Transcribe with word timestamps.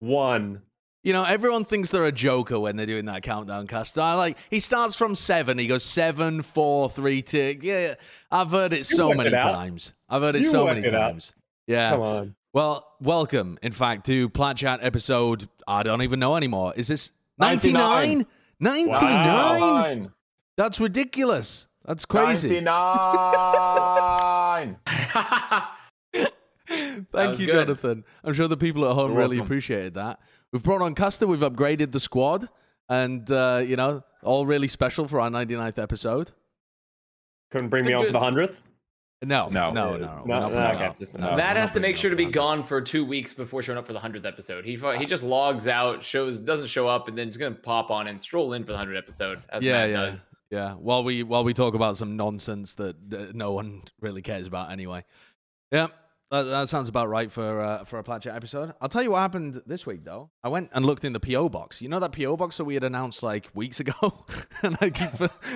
One. 0.00 0.62
You 1.02 1.14
know, 1.14 1.24
everyone 1.24 1.64
thinks 1.64 1.88
they're 1.90 2.04
a 2.04 2.12
joker 2.12 2.60
when 2.60 2.76
they're 2.76 2.84
doing 2.84 3.06
that 3.06 3.22
countdown 3.22 3.66
cast. 3.66 3.98
I 3.98 4.12
like 4.14 4.36
he 4.50 4.60
starts 4.60 4.96
from 4.96 5.14
seven. 5.14 5.56
He 5.58 5.66
goes 5.66 5.82
seven, 5.82 6.42
four, 6.42 6.90
three, 6.90 7.22
two. 7.22 7.58
Yeah, 7.62 7.94
I've 8.30 8.50
heard 8.50 8.74
it 8.74 8.84
so 8.84 9.14
many 9.14 9.30
it 9.30 9.40
times. 9.40 9.94
I've 10.10 10.20
heard 10.20 10.36
it 10.36 10.42
You 10.42 10.48
so 10.48 10.66
many 10.66 10.80
it 10.80 10.92
out. 10.94 11.12
times. 11.12 11.32
Yeah. 11.66 11.92
Come 11.92 12.00
on. 12.02 12.34
Well, 12.52 12.86
welcome, 13.00 13.58
in 13.62 13.70
fact, 13.72 14.04
to 14.06 14.28
Plat 14.28 14.56
Chat 14.56 14.80
episode. 14.82 15.48
I 15.66 15.82
don't 15.84 16.02
even 16.02 16.18
know 16.20 16.36
anymore. 16.36 16.74
Is 16.76 16.88
this 16.88 17.12
99? 17.38 18.26
99. 18.58 18.98
99? 18.98 20.10
That's 20.56 20.80
ridiculous. 20.80 21.66
That's 21.86 22.04
crazy. 22.04 22.60
99. 22.60 24.76
Thank 27.26 27.38
you, 27.40 27.46
good. 27.46 27.66
Jonathan. 27.66 28.04
I'm 28.24 28.34
sure 28.34 28.48
the 28.48 28.56
people 28.56 28.88
at 28.88 28.94
home 28.94 29.10
You're 29.12 29.18
really 29.20 29.36
welcome. 29.36 29.46
appreciated 29.48 29.94
that. 29.94 30.20
We've 30.52 30.62
brought 30.62 30.82
on 30.82 30.94
Custa. 30.94 31.26
We've 31.28 31.40
upgraded 31.40 31.92
the 31.92 32.00
squad. 32.00 32.48
And, 32.88 33.30
uh, 33.30 33.62
you 33.64 33.76
know, 33.76 34.02
all 34.22 34.46
really 34.46 34.66
special 34.68 35.06
for 35.06 35.20
our 35.20 35.30
99th 35.30 35.78
episode. 35.78 36.32
Couldn't 37.50 37.68
bring 37.68 37.84
me 37.84 37.92
It's 37.92 38.00
on 38.00 38.06
for 38.06 38.12
the 38.12 38.20
hundredth. 38.20 38.60
No, 39.22 39.48
no, 39.48 39.70
No. 39.70 39.96
no, 39.96 39.98
no. 39.98 40.06
No, 40.06 40.22
we're 40.24 40.54
no, 40.54 40.66
okay, 40.70 40.94
no, 41.18 41.30
no. 41.30 41.36
Matt 41.36 41.54
not 41.54 41.56
has 41.56 41.72
to 41.72 41.80
make 41.80 41.96
sure 41.98 42.08
to 42.10 42.16
be 42.16 42.24
gone 42.24 42.64
for 42.64 42.80
two 42.80 43.04
weeks 43.04 43.34
before 43.34 43.62
showing 43.62 43.76
up 43.78 43.86
for 43.86 43.92
the 43.92 43.98
hundredth 44.00 44.24
episode. 44.24 44.64
He 44.64 44.76
he 44.96 45.04
just 45.04 45.22
logs 45.22 45.68
out, 45.68 46.02
shows 46.02 46.40
doesn't 46.40 46.68
show 46.68 46.88
up, 46.88 47.06
and 47.06 47.18
then 47.18 47.26
he's 47.26 47.36
gonna 47.36 47.54
pop 47.54 47.90
on 47.90 48.06
and 48.06 48.20
stroll 48.20 48.54
in 48.54 48.64
for 48.64 48.72
the 48.72 48.78
hundredth 48.78 48.96
episode 48.96 49.42
as 49.50 49.62
Yeah, 49.62 49.72
Matt 49.72 49.90
yeah. 49.90 49.96
does. 49.96 50.24
Yeah, 50.50 50.72
while 50.74 51.04
we 51.04 51.22
while 51.22 51.44
we 51.44 51.52
talk 51.52 51.74
about 51.74 51.98
some 51.98 52.16
nonsense 52.16 52.74
that 52.76 52.96
uh, 53.12 53.26
no 53.34 53.52
one 53.52 53.82
really 54.00 54.22
cares 54.22 54.46
about 54.46 54.72
anyway. 54.72 55.04
Yeah, 55.70 55.88
that, 56.30 56.42
that 56.44 56.68
sounds 56.68 56.88
about 56.88 57.08
right 57.08 57.30
for 57.30 57.60
uh, 57.60 57.84
for 57.84 57.98
a 57.98 58.02
Plat 58.02 58.22
Chat 58.22 58.36
episode. 58.36 58.72
I'll 58.80 58.88
tell 58.88 59.02
you 59.02 59.10
what 59.12 59.20
happened 59.20 59.62
this 59.66 59.86
week 59.86 60.04
though. 60.04 60.30
I 60.44 60.48
went 60.48 60.70
and 60.72 60.84
looked 60.84 61.04
in 61.04 61.12
the 61.12 61.20
PO 61.20 61.48
box. 61.48 61.82
You 61.82 61.88
know 61.88 62.00
that 62.00 62.12
PO 62.12 62.36
box 62.36 62.56
that 62.58 62.64
we 62.64 62.74
had 62.74 62.84
announced 62.84 63.22
like 63.22 63.50
weeks 63.54 63.80
ago, 63.80 64.26
and 64.62 64.76
I 64.80 64.90
keep 64.90 65.10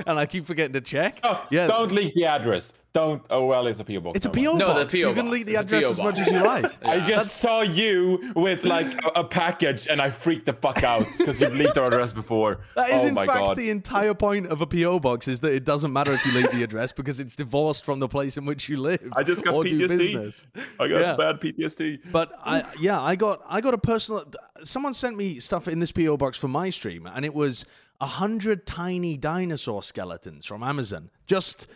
and 0.06 0.19
I 0.19 0.27
keep 0.27 0.47
forgetting 0.47 0.75
to 0.75 0.80
check. 0.80 1.20
Oh, 1.22 1.47
Yeah. 1.50 1.67
Don't 1.67 1.92
leak 1.92 2.14
the 2.14 2.27
address. 2.27 2.72
Don't. 2.95 3.23
Oh, 3.28 3.47
well, 3.47 3.67
it's 3.67 3.81
a 3.81 3.84
PO 3.84 4.00
box. 4.00 4.17
It's 4.17 4.27
a 4.27 4.28
Never 4.28 4.39
mind. 4.41 4.61
PO 4.61 4.67
No, 4.67 4.69
the 4.78 4.84
box. 4.84 4.95
PO 4.95 4.98
you 5.00 5.14
can 5.14 5.25
box. 5.27 5.33
leak 5.33 5.45
the 5.47 5.53
It's 5.55 5.61
address 5.62 5.84
as 5.84 5.98
much 5.98 6.19
as 6.20 6.27
you 6.28 6.41
like. 6.45 6.73
I 6.87 6.95
Yeah. 6.95 7.05
just 7.05 7.39
saw 7.39 7.62
you 7.62 8.33
with 8.36 8.62
like 8.64 8.86
a, 9.05 9.20
a 9.20 9.25
package 9.25 9.89
and 9.89 10.01
I 10.01 10.11
freaked 10.11 10.47
the 10.47 10.53
fuck 10.53 10.84
out 10.84 11.05
because 11.19 11.41
you've 11.41 11.55
leaked 11.56 11.77
our 11.77 11.89
address 11.89 12.12
before. 12.12 12.61
That 12.77 12.91
is 12.91 13.03
oh 13.03 13.09
in 13.09 13.14
my 13.14 13.27
fact 13.27 13.41
god. 13.41 13.56
the 13.56 13.69
entire 13.70 14.14
point 14.14 14.47
of 14.47 14.61
a 14.61 14.67
PO 14.67 15.01
box 15.01 15.27
is 15.27 15.41
that 15.41 15.53
it 15.53 15.64
doesn't 15.64 15.92
matter 15.92 16.12
if 16.12 16.25
you 16.25 16.33
leak 16.33 16.51
the 16.53 16.62
address 16.62 16.92
because 16.92 17.19
it's 17.19 17.34
divorced 17.34 17.84
from 17.84 17.98
the 17.98 18.06
place 18.09 18.36
in 18.36 18.45
which 18.47 18.69
you 18.69 18.77
live. 18.77 19.12
I 19.17 19.25
just 19.25 19.42
got 19.42 19.55
or 19.55 19.64
do 19.64 19.77
PTSD. 19.77 19.98
business. 19.98 20.47
I 20.79 20.86
got 20.86 21.01
Yeah. 21.01 21.17
bad 21.17 21.41
PTSD. 21.41 21.98
But 22.12 22.33
I 22.45 22.62
yeah, 22.81 23.01
I 23.03 23.17
got 23.17 23.42
I 23.48 23.61
got 23.61 23.75
a 23.75 23.79
personal. 23.79 24.25
Someone 24.62 24.95
sent 24.95 25.17
me 25.17 25.41
stuff 25.41 25.67
in 25.67 25.81
this 25.81 25.91
PO 25.91 26.17
box 26.17 26.39
for 26.39 26.47
my 26.48 26.70
stream, 26.70 27.06
and 27.12 27.25
it 27.25 27.34
was 27.34 27.64
a 28.01 28.06
hundred 28.06 28.67
tiny 28.67 29.17
dinosaur 29.17 29.83
skeletons 29.83 30.47
from 30.47 30.62
Amazon. 30.62 31.11
Just 31.27 31.67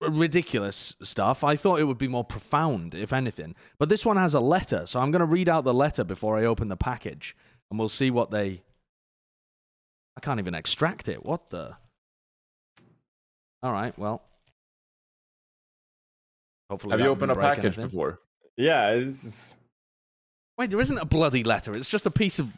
ridiculous 0.00 0.96
stuff. 1.02 1.42
I 1.44 1.56
thought 1.56 1.80
it 1.80 1.84
would 1.84 1.98
be 1.98 2.08
more 2.08 2.24
profound, 2.24 2.94
if 2.94 3.12
anything. 3.12 3.54
But 3.78 3.88
this 3.88 4.04
one 4.04 4.16
has 4.16 4.34
a 4.34 4.40
letter, 4.40 4.86
so 4.86 5.00
I'm 5.00 5.10
going 5.10 5.20
to 5.20 5.26
read 5.26 5.48
out 5.48 5.64
the 5.64 5.74
letter 5.74 6.04
before 6.04 6.38
I 6.38 6.44
open 6.44 6.68
the 6.68 6.76
package, 6.76 7.36
and 7.70 7.78
we'll 7.78 7.88
see 7.88 8.10
what 8.10 8.30
they. 8.30 8.62
I 10.16 10.20
can't 10.20 10.38
even 10.38 10.54
extract 10.54 11.08
it. 11.08 11.24
What 11.24 11.50
the? 11.50 11.76
All 13.62 13.72
right. 13.72 13.96
Well. 13.98 14.22
Hopefully, 16.70 16.92
Have 16.92 17.00
you 17.00 17.08
opened 17.08 17.30
a 17.32 17.34
package 17.34 17.64
anything. 17.64 17.86
before? 17.86 18.20
Yeah, 18.56 18.90
it's 18.90 19.56
Wait, 20.56 20.70
there 20.70 20.80
isn't 20.80 20.98
a 20.98 21.04
bloody 21.04 21.42
letter. 21.42 21.76
It's 21.76 21.88
just 21.88 22.06
a 22.06 22.10
piece 22.10 22.38
of, 22.38 22.52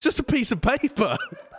just 0.00 0.18
a 0.18 0.22
piece 0.22 0.52
of 0.52 0.60
paper. 0.60 1.16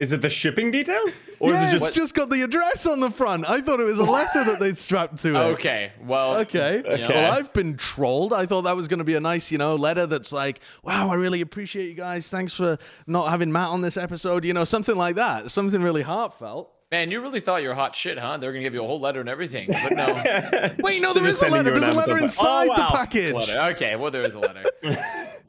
is 0.00 0.12
it 0.12 0.20
the 0.22 0.28
shipping 0.28 0.70
details? 0.70 1.22
Or 1.40 1.50
yeah, 1.50 1.66
is 1.68 1.72
it 1.72 1.76
it's 1.76 1.84
just 1.86 1.94
just 1.94 2.14
got 2.14 2.30
the 2.30 2.42
address 2.42 2.86
on 2.86 3.00
the 3.00 3.10
front. 3.10 3.48
I 3.50 3.60
thought 3.60 3.80
it 3.80 3.84
was 3.84 3.98
a 3.98 4.04
letter 4.04 4.44
that 4.44 4.60
they'd 4.60 4.78
strapped 4.78 5.18
to 5.22 5.34
it. 5.34 5.38
Okay, 5.54 5.92
well, 6.04 6.36
Okay. 6.38 6.82
Okay. 6.84 7.06
Well, 7.12 7.32
I've 7.32 7.52
been 7.52 7.76
trolled. 7.76 8.32
I 8.32 8.46
thought 8.46 8.62
that 8.62 8.76
was 8.76 8.86
going 8.88 8.98
to 8.98 9.04
be 9.04 9.14
a 9.16 9.20
nice, 9.20 9.50
you 9.50 9.58
know, 9.58 9.74
letter 9.74 10.06
that's 10.06 10.32
like, 10.32 10.60
wow, 10.84 11.10
I 11.10 11.14
really 11.14 11.40
appreciate 11.40 11.88
you 11.88 11.94
guys. 11.94 12.28
Thanks 12.28 12.54
for 12.54 12.78
not 13.06 13.30
having 13.30 13.50
Matt 13.50 13.68
on 13.70 13.80
this 13.80 13.96
episode. 13.96 14.44
You 14.44 14.54
know, 14.54 14.64
something 14.64 14.96
like 14.96 15.16
that. 15.16 15.50
Something 15.50 15.82
really 15.82 16.02
heartfelt. 16.02 16.70
man, 16.92 17.10
you 17.10 17.20
really 17.20 17.40
thought 17.40 17.62
you 17.62 17.68
were 17.68 17.74
hot 17.74 17.94
shit, 17.96 18.18
huh? 18.18 18.36
They 18.38 18.46
were 18.46 18.52
gonna 18.52 18.62
give 18.62 18.74
you 18.74 18.82
a 18.84 18.86
whole 18.86 19.00
letter 19.00 19.20
and 19.20 19.28
everything, 19.28 19.68
but 19.68 19.92
no. 19.92 20.06
Wait, 20.78 21.02
no, 21.02 21.12
They're 21.12 21.22
there 21.22 21.30
just 21.30 21.42
is 21.42 21.48
a 21.48 21.50
letter. 21.50 21.70
There's 21.72 21.88
a 21.88 21.92
letter 21.92 22.16
inside 22.18 22.68
pa- 22.68 22.74
Oh, 22.74 22.76
the 22.88 22.94
package. 22.94 23.32
letter. 23.34 23.60
Okay, 23.74 23.96
well 23.96 24.10
there 24.10 24.22
is 24.22 24.34
a 24.34 24.38
letter. 24.38 24.62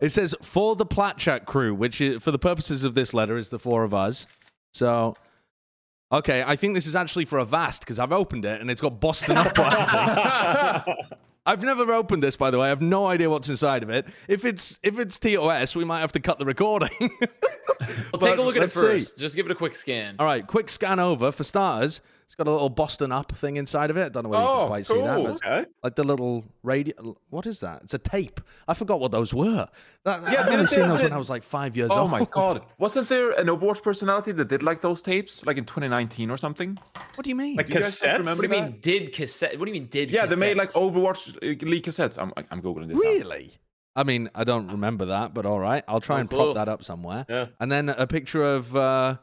It 0.01 0.11
says 0.13 0.33
for 0.41 0.77
the 0.77 0.85
Plat 0.85 1.17
Chat 1.17 1.45
crew, 1.45 1.75
which 1.75 1.99
is, 1.99 2.23
for 2.23 2.31
the 2.31 2.39
purposes 2.39 2.85
of 2.85 2.95
this 2.95 3.13
letter 3.13 3.37
is 3.37 3.49
the 3.49 3.59
four 3.59 3.83
of 3.83 3.93
us. 3.93 4.27
So, 4.73 5.15
okay, 6.11 6.43
I 6.45 6.55
think 6.55 6.75
this 6.75 6.87
is 6.87 6.95
actually 6.95 7.25
for 7.25 7.39
Avast 7.39 7.81
because 7.81 7.99
I've 7.99 8.11
opened 8.11 8.45
it 8.45 8.61
and 8.61 8.69
it's 8.69 8.81
got 8.81 8.99
Boston 8.99 9.37
Uprising. 9.37 10.95
I've 11.45 11.63
never 11.63 11.91
opened 11.93 12.21
this, 12.21 12.35
by 12.35 12.51
the 12.51 12.59
way. 12.59 12.67
I 12.67 12.69
have 12.69 12.81
no 12.81 13.07
idea 13.07 13.29
what's 13.29 13.49
inside 13.49 13.81
of 13.81 13.89
it. 13.89 14.05
If 14.27 14.45
it's 14.45 14.79
if 14.83 14.99
it's 14.99 15.17
TOS, 15.17 15.75
we 15.75 15.83
might 15.83 16.01
have 16.01 16.11
to 16.11 16.19
cut 16.19 16.37
the 16.37 16.45
recording. 16.45 16.91
Well, 18.11 18.19
take 18.19 18.37
a 18.37 18.41
look 18.41 18.55
at 18.55 18.57
it 18.57 18.61
let's 18.61 18.73
see. 18.73 18.81
first. 18.81 19.17
Just 19.17 19.35
give 19.35 19.45
it 19.45 19.51
a 19.51 19.55
quick 19.55 19.73
scan. 19.73 20.15
All 20.19 20.25
right, 20.25 20.45
quick 20.45 20.69
scan 20.69 20.99
over 20.99 21.31
for 21.31 21.43
starters. 21.43 22.01
It's 22.29 22.35
got 22.35 22.45
a 22.45 22.51
little 22.51 22.69
Boston 22.69 23.11
Up 23.11 23.31
thing 23.31 23.57
inside 23.57 23.89
of 23.89 23.97
it. 23.97 24.05
I 24.05 24.09
don't 24.09 24.21
know 24.25 24.29
whether 24.29 24.43
you 24.43 24.49
can 24.49 24.57
Oh, 24.59 24.67
quite 24.67 24.85
see 24.85 25.01
that. 25.01 25.23
But 25.23 25.35
Okay. 25.43 25.65
like 25.83 25.95
the 25.95 26.03
little 26.03 26.45
radio. 26.61 27.17
What 27.31 27.47
is 27.47 27.59
that? 27.61 27.81
It's 27.81 27.95
a 27.95 27.97
tape. 27.97 28.39
I 28.67 28.75
forgot 28.75 28.99
what 28.99 29.11
those 29.11 29.33
were. 29.33 29.67
That, 30.05 30.21
Yeah, 30.31 30.41
I've 30.41 30.45
only 30.45 30.57
didn't 30.57 30.69
seen 30.69 30.87
those 30.89 31.01
when 31.01 31.11
I 31.11 31.17
was 31.17 31.31
like 31.31 31.41
five 31.41 31.75
years 31.75 31.89
Oh 31.91 32.01
old. 32.01 32.07
Oh 32.07 32.11
my 32.11 32.25
god. 32.25 32.61
Wasn't 32.77 33.09
there 33.09 33.31
an 33.31 33.47
Overwatch 33.47 33.81
personality 33.81 34.31
that 34.33 34.47
did 34.47 34.61
like 34.61 34.79
those 34.81 35.01
tapes? 35.01 35.43
Like 35.43 35.57
in 35.57 35.65
2019 35.65 36.29
or 36.29 36.37
something? 36.37 36.77
What 37.15 37.23
do 37.23 37.31
you 37.31 37.35
mean? 37.35 37.55
like 37.55 37.67
you 37.69 37.73
guys 37.81 37.99
cassettes? 37.99 38.19
remember 38.19 38.43
What 38.43 38.49
do 38.51 38.55
you 38.55 38.61
mean 38.61 38.79
did 38.79 39.11
cassette? 39.11 39.57
What 39.57 39.65
do 39.65 39.73
you 39.73 39.79
mean 39.81 39.89
did? 39.89 40.11
Yeah, 40.11 40.27
they 40.27 40.35
made 40.35 40.55
like? 40.55 40.69
Overwatch 40.73 41.35
uh, 41.35 41.65
leak 41.67 41.85
cassettes. 41.85 42.19
I'm, 42.21 42.31
I'm 42.51 42.61
googling 42.61 42.89
this. 42.89 42.93
now. 42.93 43.09
Really? 43.09 43.53
I 43.95 44.03
mean, 44.03 44.29
I 44.35 44.43
don't 44.43 44.67
remember 44.69 45.05
that, 45.05 45.33
but 45.33 45.47
all 45.47 45.59
right. 45.59 45.83
I'll 45.87 45.99
try 45.99 46.17
Oh, 46.17 46.19
and 46.19 46.29
cool. 46.29 46.53
prop 46.53 46.55
that 46.63 46.69
up 46.71 46.83
somewhere. 46.83 47.25
Yeah. 47.27 47.47
And 47.59 47.71
then 47.71 47.89
a 47.89 48.05
picture 48.05 48.43
of 48.43 48.75
uh, 48.75 49.17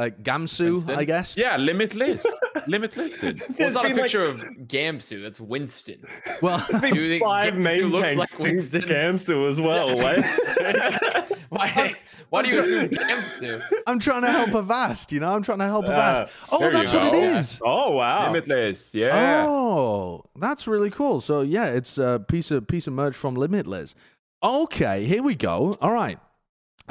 uh, 0.00 0.10
Gamsu, 0.22 0.72
Winston? 0.74 0.98
I 0.98 1.04
guess. 1.04 1.36
Yeah, 1.36 1.56
Limitless. 1.56 2.24
Limitless 2.66 3.16
did. 3.20 3.40
Well, 3.40 3.54
it's 3.58 3.74
not 3.74 3.84
a 3.84 3.88
been, 3.88 3.96
like, 3.96 4.04
picture 4.04 4.22
of 4.22 4.40
Gamsu. 4.66 5.22
That's 5.22 5.40
Winston. 5.40 6.04
Well, 6.42 6.64
There's 6.68 6.80
been 6.80 6.94
you 6.96 7.08
think 7.08 7.22
five 7.22 7.54
Gamsu 7.54 7.58
name 7.58 7.86
looks 7.88 8.00
changes 8.12 8.18
like 8.18 8.28
since 8.40 8.70
the 8.70 8.78
Winston? 8.78 8.96
Gamsu 8.96 9.48
as 9.48 9.60
well. 9.60 9.96
Like, 9.98 11.40
why? 11.50 11.94
Why 12.30 12.42
do 12.42 12.48
you 12.48 12.58
assume 12.60 12.88
Gamsu? 12.90 13.62
I'm 13.86 13.98
trying 13.98 14.22
to 14.22 14.30
help 14.30 14.54
Avast, 14.54 15.10
you 15.12 15.18
know? 15.20 15.34
I'm 15.34 15.42
trying 15.42 15.58
to 15.58 15.64
help 15.66 15.86
a 15.86 15.92
Ah, 15.92 15.96
Vast. 15.96 16.32
Oh, 16.52 16.70
that's 16.70 16.92
what 16.92 17.04
it 17.06 17.14
is. 17.14 17.58
go. 17.58 17.66
oh 17.66 17.90
wow. 17.92 18.26
Limitless. 18.26 18.94
Yeah. 18.94 19.44
Oh, 19.48 20.24
that's 20.38 20.66
really 20.68 20.90
cool. 20.90 21.20
So 21.20 21.40
yeah, 21.40 21.66
it's 21.66 21.98
a 21.98 22.24
piece 22.28 22.50
of 22.50 22.66
piece 22.68 22.86
of 22.86 22.92
merch 22.92 23.16
from 23.16 23.34
Limitless. 23.34 23.94
Okay, 24.42 25.04
here 25.04 25.22
we 25.22 25.34
go. 25.34 25.76
All 25.80 25.92
right. 25.92 26.18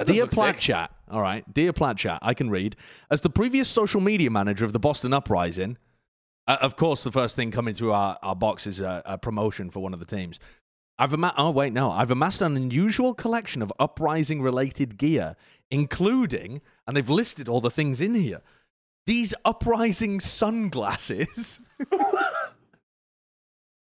Dear 0.05 0.23
look 0.23 0.33
sick. 0.33 0.57
Chat. 0.57 0.91
All 1.09 1.21
right. 1.21 1.43
Dear 1.53 1.73
Plat 1.73 1.97
Chat, 1.97 2.19
I 2.21 2.33
can 2.33 2.49
read. 2.49 2.75
As 3.09 3.21
the 3.21 3.29
previous 3.29 3.67
social 3.69 4.01
media 4.01 4.29
manager 4.29 4.65
of 4.65 4.73
the 4.73 4.79
Boston 4.79 5.13
Uprising, 5.13 5.77
uh, 6.47 6.57
of 6.61 6.75
course, 6.75 7.03
the 7.03 7.11
first 7.11 7.35
thing 7.35 7.51
coming 7.51 7.73
through 7.73 7.91
our, 7.91 8.17
our 8.21 8.35
box 8.35 8.65
is 8.67 8.79
a, 8.79 9.01
a 9.05 9.17
promotion 9.17 9.69
for 9.69 9.79
one 9.81 9.93
of 9.93 9.99
the 9.99 10.05
teams. 10.05 10.39
I've 10.97 11.13
ama- 11.13 11.33
oh 11.37 11.51
wait 11.51 11.71
no, 11.71 11.91
I've 11.91 12.11
amassed 12.11 12.41
an 12.41 12.57
unusual 12.57 13.13
collection 13.13 13.61
of 13.61 13.71
uprising 13.79 14.41
related 14.41 14.97
gear, 14.97 15.35
including, 15.71 16.61
and 16.85 16.97
they've 16.97 17.09
listed 17.09 17.47
all 17.47 17.61
the 17.61 17.71
things 17.71 18.01
in 18.01 18.15
here. 18.15 18.41
These 19.07 19.33
uprising 19.45 20.19
sunglasses. 20.19 21.61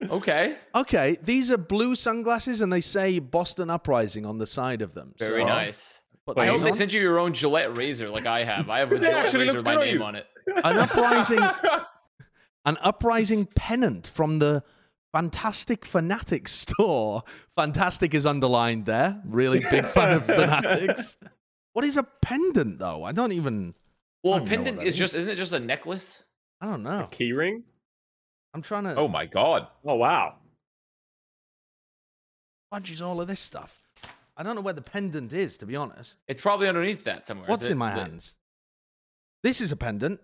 Okay, 0.09 0.55
Okay, 0.75 1.17
these 1.23 1.49
are 1.49 1.57
blue 1.57 1.95
sunglasses, 1.95 2.61
and 2.61 2.71
they 2.71 2.81
say 2.81 3.17
Boston 3.17 3.71
Uprising 3.71 4.27
on 4.27 4.37
the 4.37 4.45
side 4.45 4.83
of 4.83 4.93
them. 4.93 5.15
very 5.17 5.41
So, 5.41 5.47
nice. 5.47 6.01
Put 6.27 6.37
I 6.37 6.47
hope 6.47 6.59
they 6.61 6.69
on. 6.71 6.77
sent 6.77 6.93
you 6.93 7.01
your 7.01 7.17
own 7.19 7.33
Gillette 7.33 7.75
razor, 7.77 8.09
like 8.09 8.25
I 8.25 8.43
have. 8.43 8.69
I 8.69 8.79
have 8.79 8.91
a 8.91 8.99
Gillette 8.99 9.33
razor 9.33 9.57
with 9.57 9.65
my 9.65 9.83
name 9.83 9.97
you. 9.97 10.03
on 10.03 10.15
it. 10.15 10.27
an 10.63 10.77
uprising, 10.77 11.39
an 12.65 12.77
uprising 12.81 13.45
pennant 13.55 14.07
from 14.07 14.39
the 14.39 14.63
Fantastic 15.13 15.85
Fanatics 15.85 16.51
store. 16.51 17.23
Fantastic 17.55 18.13
is 18.13 18.25
underlined 18.25 18.85
there. 18.85 19.21
Really 19.25 19.59
big 19.71 19.85
fan 19.87 20.13
of 20.13 20.25
Fanatics. 20.27 21.17
What 21.73 21.85
is 21.85 21.97
a 21.97 22.03
pendant, 22.03 22.79
though? 22.79 23.03
I 23.03 23.11
don't 23.13 23.31
even. 23.31 23.73
Well, 24.23 24.33
I 24.33 24.37
a 24.37 24.39
don't 24.41 24.45
know 24.49 24.55
pendant 24.55 24.77
that 24.77 24.87
is 24.87 24.93
is. 24.93 24.99
just 24.99 25.15
isn't 25.15 25.31
it 25.31 25.35
just 25.37 25.53
a 25.53 25.59
necklace? 25.59 26.23
I 26.61 26.65
don't 26.67 26.83
know. 26.83 27.03
A 27.03 27.07
Keyring. 27.07 27.63
I'm 28.53 28.61
trying 28.61 28.83
to 28.85 28.95
Oh 28.95 29.07
my 29.07 29.25
god. 29.25 29.67
Oh 29.85 29.95
wow. 29.95 30.35
fudges 32.73 33.01
all 33.01 33.21
of 33.21 33.27
this 33.27 33.39
stuff. 33.39 33.86
I 34.37 34.43
don't 34.43 34.55
know 34.55 34.61
where 34.61 34.73
the 34.73 34.81
pendant 34.81 35.33
is, 35.33 35.57
to 35.57 35.65
be 35.65 35.75
honest. 35.75 36.17
It's 36.27 36.41
probably 36.41 36.67
underneath 36.67 37.03
that 37.05 37.25
somewhere. 37.25 37.45
is 37.47 37.49
What's 37.49 37.63
it? 37.65 37.71
in 37.71 37.77
my 37.77 37.93
The- 37.93 38.01
hands? 38.01 38.33
This 39.43 39.61
is 39.61 39.71
a 39.71 39.75
pendant. 39.75 40.19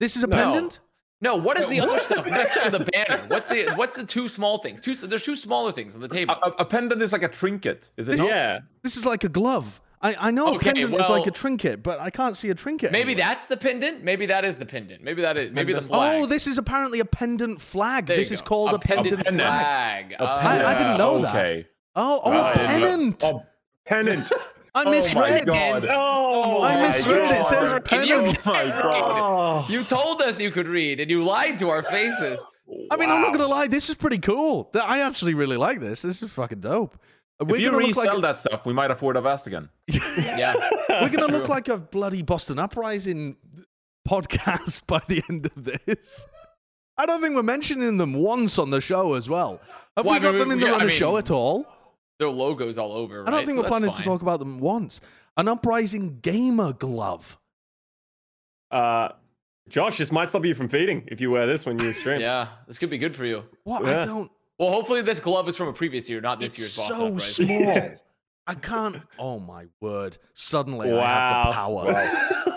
This 0.00 0.16
is 0.16 0.22
a 0.24 0.26
No. 0.26 0.36
pendant. 0.36 0.80
No, 1.22 1.36
what 1.36 1.58
is 1.58 1.66
the 1.68 1.80
other 1.80 1.98
stuff 2.08 2.26
next 2.26 2.62
to 2.62 2.70
the 2.70 2.80
banner? 2.80 3.24
What's 3.28 3.48
the 3.48 3.70
what's 3.74 3.94
the 3.94 4.04
two 4.04 4.28
small 4.28 4.58
things? 4.58 4.80
Two 4.80 4.94
there's 4.94 5.22
two 5.22 5.36
smaller 5.36 5.72
things 5.72 5.94
on 5.94 6.02
the 6.02 6.08
table. 6.08 6.34
a, 6.42 6.50
a 6.58 6.64
pendant 6.64 7.00
is 7.02 7.12
like 7.12 7.22
a 7.22 7.28
trinket, 7.28 7.90
is 7.96 8.08
it 8.08 8.12
This- 8.12 8.20
not? 8.20 8.28
Yeah. 8.28 8.58
This 8.82 8.96
is 8.96 9.06
like 9.06 9.24
a 9.24 9.28
glove. 9.28 9.80
I, 10.02 10.14
I 10.28 10.30
know 10.30 10.48
Okay, 10.56 10.56
a 10.56 10.72
pendant 10.74 10.94
is 11.00 11.08
like 11.08 11.26
a 11.26 11.30
trinket, 11.30 11.82
but 11.82 11.98
I 11.98 12.10
can't 12.10 12.36
see 12.36 12.50
a 12.50 12.54
trinket. 12.54 12.92
Maybe 12.92 13.12
anywhere. 13.12 13.28
that's 13.28 13.46
the 13.46 13.56
pendant. 13.56 14.04
Maybe 14.04 14.26
that 14.26 14.44
is 14.44 14.58
the 14.58 14.66
pendant. 14.66 15.02
Maybe 15.02 15.22
that 15.22 15.38
is 15.38 15.54
maybe 15.54 15.72
the 15.72 15.80
Pendant. 15.80 15.88
flag. 15.98 16.22
Oh, 16.22 16.26
this 16.26 16.46
is 16.46 16.58
apparently 16.58 17.00
a 17.00 17.06
pendant 17.06 17.62
flag. 17.62 18.04
There 18.06 18.16
this 18.18 18.30
is 18.30 18.42
go. 18.42 18.46
called 18.48 18.74
a, 18.74 18.78
pendant, 18.78 19.16
pendant. 19.24 19.40
flag. 19.40 20.08
flag. 20.18 20.20
A. 20.20 20.22
I- 20.22 20.70
I 20.72 20.78
didn't 20.78 20.98
know 20.98 21.20
that. 21.20 21.34
Okay. 21.34 21.66
Oh, 21.66 21.75
oh, 21.96 22.20
Oh, 22.24 22.30
a 22.32 22.44
I 22.44 22.78
didn't 22.78 23.22
know. 23.22 23.22
pennant. 23.22 23.22
Oh, 23.24 23.42
pennant. 23.86 24.32
I 24.74 24.82
Oh 24.82 24.84
my 24.84 24.90
misread. 24.90 25.46
God. 25.46 25.86
Oh, 25.88 26.62
I 26.62 26.74
my 26.74 26.80
misread. 26.88 27.30
It 27.40 27.44
says 27.46 27.72
God. 27.72 27.84
pennant. 27.84 28.46
Oh 28.46 28.50
my 28.52 28.64
god. 28.66 29.18
Oh. 29.18 29.66
You 29.70 29.82
told 29.84 30.20
us 30.22 30.38
you 30.40 30.50
could 30.50 30.68
read, 30.68 31.00
and 31.00 31.10
you 31.10 31.24
lied 31.24 31.58
to 31.60 31.70
our 31.70 31.82
faces. 31.82 32.44
I 32.90 32.96
mean, 32.96 33.10
I'm 33.10 33.22
not 33.22 33.32
gonna 33.32 33.46
lie. 33.46 33.68
This 33.68 33.88
is 33.88 33.94
pretty 33.94 34.18
cool. 34.18 34.70
I 34.74 35.00
actually 35.00 35.34
really 35.34 35.56
like 35.56 35.80
this. 35.80 36.02
This 36.02 36.22
is 36.22 36.30
fucking 36.32 36.60
dope. 36.60 36.98
We're 37.40 37.56
If 37.56 37.60
you 37.62 37.70
gonna 37.70 37.86
look 37.86 37.96
resell 37.96 38.14
like 38.14 38.22
that 38.22 38.40
stuff, 38.40 38.66
we 38.66 38.72
might 38.72 38.90
afford 38.90 39.16
a 39.16 39.20
vest 39.20 39.46
again. 39.46 39.68
Yeah. 40.18 40.54
we're 40.88 41.08
gonna 41.10 41.32
look 41.32 41.48
like 41.48 41.68
a 41.68 41.76
bloody 41.78 42.22
Boston 42.22 42.58
Uprising 42.58 43.36
podcast 44.08 44.86
by 44.86 45.00
the 45.08 45.22
end 45.30 45.46
of 45.46 45.64
this. 45.64 46.26
I 46.98 47.06
don't 47.06 47.20
think 47.20 47.34
we're 47.34 47.42
mentioning 47.42 47.98
them 47.98 48.14
once 48.14 48.58
on 48.58 48.70
the 48.70 48.80
show 48.80 49.14
as 49.14 49.28
well. 49.28 49.60
Have 49.96 50.06
Well, 50.06 50.14
we 50.14 50.18
I 50.18 50.22
got 50.22 50.30
mean, 50.32 50.38
them 50.40 50.50
in 50.52 50.60
the 50.60 50.66
yeah, 50.68 50.74
I 50.76 50.80
mean, 50.80 50.88
show 50.90 51.16
at 51.18 51.30
all? 51.30 51.66
Their 52.18 52.28
logos 52.30 52.78
all 52.78 52.92
over. 52.92 53.26
I 53.26 53.30
don't 53.30 53.40
think 53.40 53.50
So 53.50 53.56
we're 53.56 53.62
that's 53.62 53.68
planning 53.70 53.92
to 53.92 54.02
talk 54.02 54.22
about 54.22 54.38
them 54.38 54.58
once. 54.58 55.00
An 55.36 55.48
Uprising 55.48 56.18
gamer 56.22 56.72
glove. 56.72 57.38
Uh, 58.70 59.10
Josh, 59.68 59.98
this 59.98 60.10
might 60.10 60.28
stop 60.28 60.44
you 60.44 60.54
from 60.54 60.68
feeding 60.68 61.04
if 61.08 61.20
you 61.20 61.30
wear 61.30 61.46
this 61.46 61.66
when 61.66 61.78
you 61.78 61.92
stream. 61.92 62.20
Yeah, 62.22 62.48
this 62.66 62.78
could 62.78 62.90
be 62.90 62.98
good 62.98 63.14
for 63.14 63.24
you. 63.26 63.44
What? 63.64 63.84
I 63.84 64.04
don't. 64.04 64.30
Well, 64.58 64.70
hopefully 64.70 65.02
this 65.02 65.20
glove 65.20 65.48
is 65.48 65.56
from 65.56 65.68
a 65.68 65.72
previous 65.72 66.08
year, 66.08 66.20
not 66.22 66.40
this 66.40 66.52
It's 66.54 66.58
year's 66.58 66.76
Boston 66.76 66.96
so 66.96 67.06
Uprising. 67.08 67.46
small. 67.46 67.90
I 68.48 68.54
can't. 68.54 69.02
Oh 69.18 69.38
my 69.40 69.66
word! 69.80 70.16
Suddenly 70.34 70.92
I 70.92 71.04
have 71.04 71.46
the 71.46 71.52
power. 71.52 72.06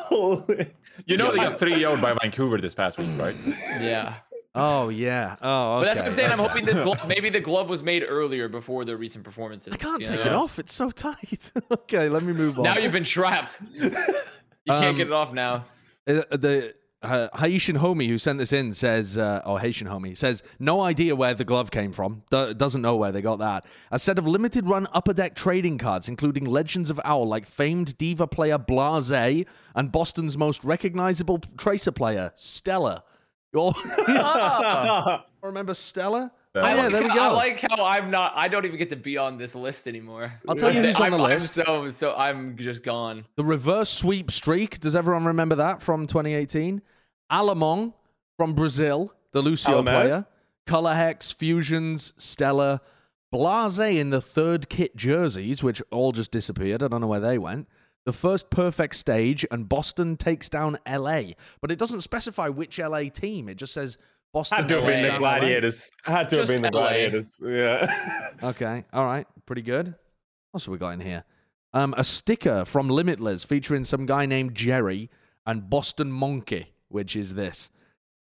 Holy- 0.05 0.71
You 1.05 1.15
know 1.17 1.31
they 1.31 1.37
got 1.37 1.57
3 1.57 1.71
0'd 1.71 2.01
by 2.01 2.13
Vancouver 2.21 2.59
this 2.59 2.75
past 2.75 2.97
week, 2.97 3.07
right? 3.17 3.35
Yeah. 3.81 4.15
Oh 4.55 4.89
yeah. 4.89 5.35
Oh, 5.41 5.77
okay. 5.77 5.81
But 5.81 5.85
that's 5.85 5.99
what 5.99 6.07
I'm 6.07 6.13
saying. 6.13 6.31
I'm 6.31 6.39
hoping 6.39 6.65
this 6.65 6.79
glove, 6.79 7.01
maybe 7.07 7.29
the 7.29 7.39
glove 7.39 7.69
was 7.69 7.83
made 7.83 8.03
earlier 8.07 8.47
before 8.49 8.83
the 8.85 8.97
recent 8.97 9.23
performances. 9.23 9.73
I 9.73 9.77
can't 9.77 10.03
take 10.05 10.19
know? 10.25 10.31
it 10.31 10.33
off. 10.33 10.59
It's 10.59 10.73
so 10.73 10.89
tight. 10.89 11.51
okay, 11.71 12.09
let 12.09 12.23
me 12.23 12.33
move 12.33 12.57
on. 12.57 12.65
Now 12.65 12.77
you've 12.77 12.91
been 12.91 13.03
trapped. 13.03 13.59
You 13.79 13.89
can't 13.91 14.85
Um, 14.85 14.97
get 14.97 15.07
it 15.07 15.13
off 15.13 15.33
now. 15.33 15.65
Uh, 16.07 16.21
the 16.31 16.73
uh, 17.01 17.27
Haitian 17.37 17.77
homie 17.77 18.07
who 18.07 18.17
sent 18.17 18.39
this 18.39 18.51
in 18.51 18.73
says, 18.73 19.17
uh, 19.17 19.41
or 19.45 19.59
Haitian 19.59 19.87
homie 19.87 20.17
says, 20.17 20.43
no 20.59 20.81
idea 20.81 21.15
where 21.15 21.33
the 21.33 21.45
glove 21.45 21.71
came 21.71 21.93
from. 21.93 22.23
Do- 22.29 22.53
doesn't 22.53 22.81
know 22.81 22.95
where 22.97 23.11
they 23.11 23.21
got 23.21 23.39
that. 23.39 23.65
A 23.91 23.97
set 23.99 24.19
of 24.19 24.27
limited 24.27 24.67
run 24.67 24.85
upper 24.93 25.13
deck 25.13 25.35
trading 25.35 25.77
cards, 25.77 26.09
including 26.09 26.43
Legends 26.45 26.89
of 26.89 26.99
Owl, 27.05 27.27
like 27.27 27.47
famed 27.47 27.97
diva 27.97 28.27
player 28.27 28.57
Blase 28.57 29.45
and 29.75 29.91
Boston's 29.91 30.37
most 30.37 30.63
recognizable 30.63 31.39
tracer 31.57 31.91
player 31.91 32.31
Stella. 32.35 33.03
You 33.53 33.59
all 33.59 33.75
Ah. 34.07 35.25
remember 35.41 35.73
Stella? 35.73 36.31
I, 36.55 36.59
like, 36.59 36.75
yeah, 36.75 36.89
there 36.89 37.03
we 37.03 37.09
go. 37.09 37.15
I 37.19 37.27
like 37.31 37.61
how 37.61 37.85
I'm 37.85 38.09
not. 38.09 38.33
I 38.35 38.47
don't 38.47 38.65
even 38.65 38.77
get 38.77 38.89
to 38.89 38.95
be 38.95 39.17
on 39.17 39.37
this 39.37 39.53
list 39.53 39.87
anymore. 39.87 40.33
I'll 40.47 40.55
tell 40.55 40.73
you 40.73 40.81
who's 40.83 40.95
on 40.95 41.03
I'm, 41.03 41.11
the 41.11 41.17
I'm 41.17 41.23
list. 41.23 41.53
so 41.53 41.89
so 41.91 42.15
I'm 42.15 42.57
just 42.57 42.83
gone. 42.83 43.25
The 43.35 43.45
reverse 43.45 43.89
sweep 43.89 44.31
streak. 44.31 44.79
Does 44.79 44.95
everyone 44.95 45.25
remember 45.25 45.55
that 45.55 45.81
from 45.81 46.07
2018? 46.07 46.81
Alamong 47.31 47.93
from 48.35 48.53
Brazil, 48.53 49.13
the 49.31 49.41
Lucio 49.41 49.81
Alamang. 49.81 49.85
player. 49.85 50.25
Colourhex, 50.67 51.33
Fusions, 51.33 52.13
Stella. 52.17 52.81
Blase 53.31 53.77
in 53.77 54.09
the 54.09 54.21
third 54.21 54.69
kit 54.69 54.95
jerseys, 54.95 55.61
which 55.61 55.83
all 55.91 56.11
just 56.11 56.31
disappeared. 56.31 56.81
I 56.81 56.87
don't 56.87 56.99
know 57.01 57.07
where 57.07 57.19
they 57.19 57.37
went. 57.37 57.67
The 58.09 58.13
first 58.13 58.49
perfect 58.49 58.95
stage, 58.95 59.45
and 59.51 59.69
Boston 59.69 60.17
takes 60.17 60.49
down 60.49 60.79
LA. 60.91 61.33
But 61.61 61.71
it 61.71 61.77
doesn't 61.77 62.01
specify 62.01 62.47
which 62.49 62.79
LA 62.79 63.03
team. 63.03 63.47
It 63.47 63.57
just 63.57 63.71
says 63.71 63.99
Boston 64.33 64.57
Had 64.57 64.67
to 64.69 64.75
have 64.77 64.83
been 64.87 65.01
the 65.03 65.07
down 65.09 65.21
LA. 65.21 65.39
gladiators. 65.39 65.91
Had 66.01 66.27
to 66.29 66.37
have 66.39 66.47
been 66.47 66.63
the 66.63 66.71
LA. 66.73 66.79
gladiators. 66.81 67.39
Yeah. 67.45 68.31
Okay, 68.43 68.83
all 68.93 69.05
right, 69.05 69.27
pretty 69.45 69.61
good. 69.61 69.89
What 69.89 69.95
else 70.55 70.65
have 70.65 70.71
we 70.71 70.79
got 70.79 70.89
in 70.95 71.01
here? 71.01 71.23
Um, 71.71 71.93
a 71.99 72.03
sticker 72.03 72.65
from 72.65 72.89
Limitless 72.89 73.43
featuring 73.43 73.83
some 73.83 74.07
guy 74.07 74.25
named 74.25 74.55
Jerry 74.55 75.11
and 75.45 75.69
Boston 75.69 76.11
Monkey, 76.11 76.73
which 76.87 77.15
is 77.15 77.35
this. 77.35 77.69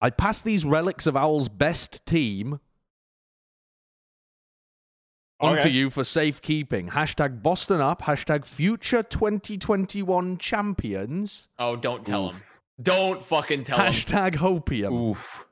I 0.02 0.11
pass 0.11 0.43
these 0.43 0.67
relics 0.67 1.06
of 1.06 1.17
Owl's 1.17 1.49
best 1.49 2.05
team 2.05 2.61
onto 5.40 5.61
Okay. 5.61 5.69
you 5.70 5.90
for 5.90 6.05
safekeeping. 6.05 6.88
Hashtag 6.90 7.43
Boston 7.43 7.81
up. 7.81 8.02
Hashtag 8.02 8.44
future 8.44 9.02
2021 9.02 10.38
champions. 10.38 11.49
Oh, 11.58 11.76
don't 11.76 12.05
tell 12.05 12.31
him. 12.31 12.40
Don't 12.81 13.23
fucking 13.23 13.64
tell 13.64 13.79
him. 13.79 13.93
Hashtag 13.93 14.32
hopium. 14.37 15.11
Oof. 15.11 15.44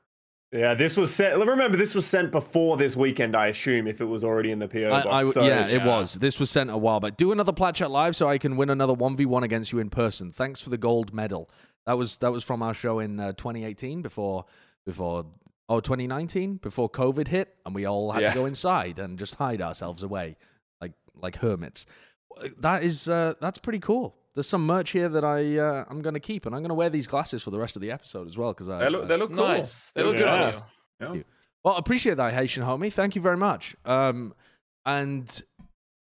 Yeah, 0.53 0.75
this 0.75 0.95
was 0.95 1.13
sent. 1.13 1.37
Remember, 1.37 1.77
this 1.77 1.93
was 1.93 2.05
sent 2.05 2.31
before 2.31 2.77
this 2.77 2.95
weekend, 2.95 3.35
I 3.35 3.47
assume, 3.47 3.85
if 3.85 3.99
it 3.99 4.05
was 4.05 4.23
already 4.23 4.51
in 4.51 4.59
the 4.59 4.67
PO 4.67 4.89
box. 4.89 5.05
I- 5.05 5.23
so, 5.31 5.43
yeah, 5.45 5.67
it 5.67 5.83
was. 5.83 6.15
This 6.15 6.39
was 6.39 6.49
sent 6.49 6.69
a 6.71 6.77
while 6.77 7.01
back. 7.01 7.17
Do 7.17 7.33
another 7.33 7.51
Plat 7.51 7.75
Chat 7.75 7.91
live 7.91 8.15
so 8.15 8.29
I 8.29 8.37
can 8.37 8.55
win 8.55 8.69
another 8.69 8.93
one 8.93 9.17
v 9.17 9.25
one 9.25 9.43
against 9.43 9.73
you 9.73 9.79
in 9.79 9.89
person. 9.89 10.31
Thanks 10.31 10.61
for 10.61 10.69
the 10.69 10.77
gold 10.77 11.13
medal. 11.13 11.49
That 11.85 11.97
was 11.97 12.17
that 12.19 12.31
was 12.31 12.45
from 12.45 12.61
our 12.61 12.73
show 12.73 12.99
in 12.99 13.19
uh, 13.19 13.33
2018 13.33 14.01
before 14.01 14.45
before 14.85 15.25
oh 15.69 15.79
2019 15.79 16.57
before 16.57 16.89
COVID 16.89 17.27
hit 17.27 17.55
and 17.65 17.75
we 17.75 17.85
all 17.85 18.11
had 18.11 18.21
Yeah. 18.21 18.29
to 18.29 18.35
go 18.35 18.45
inside 18.45 18.99
and 18.99 19.19
just 19.19 19.35
hide 19.35 19.61
ourselves 19.61 20.03
away 20.03 20.37
like 20.81 20.93
like 21.15 21.37
hermits. 21.37 21.85
That 22.59 22.83
is 22.83 23.07
uh, 23.07 23.33
that's 23.41 23.57
pretty 23.57 23.79
cool. 23.79 24.15
There's 24.35 24.47
some 24.47 24.65
merch 24.67 24.91
here 24.91 25.09
that 25.09 25.25
I 25.25 25.57
uh, 25.57 25.85
I'm 25.89 26.01
gonna 26.01 26.19
keep 26.19 26.45
and 26.45 26.55
I'm 26.55 26.61
gonna 26.61 26.73
wear 26.75 26.89
these 26.89 27.07
glasses 27.07 27.41
for 27.43 27.49
the 27.51 27.57
rest 27.59 27.75
of 27.75 27.81
the 27.81 27.91
episode 27.91 28.27
as 28.29 28.37
well 28.37 28.53
because 28.53 28.69
I 28.69 28.79
They 28.79 28.89
look, 28.89 29.07
they 29.07 29.17
look 29.17 29.29
cool. 29.29 29.37
Nice. 29.47 29.91
They 29.91 30.03
look 30.03 30.15
good 30.17 30.27
on 30.27 30.39
Yeah. 30.39 30.61
you. 31.09 31.15
Yeah. 31.15 31.23
well, 31.63 31.75
appreciate 31.77 32.15
that, 32.17 32.33
Haitian 32.33 32.63
homie. 32.63 32.93
Thank 32.93 33.15
you 33.15 33.21
very 33.21 33.37
much. 33.37 33.75
Um, 33.85 34.33
and 34.85 35.41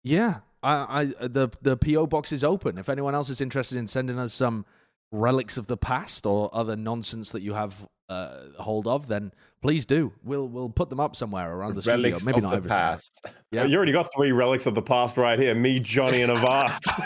yeah, 0.04 0.39
I, 0.62 1.01
I 1.21 1.27
the 1.27 1.50
the 1.62 1.77
PO 1.77 2.07
box 2.07 2.31
is 2.31 2.44
open. 2.44 2.77
If 2.77 2.89
anyone 2.89 3.16
else 3.16 3.30
is 3.30 3.39
interested 3.42 3.77
in 3.77 3.88
sending 3.88 4.18
us 4.19 4.33
some 4.33 4.66
relics 5.13 5.57
of 5.57 5.68
the 5.68 5.77
past 5.77 6.25
or 6.25 6.50
other 6.54 6.75
nonsense 6.75 7.31
that 7.31 7.42
you 7.42 7.54
have 7.54 7.88
uh, 8.10 8.48
hold 8.60 8.88
of, 8.88 9.07
then 9.07 9.31
please 9.62 9.86
do. 9.86 10.12
We'll 10.24 10.48
we'll 10.48 10.69
put 10.69 10.89
them 10.89 11.00
up 11.00 11.15
somewhere 11.15 11.56
around 11.56 11.75
the 11.75 11.81
Relics 11.89 12.21
studio. 12.21 12.25
Maybe 12.25 12.38
of 12.38 12.44
not 12.44 12.50
the 12.50 12.57
everything. 12.57 12.77
past. 12.77 13.25
Yeah. 13.51 13.63
You 13.63 13.77
already 13.77 13.94
got 13.94 14.10
three 14.13 14.31
relics 14.31 14.65
of 14.65 14.75
the 14.75 14.81
past 14.81 15.15
right 15.15 15.39
here. 15.39 15.56
Me, 15.56 15.80
Johnny, 15.80 16.21
and 16.21 16.31
Avast. 16.31 16.83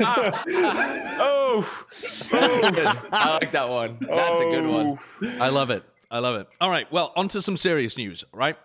oh, 1.19 1.85
I 2.31 3.37
like 3.39 3.51
that 3.51 3.69
one. 3.69 3.97
That's 4.01 4.41
a 4.41 4.45
good 4.45 4.65
one. 4.65 4.99
I 5.39 5.49
love 5.49 5.69
it. 5.69 5.83
I 6.09 6.19
love 6.19 6.35
it. 6.37 6.47
All 6.61 6.69
right. 6.69 6.91
Well, 6.91 7.11
on 7.15 7.27
to 7.29 7.41
some 7.41 7.57
serious 7.57 7.97
news, 7.97 8.23
right? 8.31 8.57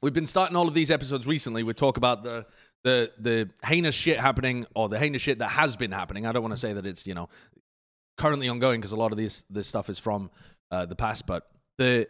We've 0.00 0.14
been 0.14 0.26
starting 0.26 0.56
all 0.56 0.66
of 0.66 0.72
these 0.72 0.90
episodes 0.90 1.26
recently. 1.26 1.62
We 1.62 1.74
talk 1.74 1.98
about 1.98 2.24
the 2.24 2.46
the 2.82 3.12
the 3.18 3.50
heinous 3.64 3.94
shit 3.94 4.18
happening 4.18 4.66
or 4.74 4.88
the 4.88 4.98
heinous 4.98 5.20
shit 5.20 5.38
that 5.40 5.48
has 5.48 5.76
been 5.76 5.92
happening. 5.92 6.26
I 6.26 6.32
don't 6.32 6.42
want 6.42 6.54
to 6.54 6.60
say 6.60 6.72
that 6.72 6.86
it's, 6.86 7.06
you 7.06 7.12
know, 7.14 7.28
currently 8.20 8.48
ongoing 8.48 8.80
because 8.80 8.92
a 8.92 8.96
lot 8.96 9.12
of 9.12 9.18
this 9.18 9.44
this 9.48 9.66
stuff 9.66 9.88
is 9.88 9.98
from 9.98 10.30
uh, 10.70 10.84
the 10.84 10.94
past, 10.94 11.26
but 11.26 11.48
the 11.78 12.06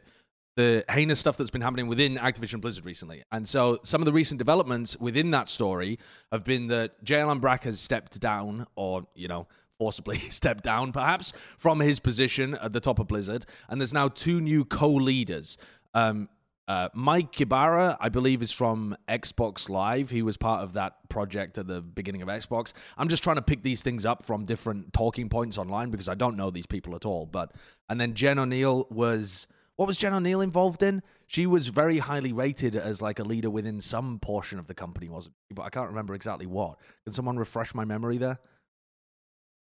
the 0.57 0.85
heinous 0.91 1.21
stuff 1.21 1.37
that's 1.37 1.51
been 1.51 1.63
happening 1.63 1.87
within 1.87 2.17
Activision 2.17 2.61
Blizzard 2.61 2.85
recently. 2.85 3.23
And 3.31 3.49
so 3.49 3.79
some 3.85 4.01
of 4.01 4.07
the 4.07 4.13
recent 4.13 4.39
developments 4.39 4.99
within 4.99 5.31
that 5.31 5.49
story 5.49 5.99
have 6.33 6.45
been 6.45 6.67
that 6.67 7.03
J. 7.05 7.21
Allen 7.21 7.39
Brack 7.39 7.65
has 7.65 7.81
stepped 7.81 8.21
down 8.21 8.67
or, 8.75 9.07
you 9.15 9.29
know, 9.29 9.47
forcibly 9.79 10.19
stepped 10.31 10.65
down 10.65 10.91
perhaps 10.93 11.33
from 11.57 11.79
his 11.79 12.01
position 12.01 12.57
at 12.57 12.73
the 12.73 12.81
top 12.81 12.99
of 12.99 13.07
Blizzard. 13.07 13.47
And 13.69 13.81
there's 13.81 13.95
now 13.95 14.09
two 14.09 14.41
new 14.41 14.65
co-leaders. 14.65 15.57
Um, 15.95 16.29
uh, 16.71 16.89
Mike 16.95 17.41
Ybarra, 17.41 17.97
I 18.01 18.11
believe, 18.11 18.43
is 18.43 18.53
from 18.53 18.97
Xbox 19.09 19.69
Live. 19.69 20.09
He 20.09 20.23
was 20.23 20.37
part 20.37 20.63
of 20.63 20.75
that 20.75 21.09
project 21.09 21.59
at 21.59 21.67
the 21.67 21.81
beginning 21.81 22.23
of 22.23 22.29
Xbox. 22.29 22.75
I'm 22.97 23.09
just 23.09 23.25
trying 23.25 23.35
to 23.35 23.43
pick 23.43 23.65
these 23.65 23.83
things 23.83 24.07
up 24.07 24.25
from 24.25 24.45
different 24.45 24.93
talking 24.93 25.29
points 25.29 25.59
online 25.59 25.91
because 25.91 26.09
I 26.09 26.15
don't 26.15 26.37
know 26.37 26.49
these 26.49 26.67
people 26.67 26.95
at 26.95 27.05
all. 27.05 27.27
But 27.27 27.51
and 27.89 28.01
then 28.01 28.15
Jen 28.15 28.37
Oneal 28.37 28.89
was 28.89 29.49
what 29.75 29.87
was 29.87 29.97
Jen 29.97 30.13
Oneal 30.13 30.45
involved 30.45 30.85
in? 30.85 31.03
She 31.27 31.45
was 31.45 31.67
very 31.67 31.99
highly 31.99 32.33
rated 32.33 32.77
as 32.77 33.03
like 33.03 33.19
a 33.19 33.25
leader 33.25 33.51
within 33.51 33.81
some 33.81 34.21
portion 34.21 34.61
of 34.61 34.69
the 34.69 34.75
company, 34.75 35.09
wasn't 35.09 35.35
she? 35.49 35.55
But 35.55 35.63
I 35.63 35.71
can't 35.71 35.89
remember 35.89 36.15
exactly 36.15 36.47
what. 36.47 36.79
Can 37.03 37.13
someone 37.13 37.37
refresh 37.37 37.75
my 37.75 37.85
memory 37.85 38.19
there? 38.19 38.39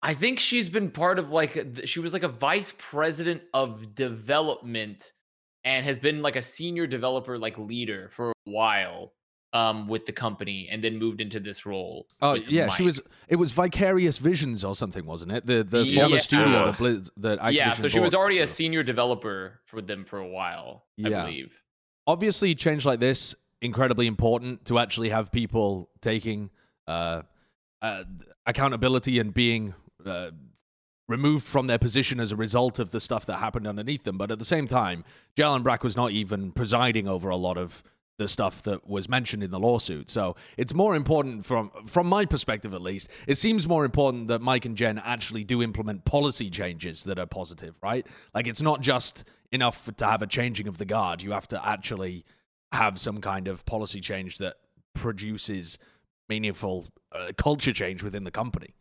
I 0.02 0.12
think 0.12 0.38
she's 0.38 0.68
been 0.68 0.90
part 0.90 1.18
of 1.18 1.30
like 1.30 1.80
she 1.86 2.00
was 2.00 2.12
like 2.12 2.24
a 2.24 2.28
vice 2.28 2.74
president 2.76 3.40
of 3.54 3.94
development 3.94 5.14
and 5.64 5.84
has 5.86 5.98
been 5.98 6.22
like 6.22 6.36
a 6.36 6.42
senior 6.42 6.86
developer 6.86 7.38
like 7.38 7.58
leader 7.58 8.08
for 8.10 8.30
a 8.30 8.34
while. 8.44 9.12
um, 9.52 9.88
with 9.88 10.06
the 10.06 10.12
company 10.12 10.68
and 10.70 10.82
then 10.84 10.96
moved 10.96 11.20
into 11.20 11.40
this 11.40 11.66
role. 11.66 12.06
Oh 12.22 12.34
with 12.34 12.48
yeah, 12.48 12.68
she 12.68 12.84
was. 12.84 13.00
It 13.26 13.34
was 13.34 13.50
Vicarious 13.50 14.16
Visions 14.18 14.62
or 14.62 14.76
something, 14.76 15.04
wasn't 15.04 15.32
it? 15.32 15.44
The 15.44 15.64
the 15.64 15.82
Yeah. 15.84 16.02
former 16.02 16.16
It 16.18 16.22
studio 16.22 16.50
that, 16.52 16.66
was. 16.66 16.78
Blizz, 16.78 17.10
that 17.16 17.40
Activision 17.40 17.52
yeah, 17.54 17.72
so 17.74 17.88
she 17.88 17.98
was 17.98 18.12
bought, 18.12 18.20
already 18.20 18.38
a 18.38 18.46
senior 18.46 18.84
developer 18.84 19.60
for 19.64 19.82
them 19.82 20.04
for 20.04 20.20
a 20.20 20.28
while, 20.28 20.84
I 21.04 21.08
Yeah. 21.08 21.24
believe. 21.24 21.60
obviously 22.06 22.54
change 22.54 22.86
like 22.86 23.00
this 23.00 23.34
incredibly 23.60 24.06
important 24.06 24.64
to 24.66 24.78
actually 24.78 25.08
have 25.08 25.32
people 25.32 25.90
taking 26.00 26.50
uh, 26.86 27.22
uh, 27.82 28.04
accountability 28.46 29.18
and 29.18 29.34
being 29.34 29.74
uh, 30.06 30.30
removed 31.10 31.44
from 31.44 31.66
their 31.66 31.78
position 31.78 32.20
as 32.20 32.32
a 32.32 32.36
result 32.36 32.78
of 32.78 32.92
the 32.92 33.00
stuff 33.00 33.26
that 33.26 33.38
happened 33.38 33.66
underneath 33.66 34.04
them. 34.04 34.16
But 34.16 34.30
at 34.30 34.38
the 34.38 34.44
same 34.44 34.66
time, 34.66 35.04
J. 35.36 35.42
Allen 35.42 35.62
Brack 35.62 35.82
was 35.82 35.96
not 35.96 36.12
even 36.12 36.52
presiding 36.52 37.08
over 37.08 37.28
a 37.28 37.36
lot 37.36 37.58
of 37.58 37.82
the 38.16 38.28
stuff 38.28 38.62
that 38.64 38.86
was 38.86 39.08
mentioned 39.08 39.42
in 39.42 39.50
the 39.50 39.58
lawsuit. 39.58 40.10
So 40.10 40.36
it's 40.58 40.74
more 40.74 40.94
important 40.94 41.44
from 41.44 41.70
from 41.86 42.06
my 42.06 42.26
perspective 42.26 42.74
at 42.74 42.82
least. 42.82 43.10
It 43.26 43.38
seems 43.38 43.66
more 43.66 43.84
important 43.84 44.28
that 44.28 44.42
Mike 44.42 44.66
and 44.66 44.76
Jen 44.76 44.98
actually 44.98 45.42
do 45.42 45.62
implement 45.62 46.04
policy 46.04 46.50
changes 46.50 47.04
that 47.04 47.18
are 47.18 47.26
positive, 47.26 47.78
right? 47.82 48.06
Like 48.34 48.46
it's 48.46 48.60
not 48.60 48.82
just 48.82 49.24
enough 49.50 49.90
to 49.96 50.06
have 50.06 50.20
a 50.22 50.26
changing 50.26 50.68
of 50.68 50.76
the 50.76 50.84
guard. 50.84 51.22
You 51.22 51.32
have 51.32 51.48
to 51.48 51.66
actually 51.66 52.24
have 52.72 53.00
some 53.00 53.20
kind 53.20 53.48
of 53.48 53.64
policy 53.64 54.00
change 54.00 54.38
that 54.38 54.56
produces 54.94 55.78
meaningful 56.28 56.86
uh, 57.12 57.32
culture 57.36 57.72
change 57.72 58.02
within 58.02 58.24
the 58.24 58.30
company. 58.30 58.74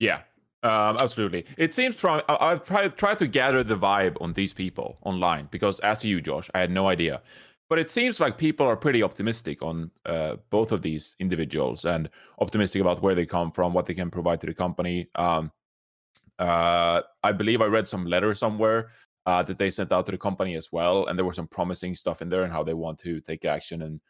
Yeah, 0.00 0.22
um, 0.62 0.98
absolutely. 0.98 1.46
It 1.56 1.72
seems 1.72 1.96
from 1.96 2.22
I've 2.28 2.64
tried, 2.64 2.96
tried 2.98 3.18
to 3.18 3.26
gather 3.26 3.64
the 3.64 3.76
vibe 3.76 4.16
on 4.20 4.34
these 4.34 4.52
people 4.52 4.98
online 5.02 5.48
because, 5.50 5.80
as 5.80 6.00
to 6.00 6.08
you, 6.08 6.20
Josh, 6.20 6.50
I 6.54 6.60
had 6.60 6.70
no 6.70 6.88
idea. 6.88 7.22
But 7.70 7.78
it 7.78 7.90
seems 7.90 8.18
like 8.18 8.36
people 8.36 8.66
are 8.66 8.76
pretty 8.76 9.02
optimistic 9.02 9.62
on 9.62 9.90
uh, 10.04 10.36
both 10.50 10.72
of 10.72 10.82
these 10.82 11.14
individuals 11.20 11.84
and 11.84 12.10
optimistic 12.40 12.80
about 12.80 13.00
where 13.00 13.14
they 13.14 13.24
come 13.24 13.52
from, 13.52 13.72
what 13.72 13.86
they 13.86 13.94
can 13.94 14.10
provide 14.10 14.40
to 14.40 14.46
the 14.46 14.54
company. 14.54 15.08
Um, 15.14 15.52
uh, 16.38 17.02
I 17.22 17.32
believe 17.32 17.62
I 17.62 17.66
read 17.66 17.86
some 17.86 18.06
letter 18.06 18.34
somewhere 18.34 18.90
uh, 19.24 19.42
that 19.44 19.56
they 19.56 19.70
sent 19.70 19.92
out 19.92 20.04
to 20.06 20.12
the 20.12 20.18
company 20.18 20.56
as 20.56 20.72
well, 20.72 21.06
and 21.06 21.16
there 21.16 21.24
was 21.24 21.36
some 21.36 21.46
promising 21.46 21.94
stuff 21.94 22.22
in 22.22 22.28
there 22.28 22.42
and 22.42 22.52
how 22.52 22.64
they 22.64 22.74
want 22.74 22.98
to 23.00 23.20
take 23.20 23.44
action 23.44 23.82
and 23.82 24.00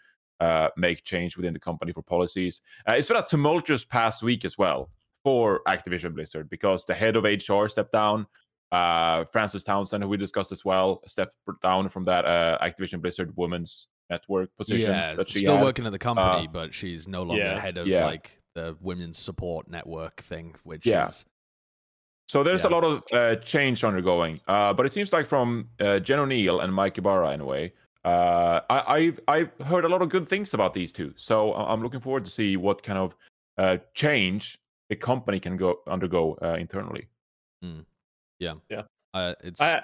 uh, 0.40 0.70
make 0.76 1.04
change 1.04 1.36
within 1.36 1.52
the 1.52 1.60
company 1.60 1.92
for 1.92 2.02
policies. 2.02 2.62
Uh, 2.88 2.94
it's 2.94 3.08
been 3.08 3.18
a 3.18 3.26
tumultuous 3.26 3.84
past 3.84 4.22
week 4.22 4.44
as 4.44 4.56
well 4.56 4.90
for 5.24 5.60
Activision 5.68 6.14
Blizzard 6.14 6.48
because 6.50 6.84
the 6.84 6.94
head 6.94 7.16
of 7.16 7.24
HR 7.24 7.68
stepped 7.68 7.92
down. 7.92 8.26
Uh, 8.72 9.24
Frances 9.24 9.64
Townsend, 9.64 10.02
who 10.02 10.08
we 10.08 10.16
discussed 10.16 10.52
as 10.52 10.64
well, 10.64 11.02
stepped 11.06 11.34
down 11.60 11.88
from 11.88 12.04
that 12.04 12.24
uh, 12.24 12.56
Activision 12.62 13.00
Blizzard 13.00 13.32
Women's 13.36 13.88
Network 14.10 14.50
position 14.56 14.90
Yeah, 14.90 15.16
still 15.26 15.56
had. 15.56 15.62
working 15.62 15.86
at 15.86 15.92
the 15.92 15.98
company, 15.98 16.46
Uh, 16.46 16.50
but 16.52 16.72
she's 16.72 17.08
no 17.08 17.22
longer 17.22 17.42
yeah, 17.44 17.60
head 17.60 17.78
of 17.78 17.86
yeah. 17.88 18.04
like 18.04 18.40
the 18.54 18.76
women's 18.80 19.18
support 19.18 19.68
network 19.68 20.20
thing, 20.20 20.54
which 20.64 20.86
Yeah. 20.86 21.08
is 21.08 21.24
So 22.28 22.44
there's 22.44 22.62
Yeah. 22.62 22.70
a 22.70 22.72
lot 22.72 22.84
of 22.84 23.02
uh, 23.12 23.36
change 23.42 23.82
undergoing, 23.82 24.40
uh, 24.46 24.72
but 24.72 24.86
it 24.86 24.92
seems 24.92 25.12
like 25.12 25.26
from 25.26 25.68
uh, 25.80 25.98
Jen 25.98 26.20
Oneal 26.20 26.62
and 26.62 26.72
Mike 26.72 26.96
Ybarra 26.96 27.32
in 27.32 27.40
a 27.40 27.44
way. 27.44 27.72
Uh, 28.04 28.60
I, 28.70 28.94
I've 28.96 29.20
I've 29.26 29.50
heard 29.66 29.84
a 29.84 29.88
lot 29.88 30.00
of 30.00 30.08
good 30.10 30.26
things 30.28 30.54
about 30.54 30.72
these 30.72 30.92
two, 30.92 31.12
so 31.16 31.52
I- 31.52 31.72
I'm 31.72 31.82
looking 31.82 31.98
forward 32.00 32.24
to 32.24 32.30
see 32.30 32.56
what 32.56 32.82
kind 32.84 32.98
of 33.00 33.16
uh, 33.58 33.78
change 33.94 34.58
the 34.90 34.96
company 34.96 35.40
can 35.40 35.56
go 35.56 35.76
undergo 35.86 36.36
uh, 36.42 36.56
internally. 36.58 37.08
Yeah. 38.38 38.54
Yeah. 38.68 38.82
Uh, 39.14 39.34
it's. 39.42 39.60
I, 39.60 39.82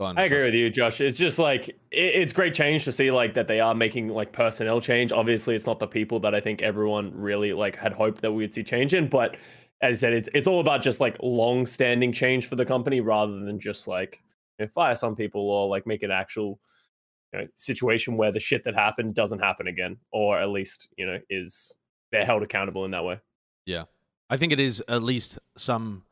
I 0.00 0.24
agree 0.24 0.44
with 0.44 0.54
you, 0.54 0.70
Josh. 0.70 1.00
It's 1.00 1.18
just 1.18 1.40
like 1.40 1.68
it, 1.68 1.76
it's 1.90 2.32
great 2.32 2.54
change 2.54 2.84
to 2.84 2.92
see 2.92 3.10
like 3.10 3.34
that 3.34 3.48
they 3.48 3.58
are 3.58 3.74
making 3.74 4.08
like 4.08 4.32
personnel 4.32 4.80
change. 4.80 5.10
Obviously, 5.10 5.56
it's 5.56 5.66
not 5.66 5.80
the 5.80 5.88
people 5.88 6.20
that 6.20 6.36
I 6.36 6.40
think 6.40 6.62
everyone 6.62 7.10
really 7.12 7.52
like 7.52 7.74
had 7.74 7.92
hoped 7.92 8.20
that 8.20 8.30
we'd 8.30 8.54
see 8.54 8.62
change 8.62 8.94
in, 8.94 9.08
but 9.08 9.36
as 9.80 9.98
I 9.98 9.98
said, 9.98 10.12
it's 10.12 10.28
it's 10.34 10.46
all 10.46 10.60
about 10.60 10.82
just 10.82 11.00
like 11.00 11.16
long-standing 11.20 12.12
change 12.12 12.46
for 12.46 12.54
the 12.54 12.64
company 12.64 13.00
rather 13.00 13.40
than 13.40 13.58
just 13.58 13.88
like 13.88 14.22
you 14.58 14.66
know, 14.66 14.70
fire 14.70 14.94
some 14.94 15.16
people 15.16 15.40
or 15.50 15.68
like 15.68 15.86
make 15.86 16.04
an 16.04 16.12
actual 16.12 16.60
you 17.32 17.40
know, 17.40 17.46
situation 17.56 18.16
where 18.16 18.30
the 18.30 18.40
shit 18.40 18.62
that 18.64 18.74
happened 18.74 19.14
doesn't 19.14 19.40
happen 19.40 19.66
again, 19.66 19.96
or 20.12 20.38
at 20.38 20.50
least 20.50 20.88
you 20.96 21.06
know 21.06 21.18
is 21.28 21.74
they're 22.12 22.24
held 22.24 22.42
accountable 22.42 22.84
in 22.84 22.92
that 22.92 23.04
way. 23.04 23.18
I 24.30 24.36
think 24.36 24.52
it 24.52 24.60
is 24.60 24.82
at 24.88 25.02
least 25.02 25.38
some 25.56 26.04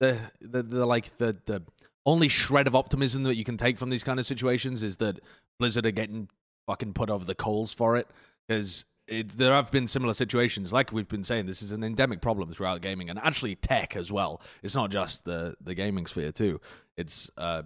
the 0.00 0.18
the, 0.40 0.62
the 0.62 0.86
like 0.86 1.16
the 1.16 1.36
the 1.46 1.62
only 2.06 2.28
shred 2.28 2.66
of 2.66 2.74
optimism 2.74 3.22
that 3.24 3.36
you 3.36 3.44
can 3.44 3.56
take 3.56 3.78
from 3.78 3.90
these 3.90 4.04
kind 4.04 4.20
of 4.20 4.26
situations 4.26 4.82
is 4.82 4.98
that 4.98 5.20
Blizzard 5.58 5.86
are 5.86 5.90
getting 5.90 6.28
fucking 6.66 6.92
put 6.92 7.10
over 7.10 7.24
the 7.24 7.34
coals 7.34 7.72
for 7.72 7.96
it 7.96 8.06
because 8.46 8.84
there 9.06 9.52
have 9.52 9.70
been 9.70 9.86
similar 9.86 10.14
situations. 10.14 10.72
Like 10.72 10.92
we've 10.92 11.08
been 11.08 11.24
saying 11.24 11.46
this 11.46 11.62
is 11.62 11.72
an 11.72 11.84
endemic 11.84 12.20
problem 12.20 12.52
throughout 12.52 12.80
gaming 12.80 13.10
and 13.10 13.18
actually 13.18 13.54
tech 13.56 13.96
as 13.96 14.10
well. 14.10 14.40
It's 14.62 14.74
not 14.74 14.90
just 14.90 15.24
the 15.24 15.54
the 15.60 15.74
gaming 15.74 16.06
sphere 16.06 16.32
too. 16.32 16.60
It's 16.96 17.30
uh 17.36 17.62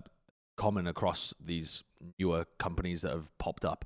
common 0.57 0.87
across 0.87 1.35
these 1.45 1.85
newer 2.19 2.45
companies 2.59 3.03
that 3.03 3.13
have 3.13 3.37
popped 3.39 3.65
up. 3.65 3.85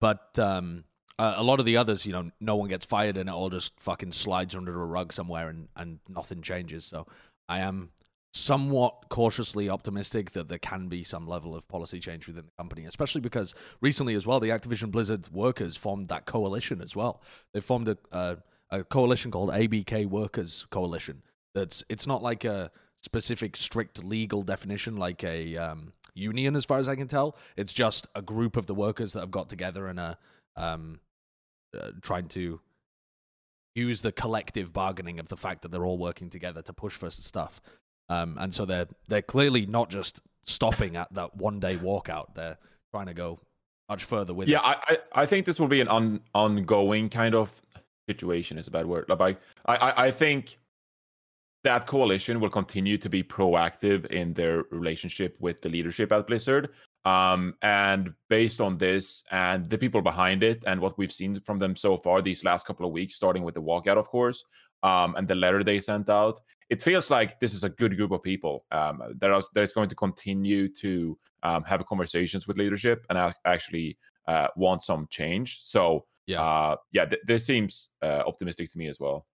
But 0.00 0.38
um 0.38 0.84
uh, 1.20 1.34
a 1.36 1.42
lot 1.42 1.60
of 1.60 1.66
the 1.66 1.76
others, 1.76 2.06
you 2.06 2.14
know, 2.14 2.30
no 2.40 2.56
one 2.56 2.70
gets 2.70 2.86
fired 2.86 3.18
and 3.18 3.28
it 3.28 3.32
all 3.32 3.50
just 3.50 3.78
fucking 3.78 4.10
slides 4.10 4.54
under 4.54 4.80
a 4.80 4.86
rug 4.86 5.12
somewhere 5.12 5.50
and, 5.50 5.68
and 5.76 5.98
nothing 6.08 6.40
changes. 6.40 6.86
So 6.86 7.06
I 7.46 7.58
am 7.60 7.90
somewhat 8.32 9.10
cautiously 9.10 9.68
optimistic 9.68 10.30
that 10.30 10.48
there 10.48 10.58
can 10.58 10.88
be 10.88 11.04
some 11.04 11.26
level 11.26 11.54
of 11.54 11.68
policy 11.68 12.00
change 12.00 12.26
within 12.26 12.46
the 12.46 12.52
company, 12.56 12.86
especially 12.86 13.20
because 13.20 13.54
recently 13.82 14.14
as 14.14 14.26
well, 14.26 14.40
the 14.40 14.48
Activision 14.48 14.90
Blizzard 14.90 15.28
workers 15.30 15.76
formed 15.76 16.08
that 16.08 16.24
coalition 16.24 16.80
as 16.80 16.96
well. 16.96 17.20
They 17.52 17.60
formed 17.60 17.88
a, 17.88 17.98
a, 18.70 18.82
coalition 18.84 19.30
called 19.30 19.50
ABK 19.50 20.06
Workers 20.06 20.66
Coalition. 20.70 21.20
That's 21.54 21.84
it's 21.90 22.06
not 22.06 22.22
like 22.22 22.46
a 22.46 22.70
specific 23.02 23.58
strict 23.58 24.02
legal 24.02 24.42
definition 24.42 24.96
like 24.96 25.22
a 25.22 25.54
um, 25.58 25.92
union, 26.14 26.56
as 26.56 26.64
far 26.64 26.78
as 26.78 26.88
I 26.88 26.96
can 26.96 27.08
tell. 27.08 27.36
It's 27.58 27.74
just 27.74 28.06
a 28.14 28.22
group 28.22 28.56
of 28.56 28.64
the 28.64 28.74
workers 28.74 29.12
that 29.12 29.20
have 29.20 29.30
got 29.30 29.50
together 29.50 29.86
and 29.86 30.00
a 30.00 30.16
um, 30.56 31.00
uh, 31.78 31.90
trying 32.02 32.28
to 32.28 32.60
use 33.74 34.02
the 34.02 34.12
collective 34.12 34.72
bargaining 34.72 35.18
of 35.18 35.28
the 35.28 35.36
fact 35.36 35.62
that 35.62 35.70
they're 35.70 35.86
all 35.86 35.98
working 35.98 36.30
together 36.30 36.62
to 36.62 36.72
push 36.72 36.94
for 36.94 37.10
stuff. 37.10 37.60
Um, 38.08 38.36
and 38.40 38.52
so 38.52 38.64
they're 38.64 38.88
they're 39.08 39.22
clearly 39.22 39.66
not 39.66 39.88
just 39.90 40.20
stopping 40.44 40.96
at 40.96 41.12
that 41.14 41.36
one 41.36 41.60
day 41.60 41.76
walkout. 41.76 42.34
They're 42.34 42.58
trying 42.92 43.06
to 43.06 43.14
go 43.14 43.40
much 43.88 44.04
further 44.04 44.34
with 44.34 44.48
Yeah, 44.48 44.58
it. 44.58 44.64
I, 44.64 44.98
I 45.14 45.22
I 45.22 45.26
think 45.26 45.46
this 45.46 45.60
will 45.60 45.68
be 45.68 45.80
an 45.80 45.88
on, 45.88 46.20
ongoing 46.34 47.08
kind 47.08 47.34
of 47.34 47.60
situation. 48.08 48.58
Is 48.58 48.66
a 48.66 48.70
bad 48.70 48.86
word. 48.86 49.06
Like 49.08 49.40
I, 49.66 49.76
I 49.76 50.06
I 50.06 50.10
think 50.10 50.58
that 51.62 51.86
coalition 51.86 52.40
will 52.40 52.50
continue 52.50 52.96
to 52.98 53.08
be 53.08 53.22
proactive 53.22 54.06
in 54.06 54.32
their 54.32 54.64
relationship 54.70 55.36
with 55.40 55.60
the 55.60 55.68
leadership 55.68 56.10
at 56.10 56.26
Blizzard. 56.26 56.70
Um, 57.04 57.54
and 57.62 58.10
based 58.28 58.60
on 58.60 58.76
this 58.76 59.24
and 59.30 59.68
the 59.68 59.78
people 59.78 60.02
behind 60.02 60.42
it 60.42 60.62
and 60.66 60.80
what 60.80 60.98
we've 60.98 61.12
seen 61.12 61.40
from 61.40 61.56
them 61.56 61.74
so 61.74 61.96
far 61.96 62.20
these 62.20 62.44
last 62.44 62.66
couple 62.66 62.84
of 62.84 62.92
weeks, 62.92 63.14
starting 63.14 63.42
with 63.42 63.54
the 63.54 63.62
walkout, 63.62 63.96
of 63.96 64.08
course, 64.08 64.44
um, 64.82 65.14
and 65.16 65.26
the 65.26 65.34
letter 65.34 65.64
they 65.64 65.80
sent 65.80 66.10
out, 66.10 66.40
it 66.68 66.82
feels 66.82 67.10
like 67.10 67.40
this 67.40 67.54
is 67.54 67.64
a 67.64 67.70
good 67.70 67.96
group 67.96 68.10
of 68.10 68.22
people 68.22 68.66
um, 68.72 69.00
that 69.18 69.30
are 69.30 69.42
that 69.54 69.62
is 69.62 69.72
going 69.72 69.88
to 69.88 69.94
continue 69.94 70.68
to 70.68 71.16
um, 71.42 71.64
have 71.64 71.84
conversations 71.86 72.46
with 72.46 72.58
leadership 72.58 73.06
and 73.08 73.18
ac- 73.18 73.34
actually 73.46 73.96
uh, 74.28 74.48
want 74.56 74.84
some 74.84 75.06
change. 75.10 75.60
So 75.62 76.04
Yeah. 76.26 76.42
uh, 76.42 76.76
yeah, 76.92 77.06
th- 77.06 77.22
this 77.26 77.46
seems 77.46 77.90
uh, 78.02 78.22
optimistic 78.26 78.70
to 78.72 78.78
me 78.78 78.88
as 78.88 79.00
well. 79.00 79.26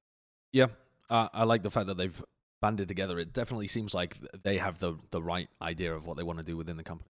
Yeah, 0.52 0.68
uh, 1.10 1.28
I 1.32 1.42
like 1.44 1.62
the 1.64 1.70
fact 1.70 1.88
that 1.88 1.96
they've 1.96 2.22
banded 2.62 2.86
together. 2.88 3.18
It 3.18 3.32
definitely 3.32 3.66
seems 3.68 3.92
like 3.92 4.18
they 4.44 4.58
have 4.58 4.78
the 4.78 4.94
the 5.10 5.20
right 5.20 5.48
idea 5.60 5.92
of 5.94 6.06
what 6.06 6.16
they 6.16 6.22
want 6.22 6.38
to 6.38 6.44
do 6.44 6.56
within 6.56 6.76
the 6.76 6.84
company. 6.84 7.10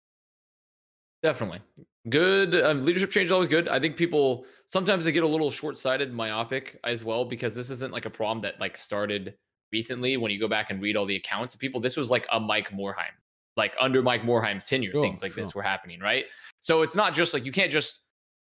Definitely. 1.23 1.61
Good. 2.09 2.53
Um, 2.53 2.83
leadership 2.83 3.09
change 3.09 3.27
is 3.27 3.31
always 3.31 3.47
good. 3.47 3.69
I 3.69 3.79
think 3.79 3.95
people 3.95 4.45
sometimes 4.67 5.05
they 5.05 5.13
get 5.13 5.23
a 5.23 5.27
little 5.27 5.49
short 5.49 5.77
sighted, 5.77 6.13
myopic 6.13 6.77
as 6.83 7.01
well, 7.03 7.23
because 7.23 7.55
this 7.55 7.69
isn't 7.69 7.93
like 7.93 8.05
a 8.05 8.09
problem 8.09 8.41
that 8.41 8.59
like 8.59 8.75
started 8.75 9.33
recently 9.71 10.17
when 10.17 10.29
you 10.29 10.39
go 10.39 10.49
back 10.49 10.69
and 10.69 10.81
read 10.81 10.97
all 10.97 11.05
the 11.05 11.15
accounts 11.15 11.55
of 11.55 11.61
people. 11.61 11.79
This 11.79 11.95
was 11.95 12.11
like 12.11 12.27
a 12.33 12.39
Mike 12.39 12.71
Morhaime, 12.71 13.15
like 13.55 13.73
under 13.79 14.01
Mike 14.01 14.23
Morhaime's 14.23 14.65
tenure, 14.65 14.91
Sure, 14.91 15.01
things 15.01 15.21
like 15.21 15.33
this 15.33 15.55
were 15.55 15.63
happening, 15.63 16.01
right? 16.01 16.25
So 16.59 16.81
it's 16.81 16.95
not 16.95 17.13
just 17.13 17.33
like 17.33 17.45
you 17.45 17.53
can't 17.53 17.71
just 17.71 18.01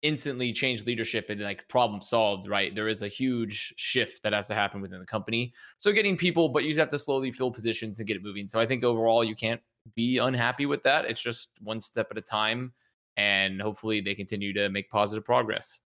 instantly 0.02 0.52
change 0.52 0.86
leadership 0.86 1.30
and 1.30 1.42
like 1.42 1.68
problem 1.70 2.02
solved, 2.02 2.48
right? 2.50 2.74
There 2.74 2.88
is 2.88 3.04
a 3.04 3.08
huge 3.08 3.76
shift 3.78 4.24
that 4.24 4.34
has 4.34 4.48
to 4.48 4.56
happen 4.56 4.82
within 4.82 5.00
the 5.00 5.06
company. 5.06 5.54
So 5.78 5.92
getting 5.92 6.18
people, 6.18 6.50
but 6.50 6.64
you 6.64 6.76
have 6.78 6.90
to 6.90 7.00
slowly 7.00 7.32
fill 7.32 7.52
positions 7.52 8.00
and 8.00 8.08
get 8.08 8.18
it 8.18 8.24
moving. 8.24 8.48
So 8.48 8.60
I 8.60 8.66
think 8.66 8.84
overall 8.84 9.24
you 9.24 9.36
can't 9.36 9.62
be 9.94 10.18
unhappy 10.18 10.66
with 10.66 10.84
that. 10.84 11.06
It's 11.06 11.22
just 11.22 11.50
one 11.62 11.80
step 11.80 12.08
at 12.12 12.18
a 12.18 12.22
time, 12.22 12.74
and 13.18 13.62
hopefully 13.62 14.02
they 14.02 14.16
continue 14.16 14.54
to 14.54 14.70
make 14.70 14.90
positive 14.90 15.24
progress. 15.24 15.80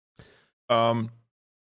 Um, 0.69 1.11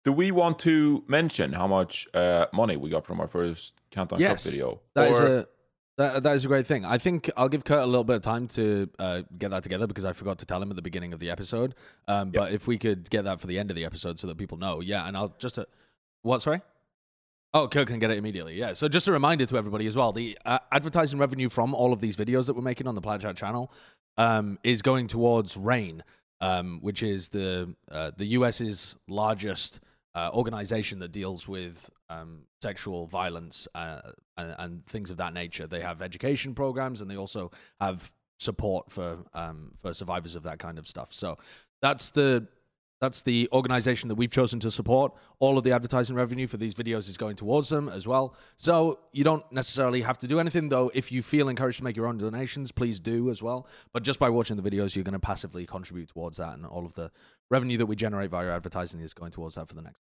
do 0.05 0.13
we 0.13 0.31
want 0.31 0.59
to 0.61 1.05
mention 1.09 1.53
how 1.53 1.67
much 1.67 2.07
uh, 2.15 2.47
money 2.53 2.77
we 2.77 2.91
got 2.91 3.05
from 3.05 3.21
our 3.21 3.27
first 3.29 3.81
Countdown 3.91 4.21
Yes, 4.21 4.45
Cup 4.45 4.53
video? 4.53 4.81
That 4.95 5.11
is 5.11 5.21
Or- 5.21 5.37
a 5.39 5.47
That, 5.99 6.23
that 6.25 6.37
is 6.37 6.45
a 6.45 6.49
great 6.49 6.67
thing. 6.67 6.85
I 6.85 6.99
think 6.99 7.31
I'll 7.39 7.49
give 7.49 7.65
Kurt 7.65 7.83
a 7.83 7.87
little 7.87 8.05
bit 8.05 8.17
of 8.17 8.23
time 8.23 8.49
to 8.49 8.89
uh, 8.99 9.23
get 9.39 9.51
that 9.51 9.63
together 9.63 9.87
because 9.87 10.05
I 10.05 10.13
forgot 10.13 10.39
to 10.41 10.47
tell 10.47 10.61
him 10.63 10.69
at 10.69 10.77
the 10.77 10.83
beginning 10.83 11.15
of 11.15 11.21
the 11.21 11.31
episode. 11.31 11.75
Um, 12.07 12.31
But 12.33 12.53
if 12.53 12.67
we 12.67 12.77
could 12.79 13.09
get 13.09 13.25
that 13.25 13.41
for 13.41 13.47
the 13.47 13.59
end 13.59 13.71
of 13.71 13.77
the 13.77 13.85
episode 13.87 14.19
so 14.19 14.27
that 14.27 14.37
people 14.37 14.59
know, 14.59 14.81
yeah. 14.81 15.09
And 15.09 15.17
I'll 15.17 15.35
just 15.39 15.59
uh, 15.59 15.65
what? 16.23 16.43
Sorry. 16.43 16.61
Oh, 17.57 17.67
Kirk 17.69 17.89
can 17.89 17.99
get 17.99 18.11
it 18.11 18.19
immediately. 18.19 18.55
Yeah. 18.55 18.75
So 18.75 18.87
just 18.87 19.09
a 19.09 19.13
reminder 19.13 19.47
to 19.47 19.57
everybody 19.57 19.87
as 19.87 19.97
well: 19.97 20.13
the 20.13 20.37
uh, 20.45 20.59
advertising 20.71 21.19
revenue 21.19 21.49
from 21.49 21.75
all 21.75 21.95
of 21.95 22.01
these 22.01 22.15
videos 22.15 22.45
that 22.47 22.55
we're 22.55 22.61
making 22.61 22.87
on 22.87 22.95
the 22.95 23.01
Plat 23.01 23.23
Chat 23.23 23.35
channel 23.35 23.73
um, 24.19 24.59
is 24.63 24.83
going 24.83 25.07
towards 25.07 25.57
RAINN, 25.57 26.03
um, 26.43 26.81
which 26.83 27.03
is 27.03 27.31
the 27.31 27.75
uh, 27.91 28.11
the 28.15 28.27
US's 28.27 28.95
largest 29.09 29.81
uh, 30.15 30.29
organization 30.35 30.99
that 30.99 31.13
deals 31.13 31.49
with 31.49 31.89
um, 32.11 32.43
sexual 32.63 33.07
violence 33.07 33.67
uh, 33.75 34.03
and, 34.37 34.55
and, 34.59 34.87
things 34.87 35.11
of 35.11 35.17
that 35.17 35.33
nature. 35.33 35.67
They 35.67 35.81
have 35.81 36.03
education 36.03 36.55
programs 36.55 37.01
and 37.01 37.11
they 37.11 37.17
also 37.17 37.51
have 37.81 38.13
support 38.39 38.91
for 38.91 39.25
um, 39.33 39.73
for 39.79 39.95
survivors 39.95 40.35
of 40.35 40.43
that 40.43 40.59
kind 40.59 40.79
of 40.79 40.87
stuff. 40.87 41.15
So 41.15 41.39
that's 41.81 42.11
the 42.11 42.49
that's 43.01 43.23
the 43.23 43.49
organization 43.53 44.09
that 44.09 44.15
we've 44.15 44.31
chosen 44.31 44.59
to 44.61 44.71
support. 44.71 45.13
All 45.39 45.59
of 45.59 45.65
the 45.65 45.73
advertising 45.73 46.17
revenue 46.17 46.47
for 46.47 46.57
these 46.57 46.75
videos 46.75 47.09
is 47.09 47.17
going 47.17 47.37
towards 47.37 47.69
them 47.69 47.89
as 47.89 48.07
well. 48.07 48.35
So 48.57 49.01
you 49.13 49.23
don't 49.23 49.45
necessarily 49.53 50.01
have 50.01 50.19
to 50.19 50.27
do 50.27 50.41
anything, 50.41 50.71
though. 50.71 50.91
If 50.95 51.13
you 51.13 51.23
feel 51.23 51.49
encouraged 51.49 51.79
to 51.79 51.85
make 51.85 51.97
your 51.97 52.07
own 52.07 52.17
donations, 52.19 52.73
please 52.73 52.99
do 52.99 53.31
as 53.31 53.43
well. 53.43 53.69
But 53.93 54.03
just 54.03 54.19
by 54.19 54.31
watching 54.31 54.57
the 54.57 54.63
videos, 54.63 54.97
you're 54.97 55.05
going 55.05 55.13
to 55.13 55.19
passively 55.19 55.67
contribute 55.67 56.09
towards 56.09 56.39
that, 56.39 56.55
and 56.55 56.65
all 56.65 56.87
of 56.87 56.95
the 56.95 57.11
revenue 57.51 57.77
that 57.79 57.87
we 57.87 57.97
generate 57.97 58.31
via 58.31 58.51
advertising 58.51 59.01
is 59.01 59.13
going 59.13 59.31
towards 59.31 59.57
that 59.57 59.69
for 59.69 59.75
the 59.75 59.83
next 59.83 60.01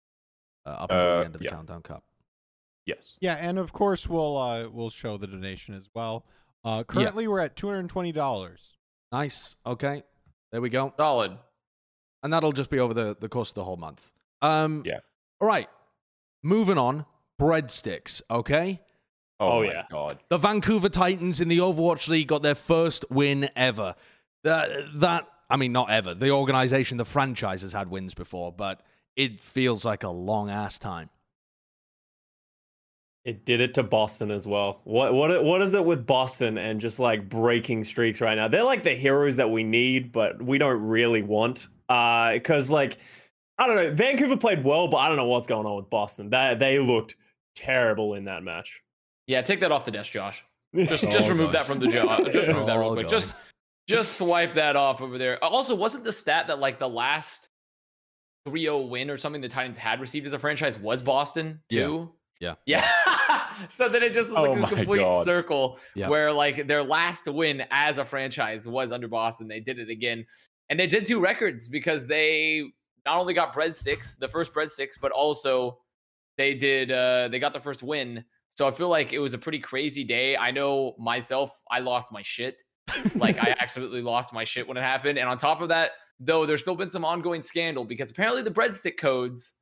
uh, 0.65 0.69
up 0.69 0.91
until 0.91 1.07
Uh, 1.07 1.19
the 1.19 1.25
end 1.25 1.35
of 1.35 1.39
the 1.39 1.45
yeah. 1.45 1.51
Countdown 1.51 1.81
Cup. 1.81 2.03
Yes. 2.85 3.17
Yeah, 3.19 3.35
and 3.35 3.59
of 3.59 3.71
course 3.71 4.09
we'll 4.09 4.35
uh, 4.35 4.67
we'll 4.67 4.89
show 4.89 5.17
the 5.17 5.27
donation 5.27 5.75
as 5.75 5.89
well. 5.93 6.25
Uh, 6.63 6.83
currently, 6.83 7.27
we're 7.27 7.39
at 7.39 7.55
two 7.55 7.67
hundred 7.67 7.81
and 7.81 7.89
twenty 7.89 8.11
dollars. 8.11 8.77
Nice. 9.11 9.55
Okay. 9.63 10.03
There 10.51 10.59
we 10.59 10.69
go. 10.69 10.91
Solid. 10.97 11.37
And 12.23 12.33
that'll 12.33 12.51
just 12.51 12.69
be 12.69 12.79
over 12.79 12.93
the, 12.93 13.17
the 13.19 13.29
course 13.29 13.49
of 13.49 13.55
the 13.55 13.63
whole 13.63 13.77
month. 13.77 14.11
Um, 14.41 14.83
Yeah. 14.85 14.99
All 15.39 15.47
right. 15.47 15.69
Moving 16.43 16.77
on. 16.77 17.05
Breadsticks. 17.39 18.21
Okay. 18.29 18.81
Oh, 19.39 19.61
my 19.61 19.71
yeah. 19.71 19.83
God. 19.89 20.19
The 20.29 20.37
Vancouver 20.37 20.89
Titans 20.89 21.39
in 21.39 21.47
the 21.47 21.59
Overwatch 21.59 22.07
League 22.09 22.27
got 22.27 22.43
their 22.43 22.55
first 22.55 23.05
win 23.09 23.49
ever. 23.55 23.95
That 24.43 24.69
that 24.95 25.27
I 25.49 25.57
mean, 25.57 25.71
not 25.71 25.89
ever. 25.89 26.13
The 26.13 26.31
organization, 26.31 26.97
the 26.97 27.05
franchise, 27.05 27.61
has 27.61 27.73
had 27.73 27.89
wins 27.89 28.13
before, 28.13 28.51
but 28.51 28.81
it 29.15 29.39
feels 29.39 29.83
like 29.85 30.03
a 30.03 30.09
long 30.09 30.49
ass 30.49 30.77
time. 30.77 31.09
It 33.25 33.45
did 33.45 33.59
it 33.59 33.73
to 33.75 33.83
Boston 33.83 34.31
as 34.31 34.47
well. 34.47 34.81
What 34.85 35.13
what 35.13 35.43
what 35.43 35.61
is 35.61 35.75
it 35.75 35.83
with 35.83 36.05
Boston 36.05 36.57
and 36.57 36.79
just 36.79 36.99
like 36.99 37.29
breaking 37.29 37.83
streaks 37.83 38.21
right 38.21 38.35
now? 38.35 38.47
They're 38.47 38.63
like 38.63 38.83
the 38.83 38.95
heroes 38.95 39.35
that 39.35 39.49
we 39.49 39.63
need, 39.63 40.11
but 40.11 40.41
we 40.41 40.57
don't 40.57 40.81
really 40.81 41.21
want. 41.21 41.67
Uh, 41.89 42.33
because 42.33 42.69
like 42.69 42.97
I 43.57 43.67
don't 43.67 43.75
know, 43.75 43.91
Vancouver 43.93 44.37
played 44.37 44.63
well, 44.63 44.87
but 44.87 44.97
I 44.97 45.07
don't 45.09 45.17
know 45.17 45.25
what's 45.25 45.47
going 45.47 45.65
on 45.65 45.75
with 45.77 45.89
Boston. 45.89 46.29
That 46.29 46.59
they 46.59 46.79
looked 46.79 47.15
terrible 47.55 48.13
in 48.13 48.25
that 48.25 48.43
match. 48.43 48.81
Yeah, 49.27 49.41
take 49.41 49.59
that 49.61 49.71
off 49.71 49.85
the 49.85 49.91
desk, 49.91 50.11
Josh. 50.11 50.43
Just 50.75 51.03
just 51.03 51.25
Oh, 51.25 51.29
remove 51.29 51.47
gosh. 51.47 51.53
that 51.53 51.67
from 51.67 51.79
the 51.79 51.87
job. 51.87 52.25
Just 52.31 52.47
remove 52.47 52.67
that 52.67 52.75
real 52.77 52.89
Oh, 52.89 52.93
quick. 52.93 53.05
God. 53.05 53.09
Just 53.11 53.35
just 53.87 54.17
swipe 54.17 54.53
that 54.53 54.75
off 54.75 55.01
over 55.01 55.17
there. 55.17 55.43
Also, 55.43 55.73
wasn't 55.73 56.03
the 56.03 56.11
stat 56.11 56.45
that 56.47 56.59
like 56.59 56.77
the 56.77 56.87
last 56.87 57.49
3-0 58.47 58.87
win 58.87 59.09
or 59.09 59.17
something 59.17 59.41
the 59.41 59.49
Titans 59.49 59.77
had 59.79 59.99
received 59.99 60.27
as 60.27 60.33
a 60.33 60.39
franchise 60.39 60.77
was 60.77 61.01
Boston 61.01 61.59
too? 61.69 62.11
Yeah. 62.39 62.53
Yeah. 62.65 62.87
so 63.69 63.89
then 63.89 64.01
it 64.03 64.13
just 64.13 64.29
was 64.29 64.37
Oh 64.37 64.43
like 64.51 64.61
this 64.61 64.69
complete 64.69 64.99
God. 64.99 65.25
circle 65.25 65.77
Yeah. 65.95 66.07
where 66.07 66.31
like 66.31 66.67
their 66.67 66.81
last 66.83 67.27
win 67.27 67.63
as 67.71 67.97
a 67.97 68.05
franchise 68.05 68.65
was 68.67 68.91
under 68.93 69.07
Boston. 69.09 69.47
They 69.49 69.59
did 69.59 69.77
it 69.79 69.89
again. 69.89 70.25
And 70.69 70.79
they 70.79 70.87
did 70.87 71.05
two 71.05 71.19
records 71.19 71.67
because 71.67 72.05
they 72.05 72.63
not 73.05 73.17
only 73.17 73.33
got 73.33 73.53
breadsticks, 73.53 74.17
the 74.17 74.27
first 74.27 74.53
breadsticks, 74.53 74.99
but 75.01 75.11
also 75.11 75.79
they 76.37 76.53
did 76.53 76.91
uh 76.91 77.27
they 77.29 77.39
got 77.39 77.53
the 77.53 77.59
first 77.59 77.83
win. 77.83 78.23
So 78.51 78.67
I 78.67 78.71
feel 78.71 78.89
like 78.89 79.13
it 79.13 79.19
was 79.19 79.33
a 79.33 79.37
pretty 79.37 79.59
crazy 79.59 80.03
day. 80.03 80.35
I 80.35 80.51
know 80.51 80.95
myself, 80.99 81.63
I 81.71 81.79
lost 81.79 82.11
my 82.11 82.21
shit. 82.21 82.61
Like 83.15 83.37
I 83.37 83.55
absolutely 83.59 84.01
lost 84.01 84.33
my 84.33 84.43
shit 84.43 84.67
when 84.67 84.77
it 84.77 84.83
happened. 84.83 85.17
And 85.17 85.29
on 85.29 85.37
top 85.37 85.61
of 85.61 85.69
that, 85.69 85.91
though, 86.19 86.45
there's 86.45 86.61
still 86.61 86.75
been 86.75 86.91
some 86.91 87.05
ongoing 87.05 87.41
scandal 87.41 87.85
because 87.85 88.11
apparently 88.11 88.41
the 88.41 88.51
breadstick 88.51 88.97
codes 88.97 89.53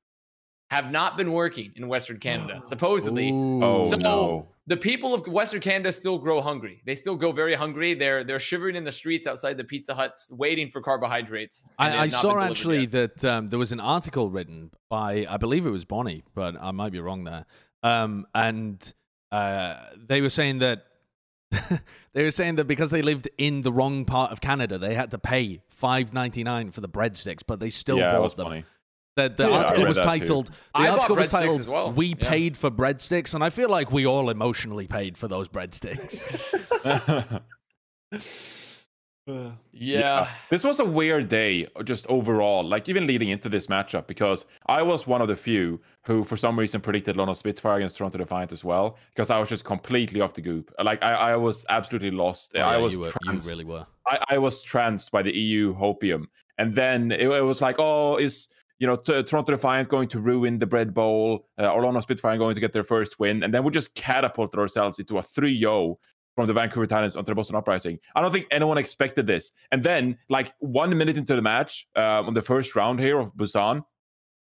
have 0.70 0.92
not 0.92 1.16
been 1.18 1.32
working 1.32 1.72
in 1.76 1.88
Western 1.88 2.18
Canada. 2.20 2.60
Supposedly, 2.64 3.32
Ooh. 3.32 3.64
Oh, 3.64 3.84
So- 3.84 3.96
no. 3.98 4.48
the 4.68 4.76
people 4.76 5.14
of 5.14 5.26
Western 5.28 5.62
Canada 5.62 5.92
still 5.94 6.18
grow 6.18 6.42
hungry. 6.42 6.82
They 6.86 6.94
still 6.96 7.16
go 7.16 7.32
very 7.32 7.56
hungry. 7.56 7.94
They're 7.94 8.24
they're 8.26 8.40
shivering 8.40 8.76
in 8.76 8.84
the 8.84 8.92
streets 8.92 9.28
outside 9.28 9.56
the 9.58 9.64
Pizza 9.64 9.94
Huts, 9.94 10.30
waiting 10.32 10.68
for 10.68 10.82
carbohydrates. 10.82 11.66
I, 11.80 11.98
I 11.98 12.10
saw 12.10 12.40
actually 12.40 12.82
yet. 12.82 12.92
that 13.18 13.26
um, 13.26 13.48
there 13.48 13.60
was 13.60 13.72
an 13.72 13.80
article 13.80 14.30
written 14.30 14.72
by, 14.90 15.26
I 15.30 15.38
believe 15.38 15.66
it 15.66 15.70
was 15.70 15.86
Bonnie, 15.86 16.24
but 16.36 16.62
I 16.62 16.72
might 16.72 16.92
be 16.92 17.00
wrong 17.00 17.24
there. 17.24 17.46
Um, 17.84 18.26
and 18.36 18.94
uh, 19.32 19.76
they 20.06 20.20
were 20.20 20.30
saying 20.30 20.60
that 20.60 20.84
they 22.14 22.24
were 22.24 22.32
saying 22.32 22.56
that 22.56 22.66
because 22.66 22.92
they 22.92 23.02
lived 23.02 23.30
in 23.38 23.62
the 23.62 23.72
wrong 23.72 24.04
part 24.04 24.34
of 24.34 24.42
Canada, 24.42 24.78
they 24.78 24.96
had 24.96 25.12
to 25.12 25.18
pay 25.18 25.62
five 25.70 26.14
ninety 26.14 26.44
nine 26.44 26.72
for 26.72 26.82
the 26.82 26.90
breadsticks, 26.90 27.42
but 27.46 27.62
they 27.62 27.70
still 27.70 27.98
yeah, 28.00 28.12
that 28.12 28.22
was 28.22 28.34
bought 28.34 28.44
them. 28.44 28.48
funny. 28.48 28.66
The, 29.18 29.30
the 29.36 29.50
Yeah, 29.50 29.58
article 29.58 29.86
was 29.88 29.98
that 29.98 30.04
too. 30.04 30.08
titled. 30.10 30.48
The 30.48 30.54
I 30.76 30.88
article 30.90 31.16
was 31.16 31.30
titled. 31.30 31.60
as 31.60 31.68
well. 31.68 31.92
We 31.92 32.10
Yeah. 32.10 32.30
paid 32.30 32.56
for 32.56 32.70
breadsticks, 32.70 33.34
and 33.34 33.44
I 33.44 33.50
feel 33.50 33.68
like 33.70 33.92
we 33.92 34.06
all 34.06 34.30
emotionally 34.30 34.86
paid 34.88 35.18
for 35.18 35.28
those 35.28 35.50
breadsticks. 35.50 36.22
yeah. 39.74 40.30
This 40.52 40.64
was 40.64 40.80
a 40.80 40.86
weird 40.86 41.30
day, 41.30 41.68
just 41.84 42.06
overall, 42.08 42.64
like 42.64 42.88
even 42.90 43.08
leading 43.08 43.30
into 43.30 43.50
this 43.50 43.66
matchup, 43.68 44.06
because 44.06 44.46
I 44.68 44.84
was 44.84 45.08
one 45.08 45.24
of 45.24 45.28
the 45.28 45.36
few 45.36 45.82
who, 46.06 46.24
for 46.24 46.38
some 46.38 46.58
reason, 46.58 46.80
predicted 46.80 47.18
London 47.18 47.34
Spitfire 47.36 47.78
against 47.78 47.98
Toronto 47.98 48.20
Defiant 48.20 48.52
as 48.52 48.64
well, 48.64 48.98
because 49.16 49.32
I 49.32 49.40
was 49.40 49.50
just 49.50 49.66
completely 49.66 50.22
off 50.22 50.36
the 50.36 50.42
goop. 50.42 50.72
Like, 50.82 51.04
I, 51.04 51.32
I 51.32 51.36
was 51.36 51.66
absolutely 51.70 52.12
lost. 52.12 52.52
Oh, 52.56 52.60
I 52.60 52.74
yeah, 52.74 52.78
was 52.78 52.94
you, 52.94 53.00
were, 53.00 53.12
you 53.24 53.40
really 53.40 53.66
were. 53.66 53.86
I, 54.06 54.20
I 54.30 54.38
was 54.38 54.62
tranced 54.62 55.12
by 55.12 55.24
the 55.24 55.36
EU 55.36 55.76
hopium. 55.76 56.26
And 56.60 56.74
then 56.74 57.12
it, 57.12 57.22
it 57.30 57.42
was 57.44 57.62
like, 57.62 57.76
oh, 57.80 58.18
is 58.18 58.48
you 58.80 58.88
know 58.88 58.96
Toronto 58.96 59.52
Defiant 59.52 59.90
going 59.90 60.10
to 60.10 60.20
ruin 60.20 60.60
the 60.60 60.68
bread 60.68 60.94
bowl? 60.94 61.48
Uh, 61.60 61.72
Orlando 61.72 62.00
Spitfire 62.00 62.38
going 62.38 62.56
to 62.56 62.62
get 62.62 62.74
their 62.74 62.84
first 62.84 63.20
win, 63.20 63.44
and 63.44 63.54
then 63.54 63.64
we 63.64 63.72
just 63.72 63.94
catapulted 63.96 64.60
ourselves 64.60 65.00
into 65.00 65.18
a 65.18 65.22
3-0 65.22 65.96
from 66.36 66.46
the 66.46 66.54
Vancouver 66.54 66.86
Titans 66.86 67.16
onto 67.16 67.32
the 67.32 67.36
Boston 67.36 67.56
Uprising. 67.56 67.98
I 68.16 68.22
don't 68.22 68.32
think 68.32 68.46
anyone 68.52 68.78
expected 68.78 69.26
this. 69.26 69.52
And 69.72 69.82
then, 69.82 70.18
like 70.30 70.54
one 70.60 70.96
minute 70.96 71.18
into 71.18 71.36
the 71.36 71.42
match, 71.42 71.88
um, 71.96 72.28
on 72.28 72.34
the 72.36 72.44
first 72.44 72.76
round 72.76 73.00
here 73.00 73.20
of 73.20 73.34
Busan, 73.34 73.82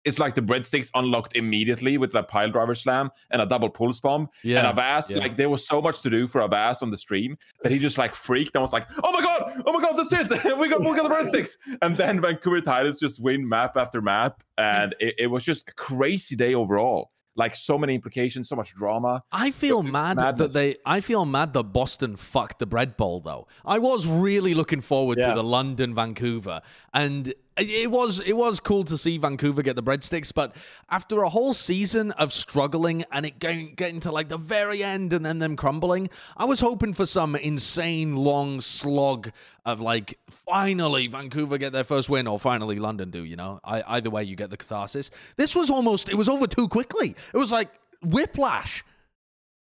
it's 0.03 0.19
like 0.19 0.35
the 0.35 0.41
breadsticks 0.41 0.89
unlocked 0.95 1.35
immediately 1.35 1.97
with 1.97 2.11
that 2.13 2.27
pile 2.27 2.49
driver 2.49 2.75
slam 2.75 3.09
and 3.29 3.41
a 3.41 3.45
double 3.45 3.69
pulse 3.69 3.99
bomb. 3.99 4.29
Yeah. 4.43 4.59
And 4.59 4.67
Avast, 4.67 5.11
yeah. 5.11 5.19
like 5.19 5.37
there 5.37 5.49
was 5.49 5.67
so 5.67 5.81
much 5.81 6.01
to 6.01 6.09
do 6.09 6.27
for 6.27 6.41
a 6.41 6.45
Avast 6.45 6.81
on 6.81 6.89
the 6.89 6.97
stream 6.97 7.37
that 7.63 7.71
he 7.71 7.79
just 7.79 7.97
like 7.97 8.15
freaked 8.15 8.55
and 8.55 8.61
was 8.61 8.73
like, 8.73 8.87
"Oh 9.03 9.11
my 9.11 9.21
god, 9.21 9.63
oh 9.65 9.73
my 9.73 9.81
god, 9.81 9.93
that's 9.93 10.11
it, 10.13 10.57
we 10.57 10.67
got 10.67 10.79
we 10.79 10.95
got 10.95 11.03
the 11.03 11.15
breadsticks." 11.15 11.57
And 11.81 11.95
then 11.95 12.21
Vancouver 12.21 12.61
Titans 12.61 12.99
just 12.99 13.21
win 13.21 13.47
map 13.47 13.77
after 13.77 14.01
map, 14.01 14.43
and 14.57 14.95
it, 14.99 15.15
it 15.17 15.27
was 15.27 15.43
just 15.43 15.67
a 15.67 15.71
crazy 15.73 16.35
day 16.35 16.55
overall. 16.55 17.11
Like 17.35 17.55
so 17.55 17.77
many 17.77 17.95
implications, 17.95 18.49
so 18.49 18.57
much 18.57 18.73
drama. 18.75 19.23
I 19.31 19.51
feel 19.51 19.83
mad 19.83 20.17
madness. 20.17 20.53
that 20.53 20.59
they. 20.59 20.75
I 20.85 20.99
feel 20.99 21.23
mad 21.23 21.53
that 21.53 21.63
Boston 21.63 22.17
fucked 22.17 22.59
the 22.59 22.65
bread 22.65 22.97
bowl 22.97 23.21
though. 23.21 23.47
I 23.63 23.79
was 23.79 24.05
really 24.05 24.53
looking 24.53 24.81
forward 24.81 25.17
to 25.21 25.31
the 25.33 25.43
London 25.43 25.95
Vancouver, 25.95 26.61
and 26.93 27.33
it- 27.57 27.91
was 27.91 28.19
it 28.19 28.33
was 28.37 28.59
cool 28.59 28.83
to 28.85 28.97
see 28.97 29.17
Vancouver 29.17 29.61
get 29.61 29.75
the 29.75 29.83
breadsticks. 29.83 30.33
But 30.33 30.55
after 30.89 31.21
a 31.21 31.29
whole 31.29 31.53
season 31.53 32.11
of 32.11 32.31
struggling 32.31 33.03
and 33.11 33.25
it 33.25 33.39
getting 33.39 33.99
to 34.01 34.11
like 34.11 34.29
the 34.29 34.37
very 34.37 34.83
end 34.83 35.13
and 35.13 35.25
then 35.25 35.39
them 35.39 35.55
crumbling, 35.55 36.09
I 36.37 36.45
was 36.45 36.59
hoping 36.59 36.93
for 36.93 37.05
some 37.05 37.35
insane 37.35 38.15
long 38.15 38.61
slog 38.61 39.31
of 39.65 39.79
like 39.81 40.17
finally 40.29 41.07
Vancouver 41.07 41.57
get 41.57 41.71
their 41.73 41.83
first 41.83 42.09
win 42.09 42.27
or 42.27 42.39
finally 42.39 42.77
London 42.79 43.11
do. 43.11 43.23
You 43.23 43.35
know, 43.35 43.59
I, 43.63 43.83
either 43.97 44.09
way 44.09 44.23
you 44.23 44.35
get 44.35 44.49
the 44.49 44.57
catharsis. 44.57 45.11
This 45.35 45.55
was 45.55 45.69
almost 45.69 46.09
it 46.09 46.15
was 46.15 46.29
over 46.29 46.47
too 46.47 46.67
quickly. 46.67 47.15
It 47.33 47.37
was 47.37 47.51
like 47.51 47.69
whiplash. 48.03 48.83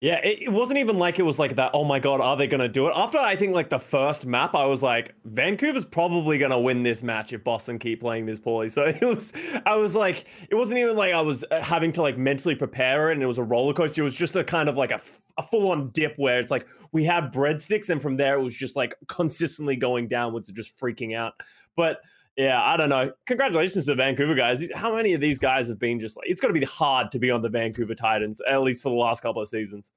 Yeah, 0.03 0.17
it, 0.17 0.43
it 0.43 0.49
wasn't 0.49 0.81
even 0.81 0.99
like 0.99 1.21
it 1.21 1.23
was 1.23 1.39
like 1.39 1.55
that. 1.55 1.71
Oh 1.75 1.85
my 1.85 2.01
god, 2.01 2.21
are 2.21 2.37
they 2.37 2.49
gonna 2.49 2.69
do 2.69 2.89
it? 2.89 2.93
After 2.97 3.19
I 3.19 3.37
think 3.37 3.55
like 3.55 3.71
the 3.71 3.79
first 3.79 4.27
map, 4.27 4.53
I 4.53 4.67
was 4.67 4.83
like, 4.83 5.15
Vancouver's 5.25 5.85
probably 5.85 6.39
gonna 6.39 6.59
win 6.59 6.83
this 6.83 7.05
match 7.05 7.33
if 7.33 7.45
Boston 7.45 7.79
keep 7.79 8.01
playing 8.01 8.27
this 8.27 8.41
poorly. 8.41 8.69
So 8.69 8.83
it 9.01 9.01
was, 9.01 9.33
I 9.65 9.77
was 9.77 9.95
like, 9.95 10.25
it 10.51 10.57
wasn't 10.57 10.81
even 10.81 10.97
like 10.97 11.15
I 11.15 11.21
was 11.21 11.45
uh, 11.53 11.61
having 11.61 11.93
to 11.93 12.03
like 12.03 12.19
mentally 12.19 12.57
prepare 12.57 13.11
it, 13.11 13.15
and 13.15 13.23
it 13.23 13.27
was 13.27 13.39
a 13.39 13.45
roller 13.45 13.73
coaster. 13.73 14.01
It 14.01 14.05
was 14.05 14.17
just 14.17 14.35
a 14.35 14.43
kind 14.43 14.69
of 14.69 14.77
like 14.77 14.91
a, 14.91 15.01
a 15.39 15.43
full 15.45 15.71
on 15.71 15.91
dip 15.91 16.15
where 16.17 16.41
it's 16.41 16.51
like 16.51 16.67
we 16.91 17.05
had 17.05 17.33
breadsticks, 17.33 17.89
and 17.89 18.03
from 18.03 18.17
there 18.17 18.35
it 18.35 18.43
was 18.43 18.57
just 18.57 18.75
like 18.75 18.97
consistently 19.07 19.77
going 19.77 20.09
downwards 20.09 20.49
and 20.49 20.57
just 20.57 20.77
freaking 20.77 21.17
out. 21.17 21.35
But 21.77 22.01
yeah, 22.37 22.63
I 22.63 22.77
don't 22.77 22.89
know. 22.89 23.13
Congratulations 23.27 23.85
to 23.87 23.93
the 23.93 23.95
Vancouver 23.97 24.35
guys. 24.35 24.69
How 24.75 24.95
many 24.95 25.13
of 25.13 25.21
these 25.21 25.39
guys 25.39 25.69
have 25.69 25.79
been 25.79 26.01
just 26.01 26.17
like? 26.17 26.29
It's 26.29 26.41
got 26.41 26.49
to 26.49 26.55
be 26.55 26.65
hard 26.65 27.13
to 27.13 27.19
be 27.19 27.31
on 27.31 27.43
the 27.43 27.49
Vancouver 27.49 27.95
Titans, 27.95 28.41
at 28.49 28.63
least 28.63 28.83
for 28.83 28.89
the 28.89 28.97
last 28.97 29.23
couple 29.23 29.43
of 29.43 29.49
seasons. 29.49 29.93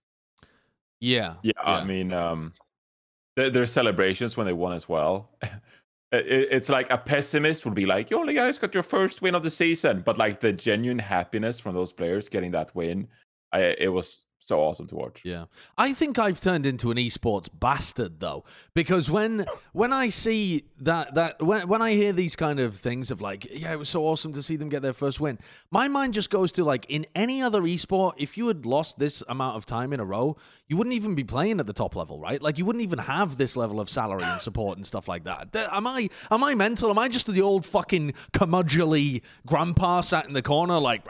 Yeah. 1.00 1.36
Yeah, 1.44 1.54
I 1.64 1.84
mean, 1.84 2.14
um, 2.14 2.54
there, 3.36 3.50
there's 3.50 3.72
celebrations 3.72 4.38
when 4.38 4.48
they 4.48 4.54
won 4.54 4.74
as 4.74 4.88
well. 4.90 5.32
It- 6.12 6.48
it's 6.52 6.70
like 6.70 6.90
a 6.92 6.98
pessimist 6.98 7.66
would 7.66 7.74
be 7.74 7.86
like, 7.86 8.10
"You 8.10 8.18
only 8.20 8.36
guys 8.36 8.58
got 8.60 8.74
your 8.74 8.84
first 8.84 9.22
win 9.22 9.36
of 9.36 9.44
the 9.44 9.50
season," 9.50 10.02
but 10.06 10.18
like 10.18 10.40
the 10.40 10.54
genuine 10.54 11.00
happiness 11.00 11.60
from 11.60 11.74
those 11.76 11.92
players 11.92 12.30
getting 12.30 12.52
that 12.52 12.74
win, 12.76 13.08
I, 13.52 13.62
it 13.80 13.92
was 13.92 14.25
so 14.48 14.60
awesome 14.62 14.88
to 14.88 14.96
watch. 14.96 15.22
Yeah. 15.24 15.46
I 15.78 15.94
think 15.94 16.20
I've 16.20 16.40
turned 16.40 16.66
into 16.66 16.92
an 16.92 16.98
esports 16.98 17.50
bastard 17.52 18.20
though 18.20 18.44
because 18.74 19.10
when 19.10 19.46
when 19.74 19.94
I 19.94 20.10
see 20.10 20.66
that 20.80 21.16
that 21.16 21.42
when 21.42 21.68
when 21.68 21.82
I 21.82 21.94
hear 21.94 22.14
these 22.14 22.36
kind 22.36 22.60
of 22.60 22.76
things 22.76 23.12
of 23.12 23.22
like 23.22 23.48
yeah 23.52 23.72
it 23.72 23.80
was 23.80 23.90
so 23.90 24.04
awesome 24.06 24.34
to 24.34 24.44
see 24.44 24.56
them 24.56 24.70
get 24.70 24.82
their 24.82 24.94
first 24.94 25.20
win 25.20 25.40
my 25.72 25.88
mind 25.88 26.14
just 26.14 26.30
goes 26.30 26.52
to 26.54 26.64
like 26.64 26.86
in 26.90 27.06
any 27.16 27.42
other 27.42 27.62
esport 27.62 28.14
if 28.18 28.38
you 28.38 28.48
had 28.48 28.66
lost 28.66 29.00
this 29.00 29.24
amount 29.28 29.58
of 29.58 29.66
time 29.66 29.94
in 29.94 30.00
a 30.00 30.06
row 30.06 30.38
you 30.68 30.78
wouldn't 30.78 30.96
even 30.96 31.16
be 31.16 31.24
playing 31.24 31.60
at 31.60 31.68
the 31.68 31.74
top 31.74 31.96
level 31.96 32.20
right? 32.20 32.42
Like 32.42 32.58
you 32.58 32.66
wouldn't 32.66 32.84
even 32.84 33.00
have 33.00 33.38
this 33.38 33.56
level 33.56 33.80
of 33.80 33.90
salary 33.90 34.24
and 34.24 34.42
support 34.42 34.78
and 34.78 34.86
stuff 34.86 35.08
like 35.08 35.24
that. 35.26 35.56
Am 35.72 35.88
I 35.88 36.10
am 36.32 36.44
I 36.44 36.54
mental? 36.56 36.90
Am 36.90 37.00
I 37.00 37.08
just 37.08 37.28
the 37.28 37.42
old 37.42 37.66
fucking 37.66 38.14
curmudgeonly 38.34 39.22
grandpa 39.46 40.02
sat 40.02 40.28
in 40.28 40.34
the 40.34 40.42
corner 40.42 40.80
like 40.80 41.04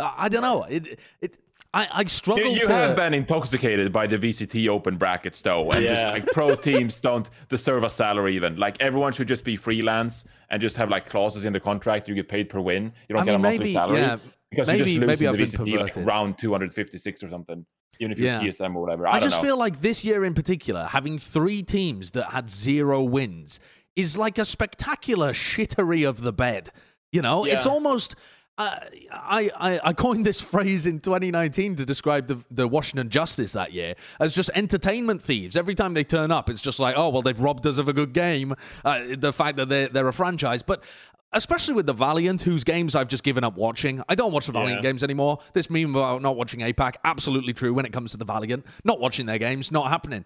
I 0.00 0.28
don't 0.28 0.42
know. 0.42 0.64
It 0.64 0.98
it 1.20 1.38
I, 1.72 1.86
I 1.92 2.04
struggle 2.04 2.46
You, 2.46 2.60
you 2.60 2.66
to 2.66 2.72
have 2.72 2.96
been 2.96 3.14
intoxicated 3.14 3.92
by 3.92 4.06
the 4.08 4.18
VCT 4.18 4.68
open 4.68 4.96
brackets 4.96 5.40
though, 5.40 5.70
and 5.70 5.82
Yeah. 5.84 5.94
just 5.94 6.12
like 6.14 6.26
pro 6.32 6.54
teams 6.68 6.98
don't 7.00 7.30
deserve 7.48 7.84
a 7.84 7.90
salary 7.90 8.34
even. 8.34 8.56
Like 8.56 8.80
everyone 8.82 9.12
should 9.12 9.28
just 9.28 9.44
be 9.44 9.56
freelance 9.56 10.24
and 10.50 10.60
just 10.60 10.76
have 10.76 10.90
like 10.90 11.08
clauses 11.08 11.44
in 11.44 11.52
the 11.52 11.60
contract. 11.60 12.08
You 12.08 12.14
get 12.16 12.28
paid 12.28 12.48
per 12.48 12.58
win. 12.60 12.92
You 13.08 13.14
don't 13.14 13.22
I 13.22 13.24
get 13.24 13.30
mean, 13.32 13.34
a 13.36 13.38
monthly 13.42 13.58
maybe- 13.58 13.72
salary 13.72 13.98
yeah, 14.00 14.16
because 14.50 14.66
maybe- 14.66 14.78
you 14.78 14.84
just 14.84 14.96
lose 15.08 15.20
maybe 15.20 15.26
the 15.46 15.58
been 15.60 15.76
VCT 15.76 15.80
like 15.80 16.06
round 16.06 16.38
256 16.38 17.22
or 17.22 17.28
something. 17.30 17.64
Even 18.00 18.12
if 18.12 18.18
you're 18.18 18.32
Yeah. 18.32 18.40
TSM 18.40 18.74
or 18.74 18.80
whatever. 18.80 19.06
I, 19.06 19.10
I, 19.10 19.12
don't 19.20 19.28
just 19.28 19.36
know. 19.42 19.48
feel 19.48 19.56
like 19.58 19.80
this 19.80 20.02
year 20.04 20.24
in 20.24 20.34
particular, 20.34 20.84
having 20.86 21.18
three 21.18 21.62
teams 21.62 22.10
that 22.12 22.30
had 22.30 22.48
zero 22.50 23.02
wins 23.02 23.60
is 23.94 24.16
like 24.18 24.38
a 24.38 24.44
spectacular 24.44 25.32
shittery 25.32 26.08
of 26.08 26.22
the 26.22 26.32
bed. 26.32 26.70
You 27.12 27.22
know, 27.22 27.44
it's 27.44 27.66
almost. 27.66 28.16
Uh, 28.58 28.76
I, 29.10 29.50
I 29.56 29.80
I 29.84 29.92
coined 29.94 30.26
this 30.26 30.40
phrase 30.52 30.84
in 30.84 30.98
2019 31.00 31.76
to 31.76 31.86
describe 31.86 32.26
the, 32.26 32.38
the 32.50 32.68
Washington 32.68 33.08
Justice 33.08 33.52
that 33.52 33.72
year 33.72 33.94
as 34.20 34.34
just 34.34 34.50
entertainment 34.54 35.22
thieves. 35.22 35.56
Every 35.56 35.74
time 35.74 35.94
they 35.94 36.04
turn 36.04 36.30
up, 36.30 36.50
it's 36.50 36.60
just 36.60 36.78
like, 36.78 36.94
oh 36.96 37.08
well, 37.08 37.22
they've 37.22 37.38
robbed 37.40 37.66
us 37.66 37.78
of 37.78 37.88
a 37.88 37.92
good 37.94 38.12
game. 38.12 38.54
Uh, 38.84 39.00
the 39.16 39.32
fact 39.32 39.56
that 39.56 39.68
they're 39.70 39.88
they're 39.88 40.08
a 40.08 40.12
franchise, 40.12 40.62
but 40.62 40.84
especially 41.32 41.72
with 41.74 41.86
the 41.86 41.92
Valiant, 41.94 42.42
whose 42.42 42.64
games 42.64 42.94
I've 42.96 43.06
just 43.08 43.22
given 43.22 43.44
up 43.44 43.56
watching. 43.56 44.02
I 44.08 44.14
don't 44.16 44.32
watch 44.32 44.46
the 44.46 44.52
Valiant 44.52 44.82
Yeah. 44.82 44.90
games 44.90 45.04
anymore. 45.04 45.38
This 45.54 45.70
meme 45.70 45.94
about 45.94 46.20
not 46.22 46.36
watching 46.36 46.60
APAC, 46.60 46.96
absolutely 47.04 47.52
true 47.54 47.72
when 47.72 47.86
it 47.86 47.92
comes 47.92 48.10
to 48.10 48.16
the 48.16 48.24
Valiant. 48.24 48.66
Not 48.84 48.98
watching 49.00 49.26
their 49.26 49.38
games, 49.38 49.70
not 49.70 49.88
happening. 49.90 50.24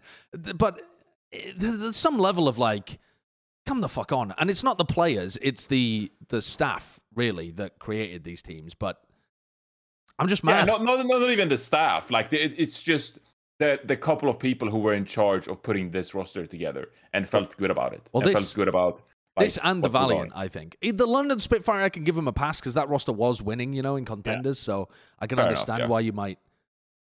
But 0.56 0.80
eh, 1.32 1.52
there's 1.56 1.96
some 1.96 2.18
level 2.18 2.48
of 2.48 2.56
like, 2.56 2.98
come 3.66 3.80
the 3.80 3.88
fuck 3.88 4.12
on. 4.12 4.34
And 4.38 4.50
it's 4.50 4.62
not 4.64 4.78
the 4.78 4.84
players, 4.84 5.38
it's 5.42 5.66
the 5.66 6.10
the 6.28 6.40
staff 6.42 7.00
really 7.14 7.50
that 7.52 7.78
created 7.78 8.24
these 8.24 8.42
teams. 8.42 8.74
But 8.74 9.00
I'm 10.18 10.28
just 10.28 10.44
Yeah, 10.44 10.64
mad. 10.64 10.66
not, 10.66 10.82
not, 10.84 11.06
not 11.06 11.30
even 11.30 11.48
the 11.48 11.58
staff. 11.58 12.10
Like 12.10 12.32
it, 12.32 12.54
it's 12.56 12.82
just 12.82 13.18
the 13.58 13.80
the 13.84 13.96
couple 13.96 14.28
of 14.28 14.38
people 14.38 14.70
who 14.70 14.78
were 14.78 14.94
in 14.94 15.04
charge 15.04 15.48
of 15.48 15.62
putting 15.62 15.90
this 15.90 16.14
roster 16.14 16.46
together 16.46 16.88
and 17.12 17.28
felt 17.28 17.56
good 17.56 17.70
about 17.70 17.92
it. 17.94 18.08
Well, 18.12 18.22
this- 18.22 18.32
felt 18.34 18.52
good 18.54 18.68
about 18.68 19.02
like, 19.36 19.46
this 19.46 19.58
and 19.64 19.82
the 19.82 19.88
Valiant. 19.88 20.30
I 20.34 20.46
think. 20.46 20.76
The 20.80 21.06
London 21.06 21.40
Spitfire, 21.40 21.82
I 21.82 21.88
can 21.88 22.04
give 22.04 22.14
them 22.14 22.28
a 22.28 22.32
pass 22.32 22.60
because 22.60 22.74
that 22.74 22.88
roster 22.88 23.12
was 23.12 23.42
winning, 23.42 23.72
you 23.72 23.82
know, 23.82 23.96
in 23.96 24.04
contenders. 24.04 24.60
So 24.60 24.88
I 25.18 25.26
can 25.26 25.36
Fair 25.36 25.46
enough, 25.46 25.58
understand 25.58 25.80
yeah. 25.80 25.88
why 25.88 26.00
you 26.00 26.12
might 26.12 26.38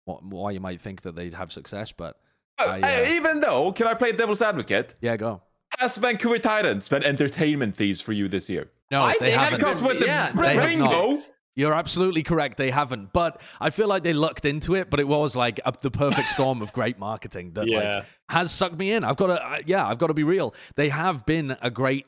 why 0.05 0.51
you 0.51 0.59
might 0.59 0.81
think 0.81 1.01
that 1.01 1.15
they'd 1.15 1.33
have 1.35 1.51
success. 1.51 1.91
But 1.91 2.19
Uh, 2.57 2.79
I, 2.81 3.03
uh, 3.03 3.09
even 3.13 3.41
though, 3.41 3.71
can 3.73 3.85
I 3.87 3.93
play 3.93 4.11
devil's 4.11 4.41
advocate? 4.41 4.95
yeah, 5.01 5.17
go. 5.17 5.41
Has 5.79 5.97
Vancouver 5.97 6.39
Titans 6.39 6.87
been 6.87 7.03
entertainment 7.03 7.75
thieves 7.75 8.01
for 8.01 8.13
you 8.13 8.27
this 8.27 8.49
year? 8.49 8.69
No, 8.91 9.01
I- 9.03 9.13
they, 9.13 9.25
they 9.27 9.31
haven't. 9.31 9.59
haven't 9.59 9.59
Because 9.59 9.81
with 9.83 9.99
the 9.99 10.05
Yeah, 10.05 10.31
they 10.31 10.53
have 10.55 10.65
rainbow, 10.65 11.11
not. 11.11 11.17
You're 11.57 11.73
absolutely 11.73 12.21
correct. 12.21 12.57
They 12.57 12.69
haven't, 12.69 13.13
but 13.13 13.41
I 13.61 13.69
feel 13.69 13.87
like 13.87 14.03
they 14.03 14.11
lucked 14.13 14.43
into 14.45 14.75
it. 14.75 14.89
But 14.89 14.99
it 14.99 15.07
was 15.07 15.35
like 15.37 15.59
a, 15.65 15.73
the 15.81 15.89
perfect 15.91 16.29
storm 16.29 16.61
of 16.61 16.73
great 16.73 16.99
marketing 16.99 17.53
that 17.53 17.67
Yeah. 17.67 17.77
like 17.97 18.05
has 18.29 18.51
sucked 18.51 18.77
me 18.77 18.91
in. 18.91 19.03
I've 19.05 19.15
got 19.15 19.27
to, 19.27 19.41
uh, 19.45 19.57
yeah, 19.65 19.87
I've 19.87 19.97
got 19.97 20.07
to 20.07 20.13
be 20.13 20.23
real. 20.23 20.53
They 20.75 20.89
have 20.89 21.25
been 21.25 21.55
a 21.61 21.69
great 21.71 22.05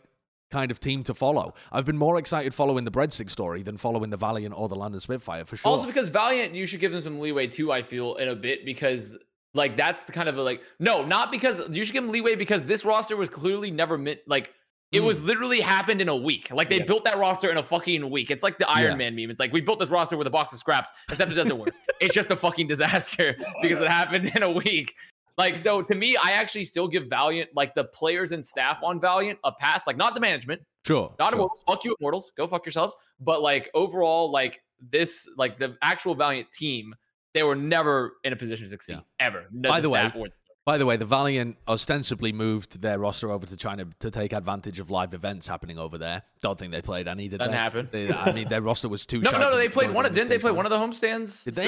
kind 0.51 0.69
of 0.71 0.79
team 0.81 1.03
to 1.03 1.13
follow. 1.13 1.53
I've 1.71 1.85
been 1.85 1.97
more 1.97 2.17
excited 2.17 2.53
following 2.53 2.83
the 2.85 2.91
breadstick 2.91 3.29
story 3.29 3.63
than 3.63 3.77
following 3.77 4.09
the 4.09 4.17
Valiant 4.17 4.53
or 4.57 4.67
the 4.69 4.75
London 4.75 4.99
Spitfire 4.99 5.43
for 5.45 5.55
sure. 5.57 5.69
Also, 5.71 5.87
because 5.87 6.09
Valiant, 6.09 6.53
you 6.53 6.65
should 6.65 6.79
give 6.81 6.91
them 6.91 7.01
some 7.01 7.19
leeway 7.19 7.47
too. 7.47 7.71
I 7.71 7.83
feel 7.83 8.15
in 8.15 8.27
a 8.29 8.35
bit 8.35 8.65
because 8.65 9.17
like 9.57 9.75
that's 9.75 10.05
the 10.05 10.11
kind 10.11 10.29
of 10.29 10.37
a, 10.37 10.41
like 10.41 10.61
no, 10.79 11.05
not 11.05 11.31
because 11.31 11.61
you 11.69 11.83
should 11.83 11.93
give 11.93 12.03
them 12.03 12.11
leeway 12.11 12.35
because 12.35 12.65
this 12.65 12.85
roster 12.85 13.17
was 13.17 13.29
clearly 13.29 13.71
never 13.71 13.97
meant 13.97 14.19
like 14.27 14.53
it 14.91 15.03
was 15.03 15.21
mm. 15.21 15.25
literally 15.25 15.59
happened 15.59 15.99
in 15.99 16.07
a 16.07 16.15
week. 16.15 16.49
Like 16.51 16.69
they 16.69 16.77
Yeah. 16.77 16.85
built 16.85 17.03
that 17.03 17.17
roster 17.17 17.51
in 17.51 17.57
a 17.57 17.63
fucking 17.63 18.09
week. 18.09 18.31
It's 18.31 18.43
like 18.43 18.57
the 18.57 18.69
Iron 18.69 18.91
Yeah. 18.91 18.95
Man 18.95 19.15
meme. 19.15 19.29
It's 19.29 19.39
like 19.39 19.51
we 19.51 19.59
built 19.59 19.79
this 19.79 19.89
roster 19.89 20.15
with 20.15 20.27
a 20.27 20.31
box 20.31 20.53
of 20.53 20.59
scraps, 20.59 20.91
except 21.09 21.31
it 21.31 21.35
doesn't 21.35 21.57
work. 21.57 21.73
it's 21.99 22.13
just 22.13 22.31
a 22.31 22.35
fucking 22.35 22.67
disaster 22.67 23.35
because 23.61 23.79
it 23.79 23.89
happened 23.89 24.31
in 24.33 24.43
a 24.43 24.51
week. 24.51 24.95
Like 25.37 25.57
so, 25.57 25.81
to 25.83 25.93
me, 25.93 26.17
I 26.17 26.31
actually 26.31 26.63
still 26.63 26.87
give 26.87 27.07
Valiant, 27.07 27.51
like 27.53 27.75
the 27.75 27.83
players 27.83 28.31
and 28.31 28.43
staff 28.45 28.79
on 28.81 28.99
Valiant, 28.99 29.37
a 29.43 29.51
pass. 29.51 29.85
Like 29.85 29.97
not 29.97 30.15
the 30.15 30.21
management, 30.21 30.61
sure, 30.85 31.13
not 31.19 31.29
sure. 31.29 31.35
Immortals. 31.35 31.63
Fuck 31.67 31.83
you, 31.83 31.95
Immortals. 31.99 32.31
Go 32.35 32.47
fuck 32.47 32.65
yourselves. 32.65 32.95
But 33.19 33.43
like 33.43 33.69
overall, 33.75 34.31
like 34.31 34.61
this, 34.91 35.27
like 35.37 35.59
the 35.59 35.75
actual 35.83 36.15
Valiant 36.15 36.51
team, 36.51 36.95
they 37.37 37.43
were 37.43 37.55
never 37.55 38.13
in 38.23 38.33
a 38.33 38.35
position 38.35 38.65
to 38.65 38.69
succeed 38.69 38.95
Yeah. 38.95 39.25
ever. 39.27 39.45
No, 39.51 39.69
By 39.69 39.79
the 39.79 39.89
way, 39.89 40.11
or- 40.15 40.27
By 40.65 40.77
the 40.77 40.85
way, 40.85 40.97
the 40.97 41.05
Valiant 41.05 41.55
ostensibly 41.67 42.33
moved 42.33 42.81
their 42.81 42.99
roster 42.99 43.31
over 43.31 43.45
to 43.45 43.55
China 43.55 43.85
to 43.99 44.11
take 44.11 44.33
advantage 44.33 44.81
of 44.81 44.89
live 44.89 45.13
events 45.13 45.47
happening 45.47 45.77
over 45.79 45.97
there. 45.97 46.23
Don't 46.41 46.59
think 46.59 46.73
they 46.73 46.81
played 46.81 47.07
any, 47.07 47.29
did 47.29 47.37
Doesn't 47.37 47.51
they? 47.51 47.57
happen. 47.57 47.87
They- 47.89 48.11
I 48.11 48.33
mean, 48.33 48.49
their 48.49 48.61
roster 48.61 48.89
was 48.89 49.05
too. 49.05 49.21
no, 49.27 49.31
no, 49.31 49.39
no. 49.51 49.55
They 49.55 49.69
played 49.69 49.91
one. 49.91 50.05
Of, 50.05 50.13
didn't 50.13 50.27
they 50.29 50.39
play 50.39 50.51
one. 50.51 50.65
of 50.65 50.69
the 50.71 50.77
homestands? 50.77 51.45
Did 51.45 51.55
they? 51.55 51.67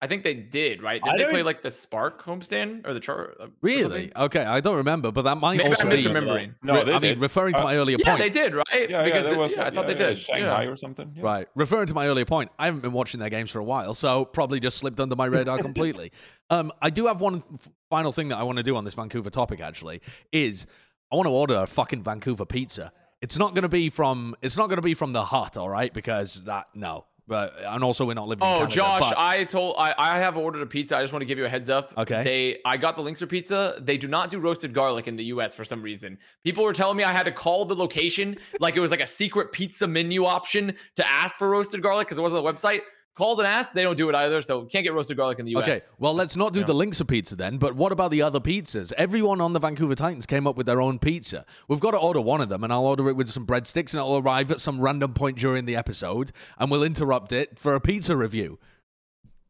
Still? 0.00 0.06
I 0.06 0.08
think 0.08 0.24
they 0.24 0.34
did. 0.34 0.82
Right? 0.82 1.02
Didn't 1.02 1.18
they 1.18 1.22
don't- 1.24 1.32
play 1.32 1.42
like 1.42 1.62
the 1.62 1.70
Spark 1.70 2.22
homestand 2.24 2.86
or 2.86 2.94
the 2.94 3.00
char? 3.00 3.34
uh, 3.38 3.46
Really? 3.60 4.10
Okay, 4.16 4.42
I 4.44 4.60
don't 4.60 4.76
remember, 4.76 5.12
but 5.12 5.22
that 5.22 5.36
might 5.36 5.58
Maybe 5.58 5.68
also 5.70 5.84
I'm 5.84 5.90
be. 5.90 5.96
misremembering. 5.96 6.54
No, 6.62 6.74
Re- 6.74 6.84
they 6.84 6.92
I 6.94 6.98
mean, 6.98 7.18
referring 7.20 7.54
to 7.54 7.60
Uh, 7.60 7.64
my 7.64 7.76
earlier 7.76 7.96
Yeah, 8.00 8.06
point. 8.16 8.18
they 8.20 8.30
did. 8.30 8.54
Right? 8.54 8.66
Yeah, 8.88 9.04
because 9.04 9.24
yeah, 9.26 9.30
there 9.30 9.34
it- 9.34 9.38
was, 9.38 9.52
yeah, 9.52 9.62
I 9.66 9.70
thought 9.70 9.86
yeah, 9.88 9.94
they 9.94 10.00
yeah, 10.00 10.08
did. 10.10 10.18
Shanghai 10.18 10.62
Yeah. 10.64 10.68
or 10.70 10.76
something. 10.76 11.12
yeah. 11.16 11.22
Right. 11.22 11.48
Referring 11.54 11.86
to 11.88 11.94
my 11.94 12.06
earlier 12.06 12.24
point, 12.24 12.50
I 12.58 12.64
haven't 12.66 12.80
been 12.80 12.92
watching 12.92 13.20
their 13.20 13.30
games 13.30 13.50
for 13.50 13.58
a 13.58 13.64
while, 13.64 13.94
so 13.94 14.24
probably 14.24 14.58
just 14.60 14.78
slipped 14.78 15.00
under 15.00 15.16
my 15.16 15.26
radar 15.26 15.58
completely. 15.68 16.12
um, 16.50 16.72
I 16.82 16.90
do 16.90 17.06
have 17.06 17.20
one 17.20 17.42
final 17.90 18.12
thing 18.12 18.28
that 18.28 18.38
I 18.38 18.42
want 18.42 18.56
to 18.58 18.64
do 18.64 18.76
on 18.76 18.84
this 18.84 18.94
Vancouver 18.94 19.30
topic. 19.30 19.60
Actually, 19.60 20.00
is 20.32 20.66
I 21.12 21.16
want 21.16 21.26
to 21.26 21.32
order 21.32 21.56
a 21.56 21.66
fucking 21.66 22.02
Vancouver 22.02 22.44
pizza. 22.46 22.92
It's 23.22 23.36
not 23.38 23.54
going 23.54 23.62
to 23.64 23.68
be 23.68 23.90
from. 23.90 24.34
It's 24.40 24.56
not 24.56 24.68
going 24.68 24.78
to 24.78 24.82
be 24.82 24.94
from 24.94 25.12
the 25.12 25.24
hut, 25.26 25.56
all 25.58 25.68
right? 25.68 25.92
Because 25.92 26.44
that 26.44 26.66
no. 26.74 27.04
But 27.30 27.54
and 27.64 27.84
also 27.84 28.04
we're 28.04 28.14
not 28.14 28.26
living. 28.26 28.42
in 28.46 28.52
Oh, 28.52 28.58
Canada, 28.58 28.74
Josh, 28.74 29.00
but- 29.08 29.14
I 29.16 29.44
told 29.44 29.76
I, 29.78 29.94
I 29.96 30.18
have 30.18 30.36
ordered 30.36 30.62
a 30.62 30.66
pizza. 30.66 30.96
I 30.96 31.00
just 31.00 31.12
want 31.12 31.20
to 31.22 31.26
give 31.26 31.38
you 31.38 31.44
a 31.44 31.48
heads 31.48 31.70
up. 31.70 31.94
Okay. 31.96 32.24
They 32.24 32.58
I 32.64 32.76
got 32.76 32.96
the 32.96 33.02
Linkzr 33.02 33.28
pizza. 33.28 33.76
They 33.80 33.96
do 33.96 34.08
not 34.08 34.30
do 34.30 34.40
roasted 34.40 34.74
garlic 34.74 35.06
in 35.06 35.14
the 35.14 35.24
US 35.26 35.54
for 35.54 35.64
some 35.64 35.80
reason. 35.80 36.18
People 36.42 36.64
were 36.64 36.72
telling 36.72 36.96
me 36.96 37.04
I 37.04 37.12
had 37.12 37.22
to 37.22 37.32
call 37.32 37.64
the 37.64 37.76
location 37.76 38.36
like 38.58 38.74
it 38.74 38.80
was 38.80 38.90
like 38.90 39.00
a 39.00 39.06
secret 39.06 39.52
pizza 39.52 39.86
menu 39.86 40.24
option 40.24 40.74
to 40.96 41.08
ask 41.08 41.36
for 41.38 41.48
roasted 41.48 41.82
garlic 41.82 42.08
because 42.08 42.18
it 42.18 42.22
wasn't 42.22 42.44
on 42.44 42.44
the 42.44 42.52
website. 42.52 42.80
Called 43.16 43.38
and 43.40 43.46
asked, 43.46 43.74
they 43.74 43.82
don't 43.82 43.98
do 43.98 44.08
it 44.08 44.14
either, 44.14 44.40
so 44.40 44.64
can't 44.64 44.84
get 44.84 44.94
roasted 44.94 45.16
garlic 45.16 45.40
in 45.40 45.44
the 45.44 45.56
US. 45.56 45.68
Okay, 45.68 45.78
well, 45.98 46.14
let's 46.14 46.36
not 46.36 46.52
do 46.52 46.64
the 46.64 46.74
links 46.74 47.00
of 47.00 47.08
pizza 47.08 47.36
then, 47.36 47.58
but 47.58 47.74
what 47.74 47.92
about 47.92 48.12
the 48.12 48.22
other 48.22 48.40
pizzas? 48.40 48.92
Everyone 48.96 49.40
on 49.40 49.52
the 49.52 49.58
Vancouver 49.58 49.94
Titans 49.94 50.26
came 50.26 50.46
up 50.46 50.56
with 50.56 50.66
their 50.66 50.80
own 50.80 50.98
pizza. 50.98 51.44
We've 51.68 51.80
got 51.80 51.90
to 51.90 51.98
order 51.98 52.20
one 52.20 52.40
of 52.40 52.48
them, 52.48 52.62
and 52.64 52.72
I'll 52.72 52.86
order 52.86 53.08
it 53.08 53.16
with 53.16 53.28
some 53.28 53.46
breadsticks, 53.46 53.92
and 53.92 54.00
it'll 54.00 54.18
arrive 54.18 54.50
at 54.50 54.60
some 54.60 54.80
random 54.80 55.12
point 55.12 55.38
during 55.38 55.64
the 55.64 55.76
episode, 55.76 56.32
and 56.58 56.70
we'll 56.70 56.84
interrupt 56.84 57.32
it 57.32 57.58
for 57.58 57.74
a 57.74 57.80
pizza 57.80 58.16
review. 58.16 58.58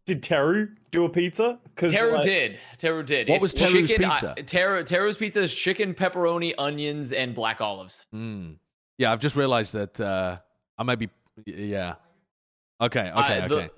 Did 0.06 0.22
Teru 0.22 0.68
do 0.90 1.04
a 1.04 1.08
pizza? 1.08 1.60
Because 1.62 1.92
Teru 1.92 2.20
did. 2.22 2.58
Teru 2.78 3.04
did. 3.04 3.28
What 3.28 3.36
It's 3.36 3.42
was 3.42 3.54
Teru's 3.54 3.88
chicken, 3.88 4.10
pizza? 4.10 4.34
I, 4.36 4.42
Teru, 4.42 4.82
Teru's 4.82 5.16
pizza 5.16 5.42
is 5.42 5.54
chicken, 5.54 5.94
pepperoni, 5.94 6.54
onions, 6.58 7.12
and 7.12 7.34
black 7.34 7.60
olives. 7.60 8.06
Mm. 8.12 8.56
Yeah, 8.98 9.12
I've 9.12 9.20
just 9.20 9.36
realized 9.36 9.74
that 9.74 10.00
uh, 10.00 10.38
I 10.78 10.82
might 10.82 10.98
be. 10.98 11.10
Yeah. 11.46 11.94
Okay, 12.80 13.10
okay, 13.14 13.42
okay. 13.42 13.68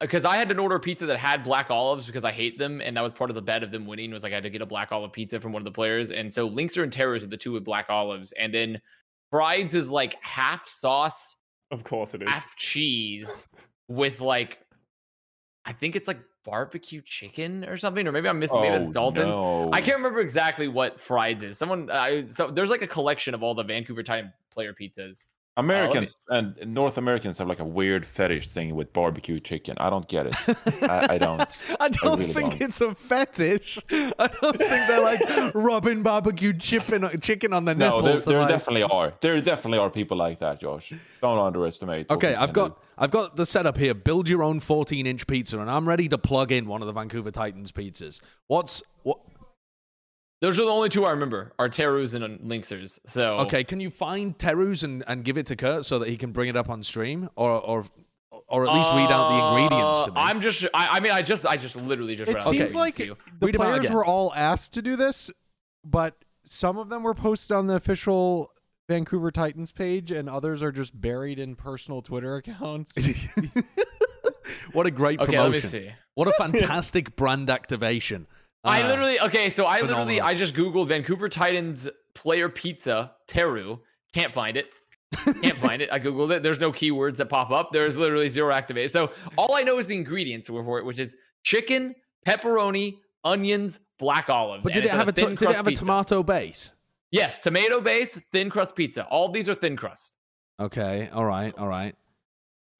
Because 0.00 0.24
I 0.24 0.36
had 0.36 0.48
to 0.48 0.58
order 0.58 0.74
a 0.74 0.80
pizza 0.80 1.06
that 1.06 1.16
had 1.16 1.44
black 1.44 1.70
olives 1.70 2.06
because 2.06 2.24
I 2.24 2.32
hate 2.32 2.58
them, 2.58 2.80
and 2.80 2.96
that 2.96 3.02
was 3.02 3.12
part 3.12 3.30
of 3.30 3.36
the 3.36 3.42
bet 3.42 3.62
of 3.62 3.70
them 3.70 3.86
winning. 3.86 4.10
Was 4.10 4.24
like 4.24 4.32
I 4.32 4.36
had 4.36 4.42
to 4.44 4.50
get 4.50 4.62
a 4.62 4.66
black 4.66 4.90
olive 4.90 5.12
pizza 5.12 5.38
from 5.38 5.52
one 5.52 5.60
of 5.62 5.64
the 5.64 5.70
players, 5.72 6.10
and 6.10 6.32
so 6.32 6.48
Linkzr 6.50 6.82
and 6.82 6.92
Teru's 6.92 7.22
are 7.22 7.28
the 7.28 7.36
two 7.36 7.52
with 7.52 7.64
black 7.64 7.86
olives, 7.88 8.32
and 8.32 8.52
then 8.52 8.80
Frieds 9.32 9.74
is 9.74 9.90
like 9.90 10.16
half 10.22 10.66
sauce, 10.66 11.36
Of 11.70 11.84
course 11.84 12.14
it 12.14 12.22
is. 12.22 12.28
half 12.30 12.56
cheese, 12.56 13.46
with 13.86 14.20
like 14.20 14.58
I 15.64 15.72
think 15.72 15.94
it's 15.94 16.08
like 16.08 16.18
barbecue 16.44 17.02
chicken 17.02 17.64
or 17.66 17.76
something, 17.76 18.08
or 18.08 18.12
maybe 18.12 18.28
I'm 18.28 18.38
missing. 18.38 18.60
Maybe 18.60 18.74
it's 18.76 18.88
Oh, 18.88 18.92
Dalton's. 18.92 19.36
no. 19.36 19.70
I 19.72 19.80
can't 19.80 19.98
remember 19.98 20.20
exactly 20.20 20.66
what 20.66 20.96
Frieds 20.96 21.42
is. 21.42 21.58
Someone, 21.58 21.90
I 21.90 22.24
so 22.24 22.50
there's 22.50 22.70
like 22.70 22.82
a 22.82 22.86
collection 22.86 23.34
of 23.34 23.42
all 23.42 23.54
the 23.54 23.62
Vancouver 23.64 24.02
Titan 24.02 24.32
player 24.50 24.72
pizzas. 24.74 25.24
Americans 25.58 26.16
and 26.28 26.56
North 26.66 26.96
Americans 26.98 27.36
have 27.38 27.48
like 27.48 27.58
a 27.58 27.64
weird 27.64 28.06
fetish 28.06 28.48
thing 28.48 28.74
with 28.74 28.92
barbecue 28.92 29.40
chicken. 29.40 29.74
I 29.78 29.90
don't 29.90 30.06
get 30.08 30.26
it. 30.26 30.34
I, 30.88 31.06
I 31.14 31.18
don't. 31.26 31.42
I 31.80 31.88
don't 31.88 32.18
really 32.20 32.32
think 32.32 32.52
don't. 32.52 32.62
it's 32.62 32.80
a 32.80 32.94
fetish. 32.94 33.78
I 33.90 34.28
don't 34.40 34.56
think 34.56 34.86
they're 34.88 35.00
like 35.02 35.54
rubbing 35.54 36.02
barbecue 36.02 36.52
chicken 36.52 37.04
uh, 37.04 37.10
chicken 37.16 37.52
on 37.52 37.64
the 37.64 37.74
No, 37.74 38.00
there, 38.00 38.12
nipples. 38.12 38.26
and 38.26 38.34
there 38.34 38.40
like- 38.42 38.50
definitely 38.50 38.84
are. 38.84 39.12
There 39.20 39.40
definitely 39.40 39.78
are 39.78 39.90
people 39.90 40.16
like 40.16 40.38
that, 40.38 40.60
Josh. 40.60 40.92
Don't 41.20 41.38
underestimate. 41.38 42.08
Okay, 42.10 42.34
I've 42.34 42.52
can 42.52 42.64
do. 42.64 42.68
got 42.70 42.82
I've 42.96 43.10
got 43.10 43.36
the 43.36 43.44
setup 43.44 43.76
here. 43.76 43.94
Build 43.94 44.28
your 44.28 44.42
own 44.42 44.60
14 44.60 45.06
inch 45.06 45.26
pizza, 45.26 45.58
and 45.58 45.68
I'm 45.70 45.88
ready 45.88 46.08
to 46.08 46.18
plug 46.18 46.52
in 46.52 46.66
one 46.66 46.82
of 46.82 46.86
the 46.86 46.92
Vancouver 46.92 47.30
Titans 47.32 47.72
pizzas. 47.72 48.20
What's 48.46 48.82
what? 49.02 49.18
Those 50.40 50.60
are 50.60 50.64
the 50.64 50.70
only 50.70 50.88
two 50.88 51.04
I 51.04 51.10
remember 51.10 51.52
are 51.58 51.68
Teru's 51.68 52.14
and 52.14 52.38
Linkzr's. 52.40 53.00
So 53.06 53.38
Okay, 53.40 53.64
can 53.64 53.80
you 53.80 53.90
find 53.90 54.36
Teru's 54.38 54.84
and, 54.84 55.02
and 55.08 55.24
give 55.24 55.36
it 55.36 55.46
to 55.46 55.56
Kurt 55.56 55.84
so 55.84 55.98
that 55.98 56.08
he 56.08 56.16
can 56.16 56.30
bring 56.30 56.48
it 56.48 56.56
up 56.56 56.68
on 56.70 56.82
stream, 56.82 57.28
or 57.34 57.50
or 57.60 57.84
or 58.46 58.66
at 58.66 58.72
least 58.72 58.90
read 58.92 59.10
out 59.10 59.28
the 59.30 59.46
ingredients 59.48 60.02
to 60.04 60.12
me? 60.12 60.16
Uh, 60.16 60.24
I'm 60.24 60.40
just. 60.40 60.64
I, 60.72 60.88
I 60.96 61.00
mean, 61.00 61.10
I 61.12 61.22
just. 61.22 61.44
I 61.44 61.56
just 61.56 61.74
literally 61.74 62.14
just. 62.14 62.30
It 62.30 62.34
read 62.34 62.42
out 62.44 62.50
the 62.52 62.58
seems 62.58 62.74
like 62.74 62.98
ingredients 63.00 63.20
to 63.26 63.30
you. 63.32 63.38
the 63.40 63.46
Read 63.46 63.54
'em 63.56 63.60
out 63.62 63.80
players 63.80 63.90
were 63.92 64.04
all 64.04 64.32
asked 64.34 64.74
to 64.74 64.82
do 64.82 64.94
this, 64.94 65.28
but 65.84 66.14
some 66.44 66.78
of 66.78 66.88
them 66.88 67.02
were 67.02 67.14
posted 67.14 67.56
on 67.56 67.66
the 67.66 67.74
official 67.74 68.52
Vancouver 68.88 69.32
Titans 69.32 69.72
page, 69.72 70.12
and 70.12 70.28
others 70.30 70.62
are 70.62 70.70
just 70.72 70.98
buried 70.98 71.40
in 71.40 71.56
personal 71.56 72.00
Twitter 72.00 72.36
accounts. 72.46 72.92
what 74.72 74.86
a 74.86 74.90
great 74.90 75.18
Okay, 75.20 75.32
promotion! 75.32 75.52
let 75.52 75.62
me 75.64 75.68
see. 75.88 75.90
What 76.14 76.28
a 76.28 76.32
fantastic 76.38 77.16
brand 77.16 77.50
activation! 77.50 78.26
I 78.64 78.82
Uh, 78.82 78.88
literally 78.88 79.20
okay, 79.20 79.50
so 79.50 79.64
I 79.66 79.80
literally. 79.80 80.20
I 80.20 80.34
just 80.34 80.54
googled 80.54 80.88
Vancouver 80.88 81.28
Titans 81.28 81.88
player 82.14 82.48
pizza 82.48 83.12
Teru. 83.28 83.78
Can't 84.12 84.32
find 84.32 84.56
it. 84.56 84.66
Can't 85.42 85.56
find 85.66 85.80
it. 85.80 85.90
I 85.92 86.00
googled 86.00 86.30
it. 86.30 86.42
There's 86.42 86.60
no 86.60 86.72
keywords 86.72 87.16
that 87.16 87.26
pop 87.26 87.50
up. 87.50 87.70
There's 87.72 87.96
literally 87.96 88.28
zero 88.28 88.52
activate. 88.52 88.90
So 88.90 89.12
all 89.36 89.54
I 89.54 89.62
know 89.62 89.78
is 89.78 89.86
the 89.86 89.96
ingredients 89.96 90.50
were 90.50 90.64
for 90.64 90.78
it, 90.78 90.84
which 90.84 90.98
is 90.98 91.16
chicken, 91.44 91.94
pepperoni, 92.26 92.98
onions, 93.24 93.80
black 93.98 94.28
olives. 94.28 94.64
But 94.64 94.72
did 94.72 94.84
it 94.84 94.90
have 94.90 95.08
a, 95.08 95.12
to- 95.12 95.20
thin 95.26 95.34
did 95.36 95.50
it 95.50 95.56
have 95.56 95.66
a 95.66 95.72
tomato 95.72 96.22
base? 96.22 96.72
Yes, 97.10 97.40
tomato 97.40 97.80
base, 97.80 98.20
thin 98.32 98.50
crust 98.50 98.76
pizza. 98.76 99.04
All 99.06 99.30
these 99.30 99.48
are 99.48 99.54
thin 99.54 99.76
crust. 99.76 100.16
Okay, 100.60 101.08
all 101.12 101.24
right, 101.24 101.54
all 101.56 101.68
right. 101.68 101.94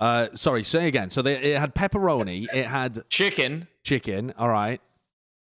Uh, 0.00 0.28
sorry, 0.34 0.62
say 0.64 0.86
again. 0.86 1.10
So 1.10 1.22
they, 1.22 1.36
it 1.36 1.58
had 1.58 1.74
pepperoni, 1.74 2.46
it 2.52 2.66
had 2.66 3.08
Chicken. 3.08 3.66
chicken, 3.84 4.34
all 4.36 4.48
right. 4.48 4.80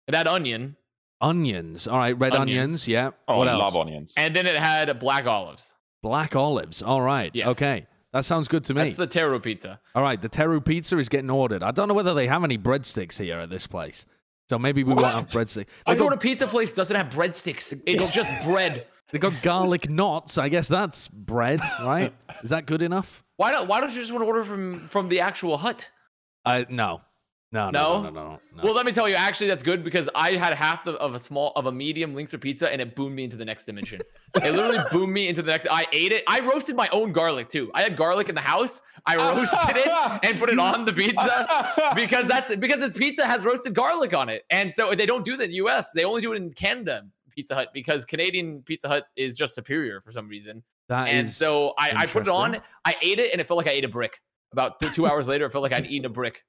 It 0.07 0.15
had 0.15 0.27
onion, 0.27 0.75
Onions, 1.19 1.87
all 1.87 1.97
right. 1.97 2.17
Red 2.17 2.33
onions, 2.35 2.59
Onions. 2.59 2.87
yeah. 2.87 3.11
Oh, 3.27 3.39
what 3.39 3.47
I 3.47 3.53
else? 3.53 3.63
love 3.63 3.75
onions. 3.77 4.13
and 4.17 4.35
then 4.35 4.45
it 4.45 4.55
had 4.55 4.99
black 4.99 5.25
olives. 5.25 5.73
Black 6.03 6.35
olives, 6.35 6.81
all 6.83 7.01
right. 7.01 7.31
Yes. 7.33 7.47
Okay, 7.47 7.87
that 8.13 8.23
sounds 8.23 8.47
good 8.47 8.63
to 8.65 8.73
me. 8.73 8.83
That's 8.83 8.97
the 8.97 9.07
Teru 9.07 9.39
pizza. 9.41 9.79
all 9.95 10.03
right, 10.03 10.21
the 10.21 10.29
Teru 10.29 10.61
pizza 10.61 10.97
is 10.97 11.09
getting 11.09 11.29
ordered. 11.29 11.63
I 11.63 11.71
don't 11.71 11.87
know 11.87 11.93
whether 11.95 12.13
they 12.13 12.27
have 12.27 12.43
any 12.43 12.57
breadsticks 12.57 13.17
here 13.21 13.39
at 13.39 13.49
this 13.49 13.65
place, 13.67 14.05
so 14.49 14.59
maybe 14.59 14.83
we 14.83 14.93
won't 14.93 15.05
have 15.07 15.25
breadsticks. 15.25 15.65
I 15.87 15.93
They 15.93 15.99
go 15.99 16.09
to 16.09 16.15
got, 16.15 16.21
pizza 16.21 16.47
place 16.47 16.71
doesn't 16.71 16.95
have 16.95 17.07
breadsticks. 17.09 17.81
It's 17.85 18.07
just 18.13 18.31
bread. 18.45 18.85
they 19.11 19.17
got 19.17 19.33
garlic 19.41 19.89
knots. 19.89 20.37
I 20.37 20.49
guess 20.49 20.67
that's 20.67 21.07
bread, 21.07 21.59
right? 21.81 22.13
Is 22.43 22.51
that 22.51 22.67
good 22.67 22.83
enough? 22.83 23.23
Why 23.37 23.51
don't 23.51 23.67
Why 23.67 23.81
don't 23.81 23.89
you 23.89 23.99
just 23.99 24.11
want 24.11 24.21
to 24.23 24.27
order 24.27 24.45
from 24.45 24.87
from 24.89 25.09
the 25.09 25.19
actual 25.21 25.57
hut? 25.57 25.89
Uh, 26.45 26.63
no. 26.69 27.01
No, 27.57 27.69
no, 27.69 28.01
no, 28.03 28.09
No? 28.11 28.39
no. 28.55 28.63
Well, 28.63 28.73
let 28.73 28.85
me 28.85 28.91
tell 28.91 29.09
you, 29.09 29.15
actually, 29.15 29.47
that's 29.47 29.63
good 29.63 29.83
because 29.83 30.09
I 30.15 30.31
had 30.31 30.53
half 30.53 30.83
the, 30.83 30.93
of 30.93 31.15
a 31.15 31.19
small 31.19 31.51
of 31.55 31.65
a 31.65 31.71
medium 31.71 32.15
Linkzr 32.15 32.39
pizza, 32.39 32.71
and 32.71 32.81
it 32.81 32.95
boomed 32.95 33.15
me 33.15 33.23
into 33.23 33.37
the 33.37 33.45
next 33.45 33.65
dimension. 33.65 33.99
it 34.35 34.51
literally 34.51 34.83
boomed 34.91 35.13
me 35.13 35.27
into 35.27 35.41
the 35.41 35.51
next. 35.51 35.67
I 35.69 35.85
ate 35.91 36.11
it. 36.11 36.23
I 36.27 36.39
roasted 36.39 36.75
my 36.75 36.87
own 36.89 37.11
garlic 37.11 37.49
too. 37.49 37.71
I 37.73 37.81
had 37.81 37.95
garlic 37.95 38.29
in 38.29 38.35
the 38.35 38.41
house. 38.41 38.81
I 39.05 39.15
roasted 39.35 39.77
it 39.77 40.19
and 40.23 40.39
put 40.39 40.49
it 40.49 40.59
on 40.59 40.85
the 40.85 40.93
pizza 40.93 41.91
because 41.95 42.27
that's 42.27 42.55
because 42.55 42.79
this 42.79 42.93
pizza 42.93 43.25
has 43.25 43.45
roasted 43.45 43.73
garlic 43.73 44.13
on 44.13 44.29
it, 44.29 44.43
and 44.49 44.73
so 44.73 44.93
they 44.95 45.05
don't 45.05 45.25
do 45.25 45.37
that 45.37 45.45
in 45.45 45.49
the 45.49 45.57
U.S. 45.57 45.91
They 45.91 46.03
only 46.03 46.21
do 46.21 46.33
it 46.33 46.37
in 46.37 46.51
Canada 46.53 47.03
Pizza 47.31 47.53
Hut 47.55 47.69
because 47.73 48.03
Canadian 48.05 48.63
Pizza 48.63 48.87
Hut 48.87 49.05
is 49.15 49.35
just 49.37 49.53
superior 49.55 50.01
for 50.01 50.11
some 50.11 50.27
reason. 50.27 50.63
That 50.89 51.07
and 51.07 51.29
so 51.29 51.73
I, 51.77 51.91
I 51.95 52.05
put 52.05 52.23
it 52.23 52.29
on. 52.29 52.59
I 52.85 52.95
ate 53.01 53.19
it, 53.19 53.31
and 53.31 53.41
it 53.41 53.45
felt 53.45 53.57
like 53.57 53.67
I 53.67 53.71
ate 53.71 53.85
a 53.85 53.89
brick. 53.89 54.21
About 54.53 54.79
two 54.79 55.05
hours 55.05 55.27
later, 55.27 55.45
it 55.45 55.51
felt 55.51 55.61
like 55.61 55.73
I'd 55.73 55.85
eaten 55.87 56.05
a 56.05 56.09
brick. 56.09 56.43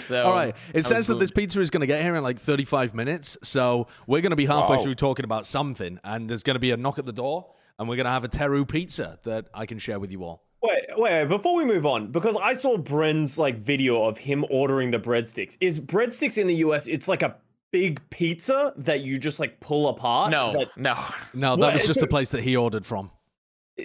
So 0.00 0.22
All 0.24 0.32
right. 0.34 0.54
It 0.72 0.76
I 0.76 0.78
was 0.78 0.86
says 0.86 1.06
that 1.08 1.18
this 1.18 1.30
pizza 1.30 1.60
is 1.60 1.70
going 1.70 1.80
to 1.82 1.86
get 1.86 2.02
here 2.02 2.16
in 2.16 2.22
like 2.22 2.38
35 2.40 2.94
minutes. 2.94 3.36
So 3.42 3.86
we're 4.06 4.20
going 4.20 4.30
to 4.30 4.36
be 4.36 4.46
halfway 4.46 4.76
Wow. 4.76 4.82
through 4.82 4.94
talking 4.96 5.24
about 5.24 5.46
something, 5.46 5.98
and 6.04 6.28
there's 6.28 6.42
going 6.42 6.54
to 6.56 6.60
be 6.60 6.70
a 6.72 6.76
knock 6.76 6.98
at 6.98 7.06
the 7.06 7.12
door, 7.12 7.46
and 7.78 7.88
we're 7.88 7.96
going 7.96 8.06
to 8.06 8.10
have 8.10 8.24
a 8.24 8.28
Teru 8.28 8.64
pizza 8.64 9.18
that 9.24 9.46
I 9.54 9.66
can 9.66 9.78
share 9.78 9.98
with 10.00 10.10
you 10.10 10.24
all. 10.24 10.42
Wait, 10.62 10.82
wait, 10.96 10.98
wait, 11.12 11.24
before 11.28 11.54
we 11.54 11.64
move 11.64 11.86
on, 11.86 12.10
because 12.10 12.36
I 12.42 12.54
saw 12.54 12.76
Bren's 12.76 13.38
like 13.38 13.58
video 13.58 14.04
of 14.04 14.18
him 14.18 14.44
ordering 14.50 14.90
the 14.90 14.98
breadsticks. 14.98 15.56
Is 15.60 15.78
breadsticks 15.78 16.38
in 16.38 16.46
the 16.48 16.54
US, 16.56 16.86
it's 16.88 17.06
like 17.06 17.22
a 17.22 17.36
big 17.70 18.00
pizza 18.10 18.72
that 18.78 19.00
you 19.02 19.18
just 19.18 19.38
like 19.38 19.60
pull 19.60 19.88
apart? 19.88 20.30
No, 20.32 20.52
That, 20.52 20.68
no. 20.76 20.94
No, 21.34 21.56
that 21.56 21.60
What- 21.60 21.72
was 21.74 21.82
just 21.82 21.94
so- 21.94 22.00
the 22.00 22.06
place 22.06 22.30
that 22.30 22.42
he 22.42 22.56
ordered 22.56 22.84
from. 22.86 23.10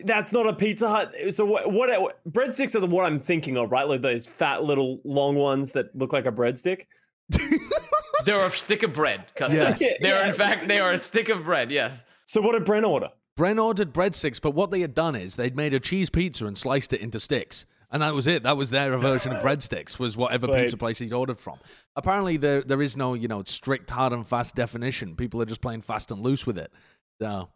That's 0.05 0.31
not 0.31 0.47
a 0.47 0.53
Pizza 0.53 0.87
Hut. 0.89 1.13
So 1.31 1.43
what, 1.45 1.71
what 1.71 2.19
breadsticks 2.31 2.75
are 2.75 2.79
the 2.79 2.87
what 2.87 3.05
I'm 3.05 3.19
thinking 3.19 3.57
of, 3.57 3.71
right? 3.71 3.87
Like 3.87 4.01
those 4.01 4.25
fat 4.25 4.63
little 4.63 5.01
long 5.03 5.35
ones 5.35 5.73
that 5.73 5.95
look 5.95 6.13
like 6.13 6.25
a 6.25 6.31
breadstick. 6.31 6.85
They're 8.25 8.45
a 8.45 8.51
stick 8.51 8.83
of 8.83 8.93
bread, 8.93 9.25
Custa. 9.35 9.79
Yes. 9.79 9.79
They 10.01 10.11
are, 10.11 10.21
Yeah. 10.21 10.27
in 10.27 10.33
fact, 10.33 10.67
they 10.67 10.79
are 10.79 10.91
a 10.91 10.97
stick 10.97 11.29
of 11.29 11.43
bread. 11.43 11.71
Yes. 11.71 12.03
So 12.25 12.39
what 12.41 12.53
did 12.53 12.65
Bren 12.65 12.87
order? 12.87 13.09
Bren 13.37 13.61
ordered 13.63 13.93
breadsticks, 13.93 14.39
but 14.41 14.53
what 14.53 14.69
they 14.71 14.81
had 14.81 14.93
done 14.93 15.15
is 15.15 15.35
they'd 15.35 15.55
made 15.55 15.73
a 15.73 15.79
cheese 15.79 16.09
pizza 16.09 16.45
and 16.45 16.57
sliced 16.57 16.93
it 16.93 17.01
into 17.01 17.19
sticks. 17.19 17.65
And 17.89 18.01
that 18.01 18.13
was 18.13 18.27
it. 18.27 18.43
That 18.43 18.55
was 18.57 18.69
their 18.69 18.95
version 18.97 19.33
of 19.33 19.41
breadsticks, 19.43 19.97
was 19.99 20.15
whatever 20.15 20.47
Wait. 20.47 20.61
pizza 20.61 20.77
place 20.77 20.99
he'd 20.99 21.11
ordered 21.11 21.39
from. 21.41 21.57
Apparently, 21.95 22.37
there 22.37 22.61
there 22.61 22.81
is 22.81 22.95
no, 22.95 23.15
you 23.15 23.27
know, 23.27 23.43
strict 23.45 23.89
hard 23.89 24.13
and 24.13 24.25
fast 24.25 24.55
definition. 24.55 25.15
People 25.15 25.41
are 25.41 25.45
just 25.45 25.61
playing 25.61 25.81
fast 25.81 26.11
and 26.11 26.21
loose 26.21 26.45
with 26.45 26.57
it. 26.57 26.71
So, 27.21 27.49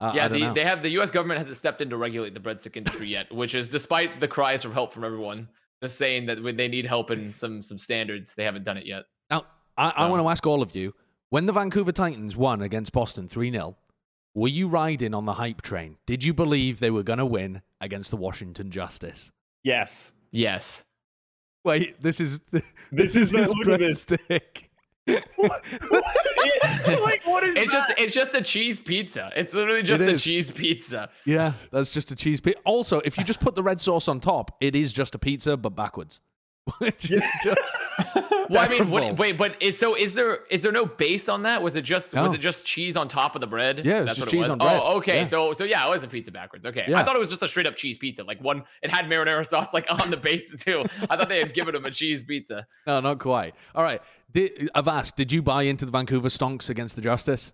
uh, 0.00 0.12
Yeah, 0.14 0.28
the, 0.28 0.52
they 0.52 0.64
have 0.64 0.82
the 0.82 0.90
U.S. 0.90 1.10
government 1.10 1.38
hasn't 1.38 1.56
stepped 1.56 1.80
in 1.80 1.90
to 1.90 1.96
regulate 1.96 2.34
the 2.34 2.40
breadstick 2.40 2.76
industry 2.76 3.08
yet, 3.08 3.32
which 3.32 3.54
is 3.54 3.68
despite 3.68 4.20
the 4.20 4.28
cries 4.28 4.62
for 4.62 4.72
help 4.72 4.92
from 4.92 5.04
everyone, 5.04 5.48
just 5.82 5.98
saying 5.98 6.26
that 6.26 6.42
when 6.42 6.56
they 6.56 6.68
need 6.68 6.86
help 6.86 7.10
in 7.10 7.30
some 7.30 7.62
some 7.62 7.78
standards, 7.78 8.34
they 8.34 8.44
haven't 8.44 8.64
done 8.64 8.76
it 8.76 8.86
yet. 8.86 9.04
Now, 9.30 9.44
I, 9.76 9.92
I 9.96 10.04
No. 10.04 10.10
want 10.10 10.22
to 10.22 10.28
ask 10.28 10.46
all 10.46 10.62
of 10.62 10.74
you 10.74 10.94
when 11.30 11.46
the 11.46 11.52
Vancouver 11.52 11.92
Titans 11.92 12.36
won 12.36 12.62
against 12.62 12.92
Boston 12.92 13.28
3 13.28 13.50
0, 13.50 13.76
were 14.34 14.48
you 14.48 14.68
riding 14.68 15.14
on 15.14 15.24
the 15.24 15.32
hype 15.34 15.62
train? 15.62 15.96
Did 16.06 16.22
you 16.24 16.32
believe 16.34 16.78
they 16.78 16.90
were 16.90 17.02
going 17.02 17.18
to 17.18 17.26
win 17.26 17.62
against 17.80 18.10
the 18.10 18.16
Washington 18.16 18.70
Justice? 18.70 19.30
Yes. 19.64 20.12
Yes. 20.30 20.84
Wait, 21.64 22.00
this 22.02 22.20
is 22.20 22.40
This 22.92 23.16
is 23.16 23.30
the- 23.30 23.38
his 23.38 24.08
look 24.10 24.62
like 25.08 25.22
what 27.26 27.44
is 27.44 27.54
It's 27.56 27.72
just 27.72 27.92
it's 27.96 28.14
just 28.14 28.34
a 28.34 28.42
cheese 28.42 28.80
pizza. 28.80 29.30
It's 29.36 29.54
literally 29.54 29.82
just 29.82 30.02
It 30.02 30.08
a 30.08 30.12
is. 30.12 30.22
cheese 30.24 30.50
pizza. 30.50 31.10
yeah, 31.24 31.52
that's 31.70 31.90
just 31.92 32.10
a 32.10 32.16
cheese 32.16 32.40
pizza. 32.40 32.60
Also, 32.64 33.00
if 33.04 33.16
you 33.18 33.24
just 33.24 33.40
put 33.40 33.54
the 33.54 33.62
red 33.62 33.80
sauce 33.80 34.08
on 34.08 34.20
top, 34.20 34.56
it 34.60 34.74
is 34.74 34.92
just 34.92 35.14
a 35.14 35.18
pizza 35.18 35.56
but 35.56 35.70
backwards. 35.70 36.20
Which 36.78 37.10
is 37.12 37.22
just 37.44 37.76
Well, 38.50 38.58
I 38.58 38.68
mean, 38.68 38.90
what, 38.90 39.16
wait, 39.18 39.38
but 39.38 39.60
is 39.62 39.78
so 39.78 39.94
is 39.94 40.14
there 40.14 40.40
is 40.50 40.62
there 40.62 40.72
no 40.72 40.84
base 40.84 41.28
on 41.28 41.42
that? 41.44 41.62
Was 41.62 41.76
it 41.76 41.82
just 41.82 42.14
was 42.14 42.34
it 42.34 42.38
just 42.38 42.64
cheese 42.64 42.96
on 42.96 43.06
top 43.08 43.34
of 43.36 43.40
the 43.40 43.46
bread? 43.46 43.84
Yeah, 43.84 43.98
it 43.98 44.00
was 44.00 44.06
That's 44.06 44.18
just 44.18 44.20
what 44.26 44.30
cheese 44.30 44.38
it 44.38 44.40
was. 44.40 44.48
on 44.50 44.58
bread. 44.58 44.80
Oh, 44.82 44.96
okay. 44.98 45.18
Yeah. 45.18 45.24
So 45.24 45.52
so 45.52 45.64
yeah, 45.64 45.86
it 45.86 45.90
was 45.90 46.02
a 46.02 46.08
pizza 46.08 46.32
backwards. 46.32 46.66
Okay, 46.66 46.84
Yeah. 46.88 46.98
I 47.00 47.04
thought 47.04 47.14
it 47.14 47.20
was 47.20 47.30
just 47.30 47.42
a 47.42 47.48
straight 47.48 47.66
up 47.66 47.76
cheese 47.76 47.98
pizza. 47.98 48.24
Like 48.24 48.40
one, 48.42 48.64
it 48.82 48.90
had 48.90 49.04
marinara 49.06 49.46
sauce 49.46 49.72
like 49.72 49.86
on 49.90 50.10
the 50.10 50.16
base 50.16 50.54
too. 50.56 50.84
I 51.08 51.16
thought 51.16 51.28
they 51.28 51.38
had 51.38 51.54
given 51.54 51.74
him 51.74 51.84
a 51.84 51.90
cheese 51.90 52.22
pizza. 52.22 52.66
no, 52.86 52.98
not 53.00 53.20
quite. 53.20 53.54
All 53.74 53.84
right, 53.84 54.02
did, 54.32 54.68
asked. 54.74 55.16
did 55.16 55.30
you 55.30 55.42
buy 55.42 55.62
into 55.62 55.84
the 55.84 55.92
Vancouver 55.92 56.28
Stonks 56.28 56.68
against 56.68 56.96
the 56.96 57.02
Justice? 57.02 57.52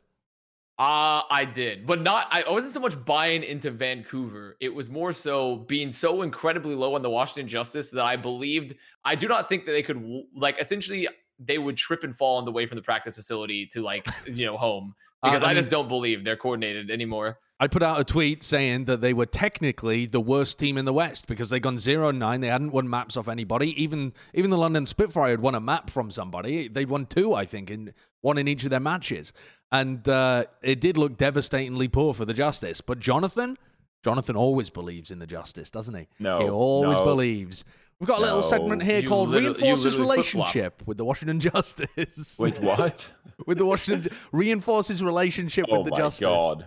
Uh, 0.83 1.23
I 1.31 1.45
did, 1.45 1.87
but 1.87 2.03
not. 2.03 2.27
I 2.33 2.43
wasn't 2.51 2.73
so 2.73 2.81
much 2.81 3.03
buying 3.05 3.45
into 3.45 3.71
Vancouver. 3.71 4.57
It 4.59 4.75
was 4.75 4.91
more 4.91 5.13
so 5.13 5.59
being 5.69 5.93
so 5.93 6.23
incredibly 6.23 6.75
low 6.75 6.97
on 6.97 7.03
the 7.03 7.11
Washington 7.11 7.47
Justice 7.47 7.91
that 7.91 8.05
I 8.05 8.17
believed. 8.17 8.75
I 9.05 9.15
do 9.15 9.29
not 9.29 9.49
think 9.49 9.65
that 9.67 9.73
they 9.73 9.85
could 9.85 10.05
like 10.35 10.61
essentially 10.61 11.07
they 11.39 11.59
would 11.59 11.77
trip 11.77 12.03
and 12.03 12.17
fall 12.17 12.39
on 12.39 12.45
the 12.45 12.51
way 12.51 12.67
from 12.67 12.75
the 12.75 12.83
practice 12.83 13.15
facility 13.15 13.65
to 13.67 13.81
like 13.81 14.09
you 14.27 14.45
know 14.45 14.57
home 14.57 14.93
Uh, 15.23 15.31
because 15.31 15.45
I 15.45 15.51
I, 15.51 15.55
just 15.55 15.71
don't 15.71 15.87
believe 15.87 16.25
they're 16.25 16.37
coordinated 16.37 16.91
anymore. 16.91 17.39
I 17.61 17.69
put 17.69 17.85
out 17.85 18.01
a 18.01 18.05
tweet 18.05 18.43
saying 18.43 18.87
that 18.87 19.01
they 19.01 19.13
were 19.13 19.27
technically 19.27 20.07
the 20.07 20.21
worst 20.21 20.59
team 20.59 20.77
in 20.77 20.85
the 20.85 20.93
West 20.93 21.29
because 21.29 21.51
they'd 21.51 21.63
gone 21.63 21.77
0-9. 21.77 22.41
They 22.41 22.49
hadn't 22.49 22.73
won 22.73 22.91
maps 22.91 23.17
off 23.17 23.29
anybody. 23.29 23.81
Even 23.81 24.15
even 24.35 24.51
the 24.51 24.59
London 24.59 24.87
Spitfire 24.87 25.31
had 25.31 25.41
won 25.41 25.55
a 25.55 25.61
map 25.61 25.91
from 25.91 26.11
somebody. 26.11 26.67
They'd 26.67 26.89
won 26.89 27.07
two, 27.07 27.35
I 27.35 27.47
think, 27.47 27.71
in 27.71 27.95
one 28.21 28.37
in 28.37 28.49
each 28.49 28.65
of 28.65 28.71
their 28.71 28.81
matches. 28.81 29.33
And 29.73 30.07
uh, 30.07 30.45
it 30.63 30.81
did 30.81 30.97
look 30.99 31.17
devastatingly 31.17 31.89
poor 31.89 32.13
for 32.15 32.25
the 32.25 32.35
Justice. 32.35 32.81
But 32.83 33.01
Jonathan, 33.01 33.57
Jonathan 34.05 34.37
always 34.37 34.69
believes 34.71 35.11
in 35.11 35.19
the 35.19 35.27
Justice, 35.27 35.71
doesn't 35.71 35.95
he? 35.95 36.09
No, 36.21 36.41
he 36.41 36.49
always 36.49 36.99
no. 36.99 37.05
believes. 37.05 37.65
We've 37.99 38.09
got 38.09 38.19
a 38.19 38.23
little 38.23 38.37
No. 38.39 38.43
segment 38.43 38.83
here 38.83 39.01
You 39.01 39.09
called 39.09 39.33
"Reinforce's. 39.33 39.99
Relationship" 39.99 40.83
with 40.87 40.99
the 40.99 41.05
Washington 41.05 41.41
Justice. 41.41 42.37
Wait, 42.39 42.59
what? 42.61 43.11
with 43.47 43.59
the 43.59 43.65
Washington 43.67 44.13
reinforces 44.33 45.03
relationship 45.03 45.67
oh 45.71 45.79
with 45.79 45.87
the 45.87 45.91
my 45.93 45.97
Justice. 45.99 46.27
god. 46.27 46.67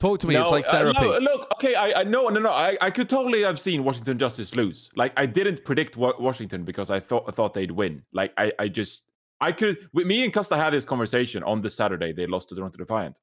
Talk 0.00 0.18
to 0.20 0.26
me. 0.26 0.34
it's 0.36 0.50
like 0.50 0.66
uh, 0.66 0.72
therapy. 0.72 1.00
no, 1.02 1.18
look, 1.18 1.48
okay, 1.54 1.74
I, 1.76 2.00
I 2.00 2.04
no, 2.04 2.28
no, 2.28 2.40
no. 2.40 2.50
I, 2.50 2.76
I 2.80 2.90
could 2.90 3.08
totally 3.08 3.42
have 3.42 3.60
seen 3.60 3.84
Washington 3.84 4.18
Justice 4.18 4.56
lose. 4.56 4.90
Like 4.96 5.12
I 5.16 5.26
didn't 5.26 5.64
predict 5.64 5.96
Washington 5.96 6.64
because 6.64 6.90
I 6.90 6.98
thought 6.98 7.24
I 7.28 7.30
thought 7.30 7.54
they'd 7.54 7.70
win. 7.70 8.02
Like 8.12 8.32
I, 8.36 8.52
I 8.58 8.68
just 8.68 9.04
I 9.40 9.52
could. 9.52 9.88
With 9.92 10.06
me 10.06 10.24
and 10.24 10.32
Custa 10.32 10.56
had 10.56 10.72
this 10.72 10.84
conversation 10.84 11.42
on 11.42 11.62
the 11.62 11.70
Saturday. 11.70 12.12
They 12.12 12.26
lost 12.26 12.48
to 12.48 12.54
the 12.54 12.60
Toronto 12.60 12.78
Defiant. 12.78 13.18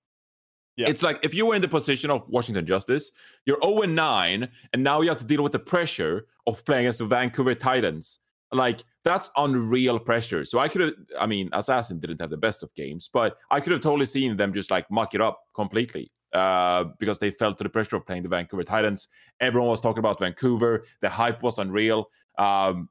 Yeah. 0.78 0.90
It's 0.90 1.04
like 1.04 1.20
if 1.24 1.34
you 1.34 1.46
were 1.46 1.56
in 1.56 1.62
the 1.62 1.68
position 1.68 2.12
of 2.12 2.28
Washington 2.28 2.66
Justice, 2.66 3.12
you're 3.46 3.60
0 3.64 3.82
9, 3.84 4.50
and 4.74 4.84
now 4.84 5.02
you 5.02 5.10
have 5.10 5.18
to 5.20 5.26
deal 5.26 5.42
with 5.42 5.54
the 5.54 5.60
pressure 5.60 6.28
of 6.48 6.64
playing 6.66 6.86
against 6.86 7.00
the 7.00 7.06
Vancouver 7.06 7.56
Titans. 7.56 8.20
Like 8.52 8.84
that's 9.04 9.30
unreal 9.38 10.00
pressure. 10.00 10.46
So 10.46 10.60
I 10.60 10.68
could 10.68 10.82
have, 10.82 10.94
I 11.20 11.28
mean, 11.28 11.50
Assassin 11.54 12.00
didn't 12.00 12.22
have 12.22 12.30
the 12.30 12.38
best 12.38 12.62
of 12.62 12.74
games, 12.76 13.10
but 13.12 13.38
I 13.52 13.60
could 13.60 13.72
have 13.72 13.82
totally 13.82 14.06
seen 14.06 14.36
them 14.38 14.54
just 14.54 14.70
like 14.70 14.90
muck 14.92 15.16
it 15.16 15.22
up 15.22 15.42
completely 15.56 16.12
uh, 16.34 16.86
because 17.00 17.18
they 17.20 17.32
fell 17.32 17.54
to 17.56 17.64
the 17.64 17.70
pressure 17.70 17.96
of 17.96 18.06
playing 18.06 18.24
the 18.24 18.30
Vancouver 18.30 18.64
Titans. 18.64 19.08
Everyone 19.40 19.70
was 19.70 19.82
talking 19.82 20.00
about 20.00 20.20
Vancouver. 20.20 20.84
The 21.02 21.10
hype 21.10 21.42
was 21.42 21.58
unreal. 21.58 22.10
Um, 22.38 22.90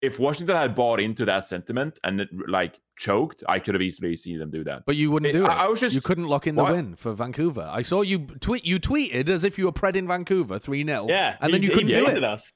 if 0.00 0.18
Washington 0.18 0.56
had 0.56 0.74
bought 0.74 1.00
into 1.00 1.24
that 1.24 1.46
sentiment 1.46 1.98
and 2.04 2.20
it, 2.20 2.28
like 2.48 2.78
choked, 2.96 3.42
I 3.48 3.58
could 3.58 3.74
have 3.74 3.82
easily 3.82 4.14
seen 4.16 4.38
them 4.38 4.50
do 4.50 4.62
that. 4.64 4.84
But 4.86 4.96
you 4.96 5.10
wouldn't 5.10 5.30
It- 5.30 5.38
do 5.38 5.44
it. 5.44 5.48
I- 5.48 5.64
I 5.64 5.68
was 5.68 5.80
just- 5.80 5.94
you 5.94 6.00
couldn't 6.00 6.28
lock 6.28 6.46
in 6.46 6.54
the 6.54 6.64
win 6.64 6.94
for 6.94 7.12
Vancouver. 7.12 7.68
I 7.70 7.82
saw 7.82 8.02
you 8.02 8.26
tweet. 8.40 8.64
You 8.64 8.78
tweeted 8.78 9.28
as 9.28 9.42
if 9.44 9.58
you 9.58 9.64
were 9.66 9.72
pred 9.72 9.96
in 9.96 10.06
Vancouver 10.06 10.58
three 10.58 10.84
0 10.84 11.06
Yeah, 11.08 11.36
and 11.40 11.52
then 11.52 11.62
you 11.62 11.68
he 11.70 11.74
couldn't 11.74 11.88
do 11.94 12.06
it. 12.06 12.22
Us. 12.22 12.52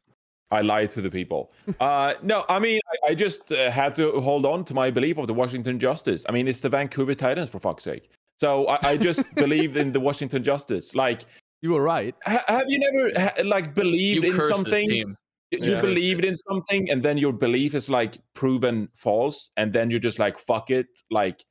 I 0.52 0.60
lied 0.60 0.90
to 0.90 1.00
the 1.00 1.10
people. 1.10 1.50
Uh, 1.80 2.12
no, 2.22 2.44
I 2.48 2.58
mean, 2.58 2.78
I, 3.06 3.10
I 3.12 3.14
just 3.14 3.50
uh, 3.52 3.70
had 3.70 3.96
to 3.96 4.20
hold 4.20 4.44
on 4.44 4.64
to 4.66 4.74
my 4.74 4.90
belief 4.90 5.16
of 5.16 5.26
the 5.26 5.32
Washington 5.34 5.80
Justice. 5.80 6.24
I 6.28 6.32
mean, 6.32 6.46
it's 6.46 6.60
the 6.60 6.68
Vancouver 6.68 7.14
Titans 7.14 7.48
for 7.48 7.58
fuck's 7.58 7.84
sake. 7.84 8.10
So 8.38 8.66
I, 8.68 8.78
I 8.90 8.96
just 8.98 9.34
believed 9.36 9.76
in 9.78 9.92
the 9.92 10.00
Washington 10.00 10.44
Justice. 10.44 10.94
Like, 10.94 11.22
You 11.62 11.70
were 11.70 11.82
right. 11.82 12.14
ha- 12.24 12.44
have 12.48 12.68
you 12.68 12.78
never 12.80 13.10
ha- 13.18 13.42
like 13.44 13.74
believed 13.74 14.24
You 14.24 14.30
in 14.30 14.36
curse 14.36 14.48
this 14.48 14.56
something? 14.56 15.16
Team. 15.56 15.64
You, 15.64 15.70
you 15.70 15.74
Yeah. 15.76 15.80
believed 15.80 16.24
in 16.24 16.34
something, 16.36 16.90
and 16.90 17.02
then 17.02 17.18
your 17.18 17.32
belief 17.32 17.74
is 17.74 17.88
like 17.88 18.18
proven 18.34 18.88
false, 18.94 19.50
and 19.56 19.72
then 19.72 19.90
you're 19.90 20.00
just 20.00 20.18
like, 20.18 20.38
fuck 20.38 20.70
it. 20.70 20.86
Like, 21.10 21.44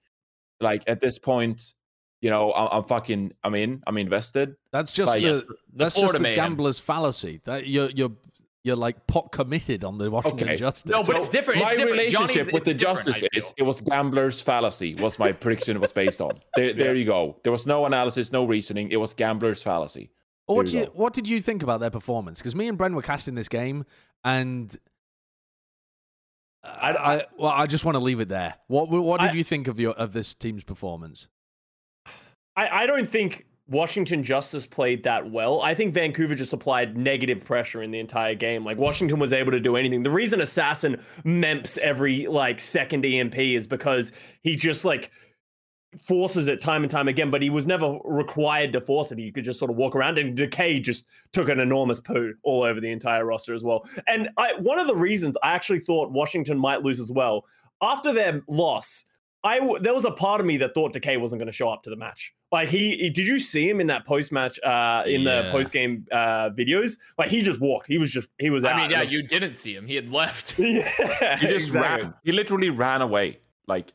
like 0.60 0.84
at 0.88 1.00
this 1.00 1.18
point, 1.20 1.62
you 2.22 2.30
know, 2.30 2.54
I'm, 2.54 2.68
I'm 2.72 2.84
fucking, 2.84 3.34
I'm 3.44 3.56
in, 3.56 3.82
I'm 3.88 3.98
invested. 3.98 4.56
That's 4.72 4.92
just 4.92 5.08
Like, 5.10 5.22
the, 5.22 5.28
yes, 5.28 5.38
the 5.38 5.56
that's 5.76 5.94
just 5.96 6.06
Florida 6.14 6.20
the 6.30 6.36
gambler's 6.36 6.80
fallacy. 6.80 7.42
That 7.46 7.68
you're 7.68 7.90
you're 7.92 8.12
you're 8.64 8.76
like 8.76 9.08
pot 9.08 9.32
committed 9.32 9.84
on 9.84 9.98
the 9.98 10.12
Washington 10.12 10.48
Okay. 10.50 10.56
Justice. 10.56 10.92
No, 10.92 11.02
but 11.02 11.16
it's 11.16 11.30
different. 11.30 11.62
My 11.62 11.72
it's 11.72 11.78
different. 11.78 11.92
relationship 11.98 12.30
Johnny's- 12.36 12.54
with 12.54 12.64
the 12.64 12.76
justice 12.76 13.24
is 13.34 13.52
it 13.58 13.64
was 13.64 13.82
gambler's 13.82 14.40
fallacy. 14.40 14.94
Was 14.96 15.18
my 15.18 15.32
prediction 15.32 15.80
was 15.80 15.92
based 15.92 16.22
on. 16.22 16.40
There, 16.56 16.72
there 16.74 16.94
you 16.94 17.06
go. 17.06 17.38
There 17.42 17.52
was 17.52 17.66
no 17.66 17.88
analysis, 17.88 18.32
no 18.32 18.46
reasoning. 18.46 18.92
It 18.92 18.98
was 18.98 19.16
gambler's 19.16 19.64
fallacy. 19.64 20.12
Or 20.47 20.58
what, 20.58 20.65
do 20.67 20.73
you 20.73 20.80
you, 20.82 20.86
what 20.93 21.13
did 21.13 21.27
you 21.27 21.41
think 21.41 21.63
about 21.63 21.80
their 21.80 21.89
performance? 21.89 22.39
Because 22.39 22.56
me 22.56 22.67
and 22.67 22.77
Bren 22.77 22.93
were 22.93 23.01
casting 23.01 23.36
this 23.36 23.47
game, 23.47 23.86
and 24.23 24.75
uh, 26.63 26.67
I, 26.67 26.91
I 27.15 27.25
well, 27.38 27.51
I 27.51 27.67
just 27.67 27.86
want 27.86 27.95
to 27.95 27.99
leave 27.99 28.19
it 28.19 28.30
there. 28.30 28.56
What 28.67 28.89
what 28.89 29.21
did 29.21 29.32
I- 29.32 29.34
you 29.34 29.43
think 29.43 29.67
of 29.67 29.80
your 29.80 29.93
of 29.93 30.13
this 30.13 30.34
team's 30.34 30.63
performance? 30.63 31.27
I, 32.58 32.84
I 32.84 32.86
don't 32.86 33.08
think 33.08 33.45
Washington 33.69 34.23
Justice 34.23 34.65
played 34.67 35.04
that 35.04 35.32
well. 35.32 35.62
I 35.62 35.73
think 35.73 35.93
Vancouver 35.93 36.36
just 36.36 36.51
applied 36.51 36.97
negative 36.97 37.45
pressure 37.45 37.82
in 37.82 37.91
the 37.91 37.99
entire 37.99 38.36
game. 38.36 38.65
Like 38.65 38.77
Washington 38.77 39.19
was 39.19 39.32
able 39.32 39.51
to 39.54 39.62
do 39.62 39.77
anything. 39.77 40.04
The 40.04 40.12
reason 40.12 40.41
Assassin 40.41 41.01
memps 41.23 41.77
every 41.77 42.27
like 42.27 42.60
second 42.60 43.06
EMP 43.06 43.38
is 43.38 43.67
because 43.67 44.12
he 44.41 44.58
just 44.58 44.84
like 44.84 45.12
forces 46.08 46.47
it 46.47 46.62
time 46.62 46.84
and 46.84 46.91
time 46.91 47.08
again, 47.08 47.30
but 47.30 47.41
he 47.41 47.49
was 47.49 47.67
never 47.67 47.97
required 48.06 48.71
to 48.73 48.82
force 48.82 49.12
it. 49.12 49.17
He 49.17 49.32
could 49.32 49.43
just 49.43 49.60
sort 49.60 49.69
of 49.71 49.77
walk 49.77 49.95
around 49.95 50.17
and 50.17 50.36
Decay 50.36 50.80
just 50.80 51.06
took 51.34 51.49
an 51.49 51.60
enormous 51.60 51.99
poo 51.99 52.34
all 52.43 52.63
over 52.63 52.80
the 52.80 52.91
entire 52.91 53.25
roster 53.25 53.54
as 53.54 53.63
well. 53.63 53.86
And 54.08 54.30
I 54.38 54.54
one 54.60 54.80
of 54.80 54.88
the 54.88 54.95
reasons 54.95 55.36
I 55.43 55.51
actually 55.51 55.80
thought 55.80 56.12
Washington 56.12 56.58
might 56.58 56.82
lose 56.82 56.99
as 56.99 57.12
well, 57.12 57.45
after 57.82 58.13
their 58.13 58.41
loss, 58.47 59.06
I 59.43 59.60
w- 59.60 59.80
there 59.80 59.93
was 59.93 60.06
a 60.06 60.12
part 60.12 60.39
of 60.39 60.45
me 60.45 60.58
that 60.58 60.73
thought 60.73 60.93
Decay 60.93 61.17
wasn't 61.17 61.39
going 61.39 61.47
to 61.47 61.51
show 61.51 61.67
up 61.67 61.84
to 61.84 61.89
the 61.89 61.95
match. 61.95 62.34
Like 62.51 62.69
he, 62.69 62.95
he- 62.97 63.10
did 63.10 63.25
you 63.27 63.39
see 63.39 63.67
him 63.67 63.82
in 63.82 63.88
that 63.88 64.06
post 64.06 64.32
match, 64.32 64.60
uh, 64.63 65.04
in 65.06 65.23
the 65.23 65.49
post 65.51 65.71
game 65.73 66.06
uh, 66.12 66.51
videos? 66.51 66.97
Like 67.17 67.30
he 67.30 67.41
just 67.41 67.60
walked. 67.60 67.88
He 67.88 67.97
was 67.97 68.12
just 68.12 68.30
he 68.39 68.49
was 68.49 68.63
out. 68.63 68.75
I 68.75 68.82
mean, 68.82 68.91
yeah, 68.91 69.01
you 69.01 69.23
didn't 69.23 69.56
see 69.56 69.73
him. 69.75 69.88
He 69.88 69.95
had 69.95 70.12
left. 70.12 70.56
yeah, 70.60 71.38
He 71.38 71.47
just 71.47 71.67
exactly. 71.67 72.04
ran. 72.04 72.13
He 72.23 72.32
literally 72.32 72.69
ran 72.69 73.01
away. 73.01 73.39
Like 73.67 73.93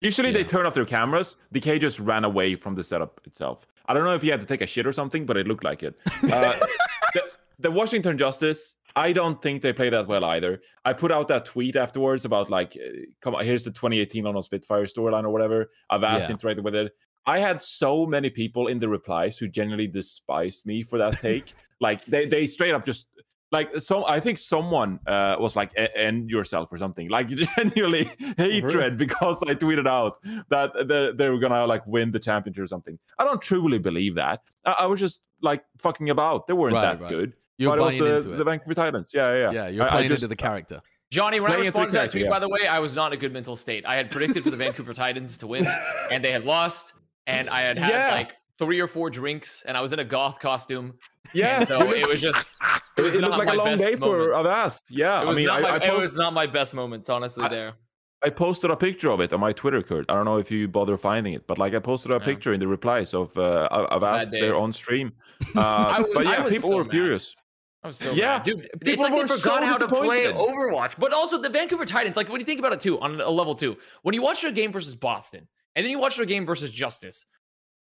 usually 0.00 0.32
they 0.32 0.44
turn 0.44 0.66
off 0.66 0.74
their 0.74 0.84
cameras. 0.84 1.36
Decay 1.52 1.78
just 1.78 2.00
ran 2.00 2.24
away 2.24 2.54
from 2.54 2.74
the 2.74 2.84
setup 2.84 3.20
itself. 3.24 3.66
I 3.86 3.94
don't 3.94 4.04
know 4.04 4.14
if 4.14 4.22
he 4.22 4.28
had 4.28 4.40
to 4.40 4.46
take 4.46 4.60
a 4.60 4.66
shit 4.66 4.86
or 4.86 4.92
something, 4.92 5.26
but 5.26 5.36
it 5.36 5.46
looked 5.48 5.64
like 5.64 5.82
it. 5.82 5.98
Uh, 6.24 6.52
the, 7.14 7.22
the 7.58 7.70
Washington 7.70 8.16
Justice. 8.16 8.76
I 8.96 9.12
don't 9.12 9.40
think 9.40 9.62
they 9.62 9.72
play 9.72 9.88
that 9.90 10.08
well 10.08 10.24
either. 10.24 10.62
I 10.84 10.92
put 10.94 11.12
out 11.12 11.28
that 11.28 11.44
tweet 11.44 11.76
afterwards 11.76 12.24
about 12.24 12.50
like, 12.50 12.76
uh, 12.76 13.02
come 13.20 13.36
on, 13.36 13.44
here's 13.44 13.62
the 13.62 13.70
2018 13.70 14.26
on 14.26 14.36
a 14.36 14.42
Spitfire 14.42 14.84
storyline 14.86 15.22
or 15.24 15.30
whatever. 15.30 15.70
I've 15.88 16.02
asked 16.02 16.28
Yeah. 16.28 16.36
interacted 16.36 16.64
with 16.64 16.74
it. 16.74 16.92
I 17.26 17.38
had 17.38 17.60
so 17.60 18.04
many 18.06 18.30
people 18.30 18.66
in 18.66 18.80
the 18.80 18.88
replies 18.88 19.38
who 19.38 19.46
genuinely 19.46 19.86
despised 19.86 20.66
me 20.66 20.82
for 20.82 20.98
that 20.98 21.20
take. 21.20 21.54
like 21.80 22.04
they, 22.06 22.26
they 22.26 22.46
straight 22.46 22.74
up 22.74 22.84
just 22.84 23.06
like 23.52 23.76
so 23.80 24.06
I 24.06 24.20
think 24.20 24.38
someone 24.38 25.00
uh, 25.06 25.36
was 25.38 25.56
like 25.56 25.72
"E- 25.78 25.88
end 25.96 26.30
yourself 26.30 26.72
or 26.72 26.78
something 26.78 27.08
like 27.08 27.28
genuinely 27.56 28.10
hatred 28.38 28.96
because 28.96 29.42
I 29.42 29.54
tweeted 29.54 29.86
out 29.88 30.18
that 30.50 30.72
the, 30.74 31.12
they 31.16 31.28
were 31.28 31.38
gonna 31.38 31.66
like 31.66 31.86
win 31.86 32.10
the 32.12 32.18
championship 32.20 32.64
or 32.64 32.68
something. 32.68 32.98
I 33.18 33.24
don't 33.24 33.42
truly 33.42 33.78
believe 33.78 34.14
that. 34.16 34.40
I, 34.64 34.72
I 34.80 34.86
was 34.86 35.00
just 35.00 35.20
like 35.42 35.64
fucking 35.78 36.10
about. 36.10 36.46
They 36.46 36.52
weren't 36.54 36.74
Right, 36.74 36.98
that 36.98 37.00
right. 37.02 37.10
good. 37.10 37.32
You're 37.58 37.76
but 37.76 37.78
it 37.78 37.84
was 37.84 37.94
the, 37.98 38.16
into 38.16 38.28
the. 38.36 38.44
Vancouver 38.44 38.74
Titans. 38.74 39.12
Yeah, 39.12 39.34
yeah, 39.34 39.50
yeah, 39.50 39.68
you're 39.68 39.84
I- 39.84 39.88
I 39.88 39.90
playing 39.90 40.08
just- 40.08 40.22
into 40.22 40.28
the 40.28 40.36
character. 40.36 40.80
Johnny, 41.10 41.40
when 41.40 41.50
I 41.50 41.54
Playing 41.56 41.66
into 41.66 41.70
responded 41.80 41.90
to 41.90 41.96
that 42.04 42.10
tweet, 42.12 42.24
yeah. 42.26 42.30
by 42.30 42.38
the 42.38 42.48
way, 42.48 42.68
I 42.68 42.78
was 42.78 42.94
not 42.94 43.12
in 43.12 43.18
a 43.18 43.20
good 43.20 43.32
mental 43.32 43.56
state. 43.56 43.84
I 43.84 43.96
had 43.96 44.12
predicted 44.12 44.44
for 44.44 44.50
the 44.50 44.56
Vancouver 44.56 44.94
Titans 44.94 45.36
to 45.38 45.48
win, 45.48 45.66
and 46.08 46.24
they 46.24 46.30
had 46.30 46.44
lost, 46.44 46.92
and 47.26 47.48
I 47.50 47.62
had 47.62 47.76
had 47.78 47.90
Yeah. 48.10 48.14
like 48.14 48.30
three 48.60 48.78
or 48.80 48.86
four 48.86 49.10
drinks, 49.10 49.62
and 49.66 49.76
I 49.76 49.80
was 49.80 49.92
in 49.92 49.98
a 49.98 50.04
goth 50.04 50.38
costume. 50.38 50.94
Yeah, 51.34 51.58
and 51.58 51.66
so 51.68 51.80
it 51.92 52.06
was 52.06 52.20
just 52.20 52.56
it 52.62 52.80
It, 52.98 53.02
was 53.02 53.14
it 53.16 53.20
not 53.22 53.30
looked 53.30 53.38
like 53.46 53.48
my 53.48 53.54
a 53.54 53.56
long 53.56 53.66
best 53.66 53.82
day 53.82 53.96
for 53.96 54.18
moments. 54.18 54.38
Avast. 54.46 54.82
Yeah, 54.90 55.22
It 55.22 55.26
was 55.26 55.36
I 55.36 55.40
mean, 55.40 55.46
not 55.48 55.58
I, 55.58 55.78
my, 55.78 55.84
I, 55.84 55.88
it 55.88 55.96
was 55.96 56.14
not 56.14 56.32
my 56.32 56.46
best 56.46 56.74
moments, 56.74 57.08
honestly. 57.10 57.44
I- 57.44 57.48
there, 57.48 57.72
I 58.22 58.28
posted 58.28 58.70
a 58.70 58.76
picture 58.76 59.10
of 59.10 59.20
it 59.20 59.32
on 59.32 59.40
my 59.40 59.52
Twitter, 59.52 59.82
Kurt. 59.82 60.04
I 60.10 60.14
don't 60.14 60.26
know 60.26 60.36
if 60.36 60.50
you 60.50 60.68
bother 60.68 60.98
finding 60.98 61.32
it, 61.32 61.46
but 61.46 61.56
like 61.58 61.74
I 61.74 61.78
posted 61.78 62.10
a 62.12 62.16
Yeah. 62.16 62.24
picture 62.30 62.52
in 62.52 62.60
the 62.60 62.68
replies 62.68 63.14
of 63.14 63.34
uh, 63.38 63.66
a 63.70 63.78
bad 63.86 63.92
Avast 63.96 64.30
there 64.30 64.54
on 64.56 64.72
stream. 64.72 65.12
Uh, 65.56 65.94
was- 66.04 66.06
but 66.14 66.26
I 66.26 66.32
yeah, 66.32 66.48
people 66.48 66.68
so 66.70 66.76
were 66.76 66.84
mad. 66.84 66.90
furious. 66.90 67.34
I 67.82 67.86
was 67.86 67.96
so 67.96 68.12
Yeah, 68.12 68.26
mad. 68.36 68.42
dude. 68.42 68.60
It's 68.74 68.84
people 68.84 69.04
like 69.04 69.14
they 69.14 69.22
were 69.22 69.26
so 69.28 69.38
forgot 69.38 69.64
how 69.64 69.78
to 69.78 69.88
play 69.88 70.24
disappointed. 70.24 70.54
Overwatch, 70.54 70.94
but 70.98 71.14
also 71.14 71.38
the 71.38 71.48
Vancouver 71.48 71.86
Titans. 71.86 72.14
Like 72.16 72.28
when 72.28 72.38
you 72.40 72.44
think 72.44 72.58
about 72.58 72.74
it 72.74 72.80
too, 72.80 73.00
on 73.00 73.20
a 73.22 73.30
level 73.30 73.54
two, 73.54 73.74
when 74.02 74.14
you 74.14 74.20
watch 74.20 74.44
a 74.44 74.52
game 74.52 74.70
versus 74.70 74.94
Boston, 74.94 75.48
and 75.74 75.82
then 75.84 75.90
you 75.90 75.98
watch 75.98 76.18
a 76.18 76.26
game 76.26 76.44
versus 76.44 76.70
Justice, 76.70 77.24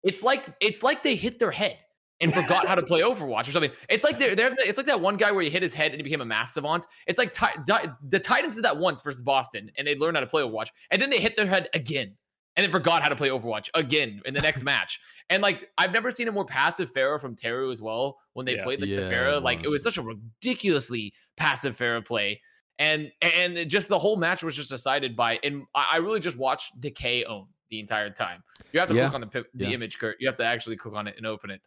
it's 0.06 0.22
like 0.22 0.46
it's 0.60 0.82
like 0.82 1.02
they 1.02 1.16
hit 1.16 1.38
their 1.38 1.50
head 1.50 1.76
and 2.20 2.32
forgot 2.32 2.66
how 2.66 2.74
to 2.74 2.82
play 2.82 3.00
Overwatch 3.10 3.46
or 3.48 3.52
something. 3.52 3.72
It's 3.90 4.02
like 4.04 4.18
they're, 4.18 4.34
they're 4.34 4.54
it's 4.60 4.78
like 4.78 4.86
that 4.86 5.00
one 5.00 5.16
guy 5.18 5.30
where 5.32 5.42
he 5.42 5.50
hit 5.50 5.62
his 5.62 5.74
head 5.74 5.90
and 5.92 5.96
he 5.98 6.02
became 6.02 6.22
a 6.22 6.24
math 6.24 6.50
savant. 6.50 6.86
It's 7.06 7.18
like 7.18 7.34
Ti- 7.34 7.60
Di- 7.66 7.88
the 8.08 8.18
Titans 8.18 8.54
did 8.54 8.64
that 8.64 8.78
once 8.78 9.02
versus 9.02 9.20
Boston, 9.22 9.70
and 9.76 9.86
they 9.86 9.94
learned 9.96 10.16
how 10.16 10.22
to 10.22 10.26
play 10.26 10.42
Overwatch, 10.42 10.68
and 10.90 11.02
then 11.02 11.10
they 11.10 11.18
hit 11.20 11.36
their 11.36 11.44
head 11.46 11.68
again, 11.74 12.14
and 12.56 12.64
then 12.64 12.70
forgot 12.70 13.02
how 13.02 13.10
to 13.10 13.16
play 13.16 13.28
Overwatch 13.28 13.68
again 13.74 14.22
in 14.24 14.32
the 14.32 14.40
next 14.40 14.64
match. 14.64 14.98
And 15.28 15.42
like 15.42 15.68
I've 15.76 15.92
never 15.92 16.10
seen 16.10 16.28
a 16.28 16.32
more 16.32 16.46
passive 16.46 16.90
Pharah 16.92 17.20
from 17.20 17.36
Teru 17.36 17.70
as 17.70 17.82
well 17.82 18.18
when 18.32 18.46
they 18.46 18.56
Yeah. 18.56 18.64
played 18.64 18.80
like 18.80 18.88
Yeah, 18.88 19.00
the 19.00 19.14
Pharah. 19.14 19.42
Like 19.42 19.58
it 19.58 19.66
was. 19.68 19.84
was 19.84 19.94
such 19.94 19.98
a 19.98 20.02
ridiculously 20.02 21.12
passive 21.36 21.76
Pharah 21.76 22.04
play. 22.06 22.40
And 22.78 23.10
and 23.22 23.68
just 23.70 23.88
the 23.88 23.98
whole 23.98 24.16
match 24.16 24.42
was 24.42 24.54
just 24.54 24.68
decided 24.70 25.16
by 25.16 25.38
and 25.42 25.64
I, 25.74 25.86
I 25.92 25.96
really 25.96 26.20
just 26.20 26.36
watched 26.36 26.78
Decay 26.80 27.24
own 27.24 27.46
the 27.70 27.80
entire 27.80 28.10
time. 28.10 28.42
You 28.72 28.80
have 28.80 28.88
to 28.88 28.94
Yeah. 28.94 29.08
click 29.08 29.14
on 29.14 29.20
the 29.22 29.44
the 29.54 29.64
Yeah. 29.66 29.70
image, 29.70 29.98
Kurt. 29.98 30.16
You 30.20 30.26
have 30.28 30.36
to 30.36 30.44
actually 30.44 30.76
click 30.76 30.94
on 30.94 31.06
it 31.06 31.14
and 31.16 31.26
open 31.26 31.50
it. 31.50 31.60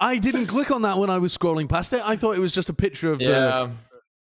I 0.00 0.18
didn't 0.18 0.46
click 0.46 0.70
on 0.70 0.82
that 0.82 0.98
when 0.98 1.10
I 1.10 1.18
was 1.18 1.36
scrolling 1.36 1.68
past 1.68 1.92
it. 1.92 2.02
I 2.04 2.16
thought 2.16 2.36
it 2.36 2.40
was 2.40 2.52
just 2.52 2.68
a 2.68 2.72
picture 2.74 3.12
of 3.12 3.18
the 3.18 3.24
Yeah, 3.24 3.70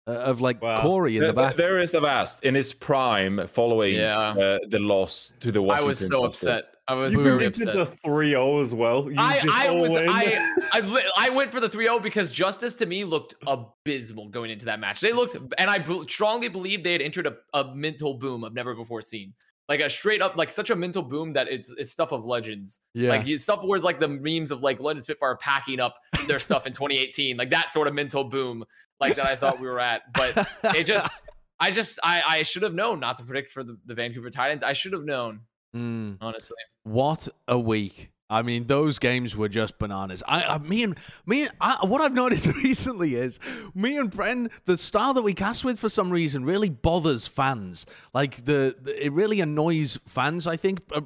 uh, 0.08 0.12
of 0.12 0.42
like 0.42 0.62
Wow. 0.62 0.82
Corey 0.82 1.16
in 1.18 1.22
the 1.22 1.28
There- 1.28 1.34
back. 1.34 1.56
there 1.56 1.80
is 1.80 1.94
Avast 1.94 2.44
in 2.44 2.56
his 2.56 2.74
prime 2.74 3.48
following 3.48 3.96
Yeah. 3.96 4.18
uh, 4.30 4.58
the 4.70 4.80
loss 4.80 5.34
to 5.42 5.52
the 5.52 5.62
Washington. 5.62 5.84
I 5.84 5.88
was 5.88 6.00
so 6.00 6.28
Justice. 6.28 6.48
upset. 6.50 6.66
I 6.88 6.94
was 6.96 7.14
you 7.14 7.22
very 7.24 7.38
predicted 7.38 7.70
upset. 7.70 8.02
the 8.02 8.10
3-0 8.10 8.62
as 8.62 8.74
well. 8.74 9.10
You 9.10 9.16
I, 9.18 9.40
just 9.40 9.58
I 9.58 9.70
was 9.70 9.92
in. 9.92 10.10
I 10.10 10.56
I, 10.74 11.10
I 11.18 11.30
went 11.30 11.52
for 11.52 11.60
the 11.62 11.70
3-0 11.70 12.02
because 12.02 12.32
Justice 12.32 12.74
to 12.76 12.86
me 12.86 13.04
looked 13.06 13.36
abysmal 13.48 14.28
going 14.30 14.50
into 14.52 14.66
that 14.66 14.80
match. 14.80 15.00
They 15.00 15.14
looked 15.14 15.36
and 15.58 15.70
I 15.70 15.78
b- 15.78 16.04
strongly 16.10 16.50
believe 16.50 16.84
they 16.84 16.92
had 16.94 17.02
entered 17.02 17.28
a, 17.28 17.36
a 17.58 17.74
mental 17.76 18.16
boom 18.16 18.44
I've 18.44 18.54
never 18.54 18.74
before 18.76 19.02
seen. 19.02 19.34
Like 19.70 19.80
a 19.80 19.90
straight 19.90 20.22
up 20.22 20.36
like 20.36 20.52
such 20.52 20.70
a 20.70 20.76
mental 20.76 21.02
boom 21.02 21.34
that 21.34 21.48
it's 21.48 21.72
it's 21.78 21.92
stuff 21.92 22.12
of 22.12 22.26
legends. 22.26 22.80
yeah. 22.94 23.10
Like 23.10 23.26
you, 23.26 23.38
stuff 23.38 23.64
where 23.64 23.78
it's 23.78 23.86
like 23.86 24.00
the 24.00 24.08
memes 24.08 24.52
of 24.52 24.64
like 24.64 24.80
London 24.80 25.02
Spitfire 25.02 25.38
packing 25.38 25.80
up 25.80 25.96
their 26.28 26.40
stuff 26.40 26.68
in 26.68 26.74
2018, 26.74 27.38
like 27.38 27.50
that 27.52 27.74
sort 27.74 27.88
of 27.88 27.94
mental 27.94 28.24
boom, 28.24 28.66
like 29.00 29.16
that 29.16 29.26
I 29.26 29.36
thought 29.36 29.60
we 29.60 29.68
were 29.68 29.80
at. 29.80 30.02
But 30.14 30.48
it 30.76 30.84
just, 30.86 31.10
I 31.60 31.72
just, 31.72 32.00
I, 32.04 32.22
I 32.28 32.42
should 32.44 32.64
have 32.64 32.74
known 32.74 33.00
not 33.00 33.18
to 33.20 33.24
predict 33.24 33.52
for 33.52 33.64
the, 33.64 33.78
the 33.86 33.94
Vancouver 33.94 34.30
Titans. 34.30 34.64
I 34.64 34.74
should 34.74 34.94
have 34.94 35.06
known. 35.06 35.42
Mm. 35.76 36.18
honestly. 36.20 36.58
What 36.84 37.28
a 37.48 37.58
week. 37.58 38.12
I 38.32 38.42
mean, 38.44 38.66
those 38.68 38.98
games 38.98 39.36
were 39.36 39.50
just 39.50 39.78
bananas. 39.78 40.24
I, 40.28 40.44
I 40.44 40.58
me 40.58 40.84
and 40.84 40.98
me, 41.26 41.44
and- 41.44 41.52
I, 41.60 41.86
what 41.86 42.02
I've 42.02 42.14
noticed 42.14 42.48
recently 42.64 43.16
is 43.16 43.40
me 43.76 43.98
and 43.98 44.10
Bren, 44.10 44.50
the 44.66 44.78
style 44.78 45.14
that 45.16 45.22
we 45.22 45.34
cast 45.34 45.66
with 45.66 45.78
for 45.80 45.90
some 45.90 46.10
reason 46.10 46.46
really 46.46 46.70
bothers 46.70 47.28
fans. 47.28 47.86
Like 48.14 48.46
the, 48.46 48.76
the 48.82 49.06
it 49.06 49.12
really 49.12 49.42
annoys 49.42 50.00
fans. 50.08 50.48
I 50.48 50.56
think 50.58 50.80
Uh, 50.94 51.02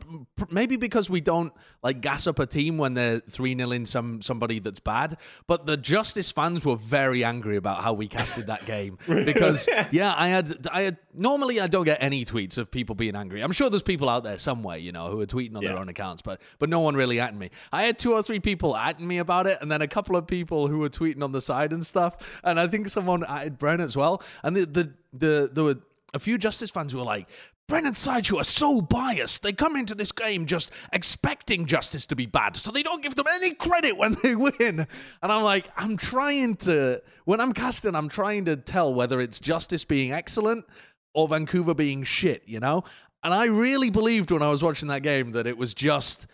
maybe 0.51 0.75
because 0.77 1.09
we 1.09 1.19
don't 1.21 1.51
like 1.81 2.01
gas 2.01 2.27
up 2.27 2.39
a 2.39 2.45
team 2.45 2.77
when 2.77 2.93
they're 2.93 3.19
three 3.19 3.55
0 3.57 3.71
in 3.71 3.85
some 3.85 4.21
somebody 4.21 4.59
that's 4.59 4.79
bad. 4.79 5.17
But 5.47 5.65
the 5.65 5.77
Justice 5.77 6.31
fans 6.31 6.63
were 6.63 6.75
very 6.75 7.23
angry 7.23 7.57
about 7.57 7.81
how 7.83 7.93
we 7.93 8.07
casted 8.07 8.47
that 8.47 8.65
game 8.65 8.97
because 9.07 9.67
yeah, 9.91 10.13
I 10.15 10.27
had 10.27 10.67
I 10.71 10.83
had 10.83 10.97
normally 11.13 11.59
I 11.59 11.67
don't 11.67 11.85
get 11.85 11.97
any 12.01 12.23
tweets 12.23 12.57
of 12.59 12.69
people 12.69 12.93
being 12.95 13.15
angry. 13.15 13.41
I'm 13.41 13.51
sure 13.51 13.69
there's 13.71 13.83
people 13.83 14.09
out 14.09 14.23
there 14.23 14.37
somewhere 14.37 14.77
you 14.77 14.91
know 14.91 15.09
who 15.09 15.19
are 15.21 15.25
tweeting 15.25 15.55
on 15.57 15.63
their 15.63 15.77
own 15.77 15.89
accounts, 15.89 16.21
but 16.21 16.39
but 16.59 16.69
no 16.69 16.81
one 16.81 16.95
really 16.95 17.14
atting 17.17 17.37
me. 17.37 17.49
I 17.71 17.83
had 17.83 17.99
two 17.99 18.13
or 18.13 18.23
three 18.23 18.39
people 18.39 18.75
at 18.75 18.99
me 18.99 19.17
about 19.17 19.47
it, 19.47 19.57
and 19.61 19.71
then 19.71 19.81
a 19.81 19.87
couple 19.87 20.15
of 20.15 20.27
people 20.27 20.67
who 20.67 20.79
were 20.79 20.89
tweeting 20.89 21.23
on 21.23 21.31
the 21.31 21.41
side 21.41 21.73
and 21.73 21.85
stuff. 21.85 22.17
And 22.43 22.59
I 22.59 22.67
think 22.67 22.89
someone 22.89 23.23
atted 23.23 23.59
Bren 23.59 23.79
as 23.81 23.95
well. 23.97 24.21
And 24.43 24.55
the 24.55 24.65
the 24.65 24.93
the 25.13 25.49
there 25.53 25.63
were 25.63 25.77
a 26.13 26.19
few 26.19 26.37
Justice 26.37 26.71
fans 26.71 26.91
who 26.91 26.99
were 26.99 27.05
like. 27.05 27.27
Bren 27.67 27.87
and 27.87 27.97
Sideshow 27.97 28.37
are 28.37 28.43
so 28.43 28.79
biased. 28.79 29.41
They 29.41 29.51
come 29.51 29.75
into 29.75 29.95
this 29.95 30.11
game 30.11 30.45
just 30.45 30.69
expecting 30.93 31.65
Justice 31.65 32.05
to 32.05 32.15
be 32.15 32.27
bad, 32.27 32.55
so 32.55 32.69
they 32.69 32.83
don't 32.83 33.01
give 33.01 33.15
them 33.15 33.25
any 33.27 33.55
credit 33.55 33.97
when 33.97 34.15
they 34.21 34.35
win. 34.35 34.85
And 35.23 35.31
I'm 35.31 35.41
like, 35.41 35.67
I'm 35.75 35.97
trying 35.97 36.57
to, 36.57 37.01
when 37.23 37.41
I'm 37.41 37.53
casting, 37.53 37.95
I'm 37.95 38.07
trying 38.07 38.45
to 38.45 38.55
tell 38.55 38.93
whether 38.93 39.19
it's 39.19 39.39
Justice 39.39 39.83
being 39.83 40.11
excellent 40.11 40.65
or 41.15 41.27
Vancouver 41.27 41.73
being 41.73 42.03
shit, 42.03 42.43
you 42.45 42.59
know? 42.59 42.83
And 43.23 43.33
I 43.33 43.45
really 43.45 43.89
believed 43.89 44.29
when 44.29 44.43
I 44.43 44.51
was 44.51 44.61
watching 44.61 44.89
that 44.89 45.01
game 45.01 45.31
that 45.31 45.47
it 45.47 45.57
was 45.57 45.73
just 45.73 46.27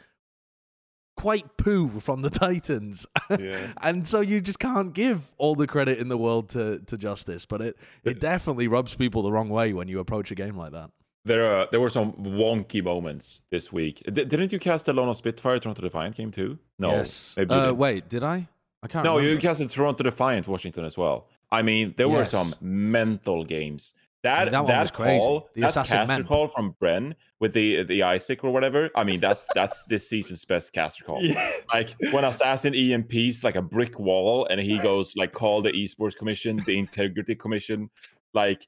quite 1.22 1.58
poo 1.58 2.00
from 2.00 2.24
the 2.24 2.30
Titans. 2.46 3.06
Yeah. 3.40 3.74
and 3.82 4.08
so 4.08 4.22
you 4.22 4.42
just 4.42 4.60
can't 4.60 4.92
give 4.94 5.32
all 5.38 5.56
the 5.56 5.68
credit 5.68 6.00
in 6.00 6.08
the 6.10 6.18
world 6.18 6.50
to, 6.50 6.80
to 6.80 6.98
Justice. 6.98 7.46
But 7.46 7.62
it, 7.62 7.78
it 8.04 8.20
definitely 8.20 8.68
rubs 8.68 8.96
people 8.96 9.22
the 9.22 9.32
wrong 9.32 9.50
way 9.50 9.74
when 9.74 9.88
you 9.88 10.00
approach 10.00 10.32
a 10.32 10.36
game 10.36 10.56
like 10.56 10.72
that. 10.72 10.90
There, 11.24 11.46
are, 11.46 11.68
there 11.70 11.80
were 11.80 11.92
some 11.92 12.14
wonky 12.14 12.84
moments 12.84 13.44
this 13.52 13.72
week. 13.72 14.02
D- 14.12 14.26
didn't 14.26 14.52
you 14.52 14.58
cast 14.58 14.88
the 14.88 14.94
Lone 14.94 15.14
Spitfire 15.14 15.60
Toronto 15.60 15.84
Defiant 15.84 16.16
game 16.16 16.32
too? 16.32 16.58
No, 16.80 16.92
yes. 16.94 17.36
maybe. 17.38 17.54
Uh, 17.54 17.74
wait, 17.74 18.10
did 18.10 18.24
I? 18.24 18.48
I 18.82 18.88
can't 18.88 19.06
No, 19.06 19.20
you 19.20 19.26
remember. 19.26 19.42
casted 19.42 19.70
Toronto 19.70 20.04
Defiant 20.04 20.48
Washington 20.48 20.86
as 20.86 20.98
well. 20.98 21.28
I 21.52 21.62
mean, 21.62 21.94
there 21.98 22.10
were 22.10 22.26
some 22.26 22.56
mental 22.62 23.44
games. 23.44 23.94
That 24.24 24.52
that 24.52 24.68
that 24.68 24.94
call, 24.94 25.50
The 25.56 25.62
that 25.62 25.74
caster 25.74 26.06
Men. 26.06 26.24
call 26.26 26.48
from 26.48 26.76
Bren 26.80 27.16
with 27.40 27.54
the 27.54 27.84
the 27.84 28.04
Isaac 28.04 28.44
or 28.44 28.52
whatever. 28.52 28.90
I 28.96 29.04
mean, 29.04 29.20
that's 29.20 29.48
that's 29.56 29.84
this 29.86 30.08
season's 30.08 30.46
best 30.46 30.74
caster 30.74 31.04
call. 31.04 31.24
Yeah. 31.24 31.52
Like 31.74 31.96
when 32.12 32.24
Assassin 32.24 32.74
EMPs 32.74 33.44
like 33.44 33.56
a 33.56 33.62
brick 33.62 34.00
wall, 34.00 34.46
and 34.46 34.62
he 34.62 34.78
goes 34.80 35.16
like, 35.16 35.34
call 35.34 35.62
the 35.64 35.72
Esports 35.72 36.16
Commission, 36.16 36.62
the 36.66 36.78
Integrity 36.78 37.34
Commission, 37.34 37.90
like 38.34 38.68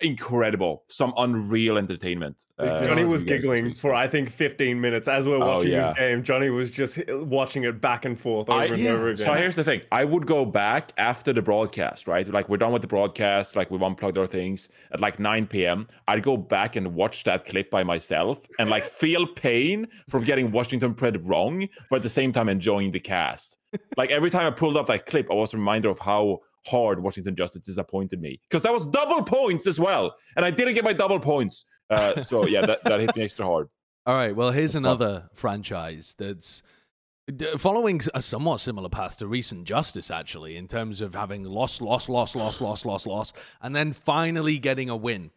incredible, 0.00 0.84
some 0.88 1.12
unreal 1.16 1.76
entertainment. 1.76 2.46
uh, 2.58 2.84
Johnny 2.84 3.04
was 3.04 3.22
you 3.22 3.28
guys 3.28 3.38
this 3.40 3.46
giggling 3.46 3.74
for 3.74 3.92
I 3.94 4.06
think 4.08 4.30
15 4.30 4.80
minutes 4.80 5.08
as 5.08 5.26
we're 5.26 5.36
Oh, 5.36 5.56
watching 5.56 5.72
yeah. 5.72 5.88
this 5.88 5.98
game. 5.98 6.22
Johnny 6.22 6.50
was 6.50 6.70
just 6.70 6.98
watching 7.08 7.64
it 7.64 7.80
back 7.80 8.04
and 8.04 8.18
forth 8.18 8.48
over 8.48 8.58
I- 8.58 8.64
and 8.66 8.78
yeah. 8.78 8.90
over 8.90 9.08
again. 9.08 9.26
So 9.26 9.32
here's 9.34 9.56
the 9.56 9.64
thing. 9.64 9.82
I 9.92 10.04
would 10.04 10.26
go 10.26 10.44
back 10.44 10.92
after 10.98 11.32
the 11.32 11.42
broadcast, 11.42 12.06
right? 12.08 12.28
Like 12.28 12.48
we're 12.48 12.56
done 12.58 12.72
with 12.72 12.82
the 12.82 12.88
broadcast, 12.88 13.56
like 13.56 13.70
we've 13.70 13.82
unplugged 13.82 14.18
our 14.18 14.26
things 14.26 14.68
at 14.92 15.00
like 15.00 15.18
9 15.18 15.46
p.m. 15.46 15.88
I'd 16.06 16.22
go 16.22 16.36
back 16.36 16.76
and 16.76 16.94
watch 16.94 17.24
that 17.24 17.44
clip 17.44 17.70
by 17.70 17.82
myself 17.84 18.38
and 18.58 18.70
like 18.70 18.84
feel 18.86 19.26
pain 19.26 19.86
from 20.08 20.22
getting 20.24 20.50
Washington 20.52 20.94
Pred 20.94 21.28
wrong, 21.28 21.68
but 21.90 21.96
at 21.96 22.02
the 22.02 22.08
same 22.08 22.32
time 22.32 22.48
enjoying 22.48 22.90
the 22.92 23.00
cast. 23.00 23.56
Like 23.98 24.10
every 24.10 24.30
time 24.30 24.46
I 24.46 24.50
pulled 24.50 24.76
up 24.78 24.86
that 24.86 25.04
clip, 25.04 25.30
I 25.30 25.34
was 25.34 25.52
reminded 25.52 25.90
of 25.90 25.98
how 25.98 26.40
hard 26.66 27.02
Washington 27.02 27.36
Justice 27.36 27.62
disappointed 27.62 28.20
me. 28.20 28.40
Because 28.48 28.62
that 28.62 28.72
was 28.72 28.84
double 28.86 29.22
points 29.22 29.66
as 29.66 29.78
well. 29.78 30.14
And 30.36 30.44
I 30.44 30.50
didn't 30.50 30.74
get 30.74 30.84
my 30.84 30.92
double 30.92 31.20
points. 31.20 31.64
Uh, 31.90 32.22
so 32.22 32.46
yeah, 32.48 32.66
that, 32.66 32.84
that 32.84 33.00
hit 33.00 33.16
me 33.16 33.22
extra 33.22 33.44
hard. 33.44 33.68
All 34.06 34.14
right. 34.14 34.34
Well, 34.34 34.50
here's 34.50 34.74
another 34.74 35.28
franchise 35.34 36.14
that's 36.18 36.62
following 37.58 38.00
a 38.14 38.22
somewhat 38.22 38.60
similar 38.60 38.88
path 38.88 39.18
to 39.18 39.26
recent 39.26 39.64
Justice, 39.64 40.10
actually, 40.10 40.56
in 40.56 40.66
terms 40.66 41.00
of 41.00 41.14
having 41.14 41.44
lost, 41.44 41.82
lost, 41.82 42.08
lost, 42.08 42.34
lost, 42.34 42.60
lost, 42.60 42.86
lost, 42.86 43.06
lost, 43.06 43.36
and 43.60 43.76
then 43.76 43.92
finally 43.92 44.58
getting 44.58 44.88
a 44.88 44.96
win. 44.96 45.30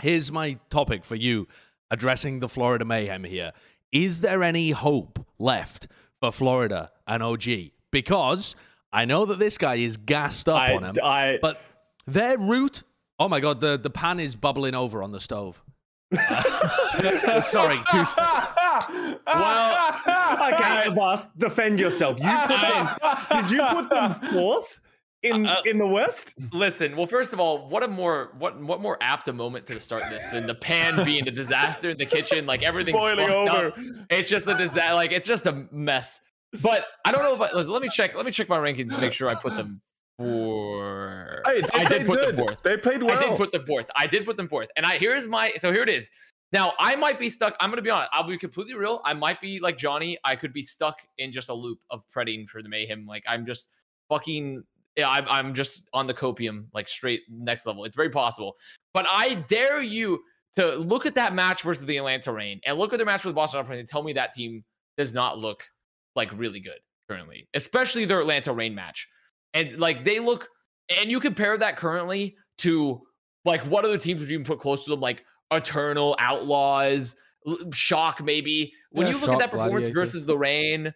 Here's 0.00 0.32
my 0.32 0.58
topic 0.70 1.04
for 1.04 1.16
you 1.16 1.46
addressing 1.90 2.40
the 2.40 2.48
Florida 2.48 2.84
Mayhem 2.84 3.24
here. 3.24 3.52
Is 3.92 4.20
there 4.20 4.42
any 4.42 4.70
hope 4.70 5.24
left 5.38 5.86
for 6.20 6.32
Florida 6.32 6.90
and 7.06 7.22
OGE? 7.22 7.72
Because 7.90 8.56
I 8.92 9.04
know 9.04 9.24
that 9.26 9.38
this 9.38 9.58
guy 9.58 9.76
is 9.76 9.96
gassed 9.96 10.48
up 10.48 10.60
I, 10.60 10.74
on 10.74 10.84
him, 10.84 10.96
I, 11.02 11.38
but 11.42 11.60
their 12.06 12.38
route. 12.38 12.82
Oh 13.18 13.28
my 13.28 13.40
god, 13.40 13.60
the, 13.60 13.76
the 13.78 13.90
pan 13.90 14.20
is 14.20 14.34
bubbling 14.36 14.74
over 14.74 15.02
on 15.02 15.10
the 15.12 15.20
stove. 15.20 15.62
Sorry, 17.42 17.78
too. 17.90 17.98
s- 17.98 18.14
well, 19.26 20.52
okay, 20.52 20.90
boss, 20.94 21.26
defend 21.36 21.80
yourself. 21.80 22.18
You 22.20 22.30
put 22.46 22.60
them, 22.60 22.88
did 23.30 23.50
you 23.50 23.62
put 23.70 23.90
them 23.90 24.14
fourth 24.32 24.80
in 25.22 25.46
Uh, 25.46 25.56
in 25.64 25.78
the 25.78 25.86
West? 25.86 26.34
Listen, 26.52 26.96
well, 26.96 27.06
first 27.06 27.32
of 27.32 27.40
all, 27.40 27.68
what 27.68 27.82
a 27.82 27.88
more 27.88 28.32
what 28.38 28.60
what 28.62 28.80
more 28.80 28.98
apt 29.00 29.28
a 29.28 29.32
moment 29.32 29.66
to 29.66 29.80
start 29.80 30.04
this 30.10 30.26
than 30.28 30.46
the 30.46 30.54
pan 30.54 31.04
being 31.04 31.26
a 31.26 31.30
disaster 31.30 31.90
in 31.90 31.98
the 31.98 32.06
kitchen, 32.06 32.46
like 32.46 32.62
everything's 32.62 32.98
Boiling 32.98 33.26
fucked 33.28 33.50
over. 33.50 33.66
up. 33.68 33.78
It's 34.10 34.28
just 34.30 34.46
a 34.46 34.54
disaster, 34.54 34.94
like 34.94 35.12
it's 35.12 35.26
just 35.26 35.46
a 35.46 35.66
mess. 35.72 36.20
But 36.62 36.86
I 37.04 37.12
don't 37.12 37.22
know 37.22 37.34
if 37.34 37.40
I, 37.40 37.54
listen, 37.56 37.72
let 37.72 37.82
me 37.82 37.88
check. 37.88 38.14
Let 38.14 38.26
me 38.26 38.32
check 38.32 38.48
my 38.48 38.58
rankings 38.58 38.94
to 38.94 39.00
make 39.00 39.12
sure 39.12 39.28
I 39.28 39.34
put 39.34 39.56
them 39.56 39.80
for. 40.18 41.42
Hey, 41.46 41.60
they 41.60 41.68
I 41.74 41.84
did 41.84 42.06
put 42.06 42.20
good. 42.20 42.28
them 42.28 42.36
fourth. 42.36 42.62
They 42.62 42.76
played 42.76 43.02
well. 43.02 43.18
I 43.18 43.20
did 43.20 43.36
put 43.36 43.52
them 43.52 43.64
fourth. 43.66 43.86
I 43.96 44.06
did 44.06 44.24
put 44.24 44.36
them 44.36 44.48
fourth. 44.48 44.68
And 44.76 44.86
I 44.86 44.98
here's 44.98 45.26
my 45.26 45.52
so 45.56 45.72
here 45.72 45.82
it 45.82 45.90
is. 45.90 46.10
Now 46.52 46.72
I 46.78 46.96
might 46.96 47.18
be 47.18 47.28
stuck. 47.28 47.56
I'm 47.60 47.70
gonna 47.70 47.82
be 47.82 47.90
honest. 47.90 48.10
I'll 48.12 48.26
be 48.26 48.38
completely 48.38 48.74
real. 48.74 49.00
I 49.04 49.14
might 49.14 49.40
be 49.40 49.60
like 49.60 49.76
Johnny. 49.76 50.18
I 50.24 50.36
could 50.36 50.52
be 50.52 50.62
stuck 50.62 50.98
in 51.18 51.32
just 51.32 51.48
a 51.48 51.54
loop 51.54 51.80
of 51.90 52.08
pretting 52.08 52.46
for 52.46 52.62
the 52.62 52.68
mayhem. 52.68 53.06
Like 53.06 53.24
I'm 53.28 53.44
just 53.44 53.68
fucking. 54.08 54.62
Yeah, 54.96 55.10
I'm, 55.10 55.26
I'm 55.28 55.52
just 55.52 55.86
on 55.92 56.06
the 56.06 56.14
copium, 56.14 56.68
like 56.72 56.88
straight 56.88 57.20
next 57.28 57.66
level. 57.66 57.84
It's 57.84 57.96
very 57.96 58.08
possible. 58.08 58.56
But 58.94 59.04
I 59.06 59.34
dare 59.34 59.82
you 59.82 60.22
to 60.56 60.76
look 60.76 61.04
at 61.04 61.14
that 61.16 61.34
match 61.34 61.62
versus 61.62 61.84
the 61.84 61.98
Atlanta 61.98 62.32
Reign 62.32 62.60
and 62.64 62.78
look 62.78 62.94
at 62.94 62.96
their 62.96 63.04
match 63.04 63.26
with 63.26 63.34
Boston 63.34 63.60
Opera 63.60 63.76
and 63.76 63.86
tell 63.86 64.02
me 64.02 64.14
that 64.14 64.32
team 64.32 64.64
does 64.96 65.12
not 65.12 65.38
look 65.38 65.68
like 66.16 66.30
really 66.36 66.60
good 66.60 66.78
currently, 67.08 67.48
especially 67.54 68.04
their 68.04 68.20
Atlanta 68.20 68.52
Reign 68.52 68.74
match. 68.74 69.08
And 69.54 69.78
like 69.78 70.04
they 70.04 70.18
look, 70.18 70.48
and 70.88 71.10
you 71.10 71.20
compare 71.20 71.56
that 71.58 71.76
currently 71.76 72.36
to 72.58 73.02
like 73.44 73.62
what 73.66 73.84
other 73.84 73.98
teams 73.98 74.20
would 74.20 74.28
you 74.28 74.34
even 74.34 74.44
put 74.44 74.58
close 74.58 74.84
to 74.84 74.90
them, 74.90 75.00
like 75.00 75.24
Eternal, 75.50 76.16
Outlaws, 76.18 77.16
Shock, 77.72 78.22
maybe. 78.22 78.72
When 78.90 79.06
Yeah, 79.06 79.12
you 79.12 79.18
look 79.20 79.30
at 79.30 79.38
that 79.38 79.50
performance 79.52 79.88
versus 79.88 80.26
the 80.26 80.36
Reign, 80.36 80.92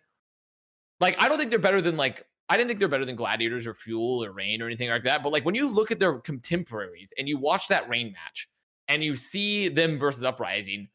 like 0.98 1.16
I 1.18 1.28
don't 1.28 1.38
think 1.38 1.50
they're 1.50 1.58
better 1.58 1.80
than 1.80 1.96
like 1.96 2.26
I 2.48 2.56
didn't 2.56 2.68
think 2.68 2.80
they're 2.80 2.88
better 2.88 3.04
than 3.04 3.14
Gladiators 3.14 3.66
or 3.66 3.74
Fuel 3.74 4.24
or 4.24 4.32
Reign 4.32 4.60
or 4.60 4.66
anything 4.66 4.90
like 4.90 5.04
that. 5.04 5.22
But 5.22 5.32
like 5.32 5.44
when 5.44 5.54
you 5.54 5.68
look 5.68 5.92
at 5.92 6.00
their 6.00 6.18
contemporaries 6.18 7.12
and 7.16 7.28
you 7.28 7.38
watch 7.38 7.68
that 7.68 7.88
Reign 7.88 8.12
match 8.12 8.48
and 8.88 9.04
you 9.04 9.14
see 9.14 9.68
them 9.68 9.98
versus 9.98 10.24
Uprising, 10.24 10.88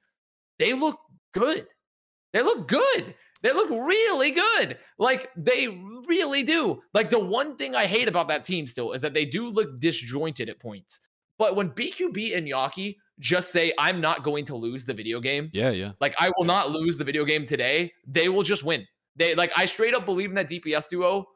they 0.60 0.74
look 0.74 1.00
good. 1.34 1.68
They 2.34 2.42
look 2.42 2.68
good. 2.68 3.16
They 3.46 3.54
look 3.54 3.70
really 3.70 4.32
good. 4.32 4.80
Like 4.98 5.30
they 5.38 5.68
really 6.08 6.42
do. 6.42 6.82
Like 6.96 7.12
the 7.12 7.20
one 7.20 7.56
thing 7.58 7.76
I 7.76 7.86
hate 7.86 8.08
about 8.08 8.28
that 8.30 8.44
team 8.44 8.66
still 8.66 8.92
is 8.94 9.02
that 9.02 9.14
they 9.14 9.24
do 9.24 9.50
look 9.50 9.80
disjointed 9.80 10.50
at 10.50 10.60
points. 10.60 11.00
But 11.38 11.56
when 11.56 11.70
BQB 11.70 12.36
and 12.36 12.48
Yaki 12.48 12.96
just 13.20 13.52
say, 13.52 13.72
I'm 13.78 14.02
not 14.02 14.24
going 14.24 14.46
to 14.46 14.56
lose 14.56 14.84
the 14.84 14.96
video 14.96 15.20
game, 15.20 15.52
Yeah, 15.54 15.70
yeah. 15.70 15.92
like 16.02 16.16
I 16.18 16.32
will 16.40 16.46
not 16.46 16.72
lose 16.72 16.98
the 16.98 17.04
video 17.04 17.24
game 17.24 17.46
today, 17.46 17.94
they 18.08 18.30
will 18.30 18.42
just 18.42 18.64
win. 18.64 18.84
They 19.16 19.36
like 19.36 19.52
I 19.56 19.66
straight 19.66 19.94
up 19.94 20.06
believe 20.08 20.30
in 20.30 20.36
that 20.38 20.50
DPS 20.50 20.90
duo 20.90 21.28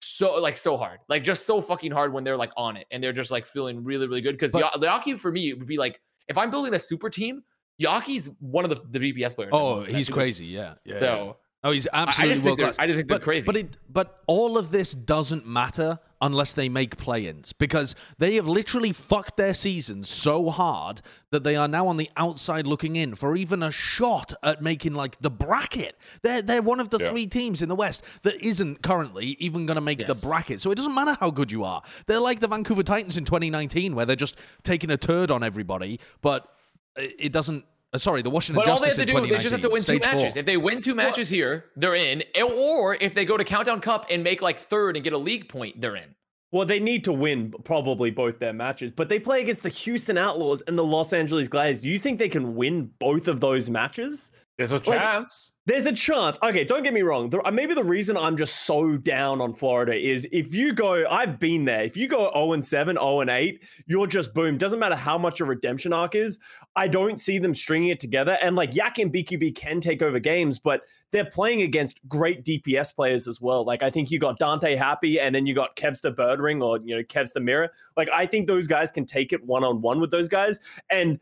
so 0.00 0.40
like 0.40 0.56
so 0.56 0.78
hard. 0.78 1.00
Like 1.10 1.22
just 1.22 1.44
so 1.44 1.60
fucking 1.60 1.92
hard 1.92 2.14
when 2.14 2.24
they're 2.24 2.38
like 2.38 2.52
on 2.56 2.78
it 2.78 2.86
and 2.90 3.04
they're 3.04 3.12
just 3.12 3.30
like 3.30 3.44
feeling 3.44 3.84
really, 3.84 4.06
really 4.08 4.22
good. 4.22 4.36
Because 4.38 4.52
But- 4.52 4.80
Yaki 4.80 5.20
for 5.20 5.30
me 5.30 5.52
would 5.52 5.66
be 5.68 5.76
like 5.76 6.00
if 6.28 6.38
I'm 6.38 6.50
building 6.50 6.72
a 6.72 6.80
super 6.80 7.10
team, 7.10 7.42
Yaki's 7.78 8.30
one 8.40 8.64
of 8.64 8.70
the, 8.70 8.98
the 8.98 9.12
DPS 9.12 9.34
players. 9.34 9.50
Oh, 9.52 9.82
he's 9.82 10.08
crazy. 10.08 10.46
Yeah. 10.46 10.74
yeah 10.86 10.96
So 10.96 11.36
Oh, 11.64 11.70
he's 11.70 11.86
I- 11.92 12.00
I 12.00 12.02
absolutely 12.02 12.34
just 12.34 12.44
world 12.44 12.58
class. 12.58 12.78
I 12.78 12.86
just 12.86 12.96
think 12.96 13.08
they're 13.08 13.18
but, 13.18 13.24
crazy. 13.24 13.46
But 13.46 13.56
it, 13.56 13.76
but 13.88 14.20
all 14.26 14.58
of 14.58 14.70
this 14.72 14.92
doesn't 14.94 15.46
matter 15.46 16.00
unless 16.20 16.54
they 16.54 16.68
make 16.68 16.96
play-ins 16.96 17.52
because 17.52 17.94
they 18.18 18.34
have 18.36 18.46
literally 18.48 18.92
fucked 18.92 19.36
their 19.36 19.54
season 19.54 20.02
so 20.04 20.50
hard 20.50 21.00
that 21.30 21.42
they 21.44 21.54
are 21.56 21.66
now 21.68 21.86
on 21.88 21.96
the 21.96 22.08
outside 22.16 22.66
looking 22.66 22.94
in 22.96 23.14
for 23.14 23.36
even 23.36 23.62
a 23.62 23.70
shot 23.70 24.32
at 24.42 24.60
making 24.62 24.94
like 24.94 25.20
the 25.20 25.30
bracket. 25.30 25.96
They're 26.22 26.42
they're 26.42 26.62
one 26.62 26.80
of 26.80 26.90
the 26.90 26.98
Yeah. 26.98 27.10
three 27.10 27.26
teams 27.26 27.62
in 27.62 27.68
the 27.68 27.76
West 27.76 28.02
that 28.22 28.40
isn't 28.44 28.82
currently 28.82 29.36
even 29.38 29.66
going 29.66 29.76
to 29.76 29.80
make 29.80 30.00
Yes. 30.00 30.20
the 30.20 30.26
bracket. 30.26 30.60
So 30.60 30.70
it 30.70 30.76
doesn't 30.76 30.94
matter 30.94 31.16
how 31.20 31.30
good 31.30 31.50
you 31.52 31.64
are. 31.64 31.82
They're 32.06 32.20
like 32.20 32.40
the 32.40 32.48
Vancouver 32.48 32.82
Titans 32.82 33.16
in 33.16 33.24
2019 33.24 33.94
where 33.94 34.06
they're 34.06 34.16
just 34.16 34.36
taking 34.64 34.90
a 34.90 34.96
turd 34.96 35.30
on 35.30 35.42
everybody, 35.44 36.00
but 36.22 36.48
it 36.96 37.14
it 37.18 37.32
doesn't 37.32 37.64
Uh, 37.92 37.98
sorry, 37.98 38.22
the 38.22 38.30
Washington 38.30 38.62
But 38.64 38.70
all 38.70 38.78
they 38.80 38.86
have 38.86 38.96
to 38.96 39.02
in 39.02 39.08
do, 39.08 39.26
they 39.28 39.38
just 39.38 39.52
have 39.52 39.60
to 39.60 39.68
win 39.68 39.80
two 39.82 39.96
stage 39.98 40.04
four. 40.04 40.14
matches. 40.14 40.36
If 40.36 40.46
they 40.46 40.56
win 40.56 40.80
two 40.80 40.94
matches 40.94 41.28
here, 41.28 41.66
they're 41.76 41.94
in. 41.94 42.22
Or 42.42 42.96
if 43.00 43.14
they 43.14 43.24
go 43.24 43.36
to 43.36 43.44
Countdown 43.44 43.80
Cup 43.80 44.06
and 44.10 44.24
make 44.24 44.40
like 44.40 44.58
third 44.58 44.96
and 44.96 45.04
get 45.04 45.12
a 45.12 45.18
league 45.18 45.48
point, 45.48 45.80
they're 45.80 45.96
in. 45.96 46.14
Well, 46.52 46.66
they 46.66 46.80
need 46.80 47.04
to 47.04 47.12
win 47.12 47.52
probably 47.64 48.10
both 48.10 48.38
their 48.38 48.52
matches, 48.52 48.92
but 48.94 49.08
they 49.08 49.18
play 49.18 49.40
against 49.40 49.62
the 49.62 49.70
Houston 49.70 50.18
Outlaws 50.18 50.62
and 50.66 50.76
the 50.76 50.84
Los 50.84 51.14
Angeles 51.14 51.48
Gladiators. 51.48 51.80
Do 51.80 51.88
you 51.88 51.98
think 51.98 52.18
they 52.18 52.28
can 52.28 52.54
win 52.54 52.90
both 52.98 53.26
of 53.26 53.40
those 53.40 53.70
matches? 53.70 54.32
There's 54.62 54.80
a 54.80 54.80
chance. 54.80 55.52
There's 55.64 55.86
a 55.86 55.92
chance. 55.92 56.38
Okay, 56.42 56.64
don't 56.64 56.82
get 56.82 56.92
me 56.92 57.02
wrong. 57.02 57.30
The, 57.30 57.40
uh, 57.46 57.50
maybe 57.50 57.74
the 57.74 57.84
reason 57.84 58.16
I'm 58.16 58.36
just 58.36 58.64
so 58.64 58.96
down 58.96 59.40
on 59.40 59.52
Florida 59.52 59.94
is 59.94 60.26
if 60.32 60.52
you 60.52 60.72
go, 60.72 61.06
I've 61.08 61.38
been 61.38 61.64
there. 61.64 61.84
If 61.84 61.96
you 61.96 62.08
go 62.08 62.30
0 62.34 62.54
and 62.54 62.64
7, 62.64 62.96
0 62.96 63.20
and 63.20 63.30
8, 63.30 63.62
you're 63.86 64.08
just 64.08 64.34
boom. 64.34 64.58
Doesn't 64.58 64.80
matter 64.80 64.96
how 64.96 65.18
much 65.18 65.40
a 65.40 65.44
redemption 65.44 65.92
arc 65.92 66.16
is. 66.16 66.40
I 66.74 66.88
don't 66.88 67.20
see 67.20 67.38
them 67.38 67.54
stringing 67.54 67.90
it 67.90 68.00
together. 68.00 68.38
And 68.42 68.56
like 68.56 68.74
Yak 68.74 68.98
and 68.98 69.12
BQB 69.12 69.54
can 69.54 69.80
take 69.80 70.02
over 70.02 70.18
games, 70.18 70.58
but 70.58 70.82
they're 71.12 71.30
playing 71.30 71.62
against 71.62 72.00
great 72.08 72.44
DPS 72.44 72.94
players 72.94 73.28
as 73.28 73.40
well. 73.40 73.64
Like 73.64 73.82
I 73.82 73.90
think 73.90 74.10
you 74.10 74.18
got 74.18 74.40
Danteh 74.40 74.76
Happy 74.76 75.20
and 75.20 75.34
then 75.34 75.46
you 75.46 75.54
got 75.54 75.76
Kevster 75.76 76.12
Birdring 76.12 76.62
or 76.62 76.78
you 76.84 76.96
know 76.96 77.02
Kevster 77.04 77.42
Mirror. 77.42 77.70
Like 77.96 78.08
I 78.12 78.26
think 78.26 78.48
those 78.48 78.66
guys 78.66 78.90
can 78.90 79.06
take 79.06 79.32
it 79.32 79.44
one 79.44 79.62
on 79.62 79.80
one 79.80 80.00
with 80.00 80.10
those 80.10 80.28
guys. 80.28 80.58
And 80.90 81.20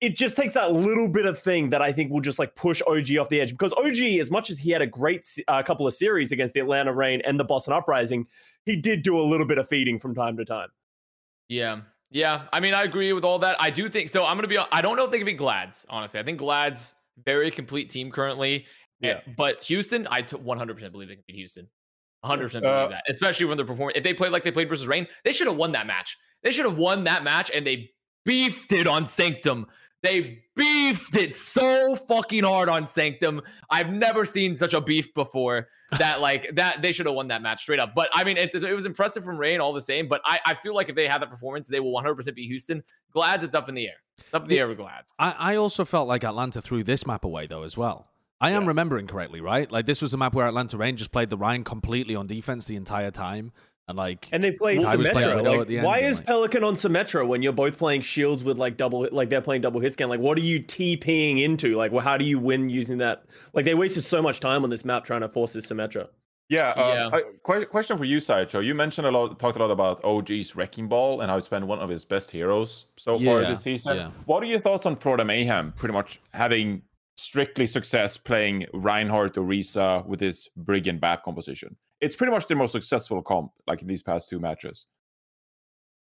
it 0.00 0.16
just 0.16 0.36
takes 0.36 0.54
that 0.54 0.72
little 0.72 1.08
bit 1.08 1.26
of 1.26 1.38
thing 1.38 1.70
that 1.70 1.82
I 1.82 1.92
think 1.92 2.10
will 2.10 2.20
just 2.22 2.38
like 2.38 2.54
push 2.54 2.80
OGE 2.86 3.16
off 3.18 3.28
the 3.28 3.40
edge 3.40 3.50
because 3.50 3.74
OGE, 3.76 4.18
as 4.18 4.30
much 4.30 4.48
as 4.50 4.58
he 4.58 4.70
had 4.70 4.80
a 4.80 4.86
great 4.86 5.26
uh, 5.46 5.62
couple 5.62 5.86
of 5.86 5.92
series 5.92 6.32
against 6.32 6.54
the 6.54 6.60
Atlanta 6.60 6.92
Reign 6.92 7.20
and 7.24 7.38
the 7.38 7.44
Boston 7.44 7.74
Uprising, 7.74 8.26
he 8.64 8.76
did 8.76 9.02
do 9.02 9.18
a 9.18 9.22
little 9.22 9.46
bit 9.46 9.58
of 9.58 9.68
feeding 9.68 9.98
from 9.98 10.14
time 10.14 10.36
to 10.38 10.44
time. 10.44 10.68
Yeah. 11.48 11.82
Yeah. 12.10 12.44
I 12.52 12.60
mean, 12.60 12.74
I 12.74 12.84
agree 12.84 13.12
with 13.12 13.24
all 13.24 13.38
that. 13.40 13.56
I 13.60 13.70
do 13.70 13.88
think 13.88 14.08
so. 14.08 14.24
I'm 14.24 14.36
going 14.36 14.42
to 14.42 14.48
be, 14.48 14.58
I 14.72 14.80
don't 14.80 14.96
know 14.96 15.04
if 15.04 15.10
they 15.10 15.18
can 15.18 15.26
be 15.26 15.34
Glads, 15.34 15.84
honestly. 15.90 16.18
I 16.18 16.22
think 16.22 16.38
Glads, 16.38 16.94
very 17.24 17.50
complete 17.50 17.90
team 17.90 18.10
currently. 18.10 18.66
Yeah. 19.00 19.10
Eh, 19.26 19.32
But 19.36 19.62
Houston, 19.64 20.06
I 20.10 20.22
t- 20.22 20.36
100% 20.36 20.92
believe 20.92 21.08
they 21.08 21.14
can 21.16 21.24
beat 21.26 21.36
Houston. 21.36 21.68
100% 22.24 22.52
believe 22.52 22.64
Uh, 22.64 22.88
that, 22.88 23.04
especially 23.08 23.46
when 23.46 23.56
they're 23.56 23.66
performing. 23.66 23.96
If 23.96 24.02
they 24.04 24.14
played 24.14 24.32
like 24.32 24.42
they 24.44 24.50
played 24.50 24.68
versus 24.68 24.86
Reign, 24.86 25.06
they 25.24 25.32
should 25.32 25.46
have 25.46 25.56
won 25.56 25.72
that 25.72 25.86
match. 25.86 26.16
They 26.42 26.50
should 26.50 26.64
have 26.66 26.76
won 26.78 27.04
that 27.04 27.22
match 27.22 27.50
and 27.54 27.66
they 27.66 27.90
beefed 28.26 28.72
it 28.72 28.86
on 28.86 29.06
Sanctum. 29.06 29.66
They 30.02 30.42
beefed 30.56 31.16
it 31.16 31.36
so 31.36 31.94
fucking 31.96 32.44
hard 32.44 32.68
on 32.68 32.88
Sanctum. 32.88 33.42
I've 33.70 33.90
never 33.90 34.24
seen 34.24 34.54
such 34.54 34.72
a 34.74 34.80
beef 34.80 35.12
before. 35.14 35.68
That 35.98 36.20
like 36.22 36.54
that 36.54 36.80
they 36.82 36.92
should 36.92 37.06
have 37.06 37.14
won 37.14 37.28
that 37.28 37.42
match 37.42 37.62
straight 37.62 37.80
up. 37.80 37.94
But 37.94 38.08
I 38.14 38.24
mean, 38.24 38.36
it's, 38.36 38.54
it 38.54 38.72
was 38.74 38.86
impressive 38.86 39.24
from 39.24 39.36
Reign 39.36 39.60
all 39.60 39.72
the 39.72 39.80
same. 39.80 40.08
But 40.08 40.20
I, 40.24 40.38
I 40.46 40.54
feel 40.54 40.74
like 40.74 40.88
if 40.88 40.94
they 40.96 41.06
have 41.08 41.20
that 41.20 41.30
performance, 41.30 41.68
they 41.68 41.80
will 41.80 41.92
100% 41.92 42.34
be 42.34 42.46
Houston. 42.46 42.82
Glads, 43.12 43.44
it's 43.44 43.54
up 43.54 43.68
in 43.68 43.74
the 43.74 43.86
air. 43.88 43.96
It's 44.18 44.32
up 44.32 44.42
in 44.44 44.48
the 44.48 44.58
air 44.58 44.68
with 44.68 44.78
Glads. 44.78 45.12
I, 45.18 45.34
I 45.38 45.56
also 45.56 45.84
felt 45.84 46.08
like 46.08 46.24
Atlanta 46.24 46.62
threw 46.62 46.82
this 46.84 47.06
map 47.06 47.24
away 47.24 47.46
though 47.46 47.64
as 47.64 47.76
well. 47.76 48.06
I 48.42 48.52
am 48.52 48.62
Yeah. 48.62 48.68
remembering 48.68 49.06
correctly, 49.06 49.42
right? 49.42 49.70
Like 49.70 49.84
this 49.84 50.00
was 50.00 50.14
a 50.14 50.16
map 50.16 50.32
where 50.32 50.46
Atlanta 50.46 50.78
Rangers 50.78 51.08
played 51.08 51.28
the 51.28 51.36
Rein 51.36 51.62
completely 51.62 52.14
on 52.14 52.26
defense 52.26 52.64
the 52.64 52.76
entire 52.76 53.10
time, 53.10 53.52
and 53.90 53.98
like 53.98 54.28
And 54.32 54.42
they 54.42 54.52
played 54.52 54.82
I 54.84 54.96
Symmetra. 54.96 55.44
Like, 55.44 55.66
the 55.68 55.76
end, 55.78 55.86
why 55.86 55.98
is 55.98 56.16
like- 56.18 56.26
Pelican 56.26 56.64
on 56.64 56.74
Symmetra 56.74 57.26
when 57.26 57.42
you're 57.42 57.52
both 57.52 57.76
playing 57.78 58.00
shields 58.00 58.42
with 58.42 58.56
like 58.58 58.76
double, 58.76 59.06
like 59.12 59.28
they're 59.28 59.40
playing 59.40 59.62
double 59.62 59.80
hit 59.80 59.92
scan? 59.92 60.08
Like, 60.08 60.20
what 60.20 60.38
are 60.38 60.42
you 60.42 60.60
TPing 60.60 61.42
into? 61.42 61.76
Like, 61.76 61.92
well, 61.92 62.02
how 62.04 62.16
do 62.16 62.24
you 62.24 62.38
win 62.38 62.70
using 62.70 62.98
that? 62.98 63.24
Like, 63.52 63.64
they 63.64 63.74
wasted 63.74 64.04
so 64.04 64.22
much 64.22 64.40
time 64.40 64.64
on 64.64 64.70
this 64.70 64.84
map 64.84 65.04
trying 65.04 65.20
to 65.20 65.28
force 65.28 65.52
this 65.52 65.66
Symmetra. 65.66 66.08
Yeah. 66.48 66.72
Yeah. 66.76 67.04
Um, 67.06 67.14
I, 67.14 67.22
que- 67.46 67.64
question 67.66 67.96
for 67.96 68.04
you, 68.04 68.18
Sideshow. 68.18 68.58
You 68.58 68.74
mentioned 68.74 69.06
a 69.06 69.10
lot, 69.12 69.38
talked 69.38 69.56
a 69.56 69.60
lot 69.60 69.70
about 69.70 70.02
OGE's 70.02 70.56
Wrecking 70.56 70.88
Ball 70.88 71.20
and 71.20 71.30
how 71.30 71.36
it's 71.36 71.46
been 71.48 71.68
one 71.68 71.78
of 71.78 71.88
his 71.88 72.04
best 72.04 72.28
heroes 72.28 72.86
so 72.96 73.20
far 73.20 73.42
this 73.42 73.62
season. 73.62 73.96
yeah. 73.96 74.10
What 74.24 74.42
are 74.42 74.46
your 74.46 74.58
thoughts 74.58 74.84
on 74.84 74.96
Florida 74.96 75.24
Mayhem 75.24 75.72
pretty 75.76 75.92
much 75.92 76.20
having 76.34 76.82
strictly 77.30 77.64
success 77.64 78.16
playing 78.16 78.66
Reinhardt 78.74 79.38
or 79.38 79.42
Risa 79.42 80.04
with 80.04 80.18
his 80.18 80.48
Brigand 80.56 81.00
back 81.00 81.22
composition? 81.22 81.76
It's 82.00 82.16
pretty 82.16 82.32
much 82.32 82.48
the 82.48 82.56
most 82.56 82.72
successful 82.72 83.22
comp, 83.22 83.52
like 83.68 83.82
in 83.82 83.86
these 83.86 84.02
past 84.02 84.28
two 84.28 84.40
matches. 84.40 84.86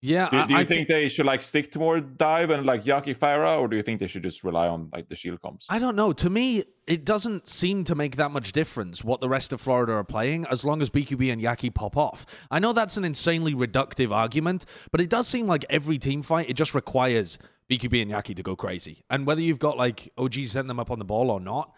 yeah. 0.01 0.31
Do, 0.31 0.47
do 0.47 0.55
you 0.55 0.61
I 0.61 0.64
think 0.64 0.89
they 0.89 1.11
should 1.11 1.26
like 1.26 1.43
stick 1.43 1.70
to 1.72 1.79
more 1.79 2.01
dive 2.01 2.49
and 2.49 2.64
like 2.64 2.85
Yaki 2.85 3.14
Pharah, 3.14 3.59
or 3.59 3.68
do 3.68 3.76
you 3.76 3.83
think 3.83 4.01
they 4.01 4.07
should 4.07 4.22
just 4.22 4.43
rely 4.43 4.68
on 4.68 4.89
like 4.91 5.09
the 5.09 5.16
shield 5.16 5.43
comps? 5.43 5.66
I 5.68 5.79
don't 5.79 5.97
know. 5.97 6.14
To 6.14 6.31
me, 6.31 6.64
it 6.87 7.05
doesn't 7.05 7.47
seem 7.47 7.85
to 7.85 7.95
make 7.95 8.16
that 8.16 8.31
much 8.31 8.53
difference 8.53 9.05
what 9.05 9.20
the 9.20 9.29
rest 9.29 9.53
of 9.53 9.61
Florida 9.61 9.93
are 9.93 10.05
playing 10.05 10.47
as 10.51 10.64
long 10.64 10.81
as 10.81 10.89
BQB 10.89 11.31
and 11.31 11.43
Yaki 11.43 11.74
pop 11.74 11.95
off. 11.95 12.24
I 12.51 12.59
know 12.59 12.72
that's 12.72 12.97
an 12.97 13.05
insanely 13.05 13.53
reductive 13.53 14.12
argument, 14.12 14.64
but 14.93 15.03
it 15.03 15.11
does 15.11 15.29
seem 15.29 15.47
like 15.47 15.66
every 15.68 15.99
team 15.99 16.22
fight, 16.22 16.49
it 16.49 16.55
just 16.55 16.74
requires 16.74 17.39
BQB 17.71 18.03
and 18.03 18.11
Yaki 18.11 18.35
to 18.37 18.43
go 18.43 18.57
crazy. 18.57 19.05
And 19.11 19.27
whether 19.27 19.41
you've 19.41 19.59
got 19.59 19.77
like 19.77 20.12
OGE 20.16 20.49
send 20.49 20.71
them 20.71 20.81
up 20.81 20.91
on 20.91 20.99
the 20.99 21.05
ball 21.05 21.31
or 21.31 21.41
not, 21.41 21.75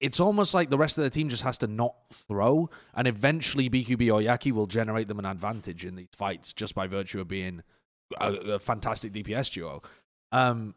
it's 0.00 0.20
almost 0.20 0.54
like 0.54 0.70
the 0.70 0.78
rest 0.78 0.98
of 0.98 1.04
the 1.04 1.10
team 1.10 1.28
just 1.28 1.42
has 1.42 1.58
to 1.58 1.66
not 1.66 1.94
throw, 2.12 2.70
and 2.94 3.08
eventually 3.08 3.68
BQB 3.68 4.12
or 4.12 4.20
Yaki 4.20 4.52
will 4.52 4.66
generate 4.66 5.08
them 5.08 5.18
an 5.18 5.24
advantage 5.24 5.84
in 5.84 5.96
these 5.96 6.08
fights 6.12 6.52
just 6.52 6.74
by 6.74 6.86
virtue 6.86 7.20
of 7.20 7.28
being 7.28 7.62
a, 8.20 8.32
a 8.32 8.58
fantastic 8.58 9.12
DPS 9.12 9.52
duo. 9.52 9.82
Um, 10.30 10.74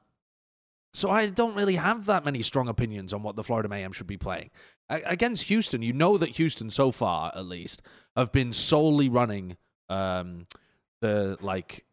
so 0.94 1.10
I 1.10 1.28
don't 1.28 1.56
really 1.56 1.76
have 1.76 2.06
that 2.08 2.26
many 2.26 2.42
strong 2.42 2.68
opinions 2.68 3.14
on 3.14 3.24
what 3.24 3.36
the 3.36 3.44
Florida 3.44 3.70
Mayhem 3.70 3.94
should 3.94 4.08
be 4.08 4.18
playing. 4.18 4.50
Against 4.90 5.44
Houston, 5.44 5.82
you 5.82 5.94
know 5.94 6.18
that 6.18 6.30
Houston 6.32 6.70
so 6.70 6.92
far, 6.92 7.32
at 7.34 7.46
least, 7.46 7.82
have 8.18 8.32
been 8.32 8.52
solely 8.52 9.08
running 9.08 9.56
um, 9.88 10.48
the 11.00 11.38
like 11.42 11.86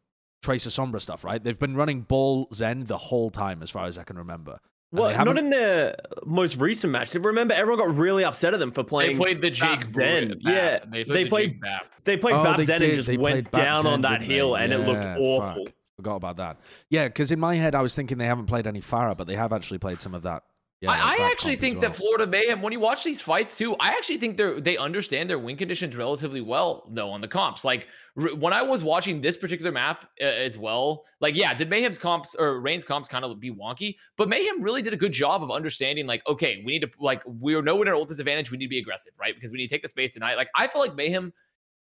Tracer 0.48 0.70
Sombra 0.70 0.98
stuff, 0.98 1.24
right? 1.24 1.44
They've 1.44 1.58
been 1.58 1.76
running 1.76 2.00
Ball 2.00 2.48
Zen 2.54 2.84
the 2.84 2.96
whole 2.96 3.28
time, 3.28 3.62
as 3.62 3.68
far 3.68 3.84
as 3.84 3.98
I 3.98 4.02
can 4.02 4.16
remember. 4.16 4.58
And 4.92 4.98
Well, 5.00 5.24
not 5.26 5.36
in 5.36 5.50
their 5.50 5.94
most 6.24 6.56
recent 6.56 6.90
match. 6.90 7.14
Remember, 7.14 7.52
everyone 7.52 7.86
got 7.86 7.94
really 7.94 8.24
upset 8.24 8.54
at 8.54 8.58
them 8.60 8.72
for 8.72 8.82
playing. 8.82 9.10
They 9.10 9.18
playing. 9.18 9.40
played 9.40 9.42
the 9.42 9.50
Jake 9.54 9.80
Bap 9.80 9.84
Zen. 9.84 10.28
Bap. 10.28 10.38
Yeah, 10.40 10.78
they 10.86 11.04
played. 11.04 11.06
they 11.14 11.24
the 11.24 11.28
played- 11.28 11.50
Jake 11.50 11.60
Bap. 11.60 11.86
They 12.04 12.16
played 12.16 12.34
Oh, 12.36 12.42
Bap 12.44 12.56
they 12.56 12.64
Zen 12.64 12.78
did. 12.78 12.86
and 12.88 12.96
just 12.96 13.08
They 13.08 13.18
went 13.18 13.52
down 13.52 13.82
Zen, 13.82 13.92
on 13.92 14.00
that 14.00 14.20
didn't 14.20 14.28
they? 14.30 14.34
hill, 14.36 14.54
and 14.56 14.72
it 14.72 14.78
looked 14.78 15.04
awful. 15.04 15.64
fuck. 15.66 15.74
Forgot 15.96 16.16
about 16.16 16.36
that. 16.38 16.56
Yeah, 16.88 17.08
because 17.08 17.30
in 17.30 17.38
my 17.38 17.56
head, 17.56 17.74
I 17.74 17.82
was 17.82 17.94
thinking 17.94 18.16
they 18.16 18.24
haven't 18.24 18.46
played 18.46 18.66
any 18.66 18.80
Pharah, 18.80 19.14
but 19.18 19.26
they 19.26 19.36
have 19.36 19.52
actually 19.52 19.78
played 19.78 20.00
some 20.00 20.14
of 20.14 20.22
that. 20.22 20.44
Yeah, 20.80 20.92
I, 20.92 21.16
I 21.18 21.30
actually 21.32 21.56
think 21.56 21.80
well. 21.80 21.90
that 21.90 21.96
Florida 21.96 22.24
Mayhem, 22.24 22.62
when 22.62 22.72
you 22.72 22.78
watch 22.78 23.02
these 23.02 23.20
fights 23.20 23.58
too, 23.58 23.74
I 23.80 23.88
actually 23.88 24.18
think 24.18 24.36
they're 24.36 24.60
they 24.60 24.76
understand 24.76 25.28
their 25.28 25.40
win 25.40 25.56
conditions 25.56 25.96
relatively 25.96 26.40
well, 26.40 26.88
though, 26.92 27.10
on 27.10 27.20
the 27.20 27.26
comps. 27.26 27.64
Like 27.64 27.88
r- 28.16 28.36
when 28.36 28.52
I 28.52 28.62
was 28.62 28.84
watching 28.84 29.20
this 29.20 29.36
particular 29.36 29.72
map 29.72 30.08
uh, 30.20 30.24
as 30.24 30.56
well, 30.56 31.04
like 31.20 31.34
yeah, 31.34 31.52
did 31.52 31.68
Mayhem's 31.68 31.98
comps 31.98 32.36
or 32.36 32.60
Reign's 32.60 32.84
comps 32.84 33.08
kind 33.08 33.24
of 33.24 33.40
be 33.40 33.50
wonky? 33.50 33.96
But 34.16 34.28
Mayhem 34.28 34.62
really 34.62 34.80
did 34.80 34.92
a 34.92 34.96
good 34.96 35.10
job 35.10 35.42
of 35.42 35.50
understanding, 35.50 36.06
like, 36.06 36.22
okay, 36.28 36.62
we 36.64 36.74
need 36.74 36.82
to 36.82 36.90
like 37.00 37.24
we're 37.26 37.60
nowhere 37.60 37.86
near 37.86 37.94
ult 37.94 38.06
disadvantage, 38.06 38.52
we 38.52 38.56
need 38.56 38.66
to 38.66 38.70
be 38.70 38.78
aggressive, 38.78 39.14
right? 39.18 39.34
Because 39.34 39.50
we 39.50 39.58
need 39.58 39.66
to 39.66 39.74
take 39.74 39.82
the 39.82 39.88
space 39.88 40.12
tonight. 40.12 40.36
Like 40.36 40.48
I 40.54 40.68
feel 40.68 40.80
like 40.80 40.94
Mayhem, 40.94 41.32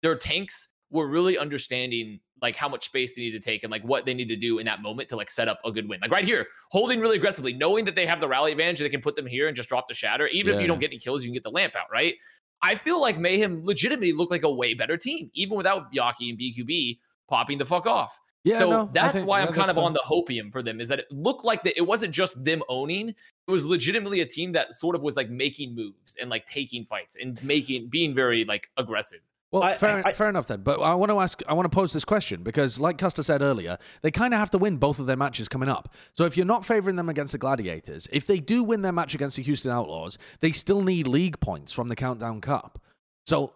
their 0.03 0.15
tanks 0.15 0.69
were 0.91 1.09
really 1.09 1.37
understanding 1.37 2.21
like 2.43 2.57
how 2.57 2.69
much 2.69 2.85
space 2.85 3.15
they 3.15 3.23
need 3.23 3.31
to 3.31 3.41
take 3.41 3.63
and 3.63 3.71
like 3.71 3.83
what 3.83 4.05
they 4.05 4.15
need 4.15 4.29
to 4.29 4.37
do 4.37 4.59
in 4.59 4.67
that 4.67 4.83
moment 4.83 5.09
to 5.09 5.17
like 5.17 5.31
set 5.31 5.49
up 5.49 5.59
a 5.65 5.73
good 5.73 5.89
win. 5.89 6.01
Like 6.01 6.11
right 6.11 6.25
here, 6.25 6.47
holding 6.71 7.01
really 7.01 7.17
aggressively, 7.17 7.55
knowing 7.55 7.85
that 7.87 7.95
they 7.95 8.07
have 8.07 8.21
the 8.21 8.29
rally 8.29 8.53
advantage, 8.53 8.81
they 8.81 8.89
can 8.89 9.01
put 9.01 9.17
them 9.17 9.27
here 9.27 9.49
and 9.49 9.57
just 9.57 9.69
drop 9.69 9.89
the 9.89 9.95
shatter. 9.95 10.27
Even 10.29 10.55
if 10.55 10.61
you 10.61 10.67
don't 10.67 10.79
get 10.79 10.91
any 10.91 10.99
kills, 10.99 11.23
you 11.23 11.29
can 11.29 11.35
get 11.35 11.45
the 11.45 11.51
lamp 11.51 11.75
out, 11.75 11.87
right? 11.91 12.15
I 12.63 12.75
feel 12.75 13.01
like 13.01 13.19
Mayhem 13.19 13.65
legitimately 13.65 14.13
looked 14.13 14.31
like 14.31 14.45
a 14.45 14.51
way 14.51 14.75
better 14.75 14.97
team, 14.97 15.31
even 15.35 15.57
without 15.57 15.93
Yaki 15.93 16.31
and 16.31 16.39
BQB 16.39 16.99
popping 17.29 17.59
the 17.59 17.67
fuck 17.67 17.87
off. 17.87 18.19
Yeah, 18.45 18.61
so 18.61 18.71
no, 18.71 18.91
that's 18.93 19.13
think- 19.13 19.27
why 19.27 19.41
I'm 19.41 19.53
kind 19.53 19.71
of 19.71 19.77
on 19.77 19.93
the 19.93 20.03
hopium 20.07 20.53
for 20.53 20.63
them 20.63 20.81
is 20.81 20.89
that 20.89 21.01
it 21.01 21.11
looked 21.11 21.45
like 21.45 21.65
that 21.65 21.77
it 21.77 21.83
wasn't 21.83 22.15
just 22.15 22.45
them 22.45 22.63
owning, 22.69 23.09
it 23.09 23.51
was 23.51 23.67
legitimately 23.67 24.21
a 24.21 24.27
team 24.27 24.53
that 24.53 24.73
sort 24.75 24.95
of 24.95 25.03
was 25.03 25.17
like 25.17 25.29
making 25.29 25.75
moves 25.75 26.17
and 26.21 26.31
like 26.31 26.47
taking 26.47 26.85
fights 26.85 27.17
and 27.21 27.43
making 27.43 27.89
being 27.89 28.15
very 28.15 28.45
like 28.45 28.69
aggressive. 28.77 29.19
Well, 29.57 29.65
I- 29.65 29.75
fair, 29.75 30.07
I- 30.07 30.13
fair 30.13 30.29
enough 30.29 30.47
then. 30.47 30.63
But 30.63 30.81
I 30.81 30.95
want 30.95 31.11
to 31.11 31.21
ask, 31.21 31.43
I 31.49 31.55
want 31.55 31.65
to 31.65 31.75
pose 31.75 31.93
this 31.93 32.05
question 32.05 32.43
because, 32.43 32.79
like 32.79 32.99
Custa 32.99 33.25
said 33.25 33.43
earlier, 33.43 33.79
they 34.03 34.11
kind 34.11 34.33
of 34.35 34.41
have 34.41 34.51
to 34.53 34.59
win 34.59 34.77
both 34.77 34.99
of 34.99 35.07
their 35.07 35.17
matches 35.17 35.49
coming 35.49 35.69
up. 35.69 35.95
So 36.15 36.25
if 36.25 36.37
you're 36.37 36.47
not 36.47 36.65
favoring 36.65 36.97
them 36.97 37.09
against 37.09 37.33
the 37.33 37.39
Gladiators, 37.39 38.07
if 38.13 38.27
they 38.27 38.39
do 38.41 38.63
win 38.63 38.83
their 38.83 38.93
match 38.93 39.15
against 39.15 39.37
the 39.37 39.43
Houston 39.43 39.71
Outlaws, 39.71 40.19
they 40.41 40.53
still 40.53 40.83
need 40.83 41.07
league 41.07 41.41
points 41.41 41.73
from 41.73 41.89
the 41.89 41.97
Countdown 41.97 42.41
Cup. 42.41 42.79
So 43.27 43.53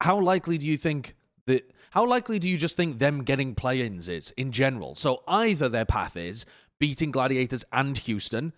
how 0.00 0.18
likely 0.20 0.58
do 0.58 0.66
you 0.66 0.76
think 0.76 1.14
that? 1.46 1.70
How 1.92 2.06
likely 2.06 2.38
do 2.38 2.48
you 2.48 2.56
just 2.56 2.76
think 2.76 3.00
them 3.00 3.24
getting 3.24 3.54
play-ins 3.56 4.08
is 4.08 4.30
in 4.36 4.52
general? 4.52 4.94
So 4.94 5.22
either 5.26 5.68
their 5.68 5.84
path 5.84 6.16
is 6.16 6.46
beating 6.78 7.10
Gladiators 7.10 7.64
and 7.72 7.98
Houston. 7.98 8.52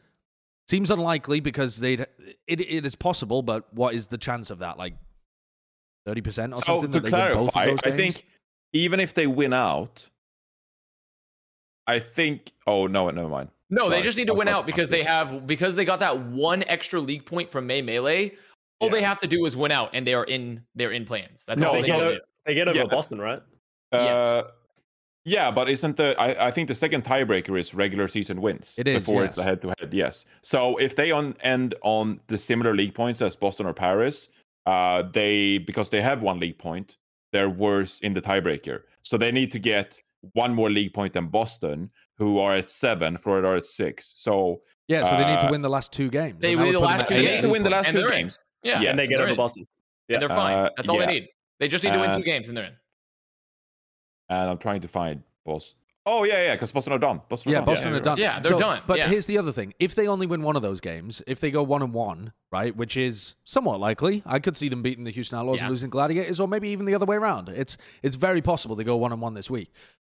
Seems 0.69 0.91
unlikely 0.91 1.41
because 1.41 1.79
they'd 1.79 2.01
it, 2.47 2.61
it 2.61 2.87
is 2.87 2.95
possible, 2.95 3.43
but 3.43 3.73
what 3.75 3.95
is 3.95 4.09
the 4.09 4.19
chance 4.19 4.51
of 4.51 4.59
that? 4.59 4.77
Like 4.79 4.95
thirty 6.07 6.21
percent 6.21 6.53
or 6.53 6.59
So 6.59 6.81
something. 6.81 6.93
to 6.93 7.01
that 7.01 7.05
they 7.05 7.11
both 7.11 7.47
of 7.47 7.53
clarify, 7.53 7.67
those 7.67 7.79
I 7.85 7.91
think 7.91 8.27
even 8.73 9.01
if 9.01 9.15
they 9.15 9.27
win 9.27 9.53
out, 9.53 10.09
I 11.87 11.99
think. 11.99 12.53
Oh 12.67 12.87
no, 12.87 13.11
never 13.11 13.29
mind. 13.29 13.49
No, 13.71 13.89
they 13.89 14.03
just 14.03 14.19
need 14.19 14.27
to 14.27 14.35
win 14.35 14.49
out 14.49 14.67
because 14.67 14.91
they 14.91 15.03
have 15.03 15.47
because 15.47 15.75
they 15.77 15.85
got 15.85 16.01
that 16.01 16.19
one 16.19 16.63
extra 16.69 17.01
league 17.01 17.25
point 17.25 17.51
from 17.51 17.67
May 17.67 17.83
Melee. 17.83 18.33
All 18.81 18.89
Yeah. 18.89 18.95
they 18.95 19.03
have 19.03 19.19
to 19.21 19.27
do 19.27 19.47
is 19.47 19.57
win 19.57 19.73
out, 19.73 19.91
and 19.95 20.07
they 20.07 20.15
are 20.15 20.25
in 20.25 20.63
they're 20.75 20.93
in 20.93 21.05
plans. 21.07 21.45
That's 21.47 21.61
No, 21.61 21.69
all 21.69 21.75
they, 21.75 21.83
they 21.83 21.87
get 21.89 21.99
so- 21.99 22.05
over, 22.05 22.15
do. 22.15 22.21
they 22.47 22.55
get 22.55 22.69
over 22.69 22.79
Yeah. 22.79 22.85
Boston, 22.85 23.19
right? 23.21 23.43
Uh, 23.93 24.43
Yes. 24.45 24.45
Yeah, 25.25 25.53
but 25.53 25.69
isn't 25.69 25.97
the 25.97 26.17
I, 26.21 26.49
I 26.49 26.51
think 26.51 26.67
the 26.67 26.75
second 26.75 27.05
tiebreaker 27.05 27.57
is 27.59 27.75
regular 27.75 28.09
season 28.09 28.41
wins 28.43 28.75
It 28.77 28.89
is, 28.89 29.07
before 29.07 29.25
it's 29.25 29.37
yes. 29.37 29.47
head 29.47 29.63
to 29.63 29.69
head. 29.79 29.95
Yes. 29.95 30.25
So 30.43 30.77
if 30.79 30.97
they 30.97 31.13
on 31.13 31.37
end 31.43 31.77
on 31.83 32.19
the 32.27 32.37
similar 32.37 32.75
league 32.75 32.93
points 32.93 33.23
as 33.23 33.37
Boston 33.37 33.67
or 33.67 33.73
Paris, 33.73 34.29
uh, 34.67 35.03
they 35.13 35.59
because 35.59 35.89
they 35.91 36.01
have 36.03 36.23
one 36.23 36.39
league 36.41 36.59
point, 36.59 36.97
they're 37.33 37.51
worse 37.51 37.99
in 38.01 38.13
the 38.13 38.21
tiebreaker. 38.21 38.83
So 39.03 39.17
they 39.17 39.33
need 39.33 39.51
to 39.53 39.59
get 39.59 39.99
one 40.35 40.55
more 40.55 40.71
league 40.71 40.93
point 40.95 41.13
than 41.15 41.27
Boston, 41.27 41.91
who 42.17 42.39
are 42.39 42.55
at 42.55 42.71
seven, 42.71 43.17
Florida 43.17 43.49
are 43.49 43.57
at 43.57 43.67
six. 43.67 44.13
So 44.17 44.63
Yeah, 44.89 45.03
so 45.03 45.11
they 45.17 45.25
need 45.25 45.41
to 45.41 45.47
Uh, 45.49 45.51
win 45.51 45.63
the 45.63 45.71
last 45.71 45.93
two 45.93 46.09
games. 46.11 46.37
they 46.41 46.55
win 46.55 46.73
the 46.73 46.79
last 46.79 47.03
at 47.03 47.09
two 47.09 47.15
they 47.23 47.35
need 47.37 47.43
to 47.43 47.49
win 47.49 47.63
the 47.63 47.71
last 47.71 47.87
And 47.89 47.95
two 47.97 48.01
they're 48.03 48.11
in. 48.13 48.19
games. 48.27 48.39
Yeah, 48.63 48.81
Yes. 48.81 48.91
and 48.91 48.99
they 48.99 49.07
get 49.09 49.21
over 49.21 49.31
in. 49.31 49.37
Boston. 49.37 49.67
And 50.09 50.21
they're 50.23 50.29
fine. 50.29 50.57
Uh, 50.59 50.71
That's 50.77 50.89
all 50.89 50.99
yeah. 51.01 51.07
they 51.07 51.13
need. 51.15 51.29
They 51.59 51.69
just 51.69 51.83
need 51.83 51.93
to 51.95 51.99
win 51.99 52.11
Uh, 52.11 52.17
two 52.17 52.23
games 52.23 52.49
and 52.49 52.57
they're 52.57 52.67
in. 52.67 52.77
And 54.29 54.51
I'm 54.51 54.59
trying 54.59 54.81
to 54.83 54.89
find 54.89 55.23
Boston. 55.45 55.77
Oh 56.05 56.25
yeah, 56.25 56.43
yeah, 56.47 56.55
because 56.55 56.73
Boston 56.73 56.93
are 56.95 56.99
done. 56.99 57.21
Boston 57.29 57.51
are 57.51 57.53
Yeah, 57.53 57.59
done. 57.61 57.67
Boston 57.67 57.93
yeah, 57.93 57.97
are 57.97 58.01
done. 58.01 58.19
Yeah, 58.19 58.41
they're 58.41 58.53
So- 58.53 58.59
done, 58.59 58.83
But 58.89 58.99
yeah. 58.99 59.09
here's 59.09 59.27
the 59.27 59.39
other 59.39 59.53
thing: 59.53 59.73
if 59.79 59.95
they 59.95 60.09
only 60.09 60.27
win 60.27 60.43
one 60.43 60.57
of 60.57 60.63
those 60.63 60.81
games, 60.81 61.23
if 61.29 61.39
they 61.39 61.51
go 61.53 61.63
one 61.63 61.81
and 61.83 61.93
one, 61.95 62.33
right, 62.51 62.75
which 62.77 62.97
is 62.97 63.37
somewhat 63.45 63.79
likely, 63.79 64.23
I 64.27 64.41
could 64.41 64.57
see 64.57 64.69
them 64.69 64.83
beating 64.83 65.05
the 65.05 65.13
Houston 65.13 65.39
Outlaws 65.39 65.59
Yeah. 65.59 65.65
and 65.67 65.71
losing 65.71 65.91
Gladiators, 65.91 66.41
or 66.41 66.49
maybe 66.49 66.71
even 66.71 66.87
the 66.87 66.95
other 66.95 67.07
way 67.07 67.17
around. 67.17 67.49
It's 67.51 67.77
it's 68.03 68.17
very 68.17 68.43
possible 68.43 68.75
they 68.75 68.85
go 68.85 68.97
one 68.97 69.13
and 69.13 69.21
one 69.23 69.35
this 69.35 69.49
week. 69.49 69.71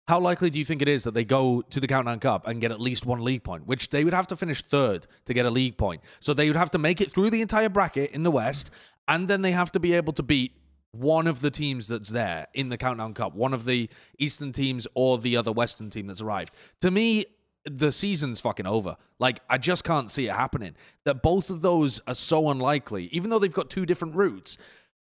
How 0.09 0.19
likely 0.21 0.49
do 0.51 0.59
you 0.59 0.65
think 0.65 0.81
it 0.81 0.89
is 0.89 1.05
that 1.05 1.13
they 1.13 1.25
go 1.25 1.61
to 1.69 1.81
the 1.81 1.87
Countdown 1.87 2.19
Cup 2.19 2.47
and 2.47 2.61
get 2.63 2.71
at 2.71 2.81
least 2.81 3.05
one 3.05 3.23
league 3.23 3.45
point, 3.45 3.67
which 3.67 3.91
they 3.91 4.05
would 4.05 4.15
have 4.15 4.27
to 4.29 4.37
finish 4.37 4.63
third 4.63 5.07
to 5.27 5.35
get 5.35 5.45
a 5.47 5.51
league 5.51 5.77
point? 5.77 6.03
So 6.21 6.33
they 6.35 6.49
would 6.49 6.57
have 6.57 6.71
to 6.73 6.79
make 6.79 7.01
it 7.03 7.11
through 7.13 7.29
the 7.31 7.43
entire 7.43 7.69
bracket 7.69 8.11
in 8.13 8.23
the 8.23 8.31
West, 8.31 8.71
and 9.07 9.29
then 9.29 9.43
they 9.43 9.53
have 9.53 9.71
to 9.73 9.81
be 9.81 9.93
able 9.95 10.13
to 10.15 10.23
beat 10.23 10.53
one 10.93 11.27
of 11.27 11.41
the 11.41 11.51
teams 11.51 11.87
that's 11.89 12.09
there 12.09 12.47
in 12.55 12.71
the 12.71 12.79
Countdown 12.79 13.15
Cup, 13.15 13.35
one 13.35 13.53
of 13.53 13.65
the 13.65 13.89
Eastern 14.19 14.53
teams 14.53 14.87
or 14.95 15.19
the 15.19 15.37
other 15.37 15.53
Western 15.53 15.91
team 15.91 16.07
that's 16.07 16.21
arrived. 16.21 16.55
To 16.81 16.91
me, 16.91 17.27
the 17.65 17.93
season's 17.93 18.41
fucking 18.41 18.67
over. 18.67 18.97
Like, 19.19 19.41
I 19.51 19.59
just 19.59 19.85
can't 19.85 20.11
see 20.11 20.27
it 20.27 20.33
happening. 20.33 20.75
That 21.05 21.23
both 21.23 21.51
of 21.51 21.61
those 21.61 22.01
are 22.07 22.15
so 22.15 22.49
unlikely, 22.49 23.09
even 23.13 23.31
though 23.31 23.39
they've 23.39 23.53
got 23.53 23.69
two 23.69 23.85
different 23.85 24.15
routes. 24.15 24.57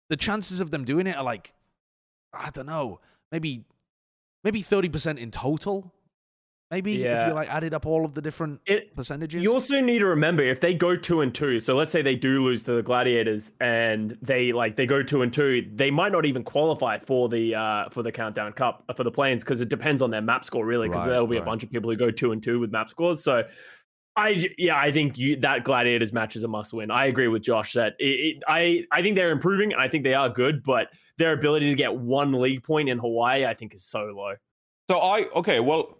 The 0.09 0.17
chances 0.17 0.59
of 0.59 0.71
them 0.71 0.83
doing 0.83 1.07
it 1.07 1.15
are 1.15 1.23
like, 1.23 1.53
I 2.33 2.49
don't 2.49 2.65
know, 2.65 2.99
maybe, 3.31 3.65
maybe 4.43 4.61
thirty 4.61 4.89
percent 4.89 5.19
in 5.19 5.31
total. 5.31 5.93
Maybe 6.69 7.01
if 7.01 7.27
you 7.27 7.33
like 7.33 7.49
added 7.49 7.73
up 7.73 7.85
all 7.85 8.03
of 8.03 8.13
the 8.13 8.21
different 8.21 8.59
It, 8.65 8.93
percentages. 8.93 9.41
You 9.41 9.53
also 9.53 9.79
need 9.79 9.99
to 9.99 10.05
remember 10.05 10.43
if 10.43 10.59
they 10.59 10.73
go 10.73 10.97
two 10.97 11.21
and 11.21 11.33
two. 11.33 11.61
So 11.61 11.77
let's 11.77 11.91
say 11.91 12.01
they 12.01 12.15
do 12.15 12.43
lose 12.43 12.63
to 12.63 12.73
the 12.73 12.83
Gladiators 12.83 13.51
and 13.61 14.17
they 14.21 14.51
like 14.51 14.75
they 14.75 14.85
go 14.85 15.01
two 15.01 15.21
and 15.21 15.31
two, 15.31 15.65
they 15.73 15.89
might 15.89 16.11
not 16.11 16.25
even 16.25 16.43
qualify 16.43 16.99
for 16.99 17.29
the 17.29 17.55
uh 17.55 17.89
for 17.89 18.03
the 18.03 18.11
countdown 18.11 18.51
cup 18.51 18.83
uh, 18.89 18.93
for 18.93 19.05
the 19.05 19.11
planes 19.11 19.43
because 19.45 19.61
it 19.61 19.69
depends 19.69 20.01
on 20.01 20.11
their 20.11 20.21
map 20.21 20.43
score 20.43 20.65
really 20.65 20.89
because 20.89 21.03
Right, 21.03 21.11
there'll 21.11 21.27
be 21.27 21.37
a 21.37 21.41
bunch 21.41 21.63
of 21.63 21.69
people 21.69 21.89
who 21.89 21.95
go 21.95 22.11
two 22.11 22.33
and 22.33 22.43
two 22.43 22.59
with 22.59 22.69
map 22.69 22.89
scores. 22.89 23.23
So 23.23 23.45
I 24.17 24.49
yeah 24.57 24.77
I 24.77 24.91
think 24.91 25.17
you 25.17 25.37
that 25.37 25.63
Gladiators 25.63 26.11
match 26.11 26.35
is 26.35 26.43
a 26.43 26.49
must 26.49 26.73
win. 26.73 26.91
I 26.91 27.05
agree 27.05 27.29
with 27.29 27.43
Josh 27.43 27.73
that 27.73 27.93
it, 27.97 28.03
it, 28.05 28.43
I 28.45 28.83
I 28.91 29.01
think 29.01 29.15
they're 29.15 29.31
improving 29.31 29.71
and 29.71 29.81
I 29.81 29.87
think 29.87 30.03
they 30.03 30.15
are 30.15 30.27
good, 30.27 30.63
but 30.63 30.89
their 31.17 31.31
ability 31.31 31.69
to 31.69 31.75
get 31.75 31.95
one 31.95 32.33
league 32.33 32.63
point 32.63 32.89
in 32.89 32.97
Hawaii 32.97 33.45
I 33.45 33.53
think 33.53 33.73
is 33.73 33.85
so 33.85 33.99
low. 34.07 34.33
So 34.89 34.99
I 34.99 35.29
okay, 35.35 35.61
well, 35.61 35.97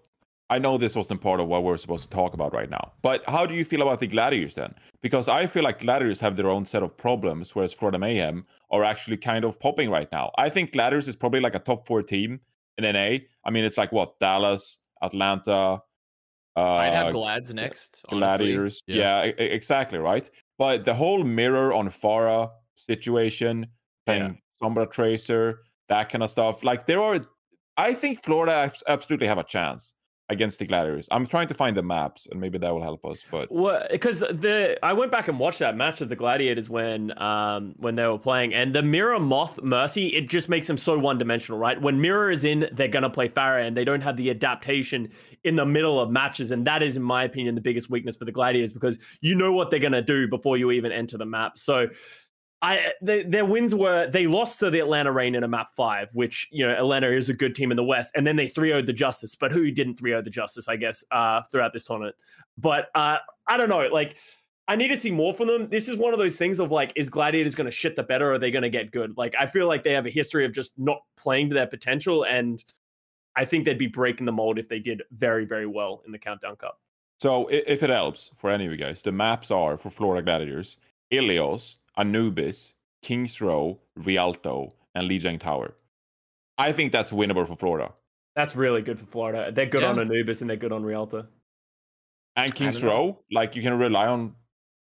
I 0.50 0.60
know 0.60 0.78
this 0.78 0.96
wasn't 0.96 1.22
part 1.22 1.40
of 1.40 1.48
what 1.48 1.64
we're 1.64 1.78
supposed 1.78 2.04
to 2.04 2.10
talk 2.10 2.34
about 2.34 2.54
right 2.54 2.70
now, 2.70 2.94
but 3.02 3.22
how 3.28 3.46
do 3.46 3.54
you 3.54 3.66
feel 3.66 3.82
about 3.82 4.00
the 4.00 4.08
Gladiators 4.08 4.56
then? 4.56 4.74
Because 5.02 5.28
I 5.28 5.46
feel 5.46 5.64
like 5.64 5.82
Gladiators 5.82 6.22
have 6.22 6.38
their 6.38 6.50
own 6.50 6.66
set 6.66 6.84
of 6.84 6.96
problems, 6.96 7.54
whereas 7.54 7.74
Florida 7.74 8.00
Mayhem 8.00 8.46
are 8.72 8.84
actually 8.84 9.18
kind 9.18 9.44
of 9.44 9.60
popping 9.60 9.90
right 9.90 10.10
now. 10.12 10.32
I 10.38 10.50
think 10.50 10.72
Gladiators 10.72 11.10
is 11.10 11.18
probably 11.18 11.42
like 11.42 11.56
a 11.56 11.60
top 11.60 11.86
four 11.86 12.02
team 12.02 12.40
in 12.78 12.86
NA. 12.86 13.18
I 13.44 13.52
mean, 13.52 13.66
it's 13.66 13.78
like 13.78 13.92
what 13.92 14.20
Dallas, 14.20 14.78
Atlanta, 15.02 15.82
uh, 16.56 16.76
I'd 16.76 16.94
have 16.96 17.14
Glads 17.14 17.54
next. 17.54 18.04
honestly. 18.10 18.38
Gladiators. 18.38 18.82
Yeah. 18.88 19.26
Yeah, 19.26 19.32
exactly 19.38 20.00
right. 20.00 20.30
But 20.58 20.86
the 20.86 20.94
whole 20.94 21.24
mirror 21.24 21.74
on 21.74 21.90
Pharah 21.90 22.50
situation, 22.76 23.68
playing 24.06 24.40
Sombra 24.62 24.90
Tracer, 24.90 25.60
that 25.90 26.10
kind 26.10 26.24
of 26.24 26.30
stuff. 26.30 26.64
Like 26.64 26.88
there 26.88 27.02
are, 27.02 27.20
I 27.76 27.94
think 27.94 28.24
Florida 28.24 28.72
absolutely 28.88 29.28
have 29.28 29.38
a 29.38 29.44
chance 29.44 29.94
against 30.30 30.60
the 30.60 30.66
Gladiators. 30.66 31.08
I'm 31.12 31.26
trying 31.26 31.48
to 31.48 31.54
find 31.54 31.76
the 31.76 31.84
maps, 31.84 32.28
and 32.30 32.40
maybe 32.40 32.58
that 32.58 32.74
will 32.74 32.82
help 32.82 33.06
us. 33.06 33.24
But 33.32 33.52
Well, 33.52 33.86
because 33.90 34.20
the 34.20 34.78
I 34.84 34.94
went 34.94 35.12
back 35.12 35.28
and 35.28 35.40
watched 35.40 35.60
that 35.60 35.78
match 35.78 36.02
of 36.02 36.10
the 36.10 36.16
Gladiators 36.16 36.70
when 36.70 37.18
um 37.22 37.76
when 37.78 37.96
they 37.96 38.06
were 38.06 38.18
playing, 38.18 38.54
and 38.54 38.74
the 38.74 38.82
Mirror 38.82 39.20
Moth 39.20 39.62
Mercy 39.62 40.08
it 40.08 40.28
just 40.28 40.50
makes 40.50 40.68
them 40.68 40.78
so 40.78 40.98
one 40.98 41.18
dimensional, 41.18 41.60
right? 41.60 41.82
When 41.82 42.02
Mirror 42.02 42.32
is 42.32 42.44
in, 42.44 42.68
they're 42.74 42.88
gonna 42.88 43.10
play 43.10 43.30
Pharah, 43.30 43.66
and 43.66 43.76
they 43.76 43.86
don't 43.86 44.02
have 44.02 44.18
the 44.18 44.30
adaptation 44.30 45.10
in 45.44 45.56
the 45.56 45.66
middle 45.66 46.00
of 46.00 46.10
matches, 46.10 46.52
and 46.52 46.68
that 46.68 46.84
is, 46.84 46.98
in 46.98 47.04
my 47.04 47.24
opinion, 47.24 47.56
the 47.56 47.62
biggest 47.62 47.90
weakness 47.90 48.18
for 48.18 48.26
the 48.26 48.32
Gladiators 48.32 48.74
because 48.74 48.98
you 49.22 49.36
know 49.36 49.54
what 49.54 49.72
they're 49.72 49.80
gonna 49.80 50.02
do 50.02 50.28
before 50.28 50.58
you 50.58 50.72
even 50.72 50.92
enter 50.92 51.18
the 51.18 51.26
map. 51.26 51.58
So. 51.58 51.88
I 52.62 52.94
they, 53.02 53.24
their 53.24 53.46
wins 53.46 53.76
were 53.76 54.10
they 54.10 54.26
lost 54.26 54.60
to 54.60 54.72
the 54.72 54.80
Atlanta 54.80 55.12
Reign 55.12 55.36
in 55.36 55.44
a 55.44 55.48
map 55.48 55.76
five, 55.76 56.10
which 56.14 56.48
you 56.52 56.68
know 56.68 56.74
Atlanta 56.74 57.12
is 57.12 57.30
a 57.30 57.34
good 57.34 57.54
team 57.54 57.70
in 57.70 57.78
the 57.78 57.84
West, 57.84 58.12
and 58.16 58.26
then 58.26 58.36
they 58.36 58.48
3-0'd 58.48 58.88
the 58.88 58.94
Justice. 58.94 59.36
But 59.36 59.52
who 59.52 59.70
didn't 59.70 60.02
3-0 60.02 60.24
the 60.24 60.30
Justice? 60.30 60.68
I 60.68 60.76
guess 60.76 61.04
uh, 61.12 61.44
throughout 61.52 61.74
this 61.74 61.86
tournament. 61.86 62.16
But 62.58 62.90
uh, 62.96 63.18
I 63.48 63.58
don't 63.58 63.70
know. 63.70 63.88
Like, 63.88 64.16
I 64.68 64.76
need 64.76 64.90
to 64.90 64.98
see 64.98 65.12
more 65.12 65.34
from 65.34 65.48
them. 65.48 65.70
This 65.70 65.88
is 65.88 65.98
one 65.98 66.14
of 66.14 66.20
those 66.20 66.36
things 66.36 66.60
of 66.60 66.72
like, 66.72 66.92
is 66.96 67.10
Gladiators 67.10 67.56
going 67.56 67.66
to 67.66 67.72
shit 67.72 67.96
the 67.96 68.04
better 68.04 68.30
or 68.30 68.34
are 68.34 68.40
they 68.40 68.52
going 68.52 68.64
to 68.64 68.70
get 68.70 68.92
good? 68.92 69.16
Like, 69.18 69.36
I 69.40 69.46
feel 69.46 69.68
like 69.68 69.84
they 69.84 69.94
have 69.94 70.06
a 70.06 70.10
history 70.10 70.44
of 70.44 70.52
just 70.52 70.72
not 70.78 71.00
playing 71.16 71.50
to 71.50 71.54
their 71.54 71.68
potential. 71.68 72.24
And 72.26 72.64
I 73.36 73.46
think 73.46 73.66
they'd 73.66 73.78
be 73.78 73.88
breaking 73.88 74.26
the 74.26 74.32
mold 74.32 74.60
if 74.60 74.68
they 74.68 74.80
did 74.80 75.04
very, 75.12 75.46
very 75.46 75.68
well 75.68 76.02
in 76.06 76.12
the 76.12 76.18
Countdown 76.18 76.56
Cup. 76.56 76.82
so 77.20 77.48
if 77.48 77.84
it 77.84 77.90
helps 77.90 78.32
for 78.36 78.50
any 78.50 78.66
of 78.66 78.72
you 78.72 78.78
guys, 78.78 79.02
the 79.04 79.12
maps 79.12 79.52
are 79.52 79.78
for 79.78 79.90
Florida 79.90 80.24
Gladiators: 80.24 80.78
Ilios, 81.12 81.78
Anubis, 81.98 82.74
Kings 83.02 83.40
Row, 83.42 83.80
Rialto, 83.96 84.72
and 84.96 85.10
Lijiang 85.10 85.40
Tower. 85.40 85.74
I 86.58 86.72
think 86.72 86.92
that's 86.92 87.12
winnable 87.12 87.48
for 87.48 87.56
Florida. 87.56 87.92
That's 88.36 88.56
really 88.56 88.82
good 88.82 89.00
for 89.00 89.06
Florida. 89.06 89.52
They're 89.52 89.66
good 89.66 89.82
Yeah. 89.82 89.90
on 89.90 90.00
Anubis 90.00 90.42
and 90.42 90.50
they're 90.50 90.58
good 90.58 90.72
on 90.72 90.84
Rialto. 90.84 91.28
And 92.36 92.54
Kings 92.54 92.80
don't 92.82 92.90
know. 92.90 92.96
Row, 92.96 93.20
like 93.32 93.56
you 93.56 93.62
can 93.64 93.78
rely 93.80 94.06
on 94.08 94.36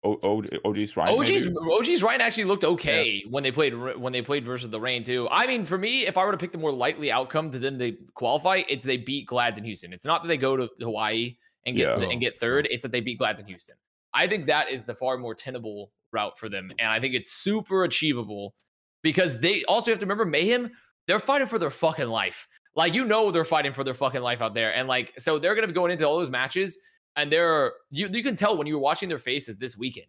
o- 0.04 0.18
o- 0.22 0.42
OGE's 0.64 0.96
right. 0.96 1.08
OGE's? 1.10 1.46
OGE's 1.46 2.02
Rein 2.02 2.20
actually 2.20 2.44
looked 2.44 2.62
okay 2.64 3.22
when 3.28 3.42
they 3.42 3.50
played 3.50 3.74
when 3.74 4.12
they 4.12 4.22
played 4.22 4.44
versus 4.44 4.68
the 4.70 4.80
Reign 4.80 5.02
too. 5.02 5.28
I 5.30 5.46
mean, 5.48 5.64
for 5.64 5.76
me, 5.78 6.06
if 6.06 6.16
I 6.16 6.24
were 6.24 6.32
to 6.32 6.38
pick 6.38 6.52
the 6.52 6.58
more 6.58 6.72
likely 6.72 7.10
outcome 7.10 7.50
to 7.50 7.58
then 7.58 7.76
they 7.76 7.92
qualify, 8.14 8.62
it's 8.68 8.84
they 8.84 8.96
beat 8.96 9.26
Glads 9.26 9.58
in 9.58 9.64
Houston. 9.64 9.92
It's 9.92 10.04
not 10.04 10.22
that 10.22 10.28
they 10.28 10.36
go 10.36 10.56
to 10.56 10.68
Hawaii 10.80 11.36
and 11.66 11.76
get 11.76 11.98
Yeah. 12.00 12.08
and 12.08 12.20
get 12.20 12.38
third. 12.38 12.68
It's 12.70 12.82
that 12.84 12.92
they 12.92 13.00
beat 13.00 13.18
Glads 13.18 13.40
in 13.40 13.46
Houston. 13.46 13.76
I 14.14 14.26
think 14.28 14.46
that 14.46 14.70
is 14.70 14.84
the 14.84 14.94
far 14.94 15.18
more 15.18 15.34
tenable 15.34 15.90
route 16.12 16.38
for 16.38 16.48
them, 16.48 16.70
and 16.78 16.90
I 16.90 17.00
think 17.00 17.14
it's 17.14 17.32
super 17.32 17.84
achievable 17.84 18.54
because 19.02 19.38
they 19.38 19.64
also 19.64 19.90
have 19.90 19.98
to 20.00 20.04
remember 20.06 20.24
Mayhem. 20.24 20.70
They're 21.06 21.20
fighting 21.20 21.46
for 21.48 21.58
their 21.58 21.70
fucking 21.70 22.08
life. 22.08 22.46
Like 22.76 22.94
you 22.94 23.04
know, 23.04 23.30
they're 23.30 23.44
fighting 23.44 23.72
for 23.72 23.82
their 23.84 23.94
fucking 23.94 24.20
life 24.22 24.40
out 24.42 24.54
there, 24.54 24.74
and 24.74 24.86
like 24.88 25.12
so 25.18 25.38
they're 25.38 25.54
gonna 25.54 25.66
be 25.66 25.72
going 25.72 25.90
into 25.92 26.06
all 26.06 26.18
those 26.18 26.30
matches, 26.30 26.78
and 27.16 27.30
they're 27.32 27.72
you 27.90 28.08
you 28.08 28.22
can 28.22 28.36
tell 28.36 28.56
when 28.56 28.66
you 28.66 28.74
were 28.74 28.80
watching 28.80 29.08
their 29.08 29.18
faces 29.18 29.56
this 29.56 29.76
weekend 29.76 30.06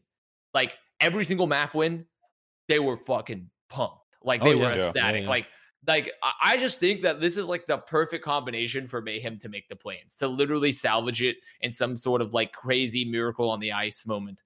like 0.54 0.78
every 1.00 1.24
single 1.26 1.48
map 1.48 1.74
win, 1.74 2.06
they 2.68 2.78
were 2.80 2.98
fucking 2.98 3.50
pumped. 3.70 3.96
Like 4.24 4.42
Oh, 4.42 4.46
they 4.46 4.56
yeah. 4.56 4.56
were 4.64 4.70
Yeah, 4.72 4.78
yeah, 4.78 4.86
ecstatic. 4.86 5.24
yeah. 5.24 5.30
Like, 5.30 5.48
like 5.88 6.12
I- 6.22 6.34
I 6.54 6.58
just 6.58 6.80
think 6.80 7.02
that 7.04 7.20
this 7.22 7.38
is 7.38 7.48
like 7.48 7.66
the 7.68 7.78
perfect 7.78 8.24
combination 8.24 8.86
for 8.86 9.02
Mayhem 9.02 9.40
to 9.40 9.50
make 9.50 9.68
the 9.70 9.76
plans, 9.78 10.16
to 10.18 10.28
literally 10.28 10.72
salvage 10.74 11.22
it 11.24 11.38
in 11.62 11.72
some 11.72 11.96
sort 11.96 12.22
of 12.22 12.34
like 12.34 12.52
crazy 12.52 13.06
miracle 13.06 13.50
on 13.50 13.60
the 13.62 13.72
ice 13.72 14.06
moment. 14.06 14.44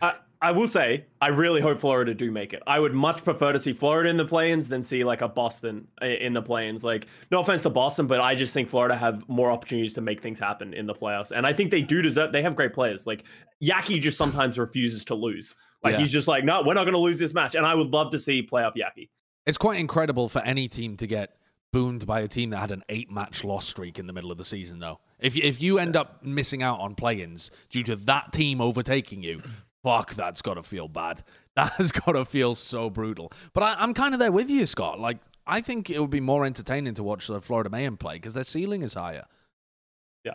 I, 0.00 0.16
I 0.40 0.50
will 0.52 0.68
say, 0.68 1.06
I 1.20 1.28
really 1.28 1.60
hope 1.60 1.80
Florida 1.80 2.14
do 2.14 2.30
make 2.30 2.52
it. 2.52 2.62
I 2.66 2.78
would 2.78 2.92
much 2.92 3.24
prefer 3.24 3.52
to 3.52 3.58
see 3.58 3.72
Florida 3.72 4.10
in 4.10 4.16
the 4.16 4.24
play-ins 4.24 4.68
than 4.68 4.82
see 4.82 5.02
like 5.02 5.22
a 5.22 5.28
Boston 5.28 5.88
in 6.02 6.34
the 6.34 6.42
play-ins. 6.42 6.84
Like, 6.84 7.06
no 7.30 7.40
offense 7.40 7.62
to 7.62 7.70
Boston, 7.70 8.06
but 8.06 8.20
I 8.20 8.34
just 8.34 8.52
think 8.52 8.68
Florida 8.68 8.94
have 8.94 9.26
more 9.28 9.50
opportunities 9.50 9.94
to 9.94 10.02
make 10.02 10.20
things 10.20 10.38
happen 10.38 10.74
in 10.74 10.86
the 10.86 10.94
playoffs. 10.94 11.32
And 11.32 11.46
I 11.46 11.52
think 11.52 11.70
they 11.70 11.82
do 11.82 12.02
deserve. 12.02 12.32
They 12.32 12.42
have 12.42 12.54
great 12.54 12.74
players. 12.74 13.06
Like 13.06 13.24
Yaki 13.62 14.00
just 14.00 14.18
sometimes 14.18 14.58
refuses 14.58 15.04
to 15.06 15.14
lose. 15.14 15.54
Like 15.82 15.92
Yeah. 15.92 16.00
he's 16.00 16.12
just 16.12 16.28
like, 16.28 16.44
no, 16.44 16.62
we're 16.62 16.74
not 16.74 16.84
going 16.84 16.94
to 16.94 17.00
lose 17.00 17.18
this 17.18 17.32
match. 17.32 17.54
And 17.54 17.64
I 17.64 17.74
would 17.74 17.90
love 17.90 18.10
to 18.10 18.18
see 18.18 18.46
playoff 18.46 18.74
Yaki. 18.76 19.08
It's 19.46 19.58
quite 19.58 19.78
incredible 19.80 20.28
for 20.28 20.42
any 20.42 20.68
team 20.68 20.96
to 20.98 21.06
get 21.06 21.36
booned 21.72 22.06
by 22.06 22.20
a 22.20 22.28
team 22.28 22.50
that 22.50 22.58
had 22.58 22.72
an 22.72 22.82
eight 22.88 23.10
match 23.10 23.42
loss 23.42 23.66
streak 23.66 23.98
in 23.98 24.06
the 24.06 24.12
middle 24.12 24.30
of 24.30 24.38
the 24.38 24.44
season, 24.44 24.80
though. 24.80 25.00
If 25.18 25.34
you, 25.36 25.42
if 25.44 25.60
you 25.62 25.78
end 25.78 25.96
up 25.96 26.22
missing 26.24 26.62
out 26.62 26.80
on 26.80 26.94
play 26.94 27.20
ins 27.22 27.50
due 27.70 27.82
to 27.84 27.96
that 27.96 28.32
team 28.32 28.60
overtaking 28.60 29.22
you, 29.22 29.42
fuck, 29.82 30.14
that's 30.14 30.42
got 30.42 30.54
to 30.54 30.62
feel 30.62 30.88
bad. 30.88 31.22
That 31.56 31.72
has 31.78 31.90
got 31.90 32.12
to 32.12 32.26
feel 32.26 32.54
so 32.54 32.90
brutal. 32.90 33.32
But 33.54 33.62
I, 33.62 33.76
I'm 33.78 33.94
kind 33.94 34.12
of 34.12 34.20
there 34.20 34.30
with 34.30 34.50
you, 34.50 34.66
Scott. 34.66 35.00
Like, 35.00 35.16
I 35.46 35.62
think 35.62 35.88
it 35.88 35.98
would 35.98 36.10
be 36.10 36.20
more 36.20 36.44
entertaining 36.44 36.92
to 36.96 37.02
watch 37.02 37.28
the 37.28 37.40
Florida 37.40 37.70
Mayhem 37.70 37.96
play 37.96 38.16
because 38.16 38.34
their 38.34 38.44
ceiling 38.44 38.82
is 38.82 38.92
higher. 38.92 39.24
Yeah. 40.22 40.34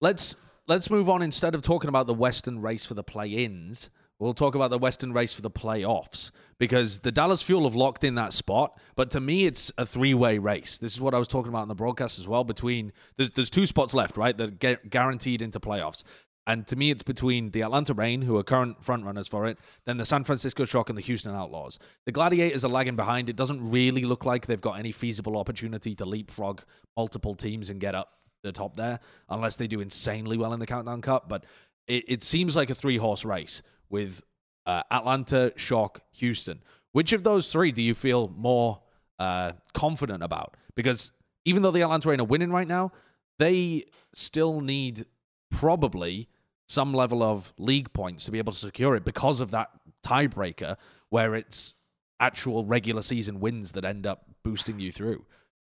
Let's 0.00 0.34
let's 0.66 0.88
move 0.88 1.10
on. 1.10 1.20
Instead 1.20 1.54
of 1.54 1.60
talking 1.60 1.88
about 1.88 2.06
the 2.06 2.14
Western 2.14 2.62
race 2.62 2.86
for 2.86 2.94
the 2.94 3.02
play-ins, 3.02 3.90
we'll 4.18 4.34
talk 4.34 4.54
about 4.54 4.70
the 4.70 4.78
Western 4.78 5.12
race 5.12 5.32
for 5.32 5.42
the 5.42 5.50
playoffs 5.50 6.30
because 6.58 7.00
the 7.00 7.12
Dallas 7.12 7.42
Fuel 7.42 7.64
have 7.64 7.74
locked 7.74 8.04
in 8.04 8.14
that 8.14 8.32
spot. 8.32 8.78
But 8.94 9.10
to 9.12 9.20
me, 9.20 9.46
it's 9.46 9.70
a 9.78 9.86
three-way 9.86 10.38
race. 10.38 10.78
This 10.78 10.94
is 10.94 11.00
what 11.00 11.14
I 11.14 11.18
was 11.18 11.28
talking 11.28 11.50
about 11.50 11.62
in 11.62 11.68
the 11.68 11.74
broadcast 11.74 12.18
as 12.18 12.26
well. 12.26 12.44
Between 12.44 12.92
there's 13.16 13.30
there's 13.30 13.50
two 13.50 13.66
spots 13.66 13.94
left, 13.94 14.16
right? 14.16 14.36
That 14.36 14.58
get 14.58 14.90
guaranteed 14.90 15.42
into 15.42 15.60
playoffs. 15.60 16.02
And 16.48 16.64
to 16.68 16.76
me, 16.76 16.92
it's 16.92 17.02
between 17.02 17.50
the 17.50 17.62
Atlanta 17.62 17.92
Reign, 17.92 18.22
who 18.22 18.36
are 18.36 18.44
current 18.44 18.80
frontrunners 18.80 19.28
for 19.28 19.46
it, 19.46 19.58
then 19.84 19.96
the 19.96 20.04
San 20.04 20.22
Francisco 20.22 20.64
Shock 20.64 20.88
and 20.88 20.96
the 20.96 21.02
Houston 21.02 21.34
Outlaws. 21.34 21.80
The 22.04 22.12
Gladiators 22.12 22.64
are 22.64 22.68
lagging 22.68 22.94
behind. 22.94 23.28
It 23.28 23.34
doesn't 23.34 23.68
really 23.68 24.04
look 24.04 24.24
like 24.24 24.46
they've 24.46 24.60
got 24.60 24.78
any 24.78 24.92
feasible 24.92 25.36
opportunity 25.38 25.96
to 25.96 26.04
leapfrog 26.04 26.62
multiple 26.96 27.34
teams 27.34 27.68
and 27.68 27.80
get 27.80 27.96
up 27.96 28.12
the 28.44 28.52
top 28.52 28.76
there, 28.76 29.00
unless 29.28 29.56
they 29.56 29.66
do 29.66 29.80
insanely 29.80 30.36
well 30.36 30.52
in 30.52 30.60
the 30.60 30.66
Countdown 30.66 31.00
Cup. 31.00 31.28
But 31.28 31.44
it, 31.88 32.04
it 32.06 32.22
seems 32.22 32.54
like 32.54 32.70
a 32.70 32.76
three 32.76 32.96
horse 32.96 33.24
race 33.24 33.60
with 33.90 34.22
uh, 34.66 34.82
Atlanta, 34.90 35.52
Shock, 35.56 36.02
Houston. 36.12 36.62
Which 36.92 37.12
of 37.12 37.24
those 37.24 37.50
three 37.52 37.72
do 37.72 37.82
you 37.82 37.94
feel 37.94 38.28
more 38.36 38.80
uh, 39.18 39.52
confident 39.74 40.22
about? 40.22 40.56
Because 40.74 41.12
even 41.44 41.62
though 41.62 41.70
the 41.70 41.82
Atlanta 41.82 42.08
Reign 42.08 42.20
are 42.20 42.24
winning 42.24 42.50
right 42.50 42.66
now, 42.66 42.92
they 43.38 43.84
still 44.12 44.60
need 44.60 45.06
probably 45.50 46.28
some 46.68 46.92
level 46.92 47.22
of 47.22 47.52
league 47.58 47.92
points 47.92 48.24
to 48.24 48.30
be 48.30 48.38
able 48.38 48.52
to 48.52 48.58
secure 48.58 48.96
it 48.96 49.04
because 49.04 49.40
of 49.40 49.52
that 49.52 49.70
tiebreaker 50.04 50.76
where 51.10 51.34
it's 51.34 51.74
actual 52.18 52.64
regular 52.64 53.02
season 53.02 53.40
wins 53.40 53.72
that 53.72 53.84
end 53.84 54.06
up 54.06 54.24
boosting 54.42 54.80
you 54.80 54.90
through. 54.90 55.24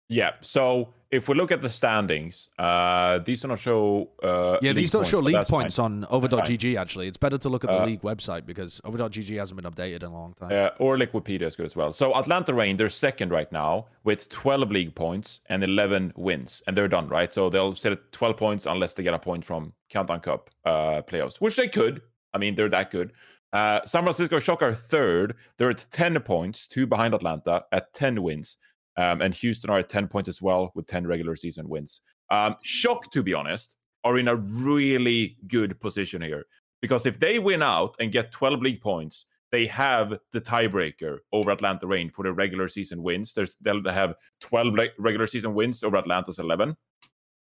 Yeah. 0.10 0.32
So 0.42 0.94
if 1.12 1.28
we 1.30 1.36
look 1.36 1.52
at 1.52 1.62
the 1.62 1.70
standings, 1.70 2.50
uh, 2.58 3.20
these 3.20 3.42
do 3.42 3.48
not 3.48 3.60
show. 3.60 4.10
Uh, 4.22 4.58
yeah, 4.62 4.74
these 4.74 4.92
don't 4.92 5.02
points, 5.02 5.10
show 5.12 5.20
league 5.20 5.48
points 5.48 5.76
fine. 5.78 6.04
on 6.04 6.08
over.gg, 6.10 6.76
actually. 6.76 7.08
It's 7.08 7.18
better 7.18 7.38
to 7.38 7.50
look 7.50 7.64
at 7.64 7.70
the 7.70 7.82
Uh, 7.82 7.86
league 7.86 8.02
website 8.02 8.46
because 8.46 8.82
over.gg 8.84 9.38
hasn't 9.38 9.62
been 9.62 9.72
updated 9.72 9.98
in 10.04 10.10
a 10.10 10.14
long 10.14 10.34
time. 10.34 10.52
Uh, 10.52 10.70
or 10.80 10.98
Liquipedia 10.98 11.44
is 11.44 11.56
good 11.56 11.66
as 11.66 11.76
well. 11.76 11.94
So 11.94 12.14
Atlanta 12.16 12.54
Reign, 12.54 12.78
they're 12.78 12.90
second 12.90 13.32
right 13.32 13.52
now 13.52 13.88
with 14.04 14.28
12 14.30 14.72
league 14.72 14.96
points 14.96 15.42
and 15.48 15.64
11 15.64 16.14
wins, 16.16 16.62
and 16.68 16.76
they're 16.76 16.88
done, 16.88 17.08
right? 17.08 17.34
So 17.34 17.50
they'll 17.50 17.76
sit 17.76 17.92
at 17.92 18.12
12 18.12 18.38
points 18.38 18.66
unless 18.66 18.94
they 18.94 19.04
get 19.04 19.14
a 19.14 19.20
point 19.20 19.46
from 19.46 19.74
Countdown 19.90 20.20
Cup 20.20 20.50
uh, 20.66 21.02
playoffs, 21.04 21.38
which 21.40 21.56
they 21.56 21.68
could. 21.68 22.02
I 22.34 22.40
mean, 22.40 22.56
they're 22.56 22.70
that 22.70 22.90
good. 22.92 23.14
Uh, 23.54 23.86
San 23.86 24.02
Francisco 24.02 24.40
Shock 24.40 24.64
are 24.64 24.74
third. 24.74 25.36
They're 25.58 25.70
at 25.70 25.86
10 25.92 26.20
points, 26.22 26.66
two 26.68 26.88
behind 26.88 27.14
Atlanta 27.14 27.64
at 27.72 27.94
10 27.94 28.24
wins. 28.24 28.58
Um, 28.98 29.22
and 29.22 29.34
Houston 29.36 29.70
are 29.70 29.80
at 29.80 29.90
10 29.90 30.08
points 30.08 30.30
as 30.30 30.42
well 30.42 30.72
with 30.76 30.86
10 30.88 31.08
regular 31.08 31.36
season 31.36 31.68
wins. 31.68 32.02
Um, 32.30 32.56
Shock, 32.62 33.12
to 33.12 33.24
be 33.24 33.34
honest, 33.34 33.76
are 34.04 34.18
in 34.18 34.28
a 34.28 34.36
really 34.36 35.38
good 35.48 35.80
position 35.80 36.22
here 36.22 36.46
because 36.82 37.06
if 37.06 37.20
they 37.20 37.40
win 37.40 37.64
out 37.64 37.96
and 38.00 38.12
get 38.12 38.32
12 38.32 38.62
league 38.62 38.82
points, 38.82 39.26
they 39.52 39.66
have 39.68 40.14
the 40.32 40.42
tiebreaker 40.42 41.20
over 41.32 41.52
Atlanta 41.52 41.86
Reign 41.88 42.10
for 42.10 42.24
the 42.24 42.34
regular 42.34 42.68
season 42.68 43.02
wins. 43.04 43.34
There's 43.34 43.56
they'll 43.62 43.84
have 43.86 44.16
12 44.42 44.74
le- 44.74 44.88
regular 45.00 45.28
season 45.28 45.54
wins 45.54 45.84
over 45.84 45.96
Atlanta's 45.98 46.40
11, 46.40 46.76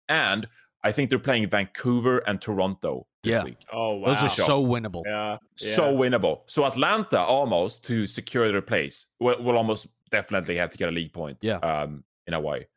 and 0.07 0.47
I 0.83 0.91
think 0.93 1.09
they're 1.09 1.19
playing 1.19 1.49
Vancouver 1.49 2.19
and 2.19 2.41
Toronto 2.41 3.05
this 3.23 3.31
Yeah. 3.33 3.43
week. 3.43 3.57
Oh 3.71 3.95
wow. 3.95 4.07
Those 4.13 4.23
are 4.23 4.29
so 4.29 4.65
winnable. 4.65 5.03
yeah. 5.05 5.37
So 5.55 5.93
winnable. 5.93 6.41
So 6.47 6.63
Atlanta 6.65 7.19
almost 7.19 7.83
to 7.85 8.07
secure 8.07 8.49
their 8.49 8.61
place 8.61 9.05
will, 9.19 9.41
will 9.43 9.57
almost 9.57 9.87
definitely 10.09 10.55
have 10.57 10.69
to 10.71 10.77
get 10.77 10.89
a 10.89 10.91
league 10.91 11.13
point. 11.13 11.37
Yeah. 11.41 11.57
Um, 11.57 12.03
in 12.27 12.33
a 12.33 12.39
way. 12.39 12.67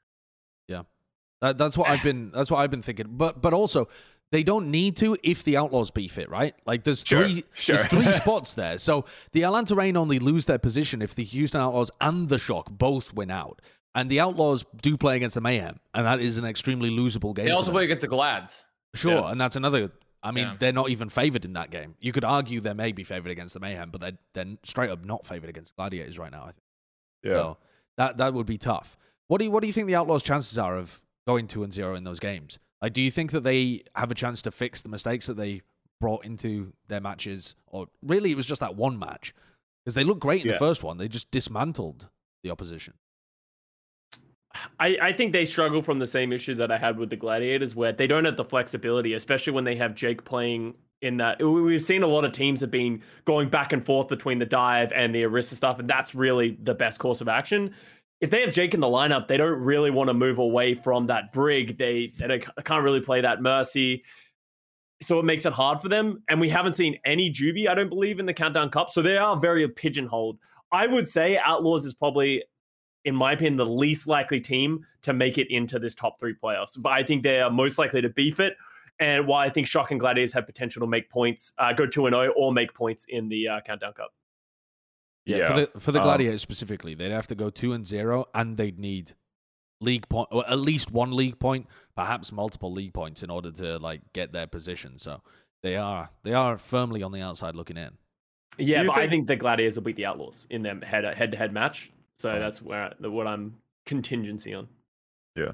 That, 1.41 1.59
that's 1.59 1.77
what 1.77 1.89
I've 1.89 2.03
been. 2.05 2.31
That's 2.31 2.51
what 2.53 2.59
I've 2.59 2.71
been 2.71 2.83
thinking. 2.83 3.07
But 3.11 3.43
but 3.43 3.53
also, 3.53 3.89
they 4.31 4.45
don't 4.45 4.71
need 4.71 4.97
to 4.99 5.17
if 5.25 5.43
the 5.43 5.57
Outlaws 5.57 5.91
beef 5.91 6.17
it, 6.17 6.31
right? 6.31 6.55
Like 6.67 6.85
there's 6.85 7.03
Sure, 7.05 7.27
three 7.29 7.45
sure. 7.53 7.77
there's 7.79 7.89
three 7.89 8.13
spots 8.13 8.55
there. 8.55 8.79
So 8.79 9.07
the 9.33 9.43
Atlanta 9.43 9.75
Reign 9.75 9.97
only 9.97 10.21
lose 10.21 10.47
their 10.47 10.59
position 10.59 11.03
if 11.03 11.17
the 11.17 11.25
Houston 11.25 11.61
Outlaws 11.61 11.91
and 12.01 12.29
the 12.29 12.39
Shock 12.39 12.71
both 12.71 13.13
win 13.13 13.33
out. 13.33 13.61
And 13.95 14.09
the 14.09 14.21
Outlaws 14.21 14.65
do 14.81 14.97
play 14.97 15.17
against 15.17 15.35
the 15.35 15.41
Mayhem, 15.41 15.81
and 15.93 16.07
that 16.07 16.21
is 16.21 16.39
an 16.39 16.45
extremely 16.45 16.91
losable 16.91 17.35
game. 17.35 17.47
They 17.47 17.51
also 17.51 17.73
play 17.73 17.85
against 17.85 18.03
the 18.03 18.09
Glads. 18.09 18.65
Sure, 18.95 19.13
Yeah. 19.23 19.31
and 19.33 19.41
that's 19.41 19.57
another. 19.57 19.91
I 20.23 20.31
mean, 20.31 20.47
Yeah. 20.47 20.57
they're 20.61 20.73
not 20.73 20.91
even 20.91 21.09
favored 21.09 21.45
in 21.45 21.55
that 21.55 21.71
game. 21.71 21.97
You 21.99 22.13
could 22.13 22.25
argue 22.25 22.61
they 22.61 22.73
may 22.73 22.93
be 22.93 23.03
favored 23.03 23.33
against 23.33 23.53
the 23.55 23.59
Mayhem, 23.61 23.91
but 23.91 24.01
they're 24.01 24.19
they're 24.33 24.57
straight 24.63 24.91
up 24.91 25.05
not 25.05 25.27
favored 25.27 25.51
against 25.51 25.75
Gladiators 25.75 26.21
right 26.21 26.31
now. 26.31 26.43
I 26.45 26.53
think. 26.53 26.62
Yeah. 27.23 27.33
So 27.33 27.59
that 27.97 28.19
that 28.19 28.35
would 28.35 28.47
be 28.47 28.59
tough. 28.59 28.97
What 29.29 29.39
do 29.39 29.45
you 29.45 29.51
what 29.51 29.61
do 29.61 29.67
you 29.67 29.73
think 29.73 29.87
the 29.87 29.95
Outlaws' 29.95 30.23
chances 30.23 30.59
are 30.59 30.77
of 30.77 31.01
going 31.27 31.47
two 31.47 31.63
and 31.63 31.73
zero 31.73 31.95
in 31.95 32.05
those 32.05 32.21
games? 32.21 32.59
Like, 32.81 32.93
do 32.93 33.01
you 33.01 33.11
think 33.11 33.31
that 33.31 33.45
they 33.45 33.83
have 33.95 34.11
a 34.11 34.15
chance 34.15 34.43
to 34.43 34.51
fix 34.51 34.83
the 34.83 34.89
mistakes 34.89 35.27
that 35.27 35.37
they 35.37 35.63
brought 36.01 36.25
into 36.25 36.73
their 36.89 37.01
matches, 37.01 37.55
or 37.67 37.87
really 38.03 38.33
it 38.33 38.37
was 38.37 38.47
just 38.47 38.61
that 38.61 38.75
one 38.75 38.99
match? 38.99 39.35
Because 39.85 39.95
they 39.95 40.05
looked 40.05 40.21
great 40.21 40.43
in 40.43 40.49
Yeah. 40.49 40.53
the 40.55 40.59
first 40.59 40.83
one, 40.83 40.99
they 40.99 41.09
just 41.09 41.31
dismantled 41.31 42.09
the 42.43 42.51
opposition. 42.51 42.95
I, 44.79 44.99
I 45.01 45.13
think 45.13 45.33
they 45.33 45.45
struggle 45.45 45.83
from 45.83 45.99
the 45.99 46.07
same 46.07 46.33
issue 46.33 46.55
that 46.57 46.71
I 46.71 46.77
had 46.77 46.99
with 46.99 47.09
the 47.11 47.17
Gladiators, 47.17 47.75
where 47.75 47.93
they 47.93 48.07
don't 48.07 48.25
have 48.27 48.37
the 48.37 48.45
flexibility, 48.45 49.15
especially 49.15 49.53
when 49.55 49.65
they 49.65 49.77
have 49.77 49.95
Jake 49.95 50.25
playing 50.25 50.75
in 51.03 51.19
that. 51.19 51.41
we- 51.41 51.63
We've 51.63 51.83
seen 51.83 52.03
a 52.03 52.07
lot 52.07 52.25
of 52.25 52.33
teams 52.33 52.61
have 52.61 52.71
been 52.71 53.03
going 53.25 53.49
back 53.49 53.73
and 53.73 53.85
forth 53.85 54.09
between 54.09 54.39
the 54.39 54.47
dive 54.47 54.93
and 54.93 55.15
the 55.15 55.23
Arista 55.23 55.55
stuff, 55.55 55.79
and 55.79 55.89
that's 55.89 56.15
really 56.15 56.57
the 56.63 56.75
best 56.75 56.99
course 56.99 57.21
of 57.21 57.29
action. 57.29 57.75
If 58.21 58.31
they 58.31 58.41
have 58.43 58.53
Jake 58.53 58.73
in 58.73 58.81
the 58.81 58.87
lineup, 58.87 59.27
they 59.27 59.37
don't 59.37 59.59
really 59.61 59.91
want 59.91 60.09
to 60.09 60.15
move 60.15 60.39
away 60.39 60.75
from 60.75 61.09
that 61.09 61.33
brig. 61.33 61.77
They 61.77 62.13
they 62.19 62.39
can't 62.39 62.85
really 62.85 63.01
play 63.01 63.21
that 63.21 63.43
mercy, 63.43 64.05
so 65.03 65.19
it 65.19 65.25
makes 65.25 65.45
it 65.45 65.53
hard 65.53 65.81
for 65.81 65.89
them. 65.89 66.23
And 66.29 66.41
we 66.41 66.49
haven't 66.49 66.75
seen 66.75 66.99
any 67.05 67.33
Juby, 67.33 67.69
I 67.69 67.75
don't 67.75 67.89
believe, 67.89 68.21
in 68.21 68.27
the 68.27 68.35
Countdown 68.35 68.71
Cup, 68.71 68.91
so 68.91 69.03
they 69.03 69.17
are 69.17 69.37
very 69.37 69.69
pigeonholed. 69.69 70.39
I 70.71 70.87
would 70.87 71.09
say 71.09 71.37
Outlaws 71.37 71.85
is 71.85 71.95
probably 71.95 72.45
in 73.05 73.15
my 73.17 73.33
opinion, 73.33 73.57
the 73.57 73.67
least 73.67 74.07
likely 74.07 74.41
team 74.41 74.87
to 75.03 75.13
make 75.13 75.39
it 75.39 75.51
into 75.51 75.79
this 75.79 75.95
top 75.95 76.19
three 76.21 76.35
playoffs. 76.35 76.81
But 76.81 76.93
I 76.93 77.03
think 77.03 77.23
they 77.23 77.41
are 77.41 77.51
most 77.51 77.79
likely 77.79 78.01
to 78.03 78.09
beef 78.09 78.39
it. 78.39 78.55
And 79.03 79.27
why 79.27 79.45
I 79.47 79.51
think 79.51 79.67
Shock 79.67 79.91
and 79.91 79.99
Gladiators 79.99 80.33
have 80.35 80.47
potential 80.47 80.81
to 80.81 80.87
make 80.87 81.11
points, 81.11 81.53
uh, 81.59 81.73
go 81.73 81.87
2 81.87 82.07
and 82.07 82.15
0 82.15 82.33
or 82.37 82.53
make 82.53 82.73
points 82.73 83.05
in 83.09 83.29
the 83.29 83.49
uh, 83.49 83.61
Countdown 83.61 83.93
Cup. 83.95 84.13
Yeah, 85.25 85.49
for 85.49 85.55
the 85.55 85.81
for 85.81 85.93
the 85.93 85.99
Um, 86.01 86.05
Gladiators 86.05 86.43
specifically, 86.43 86.95
they'd 86.95 87.11
have 87.13 87.27
to 87.29 87.35
go 87.37 87.49
two 87.49 87.73
and 87.73 87.87
zero, 87.87 88.27
and 88.35 88.57
they'd 88.57 88.79
need 88.79 89.13
league 89.81 90.09
point, 90.09 90.29
or 90.33 90.45
at 90.49 90.59
least 90.59 90.91
one 90.91 91.13
league 91.13 91.39
point, 91.39 91.69
perhaps 91.97 92.33
multiple 92.33 92.73
league 92.73 92.93
points 92.93 93.23
in 93.23 93.31
order 93.31 93.53
to 93.53 93.79
like 93.79 94.01
get 94.13 94.33
their 94.33 94.49
position. 94.49 94.99
So 94.99 95.23
they 95.63 95.77
are 95.77 96.11
they 96.25 96.33
are 96.33 96.59
firmly 96.59 97.03
on 97.05 97.13
the 97.13 97.21
outside 97.21 97.55
looking 97.55 97.77
in. 97.77 97.91
Yeah, 98.59 98.83
you 98.83 98.89
but 98.89 98.97
I 98.97 99.01
think- 99.03 99.11
think 99.11 99.27
the 99.29 99.37
Gladiators 99.37 99.77
will 99.77 99.85
beat 99.85 99.97
the 99.97 100.07
Outlaws 100.07 100.47
in 100.51 100.63
their 100.63 100.79
head 100.81 101.05
head 101.05 101.31
to 101.33 101.39
head 101.39 101.53
match. 101.53 101.93
So 102.15 102.39
that's 102.39 102.61
where 102.61 102.93
what 102.99 103.27
I'm 103.29 103.59
contingency 103.87 104.55
on. 104.55 104.69
Yeah. 105.37 105.53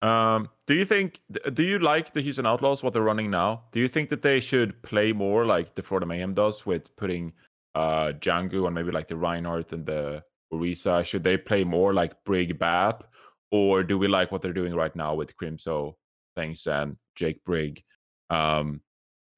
Um, 0.00 0.48
do 0.66 0.74
you 0.74 0.84
think? 0.84 1.20
Do 1.52 1.62
you 1.62 1.78
like 1.78 2.12
the 2.12 2.20
Houston 2.20 2.46
Outlaws? 2.46 2.82
What 2.82 2.92
they're 2.92 3.02
running 3.02 3.30
now? 3.30 3.64
Do 3.72 3.80
you 3.80 3.88
think 3.88 4.08
that 4.10 4.22
they 4.22 4.40
should 4.40 4.80
play 4.82 5.12
more 5.12 5.44
like 5.44 5.74
the 5.74 5.82
Florida 5.82 6.06
Mayhem 6.06 6.34
does 6.34 6.64
with 6.64 6.94
putting 6.96 7.32
uh 7.74 8.12
Django 8.20 8.66
and 8.66 8.74
maybe 8.74 8.92
like 8.92 9.08
the 9.08 9.16
Reinhardt 9.16 9.72
and 9.72 9.84
the 9.84 10.22
Orisa? 10.52 11.04
Should 11.04 11.24
they 11.24 11.36
play 11.36 11.64
more 11.64 11.92
like 11.92 12.12
Brig 12.24 12.58
Bap, 12.58 13.04
or 13.50 13.82
do 13.82 13.98
we 13.98 14.06
like 14.06 14.30
what 14.30 14.40
they're 14.40 14.52
doing 14.52 14.74
right 14.74 14.94
now 14.94 15.14
with 15.14 15.36
Crimzo, 15.36 15.94
Thanks 16.36 16.66
and 16.66 16.96
Jake 17.16 17.42
Brig? 17.44 17.82
Um, 18.30 18.80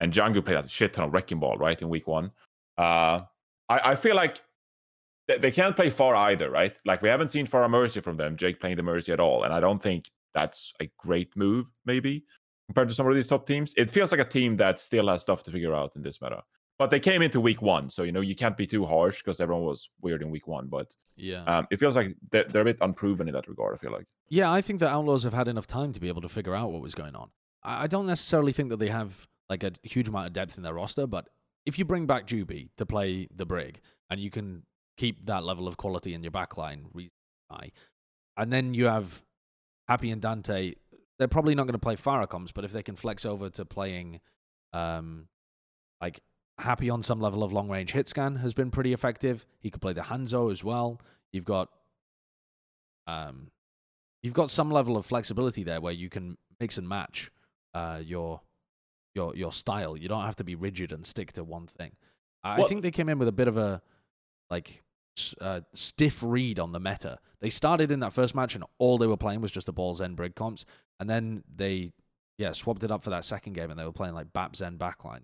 and 0.00 0.12
Django 0.12 0.44
played 0.44 0.58
a 0.58 0.68
shit 0.68 0.92
ton 0.92 1.06
of 1.06 1.14
wrecking 1.14 1.40
ball 1.40 1.56
right 1.56 1.80
in 1.80 1.88
week 1.88 2.06
one. 2.06 2.32
Uh, 2.76 3.22
I, 3.68 3.92
I 3.92 3.94
feel 3.94 4.16
like 4.16 4.40
they, 5.26 5.50
can't 5.50 5.76
play 5.76 5.90
far 5.90 6.14
either, 6.16 6.50
right? 6.50 6.76
Like 6.84 7.02
we 7.02 7.08
haven't 7.08 7.30
seen 7.30 7.46
Pharah 7.46 7.70
Mercy 7.70 8.00
from 8.00 8.16
them, 8.16 8.36
Jake 8.36 8.58
playing 8.60 8.76
the 8.76 8.82
Mercy 8.82 9.12
at 9.12 9.20
all, 9.20 9.44
and 9.44 9.54
I 9.54 9.60
don't 9.60 9.80
think 9.80 10.10
that's 10.34 10.72
a 10.80 10.90
great 10.98 11.36
move, 11.36 11.70
maybe 11.84 12.24
compared 12.68 12.88
to 12.88 12.94
some 12.94 13.08
of 13.08 13.14
these 13.14 13.26
top 13.26 13.46
teams. 13.46 13.74
It 13.76 13.90
feels 13.90 14.12
like 14.12 14.20
a 14.20 14.24
team 14.24 14.56
that 14.58 14.78
still 14.78 15.08
has 15.08 15.22
stuff 15.22 15.42
to 15.44 15.50
figure 15.50 15.74
out 15.74 15.96
in 15.96 16.02
this 16.02 16.20
meta. 16.20 16.42
But 16.78 16.88
they 16.88 17.00
came 17.00 17.20
into 17.20 17.40
week 17.40 17.60
one, 17.60 17.90
so 17.90 18.04
you 18.04 18.12
know 18.12 18.22
you 18.22 18.34
can't 18.34 18.56
be 18.56 18.66
too 18.66 18.86
harsh 18.86 19.18
because 19.18 19.38
everyone 19.40 19.64
was 19.64 19.90
weird 20.00 20.22
in 20.22 20.30
week 20.30 20.48
one. 20.48 20.66
But 20.68 20.94
Yeah, 21.16 21.44
um, 21.44 21.66
it 21.70 21.78
feels 21.78 21.94
like 21.94 22.16
they're, 22.30 22.44
they're 22.44 22.62
a 22.62 22.64
bit 22.64 22.78
unproven 22.80 23.28
in 23.28 23.34
that 23.34 23.48
regard. 23.48 23.74
I 23.74 23.78
feel 23.78 23.92
like. 23.92 24.06
yeah. 24.28 24.50
I 24.50 24.62
think 24.62 24.78
the 24.78 24.88
Outlaws 24.88 25.24
have 25.24 25.34
had 25.34 25.48
enough 25.48 25.66
time 25.66 25.92
to 25.92 26.00
be 26.00 26.08
able 26.08 26.22
to 26.22 26.28
figure 26.28 26.54
out 26.54 26.72
what 26.72 26.80
was 26.80 26.94
going 26.94 27.14
on. 27.14 27.30
I, 27.62 27.86
don't 27.86 28.06
necessarily 28.06 28.52
think 28.52 28.70
that 28.70 28.78
they 28.78 28.88
have 28.88 29.28
like 29.50 29.62
a 29.62 29.72
huge 29.82 30.08
amount 30.08 30.28
of 30.28 30.32
depth 30.32 30.56
in 30.56 30.62
their 30.62 30.72
roster, 30.72 31.06
but 31.06 31.28
if 31.66 31.78
you 31.78 31.84
bring 31.84 32.06
back 32.06 32.26
Juby 32.26 32.70
to 32.78 32.86
play 32.86 33.28
the 33.34 33.44
Brig, 33.44 33.80
and 34.08 34.18
you 34.18 34.30
can 34.30 34.62
keep 34.96 35.26
that 35.26 35.44
level 35.44 35.68
of 35.68 35.76
quality 35.76 36.14
in 36.14 36.22
your 36.22 36.32
backline 36.32 36.84
and 38.36 38.52
then 38.52 38.74
you 38.74 38.86
have 38.86 39.22
Happy 39.90 40.12
and 40.12 40.22
Danteh, 40.22 40.76
they're 41.18 41.26
probably 41.26 41.56
not 41.56 41.64
going 41.64 41.72
to 41.72 41.78
play 41.80 41.96
Faracoms, 41.96 42.50
but 42.54 42.64
if 42.64 42.70
they 42.70 42.82
can 42.84 42.94
flex 42.94 43.26
over 43.26 43.50
to 43.50 43.64
playing, 43.64 44.20
um, 44.72 45.26
like 46.00 46.20
Happy 46.58 46.88
on 46.90 47.02
some 47.02 47.20
level 47.20 47.42
of 47.42 47.52
long 47.52 47.68
range 47.68 47.90
hit 47.90 48.06
scan 48.06 48.36
has 48.36 48.54
been 48.54 48.70
pretty 48.70 48.92
effective. 48.92 49.46
He 49.58 49.68
could 49.70 49.80
play 49.80 49.92
the 49.94 50.02
Hanzo 50.02 50.50
as 50.52 50.62
well. 50.62 51.00
You've 51.32 51.44
got, 51.44 51.70
um, 53.08 53.48
you've 54.22 54.34
got 54.34 54.50
some 54.50 54.70
level 54.70 54.96
of 54.96 55.04
flexibility 55.06 55.64
there 55.64 55.80
where 55.80 55.92
you 55.92 56.08
can 56.08 56.36
mix 56.60 56.78
and 56.78 56.88
match 56.88 57.30
uh, 57.74 58.00
your 58.04 58.42
your 59.14 59.34
your 59.34 59.50
style. 59.52 59.96
You 59.96 60.06
don't 60.08 60.22
have 60.24 60.36
to 60.36 60.44
be 60.44 60.54
rigid 60.54 60.92
and 60.92 61.04
stick 61.04 61.32
to 61.32 61.42
one 61.42 61.66
thing. 61.66 61.92
I 62.44 62.58
Well- 62.58 62.68
think 62.68 62.82
they 62.82 62.90
came 62.92 63.08
in 63.08 63.18
with 63.18 63.26
a 63.28 63.32
bit 63.32 63.48
of 63.48 63.56
a 63.56 63.82
like 64.50 64.82
uh, 65.40 65.60
stiff 65.74 66.22
read 66.22 66.58
on 66.58 66.72
the 66.72 66.80
meta. 66.80 67.18
They 67.40 67.50
started 67.50 67.90
in 67.92 68.00
that 68.00 68.12
first 68.12 68.34
match 68.34 68.54
and 68.54 68.64
all 68.78 68.98
they 68.98 69.06
were 69.06 69.16
playing 69.16 69.40
was 69.40 69.52
just 69.52 69.66
the 69.66 69.72
ball 69.72 69.94
Zen 69.94 70.14
Brig 70.14 70.34
comps, 70.34 70.64
and 70.98 71.08
then 71.08 71.42
they 71.54 71.92
yeah 72.38 72.52
swapped 72.52 72.84
it 72.84 72.90
up 72.90 73.02
for 73.02 73.10
that 73.10 73.24
second 73.24 73.52
game 73.54 73.70
and 73.70 73.78
they 73.78 73.84
were 73.84 73.92
playing 73.92 74.14
like 74.14 74.32
Bap 74.32 74.56
Zen 74.56 74.78
backline. 74.78 75.22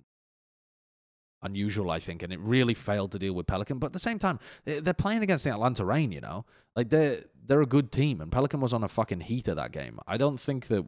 Unusual, 1.43 1.91
I 1.91 2.01
think, 2.01 2.23
and 2.23 2.33
it 2.33 2.41
really 2.41 2.75
failed 2.75 3.13
to 3.13 3.19
deal 3.19 3.35
with 3.35 3.47
Pelican. 3.47 3.79
But 3.79 3.89
at 3.89 3.93
the 3.93 3.99
same 3.99 4.19
time, 4.19 4.39
they- 4.65 4.81
they're 4.81 4.95
playing 4.95 5.23
against 5.23 5.45
the 5.45 5.51
Atlanta 5.51 5.85
Reign. 5.85 6.11
You 6.11 6.23
know, 6.23 6.45
like 6.75 6.89
they're 6.89 7.25
they're 7.45 7.63
a 7.63 7.67
good 7.67 7.93
team, 7.93 8.21
and 8.21 8.33
Pelican 8.33 8.61
was 8.61 8.73
on 8.73 8.83
a 8.83 8.89
fucking 8.89 9.21
heater 9.21 9.55
that 9.55 9.71
game. 9.71 10.01
I 10.07 10.17
don't 10.17 10.41
think 10.41 10.67
that 10.69 10.85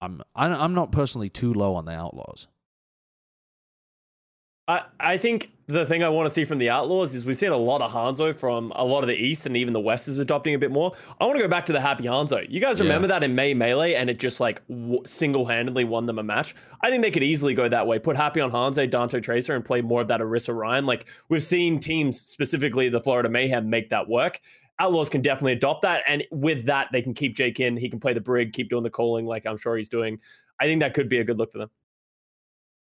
I'm 0.00 0.22
I'm 0.34 0.74
not 0.74 0.92
personally 0.92 1.28
too 1.28 1.52
low 1.52 1.74
on 1.74 1.84
the 1.84 1.92
Outlaws. 1.92 2.48
I, 4.66 4.82
I 4.98 5.18
think 5.18 5.50
the 5.66 5.84
thing 5.84 6.02
I 6.02 6.08
want 6.08 6.26
to 6.26 6.30
see 6.30 6.44
from 6.46 6.58
the 6.58 6.70
Outlaws 6.70 7.14
is 7.14 7.26
we've 7.26 7.36
seen 7.36 7.50
a 7.50 7.56
lot 7.56 7.82
of 7.82 7.90
Hanzo 7.90 8.34
from 8.34 8.72
a 8.76 8.84
lot 8.84 9.02
of 9.02 9.08
the 9.08 9.14
East 9.14 9.44
and 9.44 9.56
even 9.56 9.72
the 9.74 9.80
West 9.80 10.08
is 10.08 10.18
adopting 10.18 10.54
a 10.54 10.58
bit 10.58 10.70
more. 10.70 10.92
I 11.20 11.24
want 11.24 11.36
to 11.36 11.42
go 11.42 11.48
back 11.48 11.66
to 11.66 11.72
the 11.72 11.80
Happy 11.80 12.04
Hanzo. 12.04 12.46
You 12.50 12.60
guys 12.60 12.78
Yeah. 12.78 12.84
remember 12.84 13.08
that 13.08 13.22
in 13.22 13.34
May 13.34 13.52
Melee 13.52 13.94
and 13.94 14.08
it 14.08 14.18
just 14.18 14.40
like 14.40 14.66
w- 14.68 15.02
single 15.04 15.44
handedly 15.46 15.84
won 15.84 16.06
them 16.06 16.18
a 16.18 16.22
match? 16.22 16.54
I 16.82 16.88
think 16.90 17.02
they 17.02 17.10
could 17.10 17.22
easily 17.22 17.52
go 17.54 17.68
that 17.68 17.86
way. 17.86 17.98
Put 17.98 18.16
Happy 18.16 18.40
on 18.40 18.50
Hanzo, 18.50 18.88
Danteh 18.88 19.22
Tracer, 19.22 19.54
and 19.54 19.64
play 19.64 19.82
more 19.82 20.00
of 20.00 20.08
that 20.08 20.20
Orisa 20.20 20.54
Rein. 20.56 20.86
Like 20.86 21.06
we've 21.28 21.42
seen 21.42 21.78
teams, 21.78 22.20
specifically 22.20 22.88
the 22.88 23.00
Florida 23.00 23.28
Mayhem, 23.28 23.68
make 23.68 23.90
that 23.90 24.08
work. 24.08 24.40
Outlaws 24.78 25.08
can 25.10 25.20
definitely 25.22 25.52
adopt 25.52 25.82
that. 25.82 26.02
And 26.08 26.24
with 26.30 26.64
that, 26.66 26.88
they 26.90 27.00
can 27.02 27.12
keep 27.14 27.36
Jake 27.36 27.60
in. 27.60 27.76
He 27.76 27.88
can 27.90 28.00
play 28.00 28.12
the 28.14 28.20
Brig, 28.20 28.52
keep 28.52 28.70
doing 28.70 28.82
the 28.82 28.90
calling 28.90 29.24
like 29.26 29.44
I'm 29.46 29.56
sure 29.58 29.76
he's 29.76 29.88
doing. 29.90 30.18
I 30.58 30.64
think 30.64 30.80
that 30.80 30.94
could 30.94 31.08
be 31.08 31.18
a 31.18 31.24
good 31.24 31.38
look 31.38 31.52
for 31.52 31.58
them. 31.58 31.70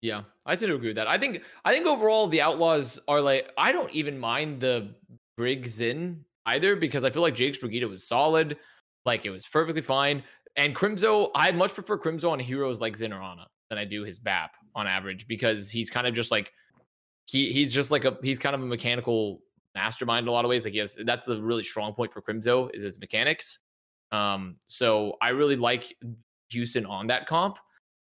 Yeah, 0.02 0.24
I 0.46 0.56
tend 0.56 0.70
to 0.70 0.76
agree 0.76 0.90
with 0.90 0.98
that. 0.98 1.08
I 1.08 1.18
think 1.18 1.42
I 1.64 1.74
think 1.74 1.88
overall 1.88 2.28
the 2.28 2.42
Outlaws 2.42 3.00
are 3.08 3.22
like 3.22 3.52
I 3.58 3.72
don't 3.72 3.92
even 3.92 4.20
mind 4.20 4.60
the 4.60 4.90
Briggs 5.38 5.82
in 5.82 6.24
either 6.46 6.76
because 6.76 7.04
I 7.04 7.10
feel 7.10 7.22
like 7.22 7.36
Jake's 7.36 7.58
Brigitte 7.58 7.90
was 7.90 8.08
solid, 8.08 8.58
like 9.06 9.26
it 9.26 9.32
was 9.32 9.46
perfectly 9.46 9.82
fine. 9.82 10.24
And 10.58 10.76
Crimzo, 10.76 11.32
I'd 11.36 11.56
much 11.56 11.74
prefer 11.74 11.98
Crimzo 11.98 12.32
on 12.32 12.40
heroes 12.40 12.80
like 12.80 12.96
Zen 12.96 13.12
or 13.12 13.22
Ana 13.22 13.48
than 13.70 13.78
I 13.78 13.86
do 13.86 14.04
his 14.04 14.20
BAP 14.20 14.56
on 14.76 14.88
average 14.88 15.28
because 15.28 15.70
he's 15.70 15.90
kind 15.90 16.08
of 16.08 16.14
just 16.14 16.32
like 16.32 16.54
he 17.30 17.52
he's 17.52 17.74
just 17.74 17.92
like 17.92 18.06
a 18.06 18.18
he's 18.22 18.40
kind 18.40 18.56
of 18.56 18.62
a 18.62 18.66
mechanical 18.66 19.42
mastermind 19.74 20.24
in 20.24 20.28
a 20.28 20.32
lot 20.32 20.46
of 20.46 20.50
ways. 20.50 20.66
Like 20.66 20.74
he 20.74 20.80
has 20.80 20.98
that's 21.04 21.26
the 21.26 21.42
really 21.42 21.64
strong 21.64 21.94
point 21.94 22.14
for 22.14 22.22
Crimzo 22.22 22.70
is 22.74 22.84
his 22.84 23.00
mechanics. 23.00 23.60
Um, 24.12 24.58
so 24.68 25.18
I 25.22 25.30
really 25.30 25.56
like 25.56 25.98
Houston 26.50 26.86
on 26.86 27.08
that 27.08 27.28
comp. 27.28 27.58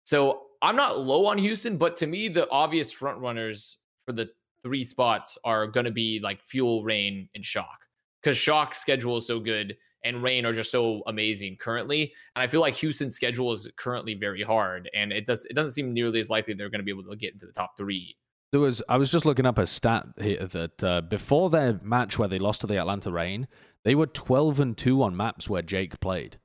So 0.04 0.48
I'm 0.64 0.78
not 0.78 0.98
low 0.98 1.26
on 1.28 1.38
Houston, 1.38 1.78
but 1.78 1.98
to 1.98 2.08
me, 2.08 2.30
the 2.30 2.50
obvious 2.50 2.92
front 2.92 3.20
runners 3.20 3.80
for 4.06 4.14
the 4.14 4.30
three 4.64 4.86
spots 4.86 5.38
are 5.44 5.68
going 5.68 5.86
to 5.86 5.92
be 5.92 6.22
like 6.24 6.42
Fuel, 6.42 6.84
Reign, 6.84 7.28
and 7.36 7.44
Shock. 7.44 7.80
Because 8.22 8.38
Shock's 8.38 8.80
schedule 8.80 9.18
is 9.18 9.28
so 9.28 9.42
good 9.42 9.76
and 10.04 10.24
Reign 10.24 10.46
are 10.46 10.54
just 10.54 10.72
so 10.72 11.02
amazing 11.08 11.58
currently. 11.60 12.14
And 12.36 12.44
I 12.44 12.48
feel 12.48 12.62
like 12.62 12.76
Houston's 12.76 13.16
schedule 13.16 13.52
is 13.52 13.70
currently 13.78 14.14
very 14.14 14.44
hard, 14.44 14.90
and 14.94 15.12
it 15.12 15.26
does 15.26 15.46
it 15.46 15.54
doesn't 15.54 15.72
seem 15.72 15.94
nearly 15.94 16.20
as 16.20 16.30
likely 16.30 16.54
they're 16.54 16.70
going 16.70 16.80
to 16.80 16.86
be 16.86 16.92
able 16.92 17.10
to 17.10 17.16
get 17.16 17.34
into 17.34 17.46
the 17.46 17.54
top 17.54 17.78
three. 17.78 18.16
There 18.52 18.62
was 18.62 18.82
I 18.88 18.98
was 18.98 19.12
just 19.12 19.26
looking 19.26 19.46
up 19.46 19.58
a 19.58 19.68
stat 19.68 20.06
here 20.22 20.46
that 20.46 20.84
uh, 20.84 21.02
before 21.02 21.50
their 21.50 21.80
match 21.82 22.20
where 22.20 22.28
they 22.28 22.40
lost 22.40 22.62
to 22.62 22.68
the 22.68 22.78
Atlanta 22.78 23.12
Reign, 23.12 23.48
they 23.84 23.96
were 23.96 24.08
12 24.08 24.60
and 24.60 24.78
2 24.78 25.02
on 25.02 25.18
maps 25.18 25.50
where 25.50 25.62
Jake 25.62 26.00
played. 26.00 26.38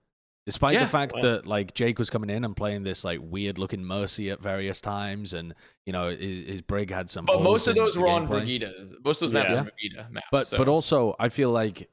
Despite 0.49 0.73
Yeah, 0.73 0.81
the 0.85 0.87
fact 0.91 1.13
wow. 1.15 1.21
that 1.21 1.47
like 1.47 1.75
Jake 1.75 1.99
was 1.99 2.09
coming 2.09 2.31
in 2.31 2.43
and 2.43 2.57
playing 2.57 2.83
this 2.83 3.05
like 3.05 3.21
weird 3.23 3.59
looking 3.59 3.85
Mercy 3.85 4.31
at 4.31 4.41
various 4.41 4.81
times 4.81 5.35
and 5.35 5.55
you 5.85 5.93
know 5.93 6.09
his, 6.09 6.47
his 6.47 6.63
brig 6.63 6.91
had 6.91 7.11
some 7.11 7.27
But 7.27 7.43
most 7.43 7.67
of 7.69 7.77
those 7.77 7.99
were 7.99 8.09
on 8.09 8.27
gameplay. 8.27 8.61
Brigittes. 8.61 8.95
Most 9.05 9.21
of 9.21 9.29
those 9.29 9.33
maps 9.35 9.51
Yeah. 9.51 9.61
are 9.61 9.65
Brigitte 9.65 10.11
maps. 10.11 10.27
But 10.33 10.47
so- 10.47 10.57
but 10.57 10.67
also 10.67 11.15
I 11.21 11.29
feel 11.29 11.51
like 11.51 11.91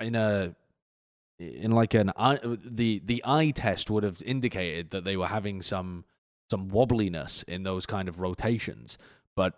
in 0.00 0.14
a 0.14 0.54
in 1.40 1.72
like 1.72 1.94
an 1.94 2.12
eye, 2.16 2.38
the 2.44 3.00
the 3.04 3.22
eye 3.26 3.50
test 3.50 3.90
would 3.90 4.04
have 4.04 4.22
indicated 4.24 4.90
that 4.90 5.02
they 5.02 5.16
were 5.16 5.26
having 5.26 5.60
some 5.60 6.04
some 6.48 6.70
wobbliness 6.70 7.42
in 7.48 7.64
those 7.64 7.86
kind 7.86 8.08
of 8.08 8.20
rotations, 8.20 8.98
but 9.34 9.54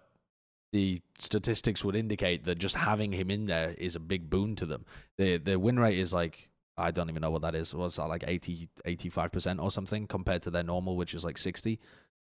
the 0.73 1.03
statistics 1.19 1.85
would 1.85 1.95
indicate 1.97 2.45
that 2.45 2.55
just 2.57 2.77
having 2.77 3.13
him 3.13 3.31
in 3.31 3.45
there 3.45 3.75
is 3.77 3.95
a 3.95 4.01
big 4.01 4.31
boon 4.31 4.57
to 4.57 4.65
them. 4.65 4.87
The 5.19 5.37
the 5.37 5.59
win 5.59 5.79
rate 5.79 5.99
is 5.99 6.15
like 6.15 6.49
I 6.77 6.91
don't 6.91 7.11
even 7.11 7.21
know 7.21 7.31
what 7.31 7.43
that 7.43 7.55
is. 7.55 7.75
What's 7.75 7.97
that 7.97 8.09
like 8.09 8.25
80 8.27 8.69
85% 8.87 9.63
or 9.63 9.71
something 9.71 10.07
compared 10.07 10.43
to 10.43 10.51
their 10.51 10.63
normal 10.63 10.97
which 10.97 11.15
is 11.15 11.25
like 11.25 11.39
60. 11.39 11.79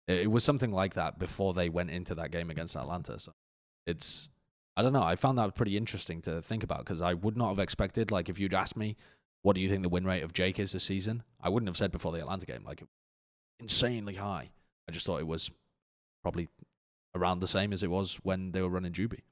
It 0.06 0.20
it 0.20 0.30
was 0.30 0.44
something 0.44 0.72
like 0.72 0.94
that 0.94 1.18
before 1.18 1.52
they 1.52 1.68
went 1.68 1.90
into 1.90 2.14
that 2.14 2.30
game 2.30 2.50
against 2.50 2.76
Atlanta. 2.76 3.18
So 3.18 3.32
it's 3.86 4.28
I 4.78 4.82
don't 4.82 4.92
know. 4.92 5.02
I 5.02 5.16
found 5.16 5.38
that 5.38 5.56
pretty 5.56 5.76
interesting 5.76 6.22
to 6.22 6.40
think 6.40 6.62
about 6.62 6.78
because 6.78 7.02
I 7.02 7.12
would 7.12 7.36
not 7.36 7.48
have 7.48 7.58
expected, 7.58 8.12
like, 8.12 8.28
if 8.28 8.38
you'd 8.38 8.54
asked 8.54 8.76
me, 8.76 8.96
what 9.42 9.56
do 9.56 9.60
you 9.60 9.68
think 9.68 9.82
the 9.82 9.88
win 9.88 10.04
rate 10.04 10.22
of 10.22 10.32
Jake 10.32 10.60
is 10.60 10.70
this 10.70 10.84
season? 10.84 11.24
I 11.40 11.48
wouldn't 11.48 11.68
have 11.68 11.76
said 11.76 11.90
before 11.90 12.12
the 12.12 12.20
Atlanta 12.20 12.46
game, 12.46 12.62
like, 12.64 12.84
insanely 13.58 14.14
high. 14.14 14.50
I 14.88 14.92
just 14.92 15.04
thought 15.04 15.18
it 15.18 15.26
was 15.26 15.50
probably 16.22 16.48
around 17.12 17.40
the 17.40 17.48
same 17.48 17.72
as 17.72 17.82
it 17.82 17.90
was 17.90 18.20
when 18.22 18.52
they 18.52 18.62
were 18.62 18.68
running 18.68 18.92
Juby. 18.92 19.22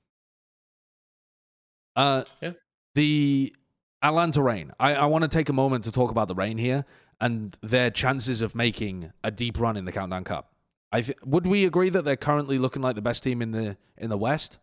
Uh, 1.94 2.24
Yeah. 2.40 2.52
The 2.94 3.54
Atlanta 4.02 4.42
Reign. 4.42 4.72
I, 4.78 4.94
I 4.94 5.06
want 5.06 5.22
to 5.22 5.28
take 5.28 5.48
a 5.48 5.52
moment 5.52 5.84
to 5.84 5.92
talk 5.92 6.10
about 6.10 6.28
the 6.28 6.34
Reign 6.34 6.58
here 6.58 6.84
and 7.20 7.56
their 7.62 7.90
chances 7.90 8.42
of 8.42 8.54
making 8.54 9.12
a 9.24 9.30
deep 9.30 9.58
run 9.58 9.76
in 9.76 9.84
the 9.84 9.92
Countdown 9.92 10.24
Cup. 10.24 10.52
I 10.92 11.00
th- 11.02 11.18
would 11.24 11.46
we 11.46 11.64
agree 11.64 11.88
that 11.90 12.04
they're 12.04 12.16
currently 12.16 12.58
looking 12.58 12.82
like 12.82 12.94
the 12.94 13.02
best 13.02 13.22
team 13.22 13.42
in 13.42 13.50
the 13.50 13.76
in 13.98 14.10
the 14.10 14.18
West? 14.18 14.58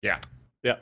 Yeah. 0.00 0.18
Yeah. 0.62 0.76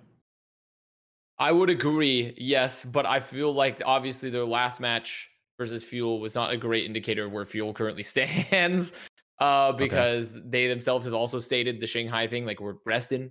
I 1.38 1.52
would 1.52 1.70
agree, 1.70 2.34
yes, 2.36 2.84
but 2.84 3.06
I 3.06 3.20
feel 3.20 3.52
like 3.52 3.82
obviously 3.84 4.28
their 4.28 4.44
last 4.44 4.78
match 4.78 5.30
versus 5.58 5.82
Fuel 5.82 6.20
was 6.20 6.34
not 6.34 6.52
a 6.52 6.56
great 6.56 6.84
indicator 6.84 7.24
of 7.24 7.32
where 7.32 7.46
Fuel 7.46 7.72
currently 7.72 8.02
stands. 8.04 8.92
Uh, 9.38 9.72
because 9.72 10.36
they 10.44 10.68
themselves 10.68 11.06
have 11.06 11.14
also 11.14 11.38
stated 11.38 11.80
the 11.80 11.86
Shanghai 11.86 12.26
thing, 12.26 12.44
like 12.44 12.60
we're 12.60 12.74
resting, 12.84 13.30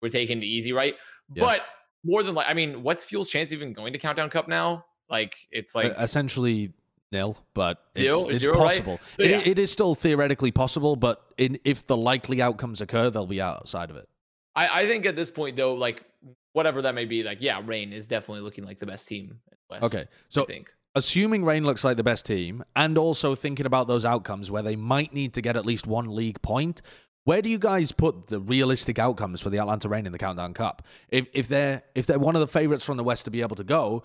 we're 0.00 0.08
taking 0.08 0.38
it 0.38 0.44
easy, 0.44 0.72
right? 0.72 0.94
Yeah. 1.34 1.44
But 1.44 1.60
more 2.04 2.22
than 2.22 2.34
like, 2.34 2.46
I 2.48 2.54
mean, 2.54 2.82
what's 2.82 3.04
Fuel's 3.04 3.28
chance 3.30 3.52
even 3.52 3.72
going 3.72 3.92
to 3.92 3.98
Countdown 3.98 4.30
Cup 4.30 4.48
now? 4.48 4.84
Like, 5.08 5.36
it's 5.50 5.74
like 5.74 5.94
essentially 5.98 6.72
nil, 7.12 7.36
but 7.54 7.78
Zero- 7.96 8.22
it's, 8.28 8.30
it's 8.36 8.38
zero, 8.40 8.54
right? 8.54 8.68
possible. 8.84 9.00
It- 9.18 9.30
yeah. 9.30 9.42
it 9.44 9.58
is 9.58 9.70
still 9.72 9.94
theoretically 9.94 10.52
possible, 10.52 10.94
but 10.96 11.22
in, 11.38 11.58
if 11.64 11.86
the 11.86 11.96
likely 11.96 12.40
outcomes 12.40 12.80
occur, 12.80 13.10
they'll 13.10 13.26
be 13.26 13.40
outside 13.40 13.90
of 13.90 13.96
it. 13.96 14.08
I, 14.54 14.82
I 14.82 14.86
think 14.86 15.06
at 15.06 15.16
this 15.16 15.30
point 15.30 15.56
though, 15.56 15.74
like 15.74 16.04
whatever 16.52 16.82
that 16.82 16.94
may 16.94 17.04
be, 17.04 17.22
like 17.22 17.38
yeah, 17.40 17.60
Reign 17.64 17.92
is 17.92 18.06
definitely 18.08 18.42
looking 18.42 18.64
like 18.64 18.78
the 18.78 18.86
best 18.86 19.06
team. 19.08 19.36
In 19.50 19.56
West, 19.68 19.82
Okay, 19.94 20.04
so 20.28 20.42
I 20.42 20.46
think. 20.46 20.72
assuming 20.94 21.44
Reign 21.44 21.64
looks 21.64 21.82
like 21.84 21.96
the 21.96 22.02
best 22.04 22.26
team, 22.26 22.62
and 22.76 22.96
also 22.98 23.34
thinking 23.34 23.66
about 23.66 23.88
those 23.88 24.04
outcomes 24.04 24.50
where 24.50 24.62
they 24.62 24.76
might 24.76 25.12
need 25.12 25.34
to 25.34 25.40
get 25.42 25.56
at 25.56 25.64
least 25.66 25.86
one 25.86 26.06
league 26.14 26.40
point, 26.42 26.82
where 27.30 27.40
do 27.40 27.48
you 27.48 27.58
guys 27.58 27.92
put 27.92 28.26
the 28.26 28.40
realistic 28.40 28.98
outcomes 28.98 29.40
for 29.40 29.50
the 29.50 29.58
Atlanta 29.58 29.88
Reign 29.88 30.04
in 30.04 30.10
the 30.10 30.18
Countdown 30.18 30.52
Cup? 30.52 30.82
If 31.10 31.28
if 31.32 31.46
they're 31.46 31.80
if 31.94 32.04
they're 32.06 32.18
one 32.18 32.34
of 32.34 32.40
the 32.40 32.48
favorites 32.48 32.84
from 32.84 32.96
the 32.96 33.04
West 33.04 33.24
to 33.26 33.30
be 33.30 33.40
able 33.40 33.54
to 33.54 33.62
go, 33.62 34.02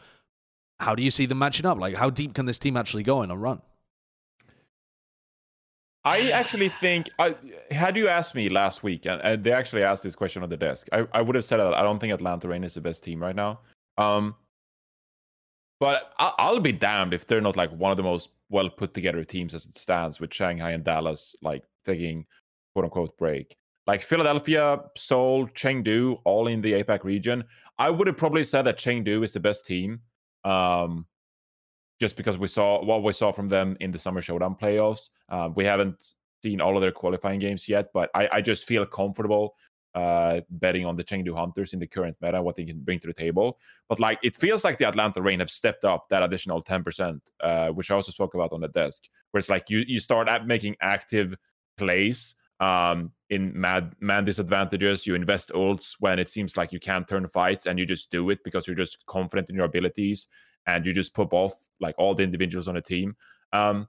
how 0.80 0.93
do 0.93 1.01
you 1.01 1.09
see 1.09 1.26
them 1.26 1.39
matching 1.39 1.65
up? 1.65 1.80
Like, 1.80 1.95
how 1.95 2.11
deep 2.11 2.36
can 2.36 2.45
this 2.45 2.59
team 2.59 2.78
actually 2.78 3.01
go 3.01 3.23
in 3.23 3.32
a 3.32 3.36
run? 3.36 3.63
I 6.03 6.30
actually 6.30 6.69
think, 6.69 7.09
I, 7.17 7.34
had 7.71 7.97
you 7.97 8.07
asked 8.09 8.36
me 8.36 8.47
last 8.47 8.84
week, 8.84 9.07
and, 9.07 9.19
and 9.23 9.43
they 9.43 9.53
actually 9.53 9.82
asked 9.82 10.03
this 10.03 10.13
question 10.13 10.43
on 10.43 10.49
the 10.49 10.57
desk, 10.57 10.88
I, 10.91 11.07
I 11.11 11.23
would 11.23 11.34
have 11.34 11.45
said 11.45 11.57
that 11.57 11.73
I 11.73 11.82
don't 11.82 11.97
think 11.97 12.13
Atlanta 12.13 12.47
Reign 12.47 12.63
is 12.63 12.76
the 12.76 12.82
best 12.82 13.03
team 13.03 13.19
right 13.19 13.36
now. 13.36 13.59
Um, 13.97 14.36
but 15.80 16.13
I, 16.19 16.32
I'll 16.38 16.59
be 16.59 16.73
damned 16.73 17.15
if 17.15 17.26
they're 17.26 17.41
not 17.41 17.57
like 17.57 17.71
one 17.71 17.89
of 17.89 17.97
the 17.97 18.03
most 18.03 18.30
well 18.51 18.69
put 18.69 18.93
together 18.93 19.23
teams 19.23 19.55
as 19.55 19.65
it 19.65 19.80
stands, 19.80 20.19
with 20.19 20.32
Shanghai 20.32 20.71
and 20.73 20.84
Dallas 20.84 21.36
like 21.41 21.63
taking 21.86 22.28
quote 22.76 22.86
unquote 22.86 23.17
break. 23.17 23.55
Like 23.88 24.01
Philadelphia, 24.01 24.82
Seoul, 24.97 25.47
Chengdu, 25.49 26.19
all 26.26 26.47
in 26.47 26.59
the 26.59 26.73
APAC 26.84 27.03
region. 27.03 27.43
I 27.78 27.89
would 27.89 28.07
have 28.07 28.17
probably 28.17 28.43
said 28.43 28.63
that 28.63 28.78
Chengdu 28.78 29.23
is 29.23 29.32
the 29.32 29.39
best 29.39 29.65
team. 29.65 30.01
Um, 30.43 31.05
just 31.99 32.17
because 32.17 32.38
we 32.38 32.47
saw 32.47 32.84
what 32.84 33.03
we 33.03 33.13
saw 33.13 33.32
from 33.32 33.47
them 33.47 33.78
in 33.80 33.91
the 33.91 33.99
summer 33.99 34.21
showdown 34.21 34.55
playoffs. 34.61 35.09
Um, 35.30 35.53
we 35.55 35.63
haven't 35.63 36.11
seen 36.43 36.59
all 36.59 36.76
of 36.76 36.82
their 36.82 36.91
qualifying 36.91 37.39
games 37.39 37.69
yet, 37.69 37.88
but 37.93 38.09
I, 38.13 38.28
I 38.34 38.41
just 38.41 38.65
feel 38.65 38.86
comfortable 38.86 39.55
uh, 39.93 40.41
betting 40.49 40.86
on 40.86 40.97
the 40.97 41.03
Chengdu 41.05 41.34
Hunters 41.34 41.71
in 41.71 41.80
the 41.80 41.88
current 41.88 42.17
meta, 42.19 42.41
what 42.41 42.57
they 42.57 42.65
can 42.65 42.80
bring 42.82 42.99
to 42.99 43.07
the 43.07 43.13
table. 43.13 43.57
But 43.88 44.01
like, 44.01 44.19
it 44.23 44.36
feels 44.36 44.65
like 44.65 44.78
the 44.78 44.86
Atlanta 44.86 45.21
Reign 45.21 45.39
have 45.39 45.49
stepped 45.49 45.86
up 45.86 46.09
that 46.09 46.21
additional 46.21 46.61
10%, 46.61 47.21
uh, 47.41 47.69
which 47.69 47.89
I 47.89 47.95
also 47.95 48.11
spoke 48.11 48.34
about 48.34 48.51
on 48.51 48.59
the 48.59 48.67
desk, 48.67 49.03
where 49.32 49.39
it's 49.39 49.47
like 49.47 49.69
you 49.69 49.86
you 49.88 50.01
start 50.01 50.28
at 50.28 50.45
making 50.45 50.76
active 50.82 51.34
plays 51.78 52.36
um, 52.60 53.12
in 53.30 53.60
mad 53.60 53.93
man 53.99 54.26
disadvantages. 54.26 55.06
You 55.06 55.16
invest 55.16 55.51
ults 55.53 55.95
when 55.99 56.20
it 56.20 56.30
seems 56.30 56.58
like 56.58 56.72
you 56.72 56.80
can't 56.80 57.08
turn 57.08 57.28
fights, 57.28 57.66
and 57.66 57.80
you 57.80 57.86
just 57.86 58.12
do 58.12 58.30
it 58.30 58.39
because 58.43 58.68
you're 58.68 58.76
just 58.76 59.06
confident 59.06 59.49
in 59.49 59.56
your 59.56 59.66
abilities 59.66 60.28
and 60.68 60.86
you 60.86 60.93
just 60.93 61.14
pop 61.14 61.34
off 61.34 61.53
like 61.80 61.95
all 61.97 62.16
the 62.16 62.24
individuals 62.24 62.68
on 62.68 62.76
the 62.76 62.82
team. 62.82 63.16
Um, 63.53 63.88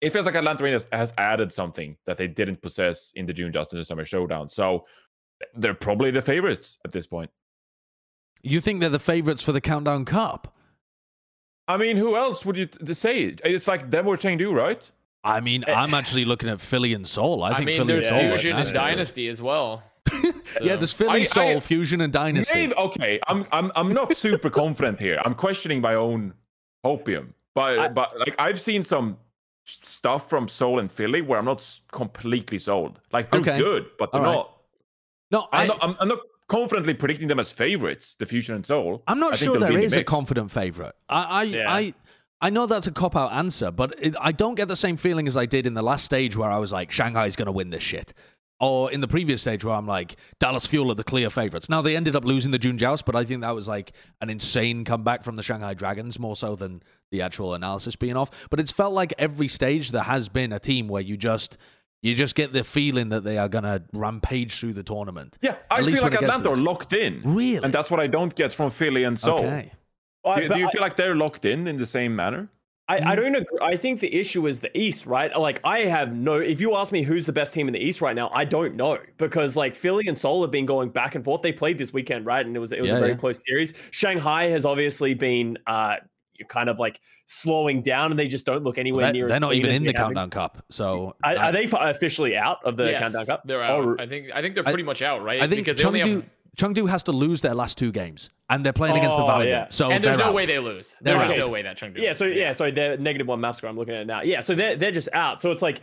it 0.00 0.12
feels 0.12 0.26
like 0.26 0.34
Atlanta 0.34 0.68
has, 0.70 0.86
has 0.92 1.14
added 1.16 1.52
something 1.52 1.96
that 2.06 2.18
they 2.18 2.28
didn't 2.28 2.60
possess 2.60 3.12
in 3.14 3.26
the 3.26 3.32
June 3.32 3.52
Just 3.52 3.72
in 3.72 3.78
the 3.78 3.84
Summer 3.84 4.04
Showdown. 4.04 4.50
So 4.50 4.84
they're 5.54 5.74
probably 5.74 6.10
the 6.10 6.22
favorites 6.22 6.78
at 6.84 6.92
this 6.92 7.06
point. 7.06 7.30
You 8.42 8.60
think 8.60 8.80
they're 8.80 8.90
the 8.90 8.98
favorites 8.98 9.40
for 9.40 9.52
the 9.52 9.60
Countdown 9.60 10.04
Cup? 10.04 10.54
I 11.66 11.78
mean, 11.78 11.96
who 11.96 12.16
else 12.16 12.44
would 12.44 12.56
you 12.56 12.66
t- 12.66 12.92
say? 12.92 13.34
It's 13.44 13.66
like 13.66 13.90
them 13.90 14.06
or 14.06 14.18
Chengdu, 14.18 14.52
right? 14.52 14.90
I 15.24 15.40
mean, 15.40 15.64
eh. 15.66 15.72
I'm 15.72 15.94
actually 15.94 16.24
looking 16.24 16.48
at 16.48 16.60
Philly 16.60 16.92
and 16.94 17.06
Seoul. 17.08 17.42
I 17.42 17.50
I, 17.50 17.54
think 17.56 17.66
mean, 17.66 17.76
Philly 17.78 17.94
and 17.94 18.02
there's 18.02 18.08
Seoul 18.08 18.32
are 18.32 18.38
Fusion 18.38 18.56
and. 18.56 18.72
Dynasty 18.72 19.28
as 19.28 19.40
well. 19.42 19.82
Yeah, 20.62 20.76
there's 20.76 20.92
Philly, 20.92 21.22
I- 21.22 21.24
Seoul, 21.24 21.56
I- 21.56 21.60
Fusion, 21.60 22.00
and 22.00 22.12
Dynasty. 22.12 22.54
Maybe, 22.54 22.74
okay, 22.74 23.18
I'm 23.26 23.44
I'm 23.50 23.72
I'm 23.74 23.88
not 23.92 24.16
super 24.16 24.50
confident 24.50 25.00
here. 25.00 25.20
I'm 25.24 25.34
questioning 25.34 25.80
my 25.80 25.94
own 25.94 26.34
opium, 26.84 27.34
but 27.56 27.78
I- 27.78 27.88
but 27.88 28.16
like 28.20 28.36
I've 28.38 28.60
seen 28.60 28.84
some 28.84 29.16
stuff 29.64 30.28
from 30.28 30.46
Seoul 30.46 30.78
and 30.78 30.92
Philly 30.92 31.22
where 31.22 31.38
I'm 31.40 31.44
not 31.46 31.66
completely 31.90 32.58
sold. 32.60 33.00
Like 33.12 33.30
they're 33.32 33.40
Okay. 33.40 33.58
good, 33.58 33.86
but 33.98 34.12
they're 34.12 34.20
All 34.20 34.26
right. 34.26 34.34
not. 34.34 34.50
No, 35.32 35.48
I'm 35.52 35.62
I, 35.62 35.66
not. 35.66 35.78
I'm, 35.82 35.96
I'm 36.00 36.08
not 36.08 36.20
confidently 36.46 36.94
predicting 36.94 37.26
them 37.26 37.40
as 37.40 37.50
favorites. 37.50 38.14
The 38.14 38.26
Fusion 38.26 38.54
and 38.54 38.64
Seoul. 38.64 39.02
I'm 39.08 39.18
not 39.18 39.32
I 39.32 39.36
sure 39.36 39.52
they'll 39.54 39.60
there 39.60 39.68
be 39.70 39.74
in 39.76 39.80
the 39.80 39.86
is 39.86 39.96
a 39.96 40.04
confident 40.04 40.50
favorite. 40.52 40.94
I, 41.08 41.22
I, 41.24 41.42
Yeah. 41.44 41.72
I, 41.72 41.94
I 42.40 42.50
know 42.50 42.66
that's 42.66 42.86
a 42.86 42.92
cop 42.92 43.16
out 43.16 43.32
answer, 43.32 43.70
but 43.70 43.94
it, 43.98 44.14
I 44.20 44.32
don't 44.32 44.54
get 44.54 44.68
the 44.68 44.76
same 44.76 44.96
feeling 44.96 45.26
as 45.26 45.36
I 45.36 45.46
did 45.46 45.66
in 45.66 45.74
the 45.74 45.82
last 45.82 46.04
stage 46.04 46.36
where 46.36 46.50
I 46.50 46.58
was 46.58 46.72
like, 46.72 46.90
Shanghai's 46.90 47.36
going 47.36 47.46
to 47.46 47.52
win 47.52 47.70
this 47.70 47.82
shit. 47.82 48.12
Or 48.60 48.90
in 48.90 49.00
the 49.00 49.08
previous 49.08 49.40
stage 49.40 49.64
where 49.64 49.74
I'm 49.74 49.86
like, 49.86 50.16
Dallas 50.38 50.66
Fuel 50.66 50.90
are 50.90 50.94
the 50.94 51.04
clear 51.04 51.28
favorites. 51.28 51.68
Now 51.68 51.82
they 51.82 51.96
ended 51.96 52.14
up 52.14 52.24
losing 52.24 52.52
the 52.52 52.58
June 52.58 52.78
Joust, 52.78 53.04
but 53.04 53.16
I 53.16 53.24
think 53.24 53.40
that 53.40 53.54
was 53.54 53.66
like 53.66 53.92
an 54.20 54.30
insane 54.30 54.84
comeback 54.84 55.24
from 55.24 55.36
the 55.36 55.42
Shanghai 55.42 55.74
Dragons 55.74 56.18
more 56.18 56.36
so 56.36 56.54
than 56.54 56.82
the 57.10 57.20
actual 57.22 57.54
analysis 57.54 57.96
being 57.96 58.16
off. 58.16 58.30
But 58.50 58.60
it's 58.60 58.70
felt 58.70 58.94
like 58.94 59.12
every 59.18 59.48
stage 59.48 59.90
there 59.90 60.02
has 60.02 60.28
been 60.28 60.52
a 60.52 60.60
team 60.60 60.86
where 60.88 61.02
you 61.02 61.16
just 61.16 61.58
you 62.00 62.14
just 62.14 62.34
get 62.34 62.52
the 62.52 62.62
feeling 62.62 63.08
that 63.08 63.24
they 63.24 63.38
are 63.38 63.48
gonna 63.48 63.82
rampage 63.92 64.60
through 64.60 64.74
the 64.74 64.82
tournament. 64.82 65.38
Yeah, 65.40 65.56
I 65.70 65.80
At 65.80 65.86
feel 65.86 66.02
like 66.02 66.14
Atlanta 66.14 66.50
are 66.50 66.54
locked 66.54 66.92
in. 66.92 67.22
Really? 67.24 67.64
And 67.64 67.72
that's 67.72 67.90
what 67.90 67.98
I 67.98 68.06
don't 68.06 68.34
get 68.34 68.52
from 68.52 68.70
Philly 68.70 69.04
and 69.04 69.18
Seoul. 69.18 69.38
Okay. 69.38 69.72
I- 70.24 70.36
Do, 70.36 70.42
you- 70.42 70.48
do 70.54 70.58
you 70.60 70.66
I- 70.68 70.70
feel 70.70 70.80
like 70.82 70.96
they're 70.96 71.14
locked 71.16 71.44
in 71.44 71.66
in 71.66 71.76
the 71.76 71.86
same 71.86 72.14
manner? 72.16 72.48
I, 72.86 73.12
I 73.12 73.16
don't 73.16 73.34
agree. 73.34 73.58
I 73.62 73.78
think 73.78 74.00
the 74.00 74.14
issue 74.14 74.46
is 74.46 74.60
the 74.60 74.76
East, 74.78 75.06
right? 75.06 75.34
Like, 75.38 75.58
I 75.64 75.80
have 75.86 76.14
no. 76.14 76.34
If 76.34 76.60
you 76.60 76.76
ask 76.76 76.92
me 76.92 77.02
who's 77.02 77.24
the 77.24 77.32
best 77.32 77.54
team 77.54 77.66
in 77.66 77.72
the 77.72 77.80
East 77.82 78.02
right 78.02 78.14
now, 78.14 78.30
I 78.34 78.44
don't 78.44 78.74
know 78.76 78.98
because 79.16 79.56
like 79.56 79.74
Philly 79.74 80.06
and 80.06 80.18
Seoul 80.18 80.42
have 80.42 80.50
been 80.50 80.66
going 80.66 80.90
back 80.90 81.14
and 81.14 81.24
forth. 81.24 81.40
They 81.40 81.50
played 81.50 81.78
this 81.78 81.94
weekend, 81.94 82.26
right? 82.26 82.44
And 82.44 82.54
it 82.54 82.58
was 82.58 82.72
it 82.72 82.82
was 82.82 82.90
Yeah, 82.90 82.96
a 82.98 83.00
very 83.00 83.12
yeah. 83.12 83.16
close 83.16 83.42
series. 83.46 83.72
Shanghai 83.90 84.48
has 84.48 84.66
obviously 84.66 85.14
been 85.14 85.56
uh 85.66 85.96
kind 86.50 86.68
of 86.68 86.78
like 86.78 87.00
slowing 87.24 87.80
down, 87.80 88.10
and 88.10 88.18
they 88.18 88.28
just 88.28 88.44
don't 88.44 88.64
look 88.64 88.76
anywhere 88.76 89.04
They're, 89.06 89.12
near. 89.14 89.28
they're 89.28 89.36
as 89.36 89.40
not 89.40 89.54
even 89.54 89.70
as 89.70 89.76
in 89.76 89.84
the 89.84 89.88
have 89.92 89.96
Countdown 89.96 90.28
Cup. 90.28 90.62
So 90.68 91.16
Are, 91.24 91.38
are 91.38 91.52
they 91.52 91.66
officially 91.72 92.36
out 92.36 92.58
of 92.66 92.76
the 92.76 92.90
yes, 92.90 93.00
Countdown 93.00 93.24
Cup? 93.24 93.42
they're 93.46 93.62
out. 93.62 93.80
Oh, 93.82 93.96
I 93.98 94.06
think 94.06 94.30
I 94.34 94.42
think 94.42 94.56
they're 94.56 94.66
I- 94.68 94.70
pretty 94.72 94.84
much 94.84 95.00
out, 95.00 95.22
right? 95.22 95.40
I 95.40 95.48
think 95.48 95.64
because 95.64 95.78
they 95.78 95.84
only 95.84 96.00
have, 96.00 96.24
Chengdu 96.56 96.88
has 96.88 97.02
to 97.04 97.12
lose 97.12 97.40
their 97.40 97.54
last 97.54 97.76
two 97.78 97.90
games, 97.90 98.30
and 98.48 98.64
they're 98.64 98.72
playing 98.72 98.96
against 98.96 99.16
the 99.16 99.22
Oh, 99.24 99.26
Valiant. 99.26 99.48
yeah. 99.50 99.66
So 99.70 99.90
and 99.90 100.02
there's 100.04 100.16
no 100.16 100.24
out. 100.26 100.34
way 100.34 100.46
they 100.46 100.58
lose. 100.58 100.96
There's 101.00 101.20
out. 101.20 101.36
no 101.36 101.50
way 101.50 101.62
that 101.62 101.76
Chengdu. 101.76 101.98
Yeah, 101.98 102.12
so 102.12 102.26
yeah, 102.26 102.52
so 102.52 102.70
they're 102.70 102.96
negative 102.96 103.26
one 103.26 103.40
map 103.40 103.56
score. 103.56 103.68
I'm 103.68 103.76
looking 103.76 103.94
at 103.94 104.02
it 104.02 104.06
now. 104.06 104.22
Yeah, 104.22 104.40
so 104.40 104.54
they're 104.54 104.76
they're 104.76 104.92
just 104.92 105.08
out. 105.12 105.40
So 105.40 105.50
it's 105.50 105.62
like, 105.62 105.80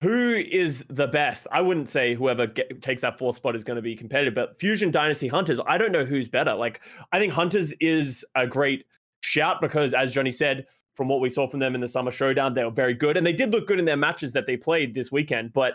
who 0.00 0.34
is 0.34 0.84
the 0.88 1.06
best? 1.06 1.46
I 1.52 1.60
wouldn't 1.60 1.88
say 1.88 2.14
whoever 2.14 2.48
get, 2.48 2.82
takes 2.82 3.02
that 3.02 3.18
fourth 3.18 3.36
spot 3.36 3.54
is 3.54 3.62
going 3.62 3.76
to 3.76 3.82
be 3.82 3.94
competitive, 3.94 4.34
but 4.34 4.58
Fusion 4.58 4.90
Dynasty 4.90 5.28
Hunters, 5.28 5.60
I 5.66 5.78
don't 5.78 5.92
know 5.92 6.04
who's 6.04 6.28
better. 6.28 6.54
Like, 6.54 6.80
I 7.12 7.18
think 7.20 7.32
Hunters 7.32 7.72
is 7.80 8.24
a 8.34 8.46
great 8.46 8.84
shout 9.22 9.60
because, 9.60 9.94
as 9.94 10.12
Johnny 10.12 10.32
said, 10.32 10.66
from 10.96 11.08
what 11.08 11.20
we 11.20 11.28
saw 11.28 11.46
from 11.46 11.60
them 11.60 11.74
in 11.76 11.80
the 11.80 11.86
summer 11.88 12.10
showdown, 12.10 12.54
they 12.54 12.64
were 12.64 12.70
very 12.72 12.92
good, 12.94 13.16
and 13.16 13.24
they 13.24 13.32
did 13.32 13.52
look 13.52 13.68
good 13.68 13.78
in 13.78 13.84
their 13.84 13.96
matches 13.96 14.32
that 14.32 14.46
they 14.46 14.56
played 14.56 14.94
this 14.94 15.12
weekend. 15.12 15.52
But 15.52 15.74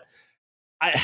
I. 0.82 1.01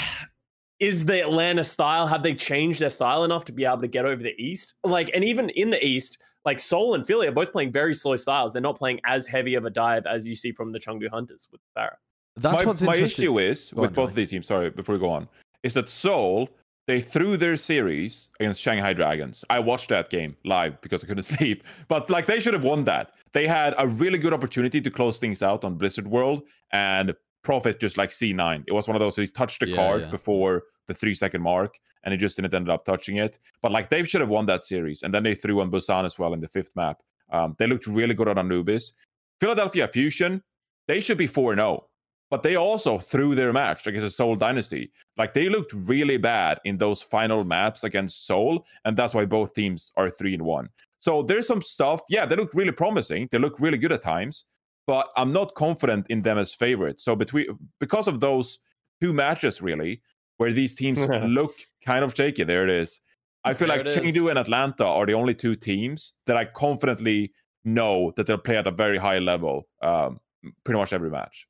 Is 0.80 1.06
the 1.06 1.22
Atlanta 1.22 1.64
style? 1.64 2.08
Have 2.08 2.24
they 2.24 2.34
changed 2.34 2.80
their 2.80 2.90
style 2.90 3.24
enough 3.24 3.46
to 3.46 3.52
be 3.52 3.66
able 3.66 3.80
to 3.80 3.88
get 3.88 4.06
over 4.06 4.22
the 4.22 4.36
East? 4.38 4.74
Like, 4.84 5.12
and 5.14 5.24
even 5.24 5.50
in 5.52 5.70
the 5.70 5.84
East, 5.86 6.18
like 6.46 6.60
Seoul 6.60 6.96
and 6.96 7.06
Philly 7.06 7.28
are 7.28 7.32
both 7.32 7.52
playing 7.52 7.72
very 7.72 7.94
slow 7.94 8.16
styles. 8.16 8.54
They're 8.54 8.62
not 8.62 8.78
playing 8.78 9.00
as 9.06 9.26
heavy 9.26 9.56
of 9.56 9.66
a 9.66 9.70
dive 9.70 10.06
as 10.06 10.28
you 10.28 10.36
see 10.36 10.52
from 10.52 10.72
the 10.72 10.80
Chengdu 10.80 11.10
Hunters 11.10 11.48
with 11.52 11.62
Barra. 11.76 11.98
That's 12.36 12.58
my, 12.58 12.66
what's 12.66 12.82
my 12.82 12.96
issue 12.96 13.40
is 13.40 13.72
Go 13.72 13.82
with 13.82 13.90
on, 13.90 13.94
both 13.94 14.04
Johnny. 14.06 14.12
of 14.12 14.16
these 14.16 14.30
teams. 14.32 14.48
Sorry, 14.48 14.70
before 14.70 14.96
we 14.96 15.00
go 15.00 15.10
on, 15.10 15.28
is 15.62 15.76
that 15.76 15.90
Seoul 15.90 16.50
they 16.88 17.00
threw 17.00 17.38
their 17.38 17.56
series 17.56 18.28
against 18.40 18.62
Shanghai 18.62 18.92
Dragons. 18.92 19.46
I 19.50 19.60
watched 19.60 19.88
that 19.90 20.10
game 20.10 20.36
live 20.44 20.82
because 20.82 21.04
I 21.04 21.08
couldn't 21.08 21.24
sleep, 21.38 21.64
but 21.88 22.10
like 22.10 22.26
they 22.26 22.40
should 22.40 22.54
have 22.54 22.64
won 22.64 22.84
that. 22.86 23.12
They 23.32 23.48
had 23.48 23.74
a 23.78 23.88
really 23.88 24.18
good 24.18 24.34
opportunity 24.34 24.82
to 24.82 24.92
close 24.92 25.18
things 25.18 25.42
out 25.42 25.64
on 25.64 25.76
Blizzard 25.76 26.08
World, 26.08 26.44
and 26.72 27.14
Profit 27.44 27.80
just 27.80 27.98
like 27.98 28.10
C9. 28.10 28.64
It 28.68 28.74
was 28.74 28.88
one 28.88 28.96
of 28.96 29.00
those. 29.00 29.16
So 29.16 29.22
he 29.22 29.28
touched 29.28 29.60
the 29.60 29.70
Yeah, 29.70 29.76
card 29.76 30.02
yeah. 30.02 30.10
before 30.10 30.64
the 30.88 30.94
three 30.94 31.14
second 31.14 31.42
mark, 31.42 31.78
and 32.04 32.12
he 32.12 32.18
just 32.18 32.36
didn't 32.36 32.54
end 32.54 32.70
up 32.70 32.86
touching 32.86 33.18
it. 33.18 33.40
But 33.62 33.72
like 33.72 33.90
they 33.90 34.04
should 34.04 34.22
have 34.22 34.30
won 34.30 34.46
that 34.48 34.66
series, 34.66 35.04
and 35.04 35.14
then 35.14 35.24
they 35.24 35.36
threw 35.36 35.62
on 35.62 35.72
Busan 35.72 36.06
as 36.06 36.18
well 36.18 36.34
in 36.34 36.42
the 36.42 36.48
fifth 36.48 36.76
map. 36.76 37.02
Um, 37.32 37.56
they 37.60 37.68
looked 37.68 37.88
really 37.88 38.14
good 38.14 38.28
on 38.28 38.38
Anubis. 38.38 38.94
Philadelphia 39.40 39.88
Fusion, 39.88 40.42
they 40.88 41.02
should 41.02 41.18
be 41.18 41.28
4 41.28 41.56
0 41.56 41.88
but 42.34 42.42
they 42.42 42.56
also 42.56 42.98
threw 42.98 43.36
their 43.36 43.54
match 43.54 43.86
against 43.86 44.04
the 44.04 44.10
Seoul 44.10 44.34
Dynasty. 44.34 44.92
Like 45.18 45.36
they 45.36 45.50
looked 45.50 45.72
really 45.74 46.18
bad 46.18 46.60
in 46.66 46.78
those 46.78 47.00
final 47.00 47.44
maps 47.44 47.84
against 47.84 48.26
Seoul, 48.26 48.66
and 48.86 48.98
that's 48.98 49.14
why 49.14 49.24
both 49.24 49.54
teams 49.54 49.92
are 49.98 50.10
three 50.10 50.34
and 50.34 50.42
one. 50.42 50.68
So 50.98 51.22
there's 51.22 51.46
some 51.46 51.62
stuff. 51.62 52.02
Yeah, 52.10 52.26
they 52.26 52.36
look 52.36 52.56
really 52.56 52.72
promising. 52.72 53.28
They 53.30 53.38
look 53.38 53.60
really 53.60 53.78
good 53.78 53.92
at 53.92 54.02
times, 54.02 54.46
but 54.88 55.10
I'm 55.16 55.32
not 55.32 55.56
confident 55.56 56.08
in 56.10 56.22
them 56.22 56.38
as 56.38 56.54
favorites. 56.54 57.04
So 57.04 57.16
between 57.16 57.48
because 57.80 58.08
of 58.08 58.20
those 58.20 58.60
two 59.02 59.14
matches, 59.14 59.62
really, 59.62 60.02
where 60.38 60.52
these 60.52 60.74
teams 60.74 61.00
look 61.28 61.56
kind 61.86 62.04
of 62.04 62.16
shaky. 62.16 62.44
There 62.44 62.64
it 62.64 62.70
is. 62.70 63.02
I 63.44 63.54
feel 63.54 63.68
There 63.68 63.78
like 63.78 63.86
it 63.88 63.98
is. 64.06 64.16
Chengdu 64.16 64.30
and 64.30 64.40
Atlanta 64.40 64.86
are 64.86 65.06
the 65.06 65.14
only 65.14 65.34
two 65.34 65.56
teams 65.56 66.14
that 66.28 66.38
I 66.38 66.46
confidently 66.46 67.34
know 67.66 68.14
that 68.16 68.26
they'll 68.26 68.38
play 68.38 68.58
at 68.58 68.68
a 68.68 68.72
very 68.72 68.98
high 68.98 69.20
level, 69.20 69.68
um, 69.82 70.20
pretty 70.64 70.78
much 70.80 70.94
every 70.94 71.10
match. 71.10 71.48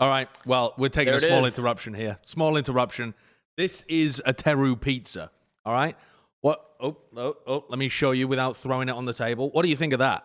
All 0.00 0.08
right. 0.08 0.28
Well, 0.46 0.74
we're 0.78 0.88
taking 0.88 1.12
There 1.12 1.16
a 1.16 1.20
small 1.20 1.44
is. 1.44 1.56
interruption 1.58 1.94
here. 1.94 2.18
Small 2.24 2.56
interruption. 2.56 3.14
This 3.56 3.84
is 3.88 4.22
a 4.24 4.32
Teru 4.32 4.74
pizza. 4.76 5.30
All 5.64 5.74
right. 5.74 5.96
What? 6.40 6.64
Oh, 6.80 6.96
oh, 7.16 7.36
oh. 7.46 7.64
Let 7.68 7.78
me 7.78 7.88
show 7.88 8.12
you 8.12 8.26
without 8.26 8.56
throwing 8.56 8.88
it 8.88 8.92
on 8.92 9.04
the 9.04 9.12
table. 9.12 9.50
What 9.50 9.62
do 9.62 9.68
you 9.68 9.76
think 9.76 9.92
of 9.92 9.98
that? 9.98 10.24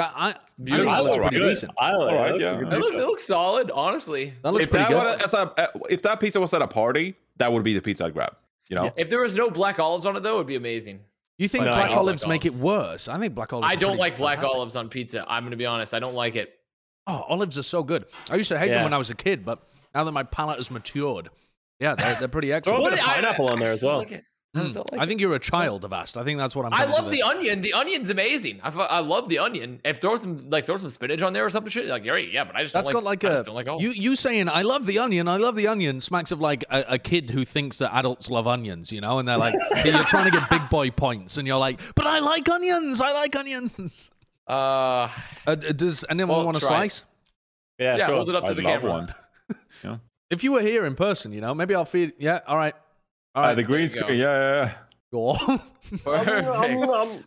That 0.00 0.12
I, 0.16 0.28
I 0.28 0.32
think 0.32 0.36
Beautiful. 0.64 0.92
that 0.92 1.02
looks 1.04 1.16
Alright. 1.16 1.30
pretty 1.32 1.48
decent. 1.48 1.72
I 1.78 1.94
like 1.96 2.10
All 2.12 2.14
right, 2.18 2.34
it. 2.34 2.40
yeah. 2.40 2.50
That's 2.52 2.62
a 2.62 2.64
good 2.64 2.72
It 2.72 2.78
looks, 2.80 2.96
it 2.96 3.06
looks 3.06 3.24
solid, 3.26 3.70
honestly. 3.70 4.34
That 4.42 4.52
looks 4.52 4.64
if 4.64 4.70
pretty 4.70 4.84
that 4.84 4.90
good. 4.90 5.22
was 5.22 5.22
as 5.22 5.34
a, 5.34 5.38
uh, 5.60 5.66
if 5.90 6.02
that 6.02 6.20
pizza 6.20 6.40
was 6.40 6.54
at 6.54 6.62
a 6.62 6.66
party, 6.68 7.14
that 7.36 7.52
would 7.52 7.62
be 7.62 7.74
the 7.74 7.82
pizza 7.82 8.06
I'd 8.06 8.14
grab. 8.14 8.34
You 8.68 8.76
know, 8.76 8.92
If 8.96 9.10
there 9.10 9.20
was 9.20 9.34
no 9.34 9.50
black 9.50 9.78
olives 9.78 10.06
on 10.06 10.16
it, 10.16 10.22
though, 10.22 10.34
it 10.36 10.38
would 10.38 10.46
be 10.46 10.56
amazing. 10.56 11.00
You 11.38 11.48
think 11.48 11.64
No, 11.64 11.74
black 11.74 11.90
olives 11.90 12.22
black 12.24 12.44
make 12.44 12.46
it 12.46 12.54
worse? 12.54 13.08
I 13.08 13.18
think 13.18 13.34
black 13.34 13.52
olives. 13.52 13.70
I 13.70 13.74
don't 13.74 13.90
pretty 13.92 14.00
like 14.00 14.16
black 14.18 14.36
fantastic. 14.36 14.56
olives 14.56 14.76
on 14.76 14.88
pizza. 14.88 15.24
I'm 15.28 15.42
going 15.42 15.50
to 15.52 15.56
be 15.56 15.66
honest. 15.66 15.92
I 15.94 15.98
don't 15.98 16.14
like 16.14 16.36
it. 16.36 16.52
Oh, 17.06 17.24
olives 17.28 17.58
are 17.58 17.62
so 17.62 17.82
good. 17.82 18.04
I 18.30 18.36
used 18.36 18.48
to 18.50 18.58
hate 18.58 18.68
them 18.68 18.84
when 18.84 18.92
I 18.92 18.98
was 18.98 19.10
a 19.10 19.14
kid, 19.14 19.44
but 19.44 19.66
now 19.94 20.04
that 20.04 20.12
my 20.12 20.22
palate 20.22 20.56
has 20.58 20.70
matured, 20.70 21.30
yeah, 21.80 21.94
they're, 21.94 22.14
they're 22.16 22.28
pretty 22.28 22.48
Throw 22.48 22.54
a 22.54 22.58
excellent. 22.58 22.84
bit 22.84 22.92
of 22.94 22.98
I- 23.00 23.14
pineapple 23.14 23.48
on 23.48 23.60
I 23.60 23.64
there 23.64 23.72
as 23.72 23.82
well. 23.82 23.98
like. 23.98 24.12
I 24.12 24.22
Mm. 24.56 24.74
like 24.90 25.00
I 25.00 25.06
think 25.06 25.20
you're 25.20 25.36
a 25.36 25.38
child 25.38 25.84
of 25.84 25.92
Ast. 25.92 26.16
I 26.16 26.24
think 26.24 26.36
that's 26.40 26.56
what 26.56 26.66
I'm. 26.66 26.74
I 26.74 26.78
coming 26.78 26.96
to 26.96 27.02
love 27.02 27.10
the 27.12 27.22
onion. 27.22 27.60
The 27.62 27.72
onion's 27.74 28.10
amazing. 28.10 28.58
I, 28.64 28.70
I 28.70 28.98
love 28.98 29.28
the 29.28 29.38
onion. 29.38 29.80
If 29.84 30.00
throw 30.00 30.16
some 30.16 30.50
like 30.50 30.66
throw 30.66 30.76
some 30.76 30.88
spinach 30.90 31.22
on 31.22 31.32
there 31.32 31.44
or 31.44 31.48
something 31.50 31.70
shit, 31.70 31.86
like 31.86 32.02
great, 32.02 32.32
yeah. 32.32 32.42
But 32.42 32.56
I 32.56 32.62
just 32.62 32.74
That's 32.74 32.88
don't 32.88 32.94
got 32.94 33.04
like 33.04 33.22
I 33.24 33.28
a 33.28 33.30
just 33.34 33.44
don't 33.44 33.54
like 33.54 33.68
olives. 33.68 33.84
you 33.84 33.92
you 33.92 34.16
saying 34.16 34.48
I 34.48 34.62
love 34.62 34.86
the 34.86 34.98
onion, 34.98 35.28
I 35.28 35.36
love 35.36 35.54
the 35.54 35.68
onion 35.68 36.00
smacks 36.00 36.32
of 36.32 36.40
like 36.40 36.64
a, 36.68 36.84
a 36.94 36.98
kid 36.98 37.30
who 37.30 37.44
thinks 37.44 37.78
that 37.78 37.94
adults 37.96 38.28
love 38.28 38.48
onions, 38.48 38.90
you 38.90 39.00
know, 39.00 39.20
and 39.20 39.28
they're 39.28 39.38
like 39.38 39.54
you're 39.84 40.02
trying 40.04 40.24
to 40.24 40.36
get 40.36 40.50
big 40.50 40.68
boy 40.68 40.90
points, 40.90 41.36
and 41.36 41.46
you're 41.46 41.56
like, 41.56 41.80
but 41.94 42.08
I 42.08 42.18
like 42.18 42.48
onions, 42.48 43.00
I 43.00 43.12
like 43.12 43.36
onions. 43.36 44.10
Uh, 44.48 45.08
Uh, 45.46 45.54
does 45.54 46.04
anyone 46.10 46.38
Well, 46.38 46.46
want 46.46 46.56
a 46.56 46.60
try 46.60 46.86
it. 46.86 46.90
slice? 46.90 47.04
Yeah, 47.78 47.96
yeah, 47.98 48.06
sure. 48.06 48.16
hold 48.16 48.28
it 48.30 48.34
up 48.34 48.44
to 48.46 48.50
I'd 48.50 48.56
the 48.56 48.62
love 48.62 48.80
camera. 48.80 48.90
one. 49.86 50.00
If 50.30 50.44
you 50.44 50.52
were 50.52 50.60
here 50.60 50.84
in 50.86 50.94
person, 50.94 51.32
you 51.32 51.40
know, 51.40 51.54
maybe 51.54 51.74
I'll 51.74 51.84
feed. 51.84 52.12
Yeah, 52.18 52.40
all 52.46 52.56
right, 52.56 52.74
all 53.34 53.44
Uh, 53.44 53.54
the 53.54 53.62
green 53.62 53.88
there 53.88 53.96
you 53.96 54.02
screen, 54.04 54.18
yeah, 54.18 54.24
yeah, 54.26 54.64
yeah. 54.64 54.72
Go 55.12 55.26
on. 55.30 55.60
Perfect. 56.04 56.48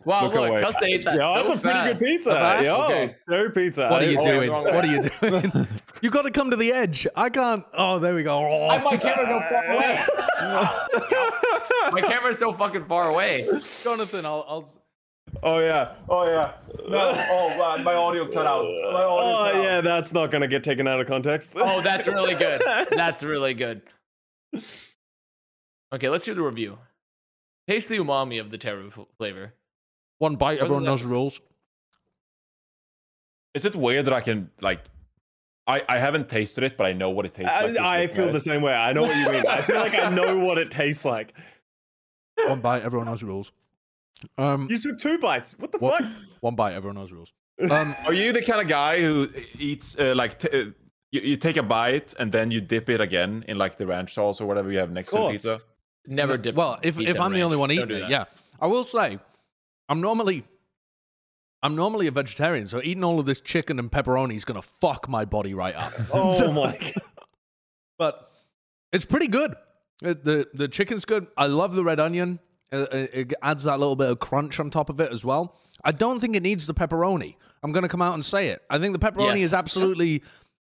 wow, 0.06 0.22
Look 0.24 0.32
look, 0.34 0.34
away. 0.36 0.64
Ate 0.84 1.04
that 1.04 1.16
Yeah, 1.16 1.34
so 1.34 1.48
that's 1.48 1.58
a 1.60 1.62
pretty 1.62 1.78
good 1.92 1.98
pizza. 1.98 2.30
Fast? 2.30 2.64
Yo, 2.64 2.74
Okay. 2.86 3.14
Teru 3.28 3.50
pizza. 3.50 3.88
What 3.90 4.02
are 4.02 4.10
you 4.10 4.18
Oh, 4.18 4.22
doing? 4.22 4.50
wrong 4.50 4.64
What 4.64 4.84
are 4.84 4.86
you 4.86 5.02
doing? 5.20 5.68
you 6.00 6.08
got 6.08 6.22
to 6.22 6.30
come 6.30 6.50
to 6.50 6.56
the 6.56 6.72
edge. 6.72 7.06
I 7.14 7.28
can't. 7.28 7.62
Oh, 7.74 7.98
there 7.98 8.14
we 8.14 8.22
go. 8.22 8.68
I 8.70 8.80
my 8.82 8.96
camera 8.96 9.26
go 9.26 9.40
far 9.50 9.64
away. 9.70 10.00
my 11.92 12.00
camera's 12.00 12.38
so 12.38 12.52
fucking 12.54 12.84
far 12.84 13.10
away. 13.10 13.46
Jonathan, 13.82 14.24
I'll. 14.24 14.44
I'll 14.48 14.72
Oh 15.42 15.58
yeah, 15.58 15.94
oh 16.08 16.26
yeah. 16.26 16.52
No, 16.88 17.12
oh 17.16 17.48
man, 17.76 17.84
my 17.84 17.94
audio 17.94 18.26
cut 18.32 18.46
out. 18.46 18.62
My 18.64 19.02
audio 19.02 19.38
Oh 19.40 19.44
cut 19.44 19.54
out. 19.56 19.62
yeah, 19.64 19.80
that's 19.80 20.12
not 20.12 20.30
gonna 20.30 20.46
get 20.48 20.62
taken 20.64 20.86
out 20.86 21.00
of 21.00 21.06
context. 21.06 21.50
Oh, 21.56 21.80
that's 21.82 22.06
really 22.06 22.34
good. 22.34 22.62
That's 22.90 23.22
really 23.22 23.52
good. 23.52 23.82
Okay, 25.94 26.08
let's 26.08 26.24
hear 26.24 26.34
the 26.34 26.42
review. 26.42 26.78
Taste 27.68 27.88
the 27.88 27.96
umami 27.98 28.40
of 28.40 28.50
the 28.50 28.58
teru 28.58 28.88
f- 28.88 29.06
flavor. 29.16 29.54
one 30.18 30.36
bite. 30.36 30.58
What 30.58 30.62
Everyone 30.64 30.82
does 30.84 30.90
knows 30.90 31.02
that 31.02 31.08
the 31.08 31.14
rules. 31.14 31.40
Is 33.54 33.64
it 33.64 33.76
weird 33.76 34.04
that 34.06 34.14
I 34.14 34.20
can 34.20 34.50
like? 34.60 34.80
I 35.66 35.82
I 35.88 35.98
haven't 35.98 36.28
tasted 36.28 36.64
it, 36.64 36.76
but 36.76 36.86
I 36.86 36.92
know 36.92 37.10
what 37.10 37.24
it 37.26 37.34
tastes 37.34 37.54
like. 37.54 37.78
I, 37.78 38.02
I 38.02 38.06
feel 38.08 38.26
at 38.26 38.32
the 38.32 38.40
same 38.40 38.60
way. 38.62 38.74
I 38.74 38.92
know 38.92 39.02
what 39.02 39.16
you 39.16 39.30
mean. 39.30 39.46
I 39.46 39.60
feel 39.62 39.76
like 39.76 39.94
I 39.94 40.10
know 40.10 40.38
what 40.38 40.58
it 40.58 40.70
tastes 40.70 41.04
like. 41.04 41.32
One 42.48 42.60
bite, 42.60 42.82
everyone 42.82 43.06
knows 43.06 43.22
rules. 43.22 43.52
Um, 44.36 44.66
You 44.68 44.78
took 44.78 44.98
two 44.98 45.18
bites. 45.18 45.56
What 45.58 45.70
the 45.70 45.78
What? 45.78 46.02
fuck? 46.02 46.12
one 46.40 46.56
bite, 46.56 46.74
everyone 46.74 46.96
knows 46.96 47.12
rules. 47.12 47.32
Um, 47.70 47.94
Are 48.06 48.12
you 48.12 48.32
the 48.32 48.42
kind 48.42 48.60
of 48.60 48.66
guy 48.66 49.00
who 49.00 49.28
eats 49.60 49.96
uh, 49.96 50.12
like 50.16 50.40
t- 50.40 50.48
uh, 50.48 50.64
you, 51.12 51.20
you 51.20 51.36
take 51.36 51.56
a 51.56 51.62
bite 51.62 52.12
and 52.18 52.32
then 52.32 52.50
you 52.50 52.60
dip 52.60 52.88
it 52.88 53.00
again 53.00 53.44
in 53.46 53.56
like 53.58 53.78
the 53.78 53.86
ranch 53.86 54.14
sauce 54.14 54.40
or 54.40 54.46
whatever 54.46 54.72
you 54.72 54.78
have 54.78 54.90
next 54.90 55.10
to 55.10 55.14
the 55.14 55.18
course. 55.18 55.32
pizza? 55.34 55.60
Never 56.06 56.36
dip. 56.36 56.54
well, 56.54 56.78
if 56.82 56.96
pizza 56.98 57.10
if 57.14 57.20
I'm 57.20 57.32
the 57.32 57.42
only 57.42 57.56
one 57.56 57.70
eating 57.72 57.90
it, 57.90 58.08
yeah, 58.10 58.24
I 58.60 58.66
will 58.66 58.84
say, 58.84 59.18
I'm 59.88 60.00
normally, 60.00 60.44
I'm 61.62 61.74
normally 61.76 62.06
a 62.06 62.10
vegetarian, 62.10 62.68
so 62.68 62.80
eating 62.82 63.02
all 63.04 63.18
of 63.18 63.26
this 63.26 63.40
chicken 63.40 63.78
and 63.78 63.90
pepperoni 63.90 64.34
is 64.34 64.44
gonna 64.44 64.62
fuck 64.62 65.08
my 65.08 65.24
body 65.24 65.54
right 65.54 65.74
up. 65.74 65.92
Oh 66.12 66.32
So- 66.32 66.52
my 66.52 66.92
but 67.98 68.30
it's 68.92 69.04
pretty 69.04 69.28
good. 69.28 69.52
Uh, 70.04 70.14
the 70.22 70.46
The 70.54 70.68
chicken's 70.68 71.04
good. 71.04 71.26
I 71.36 71.46
love 71.46 71.74
the 71.74 71.84
red 71.84 72.00
onion. 72.00 72.38
Uh, 72.72 72.86
uh, 72.92 73.06
It 73.12 73.32
adds 73.42 73.64
that 73.64 73.78
little 73.78 73.96
bit 73.96 74.10
of 74.10 74.18
crunch 74.18 74.58
on 74.60 74.70
top 74.70 74.90
of 74.90 75.00
it 75.00 75.12
as 75.12 75.24
well. 75.24 75.56
I 75.84 75.92
don't 75.92 76.20
think 76.20 76.34
it 76.36 76.42
needs 76.42 76.66
the 76.66 76.74
pepperoni. 76.74 77.36
I'm 77.62 77.72
going 77.72 77.82
to 77.82 77.88
come 77.88 78.02
out 78.02 78.14
and 78.14 78.24
say 78.24 78.48
it. 78.48 78.62
I 78.68 78.78
think 78.78 78.98
the 78.98 78.98
pepperoni 78.98 79.36
Yes. 79.40 79.46
is 79.46 79.54
absolutely 79.54 80.22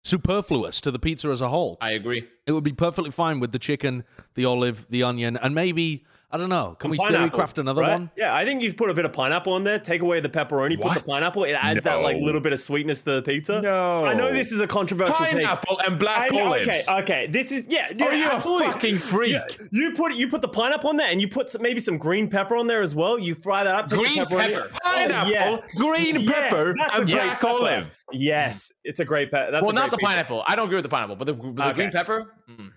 superfluous 0.04 0.82
to 0.82 0.92
the 0.92 1.00
pizza 1.00 1.30
as 1.30 1.42
a 1.42 1.50
whole. 1.50 1.78
I 1.82 1.92
agree. 1.92 2.28
It 2.46 2.52
would 2.52 2.64
be 2.64 2.74
perfectly 2.74 3.12
fine 3.12 3.40
with 3.40 3.52
the 3.52 3.60
chicken, 3.60 4.04
the 4.36 4.46
olive, 4.46 4.86
the 4.90 5.04
onion, 5.04 5.38
and 5.38 5.56
maybe 5.56 6.06
I 6.34 6.38
don't 6.38 6.50
know. 6.50 6.76
Can 6.80 6.90
we 6.90 6.98
theory 6.98 7.12
Pineapple, 7.12 7.38
craft 7.38 7.60
another 7.60 7.84
right? 7.84 7.92
one? 7.92 8.10
Yeah, 8.18 8.34
I 8.34 8.44
think 8.44 8.64
you 8.64 8.74
put 8.74 8.90
a 8.90 8.94
bit 8.96 9.06
of 9.06 9.14
pineapple 9.14 9.54
on 9.54 9.64
there. 9.64 9.78
Take 9.78 10.02
away 10.02 10.20
the 10.20 10.30
pepperoni, 10.30 10.82
put 10.82 10.96
the 10.96 11.04
pineapple. 11.04 11.44
It 11.44 11.52
adds 11.52 11.84
that 11.84 11.94
like 12.02 12.18
little 12.18 12.42
bit 12.42 12.54
of 12.54 12.60
sweetness 12.60 13.04
to 13.04 13.12
the 13.18 13.22
pizza. 13.22 13.62
No. 13.62 14.04
I 14.04 14.16
know 14.16 14.34
this 14.34 14.52
is 14.52 14.60
a 14.60 14.66
controversial 14.66 15.14
take. 15.18 15.34
Pineapple 15.34 15.80
and 15.86 16.00
black 16.00 16.32
know- 16.32 16.46
olives. 16.48 16.68
okay, 16.68 16.84
okay. 17.04 17.28
This 17.28 17.52
is 17.52 17.68
yeah. 17.70 17.88
yeah 17.96 18.06
Are 18.08 18.14
you 18.16 18.32
a 18.32 18.42
fucking 18.42 18.98
freak? 18.98 19.34
Yeah, 19.34 19.46
you 19.72 19.94
put 19.94 20.16
you 20.16 20.28
put 20.28 20.42
the 20.42 20.48
pineapple 20.48 20.90
on 20.90 20.98
there, 20.98 21.08
and 21.08 21.22
you 21.22 21.28
put 21.28 21.52
some, 21.52 21.62
maybe 21.62 21.80
some 21.80 22.00
green 22.00 22.28
pepper 22.28 22.56
on 22.56 22.66
there 22.66 22.82
as 22.82 22.96
well. 22.96 23.20
You 23.20 23.36
fry 23.36 23.64
that 23.64 23.76
up. 23.76 23.88
take 23.88 24.00
the 24.00 24.04
Green 24.04 24.26
pepperoni- 24.26 24.54
pepper. 24.54 24.70
Oh, 24.86 24.92
Pineapple, 24.96 25.32
yeah. 25.32 25.58
green 25.76 26.22
Yes, 26.22 26.50
pepper, 26.50 26.76
that's 26.80 26.94
a 26.96 26.98
and 26.98 27.06
great 27.06 27.16
black 27.22 27.42
pepper. 27.42 27.48
olive. 27.48 27.88
Yes, 28.12 28.72
it's 28.84 29.00
a 29.00 29.06
great 29.06 29.30
pepper. 29.30 29.52
That's 29.52 29.62
well, 29.62 29.70
a 29.70 29.76
not 29.76 29.92
the 29.92 29.98
pizza. 29.98 30.08
pineapple. 30.10 30.44
I 30.48 30.56
don't 30.56 30.66
agree 30.66 30.78
with 30.78 30.84
the 30.84 30.90
pineapple, 30.90 31.16
but 31.16 31.26
the, 31.26 31.34
the 31.34 31.64
Okay. 31.64 31.74
green 31.74 31.92
pepper. 31.92 32.34
mm, 32.50 32.72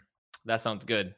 that 0.45 0.61
sounds 0.61 0.85
good. 0.85 1.15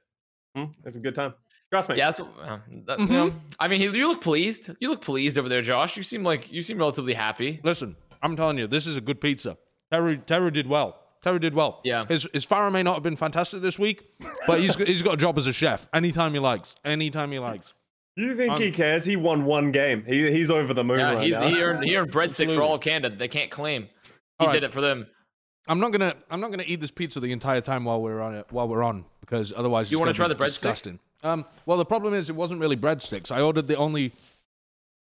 Mm, 0.57 0.73
It's 0.85 0.97
a 0.97 1.01
good 1.01 1.17
time. 1.17 1.35
Trust 1.71 1.89
me. 1.91 1.97
Yeah, 1.97 2.07
that's. 2.07 2.21
what- 2.21 2.31
Uh, 2.41 2.59
that, 2.87 3.01
you 3.01 3.07
know, 3.07 3.35
I 3.61 3.69
mean, 3.69 3.81
you 3.83 4.09
look 4.09 4.23
pleased. 4.23 4.71
You 4.81 4.89
look 4.91 5.03
pleased 5.03 5.37
over 5.39 5.49
there, 5.49 5.61
Josh. 5.63 5.97
You 5.97 6.03
seem 6.03 6.25
like 6.25 6.51
you 6.51 6.63
seem 6.63 6.79
relatively 6.79 7.13
happy. 7.15 7.61
Listen, 7.63 7.95
I'm 8.23 8.37
telling 8.37 8.59
you, 8.59 8.67
this 8.67 8.87
is 8.87 8.97
a 8.97 9.01
good 9.01 9.21
pizza. 9.21 9.57
Teru, 9.93 10.17
Teru 10.25 10.51
did 10.51 10.67
well. 10.67 10.99
Teru 11.23 11.39
did 11.39 11.53
well. 11.55 11.81
Yeah. 11.85 12.05
His, 12.09 12.27
his 12.33 12.47
Pharah 12.47 12.71
may 12.73 12.83
not 12.83 12.95
have 12.95 13.03
been 13.03 13.17
fantastic 13.17 13.61
this 13.61 13.79
week, 13.79 14.09
but 14.47 14.61
he's, 14.61 14.77
he's 14.77 15.03
got 15.03 15.15
a 15.15 15.17
job 15.17 15.37
as 15.37 15.47
a 15.47 15.53
chef 15.53 15.89
anytime 15.93 16.33
he 16.33 16.39
likes. 16.39 16.75
Anytime 16.85 17.33
he 17.33 17.39
likes. 17.39 17.75
You 18.17 18.37
think 18.37 18.53
Um, 18.53 18.61
he 18.61 18.71
cares? 18.71 19.05
He 19.05 19.17
won 19.17 19.45
one 19.45 19.71
game. 19.73 20.05
He, 20.07 20.31
he's 20.31 20.51
over 20.51 20.73
the 20.75 20.85
moon 20.85 20.99
Yeah, 21.01 21.15
right 21.15 21.25
he's 21.25 21.35
now. 21.35 21.49
he 21.49 21.61
earned, 21.63 21.85
he 21.85 21.97
earned 21.97 22.13
breadsticks 22.13 22.55
for 22.55 22.63
all 22.63 22.75
of 22.77 22.81
Canada. 22.81 23.15
They 23.17 23.29
can't 23.29 23.51
claim 23.51 23.83
he 23.83 23.91
All 24.41 24.47
right. 24.47 24.53
did 24.55 24.65
it 24.65 24.73
for 24.73 24.81
them. 24.81 25.07
I'm 25.67 25.81
not 25.81 25.93
gonna 25.93 26.15
I'm 26.31 26.41
not 26.41 26.51
gonna 26.51 26.65
eat 26.67 26.81
this 26.81 26.91
pizza 26.91 27.21
the 27.21 27.31
entire 27.31 27.61
time 27.61 27.85
while 27.85 28.01
we're 28.01 28.21
on 28.23 28.35
it 28.35 28.47
while 28.51 28.67
we're 28.69 28.83
on 28.83 29.05
because 29.21 29.53
otherwise 29.55 29.91
You 29.93 29.99
wanna 29.99 30.13
try 30.15 30.27
be 30.29 30.35
the 30.35 30.43
breadsticks. 30.43 30.55
disgusting. 30.63 30.99
Um, 31.23 31.45
well, 31.67 31.79
the 31.79 31.85
problem 31.85 32.15
is 32.15 32.31
it 32.31 32.37
wasn't 32.37 32.61
really 32.61 32.77
breadsticks. 32.77 33.31
I 33.31 33.41
ordered 33.41 33.67
the 33.69 33.77
only 33.77 34.13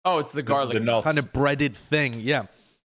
Oh, 0.05 0.19
it's 0.19 0.31
the 0.31 0.41
garlic. 0.43 0.73
the 0.73 0.79
nuts. 0.79 1.03
kind 1.03 1.17
of 1.17 1.31
breaded 1.33 1.75
thing. 1.75 2.19
Yeah, 2.21 2.43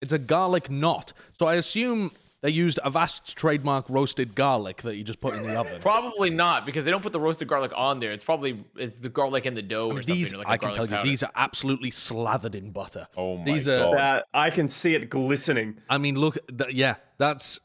it's 0.01 0.11
a 0.13 0.19
garlic 0.19 0.69
knot. 0.69 1.13
So 1.39 1.45
I 1.47 1.55
assume 1.55 2.11
they 2.41 2.49
used 2.51 2.77
Avast's 2.83 3.33
trademark 3.33 3.89
roasted 3.89 4.35
garlic 4.35 4.81
that 4.83 4.95
you 4.97 5.03
just 5.03 5.19
put 5.21 5.33
in 5.33 5.43
the 5.43 5.55
oven. 5.57 5.81
Probably 5.81 6.29
not 6.29 6.65
because 6.65 6.85
they 6.85 6.91
don't 6.91 7.01
put 7.01 7.13
the 7.13 7.19
roasted 7.19 7.47
garlic 7.47 7.71
on 7.75 7.99
there. 7.99 8.11
It's 8.11 8.23
probably 8.23 8.63
it's 8.75 8.97
the 8.99 9.09
garlic 9.09 9.45
in 9.47 9.55
the 9.55 9.61
dough 9.63 9.91
or 9.91 10.03
these 10.03 10.29
something. 10.29 10.35
or 10.35 10.37
Like 10.39 10.47
a 10.47 10.51
I 10.51 10.57
can 10.57 10.73
tell 10.75 10.85
garlic 10.87 11.05
you 11.05 11.11
these 11.11 11.23
are 11.23 11.31
absolutely 11.35 11.89
slathered 11.91 12.53
in 12.53 12.69
butter. 12.71 13.07
Oh 13.17 13.37
my 13.37 13.45
These 13.45 13.67
are- 13.67 13.79
god. 13.79 13.97
That 13.97 14.25
I 14.33 14.49
can 14.51 14.67
see 14.69 14.93
it 14.93 15.09
glistening. 15.09 15.77
I 15.89 15.97
mean, 15.97 16.15
look, 16.19 16.37
th- 16.55 16.73
yeah, 16.73 16.95
that's 17.17 17.59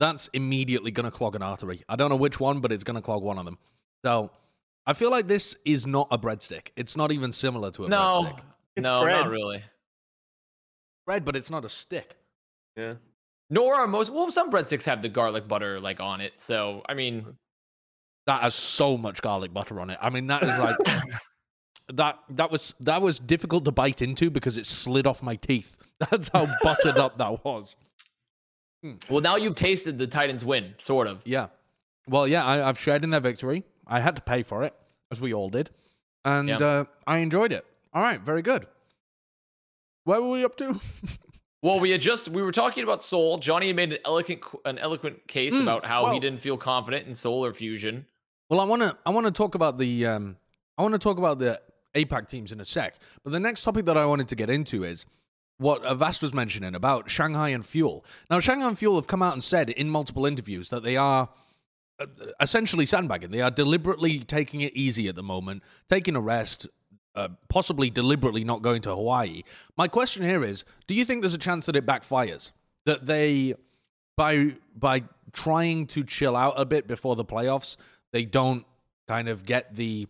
that's 0.00 0.28
immediately 0.32 0.90
gonna 0.90 1.10
clog 1.10 1.36
an 1.36 1.42
artery. 1.42 1.82
I 1.88 1.96
don't 1.96 2.10
know 2.10 2.16
which 2.16 2.40
one, 2.40 2.60
but 2.60 2.72
it's 2.72 2.84
gonna 2.84 3.02
clog 3.02 3.22
one 3.22 3.38
of 3.38 3.44
them. 3.44 3.56
So 4.04 4.30
I 4.86 4.92
feel 4.92 5.10
like 5.10 5.28
this 5.28 5.56
is 5.64 5.86
not 5.86 6.08
a 6.10 6.18
breadstick. 6.18 6.68
It's 6.76 6.96
not 6.96 7.12
even 7.12 7.32
similar 7.32 7.70
to 7.72 7.84
a 7.84 7.88
no, 7.88 7.96
breadstick. 7.96 8.40
It's 8.76 8.84
no, 8.84 9.02
bread. 9.02 9.20
not 9.20 9.30
really. 9.30 9.62
Bread, 11.06 11.24
but 11.24 11.36
it's 11.36 11.50
not 11.50 11.64
a 11.64 11.68
stick. 11.68 12.16
Yeah. 12.76 12.94
Nor 13.50 13.74
are 13.74 13.86
most. 13.86 14.12
Well, 14.12 14.30
some 14.30 14.50
breadsticks 14.50 14.84
have 14.84 15.02
the 15.02 15.08
garlic 15.08 15.48
butter 15.48 15.80
like 15.80 16.00
on 16.00 16.20
it. 16.20 16.40
So 16.40 16.82
I 16.88 16.94
mean, 16.94 17.26
That 18.26 18.42
has 18.42 18.54
so 18.54 18.96
much 18.96 19.20
garlic 19.22 19.52
butter 19.52 19.80
on 19.80 19.90
it. 19.90 19.98
I 20.00 20.10
mean, 20.10 20.28
that 20.28 20.42
is 20.42 20.58
like 20.58 20.76
that. 21.88 22.18
That 22.30 22.50
was 22.50 22.74
that 22.80 23.02
was 23.02 23.18
difficult 23.18 23.64
to 23.64 23.72
bite 23.72 24.02
into 24.02 24.30
because 24.30 24.56
it 24.56 24.66
slid 24.66 25.06
off 25.06 25.22
my 25.22 25.36
teeth. 25.36 25.76
That's 26.10 26.28
how 26.28 26.48
buttered 26.62 26.96
up 26.96 27.16
that 27.16 27.44
was. 27.44 27.74
Hmm. 28.82 28.92
well, 29.10 29.20
now 29.20 29.36
you've 29.36 29.56
tasted 29.56 29.98
the 29.98 30.06
Titans 30.06 30.44
win, 30.44 30.74
sort 30.78 31.06
of. 31.06 31.20
Yeah. 31.26 31.48
Well, 32.08 32.26
yeah, 32.26 32.44
I, 32.44 32.66
I've 32.66 32.78
shared 32.78 33.04
in 33.04 33.10
their 33.10 33.20
victory. 33.20 33.64
I 33.90 34.00
had 34.00 34.16
to 34.16 34.22
pay 34.22 34.42
for 34.42 34.62
it, 34.64 34.72
as 35.10 35.20
we 35.20 35.34
all 35.34 35.50
did, 35.50 35.68
and 36.24 36.48
Yeah. 36.48 36.56
uh, 36.58 36.84
I 37.06 37.18
enjoyed 37.18 37.52
it. 37.52 37.66
All 37.92 38.00
right, 38.02 38.20
very 38.20 38.40
good. 38.42 38.66
Where 40.04 40.20
were 40.22 40.30
we 40.30 40.44
up 40.44 40.56
to? 40.56 40.80
Well, 41.62 41.78
we 41.78 41.90
had 41.90 42.00
just 42.00 42.30
we 42.30 42.40
were 42.40 42.52
talking 42.52 42.84
about 42.84 43.02
Seoul. 43.02 43.36
Johnny 43.36 43.66
had 43.66 43.76
made 43.76 43.92
an 43.92 43.98
eloquent 44.06 44.40
an 44.64 44.78
eloquent 44.78 45.28
case 45.28 45.54
Mm, 45.54 45.60
about 45.64 45.84
how 45.84 46.04
well- 46.04 46.14
he 46.14 46.18
didn't 46.18 46.40
feel 46.40 46.56
confident 46.56 47.06
in 47.06 47.14
Seoul 47.14 47.44
or 47.44 47.52
Fusion. 47.52 48.06
Well, 48.48 48.60
I 48.60 48.64
want 48.64 48.80
to 48.80 48.96
I 49.04 49.10
want 49.10 49.26
to 49.26 49.30
talk 49.30 49.54
about 49.54 49.76
the 49.76 50.06
um 50.06 50.38
I 50.78 50.82
want 50.82 50.94
to 50.94 50.98
talk 50.98 51.18
about 51.18 51.38
the 51.38 51.60
APAC 51.94 52.28
teams 52.28 52.50
in 52.50 52.60
a 52.62 52.64
sec. 52.64 52.94
But 53.24 53.32
the 53.34 53.40
next 53.40 53.62
topic 53.62 53.84
that 53.84 53.98
I 53.98 54.06
wanted 54.06 54.26
to 54.28 54.36
get 54.36 54.48
into 54.48 54.84
is 54.84 55.04
what 55.58 55.84
Avast 55.84 56.22
was 56.22 56.32
mentioning 56.32 56.74
about 56.74 57.10
Shanghai 57.10 57.50
and 57.50 57.62
Fuel. 57.66 58.06
Now, 58.30 58.40
Shanghai 58.40 58.68
and 58.68 58.78
Fuel 58.78 58.96
have 58.96 59.06
come 59.06 59.22
out 59.22 59.34
and 59.34 59.44
said 59.44 59.68
in 59.68 59.90
multiple 59.90 60.24
interviews 60.24 60.70
that 60.70 60.82
they 60.82 60.96
are 60.96 61.28
essentially 62.40 62.86
sandbagging. 62.86 63.30
They 63.30 63.40
are 63.40 63.50
deliberately 63.50 64.20
taking 64.20 64.60
it 64.60 64.74
easy 64.74 65.08
at 65.08 65.14
the 65.14 65.22
moment, 65.22 65.62
taking 65.88 66.16
a 66.16 66.20
rest, 66.20 66.66
uh, 67.14 67.28
possibly 67.48 67.90
deliberately 67.90 68.44
not 68.44 68.62
going 68.62 68.82
to 68.82 68.90
Hawaii. 68.90 69.42
My 69.76 69.88
question 69.88 70.22
here 70.22 70.44
is: 70.44 70.64
Do 70.86 70.94
you 70.94 71.04
think 71.04 71.22
there's 71.22 71.34
a 71.34 71.38
chance 71.38 71.66
that 71.66 71.76
it 71.76 71.86
backfires? 71.86 72.52
That 72.86 73.06
they, 73.06 73.54
by 74.16 74.56
by 74.74 75.04
trying 75.32 75.86
to 75.88 76.04
chill 76.04 76.36
out 76.36 76.54
a 76.56 76.64
bit 76.64 76.86
before 76.86 77.16
the 77.16 77.24
playoffs, 77.24 77.76
they 78.12 78.24
don't 78.24 78.64
kind 79.08 79.28
of 79.28 79.44
get 79.44 79.74
the 79.74 80.06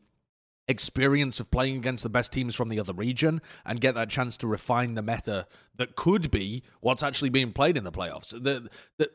experience 0.69 1.41
of 1.41 1.51
playing 1.51 1.77
against 1.77 2.05
the 2.05 2.09
best 2.09 2.33
teams 2.33 2.55
from 2.55 2.69
the 2.69 2.79
other 2.79 2.93
region 2.93 3.43
and 3.67 3.81
get 3.81 3.97
that 3.97 4.09
chance 4.09 4.37
to 4.37 4.47
refine 4.47 4.95
the 4.95 5.03
meta 5.03 5.45
that 5.75 5.97
could 5.97 6.31
be 6.31 6.63
what's 6.81 7.03
actually 7.03 7.29
being 7.29 7.53
played 7.53 7.77
in 7.77 7.83
the 7.83 7.91
playoffs. 7.91 8.31
The, 8.31 8.69
the, 8.97 9.11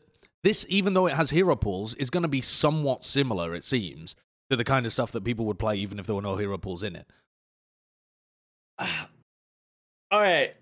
this, 0.45 0.63
even 0.69 0.93
though 0.93 1.07
it 1.07 1.15
has 1.15 1.31
hero 1.31 1.55
pools, 1.55 1.95
is 1.95 2.11
going 2.11 2.21
to 2.21 2.29
be 2.29 2.39
somewhat 2.39 3.03
similar, 3.03 3.55
it 3.55 3.63
seems, 3.63 4.15
to 4.51 4.55
the 4.55 4.63
kind 4.63 4.85
of 4.85 4.93
stuff 4.93 5.11
that 5.11 5.23
people 5.23 5.43
would 5.45 5.57
play 5.57 5.75
even 5.75 5.97
if 5.97 6.05
there 6.05 6.15
were 6.15 6.21
no 6.21 6.35
hero 6.35 6.55
pools 6.59 6.83
in 6.83 6.95
it. 6.95 7.07
All 8.79 10.21
right. 10.21 10.53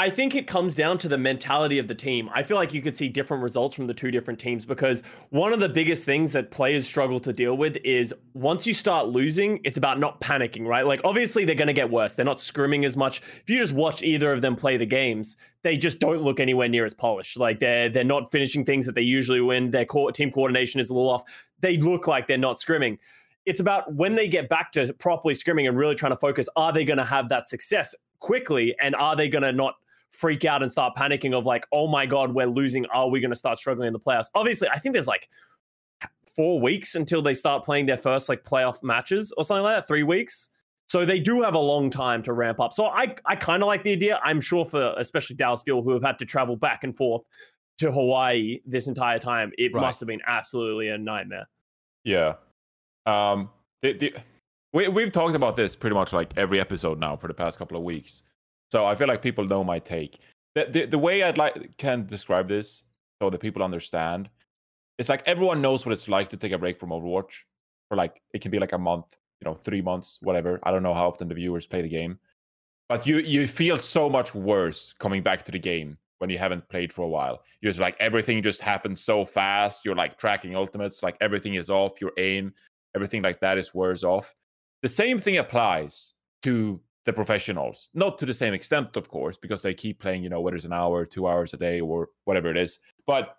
I 0.00 0.10
think 0.10 0.36
it 0.36 0.46
comes 0.46 0.76
down 0.76 0.98
to 0.98 1.08
the 1.08 1.18
mentality 1.18 1.80
of 1.80 1.88
the 1.88 1.94
team. 1.94 2.30
I 2.32 2.44
feel 2.44 2.56
like 2.56 2.72
you 2.72 2.80
could 2.80 2.94
see 2.94 3.08
different 3.08 3.42
results 3.42 3.74
from 3.74 3.88
the 3.88 3.94
two 3.94 4.12
different 4.12 4.38
teams 4.38 4.64
because 4.64 5.02
one 5.30 5.52
of 5.52 5.58
the 5.58 5.68
biggest 5.68 6.04
things 6.04 6.32
that 6.34 6.52
players 6.52 6.86
struggle 6.86 7.18
to 7.18 7.32
deal 7.32 7.56
with 7.56 7.78
is 7.82 8.14
once 8.32 8.64
you 8.64 8.74
start 8.74 9.08
losing, 9.08 9.58
it's 9.64 9.76
about 9.76 9.98
not 9.98 10.20
panicking, 10.20 10.64
right? 10.64 10.86
Like 10.86 11.00
obviously 11.02 11.44
they're 11.44 11.56
going 11.56 11.66
to 11.66 11.72
get 11.72 11.90
worse. 11.90 12.14
They're 12.14 12.24
not 12.24 12.36
scrimming 12.36 12.84
as 12.84 12.96
much. 12.96 13.22
If 13.42 13.50
you 13.50 13.58
just 13.58 13.72
watch 13.72 14.04
either 14.04 14.32
of 14.32 14.40
them 14.40 14.54
play 14.54 14.76
the 14.76 14.86
games, 14.86 15.36
they 15.64 15.76
just 15.76 15.98
don't 15.98 16.22
look 16.22 16.38
anywhere 16.38 16.68
near 16.68 16.84
as 16.84 16.94
polished. 16.94 17.36
Like 17.36 17.58
they're 17.58 17.88
they're 17.88 18.04
not 18.04 18.30
finishing 18.30 18.64
things 18.64 18.86
that 18.86 18.94
they 18.94 19.02
usually 19.02 19.40
win. 19.40 19.72
Their 19.72 19.84
co- 19.84 20.12
team 20.12 20.30
coordination 20.30 20.78
is 20.78 20.90
a 20.90 20.94
little 20.94 21.10
off. 21.10 21.24
They 21.58 21.76
look 21.76 22.06
like 22.06 22.28
they're 22.28 22.38
not 22.38 22.58
scrimming. 22.58 22.98
It's 23.46 23.58
about 23.58 23.92
when 23.92 24.14
they 24.14 24.28
get 24.28 24.48
back 24.48 24.70
to 24.72 24.92
properly 24.92 25.34
scrimming 25.34 25.66
and 25.66 25.76
really 25.76 25.96
trying 25.96 26.12
to 26.12 26.18
focus, 26.18 26.48
are 26.54 26.72
they 26.72 26.84
going 26.84 26.98
to 26.98 27.04
have 27.04 27.30
that 27.30 27.48
success 27.48 27.96
quickly 28.20 28.76
and 28.80 28.94
are 28.94 29.16
they 29.16 29.28
going 29.28 29.42
to 29.42 29.52
not 29.52 29.74
freak 30.10 30.44
out 30.44 30.62
and 30.62 30.70
start 30.70 30.94
panicking 30.96 31.36
of 31.36 31.46
like, 31.46 31.64
oh 31.72 31.86
my 31.86 32.06
God, 32.06 32.34
we're 32.34 32.46
losing. 32.46 32.86
Are 32.86 33.08
we 33.08 33.20
going 33.20 33.30
to 33.30 33.36
start 33.36 33.58
struggling 33.58 33.86
in 33.88 33.92
the 33.92 34.00
playoffs? 34.00 34.26
Obviously, 34.34 34.68
I 34.68 34.78
think 34.78 34.92
there's 34.94 35.06
like 35.06 35.28
four 36.34 36.60
weeks 36.60 36.94
until 36.94 37.20
they 37.22 37.34
start 37.34 37.64
playing 37.64 37.86
their 37.86 37.96
first 37.96 38.28
like 38.28 38.44
playoff 38.44 38.82
matches 38.82 39.32
or 39.36 39.44
something 39.44 39.62
like 39.64 39.76
that, 39.76 39.88
three 39.88 40.02
weeks. 40.04 40.50
So 40.88 41.04
they 41.04 41.20
do 41.20 41.42
have 41.42 41.54
a 41.54 41.58
long 41.58 41.90
time 41.90 42.22
to 42.22 42.32
ramp 42.32 42.60
up. 42.60 42.72
So 42.72 42.86
I, 42.86 43.14
I 43.26 43.36
kind 43.36 43.62
of 43.62 43.66
like 43.66 43.82
the 43.84 43.92
idea. 43.92 44.18
I'm 44.24 44.40
sure 44.40 44.64
for 44.64 44.94
especially 44.96 45.36
Dallas 45.36 45.62
Fuel, 45.64 45.82
who 45.82 45.92
have 45.92 46.02
had 46.02 46.18
to 46.18 46.24
travel 46.24 46.56
back 46.56 46.82
and 46.84 46.96
forth 46.96 47.22
to 47.78 47.92
Hawaii 47.92 48.60
this 48.64 48.88
entire 48.88 49.18
time, 49.18 49.52
it 49.58 49.72
Right. 49.74 49.82
must 49.82 50.00
have 50.00 50.06
been 50.06 50.22
absolutely 50.26 50.88
a 50.88 50.96
nightmare. 50.98 51.46
Yeah. 52.04 52.34
Um. 53.06 53.50
The, 53.82 53.92
the, 53.92 54.14
we 54.72 54.88
we've 54.88 55.12
talked 55.12 55.36
about 55.36 55.56
this 55.56 55.76
pretty 55.76 55.94
much 55.94 56.12
like 56.12 56.32
every 56.36 56.58
episode 56.60 56.98
now 56.98 57.16
for 57.16 57.28
the 57.28 57.34
past 57.34 57.58
couple 57.58 57.76
of 57.76 57.82
weeks. 57.82 58.22
So 58.70 58.84
I 58.84 58.94
feel 58.94 59.08
like 59.08 59.22
people 59.22 59.44
know 59.44 59.64
my 59.64 59.78
take. 59.78 60.18
The 60.54 60.66
the, 60.70 60.86
the 60.86 60.98
way 60.98 61.22
I'd 61.22 61.38
like 61.38 61.76
can 61.76 62.04
describe 62.04 62.48
this 62.48 62.84
so 63.20 63.30
that 63.30 63.40
people 63.40 63.62
understand. 63.62 64.28
It's 64.98 65.08
like 65.08 65.22
everyone 65.26 65.62
knows 65.62 65.86
what 65.86 65.92
it's 65.92 66.08
like 66.08 66.28
to 66.30 66.36
take 66.36 66.52
a 66.52 66.58
break 66.58 66.78
from 66.78 66.90
Overwatch 66.90 67.42
for 67.88 67.96
like 67.96 68.20
it 68.34 68.40
can 68.40 68.50
be 68.50 68.58
like 68.58 68.72
a 68.72 68.78
month 68.78 69.16
you 69.40 69.44
know 69.44 69.54
three 69.54 69.82
months, 69.82 70.18
whatever. 70.22 70.58
I 70.62 70.70
don't 70.70 70.82
know 70.82 70.94
how 70.94 71.08
often 71.08 71.28
the 71.28 71.34
viewers 71.34 71.66
play 71.66 71.82
the 71.82 71.88
game, 71.88 72.18
but 72.88 73.06
you 73.06 73.18
you 73.18 73.46
feel 73.46 73.76
so 73.76 74.08
much 74.08 74.34
worse 74.34 74.94
coming 74.98 75.22
back 75.22 75.44
to 75.44 75.52
the 75.52 75.58
game 75.58 75.98
when 76.18 76.30
you 76.30 76.38
haven't 76.38 76.68
played 76.68 76.92
for 76.92 77.02
a 77.02 77.08
while. 77.08 77.42
You're 77.60 77.70
just 77.70 77.80
like 77.80 77.96
everything 78.00 78.42
just 78.42 78.60
happens 78.60 79.00
so 79.00 79.24
fast. 79.24 79.84
You're 79.84 79.94
like 79.94 80.18
tracking 80.18 80.56
ultimates, 80.56 81.02
like 81.02 81.16
everything 81.20 81.54
is 81.54 81.70
off. 81.70 82.00
Your 82.00 82.12
aim, 82.18 82.52
everything 82.94 83.22
like 83.22 83.40
that 83.40 83.58
is 83.58 83.74
worse 83.74 84.02
off. 84.02 84.34
The 84.82 84.88
same 84.88 85.18
thing 85.18 85.38
applies 85.38 86.14
to 86.42 86.80
the 87.08 87.12
professionals, 87.12 87.88
not 87.94 88.18
to 88.18 88.26
the 88.26 88.34
same 88.34 88.54
extent, 88.54 88.96
of 88.96 89.08
course, 89.08 89.36
because 89.36 89.62
they 89.62 89.74
keep 89.74 90.00
playing. 90.00 90.22
You 90.22 90.30
know, 90.30 90.40
whether 90.40 90.56
it's 90.56 90.64
an 90.64 90.72
hour, 90.72 91.04
two 91.04 91.26
hours 91.26 91.54
a 91.54 91.56
day, 91.56 91.80
or 91.80 92.08
whatever 92.24 92.48
it 92.50 92.56
is, 92.56 92.78
but 93.06 93.34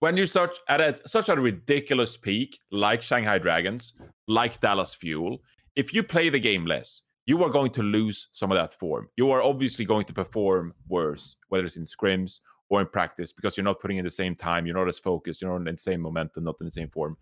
when 0.00 0.16
you're 0.16 0.26
such 0.26 0.58
at 0.68 0.80
a, 0.80 1.08
such 1.08 1.28
a 1.28 1.34
ridiculous 1.34 2.16
peak, 2.16 2.58
like 2.70 3.02
Shanghai 3.02 3.38
Dragons, 3.38 3.94
like 4.28 4.60
Dallas 4.60 4.94
Fuel, 4.94 5.38
if 5.74 5.94
you 5.94 6.02
play 6.02 6.28
the 6.28 6.38
game 6.38 6.66
less, 6.66 7.02
you 7.26 7.42
are 7.42 7.50
going 7.50 7.72
to 7.72 7.82
lose 7.82 8.28
some 8.32 8.52
of 8.52 8.58
that 8.58 8.72
form. 8.72 9.08
You 9.16 9.30
are 9.30 9.42
obviously 9.42 9.84
going 9.84 10.06
to 10.06 10.12
perform 10.12 10.74
worse, 10.88 11.36
whether 11.48 11.64
it's 11.64 11.76
in 11.76 11.84
scrims 11.84 12.40
or 12.68 12.80
in 12.80 12.88
practice, 12.88 13.32
because 13.32 13.56
you're 13.56 13.64
not 13.64 13.80
putting 13.80 13.96
in 13.96 14.04
the 14.04 14.10
same 14.10 14.34
time, 14.34 14.66
you're 14.66 14.76
not 14.76 14.88
as 14.88 14.98
focused, 14.98 15.40
you're 15.40 15.50
not 15.50 15.68
in 15.68 15.74
the 15.74 15.78
same 15.78 16.00
momentum, 16.00 16.44
not 16.44 16.56
in 16.60 16.66
the 16.66 16.72
same 16.72 16.88
form. 16.88 17.16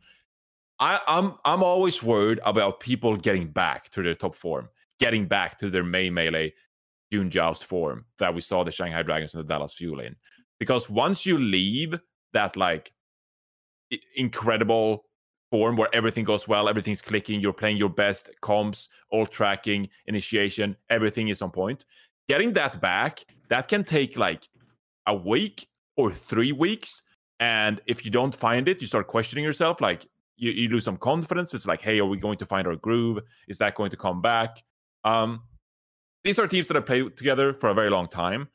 I, 0.81 1.01
I'm 1.07 1.35
I'm 1.45 1.63
always 1.63 2.03
worried 2.03 2.41
about 2.45 2.81
people 2.81 3.17
getting 3.17 3.47
back 3.47 3.91
to 3.91 4.03
their 4.03 4.15
top 4.15 4.35
form, 4.35 4.69
getting 5.05 5.27
back 5.27 5.59
to 5.59 5.69
their 5.69 5.85
May 5.85 6.09
melee 6.09 6.55
June 7.13 7.29
joust 7.29 7.65
form 7.65 8.07
that 8.19 8.35
we 8.35 8.41
saw 8.41 8.65
the 8.65 8.73
Shanghai 8.73 9.03
Dragons 9.03 9.35
and 9.35 9.45
the 9.45 9.53
Dallas 9.53 9.75
Fuel 9.75 10.01
in. 10.01 10.17
Because 10.59 10.89
once 10.89 11.27
you 11.27 11.37
leave 11.37 11.95
that 12.33 12.57
like 12.57 12.91
incredible 14.17 15.05
form 15.51 15.77
where 15.77 15.95
everything 15.95 16.25
goes 16.25 16.49
well, 16.49 16.71
everything's 16.71 17.03
clicking, 17.03 17.39
you're 17.39 17.53
playing 17.53 17.77
your 17.77 17.91
best 17.91 18.31
comps, 18.41 18.89
all 19.11 19.27
tracking, 19.27 19.91
initiation, 20.07 20.75
everything 20.89 21.29
is 21.29 21.43
on 21.43 21.51
point. 21.51 21.85
Getting 22.31 22.55
that 22.55 22.81
back, 22.81 23.25
that 23.51 23.69
can 23.69 23.85
take 23.85 24.17
like 24.17 24.49
a 25.07 25.15
week 25.15 25.69
or 25.99 26.13
three 26.13 26.53
weeks. 26.53 27.03
And 27.41 27.79
if 27.87 28.07
you 28.07 28.11
don't 28.11 28.35
find 28.35 28.69
it, 28.69 28.81
you 28.81 28.87
start 28.87 29.07
questioning 29.07 29.45
yourself, 29.45 29.83
like 29.83 30.07
you, 30.37 30.51
you 30.51 30.71
lose 30.71 30.87
some 30.87 30.97
confidence. 30.97 31.53
It's 31.53 31.67
like, 31.67 31.83
hey, 31.83 31.99
are 31.99 32.07
we 32.07 32.17
going 32.17 32.39
to 32.39 32.47
find 32.47 32.67
our 32.67 32.77
groove? 32.77 33.19
Is 33.49 33.59
that 33.59 33.75
going 33.75 33.91
to 33.91 33.99
come 33.99 34.23
back? 34.23 34.63
Um, 35.05 35.43
these 36.23 36.39
are 36.39 36.47
teams 36.47 36.69
that 36.69 36.75
have 36.75 36.87
played 36.87 37.17
together 37.17 37.53
for 37.53 37.69
a 37.69 37.75
very 37.75 37.91
long 37.91 38.09
time. 38.09 38.49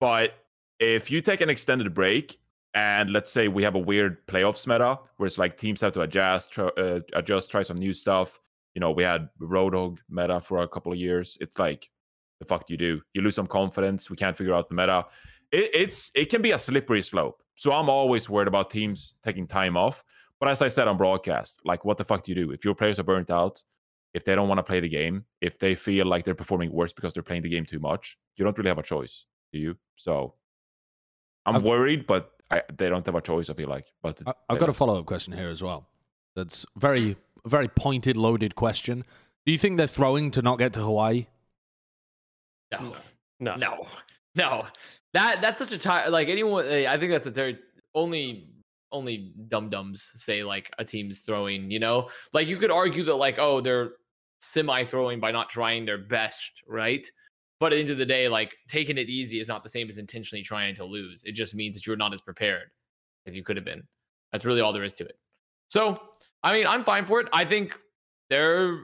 But 0.00 0.32
if 0.78 1.10
you 1.10 1.20
take 1.20 1.42
an 1.42 1.50
extended 1.50 1.92
break 1.94 2.38
and 2.74 3.10
let's 3.10 3.30
say 3.30 3.48
we 3.48 3.62
have 3.64 3.74
a 3.74 3.78
weird 3.78 4.26
playoffs 4.26 4.66
meta 4.66 4.98
where 5.16 5.26
it's 5.26 5.38
like 5.38 5.58
teams 5.58 5.80
have 5.82 5.92
to 5.92 6.02
adjust, 6.02 6.50
try, 6.50 6.66
uh, 6.78 7.00
adjust, 7.12 7.50
try 7.50 7.62
some 7.62 7.76
new 7.78 7.92
stuff. 7.92 8.40
You 8.74 8.80
know, 8.80 8.92
we 8.92 9.02
had 9.02 9.28
Roadhog 9.40 9.98
meta 10.08 10.40
for 10.40 10.62
a 10.62 10.68
couple 10.68 10.92
of 10.92 10.98
years. 10.98 11.36
It's 11.40 11.58
like, 11.58 11.88
the 12.38 12.46
fuck 12.46 12.66
do 12.66 12.72
you 12.72 12.78
do? 12.78 13.02
You 13.12 13.20
lose 13.20 13.34
some 13.34 13.46
confidence. 13.46 14.08
We 14.08 14.16
can't 14.16 14.36
figure 14.36 14.54
out 14.54 14.68
the 14.68 14.74
meta. 14.74 15.04
It, 15.52 15.70
it's 15.74 16.10
it 16.14 16.30
can 16.30 16.40
be 16.40 16.52
a 16.52 16.58
slippery 16.58 17.02
slope. 17.02 17.42
So 17.56 17.72
I'm 17.72 17.90
always 17.90 18.30
worried 18.30 18.48
about 18.48 18.70
teams 18.70 19.14
taking 19.22 19.46
time 19.46 19.76
off. 19.76 20.02
But 20.38 20.48
as 20.48 20.62
I 20.62 20.68
said 20.68 20.88
on 20.88 20.96
broadcast, 20.96 21.60
like 21.64 21.84
what 21.84 21.98
the 21.98 22.04
fuck 22.04 22.22
do 22.22 22.32
you 22.32 22.34
do 22.34 22.50
if 22.52 22.64
your 22.64 22.74
players 22.74 22.98
are 22.98 23.02
burnt 23.02 23.30
out? 23.30 23.62
If 24.12 24.24
they 24.24 24.34
don't 24.34 24.48
want 24.48 24.58
to 24.58 24.64
play 24.64 24.80
the 24.80 24.88
game, 24.88 25.24
if 25.40 25.58
they 25.58 25.74
feel 25.74 26.06
like 26.06 26.24
they're 26.24 26.34
performing 26.34 26.72
worse 26.72 26.92
because 26.92 27.12
they're 27.12 27.22
playing 27.22 27.42
the 27.42 27.48
game 27.48 27.64
too 27.64 27.78
much, 27.78 28.18
you 28.36 28.44
don't 28.44 28.56
really 28.58 28.68
have 28.68 28.78
a 28.78 28.82
choice, 28.82 29.24
do 29.52 29.58
you? 29.60 29.76
So 29.96 30.34
I'm 31.46 31.56
I've- 31.56 31.68
worried, 31.68 32.06
but 32.06 32.32
I, 32.50 32.62
they 32.76 32.88
don't 32.88 33.06
have 33.06 33.14
a 33.14 33.20
choice. 33.20 33.48
I 33.50 33.54
feel 33.54 33.68
like. 33.68 33.86
But 34.02 34.20
I, 34.26 34.32
I've 34.48 34.58
got 34.58 34.68
a 34.68 34.72
follow 34.72 34.98
up 34.98 35.06
question 35.06 35.32
here 35.32 35.48
as 35.50 35.62
well. 35.62 35.86
That's 36.34 36.66
very, 36.76 37.16
very 37.46 37.68
pointed, 37.68 38.16
loaded 38.16 38.56
question. 38.56 39.04
Do 39.46 39.52
you 39.52 39.58
think 39.58 39.76
they're 39.78 39.86
throwing 39.86 40.32
to 40.32 40.42
not 40.42 40.58
get 40.58 40.72
to 40.72 40.80
Hawaii? 40.80 41.26
No, 42.72 42.94
No. 43.38 43.56
no, 43.56 43.86
no. 44.34 44.66
That 45.12 45.40
that's 45.40 45.58
such 45.58 45.72
a 45.72 45.78
tie. 45.78 46.06
Like 46.08 46.28
anyone, 46.28 46.66
eh, 46.66 46.86
I 46.88 46.98
think 46.98 47.10
that's 47.10 47.26
a 47.26 47.30
very 47.32 47.58
only 47.94 48.48
only 48.92 49.32
dum 49.48 49.68
dums 49.70 50.10
say 50.14 50.42
like 50.44 50.70
a 50.78 50.84
team's 50.84 51.20
throwing. 51.20 51.70
You 51.70 51.78
know, 51.80 52.08
like 52.32 52.46
you 52.46 52.56
could 52.56 52.70
argue 52.70 53.02
that 53.04 53.14
like 53.16 53.38
oh 53.38 53.60
they're 53.60 53.92
semi 54.40 54.84
throwing 54.84 55.20
by 55.20 55.30
not 55.30 55.50
trying 55.50 55.84
their 55.84 55.98
best, 55.98 56.52
right? 56.66 57.06
But 57.60 57.72
at 57.72 57.76
the 57.76 57.80
end 57.82 57.90
of 57.90 57.98
the 57.98 58.06
day, 58.06 58.28
like 58.28 58.56
taking 58.68 58.98
it 58.98 59.08
easy 59.08 59.38
is 59.38 59.48
not 59.48 59.62
the 59.62 59.68
same 59.68 59.88
as 59.88 59.98
intentionally 59.98 60.42
trying 60.42 60.74
to 60.76 60.84
lose. 60.84 61.24
It 61.24 61.32
just 61.32 61.54
means 61.54 61.76
that 61.76 61.86
you're 61.86 61.96
not 61.96 62.14
as 62.14 62.20
prepared 62.20 62.70
as 63.26 63.36
you 63.36 63.42
could 63.42 63.56
have 63.56 63.64
been. 63.64 63.82
That's 64.32 64.44
really 64.44 64.60
all 64.60 64.72
there 64.72 64.84
is 64.84 64.94
to 64.94 65.04
it. 65.04 65.18
So, 65.68 66.00
I 66.42 66.52
mean, 66.52 66.66
I'm 66.66 66.84
fine 66.84 67.04
for 67.04 67.20
it. 67.20 67.28
I 67.32 67.44
think 67.44 67.78
they're. 68.28 68.80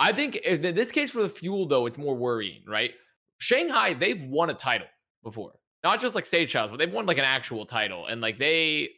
I 0.00 0.12
think 0.12 0.36
in 0.36 0.74
this 0.74 0.90
case 0.90 1.12
for 1.12 1.22
the 1.22 1.28
fuel 1.28 1.66
though, 1.68 1.86
it's 1.86 1.96
more 1.96 2.16
worrying, 2.16 2.62
right? 2.66 2.90
Shanghai, 3.38 3.94
they've 3.94 4.22
won 4.24 4.50
a 4.50 4.54
title 4.54 4.88
before, 5.22 5.52
not 5.84 6.00
just 6.00 6.16
like 6.16 6.26
stage 6.26 6.50
trials, 6.50 6.70
but 6.70 6.78
they've 6.78 6.92
won 6.92 7.06
like 7.06 7.18
an 7.18 7.24
actual 7.24 7.64
title, 7.64 8.06
and 8.06 8.20
like 8.20 8.38
they, 8.38 8.90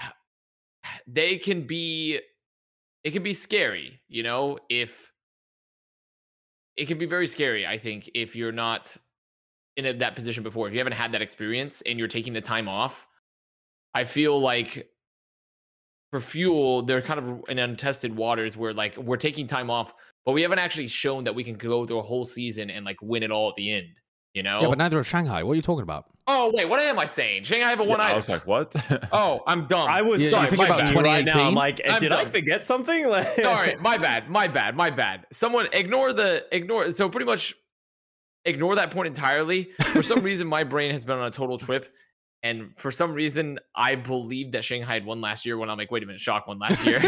they 1.06 1.36
can 1.36 1.66
be, 1.66 2.20
it 3.06 3.12
can 3.12 3.22
be 3.22 3.34
scary, 3.34 4.00
you 4.08 4.24
know, 4.24 4.58
if 4.68 5.12
it 6.76 6.86
can 6.86 6.98
be 6.98 7.06
very 7.06 7.28
scary. 7.28 7.64
I 7.64 7.78
think 7.78 8.10
if 8.16 8.34
you're 8.34 8.50
not 8.50 8.96
in 9.76 9.86
a, 9.86 9.92
that 9.92 10.16
position 10.16 10.42
before, 10.42 10.66
if 10.66 10.74
you 10.74 10.80
haven't 10.80 10.94
had 10.94 11.12
that 11.12 11.22
experience 11.22 11.84
and 11.86 12.00
you're 12.00 12.08
taking 12.08 12.32
the 12.32 12.40
time 12.40 12.68
off, 12.68 13.06
I 13.94 14.02
feel 14.02 14.40
like 14.40 14.88
for 16.10 16.18
fuel, 16.18 16.82
they're 16.82 17.00
kind 17.00 17.20
of 17.20 17.44
in 17.48 17.60
untested 17.60 18.16
waters 18.16 18.56
where 18.56 18.72
like 18.72 18.96
we're 18.96 19.18
taking 19.18 19.46
time 19.46 19.70
off, 19.70 19.94
but 20.24 20.32
we 20.32 20.42
haven't 20.42 20.58
actually 20.58 20.88
shown 20.88 21.22
that 21.22 21.34
we 21.36 21.44
can 21.44 21.54
go 21.54 21.86
through 21.86 22.00
a 22.00 22.02
whole 22.02 22.24
season 22.24 22.70
and 22.70 22.84
like 22.84 23.00
win 23.00 23.22
it 23.22 23.30
all 23.30 23.50
at 23.50 23.54
the 23.54 23.70
end. 23.72 24.00
You 24.36 24.42
know? 24.42 24.60
Yeah, 24.60 24.68
but 24.68 24.76
neither 24.76 24.98
is 25.00 25.06
Shanghai. 25.06 25.42
What 25.42 25.52
are 25.52 25.56
you 25.56 25.62
talking 25.62 25.82
about? 25.82 26.04
oh 26.28 26.50
wait, 26.52 26.68
what 26.68 26.78
am 26.80 26.98
I 26.98 27.04
saying? 27.06 27.44
Shanghai 27.44 27.70
have 27.70 27.80
a 27.80 27.84
Yeah, 27.84 27.88
one 27.88 28.00
I 28.00 28.12
was 28.14 28.28
like, 28.28 28.46
what? 28.46 28.74
oh, 29.12 29.40
I'm 29.46 29.66
dumb. 29.66 29.88
I 29.88 30.02
was 30.02 30.20
Yeah, 30.20 30.26
you 30.26 30.30
sorry, 30.32 30.50
think 30.50 30.62
about 30.64 30.78
bad. 30.78 30.94
right 30.96 31.24
now. 31.24 31.32
2018? 31.32 31.40
I'm 31.46 31.54
like, 31.54 31.80
I'm 31.88 32.00
did 32.00 32.12
I 32.12 32.24
forget 32.26 32.64
something? 32.64 33.08
Like, 33.08 33.40
Sorry, 33.40 33.76
my 33.76 33.96
bad, 33.96 34.28
my 34.28 34.46
bad, 34.48 34.76
my 34.76 34.90
bad. 34.90 35.24
Someone 35.32 35.68
ignore 35.72 36.12
the 36.12 36.44
ignore. 36.52 36.92
So 36.92 37.08
pretty 37.08 37.24
much 37.26 37.54
ignore 38.44 38.74
that 38.74 38.90
point 38.90 39.06
entirely. 39.06 39.70
For 39.92 40.02
some 40.02 40.20
reason, 40.30 40.46
my 40.48 40.64
brain 40.64 40.90
has 40.90 41.04
been 41.04 41.16
on 41.16 41.26
a 41.26 41.30
total 41.30 41.56
trip, 41.58 41.94
and 42.42 42.76
for 42.76 42.90
some 42.90 43.12
reason, 43.14 43.58
I 43.74 43.94
believe 43.94 44.52
that 44.52 44.64
Shanghai 44.64 44.94
had 44.94 45.06
won 45.06 45.20
last 45.22 45.46
year. 45.46 45.56
When 45.56 45.70
I'm 45.70 45.78
like, 45.78 45.90
wait 45.90 46.02
a 46.02 46.06
minute, 46.06 46.20
Shock 46.20 46.46
won 46.46 46.58
last 46.58 46.84
year. 46.84 47.00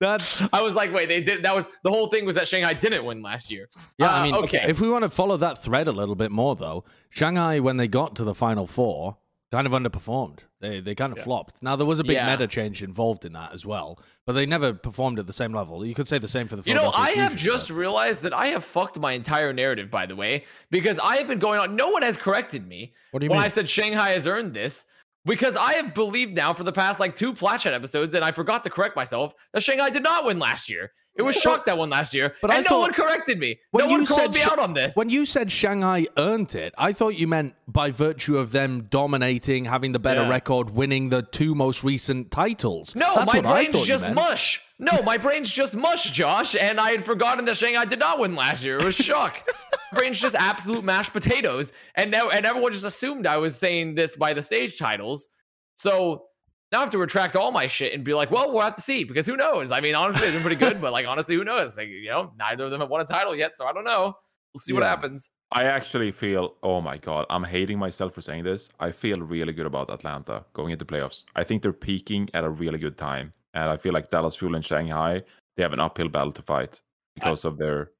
That's 0.00 0.42
I 0.52 0.62
was 0.62 0.74
like, 0.74 0.92
wait, 0.92 1.06
they 1.08 1.20
did. 1.22 1.42
That 1.44 1.54
was 1.54 1.66
the 1.84 1.90
whole 1.90 2.08
thing 2.08 2.24
was 2.24 2.34
that 2.34 2.48
Shanghai 2.48 2.72
didn't 2.72 3.04
win 3.04 3.22
last 3.22 3.50
year. 3.50 3.68
yeah. 3.98 4.06
Uh, 4.08 4.12
I 4.18 4.22
mean, 4.24 4.34
okay. 4.34 4.64
If 4.66 4.80
we 4.80 4.88
want 4.90 5.04
to 5.04 5.10
follow 5.10 5.36
that 5.36 5.62
thread 5.62 5.88
a 5.88 5.92
little 5.92 6.14
bit 6.16 6.30
more, 6.30 6.56
though, 6.56 6.84
Shanghai 7.10 7.60
when 7.60 7.76
they 7.76 7.86
got 7.88 8.16
to 8.16 8.24
the 8.24 8.34
final 8.34 8.66
four 8.66 9.18
kind 9.52 9.66
of 9.66 9.72
underperformed. 9.72 10.38
They 10.60 10.78
they 10.80 10.94
kind 10.94 11.10
of 11.12 11.18
Yeah. 11.18 11.24
flopped. 11.24 11.60
Now 11.62 11.74
there 11.74 11.84
was 11.86 11.98
a 11.98 12.04
big 12.04 12.14
Yeah. 12.14 12.30
meta 12.30 12.46
change 12.46 12.82
involved 12.84 13.24
in 13.24 13.32
that 13.32 13.52
as 13.52 13.66
well, 13.66 13.98
but 14.24 14.34
they 14.34 14.46
never 14.46 14.72
performed 14.72 15.18
at 15.18 15.26
the 15.26 15.32
same 15.32 15.52
level. 15.52 15.84
You 15.84 15.92
could 15.92 16.06
say 16.06 16.18
the 16.18 16.28
same 16.28 16.46
for 16.46 16.54
the. 16.54 16.62
You 16.64 16.74
know, 16.74 16.92
I 16.94 17.10
have 17.10 17.34
just 17.34 17.68
realized 17.68 18.22
that 18.22 18.32
I 18.32 18.46
have 18.46 18.64
fucked 18.64 18.98
my 19.00 19.10
entire 19.12 19.52
narrative, 19.52 19.90
by 19.90 20.06
the 20.06 20.14
way, 20.14 20.44
because 20.70 21.00
I 21.00 21.16
have 21.16 21.26
been 21.26 21.40
going 21.40 21.58
on. 21.58 21.74
No 21.74 21.88
one 21.88 22.02
has 22.02 22.16
corrected 22.16 22.66
me 22.68 22.94
What 23.10 23.20
do 23.20 23.26
you 23.26 23.30
when 23.30 23.38
mean? 23.40 23.44
I 23.44 23.48
said 23.48 23.68
Shanghai 23.68 24.10
has 24.12 24.26
earned 24.28 24.54
this. 24.54 24.84
Because 25.26 25.54
I 25.54 25.74
have 25.74 25.94
believed 25.94 26.34
now 26.34 26.54
for 26.54 26.64
the 26.64 26.72
past 26.72 26.98
like 26.98 27.14
two 27.14 27.34
Plat 27.34 27.60
Chat 27.60 27.74
episodes, 27.74 28.14
and 28.14 28.24
I 28.24 28.32
forgot 28.32 28.64
to 28.64 28.70
correct 28.70 28.96
myself 28.96 29.34
that 29.52 29.62
Shanghai 29.62 29.90
did 29.90 30.02
not 30.02 30.24
win 30.24 30.38
last 30.38 30.70
year. 30.70 30.92
It 31.16 31.22
was 31.22 31.36
shocked 31.36 31.66
that 31.66 31.76
one 31.76 31.90
last 31.90 32.14
year, 32.14 32.34
but 32.40 32.50
I 32.50 32.56
and 32.56 32.64
no 32.64 32.68
thought- 32.68 32.80
one 32.80 32.92
corrected 32.94 33.38
me. 33.38 33.58
when 33.72 33.84
No 33.84 33.90
one 33.90 34.00
you 34.00 34.06
called 34.06 34.20
said 34.20 34.34
me 34.34 34.42
out 34.42 34.58
on 34.58 34.72
this. 34.72 34.96
When 34.96 35.10
you 35.10 35.26
said 35.26 35.52
Shanghai 35.52 36.06
earned 36.16 36.54
it, 36.54 36.72
I 36.78 36.94
thought 36.94 37.16
you 37.16 37.26
meant 37.26 37.54
by 37.68 37.90
virtue 37.90 38.38
of 38.38 38.52
them 38.52 38.86
dominating, 38.88 39.66
having 39.66 39.92
the 39.92 39.98
better 39.98 40.22
Yeah. 40.22 40.28
record, 40.30 40.70
winning 40.70 41.10
the 41.10 41.20
two 41.22 41.54
most 41.54 41.84
recent 41.84 42.30
titles. 42.30 42.94
No, 42.94 43.16
That's 43.16 43.34
my 43.34 43.40
what 43.40 43.46
I 43.46 43.68
brain's 43.70 43.86
just 43.86 44.12
mush. 44.12 44.62
No, 44.80 45.02
my 45.02 45.18
brain's 45.18 45.50
just 45.50 45.76
mush, 45.76 46.10
Josh. 46.10 46.56
And 46.56 46.80
I 46.80 46.92
had 46.92 47.04
forgotten 47.04 47.44
that 47.44 47.56
Shanghai 47.58 47.84
did 47.84 47.98
not 47.98 48.18
win 48.18 48.34
last 48.34 48.64
year. 48.64 48.78
It 48.78 48.84
was 48.84 48.96
shock. 48.96 49.46
brain's 49.92 50.18
just 50.18 50.34
absolute 50.34 50.84
mashed 50.84 51.12
potatoes. 51.12 51.72
And 51.96 52.10
now 52.10 52.30
and 52.30 52.46
everyone 52.46 52.72
just 52.72 52.86
assumed 52.86 53.26
I 53.26 53.36
was 53.36 53.54
saying 53.54 53.94
this 53.94 54.16
by 54.16 54.32
the 54.32 54.40
stage 54.42 54.78
titles. 54.78 55.28
So 55.76 56.24
now 56.72 56.78
I 56.78 56.80
have 56.80 56.90
to 56.92 56.98
retract 56.98 57.36
all 57.36 57.52
my 57.52 57.66
shit 57.66 57.92
and 57.92 58.02
be 58.02 58.14
like, 58.14 58.30
well, 58.30 58.52
we'll 58.52 58.62
have 58.62 58.74
to 58.76 58.80
see 58.80 59.04
because 59.04 59.26
who 59.26 59.36
knows? 59.36 59.70
I 59.70 59.80
mean, 59.80 59.94
honestly, 59.94 60.22
they've 60.22 60.32
been 60.32 60.42
pretty 60.42 60.56
good, 60.56 60.80
but 60.80 60.92
like 60.92 61.06
honestly, 61.06 61.36
who 61.36 61.44
knows? 61.44 61.76
Like, 61.76 61.88
you 61.88 62.08
know, 62.08 62.32
neither 62.38 62.64
of 62.64 62.70
them 62.70 62.80
have 62.80 62.88
won 62.88 63.02
a 63.02 63.04
title 63.04 63.36
yet, 63.36 63.58
so 63.58 63.66
I 63.66 63.74
don't 63.74 63.84
know. 63.84 64.14
We'll 64.54 64.60
see 64.60 64.72
what 64.72 64.82
happens. 64.82 65.30
I 65.52 65.64
actually 65.64 66.10
feel, 66.10 66.54
oh 66.62 66.80
my 66.80 66.96
god, 66.96 67.26
I'm 67.30 67.44
hating 67.44 67.78
myself 67.78 68.14
for 68.14 68.20
saying 68.20 68.44
this. 68.44 68.68
I 68.80 68.92
feel 68.92 69.20
really 69.20 69.52
good 69.52 69.66
about 69.66 69.90
Atlanta 69.90 70.44
going 70.54 70.72
into 70.72 70.84
playoffs. 70.84 71.24
I 71.36 71.44
think 71.44 71.62
they're 71.62 71.72
peaking 71.72 72.30
at 72.34 72.44
a 72.44 72.50
really 72.50 72.78
good 72.78 72.96
time, 72.96 73.32
and 73.54 73.64
I 73.70 73.76
feel 73.76 73.92
like 73.92 74.10
Dallas 74.10 74.36
Fuel 74.36 74.54
and 74.54 74.64
Shanghai 74.64 75.22
they 75.56 75.62
have 75.62 75.72
an 75.72 75.80
uphill 75.80 76.08
battle 76.08 76.32
to 76.32 76.42
fight 76.42 76.80
because 77.14 77.44
of 77.44 77.58
their 77.58 77.90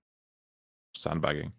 sandbagging. 0.95 1.53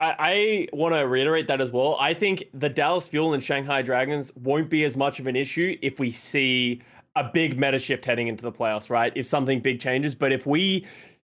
I, 0.00 0.14
I 0.18 0.68
want 0.72 0.94
to 0.94 1.00
reiterate 1.00 1.46
that 1.48 1.60
as 1.60 1.70
well. 1.70 1.96
I 1.98 2.14
think 2.14 2.44
the 2.54 2.68
Dallas 2.68 3.08
Fuel 3.08 3.34
and 3.34 3.42
Shanghai 3.42 3.82
Dragons 3.82 4.32
won't 4.36 4.70
be 4.70 4.84
as 4.84 4.96
much 4.96 5.18
of 5.18 5.26
an 5.26 5.36
issue 5.36 5.76
if 5.82 5.98
we 5.98 6.10
see 6.10 6.82
a 7.16 7.24
big 7.24 7.58
meta 7.58 7.78
shift 7.78 8.04
heading 8.06 8.28
into 8.28 8.42
the 8.42 8.52
playoffs, 8.52 8.88
right? 8.90 9.12
If 9.16 9.26
something 9.26 9.60
big 9.60 9.80
changes. 9.80 10.14
But 10.14 10.32
if 10.32 10.46
we, 10.46 10.86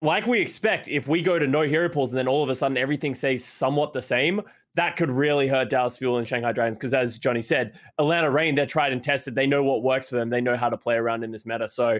like 0.01 0.27
we 0.27 0.39
expect, 0.39 0.87
if 0.87 1.07
we 1.07 1.21
go 1.21 1.39
to 1.39 1.47
no 1.47 1.63
hero 1.63 1.89
pools 1.89 2.11
and 2.11 2.17
then 2.17 2.27
all 2.27 2.43
of 2.43 2.49
a 2.49 2.55
sudden 2.55 2.77
everything 2.77 3.15
stays 3.15 3.43
somewhat 3.43 3.93
the 3.93 4.01
same, 4.01 4.41
that 4.75 4.95
could 4.95 5.11
really 5.11 5.47
hurt 5.47 5.69
Dallas 5.69 5.97
Fuel 5.97 6.17
and 6.17 6.27
Shanghai 6.27 6.51
Dragons. 6.51 6.77
Because 6.77 6.93
as 6.93 7.19
Johnny 7.19 7.41
said, 7.41 7.73
Atlanta 7.99 8.29
Reign, 8.29 8.55
they're 8.55 8.65
tried 8.65 8.91
and 8.91 9.03
tested. 9.03 9.35
They 9.35 9.47
know 9.47 9.63
what 9.63 9.83
works 9.83 10.09
for 10.09 10.15
them. 10.15 10.29
They 10.29 10.41
know 10.41 10.57
how 10.57 10.69
to 10.69 10.77
play 10.77 10.95
around 10.95 11.23
in 11.23 11.31
this 11.31 11.45
meta. 11.45 11.69
So 11.69 11.99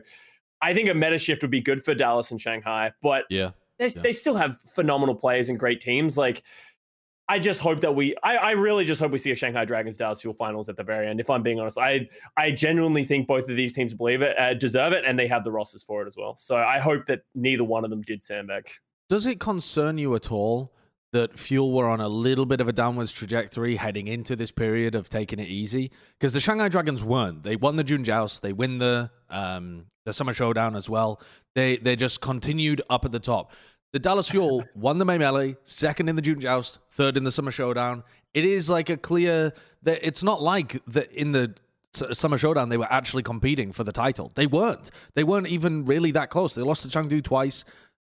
I 0.62 0.74
think 0.74 0.90
a 0.90 0.94
meta 0.94 1.18
shift 1.18 1.42
would 1.44 1.52
be 1.52 1.62
good 1.62 1.84
for 1.84 1.94
Dallas 1.94 2.32
and 2.32 2.42
Shanghai. 2.42 2.92
But 3.02 3.26
Yeah. 3.30 3.52
they, 3.78 3.88
Yeah. 3.88 4.02
they 4.02 4.12
still 4.12 4.36
have 4.36 4.60
phenomenal 4.62 5.14
players 5.16 5.50
and 5.50 5.60
great 5.60 5.82
teams. 5.82 6.18
Like, 6.18 6.42
I 7.30 7.40
just 7.40 7.62
hope 7.62 7.80
that 7.82 7.96
we, 7.96 8.16
I, 8.22 8.36
I 8.36 8.52
really 8.52 8.84
just 8.84 9.00
hope 9.00 9.12
we 9.12 9.18
see 9.18 9.32
a 9.32 9.36
Shanghai 9.36 9.64
Dragons 9.64 9.96
Dallas 9.96 10.20
Fuel 10.22 10.34
finals 10.34 10.68
at 10.68 10.76
the 10.76 10.84
very 10.84 11.08
end. 11.08 11.22
If 11.22 11.30
I'm 11.30 11.42
being 11.42 11.58
honest, 11.60 11.78
I, 11.78 12.10
I 12.36 12.52
genuinely 12.52 13.06
think 13.06 13.28
both 13.28 13.48
of 13.50 13.56
these 13.56 13.72
teams 13.72 13.94
believe 13.94 14.22
it, 14.22 14.38
uh, 14.38 14.56
deserve 14.56 14.92
it, 14.92 15.06
and 15.06 15.18
they 15.18 15.28
have 15.28 15.46
the 15.46 15.52
rosters 15.52 15.84
for 15.84 16.02
it 16.04 16.08
as 16.08 16.18
well. 16.18 16.36
So 16.36 16.58
I 16.58 16.80
hope 16.80 17.06
that 17.06 17.22
neither 17.34 17.64
one 17.64 17.86
of 17.86 17.90
them 17.92 18.02
did 18.02 18.24
sandbag. 18.24 18.70
Does 19.10 19.26
it 19.26 19.40
concern 19.40 19.98
you 19.98 20.16
at 20.16 20.32
all 20.34 20.73
that 21.14 21.40
Fuel 21.40 21.72
were 21.72 21.88
on 21.88 22.02
a 22.02 22.08
little 22.08 22.46
bit 22.46 22.60
of 22.60 22.68
a 22.68 22.74
downwards 22.74 23.12
trajectory 23.12 23.76
heading 23.78 24.08
into 24.08 24.36
this 24.36 24.52
period 24.52 24.96
of 24.96 25.10
taking 25.10 25.40
it 25.40 25.48
easy? 25.48 25.92
Because 26.20 26.34
the 26.34 26.40
Shanghai 26.40 26.68
Dragons 26.68 27.04
weren't. 27.04 27.44
They 27.44 27.56
won 27.56 27.78
the 27.78 27.84
June 27.84 28.04
Joust. 28.04 28.42
They 28.42 28.52
win 28.52 28.80
the 28.80 29.10
um, 29.30 29.86
the 30.06 30.14
Summer 30.14 30.34
Showdown 30.34 30.76
as 30.76 30.90
well. 30.90 31.22
They 31.56 31.78
they 31.78 31.96
just 31.96 32.20
continued 32.20 32.82
up 32.90 33.06
at 33.06 33.12
the 33.12 33.20
top. 33.20 33.54
The 33.94 34.00
Dallas 34.00 34.30
Fuel 34.30 34.66
won 34.76 34.98
the 34.98 35.06
May 35.06 35.18
Melee, 35.18 35.56
second 35.64 36.10
in 36.10 36.16
the 36.16 36.22
June 36.22 36.40
Joust, 36.40 36.80
third 36.92 37.16
in 37.16 37.24
the 37.24 37.32
Summer 37.32 37.52
Showdown. 37.52 38.04
It 38.34 38.44
is 38.44 38.70
like 38.70 38.90
a 38.90 38.98
clear 38.98 39.54
that 39.84 40.06
it's 40.06 40.24
not 40.24 40.42
like 40.42 40.82
that 40.88 41.12
in 41.12 41.32
the 41.32 41.54
Summer 41.94 42.40
Showdown 42.40 42.70
they 42.70 42.78
were 42.78 42.92
actually 42.92 43.24
competing 43.24 43.72
for 43.72 43.84
the 43.84 43.92
title. 43.92 44.32
They 44.34 44.48
weren't. 44.48 44.90
They 45.14 45.24
weren't 45.24 45.48
even 45.48 45.86
really 45.86 46.12
that 46.12 46.30
close. 46.32 46.56
They 46.56 46.64
lost 46.64 46.90
to 46.90 46.98
Chengdu 46.98 47.24
twice. 47.24 47.66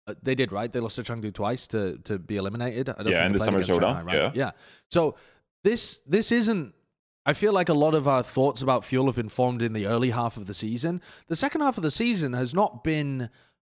Uh, 0.05 0.13
they 0.21 0.35
did, 0.35 0.51
right? 0.51 0.71
They 0.71 0.79
lost 0.81 0.97
to 0.97 1.03
Chengdu 1.03 1.33
twice 1.33 1.67
to 1.67 1.97
to 1.99 2.19
be 2.19 2.35
eliminated. 2.37 2.89
I 2.89 2.93
don't 3.03 3.11
Yeah, 3.11 3.19
think 3.19 3.27
in 3.27 3.33
the 3.33 3.39
Summer 3.45 3.63
Showdown, 3.63 4.05
right? 4.05 4.15
yeah. 4.17 4.31
yeah. 4.33 4.51
So 4.89 5.15
this 5.63 5.99
this 6.07 6.31
isn't. 6.31 6.73
I 7.25 7.31
feel 7.31 7.53
like 7.53 7.69
a 7.69 7.73
lot 7.73 7.95
of 7.95 8.05
our 8.05 8.21
thoughts 8.21 8.61
about 8.61 8.83
Fuel 8.83 9.05
have 9.05 9.15
been 9.15 9.29
formed 9.29 9.61
in 9.61 9.71
the 9.71 9.85
early 9.85 10.09
half 10.09 10.35
of 10.35 10.45
the 10.45 10.53
season. 10.53 11.01
The 11.27 11.37
second 11.37 11.61
half 11.61 11.77
of 11.77 11.83
the 11.83 11.91
season 11.91 12.33
has 12.33 12.53
not 12.53 12.83
been 12.83 13.29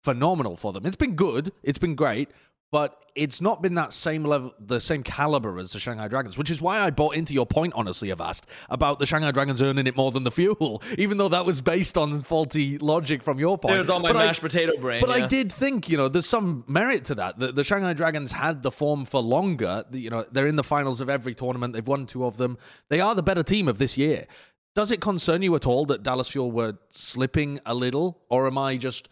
phenomenal 0.05 0.55
for 0.57 0.73
them. 0.75 0.85
It's 0.85 0.97
been 0.97 1.17
good. 1.17 1.51
It's 1.63 1.79
been 1.79 1.95
great. 1.95 2.29
But 2.71 3.03
it's 3.15 3.41
not 3.41 3.63
been 3.63 3.75
that 3.75 3.95
same 3.95 4.25
level, 4.25 4.53
the 4.61 4.79
same 4.79 5.03
caliber 5.03 5.59
as 5.59 5.73
the 5.73 5.81
Shanghai 5.81 6.07
Dragons, 6.07 6.37
which 6.37 6.51
is 6.51 6.61
why 6.61 6.81
I 6.81 6.91
bought 6.91 7.17
into 7.17 7.33
your 7.33 7.47
point, 7.47 7.73
honestly, 7.75 8.11
Avast, 8.11 8.47
about 8.69 8.99
the 8.99 9.07
Shanghai 9.07 9.31
Dragons 9.31 9.63
earning 9.63 9.87
it 9.87 9.97
more 9.97 10.13
than 10.13 10.25
the 10.25 10.31
Fuel, 10.31 10.83
even 10.99 11.17
though 11.17 11.31
that 11.31 11.47
was 11.47 11.63
based 11.63 11.97
on 11.97 12.21
faulty 12.21 12.77
logic 12.77 13.23
from 13.23 13.39
your 13.39 13.57
point. 13.57 13.75
It 13.75 13.79
was 13.79 13.89
all 13.89 14.01
my 14.01 14.13
But 14.13 14.19
I- 14.19 14.27
mashed 14.27 14.43
potato 14.43 14.77
brain. 14.79 15.01
but 15.01 15.09
I 15.11 15.27
did 15.27 15.51
think, 15.51 15.89
you 15.89 15.97
know, 15.97 16.09
there's 16.09 16.27
some 16.27 16.65
merit 16.69 17.07
to 17.07 17.15
that. 17.15 17.39
The, 17.39 17.53
the 17.53 17.65
Shanghai 17.65 17.95
Dragons 17.95 18.33
had 18.33 18.63
the 18.63 18.71
form 18.71 19.07
for 19.07 19.23
longer. 19.23 19.85
You 19.91 20.11
know, 20.11 20.27
they're 20.31 20.47
in 20.47 20.57
the 20.57 20.63
finals 20.65 21.01
of 21.01 21.09
every 21.09 21.35
tournament. 21.35 21.73
They've 21.73 21.87
won 21.89 22.05
two 22.05 22.25
of 22.27 22.37
them. 22.37 22.59
They 22.91 23.01
are 23.01 23.15
the 23.15 23.23
better 23.23 23.43
team 23.43 23.67
of 23.67 23.79
this 23.79 23.97
year. 23.97 24.27
Does 24.75 24.91
it 24.93 25.01
concern 25.01 25.41
you 25.43 25.55
at 25.57 25.67
all 25.67 25.87
that 25.87 26.03
Dallas 26.03 26.29
Fuel 26.29 26.53
were 26.53 26.75
slipping 26.91 27.59
a 27.67 27.75
little, 27.75 28.21
or 28.29 28.47
am 28.47 28.59
I 28.59 28.77
just 28.77 29.09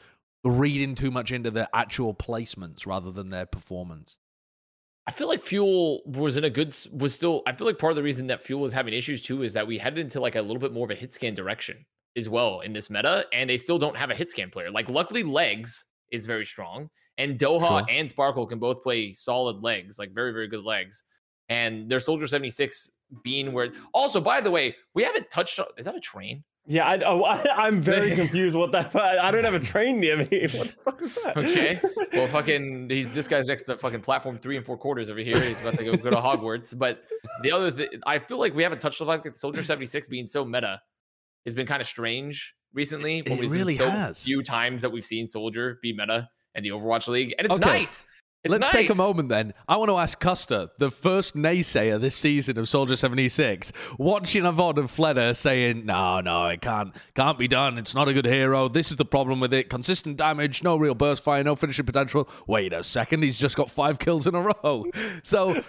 reading 0.51 0.95
too 0.95 1.11
much 1.11 1.33
into 1.33 1.51
their 1.51 1.69
actual 1.75 2.15
placements 2.15 2.87
rather 2.87 3.11
than 3.11 3.31
their 3.31 3.47
performance? 3.47 4.17
I 5.07 5.13
feel 5.13 5.29
like 5.29 5.41
Fuel 5.43 6.03
was 6.05 6.37
in 6.37 6.45
a 6.45 6.51
good 6.51 6.77
was 6.93 7.15
still. 7.15 7.43
I 7.47 7.53
feel 7.53 7.67
like 7.67 7.79
part 7.79 7.93
of 7.93 7.97
the 7.97 8.03
reason 8.03 8.27
that 8.27 8.43
Fuel 8.43 8.61
was 8.61 8.73
having 8.73 8.93
issues 8.93 9.23
too 9.23 9.43
is 9.43 9.53
that 9.53 9.67
we 9.67 9.79
headed 9.79 10.01
into 10.01 10.21
like 10.21 10.35
a 10.35 10.43
little 10.43 10.59
bit 10.59 10.73
more 10.73 10.85
of 10.85 10.91
a 10.91 10.97
hit 10.97 11.15
scan 11.15 11.35
direction 11.35 11.85
as 12.17 12.29
well 12.29 12.61
in 12.61 12.73
this 12.73 12.91
meta, 12.91 13.25
and 13.33 13.49
they 13.49 13.57
still 13.57 13.79
don't 13.79 13.97
have 13.97 14.11
a 14.11 14.15
hit 14.15 14.31
scan 14.31 14.51
player. 14.51 14.71
Like 14.71 14.89
luckily, 14.89 15.23
Legs 15.23 15.85
is 16.11 16.27
very 16.27 16.45
strong, 16.45 16.91
and 17.19 17.39
Doha 17.39 17.69
Sure. 17.69 17.87
and 17.89 18.11
Sparkle 18.11 18.47
can 18.47 18.59
both 18.59 18.83
play 18.83 19.13
solid 19.13 19.63
legs, 19.63 19.99
like 19.99 20.13
very 20.13 20.33
very 20.33 20.49
good 20.49 20.65
legs. 20.65 21.05
And 21.49 21.89
their 21.89 22.01
Soldier 22.01 22.27
seventy 22.27 22.51
six 22.51 22.91
being 23.23 23.53
where. 23.53 23.71
Also, 23.95 24.21
by 24.21 24.41
the 24.41 24.51
way, 24.51 24.75
we 24.95 25.05
haven't 25.05 25.31
touched. 25.31 25.61
on 25.61 25.67
Is 25.79 25.85
that 25.85 25.95
a 25.95 26.01
train? 26.01 26.43
Yeah, 26.69 26.85
I, 26.85 26.99
oh, 27.05 27.23
I, 27.23 27.45
I'm 27.67 27.81
very 27.81 28.15
confused. 28.17 28.57
What 28.57 28.73
that? 28.73 28.95
I 28.97 29.31
don't 29.31 29.45
have 29.45 29.55
a 29.55 29.61
train 29.61 30.01
near 30.01 30.17
me. 30.17 30.27
What 30.55 30.69
the 30.69 30.75
fuck 30.85 31.03
is 31.03 31.15
that? 31.17 31.37
Okay. 31.37 31.81
Well, 32.13 32.27
fucking, 32.29 32.89
he's 32.91 33.09
this 33.11 33.29
guy's 33.29 33.47
next 33.47 33.65
to 33.65 33.77
fucking 33.77 34.01
platform 34.01 34.37
three 34.39 34.57
and 34.57 34.65
four 34.67 34.77
quarters 34.77 35.09
over 35.11 35.21
here. 35.21 35.41
He's 35.41 35.61
about 35.61 35.79
to 35.79 35.85
go, 35.85 35.95
go 35.97 36.11
to 36.11 36.17
Hogwarts. 36.17 36.77
But 36.77 37.05
the 37.43 37.53
other 37.53 37.71
thing, 37.71 37.89
I 38.07 38.19
feel 38.19 38.39
like 38.39 38.55
we 38.55 38.63
haven't 38.63 38.81
touched 38.81 39.01
on 39.01 39.07
the 39.07 39.13
fact 39.13 39.25
that 39.25 39.37
Soldier 39.37 39.63
76 39.63 40.09
being 40.09 40.27
so 40.27 40.45
meta 40.45 40.81
has 41.45 41.55
been 41.55 41.67
kind 41.67 41.81
of 41.81 41.87
strange 41.87 42.55
recently. 42.75 43.19
It 43.19 43.39
we've 43.39 43.51
seen 43.51 43.61
really 43.61 43.75
so 43.75 43.89
has. 43.89 44.23
few 44.25 44.43
times 44.43 44.83
that 44.83 44.91
we've 44.91 45.05
seen 45.05 45.27
Soldier 45.27 45.79
be 45.83 45.93
meta 45.93 46.29
in 46.57 46.63
the 46.65 46.71
Overwatch 46.71 47.07
League, 47.07 47.35
and 47.39 47.45
it's 47.47 47.55
Okay. 47.55 47.69
nice. 47.69 48.05
It's 48.47 48.53
Let's 48.53 48.71
take 48.71 48.91
a 48.91 48.95
moment 48.95 49.29
then. 49.29 49.55
I 49.69 49.77
want 49.77 49.91
to 49.91 49.97
ask 49.97 50.21
Custa, 50.21 50.71
the 50.79 50.91
first 50.91 51.35
naysayer 51.35 52.01
this 52.01 52.15
season 52.15 52.59
of 52.59 52.69
Soldier 52.69 52.95
76, 52.95 53.73
watching 53.99 54.47
Avon 54.47 54.79
and 54.79 54.89
Fleta 54.89 55.37
saying, 55.37 55.85
no, 55.85 56.21
no, 56.21 56.47
it 56.47 56.61
can't 56.61 56.95
can't 57.15 57.39
be 57.39 57.49
done. 57.49 57.77
It's 57.79 57.95
not 57.95 58.09
a 58.09 58.15
good 58.15 58.25
hero. 58.25 58.69
This 58.69 58.91
is 58.91 58.97
the 58.97 59.05
problem 59.05 59.41
with 59.41 59.53
it. 59.53 59.69
Consistent 59.69 60.17
damage, 60.17 60.63
no 60.63 60.77
real 60.77 60.95
burst 60.95 61.25
fire, 61.25 61.43
no 61.43 61.57
finishing 61.57 61.87
potential. 61.87 62.29
Wait 62.47 62.73
a 62.73 62.83
second, 62.83 63.23
he's 63.23 63.39
just 63.39 63.57
got 63.57 63.71
five 63.71 63.99
kills 63.99 64.27
in 64.27 64.35
a 64.35 64.41
row. 64.41 64.85
So 65.23 65.63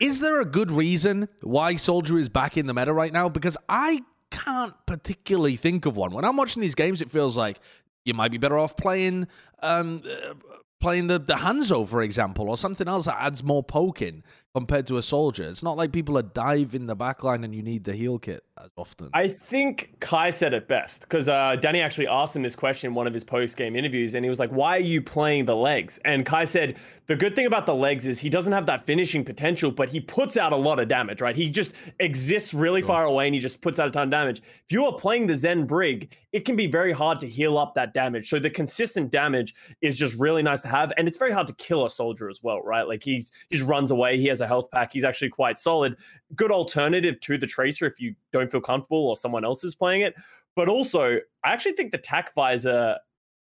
is 0.00 0.20
there 0.20 0.40
a 0.40 0.44
good 0.44 0.70
reason 0.70 1.28
why 1.42 1.76
Soldier 1.76 2.18
is 2.18 2.28
back 2.28 2.56
in 2.56 2.66
the 2.66 2.74
meta 2.74 2.92
right 2.92 3.12
now? 3.12 3.28
Because 3.28 3.56
I 3.68 4.02
can't 4.30 4.74
particularly 4.86 5.56
think 5.56 5.86
of 5.86 5.96
one. 5.96 6.12
When 6.12 6.24
I'm 6.24 6.36
watching 6.36 6.62
these 6.62 6.74
games, 6.74 7.02
it 7.02 7.10
feels 7.10 7.36
like 7.36 7.60
you 8.04 8.14
might 8.14 8.30
be 8.30 8.38
better 8.38 8.58
off 8.58 8.76
playing 8.76 9.28
um, 9.62 10.02
uh, 10.04 10.34
playing 10.82 11.06
the, 11.06 11.18
the 11.18 11.34
Hanzo, 11.34 11.88
for 11.88 12.02
example, 12.02 12.50
or 12.50 12.56
something 12.58 12.88
else 12.88 13.06
that 13.06 13.16
adds 13.18 13.42
more 13.42 13.62
poking 13.62 14.22
compared 14.54 14.86
to 14.88 14.98
a 14.98 15.02
soldier. 15.02 15.44
It's 15.44 15.62
not 15.62 15.76
like 15.76 15.92
people 15.92 16.18
are 16.18 16.22
diving 16.22 16.86
the 16.86 16.96
backline 16.96 17.44
and 17.44 17.54
you 17.54 17.62
need 17.62 17.84
the 17.84 17.94
heal 17.94 18.18
kit 18.18 18.44
as 18.62 18.70
often. 18.76 19.08
I 19.14 19.28
think 19.28 19.94
Kai 20.00 20.30
said 20.30 20.52
it 20.52 20.68
best 20.68 21.02
because 21.02 21.28
uh, 21.28 21.56
Danny 21.56 21.80
actually 21.80 22.06
asked 22.06 22.36
him 22.36 22.42
this 22.42 22.54
question 22.54 22.88
in 22.88 22.94
one 22.94 23.06
of 23.06 23.14
his 23.14 23.24
post 23.24 23.56
game 23.56 23.76
interviews, 23.76 24.14
and 24.14 24.24
he 24.24 24.28
was 24.28 24.38
like, 24.38 24.50
"Why 24.50 24.76
are 24.76 24.80
you 24.80 25.00
playing 25.00 25.46
the 25.46 25.56
legs?" 25.56 25.98
And 26.04 26.26
Kai 26.26 26.44
said, 26.44 26.76
"The 27.06 27.16
good 27.16 27.34
thing 27.34 27.46
about 27.46 27.66
the 27.66 27.74
legs 27.74 28.06
is 28.06 28.18
he 28.18 28.28
doesn't 28.28 28.52
have 28.52 28.66
that 28.66 28.84
finishing 28.84 29.24
potential, 29.24 29.70
but 29.70 29.88
he 29.88 30.00
puts 30.00 30.36
out 30.36 30.52
a 30.52 30.56
lot 30.56 30.78
of 30.78 30.88
damage. 30.88 31.20
Right? 31.20 31.36
He 31.36 31.50
just 31.50 31.72
exists 31.98 32.52
really 32.52 32.82
far 32.82 33.04
away, 33.04 33.26
and 33.26 33.34
he 33.34 33.40
just 33.40 33.60
puts 33.60 33.78
out 33.78 33.88
a 33.88 33.90
ton 33.90 34.04
of 34.04 34.10
damage. 34.10 34.38
If 34.38 34.70
you 34.72 34.84
are 34.84 34.92
playing 34.92 35.26
the 35.26 35.34
Zen 35.34 35.66
Brig, 35.66 36.14
it 36.32 36.44
can 36.44 36.56
be 36.56 36.66
very 36.66 36.92
hard 36.92 37.18
to 37.20 37.28
heal 37.28 37.56
up 37.58 37.74
that 37.74 37.94
damage. 37.94 38.28
So 38.28 38.38
the 38.38 38.50
consistent 38.50 39.10
damage 39.10 39.54
is 39.80 39.96
just 39.96 40.14
really 40.18 40.42
nice 40.42 40.62
to 40.62 40.68
have, 40.68 40.92
and 40.96 41.08
it's 41.08 41.16
very 41.16 41.32
hard 41.32 41.46
to 41.46 41.54
kill 41.54 41.86
a 41.86 41.90
soldier 41.90 42.28
as 42.28 42.40
well. 42.42 42.60
Right? 42.60 42.86
Like 42.86 43.02
he's 43.02 43.32
he 43.48 43.56
just 43.56 43.68
runs 43.68 43.90
away. 43.90 44.18
He 44.18 44.26
has 44.26 44.41
a 44.42 44.46
health 44.46 44.70
pack. 44.70 44.92
He's 44.92 45.04
actually 45.04 45.30
quite 45.30 45.56
solid. 45.56 45.96
Good 46.36 46.52
alternative 46.52 47.18
to 47.20 47.38
the 47.38 47.46
tracer 47.46 47.86
if 47.86 47.98
you 48.00 48.14
don't 48.32 48.50
feel 48.50 48.60
comfortable 48.60 49.08
or 49.08 49.16
someone 49.16 49.44
else 49.44 49.64
is 49.64 49.74
playing 49.74 50.02
it. 50.02 50.14
But 50.54 50.68
also, 50.68 51.16
I 51.44 51.52
actually 51.52 51.72
think 51.72 51.92
the 51.92 51.98
tac 51.98 52.34
visor 52.34 52.98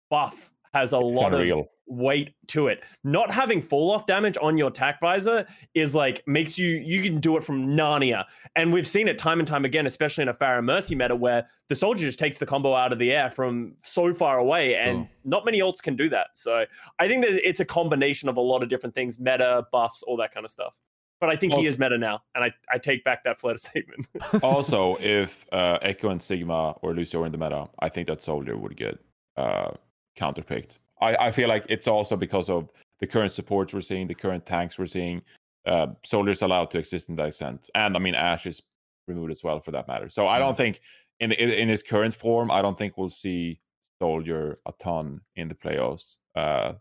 buff 0.09 0.53
has 0.77 0.93
a 0.93 0.99
lot 0.99 1.33
of 1.35 1.67
weight 1.89 2.35
to 2.49 2.67
it. 2.67 2.83
Not 3.05 3.31
having 3.31 3.63
fall 3.63 3.93
off 3.93 4.07
damage 4.07 4.37
on 4.43 4.59
your 4.59 4.71
tac 4.71 5.01
visor 5.01 5.47
is 5.75 5.95
like 5.95 6.23
makes 6.27 6.59
you 6.59 6.69
you 6.85 7.01
can 7.03 7.21
do 7.21 7.37
it 7.37 7.45
from 7.45 7.69
Narnia. 7.69 8.25
And 8.57 8.73
we've 8.73 8.87
seen 8.87 9.07
it 9.09 9.19
time 9.19 9.39
and 9.39 9.47
time 9.47 9.65
again, 9.65 9.87
especially 9.87 10.23
in 10.23 10.29
a 10.29 10.35
Pharah 10.35 10.65
Mercy 10.65 10.95
meta 10.97 11.15
where 11.15 11.47
the 11.69 11.75
soldier 11.75 12.05
just 12.05 12.19
takes 12.19 12.39
the 12.39 12.47
combo 12.47 12.75
out 12.75 12.93
of 12.93 12.99
the 12.99 13.13
air 13.13 13.31
from 13.31 13.75
so 13.81 14.13
far 14.13 14.39
away, 14.39 14.75
and 14.75 14.99
Oh. 14.99 15.09
not 15.25 15.45
many 15.45 15.61
ults 15.61 15.81
can 15.83 15.95
do 15.97 16.09
that. 16.11 16.29
So 16.35 16.65
I 16.99 17.07
think 17.09 17.25
that 17.25 17.49
it's 17.49 17.61
a 17.61 17.65
combination 17.65 18.29
of 18.29 18.37
a 18.37 18.41
lot 18.41 18.63
of 18.65 18.69
different 18.69 18.95
things, 18.95 19.19
meta, 19.21 19.67
buffs, 19.73 20.03
all 20.03 20.17
that 20.19 20.35
kind 20.35 20.45
of 20.45 20.51
stuff. 20.51 20.75
But 21.21 21.31
I 21.31 21.37
think 21.37 21.55
he 21.55 21.67
is 21.67 21.79
meta 21.79 21.97
now, 21.97 22.21
and 22.35 22.45
I, 22.45 22.53
I 22.71 22.77
take 22.79 23.03
back 23.05 23.25
that 23.25 23.39
Fleta 23.41 23.59
statement. 23.69 24.07
also, 24.43 24.97
if 25.01 25.47
uh, 25.53 25.79
Echo 25.83 26.11
and 26.11 26.21
Sigma 26.21 26.73
or 26.83 26.95
Lucio 26.95 27.21
were 27.21 27.27
in 27.27 27.33
the 27.33 27.39
meta, 27.39 27.69
I 27.79 27.89
think 27.89 28.09
that 28.09 28.21
Soldier 28.23 28.57
would 28.59 28.77
get 28.77 28.99
uh, 29.37 29.71
counterpicked. 30.17 30.77
I, 31.01 31.17
I 31.17 31.33
feel 31.33 31.49
like 31.49 31.65
it's 31.69 31.87
also 31.87 32.17
because 32.17 32.49
of 32.49 32.71
the 33.01 33.07
current 33.07 33.33
supports 33.33 33.75
we're 33.75 33.81
seeing, 33.83 34.07
the 34.07 34.15
current 34.15 34.47
tanks 34.47 34.79
we're 34.79 34.87
seeing. 34.87 35.23
Uh, 35.67 35.89
Soldier's 36.05 36.43
allowed 36.43 36.71
to 36.71 36.79
exist 36.79 37.09
in 37.09 37.17
that 37.17 37.29
extent, 37.29 37.69
and 37.75 37.97
I 37.97 37.99
mean 37.99 38.15
Ash 38.15 38.47
is 38.47 38.63
removed 39.09 39.33
as 39.33 39.43
well 39.43 39.61
for 39.61 39.73
that 39.73 39.89
matter. 39.89 40.09
So 40.09 40.27
I 40.27 40.39
don't 40.39 40.57
think 40.57 40.81
in 41.21 41.33
in, 41.33 41.51
in 41.51 41.69
his 41.69 41.83
current 41.83 42.15
form, 42.15 42.51
I 42.51 42.63
don't 42.63 42.79
think 42.79 42.97
we'll 42.97 43.11
see 43.11 43.61
Soldier 44.01 44.59
a 44.67 44.73
ton 44.79 45.21
in 45.35 45.49
the 45.49 45.55
playoffs. 45.55 46.17
Uh, 46.35 46.75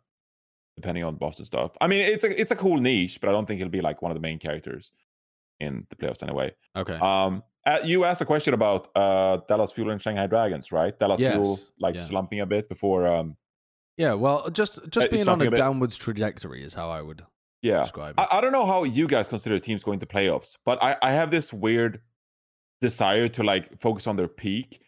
depending 0.76 1.04
on 1.04 1.16
boss 1.16 1.38
and 1.38 1.46
stuff. 1.46 1.72
I 1.82 1.88
mean, 1.88 2.02
it's 2.02 2.24
a 2.24 2.40
it's 2.40 2.52
a 2.52 2.56
cool 2.56 2.78
niche, 2.78 3.20
but 3.22 3.30
I 3.30 3.32
don't 3.32 3.46
think 3.46 3.60
he'll 3.60 3.70
be 3.70 3.82
like 3.82 4.02
one 4.02 4.12
of 4.12 4.16
the 4.16 4.22
main 4.22 4.40
characters 4.40 4.92
in 5.60 5.88
the 5.90 5.96
playoffs 5.96 6.22
anyway. 6.22 6.54
okay. 6.76 6.96
Um, 6.96 7.44
uh, 7.66 7.80
you 7.84 8.04
asked 8.04 8.22
a 8.22 8.26
question 8.26 8.54
about 8.54 8.90
uh, 8.96 9.38
Dallas 9.48 9.72
Fuel 9.72 9.90
and 9.92 10.02
Shanghai 10.02 10.28
Dragons, 10.28 10.72
right? 10.72 10.98
Dallas 10.98 11.20
Fuel 11.20 11.60
like 11.80 11.96
yeah. 11.96 12.02
slumping 12.02 12.42
a 12.42 12.46
bit 12.46 12.70
before. 12.70 13.08
Um, 13.08 13.38
yeah, 13.98 14.14
well, 14.14 14.50
just 14.50 14.80
just 14.90 15.08
uh, 15.08 15.12
being 15.12 15.28
on 15.28 15.42
a 15.42 15.46
a 15.48 15.52
downwards 15.52 15.98
trajectory 15.98 16.64
is 16.64 16.74
how 16.74 16.90
I 16.90 17.02
would 17.02 17.24
Yeah. 17.62 17.84
describe 17.84 18.20
it. 18.20 18.28
I, 18.32 18.38
I 18.38 18.42
don't 18.42 18.52
know 18.52 18.66
how 18.66 18.84
you 18.84 19.08
guys 19.08 19.28
consider 19.28 19.58
teams 19.60 19.84
going 19.84 20.00
to 20.00 20.06
playoffs, 20.06 20.58
but 20.66 20.82
I, 20.84 20.98
I 21.02 21.12
have 21.12 21.32
this 21.32 21.54
weird 21.54 22.02
desire 22.82 23.28
to 23.30 23.44
like 23.44 23.80
focus 23.80 24.06
on 24.06 24.16
their 24.16 24.28
peak 24.28 24.82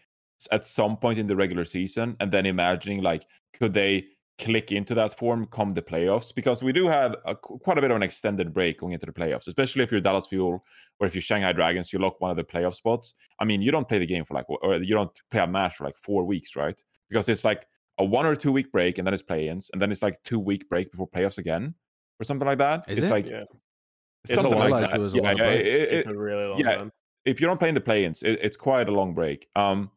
at 0.52 0.68
some 0.68 0.98
point 0.98 1.18
in 1.18 1.26
the 1.26 1.36
regular 1.36 1.66
season 1.66 2.16
and 2.20 2.32
then 2.32 2.46
imagining 2.46 3.02
like 3.02 3.26
could 3.54 3.74
they 3.74 4.06
click 4.40 4.72
into 4.72 4.94
that 4.94 5.18
form 5.18 5.48
come 5.48 5.72
the 5.72 5.82
playoffs 5.82 6.34
because 6.36 6.62
we 6.62 6.72
do 6.72 6.88
have 6.88 7.16
a, 7.26 7.34
quite 7.36 7.78
a 7.78 7.82
bit 7.82 7.90
of 7.90 7.98
an 7.98 8.04
extended 8.04 8.54
break 8.54 8.80
going 8.80 8.94
into 8.94 9.06
the 9.08 9.12
playoffs 9.12 9.48
especially 9.48 9.84
if 9.84 9.92
you're 9.92 10.00
Dallas 10.00 10.28
Fuel 10.28 10.64
or 11.00 11.08
if 11.08 11.16
you're 11.16 11.24
Shanghai 11.24 11.52
Dragons 11.54 11.92
you 11.92 11.98
lock 11.98 12.22
one 12.22 12.30
of 12.30 12.38
the 12.38 12.44
playoff 12.44 12.76
spots 12.76 13.16
I 13.40 13.46
mean 13.46 13.64
you 13.64 13.72
don't 13.72 13.88
play 13.90 13.98
the 13.98 14.06
game 14.06 14.24
for 14.26 14.36
like 14.36 14.46
or 14.50 14.76
you 14.76 14.94
don't 14.94 15.10
play 15.32 15.42
a 15.42 15.48
match 15.48 15.76
for 15.78 15.86
like 15.86 15.98
4 15.98 16.24
weeks 16.24 16.56
right 16.56 16.80
because 17.10 17.28
it's 17.30 17.44
like 17.44 17.66
a 17.98 18.06
one 18.06 18.28
or 18.28 18.36
two 18.36 18.52
week 18.52 18.72
break 18.72 19.00
and 19.00 19.08
then 19.08 19.14
it's 19.14 19.24
play-ins 19.24 19.72
and 19.74 19.82
then 19.82 19.92
it's 19.92 20.04
like 20.04 20.22
two 20.24 20.38
week 20.40 20.70
break 20.70 20.92
before 20.92 21.08
playoffs 21.10 21.40
again 21.40 21.74
or 22.20 22.24
something 22.24 22.46
like 22.48 22.60
that 22.60 22.84
Is 22.88 23.00
it's 23.00 23.08
it? 23.08 23.12
like 23.12 23.26
Yeah. 23.28 23.42
it's 23.42 24.32
It's 24.32 24.38
a 24.40 24.42
something 24.44 24.60
lot. 24.60 24.70
like 24.70 24.92
that. 24.92 25.00
was 25.00 25.16
a 25.16 25.18
yeah, 25.18 25.32
yeah, 25.32 25.36
breaks. 25.36 25.68
it- 25.68 25.94
It's 25.94 26.08
a 26.08 26.14
really 26.16 26.46
long 26.46 26.60
yeah. 26.60 26.76
time. 26.76 26.92
if 27.26 27.42
you 27.42 27.48
don't 27.48 27.58
play 27.60 27.70
in 27.70 27.76
the 27.76 27.82
play-ins, 27.82 28.22
it, 28.22 28.38
it's 28.44 28.56
quite 28.58 28.88
a 28.88 28.92
long 28.92 29.16
break. 29.16 29.48
Um, 29.56 29.90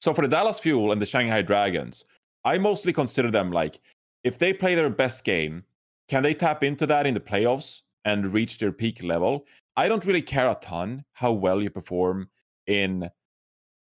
so 0.00 0.14
for 0.14 0.22
the 0.22 0.28
Dallas 0.28 0.60
Fuel 0.60 0.92
and 0.92 1.02
the 1.02 1.06
Shanghai 1.06 1.42
Dragons, 1.42 2.04
I 2.48 2.56
mostly 2.56 2.94
consider 2.94 3.30
them 3.30 3.52
like 3.52 3.78
if 4.24 4.38
they 4.38 4.54
play 4.54 4.74
their 4.74 4.88
best 4.88 5.22
game, 5.22 5.64
can 6.08 6.22
they 6.22 6.32
tap 6.32 6.64
into 6.64 6.86
that 6.86 7.06
in 7.06 7.12
the 7.12 7.20
playoffs 7.20 7.82
and 8.06 8.32
reach 8.32 8.56
their 8.56 8.72
peak 8.72 9.02
level? 9.02 9.44
I 9.76 9.86
don't 9.86 10.06
really 10.06 10.22
care 10.22 10.48
a 10.48 10.54
ton 10.54 11.04
how 11.12 11.32
well 11.32 11.60
you 11.60 11.68
perform 11.68 12.30
in 12.66 13.10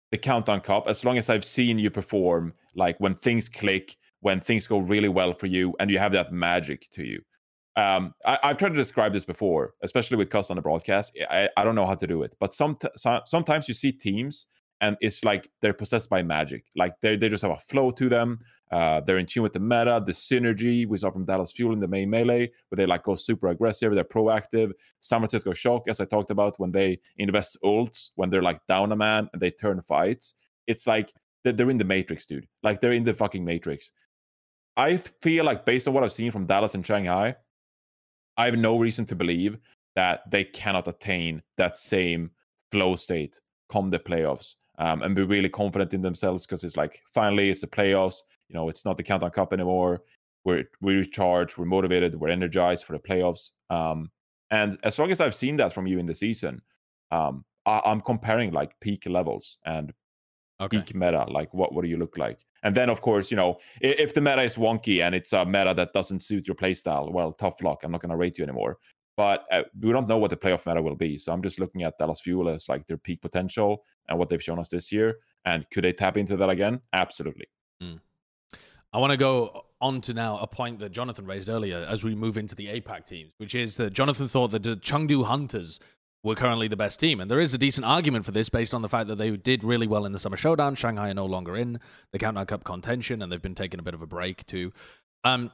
the 0.09 0.17
Countdown 0.17 0.61
Cup, 0.61 0.87
as 0.87 1.05
long 1.05 1.19
as 1.19 1.29
I've 1.29 1.45
seen 1.45 1.77
you 1.77 1.91
perform 1.91 2.53
like 2.73 2.99
when 2.99 3.13
things 3.13 3.47
click, 3.49 3.97
when 4.21 4.39
things 4.39 4.65
go 4.65 4.79
really 4.79 5.09
well 5.09 5.31
for 5.33 5.45
you, 5.45 5.75
and 5.79 5.91
you 5.91 5.99
have 5.99 6.13
that 6.13 6.33
magic 6.33 6.89
to 6.93 7.05
you. 7.05 7.21
Um, 7.75 8.15
I, 8.25 8.39
I've 8.41 8.57
tried 8.57 8.69
to 8.69 8.75
describe 8.75 9.13
this 9.13 9.25
before, 9.25 9.75
especially 9.83 10.17
with 10.17 10.31
Cuss 10.31 10.49
on 10.49 10.55
the 10.55 10.61
broadcast. 10.63 11.15
I, 11.29 11.49
I 11.55 11.63
don't 11.63 11.75
know 11.75 11.85
how 11.85 11.95
to 11.95 12.07
do 12.07 12.23
it, 12.23 12.35
but 12.39 12.55
some, 12.55 12.79
so, 12.95 13.21
sometimes 13.25 13.67
you 13.67 13.75
see 13.75 13.91
teams 13.91 14.47
and 14.85 14.97
it's 15.01 15.23
like 15.23 15.49
they're 15.61 15.73
possessed 15.73 16.09
by 16.09 16.21
magic. 16.21 16.63
Like 16.75 16.93
they 17.01 17.15
they 17.15 17.29
just 17.29 17.41
have 17.41 17.51
a 17.51 17.57
flow 17.57 17.89
to 17.91 18.07
them. 18.07 18.39
Uh, 18.71 19.01
they're 19.01 19.17
in 19.17 19.25
tune 19.25 19.43
with 19.43 19.53
the 19.53 19.59
meta, 19.59 20.03
the 20.05 20.11
synergy 20.11 20.87
we 20.87 20.97
saw 20.97 21.09
from 21.09 21.25
Dallas 21.25 21.51
Fuel 21.53 21.73
in 21.73 21.79
the 21.79 21.87
May 21.87 22.05
Melee, 22.05 22.51
where 22.69 22.77
they 22.77 22.85
like 22.85 23.03
go 23.03 23.15
super 23.15 23.47
aggressive, 23.47 23.93
they're 23.95 24.03
proactive. 24.03 24.71
San 25.01 25.19
Francisco 25.19 25.53
Shock, 25.53 25.83
as 25.87 25.99
I 25.99 26.05
talked 26.05 26.29
about, 26.31 26.59
when 26.59 26.71
they 26.71 26.99
invest 27.17 27.57
ults, 27.63 28.09
when 28.15 28.29
they're 28.29 28.43
like 28.43 28.59
down 28.67 28.91
a 28.91 28.95
man 28.95 29.29
and 29.33 29.41
they 29.41 29.51
turn 29.51 29.81
fights, 29.81 30.35
it's 30.67 30.85
like 30.85 31.13
they're, 31.43 31.53
they're 31.53 31.69
in 31.69 31.77
the 31.77 31.83
matrix, 31.83 32.25
dude. 32.25 32.47
Like 32.61 32.79
they're 32.79 32.93
in 32.93 33.03
the 33.03 33.13
fucking 33.13 33.43
matrix. 33.43 33.91
I 34.77 34.97
feel 34.97 35.45
like 35.45 35.65
based 35.65 35.87
on 35.87 35.93
what 35.93 36.03
I've 36.03 36.11
seen 36.11 36.31
from 36.31 36.45
Dallas 36.45 36.75
and 36.75 36.85
Shanghai, 36.85 37.35
I 38.37 38.45
have 38.45 38.57
no 38.57 38.77
reason 38.77 39.05
to 39.07 39.15
believe 39.15 39.57
that 39.95 40.29
they 40.29 40.43
cannot 40.43 40.87
attain 40.87 41.41
that 41.57 41.77
same 41.77 42.31
flow 42.71 42.95
state 42.97 43.39
come 43.71 43.87
the 43.87 43.99
playoffs 43.99 44.55
um, 44.77 45.01
and 45.01 45.15
be 45.15 45.23
really 45.23 45.49
confident 45.49 45.93
in 45.93 46.01
themselves 46.01 46.45
because 46.45 46.63
it's 46.63 46.77
like 46.77 47.01
finally 47.13 47.49
it's 47.49 47.61
the 47.61 47.67
playoffs. 47.67 48.21
You 48.49 48.55
know, 48.55 48.69
it's 48.69 48.85
not 48.85 48.97
the 48.97 49.03
countdown 49.03 49.31
cup 49.31 49.53
anymore. 49.53 50.01
We're 50.43 50.65
we 50.81 50.95
recharged, 50.95 51.57
we're 51.57 51.65
motivated, 51.65 52.15
we're 52.15 52.29
energized 52.29 52.85
for 52.85 52.93
the 52.93 52.99
playoffs. 52.99 53.51
Um, 53.69 54.11
and 54.51 54.77
as 54.83 54.99
long 54.99 55.11
as 55.11 55.21
I've 55.21 55.35
seen 55.35 55.57
that 55.57 55.73
from 55.73 55.87
you 55.87 55.97
in 55.97 56.05
the 56.05 56.13
season, 56.13 56.61
um, 57.11 57.43
I, 57.65 57.81
I'm 57.85 58.01
comparing 58.01 58.51
like 58.51 58.79
peak 58.79 59.05
levels 59.07 59.57
and 59.65 59.91
okay. 60.61 60.77
peak 60.77 60.95
meta. 60.95 61.25
Like 61.29 61.53
what 61.53 61.73
what 61.73 61.83
do 61.83 61.87
you 61.87 61.97
look 61.97 62.17
like? 62.17 62.39
And 62.63 62.75
then 62.75 62.89
of 62.89 63.01
course, 63.01 63.31
you 63.31 63.37
know, 63.37 63.57
if, 63.81 63.99
if 63.99 64.13
the 64.13 64.21
meta 64.21 64.41
is 64.41 64.55
wonky 64.55 65.03
and 65.03 65.15
it's 65.15 65.33
a 65.33 65.45
meta 65.45 65.73
that 65.75 65.93
doesn't 65.93 66.21
suit 66.21 66.47
your 66.47 66.55
playstyle, 66.55 67.11
well, 67.11 67.31
tough 67.31 67.61
luck. 67.63 67.83
I'm 67.83 67.91
not 67.91 68.01
going 68.01 68.11
to 68.11 68.17
rate 68.17 68.37
you 68.37 68.43
anymore. 68.43 68.77
But 69.17 69.45
uh, 69.51 69.63
we 69.81 69.91
don't 69.91 70.07
know 70.07 70.17
what 70.17 70.29
the 70.29 70.37
playoff 70.37 70.65
meta 70.65 70.81
will 70.81 70.95
be. 70.95 71.17
So 71.17 71.31
I'm 71.31 71.41
just 71.41 71.59
looking 71.59 71.83
at 71.83 71.97
Dallas 71.97 72.21
Fuel 72.21 72.49
as 72.49 72.67
like 72.67 72.85
their 72.85 72.97
peak 72.97 73.21
potential 73.21 73.83
and 74.09 74.19
what 74.19 74.29
they've 74.29 74.43
shown 74.43 74.59
us 74.59 74.67
this 74.67 74.91
year. 74.91 75.19
And 75.45 75.65
could 75.71 75.83
they 75.83 75.93
tap 75.93 76.17
into 76.17 76.35
that 76.37 76.49
again? 76.49 76.81
Absolutely. 76.93 77.45
I 78.95 78.97
want 78.97 79.11
to 79.11 79.17
go 79.17 79.65
on 79.81 79.99
to 80.01 80.13
now 80.13 80.37
a 80.37 80.47
point 80.47 80.79
that 80.79 80.93
Jonathan 80.93 81.25
raised 81.25 81.49
earlier 81.49 81.85
as 81.89 82.05
we 82.05 82.15
move 82.15 82.37
into 82.37 82.55
the 82.55 82.67
APAC 82.67 83.05
teams, 83.05 83.33
which 83.37 83.53
is 83.53 83.75
that 83.75 83.91
Jonathan 83.91 84.29
thought 84.29 84.51
that 84.51 84.63
the 84.63 84.77
Chengdu 84.77 85.25
Hunters 85.25 85.81
were 86.23 86.33
currently 86.33 86.69
the 86.69 86.77
best 86.77 86.97
team. 86.97 87.19
And 87.19 87.29
there 87.29 87.41
is 87.41 87.53
a 87.53 87.57
decent 87.57 87.85
argument 87.85 88.23
for 88.23 88.31
this 88.31 88.47
based 88.47 88.73
on 88.73 88.81
the 88.81 88.87
fact 88.87 89.09
that 89.09 89.17
they 89.17 89.31
did 89.31 89.65
really 89.65 89.85
well 89.85 90.05
in 90.05 90.13
the 90.13 90.17
Summer 90.17 90.37
Showdown. 90.37 90.75
Shanghai 90.75 91.09
are 91.09 91.13
no 91.13 91.25
longer 91.25 91.57
in 91.57 91.79
the 92.13 92.19
Countdown 92.19 92.45
Cup 92.45 92.63
contention, 92.63 93.21
and 93.21 93.29
they've 93.29 93.41
been 93.41 93.53
taking 93.53 93.81
a 93.81 93.83
bit 93.83 93.93
of 93.93 94.01
a 94.01 94.07
break 94.07 94.45
too. 94.45 94.71
Um, 95.25 95.51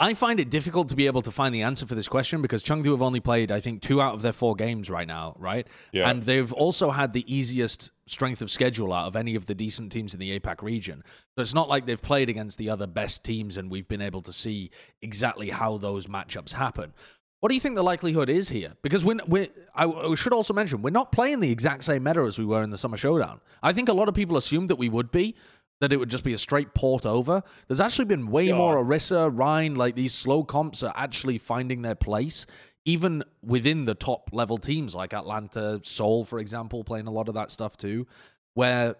I 0.00 0.14
find 0.14 0.38
it 0.38 0.48
difficult 0.48 0.88
to 0.90 0.96
be 0.96 1.06
able 1.06 1.22
to 1.22 1.32
find 1.32 1.52
the 1.52 1.62
answer 1.62 1.84
for 1.84 1.96
this 1.96 2.06
question 2.06 2.40
because 2.40 2.62
Chengdu 2.62 2.92
have 2.92 3.02
only 3.02 3.18
played, 3.18 3.50
I 3.50 3.60
think, 3.60 3.82
two 3.82 4.00
out 4.00 4.14
of 4.14 4.22
their 4.22 4.32
four 4.32 4.54
games 4.54 4.88
right 4.88 5.08
now, 5.08 5.34
right? 5.38 5.66
Yeah. 5.92 6.08
And 6.08 6.22
they've 6.22 6.52
also 6.52 6.92
had 6.92 7.12
the 7.12 7.24
easiest 7.32 7.90
strength 8.06 8.40
of 8.40 8.48
schedule 8.48 8.92
out 8.92 9.08
of 9.08 9.16
any 9.16 9.34
of 9.34 9.46
the 9.46 9.56
decent 9.56 9.90
teams 9.90 10.14
in 10.14 10.20
the 10.20 10.38
APAC 10.38 10.62
region. 10.62 11.02
So 11.34 11.42
it's 11.42 11.54
not 11.54 11.68
like 11.68 11.84
they've 11.84 12.00
played 12.00 12.30
against 12.30 12.58
the 12.58 12.70
other 12.70 12.86
best 12.86 13.24
teams 13.24 13.56
and 13.56 13.70
we've 13.70 13.88
been 13.88 14.00
able 14.00 14.22
to 14.22 14.32
see 14.32 14.70
exactly 15.02 15.50
how 15.50 15.78
those 15.78 16.06
matchups 16.06 16.52
happen. 16.52 16.94
What 17.40 17.50
do 17.50 17.54
you 17.54 17.60
think 17.60 17.74
the 17.76 17.84
likelihood 17.84 18.28
is 18.28 18.48
here? 18.48 18.74
Because 18.82 19.04
when 19.04 19.20
we, 19.26 19.48
I, 19.74 19.84
I 19.84 20.14
should 20.14 20.32
also 20.32 20.52
mention, 20.52 20.82
we're 20.82 20.90
not 20.90 21.12
playing 21.12 21.40
the 21.40 21.50
exact 21.50 21.84
same 21.84 22.02
meta 22.02 22.22
as 22.22 22.38
we 22.38 22.44
were 22.44 22.62
in 22.62 22.70
the 22.70 22.78
Summer 22.78 22.96
Showdown. 22.96 23.40
I 23.62 23.72
think 23.72 23.88
a 23.88 23.92
lot 23.92 24.08
of 24.08 24.14
people 24.14 24.36
assumed 24.36 24.70
that 24.70 24.76
we 24.76 24.88
would 24.88 25.12
be, 25.12 25.36
that 25.80 25.92
it 25.92 25.96
would 25.98 26.10
just 26.10 26.24
be 26.24 26.32
a 26.32 26.38
straight 26.38 26.74
port 26.74 27.06
over. 27.06 27.42
There's 27.66 27.80
actually 27.80 28.06
been 28.06 28.30
way 28.30 28.46
Yeah. 28.48 28.56
more 28.56 28.82
Orisa, 28.82 29.30
Rein, 29.32 29.74
like 29.76 29.94
these 29.94 30.12
slow 30.14 30.42
comps 30.44 30.82
are 30.82 30.92
actually 30.96 31.38
finding 31.38 31.82
their 31.82 31.94
place, 31.94 32.46
even 32.84 33.22
within 33.42 33.84
the 33.84 33.94
top 33.94 34.30
level 34.32 34.58
teams 34.58 34.94
like 34.94 35.12
Atlanta, 35.14 35.80
Seoul, 35.84 36.24
for 36.24 36.38
example, 36.38 36.82
playing 36.84 37.06
a 37.06 37.10
lot 37.12 37.28
of 37.28 37.34
that 37.34 37.50
stuff 37.50 37.76
too, 37.76 38.06
where 38.54 38.96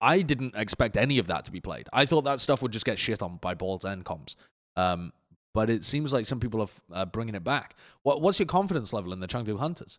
I 0.00 0.22
didn't 0.22 0.54
expect 0.56 0.96
any 0.96 1.18
of 1.18 1.26
that 1.26 1.44
to 1.46 1.50
be 1.50 1.60
played. 1.60 1.88
I 1.92 2.06
thought 2.06 2.22
that 2.24 2.40
stuff 2.40 2.62
would 2.62 2.72
just 2.72 2.84
get 2.86 2.98
shit 2.98 3.22
on 3.22 3.36
by 3.38 3.54
balls 3.54 3.84
and 3.84 4.04
comps. 4.04 4.36
Um, 4.76 5.12
but 5.52 5.68
it 5.68 5.84
seems 5.84 6.12
like 6.12 6.26
some 6.26 6.38
people 6.38 6.62
are 6.62 6.68
uh, 6.92 7.04
bringing 7.06 7.34
it 7.34 7.42
back. 7.42 7.74
What, 8.02 8.22
what's 8.22 8.38
your 8.38 8.46
confidence 8.46 8.92
level 8.92 9.12
in 9.12 9.18
the 9.18 9.26
Chengdu 9.26 9.58
Hunters? 9.58 9.98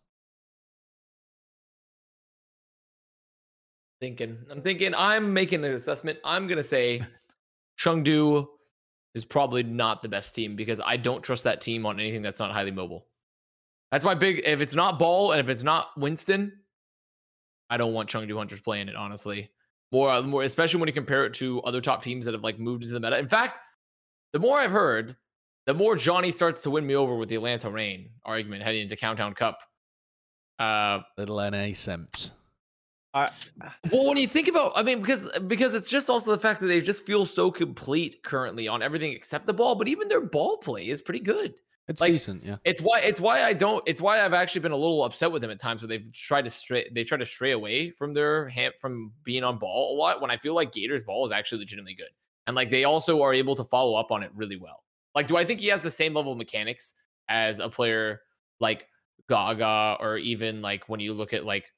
Thinking. 4.02 4.36
I'm 4.50 4.60
thinking. 4.62 4.96
I'm 4.96 5.32
making 5.32 5.64
an 5.64 5.74
assessment. 5.74 6.18
I'm 6.24 6.48
gonna 6.48 6.64
say 6.64 7.04
Chengdu 7.78 8.48
is 9.14 9.24
probably 9.24 9.62
not 9.62 10.02
the 10.02 10.08
best 10.08 10.34
team 10.34 10.56
because 10.56 10.80
I 10.84 10.96
don't 10.96 11.22
trust 11.22 11.44
that 11.44 11.60
team 11.60 11.86
on 11.86 12.00
anything 12.00 12.20
that's 12.20 12.40
not 12.40 12.50
highly 12.50 12.72
mobile. 12.72 13.06
That's 13.92 14.04
my 14.04 14.16
big. 14.16 14.42
If 14.44 14.60
it's 14.60 14.74
not 14.74 14.98
Ball 14.98 15.30
and 15.30 15.40
if 15.40 15.48
it's 15.48 15.62
not 15.62 15.90
Winston, 15.96 16.50
I 17.70 17.76
don't 17.76 17.92
want 17.92 18.10
Chengdu 18.10 18.36
Hunters 18.36 18.58
playing 18.58 18.88
it. 18.88 18.96
Honestly, 18.96 19.52
more, 19.92 20.20
more, 20.20 20.42
especially 20.42 20.80
when 20.80 20.88
you 20.88 20.92
compare 20.92 21.24
it 21.24 21.34
to 21.34 21.62
other 21.62 21.80
top 21.80 22.02
teams 22.02 22.24
that 22.24 22.34
have 22.34 22.42
like 22.42 22.58
moved 22.58 22.82
into 22.82 22.94
the 22.94 22.98
meta. 22.98 23.16
In 23.16 23.28
fact, 23.28 23.60
the 24.32 24.40
more 24.40 24.58
I've 24.58 24.72
heard, 24.72 25.14
the 25.66 25.74
more 25.74 25.94
Johnny 25.94 26.32
starts 26.32 26.62
to 26.62 26.70
win 26.70 26.84
me 26.84 26.96
over 26.96 27.14
with 27.14 27.28
the 27.28 27.36
Atlanta 27.36 27.70
Reign 27.70 28.10
argument 28.24 28.64
heading 28.64 28.82
into 28.82 28.96
Countdown 28.96 29.34
Cup. 29.34 29.60
Uh, 30.58 31.02
Little 31.16 31.38
NA 31.48 31.72
Simps. 31.72 32.32
I, 33.14 33.28
well, 33.90 34.06
when 34.06 34.16
you 34.16 34.26
think 34.26 34.48
about, 34.48 34.72
I 34.74 34.82
mean, 34.82 35.00
because 35.00 35.28
because 35.46 35.74
it's 35.74 35.90
just 35.90 36.08
also 36.08 36.30
the 36.30 36.38
fact 36.38 36.60
that 36.60 36.66
they 36.66 36.80
just 36.80 37.04
feel 37.04 37.26
so 37.26 37.50
complete 37.50 38.22
currently 38.22 38.68
on 38.68 38.82
everything 38.82 39.12
except 39.12 39.46
the 39.46 39.52
ball, 39.52 39.74
but 39.74 39.86
even 39.86 40.08
their 40.08 40.22
ball 40.22 40.56
play 40.56 40.88
is 40.88 41.02
pretty 41.02 41.20
good. 41.20 41.54
It's 41.88 42.00
Like, 42.00 42.12
decent, 42.12 42.44
yeah. 42.44 42.56
It's 42.64 42.80
why 42.80 43.00
it's 43.00 43.20
why 43.20 43.42
I 43.42 43.52
don't. 43.52 43.82
It's 43.86 44.00
why 44.00 44.24
I've 44.24 44.32
actually 44.32 44.62
been 44.62 44.72
a 44.72 44.76
little 44.76 45.04
upset 45.04 45.30
with 45.30 45.42
them 45.42 45.50
at 45.50 45.60
times 45.60 45.82
where 45.82 45.88
they've 45.88 46.10
tried 46.12 46.44
to 46.44 46.50
stray. 46.50 46.88
They 46.94 47.04
try 47.04 47.18
to 47.18 47.26
stray 47.26 47.50
away 47.50 47.90
from 47.90 48.14
their 48.14 48.48
hand 48.48 48.74
from 48.80 49.12
being 49.24 49.44
on 49.44 49.58
ball 49.58 49.94
a 49.94 49.96
lot. 49.96 50.22
When 50.22 50.30
I 50.30 50.36
feel 50.36 50.54
like 50.54 50.72
Gator's 50.72 51.02
ball 51.02 51.26
is 51.26 51.32
actually 51.32 51.58
legitimately 51.58 51.94
good, 51.94 52.10
and 52.46 52.56
like 52.56 52.70
they 52.70 52.84
also 52.84 53.20
are 53.22 53.34
able 53.34 53.56
to 53.56 53.64
follow 53.64 53.96
up 53.96 54.10
on 54.10 54.22
it 54.22 54.30
really 54.34 54.56
well. 54.56 54.84
Like, 55.14 55.26
do 55.26 55.36
I 55.36 55.44
think 55.44 55.60
he 55.60 55.66
has 55.68 55.82
the 55.82 55.90
same 55.90 56.14
level 56.14 56.32
of 56.32 56.38
mechanics 56.38 56.94
as 57.28 57.58
a 57.58 57.68
player 57.68 58.22
like 58.60 58.86
Gaga, 59.28 59.98
or 60.00 60.16
even 60.18 60.62
like 60.62 60.88
when 60.88 61.00
you 61.00 61.12
look 61.12 61.34
at 61.34 61.44
like 61.44 61.72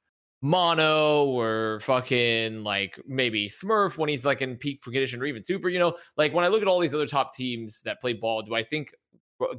Mano 0.44 1.24
or 1.24 1.80
fucking 1.80 2.62
like 2.64 3.00
maybe 3.06 3.48
Smurf 3.48 3.96
when 3.96 4.10
he's 4.10 4.26
like 4.26 4.42
in 4.42 4.56
peak 4.56 4.82
condition 4.82 5.22
or 5.22 5.24
even 5.24 5.42
super, 5.42 5.70
you 5.70 5.78
know, 5.78 5.96
like 6.18 6.34
when 6.34 6.44
I 6.44 6.48
look 6.48 6.60
at 6.60 6.68
all 6.68 6.78
these 6.78 6.94
other 6.94 7.06
top 7.06 7.34
teams 7.34 7.80
that 7.80 7.98
play 7.98 8.12
ball, 8.12 8.42
do 8.42 8.54
I 8.54 8.62
think 8.62 8.92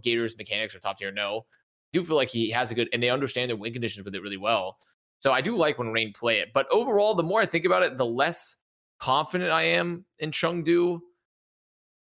Gators 0.03 0.37
mechanics 0.37 0.75
are 0.75 0.79
top 0.79 0.99
tier? 0.99 1.11
No. 1.11 1.39
I 1.39 1.97
do 1.97 2.03
feel 2.03 2.15
like 2.15 2.29
he 2.29 2.51
has 2.51 2.69
a 2.69 2.75
good 2.75 2.87
and 2.93 3.01
they 3.01 3.09
understand 3.09 3.49
their 3.49 3.57
win 3.57 3.73
conditions 3.73 4.05
with 4.05 4.13
it 4.13 4.21
really 4.21 4.37
well. 4.37 4.77
So 5.17 5.31
I 5.31 5.41
do 5.41 5.57
like 5.57 5.79
when 5.79 5.87
Reign 5.87 6.13
play 6.13 6.37
it. 6.37 6.49
But 6.53 6.67
overall, 6.71 7.15
the 7.15 7.23
more 7.23 7.41
I 7.41 7.47
think 7.47 7.65
about 7.65 7.81
it, 7.81 7.97
the 7.97 8.05
less 8.05 8.55
confident 8.99 9.49
I 9.49 9.63
am 9.63 10.05
in 10.19 10.29
Chengdu. 10.29 10.99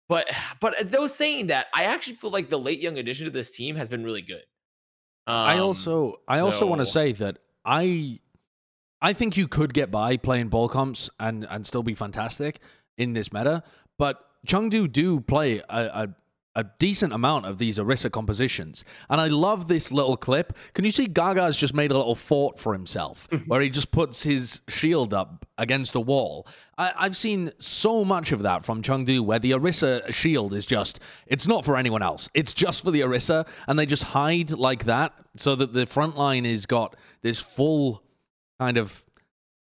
But 0.08 0.28
but 0.62 0.90
though 0.90 1.08
saying 1.08 1.48
that, 1.48 1.68
I 1.74 1.84
actually 1.84 2.16
feel 2.16 2.32
like 2.32 2.50
the 2.50 2.58
Lateyoung 2.58 2.98
addition 2.98 3.26
to 3.26 3.32
this 3.32 3.52
team 3.52 3.76
has 3.76 3.90
been 3.90 4.06
really 4.06 4.22
good. 4.22 4.46
I 5.28 5.56
Um, 5.56 5.64
also 5.64 6.22
I 6.30 6.40
also 6.40 6.66
want 6.66 6.80
to 6.80 6.86
say 6.86 7.12
that 7.12 7.40
I 7.66 8.22
I 9.02 9.14
think 9.14 9.38
you 9.38 9.48
could 9.48 9.74
get 9.74 9.92
by 9.92 10.18
playing 10.18 10.50
ball 10.50 10.70
comps 10.70 11.10
and 11.20 11.46
and 11.50 11.66
still 11.66 11.84
be 11.84 11.96
fantastic 11.96 12.60
in 12.98 13.14
this 13.14 13.32
meta, 13.32 13.64
but 13.98 14.26
Chengdu 14.46 14.92
do 14.92 15.20
play 15.20 15.60
a, 15.70 15.86
a 15.86 16.16
a 16.56 16.66
decent 16.78 17.14
amount 17.14 17.46
of 17.46 17.58
these 17.58 17.78
Orisa 17.78 18.12
compositions. 18.12 18.84
And 19.10 19.22
I 19.22 19.28
love 19.28 19.68
this 19.68 19.92
little 19.92 20.18
clip. 20.18 20.58
Can 20.74 20.84
you 20.84 20.92
see 20.92 21.06
Gaga's 21.06 21.56
just 21.56 21.74
made 21.74 21.92
a 21.92 21.98
little 21.98 22.16
fort 22.16 22.60
for 22.60 22.74
himself 22.74 23.28
where 23.46 23.62
he 23.62 23.70
just 23.70 23.92
puts 23.92 24.24
his 24.24 24.60
shield 24.68 25.14
up 25.14 25.46
against 25.58 25.94
the 25.94 26.02
wall? 26.02 26.48
I, 26.78 26.92
I've 26.98 27.16
seen 27.16 27.52
so 27.60 28.04
much 28.04 28.32
of 28.32 28.42
that 28.42 28.66
from 28.66 28.82
Chengdu 28.82 29.22
where 29.22 29.40
the 29.40 29.52
Orisa 29.52 30.12
shield 30.12 30.54
is 30.54 30.66
just, 30.66 31.00
it's 31.28 31.48
not 31.48 31.64
for 31.64 31.78
anyone 31.78 32.02
else. 32.02 32.30
It's 32.34 32.52
just 32.52 32.84
for 32.84 32.92
the 32.92 33.02
Orisa. 33.02 33.48
And 33.68 33.80
they 33.80 33.86
just 33.86 34.04
hide 34.04 34.52
like 34.52 34.84
that 34.86 35.14
so 35.38 35.56
that 35.56 35.72
the 35.72 35.86
front 35.86 36.18
line 36.18 36.46
is 36.46 36.66
got 36.66 36.96
this 37.22 37.40
full 37.40 38.04
kind 38.60 38.78
of, 38.78 39.04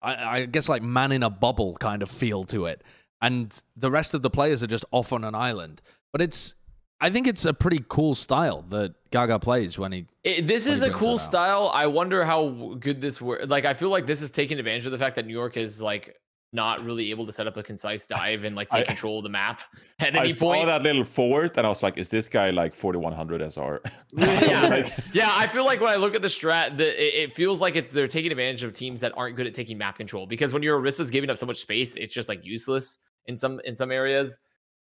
I, 0.01 0.39
I 0.39 0.45
guess, 0.45 0.69
like 0.69 0.81
man 0.81 1.11
in 1.11 1.23
a 1.23 1.29
bubble 1.29 1.75
kind 1.75 2.01
of 2.01 2.09
feel 2.09 2.43
to 2.45 2.65
it. 2.65 2.83
And 3.21 3.53
the 3.75 3.91
rest 3.91 4.13
of 4.13 4.21
the 4.21 4.29
players 4.29 4.63
are 4.63 4.67
just 4.67 4.85
off 4.91 5.11
on 5.11 5.23
an 5.23 5.35
island. 5.35 5.81
But 6.11 6.21
it's 6.21 6.55
I 7.01 7.09
think 7.09 7.27
it's 7.27 7.45
a 7.45 7.53
pretty 7.53 7.83
cool 7.87 8.13
style 8.13 8.63
that 8.69 8.93
Gaga 9.11 9.39
plays 9.39 9.79
when 9.79 9.91
he. 9.91 10.05
It, 10.23 10.47
this 10.47 10.65
when 10.65 10.75
is 10.75 10.81
he 10.81 10.89
a 10.89 10.91
cool 10.91 11.17
style. 11.17 11.71
I 11.73 11.87
wonder 11.87 12.25
how 12.25 12.75
good 12.79 12.99
this 12.99 13.21
works. 13.21 13.47
Like, 13.47 13.65
I 13.65 13.73
feel 13.73 13.89
like 13.89 14.05
this 14.05 14.21
is 14.21 14.31
taking 14.31 14.59
advantage 14.59 14.85
of 14.85 14.91
the 14.91 14.97
fact 14.97 15.15
that 15.15 15.25
New 15.25 15.33
York 15.33 15.55
is 15.55 15.81
like 15.81 16.17
not 16.51 16.83
really 16.83 17.11
able 17.11 17.25
to 17.27 17.31
set 17.31 17.45
up 17.45 17.57
a 17.57 17.63
concise 17.63 18.07
dive 18.07 18.43
and 18.43 18.55
like 18.55 18.69
take 18.69 18.81
I- 18.81 18.83
control 18.83 19.19
of 19.19 19.23
the 19.23 19.29
map 19.29 19.61
at 19.99 20.15
I 20.15 20.21
any 20.21 20.31
saw 20.31 20.53
point. 20.53 20.65
that 20.65 20.81
little 20.81 21.03
fort 21.03 21.57
and 21.57 21.65
I 21.65 21.69
was 21.69 21.83
like, 21.83 21.97
is 21.97 22.09
this 22.09 22.27
guy 22.27 22.49
like 22.49 22.73
4100 22.73 23.41
SR? 23.53 23.81
yeah, 24.13 24.67
Like, 24.67 24.91
yeah. 25.13 25.29
I 25.33 25.47
feel 25.47 25.63
like 25.65 25.79
when 25.79 25.91
I 25.91 25.95
look 25.95 26.15
at 26.15 26.21
the 26.23 26.27
strat, 26.27 26.77
the, 26.77 26.87
it, 26.87 27.29
it 27.29 27.33
feels 27.35 27.61
like 27.61 27.75
it's 27.75 27.91
they're 27.91 28.07
taking 28.07 28.31
advantage 28.31 28.63
of 28.63 28.73
teams 28.73 28.99
that 29.01 29.13
aren't 29.15 29.35
good 29.35 29.45
at 29.47 29.53
taking 29.53 29.77
map 29.77 29.97
control. 29.97 30.25
Because 30.25 30.51
when 30.53 30.63
your 30.63 30.79
Orisa's 30.81 31.09
giving 31.09 31.29
up 31.29 31.37
so 31.37 31.45
much 31.45 31.57
space, 31.57 31.95
it's 31.97 32.13
just 32.13 32.29
like 32.29 32.43
useless 32.43 32.97
in 33.27 33.37
some 33.37 33.59
in 33.65 33.75
some 33.75 33.91
areas. 33.91 34.37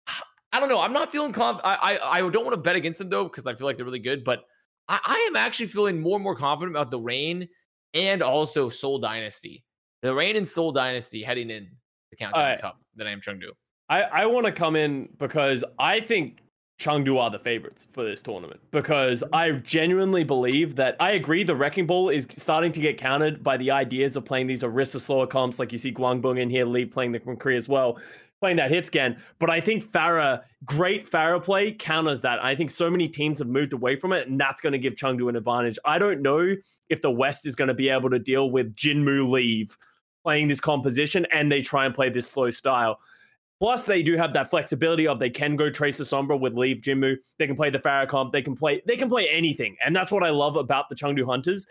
I 0.53 0.59
don't 0.59 0.69
know. 0.69 0.79
I'm 0.79 0.93
not 0.93 1.11
feeling 1.11 1.33
conf- 1.33 1.59
I, 1.65 1.97
I 1.99 2.17
I 2.17 2.29
don't 2.29 2.45
want 2.45 2.53
to 2.53 2.61
bet 2.61 2.77
against 2.77 2.99
them 2.99 3.09
though 3.09 3.25
because 3.25 3.45
I 3.45 3.53
feel 3.55 3.65
like 3.67 3.75
they're 3.75 3.85
really 3.85 3.99
good. 3.99 4.23
But 4.23 4.43
I, 4.87 4.99
I 5.03 5.25
am 5.29 5.35
actually 5.35 5.65
feeling 5.67 5.99
more 5.99 6.15
and 6.15 6.23
more 6.23 6.35
confident 6.35 6.75
about 6.77 6.91
the 6.91 6.99
Reign 6.99 7.49
and 7.93 8.21
also 8.21 8.69
Seoul 8.69 8.99
Dynasty. 8.99 9.64
The 10.05 10.13
Reign 10.13 10.35
and 10.35 10.47
Seoul 10.47 10.71
Dynasty 10.71 11.23
heading 11.23 11.49
in 11.49 11.67
the 12.11 12.15
Countdown 12.15 12.43
Alright. 12.43 12.61
Cup 12.61 12.79
than 12.95 13.07
I 13.07 13.11
am 13.11 13.21
Chengdu. 13.21 13.49
I, 13.89 14.03
I 14.03 14.25
want 14.27 14.45
to 14.45 14.51
come 14.51 14.75
in 14.75 15.09
because 15.17 15.63
I 15.79 15.99
think 15.99 16.43
Chengdu 16.79 17.19
are 17.19 17.31
the 17.31 17.39
favorites 17.39 17.87
for 17.91 18.03
this 18.03 18.21
tournament 18.21 18.59
because 18.69 19.23
I 19.33 19.49
genuinely 19.53 20.23
believe 20.23 20.75
that 20.75 20.95
I 20.99 21.13
agree 21.13 21.41
the 21.43 21.55
Wrecking 21.55 21.87
Ball 21.87 22.09
is 22.09 22.27
starting 22.37 22.71
to 22.73 22.79
get 22.79 22.99
countered 22.99 23.41
by 23.41 23.57
the 23.57 23.71
ideas 23.71 24.15
of 24.15 24.25
playing 24.25 24.45
these 24.45 24.61
Orisa 24.61 24.99
slower 24.99 25.25
comps 25.25 25.57
like 25.57 25.71
you 25.71 25.79
see 25.79 25.91
Guangbong 25.91 26.39
in 26.39 26.51
here, 26.51 26.65
Lee 26.65 26.85
playing 26.85 27.11
the 27.11 27.19
McCree 27.21 27.57
as 27.57 27.67
well, 27.67 27.97
playing 28.39 28.57
that 28.57 28.69
hit 28.69 28.85
scan. 28.85 29.17
But 29.39 29.49
I 29.49 29.59
think 29.59 29.83
Pharah, 29.83 30.43
great 30.65 31.09
Pharah 31.09 31.41
play 31.41 31.71
counters 31.71 32.21
that. 32.21 32.43
I 32.43 32.55
think 32.55 32.69
so 32.69 32.91
many 32.91 33.07
teams 33.07 33.39
have 33.39 33.47
moved 33.47 33.73
away 33.73 33.95
from 33.95 34.13
it 34.13 34.27
and 34.27 34.39
that's 34.39 34.61
going 34.61 34.73
to 34.73 34.79
give 34.79 34.93
Chengdu 34.93 35.29
an 35.29 35.35
advantage. 35.35 35.79
I 35.83 35.97
don't 35.97 36.21
know 36.21 36.55
if 36.89 37.01
the 37.01 37.09
West 37.09 37.47
is 37.47 37.55
going 37.55 37.69
to 37.69 37.73
be 37.73 37.89
able 37.89 38.11
to 38.11 38.19
deal 38.19 38.51
with 38.51 38.75
Jinmu 38.75 39.27
Leave 39.27 39.75
playing 40.25 40.47
this 40.47 40.59
composition 40.59 41.25
and 41.31 41.51
they 41.51 41.61
try 41.61 41.85
and 41.85 41.93
play 41.93 42.09
this 42.09 42.27
slow 42.27 42.49
style. 42.49 42.99
Plus, 43.61 43.85
they 43.85 44.01
do 44.01 44.17
have 44.17 44.33
that 44.33 44.49
flexibility 44.49 45.07
of 45.07 45.19
they 45.19 45.29
can 45.29 45.55
go 45.55 45.69
Tracer 45.69 46.03
Sombra 46.03 46.37
with 46.37 46.55
Leave 46.55 46.77
Jinmu. 46.77 47.15
They 47.37 47.45
can 47.45 47.55
play 47.55 47.69
the 47.69 48.07
comp. 48.09 48.33
They 48.33 48.41
can 48.41 48.55
play 48.55 48.81
they 48.85 48.97
can 48.97 49.07
play 49.07 49.29
anything, 49.31 49.77
and 49.85 49.95
that's 49.95 50.11
what 50.11 50.23
I 50.23 50.31
love 50.31 50.55
about 50.57 50.89
the 50.89 50.95
Chengdu 50.95 51.25
Hunters. 51.25 51.65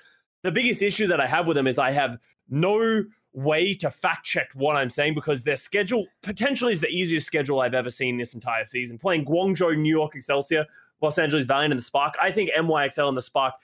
The 0.45 0.53
biggest 0.53 0.83
issue 0.83 1.07
that 1.09 1.21
I 1.21 1.27
have 1.27 1.47
with 1.47 1.57
them 1.57 1.67
is 1.67 1.79
I 1.79 1.91
have 1.91 2.17
no 2.49 3.05
way 3.33 3.75
to 3.75 3.91
fact 3.91 4.25
check 4.25 4.49
what 4.55 4.77
I'm 4.77 4.89
saying 4.89 5.15
because 5.15 5.43
their 5.43 5.57
schedule 5.57 6.07
potentially 6.23 6.73
is 6.73 6.81
the 6.81 6.89
easiest 6.89 7.27
schedule 7.27 7.61
I've 7.61 7.75
ever 7.75 7.91
seen 7.91 8.17
this 8.17 8.35
entire 8.35 8.65
season. 8.65 8.97
Playing 8.97 9.25
Guangzhou, 9.25 9.77
New 9.77 9.91
York 9.91 10.15
Excelsior, 10.15 10.65
Los 11.03 11.19
Angeles 11.19 11.45
Valiant, 11.45 11.73
and 11.73 11.79
the 11.79 11.85
Spark. 11.85 12.15
I 12.23 12.31
think 12.31 12.51
MYXL 12.57 13.09
and 13.09 13.17
the 13.17 13.23
Spark 13.23 13.55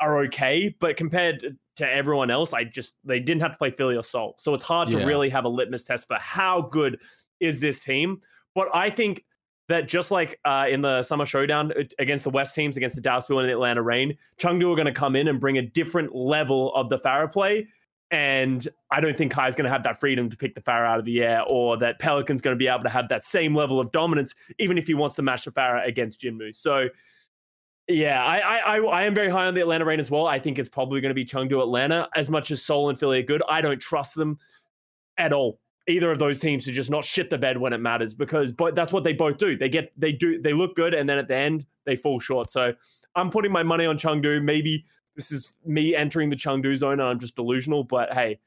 are 0.00 0.18
okay, 0.24 0.74
but 0.80 0.96
compared 0.96 1.56
to 1.76 1.88
everyone 1.88 2.30
else, 2.30 2.52
I 2.52 2.64
just 2.64 2.94
they 3.04 3.20
didn't 3.20 3.42
have 3.42 3.52
to 3.52 3.58
play 3.58 3.70
Philly 3.70 3.96
or 3.96 4.02
Seoul, 4.02 4.34
so 4.38 4.54
it's 4.54 4.64
hard 4.64 4.90
to 4.90 5.04
really 5.04 5.30
have 5.30 5.44
a 5.44 5.48
litmus 5.48 5.84
test 5.84 6.08
for 6.08 6.16
how 6.16 6.62
good 6.62 7.00
is 7.40 7.60
this 7.60 7.80
team. 7.80 8.20
But 8.54 8.68
I 8.74 8.90
think 8.90 9.24
that 9.68 9.86
just 9.86 10.10
like 10.10 10.40
uh, 10.44 10.66
in 10.68 10.80
the 10.80 11.02
summer 11.02 11.26
showdown 11.26 11.72
uh, 11.72 11.84
against 11.98 12.24
the 12.24 12.30
West 12.30 12.54
teams, 12.54 12.76
against 12.76 12.96
the 12.96 13.02
Dallas 13.02 13.26
Dallasville 13.26 13.40
and 13.40 13.48
the 13.48 13.52
Atlanta 13.52 13.82
Reign, 13.82 14.16
Chengdu 14.40 14.72
are 14.72 14.76
going 14.76 14.86
to 14.86 14.92
come 14.92 15.14
in 15.14 15.28
and 15.28 15.38
bring 15.38 15.58
a 15.58 15.62
different 15.62 16.14
level 16.14 16.74
of 16.74 16.88
the 16.88 16.98
Pharah 16.98 17.30
play. 17.30 17.68
And 18.10 18.66
I 18.90 19.00
don't 19.00 19.16
think 19.16 19.30
Kai's 19.32 19.54
going 19.54 19.66
to 19.66 19.70
have 19.70 19.82
that 19.82 20.00
freedom 20.00 20.30
to 20.30 20.36
pick 20.36 20.54
the 20.54 20.62
Pharah 20.62 20.86
out 20.86 20.98
of 20.98 21.04
the 21.04 21.22
air, 21.22 21.42
or 21.46 21.76
that 21.76 21.98
Pelican's 21.98 22.40
going 22.40 22.54
to 22.54 22.58
be 22.58 22.66
able 22.66 22.84
to 22.84 22.88
have 22.88 23.10
that 23.10 23.22
same 23.22 23.54
level 23.54 23.78
of 23.78 23.92
dominance, 23.92 24.34
even 24.58 24.78
if 24.78 24.86
he 24.86 24.94
wants 24.94 25.14
to 25.16 25.22
match 25.22 25.44
the 25.44 25.50
Pharah 25.50 25.86
against 25.86 26.22
Jinmu. 26.22 26.56
So, 26.56 26.88
yeah, 27.88 28.22
I, 28.22 28.38
I 28.38 28.78
I 28.78 29.02
am 29.04 29.14
very 29.14 29.30
high 29.30 29.46
on 29.46 29.54
the 29.54 29.62
Atlanta 29.62 29.84
Reign 29.84 29.98
as 29.98 30.10
well. 30.10 30.26
I 30.26 30.38
think 30.38 30.58
it's 30.58 30.68
probably 30.68 31.00
going 31.00 31.10
to 31.10 31.14
be 31.14 31.24
Chengdu 31.24 31.62
Atlanta. 31.62 32.08
As 32.14 32.28
much 32.28 32.50
as 32.50 32.62
Seoul 32.62 32.90
and 32.90 32.98
Philly 32.98 33.20
are 33.20 33.22
good, 33.22 33.42
I 33.48 33.62
don't 33.62 33.80
trust 33.80 34.14
them 34.14 34.38
at 35.16 35.32
all. 35.32 35.58
Either 35.88 36.12
of 36.12 36.18
those 36.18 36.38
teams 36.38 36.66
to 36.66 36.72
just 36.72 36.90
not 36.90 37.02
shit 37.02 37.30
the 37.30 37.38
bed 37.38 37.56
when 37.56 37.72
it 37.72 37.78
matters 37.78 38.12
because 38.12 38.52
but 38.52 38.74
that's 38.74 38.92
what 38.92 39.04
they 39.04 39.14
both 39.14 39.38
do. 39.38 39.56
They 39.56 39.70
get 39.70 39.90
they 39.96 40.12
do 40.12 40.40
they 40.40 40.52
look 40.52 40.76
good 40.76 40.92
and 40.92 41.08
then 41.08 41.16
at 41.16 41.28
the 41.28 41.36
end 41.36 41.64
they 41.86 41.96
fall 41.96 42.20
short. 42.20 42.50
So 42.50 42.74
I'm 43.14 43.30
putting 43.30 43.50
my 43.50 43.62
money 43.62 43.86
on 43.86 43.96
Chengdu. 43.96 44.42
Maybe 44.42 44.84
this 45.16 45.32
is 45.32 45.56
me 45.64 45.96
entering 45.96 46.28
the 46.28 46.36
Chengdu 46.36 46.76
zone 46.76 47.00
and 47.00 47.02
I'm 47.02 47.18
just 47.18 47.36
delusional, 47.36 47.84
but 47.84 48.12
hey, 48.12 48.38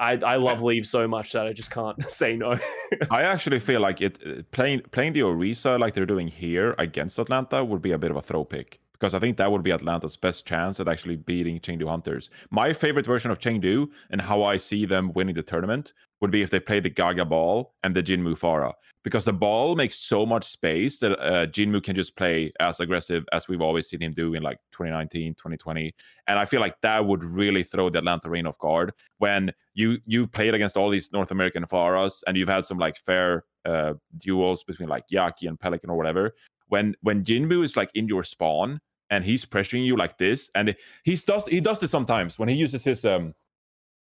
I 0.00 0.12
I 0.24 0.36
love 0.36 0.62
Leave 0.62 0.86
so 0.86 1.08
much 1.08 1.32
that 1.32 1.46
I 1.46 1.52
just 1.52 1.70
can't 1.70 2.02
say 2.10 2.36
no. 2.36 2.58
I 3.10 3.22
actually 3.22 3.58
feel 3.58 3.80
like 3.80 4.00
it 4.00 4.18
uh, 4.26 4.42
playing 4.52 4.82
playing 4.90 5.12
the 5.12 5.20
Orisa 5.20 5.78
like 5.78 5.94
they're 5.94 6.06
doing 6.06 6.28
here 6.28 6.74
against 6.78 7.18
Atlanta 7.18 7.64
would 7.64 7.82
be 7.82 7.92
a 7.92 7.98
bit 7.98 8.10
of 8.10 8.16
a 8.16 8.22
throw 8.22 8.44
pick 8.44 8.80
because 8.98 9.14
I 9.14 9.18
think 9.18 9.36
that 9.36 9.50
would 9.50 9.62
be 9.62 9.70
Atlanta's 9.70 10.16
best 10.16 10.46
chance 10.46 10.80
at 10.80 10.88
actually 10.88 11.16
beating 11.16 11.60
Chengdu 11.60 11.88
Hunters. 11.88 12.30
My 12.50 12.72
favorite 12.72 13.06
version 13.06 13.30
of 13.30 13.38
Chengdu 13.38 13.88
and 14.10 14.20
how 14.20 14.42
I 14.42 14.56
see 14.56 14.86
them 14.86 15.12
winning 15.14 15.34
the 15.34 15.42
tournament 15.42 15.92
would 16.20 16.30
be 16.30 16.42
if 16.42 16.50
they 16.50 16.58
play 16.58 16.80
the 16.80 16.90
Gaga 16.90 17.24
ball 17.24 17.74
and 17.84 17.94
the 17.94 18.02
Jinmu 18.02 18.36
Pharah 18.38 18.72
because 19.04 19.24
the 19.24 19.32
ball 19.32 19.76
makes 19.76 19.96
so 19.98 20.26
much 20.26 20.44
space 20.44 20.98
that 20.98 21.12
uh, 21.12 21.46
Jinmu 21.46 21.82
can 21.82 21.94
just 21.94 22.16
play 22.16 22.52
as 22.60 22.80
aggressive 22.80 23.24
as 23.32 23.48
we've 23.48 23.62
always 23.62 23.88
seen 23.88 24.02
him 24.02 24.12
do 24.12 24.34
in 24.34 24.42
like 24.42 24.58
2019, 24.72 25.34
2020. 25.34 25.94
And 26.26 26.38
I 26.38 26.44
feel 26.44 26.60
like 26.60 26.80
that 26.80 27.06
would 27.06 27.22
really 27.22 27.62
throw 27.62 27.88
the 27.88 27.98
Atlanta 27.98 28.28
Reign 28.28 28.46
off 28.46 28.58
guard 28.58 28.92
when 29.18 29.52
you 29.74 29.98
you 30.06 30.26
played 30.26 30.54
against 30.54 30.76
all 30.76 30.90
these 30.90 31.12
North 31.12 31.30
American 31.30 31.64
Pharahs 31.64 32.22
and 32.26 32.36
you've 32.36 32.48
had 32.48 32.66
some 32.66 32.78
like 32.78 32.96
fair 32.98 33.44
uh, 33.64 33.94
duels 34.16 34.64
between 34.64 34.88
like 34.88 35.04
Yaki 35.12 35.46
and 35.48 35.58
Pelican 35.58 35.88
or 35.88 35.96
whatever. 35.96 36.34
When 36.66 36.94
when 37.02 37.24
Jinmu 37.24 37.64
is 37.64 37.76
like 37.76 37.90
in 37.94 38.08
your 38.08 38.24
spawn 38.24 38.80
and 39.10 39.24
he's 39.24 39.44
pressuring 39.44 39.84
you 39.84 39.96
like 39.96 40.18
this, 40.18 40.50
and 40.54 40.74
he's 41.04 41.24
does 41.24 41.44
he 41.46 41.60
does 41.60 41.78
this 41.78 41.90
sometimes 41.90 42.38
when 42.38 42.48
he 42.48 42.54
uses 42.54 42.84
his 42.84 43.04
um 43.04 43.34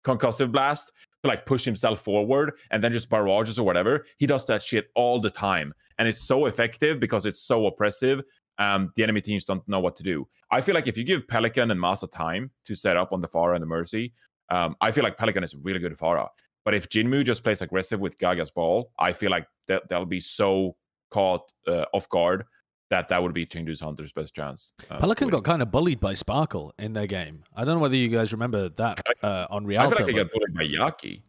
concussive 0.04 0.52
blast 0.52 0.92
to 1.22 1.28
like 1.28 1.46
push 1.46 1.64
himself 1.64 2.00
forward 2.00 2.52
and 2.70 2.84
then 2.84 2.92
just 2.92 3.08
barrages 3.08 3.58
or 3.58 3.64
whatever. 3.64 4.04
He 4.18 4.26
does 4.26 4.44
that 4.46 4.62
shit 4.62 4.88
all 4.94 5.18
the 5.18 5.30
time. 5.30 5.72
And 5.98 6.06
it's 6.06 6.22
so 6.22 6.46
effective 6.46 7.00
because 7.00 7.26
it's 7.26 7.40
so 7.40 7.66
oppressive. 7.66 8.22
Um, 8.58 8.92
the 8.94 9.02
enemy 9.02 9.20
teams 9.20 9.44
don't 9.44 9.66
know 9.66 9.80
what 9.80 9.96
to 9.96 10.02
do. 10.02 10.28
I 10.50 10.60
feel 10.60 10.74
like 10.74 10.86
if 10.86 10.96
you 10.96 11.04
give 11.04 11.26
Pelican 11.26 11.70
and 11.70 11.80
Masa 11.80 12.10
time 12.10 12.50
to 12.66 12.74
set 12.74 12.96
up 12.96 13.12
on 13.12 13.20
the 13.20 13.28
Pharah 13.28 13.54
and 13.54 13.62
the 13.62 13.66
Mercy, 13.66 14.12
um, 14.50 14.76
I 14.80 14.92
feel 14.92 15.02
like 15.02 15.16
Pelican 15.16 15.42
is 15.42 15.56
really 15.56 15.80
good 15.80 15.96
Pharah. 15.96 16.28
But 16.64 16.74
if 16.74 16.88
Jinmu 16.88 17.24
just 17.24 17.42
plays 17.42 17.62
aggressive 17.62 18.00
with 18.00 18.18
Gaga's 18.18 18.50
ball, 18.50 18.92
I 18.98 19.12
feel 19.12 19.30
like 19.30 19.46
that 19.66 19.88
they'll 19.88 20.04
be 20.04 20.20
so 20.20 20.76
caught 21.10 21.50
uh, 21.66 21.84
off 21.92 22.08
guard 22.08 22.44
that 22.90 23.08
that 23.08 23.22
would 23.22 23.34
be 23.34 23.46
Chengdu's 23.46 23.80
Hunter's 23.80 24.12
best 24.12 24.34
chance. 24.34 24.72
uh, 24.90 24.98
Pelican 24.98 25.28
got 25.28 25.44
kind 25.44 25.62
of 25.62 25.70
bullied 25.70 26.00
by 26.00 26.14
Sparkle 26.14 26.72
in 26.78 26.92
their 26.92 27.06
game. 27.06 27.44
I 27.56 27.64
don't 27.64 27.76
know 27.76 27.80
whether 27.80 27.96
you 27.96 28.08
guys 28.08 28.32
remember 28.32 28.68
that 28.70 29.00
uh, 29.22 29.46
on 29.50 29.66
reality. 29.66 29.86
I 29.86 29.88
Rialto. 29.88 29.96
feel 29.96 30.06
like 30.06 30.14
they 30.14 30.22
got 30.22 30.32
bullied 30.32 30.54
by 30.54 30.64
Yaki. 30.64 31.22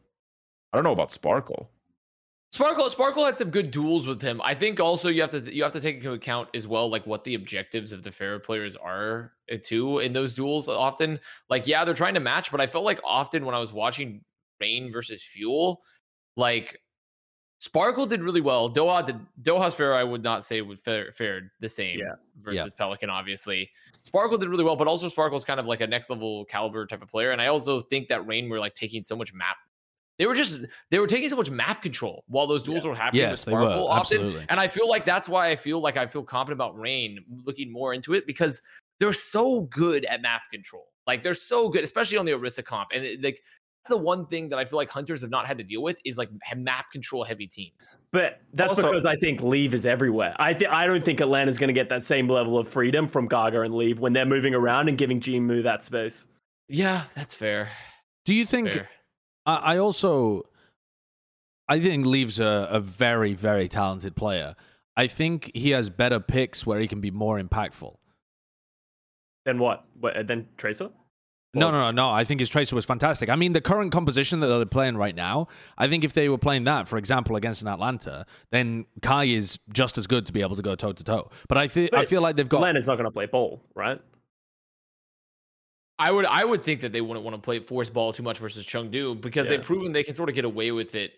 I 0.73 0.77
don't 0.77 0.83
know 0.83 0.91
about 0.91 1.11
Sparkle. 1.11 1.69
Sparkle 2.51 2.89
Sparkle 2.89 3.25
had 3.25 3.37
some 3.37 3.49
good 3.49 3.69
duels 3.69 4.07
with 4.07 4.21
him. 4.21 4.41
I 4.41 4.53
think 4.55 4.79
also 4.79 5.09
you 5.09 5.19
have 5.21 5.31
to 5.31 5.53
you 5.53 5.61
have 5.63 5.73
to 5.73 5.81
take 5.81 5.97
into 5.97 6.13
account 6.13 6.47
as 6.53 6.67
well 6.67 6.89
like 6.89 7.05
what 7.05 7.23
the 7.25 7.35
objectives 7.35 7.91
of 7.91 8.01
the 8.01 8.13
fair 8.13 8.39
players 8.39 8.77
are 8.77 9.33
uh, 9.51 9.57
too 9.61 9.99
in 9.99 10.13
those 10.13 10.33
duels. 10.33 10.69
Often, 10.69 11.19
like 11.49 11.67
yeah, 11.67 11.83
they're 11.83 11.93
trying 11.93 12.13
to 12.13 12.21
match, 12.21 12.51
but 12.51 12.61
I 12.61 12.67
felt 12.67 12.85
like 12.85 13.01
often 13.03 13.45
when 13.45 13.55
I 13.55 13.59
was 13.59 13.73
watching 13.73 14.21
Reign 14.61 14.89
versus 14.89 15.21
Fuel, 15.21 15.81
like 16.37 16.79
Sparkle 17.65 18.05
did 18.05 18.21
really 18.21 18.41
well. 18.41 18.69
Doha 18.69 19.03
did 19.03 19.19
Doha's 19.41 19.73
fair. 19.73 19.95
I 19.95 20.03
would 20.03 20.21
not 20.21 20.45
say 20.45 20.61
would 20.61 20.79
fare, 20.79 21.11
fared 21.11 21.49
the 21.59 21.67
same 21.67 21.97
Yeah. 21.99 22.13
versus 22.43 22.75
Pelican. 22.75 23.09
Obviously, 23.09 23.71
Sparkle 24.01 24.37
did 24.37 24.49
really 24.49 24.63
well, 24.63 24.75
but 24.75 24.87
also 24.87 25.07
Sparkle's 25.07 25.43
kind 25.43 25.59
of 25.59 25.65
like 25.65 25.81
a 25.81 25.87
next 25.87 26.11
level 26.11 26.45
caliber 26.45 26.85
type 26.85 27.01
of 27.01 27.09
player. 27.09 27.31
And 27.31 27.41
I 27.41 27.47
also 27.47 27.81
think 27.81 28.07
that 28.09 28.25
Reign 28.27 28.49
were 28.49 28.59
like 28.59 28.75
taking 28.75 29.01
so 29.01 29.15
much 29.15 29.33
map 29.33 29.57
they 30.17 30.25
were 30.27 30.33
just 30.35 30.59
they 30.91 30.99
were 30.99 31.07
taking 31.07 31.27
so 31.29 31.35
much 31.35 31.49
map 31.49 31.81
control 31.81 32.23
while 32.27 32.47
those 32.47 32.61
duels 32.63 32.85
were 32.85 32.95
happening 32.95 33.23
Yes, 33.23 33.31
with 33.45 33.53
Sparkle 33.53 33.87
often. 33.89 34.17
absolutely. 34.21 34.45
And 34.47 34.59
I 34.61 34.67
feel 34.69 34.87
like 34.87 35.03
that's 35.05 35.27
why 35.27 35.49
I 35.49 35.57
feel 35.57 35.81
like 35.81 35.97
I 35.97 36.05
feel 36.07 36.23
confident 36.23 36.57
about 36.57 36.79
Reign 36.79 37.19
looking 37.45 37.69
more 37.69 37.93
into 37.93 38.13
it 38.13 38.25
because 38.25 38.61
they're 38.99 39.11
so 39.11 39.61
good 39.63 40.05
at 40.05 40.21
map 40.21 40.43
control. 40.53 40.85
Like 41.05 41.21
they're 41.21 41.33
so 41.33 41.67
good, 41.67 41.83
especially 41.83 42.17
on 42.17 42.25
the 42.25 42.31
Orisa 42.31 42.63
comp. 42.63 42.91
And 42.93 43.03
it- 43.03 43.21
like 43.21 43.41
the 43.87 43.97
one 43.97 44.25
thing 44.27 44.49
that 44.49 44.59
I 44.59 44.65
feel 44.65 44.77
like 44.77 44.89
hunters 44.89 45.21
have 45.21 45.29
not 45.29 45.45
had 45.47 45.57
to 45.57 45.63
deal 45.63 45.81
with 45.83 45.99
is 46.05 46.17
like 46.17 46.29
map 46.55 46.91
control 46.91 47.23
heavy 47.23 47.47
teams. 47.47 47.97
But 48.11 48.41
that's 48.53 48.71
Also- 48.71 48.83
because 48.83 49.05
I 49.05 49.15
think 49.15 49.41
Leave 49.41 49.73
is 49.73 49.85
everywhere. 49.85 50.35
I 50.39 50.53
think 50.53 50.71
I 50.71 50.87
don't 50.87 51.03
think 51.03 51.21
Atlanta's 51.21 51.57
going 51.57 51.67
to 51.69 51.73
get 51.73 51.89
that 51.89 52.03
same 52.03 52.27
level 52.27 52.57
of 52.57 52.67
freedom 52.67 53.07
from 53.07 53.27
Gaga 53.27 53.61
and 53.61 53.75
Leave 53.75 53.99
when 53.99 54.13
they're 54.13 54.25
moving 54.25 54.53
around 54.53 54.89
and 54.89 54.97
giving 54.97 55.19
Jinmu 55.19 55.63
that 55.63 55.83
space. 55.83 56.27
Yeah, 56.67 57.03
that's 57.15 57.33
fair. 57.33 57.69
Do 58.25 58.33
you 58.33 58.45
think? 58.45 58.81
I, 59.45 59.55
I 59.55 59.77
also, 59.77 60.43
I 61.69 61.79
think 61.79 62.05
Leaves 62.05 62.39
a, 62.39 62.67
a 62.71 62.79
very 62.79 63.33
very 63.33 63.67
talented 63.67 64.15
player. 64.15 64.55
I 64.97 65.07
think 65.07 65.51
he 65.53 65.71
has 65.71 65.89
better 65.89 66.19
picks 66.19 66.65
where 66.65 66.79
he 66.79 66.87
can 66.87 67.01
be 67.01 67.11
more 67.11 67.39
impactful. 67.39 67.95
Then 69.45 69.59
what? 69.59 69.85
what 69.99 70.25
then 70.25 70.47
Tracer? 70.57 70.89
No, 71.59 71.71
no, 71.71 71.79
no, 71.79 71.91
no. 71.91 72.11
I 72.11 72.23
think 72.23 72.39
his 72.39 72.49
tracer 72.49 72.75
was 72.75 72.85
fantastic. 72.85 73.29
I 73.29 73.35
mean, 73.35 73.53
the 73.53 73.61
current 73.61 73.91
composition 73.91 74.39
that 74.41 74.47
they're 74.47 74.65
playing 74.65 74.97
right 74.97 75.15
now, 75.15 75.47
I 75.77 75.87
think 75.87 76.03
if 76.03 76.13
they 76.13 76.29
were 76.29 76.37
playing 76.37 76.65
that, 76.65 76.87
for 76.87 76.97
example, 76.97 77.35
against 77.35 77.61
an 77.61 77.67
Atlanta, 77.67 78.25
then 78.51 78.85
Kai 79.01 79.25
is 79.25 79.57
just 79.73 79.97
as 79.97 80.07
good 80.07 80.25
to 80.25 80.33
be 80.33 80.41
able 80.41 80.55
to 80.55 80.61
go 80.61 80.75
toe 80.75 80.91
to 80.93 81.03
toe. 81.03 81.29
But 81.47 81.57
I 81.57 81.67
feel, 81.67 81.89
I 81.93 82.05
feel 82.05 82.21
like 82.21 82.35
they've 82.35 82.47
got. 82.49 82.57
Atlanta's 82.57 82.87
not 82.87 82.95
going 82.97 83.05
to 83.05 83.11
play 83.11 83.25
ball, 83.25 83.61
right? 83.73 83.99
I 85.97 86.11
would 86.11 86.25
I 86.25 86.43
would 86.43 86.63
think 86.63 86.81
that 86.81 86.91
they 86.91 87.01
wouldn't 87.01 87.23
want 87.23 87.35
to 87.35 87.41
play 87.41 87.59
force 87.59 87.89
ball 87.89 88.11
too 88.11 88.23
much 88.23 88.39
versus 88.39 88.65
Chengdu 88.65 89.19
because 89.21 89.45
Yeah. 89.45 89.51
they've 89.51 89.63
proven 89.65 89.93
they 89.93 90.03
can 90.03 90.13
sort 90.13 90.27
of 90.29 90.35
get 90.35 90.43
away 90.45 90.71
with 90.71 90.93
it. 90.95 91.13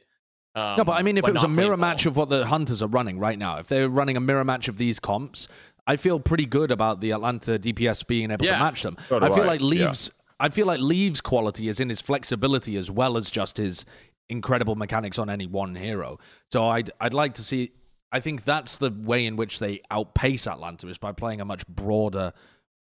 Um, 0.54 0.78
no, 0.78 0.84
but 0.84 0.94
I 0.94 1.04
mean, 1.04 1.18
if 1.18 1.28
it 1.28 1.34
was 1.34 1.44
a 1.44 1.48
not 1.48 1.54
playing 1.54 1.68
mirror 1.68 1.78
ball. 1.78 1.90
match 1.90 2.06
of 2.06 2.16
what 2.18 2.30
the 2.30 2.46
Hunters 2.46 2.82
are 2.82 2.88
running 2.88 3.20
right 3.20 3.38
now, 3.38 3.58
if 3.58 3.68
they're 3.68 3.90
running 3.90 4.18
a 4.18 4.20
mirror 4.20 4.44
match 4.44 4.68
of 4.68 4.78
these 4.78 5.00
comps, 5.00 5.48
I 5.86 5.96
feel 5.96 6.20
pretty 6.20 6.46
good 6.46 6.72
about 6.72 7.00
the 7.02 7.12
Atlanta 7.12 7.58
DPS 7.58 8.06
being 8.06 8.30
able 8.32 8.46
Yeah. 8.46 8.54
to 8.54 8.60
match 8.60 8.84
them. 8.84 8.98
So 9.08 9.18
I 9.18 9.30
feel 9.30 9.44
I, 9.44 9.48
like 9.48 9.60
yeah. 9.62 9.66
Leaves. 9.68 10.12
I 10.40 10.50
feel 10.50 10.68
like 10.68 10.80
Leaves' 10.80 11.22
quality 11.22 11.68
is 11.68 11.80
in 11.80 11.90
his 11.90 12.02
flexibility 12.02 12.78
as 12.78 12.92
well 12.92 13.18
as 13.18 13.30
just 13.30 13.58
his 13.58 13.86
incredible 14.30 14.76
mechanics 14.76 15.18
on 15.18 15.30
any 15.30 15.48
one 15.48 15.76
hero. 15.76 16.20
So 16.52 16.66
I'd 16.66 16.92
I'd 17.00 17.14
like 17.14 17.36
to 17.36 17.44
see. 17.44 17.72
I 18.12 18.20
think 18.20 18.46
that's 18.46 18.78
the 18.78 18.92
way 18.92 19.26
in 19.26 19.36
which 19.36 19.60
they 19.60 19.82
outpace 19.92 20.48
Atlanta 20.48 20.88
is 20.88 20.98
by 20.98 21.12
playing 21.12 21.42
a 21.42 21.46
much 21.46 21.68
broader 21.68 22.34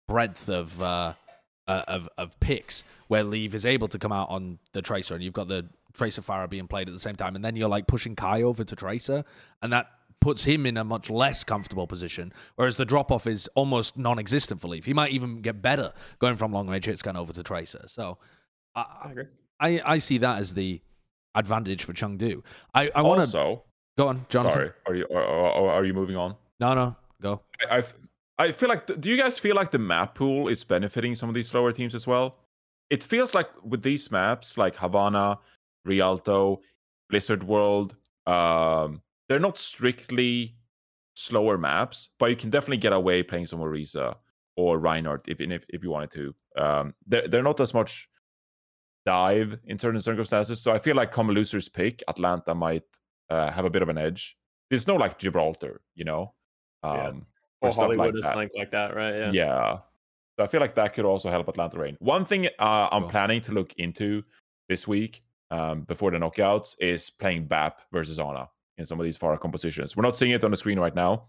breadth 0.07 0.49
of. 0.49 0.81
Uh, 0.81 1.13
uh, 1.67 1.83
of 1.87 2.07
of 2.17 2.39
picks 2.39 2.83
where 3.07 3.23
Leave 3.23 3.53
is 3.53 3.65
able 3.65 3.87
to 3.89 3.99
come 3.99 4.11
out 4.13 4.29
on 4.29 4.57
the 4.71 4.81
Tracer, 4.81 5.15
and 5.15 5.23
you've 5.23 5.33
got 5.33 5.47
the 5.47 5.65
Tracer 5.93 6.21
Pharah 6.21 6.49
being 6.49 6.67
played 6.67 6.87
at 6.87 6.93
the 6.93 6.99
same 6.99 7.15
time, 7.15 7.35
and 7.35 7.43
then 7.43 7.55
you're 7.55 7.69
like 7.69 7.87
pushing 7.87 8.15
Kai 8.15 8.43
over 8.43 8.63
to 8.63 8.75
Tracer, 8.75 9.25
and 9.61 9.73
that 9.73 9.87
puts 10.27 10.43
him 10.43 10.65
in 10.65 10.75
a 10.75 10.83
much 10.83 11.09
less 11.09 11.45
comfortable 11.45 11.87
position. 11.87 12.33
Whereas 12.57 12.75
the 12.75 12.83
drop 12.83 13.13
off 13.13 13.27
is 13.27 13.47
almost 13.55 13.97
non-existent 13.97 14.59
for 14.59 14.67
Leaf. 14.67 14.83
He 14.83 14.93
might 14.93 15.13
even 15.13 15.41
get 15.41 15.61
better 15.61 15.93
going 16.19 16.35
from 16.35 16.51
long 16.51 16.67
range 16.67 16.83
hit 16.83 16.99
scan 16.99 17.15
over 17.15 17.31
to 17.31 17.43
Tracer. 17.43 17.85
So 17.87 18.17
I 18.75 18.83
I 19.05 19.11
agree. 19.11 19.23
I, 19.61 19.81
I 19.85 19.97
see 19.99 20.17
that 20.17 20.37
as 20.39 20.53
the 20.53 20.81
advantage 21.33 21.85
for 21.85 21.93
Chengdu. 21.93 22.43
I 22.73 22.91
I 22.93 23.03
want 23.03 23.21
to 23.31 23.61
go 23.97 24.07
on, 24.09 24.25
Jonathan. 24.27 24.53
sorry, 24.53 24.71
are 24.85 24.95
you 24.95 25.05
or, 25.05 25.23
or, 25.23 25.51
or 25.59 25.71
are 25.71 25.85
you 25.85 25.93
moving 25.93 26.17
on? 26.17 26.35
No, 26.59 26.73
no, 26.73 26.97
go. 27.21 27.39
I, 27.71 27.77
I 27.77 27.83
I 28.37 28.51
feel 28.51 28.67
like 28.67 28.99
do 28.99 29.09
you 29.09 29.15
guys 29.15 29.39
feel 29.39 29.55
like 29.55 29.71
the 29.71 29.79
map 29.79 30.13
pool 30.13 30.49
is 30.49 30.61
benefiting 30.65 31.15
some 31.15 31.29
of 31.29 31.35
these 31.35 31.47
slower 31.47 31.71
teams 31.71 31.95
as 31.95 32.05
well? 32.05 32.35
It 32.89 33.01
feels 33.01 33.33
like 33.33 33.49
with 33.63 33.81
these 33.81 34.11
maps 34.11 34.57
like 34.57 34.75
Havana, 34.75 35.39
Rialto, 35.85 36.59
Blizzard 37.09 37.43
World, 37.43 37.95
um, 38.25 39.01
they're 39.29 39.39
not 39.39 39.57
strictly 39.57 40.55
slower 41.15 41.57
maps, 41.57 42.09
but 42.19 42.29
you 42.29 42.35
can 42.35 42.49
definitely 42.49 42.77
get 42.77 42.93
away 42.93 43.23
playing 43.23 43.45
some 43.47 43.59
Orisa 43.59 44.15
or 44.55 44.79
Reinhardt 44.79 45.27
if 45.27 45.39
if, 45.41 45.63
if 45.69 45.83
you 45.83 45.89
wanted 45.89 46.11
to. 46.11 46.35
Um, 46.63 46.93
they're 47.05 47.27
they're 47.27 47.43
not 47.43 47.59
as 47.59 47.73
much 47.73 48.09
dive 49.05 49.57
in 49.65 49.79
certain 49.79 50.01
circumstances, 50.01 50.61
so 50.61 50.71
I 50.71 50.79
feel 50.79 50.95
like 50.95 51.11
come 51.11 51.29
loser's 51.29 51.69
pick, 51.69 52.03
Atlanta 52.07 52.53
might 52.53 52.83
uh, 53.29 53.51
have 53.51 53.65
a 53.65 53.69
bit 53.69 53.81
of 53.81 53.89
an 53.89 53.97
edge. 53.97 54.37
There's 54.69 54.87
no 54.87 54.95
like 54.95 55.17
Gibraltar, 55.17 55.81
you 55.95 56.03
know. 56.05 56.33
Um, 56.83 56.95
Yeah. 56.95 57.11
or 57.61 57.69
Or 57.69 57.73
Hollywood 57.73 58.15
like 58.15 58.15
or 58.15 58.21
something 58.21 58.49
like 58.55 58.71
that, 58.71 58.95
right? 58.95 59.15
Yeah. 59.15 59.31
Yeah. 59.31 59.77
So 60.37 60.43
I 60.43 60.47
feel 60.47 60.61
like 60.61 60.75
that 60.75 60.93
could 60.93 61.05
also 61.05 61.31
help 61.31 61.47
Atlanta 61.47 61.79
Reign. 61.79 61.97
One 61.99 62.23
thing 62.23 62.47
uh, 62.59 62.89
I'm 62.91 63.03
Cool. 63.03 63.09
planning 63.09 63.41
to 63.41 63.51
look 63.53 63.73
into 63.77 64.23
this 64.69 64.87
week 64.87 65.23
um, 65.49 65.81
before 65.81 66.11
the 66.11 66.17
knockouts 66.17 66.75
is 66.79 67.09
playing 67.09 67.47
BAP 67.47 67.81
versus 67.91 68.19
Ana 68.19 68.47
in 68.77 68.85
some 68.85 68.99
of 68.99 69.03
these 69.03 69.17
Pharah 69.17 69.39
compositions. 69.39 69.95
We're 69.95 70.03
not 70.03 70.17
seeing 70.17 70.31
it 70.31 70.43
on 70.43 70.51
the 70.51 70.57
screen 70.57 70.79
right 70.79 70.95
now, 70.95 71.27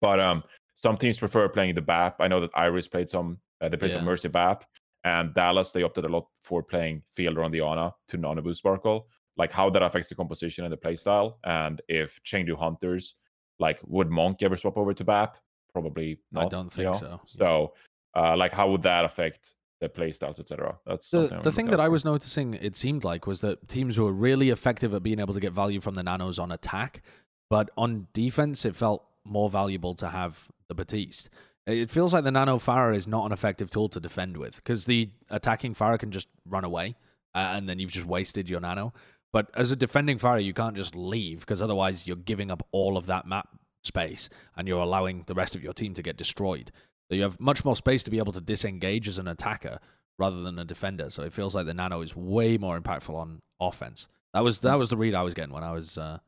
but 0.00 0.20
um, 0.20 0.42
some 0.74 0.96
teams 0.96 1.18
prefer 1.18 1.48
playing 1.48 1.74
the 1.74 1.82
BAP. 1.82 2.16
I 2.20 2.28
know 2.28 2.40
that 2.40 2.50
Iris 2.54 2.88
played 2.88 3.10
some, 3.10 3.38
uh, 3.60 3.68
they 3.68 3.76
played 3.76 3.92
some 3.92 4.02
Yeah. 4.02 4.10
Mercy 4.10 4.28
BAP, 4.28 4.64
and 5.04 5.34
Dallas, 5.34 5.70
they 5.70 5.82
opted 5.82 6.04
a 6.04 6.08
lot 6.08 6.26
for 6.42 6.62
playing 6.62 7.02
Fielder 7.14 7.42
on 7.42 7.50
the 7.50 7.60
Ana 7.60 7.94
to 8.08 8.18
Nanabu 8.18 8.54
Sparkle. 8.54 9.08
Like 9.36 9.52
how 9.52 9.70
that 9.70 9.82
affects 9.82 10.08
the 10.08 10.16
composition 10.16 10.64
and 10.64 10.72
the 10.72 10.76
playstyle, 10.76 11.34
and 11.44 11.80
if 11.88 12.20
Chengdu 12.24 12.56
Hunters, 12.56 13.14
like 13.60 13.78
would 13.86 14.10
Monk 14.10 14.42
ever 14.42 14.56
swap 14.56 14.76
over 14.76 14.92
to 14.92 15.04
BAP? 15.04 15.36
Probably 15.72 16.20
not. 16.32 16.46
I 16.46 16.48
don't 16.48 16.64
you 16.64 16.70
think 16.70 16.86
know? 16.86 16.92
so. 16.92 17.20
So, 17.24 17.74
uh, 18.16 18.36
like, 18.36 18.52
how 18.52 18.68
would 18.70 18.82
that 18.82 19.04
affect 19.04 19.54
the 19.80 19.88
playstyles, 19.88 20.40
etc.? 20.40 20.78
That's 20.86 21.10
the, 21.10 21.40
the 21.42 21.52
thing 21.52 21.66
that 21.66 21.80
I 21.80 21.88
was 21.88 22.04
noticing, 22.04 22.54
it 22.54 22.76
seemed 22.76 23.04
like, 23.04 23.26
was 23.26 23.40
that 23.40 23.68
teams 23.68 23.98
were 23.98 24.12
really 24.12 24.50
effective 24.50 24.94
at 24.94 25.02
being 25.02 25.20
able 25.20 25.34
to 25.34 25.40
get 25.40 25.52
value 25.52 25.80
from 25.80 25.94
the 25.94 26.02
nanos 26.02 26.38
on 26.38 26.50
attack, 26.50 27.02
but 27.50 27.70
on 27.76 28.08
defense, 28.12 28.64
it 28.64 28.76
felt 28.76 29.04
more 29.24 29.50
valuable 29.50 29.94
to 29.94 30.08
have 30.08 30.48
the 30.68 30.74
Baptiste. 30.74 31.28
It 31.66 31.90
feels 31.90 32.14
like 32.14 32.24
the 32.24 32.30
Nano 32.30 32.56
Pharah 32.56 32.96
is 32.96 33.06
not 33.06 33.26
an 33.26 33.32
effective 33.32 33.70
tool 33.70 33.90
to 33.90 34.00
defend 34.00 34.38
with 34.38 34.56
because 34.56 34.86
the 34.86 35.10
attacking 35.28 35.74
Pharah 35.74 35.98
can 35.98 36.10
just 36.10 36.28
run 36.46 36.64
away 36.64 36.96
uh, 37.34 37.52
and 37.52 37.68
then 37.68 37.78
you've 37.78 37.92
just 37.92 38.06
wasted 38.06 38.48
your 38.48 38.60
Nano. 38.60 38.94
But 39.34 39.50
as 39.54 39.70
a 39.70 39.76
defending 39.76 40.18
Pharah, 40.18 40.42
you 40.42 40.54
can't 40.54 40.74
just 40.74 40.94
leave 40.94 41.40
because 41.40 41.60
otherwise 41.60 42.06
you're 42.06 42.16
giving 42.16 42.50
up 42.50 42.66
all 42.72 42.96
of 42.96 43.04
that 43.06 43.26
map 43.26 43.48
space 43.82 44.30
and 44.56 44.66
you're 44.66 44.80
allowing 44.80 45.24
the 45.26 45.34
rest 45.34 45.54
of 45.54 45.62
your 45.62 45.74
team 45.74 45.92
to 45.94 46.02
get 46.02 46.16
destroyed. 46.16 46.72
So 47.08 47.16
you 47.16 47.22
have 47.22 47.40
much 47.40 47.64
more 47.64 47.76
space 47.76 48.02
to 48.02 48.10
be 48.10 48.18
able 48.18 48.32
to 48.32 48.40
disengage 48.40 49.08
as 49.08 49.18
an 49.18 49.28
attacker 49.28 49.80
rather 50.18 50.42
than 50.42 50.58
a 50.58 50.64
defender. 50.64 51.10
So 51.10 51.22
it 51.22 51.32
feels 51.32 51.54
like 51.54 51.66
the 51.66 51.74
Nano 51.74 52.02
is 52.02 52.14
way 52.14 52.58
more 52.58 52.78
impactful 52.78 53.14
on 53.14 53.40
offense. 53.60 54.08
That 54.34 54.44
was 54.44 54.60
that 54.60 54.74
was 54.74 54.90
the 54.90 54.96
read 54.96 55.14
I 55.14 55.22
was 55.22 55.34
getting 55.34 55.54
when 55.54 55.64
I 55.64 55.72
was 55.72 55.96
uh, 55.96 56.18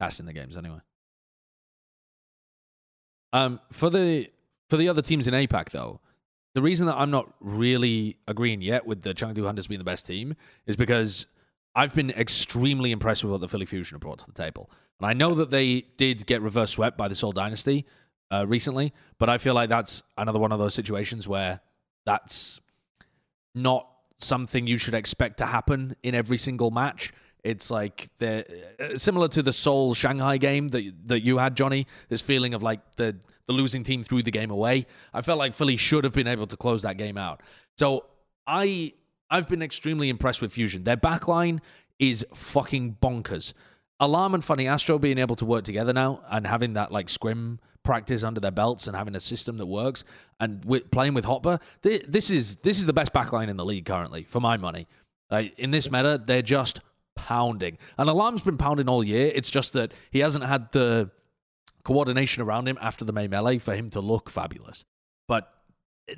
casting 0.00 0.26
the 0.26 0.32
games 0.32 0.56
anyway. 0.56 0.78
Um, 3.32 3.60
for 3.72 3.90
the 3.90 4.28
for 4.70 4.76
the 4.76 4.88
other 4.88 5.02
teams 5.02 5.26
in 5.26 5.34
APAC 5.34 5.70
though, 5.70 6.00
the 6.54 6.62
reason 6.62 6.86
that 6.86 6.96
I'm 6.96 7.10
not 7.10 7.32
really 7.40 8.16
agreeing 8.28 8.62
yet 8.62 8.86
with 8.86 9.02
the 9.02 9.12
Chengdu 9.12 9.44
Hunters 9.44 9.66
being 9.66 9.78
the 9.78 9.84
best 9.84 10.06
team 10.06 10.36
is 10.66 10.76
because 10.76 11.26
I've 11.74 11.94
been 11.94 12.10
extremely 12.10 12.92
impressed 12.92 13.24
with 13.24 13.32
what 13.32 13.40
the 13.40 13.48
Philly 13.48 13.66
Fusion 13.66 13.96
have 13.96 14.00
brought 14.00 14.20
to 14.20 14.26
the 14.26 14.32
table, 14.32 14.70
and 15.00 15.06
I 15.06 15.14
know 15.14 15.34
that 15.34 15.50
they 15.50 15.82
did 15.96 16.26
get 16.26 16.42
reverse 16.42 16.70
swept 16.70 16.96
by 16.96 17.08
the 17.08 17.14
Seoul 17.14 17.32
Dynasty 17.32 17.86
uh, 18.30 18.46
recently, 18.46 18.92
but 19.18 19.28
I 19.28 19.38
feel 19.38 19.54
like 19.54 19.68
that's 19.68 20.02
another 20.16 20.38
one 20.38 20.52
of 20.52 20.58
those 20.58 20.74
situations 20.74 21.26
where 21.26 21.60
that's 22.04 22.60
not 23.54 23.88
something 24.18 24.66
you 24.66 24.78
should 24.78 24.94
expect 24.94 25.38
to 25.38 25.46
happen 25.46 25.96
in 26.02 26.14
every 26.14 26.38
single 26.38 26.70
match. 26.70 27.12
It's 27.44 27.70
like 27.70 28.08
the 28.18 28.44
uh, 28.80 28.98
similar 28.98 29.28
to 29.28 29.42
the 29.42 29.52
Seoul 29.52 29.94
Shanghai 29.94 30.38
game 30.38 30.68
that 30.68 30.92
that 31.06 31.20
you 31.20 31.38
had, 31.38 31.56
Johnny. 31.56 31.86
This 32.08 32.20
feeling 32.20 32.52
of 32.52 32.62
like 32.62 32.80
the 32.96 33.16
the 33.46 33.52
losing 33.52 33.82
team 33.82 34.02
threw 34.02 34.22
the 34.22 34.30
game 34.30 34.50
away. 34.50 34.86
I 35.14 35.22
felt 35.22 35.38
like 35.38 35.54
Philly 35.54 35.76
should 35.76 36.04
have 36.04 36.12
been 36.12 36.26
able 36.26 36.46
to 36.48 36.56
close 36.56 36.82
that 36.82 36.98
game 36.98 37.16
out. 37.16 37.42
So 37.76 38.06
I 38.46 38.92
I've 39.30 39.48
been 39.48 39.62
extremely 39.62 40.08
impressed 40.08 40.42
with 40.42 40.52
Fusion. 40.52 40.84
Their 40.84 40.96
backline 40.96 41.60
is 41.98 42.26
fucking 42.34 42.96
bonkers. 43.00 43.52
Alarm 44.00 44.34
and 44.34 44.44
Funny 44.44 44.68
Astro 44.68 44.98
being 44.98 45.18
able 45.18 45.36
to 45.36 45.44
work 45.44 45.64
together 45.64 45.92
now 45.92 46.22
and 46.30 46.46
having 46.46 46.74
that 46.74 46.92
like 46.92 47.08
scrim 47.08 47.60
practice 47.88 48.22
under 48.22 48.38
their 48.38 48.50
belts 48.50 48.86
and 48.86 48.94
having 48.94 49.16
a 49.16 49.20
system 49.20 49.56
that 49.56 49.64
works 49.64 50.04
and 50.40 50.62
with, 50.66 50.90
playing 50.90 51.14
with 51.14 51.24
Hotba, 51.24 51.58
thi- 51.82 52.04
this 52.06 52.28
is 52.28 52.56
this 52.56 52.78
is 52.78 52.84
the 52.84 52.92
best 52.92 53.14
backline 53.14 53.48
in 53.48 53.56
the 53.56 53.64
league 53.64 53.86
currently 53.86 54.24
for 54.24 54.40
my 54.40 54.58
money. 54.58 54.86
Like 55.30 55.58
in 55.58 55.70
this 55.70 55.90
meta, 55.90 56.22
they're 56.22 56.42
just 56.42 56.80
pounding. 57.16 57.78
And 57.96 58.10
Alarm's 58.10 58.42
been 58.42 58.58
pounding 58.58 58.90
all 58.90 59.02
year. 59.02 59.32
It's 59.34 59.48
just 59.48 59.72
that 59.72 59.92
he 60.10 60.18
hasn't 60.18 60.44
had 60.44 60.70
the 60.72 61.10
coordination 61.82 62.42
around 62.42 62.68
him 62.68 62.76
after 62.78 63.06
the 63.06 63.12
May 63.12 63.26
melee 63.26 63.56
for 63.56 63.74
him 63.74 63.88
to 63.90 64.00
look 64.00 64.28
fabulous. 64.28 64.84
But 65.26 65.50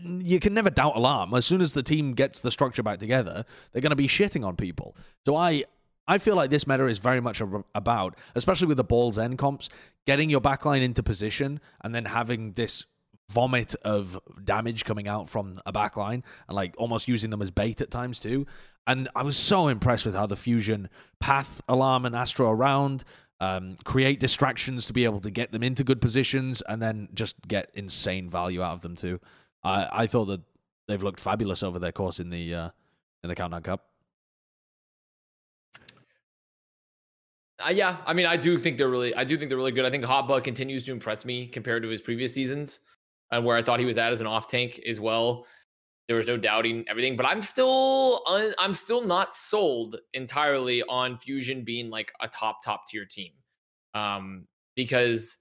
you 0.01 0.41
can 0.41 0.53
never 0.53 0.71
doubt 0.71 0.97
Alarm. 0.97 1.33
As 1.35 1.47
soon 1.47 1.61
as 1.61 1.73
the 1.73 1.85
team 1.85 2.15
gets 2.15 2.41
the 2.41 2.51
structure 2.51 2.83
back 2.83 2.99
together, 2.99 3.45
they're 3.71 3.83
going 3.83 3.91
to 3.91 3.97
be 3.97 4.09
shitting 4.09 4.45
on 4.45 4.57
people. 4.57 4.97
So 5.25 5.37
I 5.37 5.65
I 6.11 6.19
feel 6.19 6.35
like 6.35 6.51
this 6.51 6.66
meta 6.66 6.87
is 6.87 6.99
very 6.99 7.20
much 7.20 7.41
about, 7.73 8.16
especially 8.35 8.66
with 8.66 8.78
the 8.78 8.85
Ball 8.85 9.12
Zen 9.12 9.37
comps, 9.37 9.69
getting 10.09 10.28
your 10.28 10.41
backline 10.41 10.82
into 10.82 11.05
position 11.05 11.61
and 11.85 11.95
then 11.95 12.05
having 12.05 12.55
this 12.55 12.85
vomit 13.31 13.77
of 13.85 14.19
damage 14.43 14.85
coming 14.85 15.07
out 15.07 15.28
from 15.28 15.55
a 15.65 15.73
backline 15.73 16.24
and 16.49 16.57
like 16.57 16.74
almost 16.78 17.07
using 17.07 17.31
them 17.31 17.41
as 17.41 17.53
bait 17.53 17.81
at 17.81 17.93
times 17.93 18.19
too. 18.19 18.45
And 18.89 19.09
I 19.15 19.23
was 19.23 19.37
so 19.37 19.69
impressed 19.69 20.05
with 20.05 20.16
how 20.16 20.27
the 20.27 20.35
fusion 20.35 20.91
path 21.20 21.62
alarm 21.69 22.05
and 22.05 22.16
Astro 22.16 22.51
around, 22.51 23.05
um, 23.39 23.77
create 23.85 24.19
distractions 24.19 24.87
to 24.87 24.93
be 24.93 25.05
able 25.05 25.20
to 25.20 25.31
get 25.31 25.53
them 25.53 25.62
into 25.62 25.85
good 25.85 26.01
positions 26.01 26.61
and 26.69 26.82
then 26.82 27.09
just 27.15 27.37
get 27.47 27.70
insane 27.74 28.28
value 28.28 28.62
out 28.62 28.73
of 28.73 28.81
them 28.81 28.97
too. 28.97 29.20
I 29.62 29.87
I 29.93 30.07
thought 30.09 30.24
that 30.24 30.41
they've 30.89 31.05
looked 31.05 31.20
fabulous 31.20 31.62
over 31.62 31.78
their 31.78 31.93
course 31.93 32.19
in 32.19 32.31
the 32.31 32.53
uh, 32.53 32.70
in 33.23 33.28
the 33.28 33.37
Countdown 33.37 33.62
Cup. 33.62 33.90
Uh, 37.65 37.70
yeah, 37.70 37.99
I 38.07 38.12
mean, 38.12 38.27
I 38.27 38.37
do 38.37 38.59
think 38.59 38.78
they're 38.78 38.89
really, 38.89 39.15
I 39.15 39.24
do 39.24 39.37
think 39.37 39.49
they're 39.49 39.59
really 39.59 39.73
good. 39.73 39.85
I 39.85 39.91
think 39.91 40.05
Hotba 40.05 40.43
continues 40.43 40.85
to 40.87 40.93
impress 40.93 41.24
me 41.24 41.47
compared 41.47 41.82
to 41.82 41.89
his 41.89 42.01
previous 42.01 42.32
seasons, 42.32 42.81
and 43.31 43.45
where 43.45 43.57
I 43.57 43.62
thought 43.62 43.81
he 43.81 43.87
was 43.87 43.99
at 43.99 44.12
as 44.12 44.20
an 44.20 44.27
off 44.27 44.49
tank 44.49 44.81
as 44.87 45.01
well. 45.01 45.47
There 46.09 46.16
was 46.16 46.27
no 46.27 46.37
doubting 46.37 46.85
everything, 46.89 47.16
but 47.16 47.27
I'm 47.27 47.43
still, 47.43 48.23
un, 48.28 48.53
I'm 48.59 48.74
still 48.74 49.05
not 49.05 49.35
sold 49.35 49.97
entirely 50.15 50.82
on 50.85 51.19
Fusion 51.19 51.62
being 51.62 51.89
like 51.89 52.12
a 52.20 52.28
top 52.28 52.65
top 52.65 52.87
tier 52.89 53.05
team, 53.05 53.32
um, 53.95 54.47
because 54.74 55.37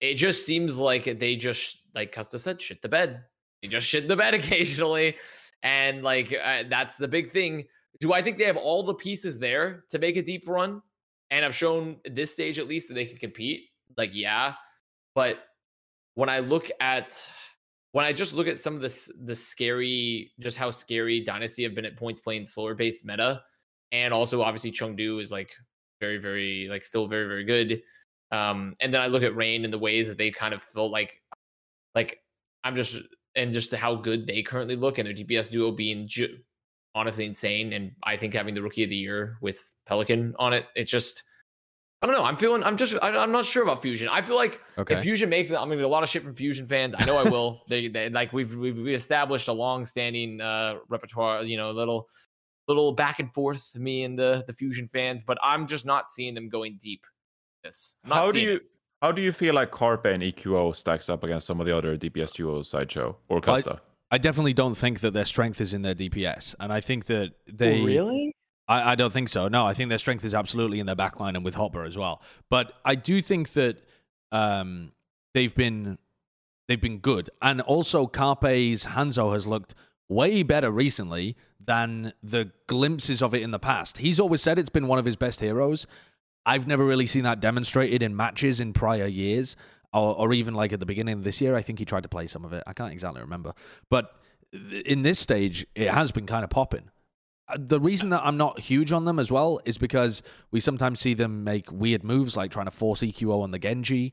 it 0.00 0.14
just 0.14 0.46
seems 0.46 0.78
like 0.78 1.18
they 1.18 1.36
just, 1.36 1.82
like 1.94 2.14
Custa 2.14 2.38
said, 2.38 2.60
shit 2.60 2.80
the 2.82 2.88
bed. 2.88 3.22
They 3.62 3.68
just 3.68 3.86
shit 3.86 4.08
the 4.08 4.16
bed 4.16 4.34
occasionally, 4.34 5.16
and 5.62 6.02
like 6.02 6.32
uh, 6.32 6.64
that's 6.68 6.96
the 6.96 7.08
big 7.08 7.32
thing. 7.32 7.64
Do 8.00 8.12
I 8.12 8.22
think 8.22 8.38
they 8.38 8.44
have 8.44 8.56
all 8.56 8.82
the 8.82 8.94
pieces 8.94 9.38
there 9.38 9.84
to 9.90 9.98
make 9.98 10.16
a 10.16 10.22
deep 10.22 10.48
run? 10.48 10.82
And 11.34 11.42
have 11.42 11.52
shown 11.52 11.96
this 12.04 12.32
stage 12.32 12.60
at 12.60 12.68
least 12.68 12.86
that 12.86 12.94
they 12.94 13.06
can 13.06 13.16
compete. 13.16 13.64
Like, 13.96 14.10
yeah, 14.12 14.54
but 15.16 15.38
when 16.14 16.28
I 16.28 16.38
look 16.38 16.70
at 16.78 17.28
when 17.90 18.06
I 18.06 18.12
just 18.12 18.34
look 18.34 18.46
at 18.46 18.56
some 18.56 18.76
of 18.76 18.80
this 18.80 19.10
the 19.24 19.34
scary, 19.34 20.30
just 20.38 20.56
how 20.56 20.70
scary 20.70 21.20
Dynasty 21.24 21.64
have 21.64 21.74
been 21.74 21.84
at 21.84 21.96
points 21.96 22.20
playing 22.20 22.46
slower 22.46 22.76
based 22.76 23.04
meta, 23.04 23.42
and 23.90 24.14
also 24.14 24.42
obviously 24.42 24.70
Chengdu 24.70 25.20
is 25.20 25.32
like 25.32 25.52
very, 26.00 26.18
very 26.18 26.68
like 26.70 26.84
still 26.84 27.08
very, 27.08 27.26
very 27.26 27.44
good. 27.44 27.82
Um, 28.30 28.74
and 28.80 28.94
then 28.94 29.00
I 29.00 29.08
look 29.08 29.24
at 29.24 29.34
Reign 29.34 29.64
and 29.64 29.72
the 29.72 29.78
ways 29.78 30.08
that 30.08 30.18
they 30.18 30.30
kind 30.30 30.54
of 30.54 30.62
felt 30.62 30.92
like 30.92 31.20
like 31.96 32.20
I'm 32.62 32.76
just 32.76 33.00
and 33.34 33.50
just 33.50 33.74
how 33.74 33.96
good 33.96 34.24
they 34.24 34.40
currently 34.40 34.76
look 34.76 34.98
and 34.98 35.06
their 35.08 35.14
DPS 35.14 35.50
duo 35.50 35.72
being 35.72 36.06
ju- 36.06 36.38
honestly 36.94 37.24
insane. 37.24 37.72
And 37.72 37.92
I 38.02 38.16
think 38.16 38.34
having 38.34 38.54
the 38.54 38.62
rookie 38.62 38.84
of 38.84 38.90
the 38.90 38.96
year 38.96 39.36
with 39.40 39.72
Pelican 39.86 40.34
on 40.38 40.52
it, 40.52 40.66
it's 40.74 40.90
just 40.90 41.22
I 42.04 42.06
don't 42.06 42.16
know. 42.16 42.24
I'm 42.24 42.36
feeling. 42.36 42.62
I'm 42.62 42.76
just. 42.76 42.94
I, 43.00 43.22
am 43.22 43.32
not 43.32 43.46
sure 43.46 43.62
about 43.62 43.80
Fusion. 43.80 44.10
I 44.10 44.20
feel 44.20 44.36
like 44.36 44.60
okay. 44.76 44.96
if 44.96 45.02
Fusion 45.02 45.30
makes 45.30 45.50
it, 45.50 45.54
I'm 45.54 45.68
gonna 45.68 45.76
get 45.76 45.86
a 45.86 45.88
lot 45.88 46.02
of 46.02 46.10
shit 46.10 46.22
from 46.22 46.34
Fusion 46.34 46.66
fans. 46.66 46.94
I 46.98 47.06
know 47.06 47.16
I 47.16 47.30
will. 47.30 47.62
they, 47.70 47.88
they 47.88 48.10
like 48.10 48.30
we've 48.30 48.54
we've 48.56 48.76
we 48.76 48.94
established 48.94 49.48
a 49.48 49.54
long-standing 49.54 50.38
uh, 50.38 50.74
repertoire. 50.90 51.44
You 51.44 51.56
know, 51.56 51.70
little 51.70 52.10
little 52.68 52.92
back 52.92 53.20
and 53.20 53.32
forth 53.32 53.74
me 53.74 54.04
and 54.04 54.18
the 54.18 54.44
the 54.46 54.52
Fusion 54.52 54.86
fans, 54.86 55.22
but 55.22 55.38
I'm 55.42 55.66
just 55.66 55.86
not 55.86 56.10
seeing 56.10 56.34
them 56.34 56.50
going 56.50 56.76
deep. 56.78 57.06
This. 57.62 57.96
How 58.04 58.30
do 58.30 58.38
you? 58.38 58.56
It. 58.56 58.62
How 59.00 59.10
do 59.10 59.22
you 59.22 59.32
feel 59.32 59.54
like 59.54 59.70
Carpe 59.70 60.04
and 60.04 60.22
EQO 60.22 60.76
stacks 60.76 61.08
up 61.08 61.24
against 61.24 61.46
some 61.46 61.58
of 61.58 61.64
the 61.64 61.74
other 61.74 61.96
DPS 61.96 62.34
duos, 62.34 62.68
Sideshow 62.68 63.16
or 63.28 63.40
Custa? 63.40 63.76
I, 63.76 63.78
I 64.14 64.18
definitely 64.18 64.54
don't 64.54 64.76
think 64.76 65.00
that 65.00 65.12
their 65.12 65.24
strength 65.24 65.60
is 65.60 65.74
in 65.74 65.82
their 65.82 65.96
DPS, 65.96 66.54
and 66.60 66.72
I 66.72 66.80
think 66.80 67.06
that 67.06 67.32
they 67.52 67.80
oh, 67.80 67.84
really 67.84 68.36
I, 68.68 68.92
I, 68.92 68.94
don't 68.94 69.12
think 69.12 69.28
so. 69.28 69.48
No, 69.48 69.66
I 69.66 69.74
think 69.74 69.88
their 69.88 69.98
strength 69.98 70.24
is 70.24 70.36
absolutely 70.36 70.78
in 70.78 70.86
their 70.86 70.94
backline 70.94 71.34
and 71.34 71.44
with 71.44 71.56
Hotba 71.56 71.84
as 71.84 71.98
well. 71.98 72.22
But 72.48 72.74
I 72.84 72.94
do 72.94 73.20
think 73.20 73.54
that 73.54 73.78
um, 74.30 74.92
they've 75.34 75.52
been 75.52 75.98
they've 76.68 76.80
been 76.80 76.98
good, 76.98 77.28
and 77.42 77.60
also 77.62 78.06
Carpe's 78.06 78.86
Hanzo 78.86 79.32
has 79.32 79.48
looked 79.48 79.74
way 80.08 80.44
better 80.44 80.70
recently 80.70 81.36
than 81.58 82.12
the 82.22 82.52
glimpses 82.68 83.20
of 83.20 83.34
it 83.34 83.42
in 83.42 83.50
the 83.50 83.58
past. 83.58 83.98
He's 83.98 84.20
always 84.20 84.42
said 84.42 84.60
it's 84.60 84.70
been 84.70 84.86
one 84.86 85.00
of 85.00 85.06
his 85.06 85.16
best 85.16 85.40
heroes. 85.40 85.88
I've 86.46 86.68
never 86.68 86.84
really 86.84 87.08
seen 87.08 87.24
that 87.24 87.40
demonstrated 87.40 88.00
in 88.00 88.14
matches 88.14 88.60
in 88.60 88.74
prior 88.74 89.06
years, 89.06 89.56
or, 89.94 90.14
or 90.16 90.32
even 90.32 90.54
like 90.54 90.72
at 90.72 90.80
the 90.80 90.86
beginning 90.86 91.14
of 91.14 91.24
this 91.24 91.40
year. 91.40 91.54
I 91.54 91.62
think 91.62 91.78
he 91.78 91.84
tried 91.84 92.02
to 92.02 92.08
play 92.08 92.26
some 92.26 92.44
of 92.44 92.52
it. 92.52 92.62
I 92.66 92.72
can't 92.72 92.92
exactly 92.92 93.22
remember, 93.22 93.54
but 93.88 94.20
in 94.84 95.02
this 95.02 95.18
stage, 95.18 95.66
it 95.74 95.90
has 95.90 96.12
been 96.12 96.26
kind 96.26 96.44
of 96.44 96.50
popping. 96.50 96.90
Uh, 97.48 97.56
the 97.58 97.80
reason 97.80 98.10
that 98.10 98.22
I'm 98.24 98.36
not 98.36 98.60
huge 98.60 98.92
on 98.92 99.04
them 99.04 99.18
as 99.18 99.30
well 99.30 99.60
is 99.64 99.78
because 99.78 100.22
we 100.50 100.60
sometimes 100.60 101.00
see 101.00 101.14
them 101.14 101.44
make 101.44 101.70
weird 101.70 102.04
moves 102.04 102.36
like 102.36 102.50
trying 102.50 102.66
to 102.66 102.70
force 102.70 103.00
EQO 103.00 103.42
on 103.42 103.50
the 103.50 103.58
Genji, 103.58 104.12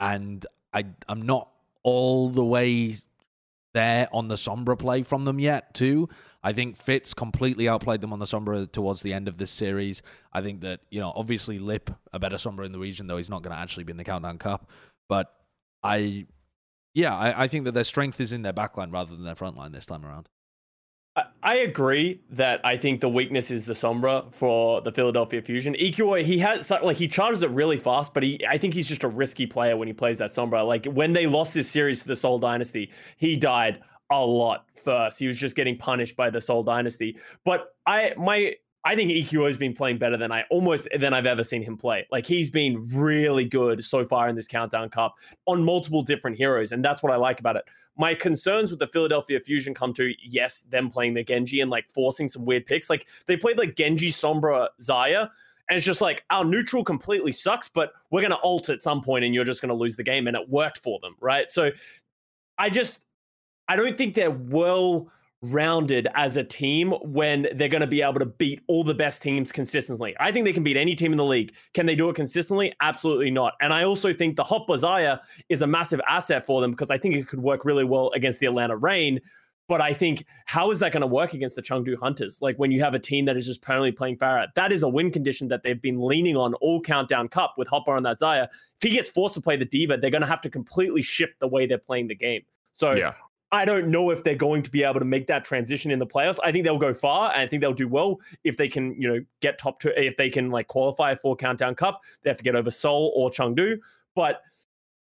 and 0.00 0.46
I 0.72 0.84
I'm 1.08 1.22
not 1.22 1.48
all 1.82 2.28
the 2.28 2.44
way 2.44 2.96
there 3.74 4.08
on 4.12 4.28
the 4.28 4.34
Sombra 4.34 4.78
play 4.78 5.02
from 5.02 5.24
them 5.24 5.38
yet 5.38 5.74
too. 5.74 6.08
I 6.42 6.52
think 6.52 6.76
Fits 6.76 7.14
completely 7.14 7.68
outplayed 7.68 8.00
them 8.00 8.12
on 8.12 8.18
the 8.18 8.24
Sombra 8.24 8.70
towards 8.70 9.02
the 9.02 9.12
end 9.12 9.28
of 9.28 9.38
this 9.38 9.50
series. 9.50 10.02
I 10.32 10.42
think 10.42 10.60
that, 10.62 10.80
you 10.90 11.00
know, 11.00 11.12
obviously 11.14 11.58
Lip 11.58 11.90
a 12.12 12.18
better 12.18 12.36
Sombra 12.36 12.66
in 12.66 12.72
the 12.72 12.78
region, 12.78 13.06
though 13.06 13.16
he's 13.16 13.30
not 13.30 13.42
going 13.42 13.54
to 13.54 13.60
actually 13.60 13.84
be 13.84 13.92
in 13.92 13.96
the 13.96 14.04
Countdown 14.04 14.38
Cup. 14.38 14.68
But 15.12 15.30
I, 15.82 16.24
yeah, 16.94 17.14
I, 17.14 17.42
I 17.42 17.48
think 17.48 17.66
that 17.66 17.72
their 17.72 17.84
strength 17.84 18.18
is 18.18 18.32
in 18.32 18.40
their 18.40 18.54
backline 18.54 18.90
rather 18.90 19.14
than 19.14 19.26
their 19.26 19.34
frontline 19.34 19.70
this 19.70 19.84
time 19.84 20.06
around. 20.06 20.30
I 21.42 21.56
agree 21.56 22.22
that 22.30 22.62
I 22.64 22.78
think 22.78 23.02
the 23.02 23.10
weakness 23.10 23.50
is 23.50 23.66
the 23.66 23.74
Sombra 23.74 24.32
for 24.32 24.80
the 24.80 24.90
Philadelphia 24.90 25.42
Fusion. 25.42 25.74
EQO, 25.74 26.24
he 26.24 26.38
has 26.38 26.70
like 26.70 26.96
he 26.96 27.06
charges 27.06 27.42
it 27.42 27.50
really 27.50 27.76
fast, 27.76 28.14
but 28.14 28.22
he 28.22 28.40
I 28.48 28.56
think 28.56 28.72
he's 28.72 28.88
just 28.88 29.04
a 29.04 29.08
risky 29.08 29.44
player 29.44 29.76
when 29.76 29.86
he 29.86 29.92
plays 29.92 30.16
that 30.16 30.30
Sombra. 30.30 30.66
Like 30.66 30.86
when 30.86 31.12
they 31.12 31.26
lost 31.26 31.52
this 31.52 31.68
series 31.68 32.00
to 32.00 32.08
the 32.08 32.16
Seoul 32.16 32.38
Dynasty, 32.38 32.90
he 33.18 33.36
died 33.36 33.82
a 34.10 34.24
lot 34.24 34.64
first. 34.82 35.18
He 35.18 35.26
was 35.26 35.36
just 35.36 35.56
getting 35.56 35.76
punished 35.76 36.16
by 36.16 36.30
the 36.30 36.40
Seoul 36.40 36.62
Dynasty. 36.62 37.18
But 37.44 37.74
I 37.86 38.14
my 38.16 38.54
I 38.84 38.96
think 38.96 39.10
EQO 39.12 39.46
has 39.46 39.56
been 39.56 39.74
playing 39.74 39.98
better 39.98 40.16
than 40.16 40.32
I 40.32 40.44
almost 40.50 40.88
than 40.98 41.14
I've 41.14 41.26
ever 41.26 41.44
seen 41.44 41.62
him 41.62 41.76
play. 41.76 42.06
Like 42.10 42.26
he's 42.26 42.50
been 42.50 42.88
really 42.92 43.44
good 43.44 43.84
so 43.84 44.04
far 44.04 44.28
in 44.28 44.34
this 44.34 44.48
Countdown 44.48 44.88
Cup 44.90 45.18
on 45.46 45.62
multiple 45.62 46.02
different 46.02 46.36
heroes, 46.36 46.72
and 46.72 46.84
that's 46.84 47.02
what 47.02 47.12
I 47.12 47.16
like 47.16 47.38
about 47.38 47.56
it. 47.56 47.64
My 47.96 48.14
concerns 48.14 48.70
with 48.70 48.80
the 48.80 48.88
Philadelphia 48.88 49.38
Fusion 49.38 49.72
come 49.72 49.92
to 49.94 50.12
yes, 50.22 50.62
them 50.62 50.90
playing 50.90 51.14
the 51.14 51.22
Genji 51.22 51.60
and 51.60 51.70
like 51.70 51.88
forcing 51.92 52.26
some 52.28 52.44
weird 52.44 52.66
picks. 52.66 52.90
Like 52.90 53.06
they 53.26 53.36
played 53.36 53.56
like 53.56 53.76
Genji, 53.76 54.10
Sombra, 54.10 54.68
Zarya, 54.80 55.28
and 55.68 55.76
it's 55.76 55.86
just 55.86 56.00
like 56.00 56.24
our 56.30 56.44
neutral 56.44 56.82
completely 56.82 57.30
sucks, 57.30 57.68
but 57.68 57.92
we're 58.10 58.22
gonna 58.22 58.38
ult 58.42 58.68
at 58.68 58.82
some 58.82 59.00
point, 59.00 59.24
and 59.24 59.32
you're 59.32 59.44
just 59.44 59.60
gonna 59.60 59.74
lose 59.74 59.94
the 59.94 60.02
game, 60.02 60.26
and 60.26 60.36
it 60.36 60.48
worked 60.48 60.78
for 60.78 60.98
them, 61.00 61.14
right? 61.20 61.48
So 61.48 61.70
I 62.58 62.68
just 62.68 63.02
I 63.68 63.76
don't 63.76 63.96
think 63.96 64.14
they're 64.14 64.30
well 64.30 65.08
rounded 65.42 66.06
as 66.14 66.36
a 66.36 66.44
team 66.44 66.92
when 67.02 67.48
they're 67.54 67.68
going 67.68 67.80
to 67.80 67.86
be 67.86 68.00
able 68.00 68.20
to 68.20 68.26
beat 68.26 68.60
all 68.68 68.84
the 68.84 68.94
best 68.94 69.22
teams 69.22 69.50
consistently. 69.50 70.14
I 70.20 70.30
think 70.30 70.44
they 70.44 70.52
can 70.52 70.62
beat 70.62 70.76
any 70.76 70.94
team 70.94 71.12
in 71.12 71.18
the 71.18 71.24
league. 71.24 71.52
Can 71.74 71.84
they 71.86 71.96
do 71.96 72.08
it 72.08 72.14
consistently? 72.14 72.72
Absolutely 72.80 73.30
not. 73.30 73.54
And 73.60 73.72
I 73.72 73.82
also 73.82 74.14
think 74.14 74.36
the 74.36 74.44
Hotba 74.44 74.68
Zarya 74.68 75.20
is 75.48 75.62
a 75.62 75.66
massive 75.66 76.00
asset 76.08 76.46
for 76.46 76.60
them 76.60 76.70
because 76.70 76.90
I 76.90 76.98
think 76.98 77.16
it 77.16 77.26
could 77.26 77.40
work 77.40 77.64
really 77.64 77.84
well 77.84 78.10
against 78.14 78.38
the 78.38 78.46
Atlanta 78.46 78.76
Reign. 78.76 79.20
But 79.68 79.80
I 79.80 79.94
think 79.94 80.26
how 80.46 80.70
is 80.70 80.78
that 80.80 80.92
going 80.92 81.00
to 81.00 81.06
work 81.06 81.34
against 81.34 81.56
the 81.56 81.62
Chengdu 81.62 81.96
Hunters? 81.98 82.40
Like 82.40 82.56
when 82.56 82.70
you 82.70 82.80
have 82.82 82.94
a 82.94 82.98
team 82.98 83.24
that 83.24 83.36
is 83.36 83.46
just 83.46 83.62
permanently 83.62 83.92
playing 83.92 84.18
Pharah, 84.18 84.48
that 84.54 84.70
is 84.70 84.82
a 84.82 84.88
win 84.88 85.10
condition 85.10 85.48
that 85.48 85.62
they've 85.62 85.80
been 85.80 86.00
leaning 86.00 86.36
on 86.36 86.54
all 86.54 86.80
Countdown 86.80 87.28
Cup 87.28 87.54
with 87.56 87.68
Hotba 87.68 87.88
on 87.88 88.02
that 88.02 88.18
Zarya. 88.18 88.44
If 88.44 88.82
he 88.82 88.90
gets 88.90 89.08
forced 89.08 89.34
to 89.34 89.40
play 89.40 89.56
the 89.56 89.64
D.Va, 89.64 89.96
they're 89.96 90.10
going 90.10 90.22
to 90.22 90.26
have 90.26 90.42
to 90.42 90.50
completely 90.50 91.02
shift 91.02 91.40
the 91.40 91.48
way 91.48 91.66
they're 91.66 91.78
playing 91.78 92.08
the 92.08 92.14
game. 92.14 92.42
So 92.72 92.92
yeah. 92.92 93.14
I 93.52 93.66
don't 93.66 93.88
know 93.88 94.10
if 94.10 94.24
they're 94.24 94.34
going 94.34 94.62
to 94.62 94.70
be 94.70 94.82
able 94.82 94.98
to 94.98 95.04
make 95.04 95.26
that 95.26 95.44
transition 95.44 95.90
in 95.90 95.98
the 95.98 96.06
playoffs. 96.06 96.38
I 96.42 96.50
think 96.50 96.64
they'll 96.64 96.78
go 96.78 96.94
far, 96.94 97.30
and 97.32 97.42
I 97.42 97.46
think 97.46 97.60
they'll 97.60 97.74
do 97.74 97.86
well 97.86 98.18
if 98.44 98.56
they 98.56 98.66
can, 98.66 98.98
you 99.00 99.08
know, 99.08 99.24
get 99.40 99.58
top 99.58 99.78
two. 99.78 99.92
If 99.94 100.16
they 100.16 100.30
can 100.30 100.50
like 100.50 100.68
qualify 100.68 101.14
for 101.14 101.36
Countdown 101.36 101.74
Cup, 101.74 102.02
they 102.22 102.30
have 102.30 102.38
to 102.38 102.44
get 102.44 102.56
over 102.56 102.70
Seoul 102.70 103.12
or 103.14 103.30
Chengdu. 103.30 103.78
But 104.14 104.40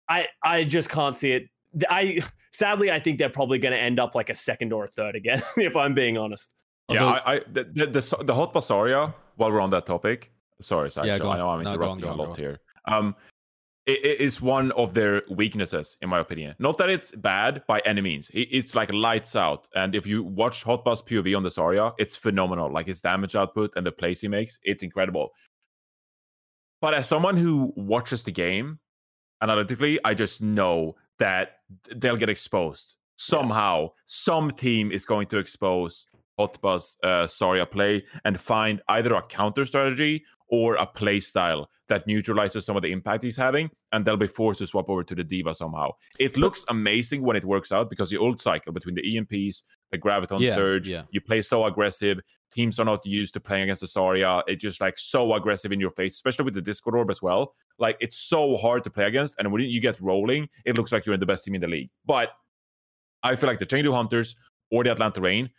I, 0.10 0.28
I 0.44 0.64
just 0.64 0.90
can't 0.90 1.16
see 1.16 1.34
it. 1.34 1.50
I 1.90 2.22
sadly, 2.52 2.92
I 2.92 3.00
think 3.00 3.20
they're 3.20 3.30
probably 3.30 3.60
going 3.60 3.74
to 3.74 3.80
end 3.80 4.00
up 4.00 4.16
like 4.16 4.32
a 4.32 4.36
second 4.36 4.74
or 4.74 4.86
a 4.86 4.88
third 4.88 5.16
again, 5.16 5.44
if 5.58 5.76
I'm 5.76 5.94
being 5.94 6.18
honest. 6.18 6.56
Yeah, 6.90 7.06
I, 7.06 7.36
I 7.36 7.40
the, 7.52 7.66
the 7.66 7.86
the, 7.86 8.02
the 8.24 8.34
Hotba 8.34 8.54
Zarya. 8.54 9.14
While 9.36 9.52
we're 9.52 9.62
on 9.62 9.70
that 9.70 9.86
topic, 9.86 10.32
sorry, 10.60 10.90
Sideshow, 10.90 11.24
yeah, 11.24 11.30
I 11.30 11.38
know 11.38 11.50
I'm 11.50 11.62
interrupting 11.62 12.06
no, 12.06 12.12
on, 12.12 12.20
a 12.20 12.22
lot 12.24 12.36
here. 12.36 12.60
Um, 12.86 13.16
it 13.92 14.22
is 14.22 14.42
one 14.42 14.72
of 14.74 14.94
their 14.94 15.24
weaknesses, 15.30 15.98
in 16.02 16.10
my 16.10 16.20
opinion. 16.20 16.56
Not 16.60 16.78
that 16.78 16.90
it's 16.90 17.12
bad 17.12 17.64
by 17.68 17.80
any 17.86 18.02
means. 18.02 18.32
It's 18.34 18.76
like 18.76 18.92
lights 18.92 19.36
out. 19.36 19.68
And 19.76 19.96
if 19.96 20.06
you 20.08 20.24
watch 20.24 20.64
Hot 20.64 20.84
Hotba's 20.84 21.02
POV 21.02 21.36
on 21.36 21.44
the 21.44 21.50
Zarya, 21.50 21.94
it's 21.98 22.16
phenomenal. 22.16 22.72
Like 22.72 22.88
his 22.88 23.02
damage 23.02 23.36
output 23.36 23.74
and 23.76 23.86
the 23.86 23.92
plays 23.92 24.22
he 24.22 24.28
makes, 24.28 24.60
it's 24.64 24.84
incredible. 24.84 25.30
But 26.82 26.94
as 26.94 27.08
someone 27.08 27.36
who 27.36 27.74
watches 27.76 28.24
the 28.24 28.32
game 28.32 28.80
analytically, 29.42 30.00
I 30.04 30.14
just 30.14 30.42
know 30.42 30.96
that 31.20 31.58
they'll 31.96 32.16
get 32.16 32.30
exposed 32.30 32.96
somehow. 33.18 33.82
Yeah. 33.82 33.88
Some 34.06 34.52
team 34.52 34.92
is 34.92 35.06
going 35.06 35.28
to 35.28 35.38
expose 35.38 36.08
Hotba's 36.40 36.98
uh, 37.04 37.28
Zarya 37.28 37.70
play 37.70 38.06
and 38.24 38.40
find 38.40 38.82
either 38.88 39.14
a 39.14 39.22
counter 39.22 39.66
strategy 39.66 40.24
or 40.48 40.76
a 40.76 40.86
play 40.86 41.20
style 41.20 41.70
that 41.90 42.08
neutralizes 42.08 42.66
some 42.66 42.76
of 42.76 42.82
the 42.82 42.92
impact 42.92 43.24
he's 43.24 43.36
having, 43.36 43.70
and 43.92 44.06
they'll 44.06 44.18
be 44.18 44.28
forced 44.28 44.60
to 44.60 44.68
swap 44.68 44.90
over 44.90 45.04
to 45.04 45.16
the 45.16 45.24
D.Va 45.24 45.54
somehow. 45.54 45.92
It 46.20 46.38
looks 46.38 46.64
amazing 46.70 47.22
when 47.22 47.36
it 47.36 47.44
works 47.44 47.72
out 47.72 47.90
because 47.90 48.10
the 48.10 48.18
old 48.18 48.40
cycle 48.40 48.72
between 48.72 48.96
the 48.96 49.02
EMPs, 49.02 49.64
the 49.92 49.98
Graviton 49.98 50.40
yeah, 50.40 50.56
Surge, 50.56 50.88
yeah. 50.88 51.04
you 51.12 51.20
play 51.20 51.42
so 51.42 51.66
aggressive. 51.66 52.20
Teams 52.52 52.80
are 52.80 52.86
not 52.86 53.06
used 53.06 53.34
to 53.34 53.40
playing 53.40 53.64
against 53.64 53.82
the 53.82 53.88
Zarya. 53.88 54.44
It's 54.48 54.62
just 54.62 54.82
like 54.82 54.98
so 54.98 55.34
aggressive 55.34 55.72
in 55.72 55.80
your 55.80 55.92
face, 55.92 56.16
especially 56.16 56.46
with 56.46 56.54
the 56.54 56.62
Discord 56.62 56.96
Orb 56.96 57.12
as 57.12 57.22
well. 57.22 57.54
Like 57.78 57.98
it's 58.00 58.18
so 58.18 58.56
hard 58.58 58.84
to 58.86 58.90
play 58.90 59.06
against, 59.06 59.36
and 59.38 59.52
when 59.52 59.62
you 59.62 59.82
get 59.82 60.00
rolling, 60.00 60.48
it 60.66 60.78
looks 60.78 60.92
like 60.92 61.06
you're 61.06 61.14
in 61.14 61.20
the 61.20 61.26
best 61.26 61.44
team 61.44 61.56
in 61.56 61.62
the 61.62 61.68
league. 61.68 61.90
But 62.06 62.30
I 63.24 63.36
feel 63.36 63.50
like 63.50 63.60
the 63.60 63.66
Chengdu 63.66 63.94
Hunters 63.94 64.36
or 64.72 64.84
the 64.84 64.92
Atlanta 64.92 65.20
Reign, 65.20 65.50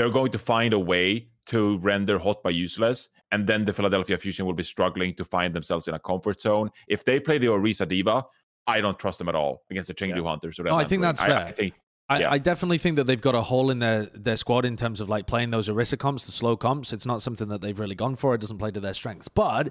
they're 0.00 0.08
going 0.08 0.32
to 0.32 0.38
find 0.38 0.72
a 0.72 0.78
way 0.78 1.28
to 1.44 1.76
render 1.78 2.18
Hotba 2.18 2.54
useless, 2.54 3.10
and 3.32 3.46
then 3.46 3.66
the 3.66 3.72
Philadelphia 3.74 4.16
Fusion 4.16 4.46
will 4.46 4.54
be 4.54 4.62
struggling 4.62 5.14
to 5.16 5.26
find 5.26 5.54
themselves 5.54 5.88
in 5.88 5.94
a 5.94 5.98
comfort 5.98 6.40
zone. 6.40 6.70
If 6.88 7.04
they 7.04 7.20
play 7.20 7.36
the 7.36 7.48
Orisa 7.48 7.86
D.Va, 7.86 8.24
I 8.66 8.80
don't 8.80 8.98
trust 8.98 9.18
them 9.18 9.28
at 9.28 9.34
all 9.34 9.62
against 9.70 9.88
the 9.88 9.94
Chengdu 9.94 10.24
Hunters. 10.24 10.58
Or 10.58 10.62
No, 10.62 10.76
I 10.76 10.84
think 10.84 11.02
that's. 11.02 11.20
I- 11.20 11.26
fair. 11.26 11.38
I 11.38 11.52
think 11.52 11.74
I, 12.08 12.20
Yeah. 12.20 12.30
I 12.32 12.38
definitely 12.38 12.78
think 12.78 12.96
that 12.96 13.04
they've 13.04 13.20
got 13.20 13.34
a 13.34 13.42
hole 13.42 13.70
in 13.70 13.78
their, 13.78 14.06
their 14.06 14.36
squad 14.36 14.64
in 14.64 14.76
terms 14.76 15.00
of 15.02 15.10
like 15.10 15.26
playing 15.26 15.50
those 15.50 15.68
Orisa 15.68 15.98
comps, 15.98 16.24
the 16.24 16.32
slow 16.32 16.56
comps. 16.56 16.92
It's 16.94 17.06
not 17.06 17.20
something 17.20 17.48
that 17.48 17.60
they've 17.60 17.78
really 17.78 17.94
gone 17.94 18.16
for. 18.16 18.34
It 18.34 18.40
doesn't 18.40 18.58
play 18.58 18.70
to 18.70 18.80
their 18.80 18.94
strengths. 18.94 19.28
But 19.28 19.68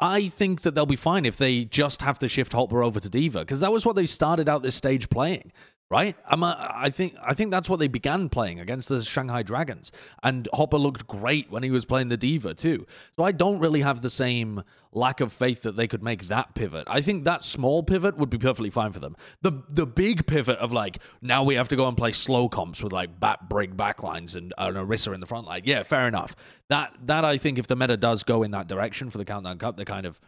I 0.00 0.28
think 0.28 0.62
that 0.62 0.74
they'll 0.74 0.86
be 0.86 0.96
fine 0.96 1.26
if 1.26 1.36
they 1.36 1.64
just 1.66 2.00
have 2.00 2.18
to 2.20 2.28
shift 2.28 2.52
Hotba 2.52 2.82
over 2.84 2.98
to 2.98 3.10
D.Va 3.10 3.40
because 3.40 3.60
that 3.60 3.72
was 3.72 3.84
what 3.84 3.94
they 3.94 4.06
started 4.06 4.48
out 4.48 4.62
this 4.62 4.74
stage 4.74 5.10
playing. 5.10 5.52
Right, 5.88 6.16
I'm 6.26 6.42
a, 6.42 6.72
I 6.74 6.90
think 6.90 7.14
I 7.22 7.32
think 7.32 7.52
that's 7.52 7.70
what 7.70 7.78
they 7.78 7.86
began 7.86 8.28
playing 8.28 8.58
against 8.58 8.88
the 8.88 9.04
Shanghai 9.04 9.44
Dragons, 9.44 9.92
and 10.20 10.48
Hotba 10.52 10.80
looked 10.80 11.06
great 11.06 11.48
when 11.48 11.62
he 11.62 11.70
was 11.70 11.84
playing 11.84 12.08
the 12.08 12.16
D.Va 12.16 12.54
too. 12.54 12.88
So 13.14 13.22
I 13.22 13.30
don't 13.30 13.60
really 13.60 13.82
have 13.82 14.02
the 14.02 14.10
same 14.10 14.64
lack 14.90 15.20
of 15.20 15.32
faith 15.32 15.62
that 15.62 15.76
they 15.76 15.86
could 15.86 16.02
make 16.02 16.26
that 16.26 16.56
pivot. 16.56 16.88
I 16.88 17.02
think 17.02 17.22
that 17.24 17.44
small 17.44 17.84
pivot 17.84 18.18
would 18.18 18.30
be 18.30 18.38
perfectly 18.38 18.70
fine 18.70 18.90
for 18.90 18.98
them. 18.98 19.16
The 19.42 19.62
the 19.68 19.86
big 19.86 20.26
pivot 20.26 20.58
of 20.58 20.72
like 20.72 20.98
now 21.22 21.44
we 21.44 21.54
have 21.54 21.68
to 21.68 21.76
go 21.76 21.86
and 21.86 21.96
play 21.96 22.10
slow 22.10 22.48
comps 22.48 22.82
with 22.82 22.92
like 22.92 23.20
back 23.20 23.48
break 23.48 23.76
backlines 23.76 24.34
and 24.34 24.52
an 24.58 24.74
Orisa 24.74 25.14
in 25.14 25.20
the 25.20 25.26
front 25.26 25.46
line. 25.46 25.62
Yeah, 25.64 25.84
fair 25.84 26.08
enough. 26.08 26.34
That 26.68 26.94
that 27.04 27.24
I 27.24 27.38
think 27.38 27.60
if 27.60 27.68
the 27.68 27.76
meta 27.76 27.96
does 27.96 28.24
go 28.24 28.42
in 28.42 28.50
that 28.50 28.66
direction 28.66 29.08
for 29.08 29.18
the 29.18 29.24
Countdown 29.24 29.58
Cup, 29.58 29.76
they're 29.76 29.84
kind 29.84 30.04
of 30.04 30.20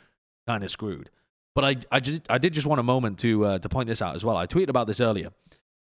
kind 0.47 0.63
of 0.63 0.71
screwed. 0.71 1.11
But 1.57 1.65
I 1.65 1.77
I, 1.91 1.99
just, 1.99 2.23
I 2.31 2.39
did 2.39 2.53
just 2.53 2.69
want 2.69 2.79
a 2.79 2.85
moment 2.85 3.19
to 3.21 3.45
uh, 3.45 3.59
to 3.59 3.69
point 3.69 3.89
this 3.89 4.01
out 4.01 4.15
as 4.15 4.25
well. 4.25 4.37
I 4.37 4.47
tweeted 4.47 4.69
about 4.69 4.87
this 4.87 5.01
earlier. 5.01 5.31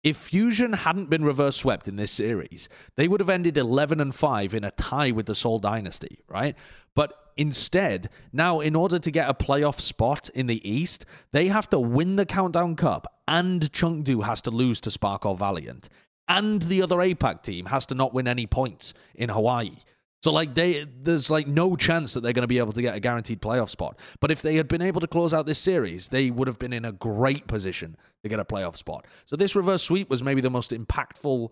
If 0.04 0.16
Fusion 0.16 0.74
hadn't 0.74 1.10
been 1.10 1.24
reverse 1.24 1.56
swept 1.56 1.88
in 1.88 1.96
this 1.96 2.12
series, 2.12 2.68
they 2.96 3.08
would 3.08 3.20
have 3.20 3.28
ended 3.28 3.58
11 3.58 4.00
and 4.00 4.14
5 4.14 4.54
in 4.54 4.64
a 4.64 4.70
tie 4.70 5.10
with 5.10 5.26
the 5.26 5.34
Seoul 5.34 5.58
Dynasty, 5.58 6.20
right? 6.28 6.54
But 6.94 7.14
instead, 7.36 8.08
now 8.32 8.60
in 8.60 8.76
order 8.76 8.98
to 8.98 9.10
get 9.10 9.28
a 9.28 9.34
playoff 9.34 9.80
spot 9.80 10.28
in 10.30 10.46
the 10.46 10.68
East, 10.68 11.04
they 11.32 11.48
have 11.48 11.68
to 11.70 11.80
win 11.80 12.16
the 12.16 12.26
Countdown 12.26 12.76
Cup 12.76 13.12
and 13.26 13.72
Chengdu 13.72 14.24
has 14.24 14.40
to 14.42 14.50
lose 14.50 14.80
to 14.82 14.90
Spark 14.90 15.26
or 15.26 15.36
Valiant. 15.36 15.88
And 16.28 16.62
the 16.62 16.82
other 16.82 16.96
APAC 16.96 17.42
team 17.42 17.66
has 17.66 17.86
to 17.86 17.94
not 17.94 18.14
win 18.14 18.28
any 18.28 18.46
points 18.46 18.94
in 19.14 19.30
Hawaii. 19.30 19.78
So 20.22 20.32
like 20.32 20.54
they 20.54 20.84
there's 21.02 21.30
like 21.30 21.46
no 21.46 21.76
chance 21.76 22.14
that 22.14 22.22
they're 22.22 22.32
going 22.32 22.42
to 22.42 22.48
be 22.48 22.58
able 22.58 22.72
to 22.72 22.82
get 22.82 22.94
a 22.96 23.00
guaranteed 23.00 23.40
playoff 23.40 23.70
spot. 23.70 23.98
But 24.20 24.30
if 24.30 24.42
they 24.42 24.56
had 24.56 24.66
been 24.66 24.82
able 24.82 25.00
to 25.00 25.06
close 25.06 25.32
out 25.32 25.46
this 25.46 25.58
series, 25.58 26.08
they 26.08 26.30
would 26.30 26.48
have 26.48 26.58
been 26.58 26.72
in 26.72 26.84
a 26.84 26.92
great 26.92 27.46
position 27.46 27.96
to 28.22 28.28
get 28.28 28.40
a 28.40 28.44
playoff 28.44 28.76
spot. 28.76 29.06
So 29.26 29.36
this 29.36 29.54
reverse 29.54 29.82
sweep 29.82 30.10
was 30.10 30.22
maybe 30.22 30.40
the 30.40 30.50
most 30.50 30.72
impactful 30.72 31.50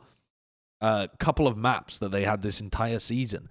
uh, 0.80 1.06
couple 1.18 1.46
of 1.46 1.56
maps 1.56 1.98
that 1.98 2.10
they 2.10 2.24
had 2.24 2.42
this 2.42 2.60
entire 2.60 2.98
season. 2.98 3.48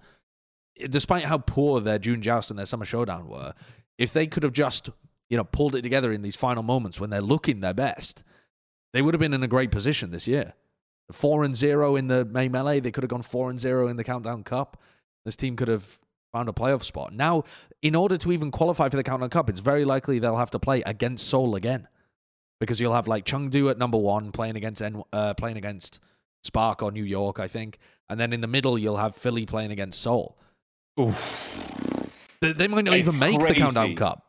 Despite 0.90 1.24
how 1.24 1.38
poor 1.38 1.80
their 1.80 1.98
June 1.98 2.20
Joust 2.20 2.50
and 2.50 2.58
their 2.58 2.66
Summer 2.66 2.84
Showdown 2.84 3.28
were, 3.28 3.54
if 3.96 4.12
they 4.12 4.26
could 4.26 4.42
have 4.42 4.52
just 4.52 4.90
you 5.30 5.36
know 5.38 5.44
pulled 5.44 5.74
it 5.74 5.82
together 5.82 6.12
in 6.12 6.20
these 6.20 6.36
final 6.36 6.62
moments 6.62 7.00
when 7.00 7.08
they're 7.08 7.22
looking 7.22 7.60
their 7.60 7.74
best, 7.74 8.22
they 8.92 9.00
would 9.00 9.14
have 9.14 9.20
been 9.20 9.34
in 9.34 9.42
a 9.42 9.48
great 9.48 9.70
position 9.70 10.10
this 10.10 10.28
year. 10.28 10.52
Four 11.10 11.44
and 11.44 11.54
zero 11.54 11.96
in 11.96 12.08
the 12.08 12.24
May 12.26 12.48
Melee, 12.48 12.80
they 12.80 12.90
could 12.90 13.04
have 13.04 13.10
gone 13.10 13.22
four 13.22 13.48
and 13.48 13.58
zero 13.58 13.88
in 13.88 13.96
the 13.96 14.04
Countdown 14.04 14.44
Cup. 14.44 14.76
This 15.26 15.36
team 15.36 15.56
could 15.56 15.68
have 15.68 15.98
found 16.32 16.48
a 16.48 16.52
playoff 16.52 16.82
spot. 16.84 17.12
Now, 17.12 17.44
in 17.82 17.94
order 17.94 18.16
to 18.16 18.32
even 18.32 18.50
qualify 18.50 18.88
for 18.88 18.96
the 18.96 19.02
Countdown 19.04 19.28
Cup, 19.28 19.50
it's 19.50 19.60
very 19.60 19.84
likely 19.84 20.18
they'll 20.18 20.36
have 20.36 20.50
to 20.52 20.58
play 20.58 20.80
against 20.86 21.28
Seoul 21.28 21.54
again, 21.56 21.88
because 22.60 22.80
you'll 22.80 22.94
have 22.94 23.08
like 23.08 23.24
Chengdu 23.26 23.70
at 23.70 23.76
number 23.76 23.98
one 23.98 24.32
playing 24.32 24.56
against 24.56 24.80
N- 24.80 25.02
uh, 25.12 25.34
playing 25.34 25.56
against 25.58 26.00
Spark 26.44 26.82
or 26.82 26.90
New 26.92 27.04
York, 27.04 27.38
I 27.40 27.48
think, 27.48 27.78
and 28.08 28.18
then 28.20 28.32
in 28.32 28.40
the 28.40 28.46
middle 28.46 28.78
you'll 28.78 28.96
have 28.98 29.14
Philly 29.16 29.44
playing 29.46 29.72
against 29.72 30.00
Seoul. 30.00 30.36
They, 32.40 32.52
they 32.52 32.68
might 32.68 32.84
not 32.84 32.94
It's 32.94 33.08
even 33.08 33.18
make 33.18 33.38
the. 33.40 33.54
Countdown 33.54 33.94
Cup. 33.96 34.24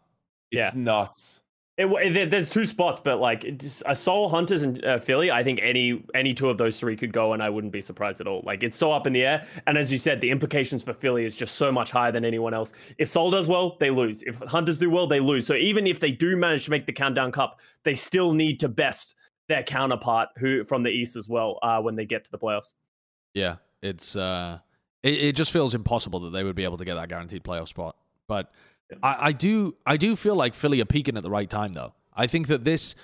it's 0.52 0.74
Yeah. 0.76 0.82
nuts. 0.82 1.42
It, 1.80 2.14
there- 2.14 2.26
there's 2.26 2.50
two 2.50 2.66
spots, 2.66 3.00
but 3.00 3.20
like 3.20 3.44
a 3.86 3.96
Seoul 3.96 4.30
Hunters 4.30 4.64
and 4.64 4.84
uh, 4.84 4.98
Philly, 5.00 5.30
I 5.30 5.44
think 5.44 5.60
any 5.62 6.04
any 6.16 6.34
two 6.34 6.50
of 6.50 6.58
those 6.58 6.80
three 6.80 6.96
could 6.98 7.14
go, 7.14 7.34
and 7.34 7.44
I 7.44 7.50
wouldn't 7.52 7.72
be 7.72 7.82
surprised 7.82 8.20
at 8.20 8.26
all. 8.26 8.42
Like 8.44 8.64
it's 8.64 8.76
so 8.76 8.92
up 8.92 9.06
in 9.06 9.14
the 9.14 9.24
air, 9.24 9.46
and 9.68 9.78
as 9.78 9.92
you 9.92 10.00
said, 10.00 10.20
the 10.20 10.32
implications 10.32 10.82
for 10.82 10.94
Philly 10.94 11.24
is 11.24 11.36
just 11.36 11.56
so 11.56 11.72
much 11.72 11.92
higher 11.92 12.12
than 12.12 12.26
anyone 12.26 12.56
else. 12.56 12.74
If 12.98 13.10
Seoul 13.10 13.30
does 13.30 13.48
well, 13.48 13.78
they 13.80 13.92
lose. 13.92 14.24
If 14.24 14.38
Hunters 14.38 14.80
do 14.80 14.90
well, 14.90 15.06
they 15.06 15.20
lose. 15.20 15.46
So 15.46 15.54
even 15.54 15.86
if 15.86 16.00
they 16.00 16.10
do 16.10 16.36
manage 16.36 16.66
to 16.66 16.72
make 16.72 16.88
the 16.88 16.94
Countdown 16.94 17.32
Cup, 17.32 17.60
they 17.84 17.94
still 17.94 18.34
need 18.34 18.60
to 18.62 18.70
best 18.70 19.14
their 19.48 19.62
counterpart 19.64 20.30
who 20.38 20.64
from 20.66 20.82
the 20.82 20.90
East 20.90 21.16
as 21.16 21.30
well 21.30 21.60
uh, 21.62 21.80
when 21.80 21.96
they 21.96 22.06
get 22.06 22.26
to 22.26 22.32
the 22.32 22.40
playoffs. 22.40 22.74
Yeah, 23.36 23.58
it's 23.84 24.16
uh, 24.16 24.58
it, 25.04 25.14
it 25.14 25.36
just 25.36 25.52
feels 25.52 25.76
impossible 25.76 26.22
that 26.22 26.32
they 26.32 26.44
would 26.44 26.56
be 26.56 26.64
able 26.64 26.78
to 26.78 26.86
get 26.86 26.96
that 26.96 27.08
guaranteed 27.10 27.44
playoff 27.44 27.68
spot. 27.68 27.96
But 28.28 28.52
I, 29.04 29.16
I 29.28 29.32
do 29.32 29.76
I 29.86 29.98
do 29.98 30.16
feel 30.16 30.36
like 30.36 30.54
Philly 30.54 30.80
are 30.82 30.86
peaking 30.86 31.18
at 31.18 31.24
the 31.24 31.30
right 31.30 31.50
time 31.50 31.74
though. 31.74 31.94
I 32.16 32.28
think 32.28 32.48
that 32.48 32.64
this 32.64 32.96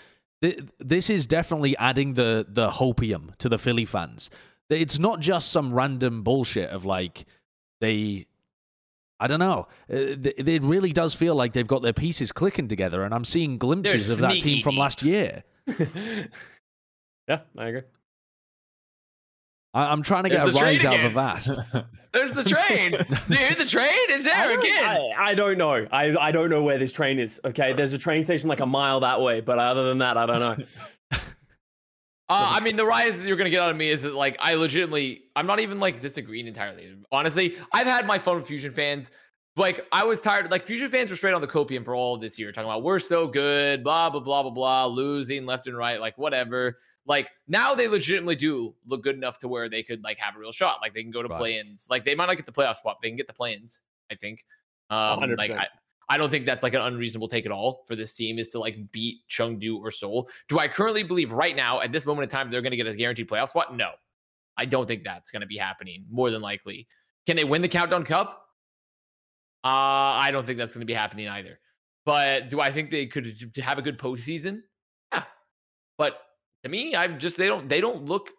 this 0.80 1.10
is 1.10 1.26
definitely 1.28 1.76
adding 1.78 2.14
the 2.16 2.46
the 2.50 2.70
hopium 2.70 3.36
to 3.38 3.50
the 3.50 3.58
Philly 3.58 3.86
fans. 3.86 4.30
It's 4.70 4.98
not 5.00 5.20
just 5.20 5.52
some 5.52 5.74
random 5.74 6.24
bullshit 6.24 6.70
of 6.70 6.86
like 6.86 7.26
they. 7.82 8.28
I 9.20 9.28
don't 9.28 9.40
know. 9.40 9.68
Uh, 9.90 10.18
It 10.26 10.64
really 10.64 10.92
does 10.92 11.14
feel 11.16 11.36
like 11.36 11.54
they've 11.54 11.68
got 11.68 11.82
their 11.82 11.94
pieces 11.94 12.32
clicking 12.34 12.68
together, 12.68 13.04
and 13.04 13.14
I'm 13.14 13.24
seeing 13.24 13.58
glimpses 13.58 14.10
of 14.10 14.18
that 14.20 14.42
team 14.42 14.62
from 14.64 14.76
last 14.76 15.02
year. 15.04 15.44
yeah, 17.28 17.40
I 17.58 17.68
agree. 17.68 17.82
I- 19.74 19.92
I'm 19.92 20.02
trying 20.04 20.24
to 20.24 20.30
There's 20.30 20.52
get 20.54 20.62
a 20.62 20.66
rise 20.66 20.86
out 20.86 20.94
of 20.96 21.00
a 21.02 21.04
again. 21.06 21.14
vast. 21.14 21.60
There's 22.14 22.32
the 22.32 22.44
train. 22.44 22.92
Dude, 23.28 23.58
the 23.58 23.66
train 23.66 23.98
is 24.12 24.24
there 24.24 24.50
don't- 24.50 24.60
again. 24.60 24.86
I, 24.86 25.14
I 25.18 25.34
don't 25.34 25.58
know. 25.58 25.88
I, 25.92 26.16
I 26.16 26.32
don't 26.32 26.50
know 26.50 26.62
where 26.62 26.78
this 26.78 26.92
train 26.94 27.20
is. 27.20 27.42
Okay, 27.44 27.74
there's 27.74 27.94
a 27.94 27.98
train 27.98 28.24
station 28.24 28.48
like 28.48 28.60
a 28.60 28.66
mile 28.66 29.00
that 29.00 29.20
way, 29.20 29.42
but 29.42 29.58
other 29.58 29.86
than 29.90 29.98
that, 29.98 30.18
I 30.18 30.26
don't 30.26 30.40
know. 30.40 30.66
Uh, 32.30 32.54
I 32.54 32.62
mean, 32.62 32.78
the 32.78 32.86
rise 32.86 33.20
that 33.20 33.28
you're 33.28 33.36
gonna 33.38 33.50
get 33.50 33.62
out 33.62 33.70
of 33.70 33.76
me 33.76 33.90
is 33.90 34.04
that 34.04 34.16
like 34.16 34.38
I 34.40 34.56
legitimately, 34.56 35.24
I'm 35.36 35.46
not 35.46 35.60
even 35.60 35.80
like 35.80 36.00
disagreeing 36.00 36.48
entirely. 36.48 36.96
Honestly, 37.12 37.58
I've 37.74 37.86
had 37.86 38.08
my 38.08 38.18
fun 38.18 38.38
with 38.38 38.48
Fusion 38.48 38.72
fans. 38.72 39.12
Like 39.58 39.86
I 39.92 40.06
was 40.06 40.22
tired. 40.22 40.50
Like 40.50 40.66
Fusion 40.66 40.90
fans 40.90 41.12
were 41.12 41.18
straight 41.18 41.34
on 41.34 41.42
the 41.42 41.48
copium 41.48 41.84
for 41.84 41.94
all 41.94 42.18
this 42.18 42.40
year, 42.40 42.52
talking 42.52 42.70
about 42.70 42.82
we're 42.82 43.00
so 43.00 43.28
good, 43.28 43.84
blah 43.84 44.10
blah 44.10 44.22
blah 44.22 44.42
blah 44.42 44.52
blah, 44.52 44.86
losing 44.86 45.46
left 45.46 45.68
and 45.68 45.78
right, 45.78 46.00
like 46.00 46.18
whatever. 46.18 46.78
Like 47.06 47.30
now 47.48 47.76
they 47.76 47.88
legitimately 47.88 48.36
do 48.36 48.74
look 48.86 49.04
good 49.04 49.16
enough 49.16 49.38
to 49.40 49.48
where 49.48 49.68
they 49.70 49.84
could 49.84 50.04
like 50.04 50.18
have 50.20 50.36
a 50.36 50.40
real 50.40 50.52
shot. 50.52 50.78
Like 50.82 50.94
they 50.94 51.02
can 51.04 51.12
go 51.12 51.22
to 51.22 51.28
Right. 51.28 51.38
play-ins. 51.38 51.88
Like 51.90 52.04
they 52.06 52.16
might 52.16 52.28
not 52.28 52.38
get 52.38 52.46
the 52.46 52.52
playoff 52.52 52.78
spot, 52.78 52.98
but 52.98 53.02
they 53.02 53.10
can 53.10 53.18
get 53.18 53.28
the 53.28 53.34
play-ins. 53.34 53.80
I 54.12 54.16
think. 54.16 54.46
Um, 54.90 55.20
like 55.38 55.52
100%. 55.52 55.58
I, 55.58 55.68
I 56.10 56.18
don't 56.18 56.30
think 56.30 56.46
that's 56.46 56.64
like 56.64 56.74
an 56.74 56.82
unreasonable 56.82 57.28
take 57.28 57.46
at 57.46 57.52
all 57.52 57.84
for 57.88 57.96
this 57.96 58.14
team 58.14 58.38
is 58.38 58.50
to 58.50 58.60
like 58.60 58.92
beat 58.92 59.20
Chengdu 59.30 59.80
or 59.80 59.90
Seoul. 59.92 60.30
Do 60.50 60.60
I 60.60 60.68
currently 60.68 61.04
believe 61.04 61.32
right 61.32 61.56
now 61.56 61.82
at 61.82 61.92
this 61.92 62.06
moment 62.06 62.24
in 62.24 62.30
time 62.30 62.52
they're 62.52 62.62
going 62.62 62.72
to 62.72 62.78
get 62.78 62.88
a 62.88 62.96
guaranteed 62.96 63.28
playoff 63.30 63.50
spot? 63.50 63.76
No, 63.76 63.92
I 64.58 64.66
don't 64.66 64.86
think 64.88 65.04
that's 65.04 65.32
going 65.32 65.42
to 65.42 65.48
be 65.48 65.58
happening. 65.58 66.06
More 66.12 66.30
than 66.30 66.42
likely, 66.42 66.88
can 67.26 67.36
they 67.38 67.46
win 67.46 67.62
the 67.62 67.70
Countdown 67.70 68.04
Cup? 68.04 68.46
Uh, 69.64 70.20
I 70.20 70.30
don't 70.32 70.46
think 70.46 70.58
that's 70.58 70.74
going 70.74 70.82
to 70.82 70.86
be 70.86 70.94
happening 70.94 71.28
either. 71.30 71.60
But 72.06 72.50
do 72.50 72.60
I 72.60 72.72
think 72.72 72.92
they 72.92 73.06
could 73.08 73.54
have 73.58 73.78
a 73.78 73.82
good 73.82 73.98
postseason? 73.98 74.62
Yeah, 75.14 75.24
but 75.98 76.18
to 76.64 76.70
me, 76.70 76.96
I'm 76.96 77.20
just 77.20 77.38
they 77.38 77.48
don't 77.48 77.68
they 77.70 77.82
don't 77.82 78.06
look 78.06 78.32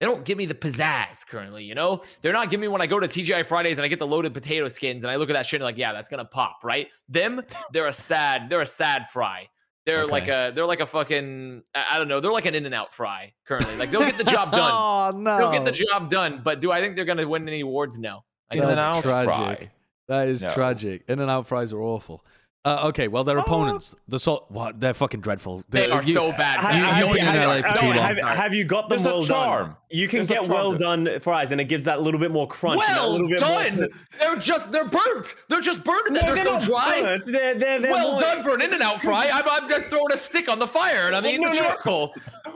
they 0.00 0.06
don't 0.06 0.24
give 0.24 0.36
me 0.36 0.44
the 0.46 0.54
pizzazz 0.54 1.26
currently. 1.26 1.64
You 1.64 1.74
know, 1.74 2.02
they're 2.20 2.32
not 2.32 2.50
giving 2.50 2.62
me 2.62 2.68
when 2.68 2.82
I 2.82 2.86
go 2.86 3.00
to 3.00 3.08
TGI 3.08 3.46
Fridays 3.46 3.78
and 3.78 3.84
I 3.84 3.88
get 3.88 3.98
the 3.98 4.06
loaded 4.06 4.34
potato 4.34 4.68
skins 4.68 5.04
and 5.04 5.10
I 5.10 5.16
look 5.16 5.30
at 5.30 5.34
that 5.34 5.46
shit 5.46 5.60
and 5.60 5.64
like, 5.64 5.78
yeah, 5.78 5.92
that's 5.92 6.08
gonna 6.08 6.24
pop, 6.26 6.58
right? 6.64 6.88
Them, 7.08 7.40
they're 7.72 7.86
a 7.86 7.92
sad, 7.92 8.50
they're 8.50 8.60
a 8.60 8.66
sad 8.66 9.08
fry. 9.08 9.48
They're 9.86 10.02
Okay. 10.02 10.10
like 10.12 10.28
a 10.28 10.52
they're 10.54 10.66
like 10.66 10.80
a 10.80 10.86
fucking 10.86 11.62
I 11.74 11.84
I 11.92 11.98
don't 11.98 12.08
know, 12.08 12.20
they're 12.20 12.32
like 12.32 12.46
an 12.46 12.54
in 12.54 12.66
and 12.66 12.74
out 12.74 12.92
fry 12.92 13.32
currently. 13.46 13.76
Like 13.76 13.90
they'll 13.90 14.00
get 14.04 14.18
the 14.18 14.24
job 14.24 14.50
done. 14.52 14.72
oh 14.74 15.12
no! 15.16 15.38
They'll 15.38 15.52
get 15.52 15.64
the 15.64 15.72
job 15.72 16.10
done. 16.10 16.40
But 16.44 16.60
do 16.60 16.72
I 16.72 16.80
think 16.80 16.96
they're 16.96 17.04
gonna 17.04 17.26
win 17.28 17.48
any 17.48 17.60
awards? 17.60 17.96
No. 17.98 18.24
I. 18.50 18.56
That's 18.56 18.64
In-N-Out 18.66 19.02
tragic. 19.02 19.28
fry. 19.28 19.70
That 20.08 20.28
is 20.28 20.42
No. 20.42 20.50
tragic. 20.50 21.04
In 21.08 21.20
and 21.20 21.30
out 21.30 21.46
fries 21.46 21.72
are 21.72 21.80
awful. 21.80 22.24
Uh, 22.66 22.88
okay, 22.88 23.06
well, 23.06 23.22
their 23.22 23.38
opponents, 23.38 23.94
the 24.08 24.18
salt, 24.18 24.46
what? 24.50 24.80
They're 24.80 24.92
fucking 24.92 25.20
dreadful. 25.20 25.62
They 25.70 25.86
They're- 25.86 26.02
you- 26.02 26.14
so 26.14 26.32
bad. 26.32 26.58
Have, 26.60 26.74
you- 26.74 26.80
That's 26.82 26.98
you 26.98 27.06
the 27.06 27.12
been 27.14 27.26
only 27.28 27.40
in. 27.40 27.46
LA 27.48 27.62
for 27.62 27.68
No, 27.76 27.80
too 27.80 27.86
long. 27.86 27.96
have, 27.98 28.18
not. 28.18 28.36
have 28.36 28.54
you 28.54 28.64
got 28.64 28.88
them 28.88 28.98
There's 28.98 29.06
a 29.06 29.08
well 29.14 29.24
charm. 29.24 29.66
done? 29.68 29.76
You 29.88 30.08
can 30.08 30.18
There's 30.18 30.28
get 30.30 30.36
charm 30.38 30.48
well 30.48 30.72
done 30.74 31.20
fries, 31.20 31.52
and 31.52 31.60
it 31.60 31.66
gives 31.66 31.84
that 31.84 32.02
little 32.02 32.18
bit 32.18 32.32
more 32.32 32.48
crunch. 32.48 32.78
Well 32.80 33.12
little 33.12 33.28
bit 33.28 33.38
done. 33.38 33.76
More... 33.76 33.86
They're 34.18 34.36
just 34.36 34.72
they're 34.72 34.88
burnt. 34.88 35.36
They're 35.48 35.60
just 35.60 35.84
burnt. 35.84 36.10
No, 36.10 36.20
they're, 36.20 36.34
they're 36.34 36.60
so 36.60 36.66
dry. 36.66 37.00
burnt. 37.02 37.24
They're, 37.26 37.54
they're, 37.54 37.78
they're 37.80 37.92
well 37.92 38.12
more- 38.12 38.20
done 38.20 38.42
for 38.42 38.54
an 38.56 38.62
In-N-Out 38.62 39.00
fry. 39.00 39.30
I'm, 39.32 39.44
I'm 39.48 39.68
just 39.68 39.86
throwing 39.86 40.10
a 40.12 40.16
stick 40.18 40.48
on 40.48 40.58
the 40.58 40.66
fire, 40.66 41.06
and 41.06 41.14
I'm 41.14 41.22
Well, 41.22 41.30
eating 41.32 41.42
no, 41.46 41.54
the 41.54 41.60
no. 41.60 41.66
charcoal. 41.68 42.14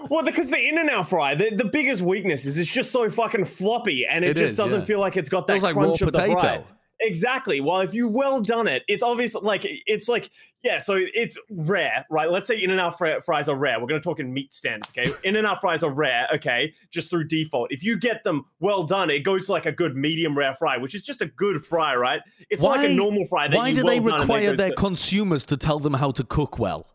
Well, 0.09 0.25
because 0.25 0.51
the 0.51 0.59
In-N-Out 0.59 1.09
fry, 1.09 1.37
the, 1.37 1.55
the 1.55 1.67
biggest 1.67 2.03
weakness 2.03 2.47
is 2.47 2.59
it's 2.59 2.69
just 2.73 2.91
so 2.91 3.09
fucking 3.09 3.45
floppy, 3.45 4.07
and 4.07 4.25
it, 4.25 4.31
It 4.33 4.37
just 4.39 4.53
is, 4.55 4.57
doesn't 4.57 4.81
yeah. 4.81 4.87
feel 4.87 4.99
like 4.99 5.17
it's 5.17 5.29
got 5.29 5.47
that 5.47 5.53
Feels 5.53 5.63
like 5.63 5.75
crunch 5.75 6.01
of 6.03 6.13
the 6.13 6.19
fry. 6.19 6.65
Exactly. 7.03 7.61
Well, 7.61 7.81
if 7.81 7.95
you 7.95 8.07
well 8.09 8.41
done 8.41 8.67
it, 8.69 8.83
it's 8.87 9.03
obvious. 9.03 9.35
Like 9.35 9.63
it's 9.65 10.09
like 10.09 10.31
yeah. 10.63 10.79
So 10.79 10.99
it's 10.99 11.39
rare, 11.51 12.05
right? 12.11 12.31
Let's 12.31 12.47
say 12.47 12.63
In 12.63 12.71
and 12.71 12.79
Out 12.81 12.99
fri- 12.99 13.21
fries 13.25 13.49
are 13.49 13.57
rare. 13.57 13.81
We're 13.81 13.87
going 13.87 14.01
to 14.01 14.05
talk 14.05 14.21
in 14.21 14.33
meat 14.33 14.53
standards, 14.53 14.93
okay? 14.97 15.11
In 15.25 15.37
and 15.37 15.47
Out 15.47 15.61
fries 15.63 15.83
are 15.83 15.91
rare, 15.91 16.29
okay? 16.35 16.75
Just 16.91 17.09
through 17.09 17.29
default. 17.29 17.73
If 17.73 17.83
you 17.83 17.99
get 17.99 18.23
them 18.23 18.45
well 18.61 18.83
done, 18.83 19.09
it 19.09 19.21
goes 19.21 19.47
to 19.47 19.53
like 19.53 19.65
a 19.67 19.73
good 19.73 19.97
medium 19.97 20.37
rare 20.37 20.55
fry, 20.55 20.77
which 20.77 20.95
is 20.95 21.03
just 21.03 21.23
a 21.23 21.27
good 21.27 21.65
fry, 21.65 21.97
right? 21.97 22.21
It's 22.51 22.61
not 22.61 22.77
like 22.79 22.91
a 22.91 22.95
normal 22.95 23.27
fry. 23.27 23.49
That 23.49 23.57
why 23.57 23.69
you 23.69 23.77
do 23.77 23.85
well 23.85 23.95
they 23.95 23.99
done 24.01 24.07
and 24.09 24.13
then 24.13 24.21
require 24.21 24.57
their 24.57 24.69
to- 24.71 24.77
consumers 24.77 25.47
to 25.47 25.57
tell 25.57 25.79
them 25.79 25.95
how 25.95 26.11
to 26.11 26.25
cook 26.25 26.59
well? 26.59 26.87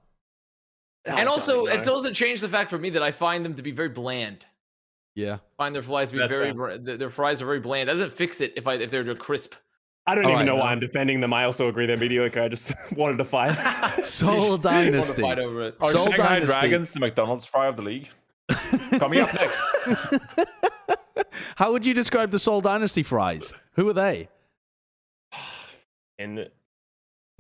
I 1.07 1.11
and 1.11 1.18
don't 1.22 1.30
also, 1.30 1.65
know. 1.65 1.72
it 1.72 1.84
doesn't 1.84 2.14
change 2.14 2.41
the 2.41 2.49
fact 2.49 2.69
for 2.69 2.77
me 2.77 2.91
that 2.91 3.02
I 3.03 3.11
find 3.11 3.44
them 3.45 3.56
to 3.56 3.64
be 3.64 3.72
very 3.72 3.90
bland. 3.90 4.45
Yeah. 5.15 5.38
find 5.57 5.73
their 5.73 5.82
fries 5.82 6.10
to 6.10 6.14
be 6.14 6.19
That's 6.19 6.32
very 6.34 6.45
fair. 6.48 6.53
br- 6.53 6.77
their 6.77 6.98
their 6.98 7.10
fries 7.10 7.41
are 7.41 7.45
very 7.45 7.61
bland. 7.61 7.88
That 7.88 7.94
doesn't 7.94 8.11
fix 8.11 8.41
it 8.41 8.53
if 8.57 8.68
I 8.68 8.73
if 8.76 8.91
they're 8.91 9.15
crisp. 9.15 9.56
I 10.07 10.14
don't 10.14 10.26
All 10.26 10.32
even 10.32 10.40
right, 10.41 10.45
know 10.45 10.56
why 10.56 10.61
well. 10.65 10.69
I'm 10.69 10.80
defending 10.80 11.19
them. 11.19 11.34
I 11.34 11.45
also 11.45 11.68
agree 11.68 11.88
they're 11.88 11.98
mediocre. 11.98 12.41
I 12.41 12.48
just 12.48 12.73
wanted 12.95 13.18
to 13.18 13.26
fight. 13.26 13.53
Seoul 14.06 14.49
Wanna 14.52 14.61
Dynasty. 14.61 15.22
fight 15.22 15.40
over 15.40 15.64
it. 15.64 15.76
Are 15.82 15.91
Seoul 15.91 16.06
Shanghai 16.07 16.27
Dynasty. 16.40 16.53
Dragons 16.60 16.94
the 16.94 16.99
McDonald's 16.99 17.45
fry 17.45 17.68
of 17.68 17.76
the 17.76 17.82
league? 17.82 18.07
Coming 18.99 19.19
up 19.22 19.34
next. 19.40 19.60
How 21.56 21.72
would 21.72 21.86
you 21.86 21.94
describe 21.95 22.30
the 22.32 22.38
Seoul 22.40 22.61
Dynasty 22.61 23.02
fries? 23.02 23.52
Who 23.73 23.90
are 23.90 23.94
they? 23.94 24.30
and 26.19 26.49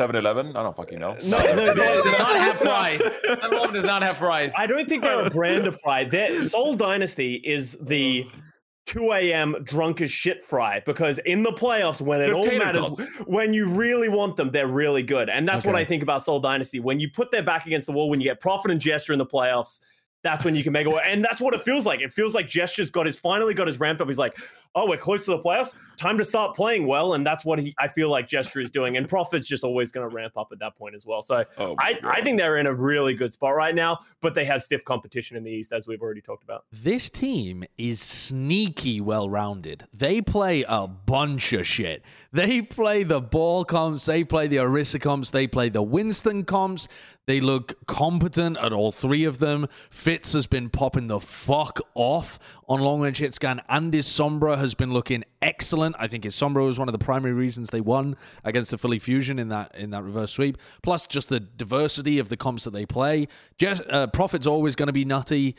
7-Eleven? 0.01 0.55
I 0.57 0.63
don't 0.63 0.75
fucking 0.75 0.99
know. 0.99 1.15
No, 1.29 1.37
no, 1.39 1.65
It 1.71 1.77
no, 1.77 2.01
does 2.03 2.19
not 2.19 2.35
have 2.35 2.59
fries. 2.59 2.99
7-Eleven 3.25 3.73
does 3.75 3.83
not 3.83 4.01
have 4.01 4.17
fries. 4.17 4.51
I 4.57 4.65
don't 4.67 4.89
think 4.89 5.03
they're 5.03 5.25
a 5.25 5.29
brand 5.29 5.67
of 5.67 5.79
fry. 5.81 6.03
Their 6.03 6.41
Seoul 6.43 6.73
Dynasty 6.73 7.35
is 7.35 7.77
the 7.79 8.25
oh. 8.27 8.39
2 8.85 9.13
a.m. 9.13 9.55
drunk 9.63 10.01
as 10.01 10.11
shit 10.11 10.43
fry 10.43 10.81
because 10.85 11.17
in 11.19 11.43
the 11.43 11.51
playoffs, 11.51 11.99
when 12.01 12.21
it 12.21 12.25
They're 12.25 12.35
all 12.35 12.45
matters, 12.45 13.09
when 13.25 13.53
you 13.53 13.67
really 13.67 14.09
want 14.09 14.35
them, 14.35 14.51
they're 14.51 14.67
really 14.67 15.03
good. 15.03 15.29
And 15.29 15.47
that's 15.47 15.65
what 15.65 15.75
I 15.75 15.83
think 15.83 16.03
about 16.03 16.23
Seoul 16.23 16.39
Dynasty. 16.39 16.79
When 16.79 16.99
you 16.99 17.09
put 17.09 17.31
their 17.31 17.43
back 17.43 17.65
against 17.65 17.87
the 17.87 17.93
wall, 17.93 18.09
when 18.09 18.21
you 18.21 18.29
get 18.29 18.39
Profit 18.39 18.71
and 18.71 18.79
Gesture 18.79 19.13
in 19.13 19.19
the 19.19 19.25
playoffs, 19.25 19.79
that's 20.25 20.43
when 20.43 20.55
you 20.55 20.63
can 20.63 20.73
make 20.73 20.87
a 20.87 20.89
work. 20.89 21.03
And 21.05 21.23
that's 21.23 21.39
what 21.39 21.53
it 21.53 21.61
feels 21.61 21.85
like. 21.85 22.01
It 22.01 22.11
feels 22.11 22.33
like 22.33 22.47
Gesture's 22.47 22.89
got 22.89 23.05
his 23.05 23.15
finally 23.15 23.53
got 23.53 23.67
his 23.67 23.79
ramped 23.79 24.01
up. 24.01 24.07
He's 24.07 24.17
like, 24.17 24.37
oh, 24.73 24.87
we're 24.87 24.97
close 24.97 25.25
to 25.25 25.31
the 25.31 25.39
playoffs. 25.39 25.75
Time 25.97 26.17
to 26.17 26.23
start 26.23 26.55
playing 26.55 26.87
well. 26.87 27.13
And 27.13 27.25
that's 27.25 27.45
what 27.45 27.59
he 27.59 27.73
I 27.79 27.87
feel 27.87 28.09
like 28.09 28.27
Gesture 28.27 28.61
is 28.61 28.69
doing. 28.69 28.97
And 28.97 29.07
Profit's 29.07 29.47
just 29.47 29.63
always 29.63 29.91
going 29.91 30.09
to 30.09 30.13
ramp 30.13 30.37
up 30.37 30.49
at 30.51 30.59
that 30.59 30.75
point 30.75 30.95
as 30.95 31.05
well. 31.05 31.21
So 31.21 31.45
Oh, 31.57 31.75
I, 31.79 31.99
I 32.03 32.21
think 32.21 32.37
they're 32.37 32.57
in 32.57 32.67
a 32.67 32.73
really 32.73 33.13
good 33.13 33.31
spot 33.33 33.55
right 33.55 33.75
now, 33.75 33.99
but 34.21 34.33
they 34.33 34.45
have 34.45 34.63
stiff 34.63 34.83
competition 34.83 35.37
in 35.37 35.43
the 35.43 35.51
East, 35.51 35.71
as 35.71 35.87
we've 35.87 36.01
already 36.01 36.21
talked 36.21 36.43
about. 36.43 36.65
This 36.71 37.09
team 37.09 37.63
is 37.77 38.01
sneaky 38.01 39.01
well 39.01 39.29
rounded. 39.29 39.85
They 39.93 40.21
play 40.21 40.65
a 40.67 40.87
bunch 40.87 41.53
of 41.53 41.67
shit. 41.67 42.03
They 42.31 42.61
play 42.61 43.03
the 43.03 43.21
ball 43.21 43.63
comps, 43.63 44.05
they 44.05 44.23
play 44.23 44.47
the 44.47 44.57
Orisa 44.57 44.99
comps, 44.99 45.29
they 45.29 45.47
play 45.47 45.69
the 45.69 45.83
Winston 45.83 46.43
comps. 46.43 46.87
They 47.27 47.41
look 47.41 47.85
competent 47.87 48.57
at 48.57 48.71
all 48.71 48.91
three 48.91 49.23
of 49.25 49.39
them. 49.39 49.67
Fits 49.89 50.33
has 50.33 50.45
been 50.45 50.69
popping 50.69 51.07
the 51.07 51.19
fuck 51.19 51.79
off 51.95 52.37
on 52.69 52.81
long 52.81 53.01
range 53.01 53.17
hit 53.17 53.33
scan, 53.33 53.61
and 53.67 53.93
his 53.93 54.05
Sombra 54.05 54.57
has 54.57 54.75
been 54.75 54.93
looking 54.93 55.23
excellent. 55.41 55.95
I 55.97 56.07
think 56.07 56.23
his 56.23 56.35
Sombra 56.35 56.65
was 56.65 56.77
one 56.77 56.87
of 56.87 56.93
the 56.93 57.03
primary 57.03 57.33
reasons 57.33 57.69
they 57.69 57.81
won 57.81 58.15
against 58.43 58.71
the 58.71 58.77
Philly 58.77 58.99
Fusion 58.99 59.39
in 59.39 59.49
that 59.49 59.73
in 59.75 59.89
that 59.89 60.03
reverse 60.03 60.31
sweep. 60.31 60.57
Plus, 60.83 61.07
just 61.07 61.29
the 61.29 61.39
diversity 61.39 62.19
of 62.19 62.29
the 62.29 62.37
comps 62.37 62.63
that 62.63 62.73
they 62.73 62.85
play. 62.85 63.27
Just, 63.57 63.81
uh, 63.89 64.07
Profit's 64.07 64.47
always 64.47 64.75
going 64.75 64.87
to 64.87 64.93
be 64.93 65.05
nutty. 65.05 65.55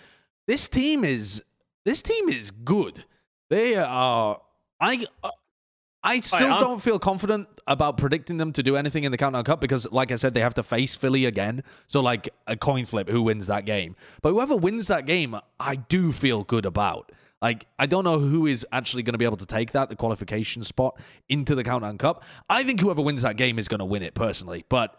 This 0.47 0.69
team 0.69 1.03
is 1.03 1.43
this 1.85 2.03
team 2.03 2.29
is 2.29 2.51
good. 2.51 3.05
They 3.51 3.75
are. 3.77 4.41
I. 4.81 5.07
I 6.07 6.21
still 6.21 6.53
I'm- 6.53 6.61
don't 6.61 6.81
feel 6.83 6.99
confident 6.99 7.49
about 7.67 7.99
predicting 7.99 8.37
them 8.37 8.53
to 8.53 8.63
do 8.63 8.77
anything 8.77 9.05
in 9.05 9.11
the 9.11 9.19
Countdown 9.19 9.45
Cup 9.45 9.61
because, 9.61 9.91
like 9.91 10.13
I 10.13 10.17
said, 10.17 10.35
they 10.35 10.41
have 10.41 10.55
to 10.55 10.63
face 10.63 10.95
Philly 10.95 11.25
again. 11.25 11.65
So, 11.89 12.01
like 12.01 12.29
a 12.47 12.57
coin 12.57 12.85
flip, 12.85 13.09
who 13.09 13.23
wins 13.23 13.49
that 13.49 13.67
game? 13.67 13.97
But 14.23 14.31
whoever 14.31 14.57
wins 14.57 14.87
that 14.87 15.05
game, 15.05 15.37
I 15.59 15.75
do 15.77 16.13
feel 16.13 16.45
good 16.45 16.65
about. 16.65 17.11
Like, 17.43 17.67
I 17.79 17.87
don't 17.87 18.05
know 18.05 18.19
who 18.19 18.47
is 18.47 18.67
actually 18.73 19.03
going 19.03 19.15
to 19.15 19.19
be 19.19 19.25
able 19.25 19.37
to 19.37 19.47
take 19.47 19.73
that, 19.73 19.91
the 19.91 19.97
qualification 19.97 20.63
spot, 20.63 20.99
into 21.29 21.55
the 21.55 21.65
Countdown 21.65 21.99
Cup. 21.99 22.25
I 22.49 22.63
think 22.65 22.81
whoever 22.81 23.03
wins 23.03 23.23
that 23.23 23.37
game 23.37 23.59
is 23.59 23.69
going 23.69 23.81
to 23.81 23.85
win 23.85 24.03
it 24.03 24.15
personally, 24.15 24.65
but 24.69 24.99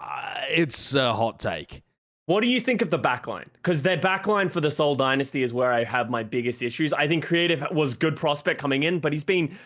uh, 0.00 0.34
it's 0.48 0.94
a 0.94 1.12
hot 1.12 1.40
take. 1.40 1.82
What 2.26 2.42
do 2.42 2.46
you 2.46 2.60
think 2.60 2.82
of 2.82 2.90
the 2.90 2.98
backline? 2.98 3.46
Because 3.54 3.80
their 3.80 3.96
backline 3.96 4.50
for 4.50 4.60
the 4.60 4.70
Seoul 4.70 4.94
Dynasty 4.94 5.42
is 5.42 5.52
where 5.52 5.72
I 5.72 5.84
have 5.84 6.10
my 6.10 6.22
biggest 6.22 6.62
issues. 6.62 6.92
I 6.92 7.08
think 7.08 7.24
Creative 7.24 7.64
was 7.72 7.94
good 7.94 8.16
prospect 8.16 8.60
coming 8.60 8.82
in, 8.82 9.00
but 9.00 9.14
he's 9.14 9.24
been 9.24 9.56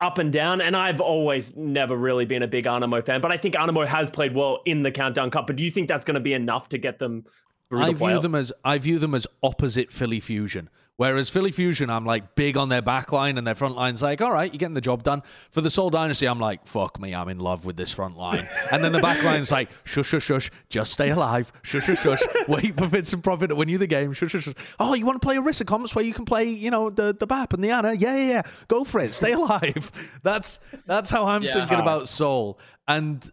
up 0.00 0.18
and 0.18 0.32
down. 0.32 0.60
And 0.60 0.76
I've 0.76 1.00
always 1.00 1.56
never 1.56 1.96
really 1.96 2.24
been 2.24 2.42
a 2.42 2.48
big 2.48 2.64
Anamo 2.64 3.04
fan, 3.04 3.20
but 3.20 3.32
I 3.32 3.36
think 3.36 3.54
Anamo 3.54 3.86
has 3.86 4.10
played 4.10 4.34
well 4.34 4.60
in 4.64 4.82
the 4.82 4.90
Countdown 4.90 5.30
Cup. 5.30 5.46
But 5.46 5.56
do 5.56 5.62
you 5.62 5.70
think 5.70 5.88
that's 5.88 6.04
going 6.04 6.14
to 6.14 6.20
be 6.20 6.34
enough 6.34 6.68
to 6.70 6.78
get 6.78 6.98
them 6.98 7.24
through 7.68 7.82
I 7.82 7.86
the 7.86 7.92
view 7.94 8.06
playoffs? 8.06 8.22
them 8.22 8.34
as 8.34 8.52
I 8.64 8.78
view 8.78 8.98
them 8.98 9.14
as 9.14 9.26
opposite 9.42 9.92
Philly 9.92 10.20
Fusion. 10.20 10.68
Whereas 10.96 11.28
Philly 11.28 11.50
Fusion, 11.50 11.90
I'm 11.90 12.04
like 12.04 12.36
big 12.36 12.56
on 12.56 12.68
their 12.68 12.82
back 12.82 13.10
line 13.10 13.36
and 13.36 13.44
their 13.44 13.56
front 13.56 13.74
line's 13.74 14.00
like, 14.00 14.22
all 14.22 14.30
right, 14.32 14.52
you're 14.52 14.58
getting 14.58 14.74
the 14.74 14.80
job 14.80 15.02
done. 15.02 15.22
For 15.50 15.60
the 15.60 15.70
Seoul 15.70 15.90
Dynasty, 15.90 16.26
I'm 16.26 16.38
like, 16.38 16.66
fuck 16.66 17.00
me, 17.00 17.14
I'm 17.14 17.28
in 17.28 17.40
love 17.40 17.64
with 17.64 17.76
this 17.76 17.92
front 17.92 18.16
line. 18.16 18.46
And 18.70 18.84
then 18.84 18.92
the 18.92 19.00
back 19.00 19.22
line's 19.24 19.50
like, 19.50 19.70
shush, 19.82 20.06
shush, 20.06 20.24
shush, 20.24 20.50
just 20.68 20.92
stay 20.92 21.10
alive. 21.10 21.52
Shush, 21.62 21.84
shush, 21.84 22.00
shush. 22.00 22.22
Wait 22.48 22.76
for 22.76 22.86
Vincent 22.86 23.24
Profit 23.24 23.48
to 23.48 23.56
win 23.56 23.68
you 23.68 23.78
the 23.78 23.88
game. 23.88 24.12
Shush, 24.12 24.30
shush, 24.30 24.44
shush. 24.44 24.54
Oh, 24.78 24.94
you 24.94 25.04
want 25.04 25.20
to 25.20 25.26
play 25.26 25.36
Orisa 25.36 25.66
comps 25.66 25.96
where 25.96 26.04
you 26.04 26.12
can 26.14 26.24
play, 26.24 26.44
you 26.44 26.70
know, 26.70 26.90
the, 26.90 27.12
the 27.12 27.26
BAP 27.26 27.52
and 27.54 27.64
the 27.64 27.72
Ana? 27.72 27.94
Yeah, 27.94 28.16
yeah, 28.16 28.28
yeah. 28.28 28.42
Go 28.68 28.84
for 28.84 29.00
it. 29.00 29.14
Stay 29.14 29.32
alive. 29.40 29.90
That's 30.22 30.60
that's 30.86 31.10
how 31.10 31.26
I'm 31.26 31.42
Yeah. 31.42 31.54
thinking 31.54 31.78
uh-huh. 31.78 31.82
about 31.82 32.08
Seoul. 32.08 32.58
And 32.86 33.28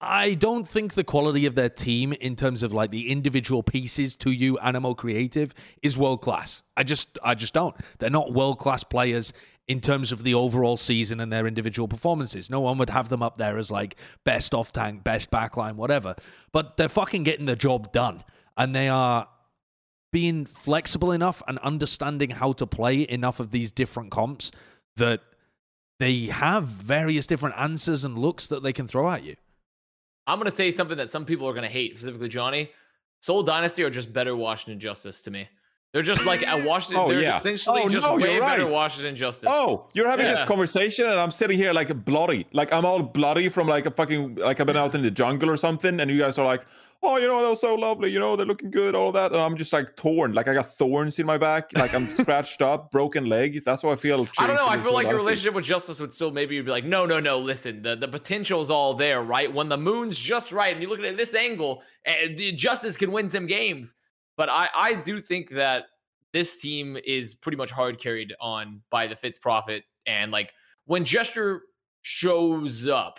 I 0.00 0.34
don't 0.34 0.68
think 0.68 0.92
the 0.92 1.04
quality 1.04 1.46
of 1.46 1.54
their 1.54 1.70
team 1.70 2.12
in 2.12 2.36
terms 2.36 2.62
of 2.62 2.72
like 2.72 2.90
the 2.90 3.10
individual 3.10 3.62
pieces 3.62 4.14
to 4.16 4.30
you 4.30 4.58
Animal 4.58 4.94
Creative 4.94 5.54
is 5.82 5.96
world 5.96 6.20
class. 6.20 6.62
I 6.76 6.82
just 6.82 7.18
I 7.22 7.34
just 7.34 7.54
don't. 7.54 7.74
They're 7.98 8.10
not 8.10 8.32
world 8.32 8.58
class 8.58 8.84
players 8.84 9.32
in 9.68 9.80
terms 9.80 10.12
of 10.12 10.22
the 10.22 10.34
overall 10.34 10.76
season 10.76 11.18
and 11.18 11.32
their 11.32 11.46
individual 11.46 11.88
performances. 11.88 12.50
No 12.50 12.60
one 12.60 12.78
would 12.78 12.90
have 12.90 13.08
them 13.08 13.22
up 13.22 13.38
there 13.38 13.56
as 13.58 13.70
like 13.70 13.96
best 14.24 14.54
off 14.54 14.70
tank, 14.70 15.02
best 15.02 15.30
backline, 15.30 15.74
whatever. 15.74 16.14
But 16.52 16.76
they're 16.76 16.88
fucking 16.88 17.24
getting 17.24 17.46
the 17.46 17.56
job 17.56 17.92
done. 17.92 18.22
And 18.56 18.74
they 18.74 18.88
are 18.88 19.28
being 20.12 20.46
flexible 20.46 21.10
enough 21.10 21.42
and 21.48 21.58
understanding 21.58 22.30
how 22.30 22.52
to 22.52 22.66
play 22.66 23.08
enough 23.08 23.40
of 23.40 23.50
these 23.50 23.72
different 23.72 24.10
comps 24.10 24.50
that 24.96 25.20
they 25.98 26.26
have 26.26 26.64
various 26.64 27.26
different 27.26 27.56
answers 27.58 28.04
and 28.04 28.18
looks 28.18 28.46
that 28.48 28.62
they 28.62 28.72
can 28.72 28.86
throw 28.86 29.10
at 29.10 29.24
you. 29.24 29.36
I'm 30.26 30.38
gonna 30.38 30.50
say 30.50 30.70
something 30.70 30.96
that 30.98 31.10
some 31.10 31.24
people 31.24 31.48
are 31.48 31.54
gonna 31.54 31.68
hate, 31.68 31.96
specifically 31.96 32.28
Johnny. 32.28 32.70
Seoul 33.20 33.42
Dynasty 33.42 33.82
are 33.82 33.90
just 33.90 34.12
better 34.12 34.36
Washington 34.36 34.78
Justice 34.80 35.22
to 35.22 35.30
me. 35.30 35.48
They're 35.92 36.02
just 36.02 36.26
like 36.26 36.46
at 36.46 36.62
Washington. 36.68 37.00
Oh, 37.04 37.08
they're 37.08 37.22
yeah. 37.22 37.36
essentially 37.36 37.80
Oh, 37.82 37.88
just 37.88 38.06
no, 38.06 38.16
way 38.16 38.34
you're 38.34 38.42
better. 38.44 38.66
Washington 38.66 39.16
Justice. 39.16 39.48
Oh, 39.50 39.88
you're 39.94 40.08
having 40.08 40.26
Yeah. 40.26 40.34
this 40.34 40.44
conversation, 40.48 41.08
and 41.08 41.18
I'm 41.18 41.30
sitting 41.30 41.56
here 41.56 41.72
like 41.72 42.04
bloody, 42.04 42.46
like 42.52 42.72
I'm 42.72 42.84
all 42.84 43.02
bloody 43.02 43.48
from 43.48 43.66
like 43.68 43.86
a 43.86 43.90
fucking, 43.90 44.34
like 44.34 44.60
I've 44.60 44.66
been 44.66 44.76
out 44.76 44.94
in 44.94 45.02
the 45.02 45.10
jungle 45.10 45.48
or 45.48 45.56
something, 45.56 45.98
and 46.00 46.10
you 46.10 46.18
guys 46.18 46.36
are 46.38 46.44
like, 46.44 46.66
oh, 47.02 47.16
you 47.16 47.26
know, 47.26 47.40
that 47.42 47.50
was 47.50 47.60
so 47.60 47.74
lovely, 47.74 48.10
you 48.10 48.18
know, 48.18 48.36
they're 48.36 48.46
looking 48.46 48.70
good, 48.70 48.94
all 48.94 49.12
that, 49.12 49.32
and 49.32 49.40
I'm 49.40 49.56
just 49.56 49.72
like 49.72 49.96
torn, 49.96 50.32
like 50.32 50.48
I 50.48 50.54
got 50.54 50.74
thorns 50.74 51.18
in 51.18 51.26
my 51.26 51.38
back, 51.38 51.70
like 51.74 51.94
I'm 51.94 52.06
scratched 52.06 52.62
up, 52.62 52.90
broken 52.90 53.26
leg. 53.26 53.64
That's 53.64 53.82
how 53.82 53.90
I 53.90 53.96
feel. 53.96 54.28
I 54.38 54.46
don't 54.46 54.56
know. 54.56 54.66
I 54.66 54.78
feel 54.78 54.92
like 54.94 55.06
your 55.06 55.16
relationship 55.16 55.54
with 55.54 55.64
Justice 55.64 56.00
would 56.00 56.12
still 56.12 56.30
maybe 56.30 56.54
you'd 56.54 56.64
be 56.64 56.70
like, 56.70 56.84
no, 56.84 57.06
no, 57.06 57.20
no. 57.20 57.38
Listen, 57.38 57.82
the, 57.82 57.96
the 57.96 58.08
potential's 58.08 58.70
all 58.70 58.94
there, 58.94 59.22
right? 59.22 59.52
When 59.52 59.68
the 59.68 59.76
moon's 59.76 60.18
just 60.18 60.52
right, 60.52 60.72
and 60.72 60.82
you 60.82 60.88
look 60.88 60.98
at 60.98 61.04
it 61.04 61.12
at 61.12 61.16
this 61.16 61.34
angle, 61.34 61.82
eh, 62.04 62.26
and 62.26 62.58
Justice 62.58 62.96
can 62.96 63.12
win 63.12 63.28
some 63.28 63.46
games. 63.46 63.94
But 64.36 64.48
I, 64.48 64.68
I 64.74 64.94
do 64.94 65.20
think 65.20 65.50
that 65.50 65.84
this 66.32 66.58
team 66.58 66.98
is 67.04 67.34
pretty 67.34 67.56
much 67.56 67.70
hard 67.70 67.98
carried 67.98 68.34
on 68.40 68.82
by 68.90 69.06
the 69.06 69.16
Fits 69.16 69.38
Profit, 69.38 69.84
and 70.06 70.30
like 70.30 70.52
when 70.86 71.04
Gesture 71.04 71.62
shows 72.02 72.86
up, 72.86 73.18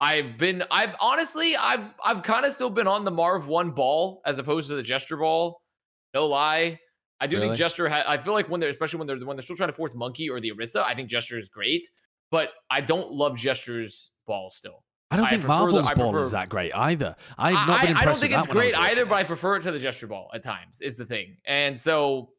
I've 0.00 0.38
been, 0.38 0.62
I've 0.70 0.94
honestly, 1.00 1.56
I've, 1.56 1.84
I've 2.04 2.22
kind 2.22 2.46
of 2.46 2.52
still 2.52 2.70
been 2.70 2.86
on 2.86 3.04
the 3.04 3.10
Marv 3.10 3.46
one 3.48 3.70
ball 3.70 4.22
as 4.24 4.38
opposed 4.38 4.68
to 4.68 4.74
the 4.74 4.82
Gesture 4.82 5.16
ball. 5.18 5.60
No 6.14 6.26
lie. 6.26 6.78
I 7.20 7.26
do 7.26 7.36
Really? 7.36 7.48
think 7.48 7.58
Gesture. 7.58 7.88
Ha- 7.88 8.04
I 8.06 8.16
feel 8.16 8.32
like 8.32 8.48
when 8.48 8.60
they're, 8.60 8.70
especially 8.70 8.98
when 8.98 9.06
they're 9.06 9.18
when 9.18 9.36
they're 9.36 9.42
still 9.42 9.56
trying 9.56 9.68
to 9.68 9.74
force 9.74 9.94
Monkey 9.94 10.30
or 10.30 10.40
the 10.40 10.50
Orisa, 10.52 10.82
I 10.82 10.94
think 10.94 11.10
Gesture 11.10 11.38
is 11.38 11.48
great, 11.50 11.86
but 12.30 12.50
I 12.70 12.80
don't 12.80 13.12
love 13.12 13.36
Gesture's 13.36 14.10
ball 14.26 14.50
still. 14.50 14.82
I 15.10 15.16
don't 15.16 15.26
I 15.26 15.30
think 15.30 15.42
prefer 15.42 15.54
the- 15.54 15.60
Marvel's 15.72 15.90
ball 15.92 16.12
prefer- 16.12 16.22
is 16.24 16.30
that 16.30 16.48
great 16.48 16.74
either. 16.74 17.14
I've 17.36 17.56
I, 17.56 17.66
not 17.66 17.80
been 17.82 17.88
I- 17.88 17.90
impressed 17.90 18.00
I 18.00 18.04
don't 18.06 18.16
think 18.16 18.32
it's 18.32 18.46
that 18.46 18.54
when 18.54 18.64
I 18.64 18.66
was 18.68 18.74
great 18.74 18.90
either, 18.92 19.06
but. 19.06 19.14
I 19.16 19.24
prefer 19.24 19.56
it 19.56 19.62
to 19.64 19.72
the 19.72 19.78
gesture 19.78 20.06
ball 20.06 20.30
at 20.32 20.42
times. 20.42 20.80
Is 20.80 20.96
the 20.96 21.04
thing, 21.04 21.36
and 21.44 21.78
so, 21.78 22.30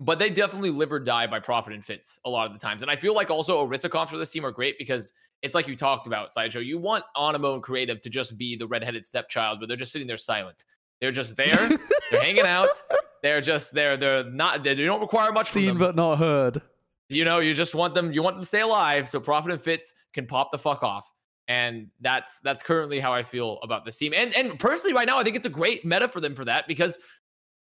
but 0.00 0.18
they 0.18 0.30
definitely 0.30 0.70
live 0.70 0.90
or 0.92 0.98
die 1.00 1.26
by 1.26 1.40
profit 1.40 1.74
and 1.74 1.84
fits 1.84 2.18
a 2.24 2.30
lot 2.30 2.46
of 2.46 2.52
the 2.54 2.58
times. 2.58 2.80
And 2.80 2.90
I 2.90 2.96
feel 2.96 3.14
like 3.14 3.30
also 3.30 3.64
Orisa 3.66 3.90
comps 3.90 4.10
for 4.10 4.18
this 4.18 4.30
team 4.30 4.46
are 4.46 4.50
great 4.52 4.78
because 4.78 5.12
it's 5.42 5.54
like 5.54 5.68
you 5.68 5.76
talked 5.76 6.06
about 6.06 6.32
sideshow. 6.32 6.60
You 6.60 6.78
want 6.78 7.04
Anamo 7.16 7.54
and 7.54 7.62
Creative 7.62 8.00
to 8.02 8.10
just 8.10 8.36
be 8.36 8.56
the 8.56 8.66
redheaded 8.66 9.04
stepchild, 9.04 9.60
but 9.60 9.68
they're 9.68 9.76
just 9.76 9.92
sitting 9.92 10.08
there 10.08 10.16
silent. 10.16 10.64
They're 11.00 11.12
just 11.12 11.36
there. 11.36 11.68
they're 12.10 12.22
hanging 12.22 12.46
out. 12.46 12.68
They're 13.22 13.40
just 13.40 13.72
there. 13.72 13.96
They're 13.96 14.22
not. 14.24 14.62
They 14.62 14.74
don't 14.74 15.00
require 15.00 15.32
much. 15.32 15.48
Seen 15.48 15.78
but 15.78 15.96
not 15.96 16.18
heard. 16.18 16.62
You 17.08 17.24
know, 17.24 17.38
you 17.40 17.54
just 17.54 17.74
want 17.74 17.94
them, 17.94 18.12
you 18.12 18.22
want 18.22 18.36
them 18.36 18.42
to 18.42 18.46
stay 18.46 18.60
alive 18.60 19.08
so 19.08 19.18
Profit 19.18 19.50
and 19.50 19.60
Fits 19.60 19.94
can 20.12 20.26
pop 20.26 20.52
the 20.52 20.58
fuck 20.58 20.84
off. 20.84 21.10
And 21.48 21.88
that's 22.00 22.38
that's 22.40 22.62
currently 22.62 23.00
how 23.00 23.12
I 23.12 23.24
feel 23.24 23.58
about 23.62 23.84
this 23.84 23.96
team. 23.96 24.12
And 24.14 24.34
and 24.36 24.60
personally, 24.60 24.94
right 24.94 25.06
now, 25.06 25.18
I 25.18 25.24
think 25.24 25.34
it's 25.34 25.46
a 25.46 25.50
great 25.50 25.84
meta 25.84 26.06
for 26.06 26.20
them 26.20 26.34
for 26.34 26.44
that 26.44 26.68
because 26.68 26.98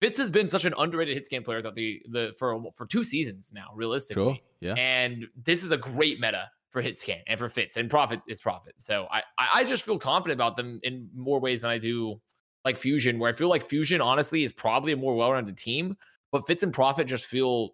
Fits 0.00 0.18
has 0.18 0.30
been 0.30 0.48
such 0.48 0.64
an 0.64 0.74
underrated 0.76 1.14
hit 1.14 1.24
scan 1.24 1.42
player 1.42 1.62
that 1.62 1.74
the 1.74 2.02
the 2.10 2.34
for 2.38 2.62
for 2.74 2.84
two 2.86 3.04
seasons 3.04 3.50
now, 3.54 3.68
realistically. 3.74 4.24
Sure. 4.24 4.36
Yeah. 4.60 4.74
And 4.74 5.26
this 5.44 5.62
is 5.62 5.70
a 5.70 5.78
great 5.78 6.20
meta 6.20 6.50
for 6.74 6.82
hit 6.82 6.98
scan 6.98 7.20
and 7.28 7.38
for 7.38 7.48
Fits 7.48 7.76
and 7.76 7.88
profit 7.88 8.20
is 8.28 8.40
profit. 8.40 8.74
So 8.78 9.06
I 9.10 9.22
I 9.38 9.64
just 9.64 9.84
feel 9.84 9.96
confident 9.96 10.36
about 10.38 10.56
them 10.56 10.80
in 10.82 11.08
more 11.14 11.38
ways 11.38 11.62
than 11.62 11.70
I 11.70 11.78
do 11.78 12.20
like 12.64 12.76
Fusion, 12.78 13.18
where 13.20 13.30
I 13.30 13.32
feel 13.32 13.48
like 13.48 13.68
Fusion 13.68 14.00
honestly 14.00 14.42
is 14.42 14.52
probably 14.52 14.92
a 14.92 14.96
more 14.96 15.14
well-rounded 15.14 15.56
team, 15.56 15.96
but 16.32 16.46
Fits 16.48 16.64
and 16.64 16.72
Profit 16.72 17.06
just 17.06 17.26
feel 17.26 17.70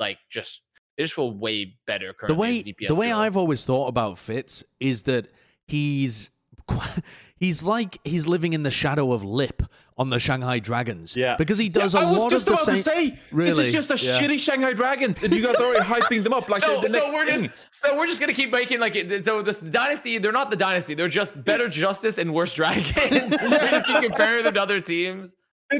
like 0.00 0.16
just 0.30 0.62
they 0.96 1.04
just 1.04 1.14
feel 1.14 1.30
way 1.30 1.76
better 1.86 2.14
currently. 2.14 2.34
the 2.34 2.40
way 2.40 2.62
DPS 2.62 2.88
the 2.88 2.94
way. 2.94 3.12
I've 3.12 3.36
always 3.36 3.66
thought 3.66 3.88
about 3.88 4.18
Fits 4.18 4.64
is 4.80 5.02
that 5.02 5.28
he's 5.66 6.30
he's 7.42 7.62
like 7.62 7.98
he's 8.04 8.26
living 8.26 8.52
in 8.52 8.62
the 8.62 8.70
shadow 8.70 9.12
of 9.12 9.24
Lip 9.24 9.62
on 9.98 10.08
the 10.10 10.18
Shanghai 10.18 10.58
Dragons. 10.58 11.14
Yeah. 11.16 11.36
because 11.36 11.58
he 11.58 11.68
does 11.68 11.92
Yeah, 11.94 12.00
a 12.02 12.06
I 12.06 12.10
was 12.12 12.18
lot 12.20 12.30
just 12.30 12.48
of 12.48 12.56
the 12.56 12.62
about 12.62 12.64
same. 12.64 12.76
to 12.76 12.82
say, 12.82 13.18
Really? 13.30 13.50
this 13.52 13.68
is 13.68 13.74
just 13.74 13.90
a 13.90 13.98
Yeah. 14.06 14.18
shitty 14.18 14.38
Shanghai 14.40 14.72
Dragons, 14.72 15.22
and 15.22 15.32
you 15.34 15.42
guys 15.42 15.56
are 15.56 15.64
already 15.66 15.84
hyping 15.84 16.22
them 16.22 16.32
up 16.32 16.48
like 16.48 16.60
so, 16.66 16.80
they're 16.80 16.88
the 16.88 16.98
so 17.10 17.12
we're 17.14 17.26
thing. 17.26 17.48
just 17.48 17.74
so 17.74 17.96
we're 17.96 18.06
just 18.06 18.20
gonna 18.20 18.32
keep 18.32 18.50
making 18.52 18.78
like 18.80 18.94
so 19.24 19.42
this 19.42 19.60
dynasty 19.60 20.18
they're 20.18 20.32
not 20.40 20.48
the 20.50 20.56
dynasty 20.56 20.94
they're 20.94 21.08
just 21.08 21.44
better 21.44 21.68
justice 21.68 22.16
and 22.18 22.32
worse 22.32 22.54
dragons 22.54 23.30
we 23.42 23.50
just 23.74 23.86
keep 23.86 24.00
comparing 24.02 24.44
them 24.44 24.54
to 24.54 24.62
other 24.62 24.80
teams 24.80 25.26
It- 25.32 25.36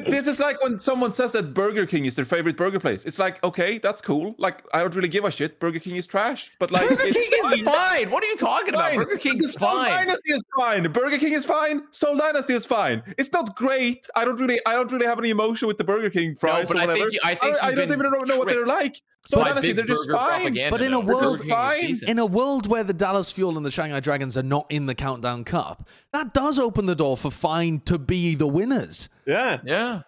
This 0.06 0.27
is 0.27 0.40
like 0.40 0.62
when 0.62 0.78
someone 0.78 1.12
says 1.12 1.32
that 1.32 1.55
Burger 1.55 1.86
King 1.86 2.06
is 2.06 2.14
their 2.16 2.24
favorite 2.24 2.56
burger 2.56 2.81
place. 2.81 3.05
It's 3.05 3.19
like, 3.19 3.43
okay, 3.44 3.78
that's 3.78 4.01
cool. 4.01 4.35
Like, 4.39 4.62
I 4.73 4.81
don't 4.81 4.94
really 4.94 5.09
give 5.09 5.24
a 5.24 5.31
shit. 5.31 5.60
Burger 5.60 5.78
King 5.78 5.97
is 5.97 6.06
trash, 6.06 6.51
but 6.59 6.70
like, 6.70 6.89
Burger 6.89 7.02
it's 7.05 7.14
King 7.16 7.28
is 7.32 7.64
fine. 7.64 7.74
fine 7.74 8.10
what 8.10 8.23
are 8.23 8.27
you 8.27 8.36
talking 8.36 8.74
about 8.74 8.94
Burger 8.94 9.16
King's 9.19 9.55
fine 9.55 9.73
Seoul 9.73 9.85
Dynasty 9.85 10.32
is 10.32 10.43
fine. 10.59 10.93
Burger 10.93 11.19
King 11.19 11.32
is 11.32 11.44
fine. 11.44 11.82
Seoul 11.90 12.16
Dynasty 12.16 12.55
is 12.55 12.64
fine. 12.66 13.02
It's 13.19 13.32
not 13.32 13.55
great. 13.56 14.06
I 14.16 14.24
don't 14.24 14.39
really, 14.40 14.60
I 14.66 14.73
don't 14.73 14.90
really 14.93 15.06
have 15.06 15.19
any 15.19 15.31
emotion 15.31 15.69
with 15.69 15.78
the 15.78 15.85
Burger 15.85 16.10
King 16.10 16.35
fries 16.35 16.69
no, 16.70 16.74
but 16.74 16.77
or 16.77 16.81
I 16.82 16.86
whatever. 16.86 17.09
think 17.10 17.12
you- 17.12 17.20
I 17.24 17.35
think 17.35 17.62
I, 17.62 17.69
you've 17.69 17.77
don't 17.77 17.93
even 17.98 18.10
know, 18.12 18.20
know 18.20 18.39
what 18.39 18.48
they're 18.48 18.66
like. 18.66 19.01
Seoul 19.26 19.42
by 19.42 19.48
Dynasty, 19.50 19.68
big 19.72 19.76
they're 19.86 19.96
just 19.96 20.10
fine. 20.10 20.54
But 20.70 20.82
in 20.82 20.92
a 20.92 20.96
though. 20.96 21.02
Burger 21.02 21.26
world- 21.26 21.46
fine. 21.48 21.96
in 22.06 22.18
a 22.18 22.26
world 22.26 22.66
where 22.66 22.82
the 22.82 22.92
Dallas 22.92 23.30
Fuel 23.30 23.56
and 23.56 23.64
the 23.64 23.70
Shanghai 23.70 24.00
Dragons 24.00 24.36
are 24.36 24.42
not 24.42 24.66
in 24.68 24.86
the 24.86 24.94
Countdown 24.94 25.44
Cup, 25.44 25.88
that 26.12 26.34
does 26.34 26.58
open 26.58 26.86
the 26.86 26.96
door 26.96 27.16
for 27.16 27.30
Fine 27.30 27.80
to 27.86 27.98
be 27.98 28.34
the 28.34 28.48
winners. 28.48 29.08
Yeah. 29.26 29.58
yeah 29.64 30.02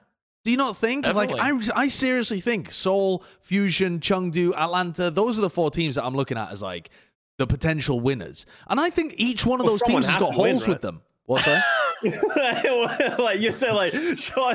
Do 0.44 0.50
you 0.50 0.56
not 0.56 0.76
think? 0.76 1.06
Like, 1.06 1.32
I, 1.32 1.52
I 1.74 1.88
seriously 1.88 2.40
think 2.40 2.72
Seoul, 2.72 3.24
Fusion, 3.40 4.00
Chengdu, 4.00 4.52
Atlanta, 4.56 5.10
those 5.10 5.38
are 5.38 5.42
the 5.42 5.50
four 5.50 5.70
teams 5.70 5.94
that 5.94 6.04
I'm 6.04 6.14
looking 6.16 6.36
at 6.36 6.50
as 6.50 6.60
like 6.60 6.90
the 7.38 7.46
potential 7.46 8.00
winners. 8.00 8.46
And 8.68 8.80
I 8.80 8.90
think 8.90 9.14
each 9.16 9.46
one 9.46 9.60
of 9.60 9.64
Well, 9.66 9.74
those 9.74 9.82
teams 9.82 10.06
has 10.06 10.16
has 10.16 10.22
got 10.24 10.34
to 10.34 10.40
win, 10.42 10.52
holes 10.56 10.68
with 10.68 10.82
them. 10.82 11.02
What's 11.26 11.44
that? 11.46 11.64
like 13.18 13.40
you 13.40 13.50
said, 13.50 13.72
like 13.72 13.94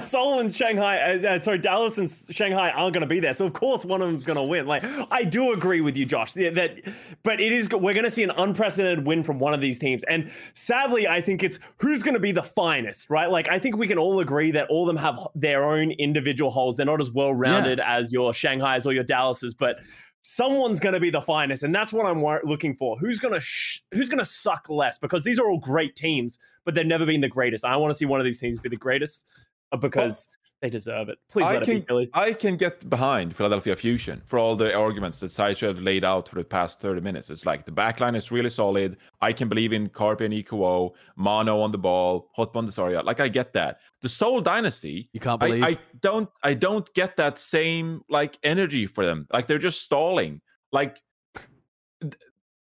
Seoul 0.04 0.40
and 0.40 0.56
Shanghai, 0.56 1.14
uh, 1.14 1.28
uh, 1.28 1.40
sorry, 1.40 1.58
Dallas 1.58 1.98
and 1.98 2.10
Shanghai 2.30 2.70
aren't 2.70 2.94
going 2.94 3.02
to 3.02 3.08
be 3.08 3.20
there, 3.20 3.34
so 3.34 3.48
of 3.48 3.54
course 3.54 3.84
one 3.86 4.02
of 4.02 4.08
them's 4.08 4.24
going 4.24 4.38
to 4.38 4.44
win. 4.44 4.68
Like 4.68 4.84
I 5.12 5.24
do 5.24 5.52
agree 5.54 5.82
with 5.82 5.98
you, 5.98 6.06
Josh. 6.06 6.36
yeah, 6.36 6.52
That, 6.52 6.78
but 7.24 7.40
it 7.40 7.52
is 7.52 7.70
we're 7.72 7.94
going 7.94 8.04
to 8.04 8.12
see 8.12 8.24
an 8.24 8.32
unprecedented 8.32 9.06
win 9.06 9.24
from 9.24 9.40
one 9.40 9.54
of 9.54 9.62
these 9.62 9.80
teams, 9.80 10.04
and 10.04 10.32
sadly, 10.54 11.08
I 11.08 11.22
think 11.22 11.44
it's 11.44 11.58
who's 11.78 12.04
going 12.04 12.14
to 12.14 12.20
be 12.20 12.32
the 12.32 12.44
finest, 12.44 13.10
right? 13.10 13.32
Like 13.32 13.50
I 13.50 13.58
think 13.58 13.78
we 13.78 13.88
can 13.88 13.98
all 13.98 14.20
agree 14.20 14.52
that 14.52 14.68
all 14.70 14.88
of 14.88 14.96
them 14.96 15.04
have 15.04 15.20
their 15.34 15.66
own 15.66 15.92
individual 15.92 16.52
holes. 16.52 16.78
They're 16.78 16.86
not 16.86 17.02
as 17.02 17.12
well 17.12 17.34
rounded 17.34 17.80
as 17.80 18.14
your 18.14 18.34
Shanghai's 18.34 18.86
or 18.86 18.94
your 18.94 19.04
Dallases, 19.04 19.54
but 19.54 19.80
someone's 20.22 20.80
going 20.80 20.94
to 20.94 21.00
be 21.00 21.10
the 21.10 21.22
finest 21.22 21.64
and 21.64 21.74
that's 21.74 21.94
what 21.94 22.06
i'm 22.06 22.22
looking 22.44 22.76
for. 22.76 22.98
Who's 22.98 23.20
going 23.20 23.34
to 23.34 23.40
sh- 23.40 23.82
who's 23.94 24.10
going 24.10 24.20
to 24.20 24.26
suck 24.26 24.70
less? 24.70 25.00
Because 25.00 25.24
these 25.24 25.40
are 25.40 25.50
all 25.50 25.60
great 25.60 25.96
teams 25.96 26.38
but 26.66 26.76
they've 26.76 26.86
never 26.86 27.06
been 27.06 27.22
the 27.22 27.28
greatest. 27.28 27.66
I 27.66 27.76
want 27.78 27.92
to 27.92 27.98
see 27.98 28.06
one 28.06 28.20
of 28.20 28.26
these 28.26 28.40
teams 28.40 28.60
be 28.60 28.70
the 28.70 28.76
greatest 28.76 29.24
uh, 29.72 29.78
because 29.78 30.28
they 30.62 30.70
deserve 30.70 31.10
it 31.10 31.18
please 31.30 31.46
I 31.46 31.54
let 31.54 31.62
it 31.62 31.66
can, 31.66 31.76
be 31.76 31.86
Billy. 31.88 32.10
I 32.14 32.34
can 32.34 32.58
get 32.58 32.90
behind 32.90 33.36
Philadelphia 33.36 33.76
Fusion 33.76 34.22
for 34.26 34.40
all 34.40 34.56
the 34.56 34.74
arguments 34.74 35.20
that 35.22 35.32
Sideshow 35.32 35.68
have 35.68 35.80
laid 35.80 36.04
out 36.04 36.28
for 36.28 36.36
the 36.36 36.44
past 36.44 36.80
30 36.80 37.02
minutes. 37.02 37.30
It's 37.30 37.46
like 37.46 37.66
the 37.66 37.72
backline 37.72 38.18
is 38.18 38.32
really 38.32 38.50
solid. 38.50 38.98
I 39.22 39.34
can 39.34 39.48
believe 39.48 39.74
in 39.74 39.90
Carpe 39.90 40.22
and 40.22 40.34
EQO, 40.34 40.94
Mano 41.16 41.62
on 41.62 41.72
the 41.72 41.78
ball, 41.78 42.30
Hot 42.36 42.54
Bondessaria. 42.54 43.04
Like 43.04 43.20
I 43.20 43.28
get 43.28 43.54
that. 43.54 43.80
The 44.02 44.10
Seoul 44.10 44.42
Dynasty, 44.42 45.10
You 45.14 45.20
can't 45.20 45.42
I, 45.44 45.48
believe. 45.48 45.64
I 45.64 45.78
don't 46.02 46.30
I 46.44 46.54
don't 46.54 46.92
get 46.94 47.16
that 47.18 47.40
same 47.40 48.02
like 48.10 48.38
energy 48.44 48.86
for 48.86 49.06
them. 49.06 49.28
Like 49.32 49.48
they're 49.48 49.58
just 49.58 49.82
stalling. 49.82 50.42
Like 50.72 50.98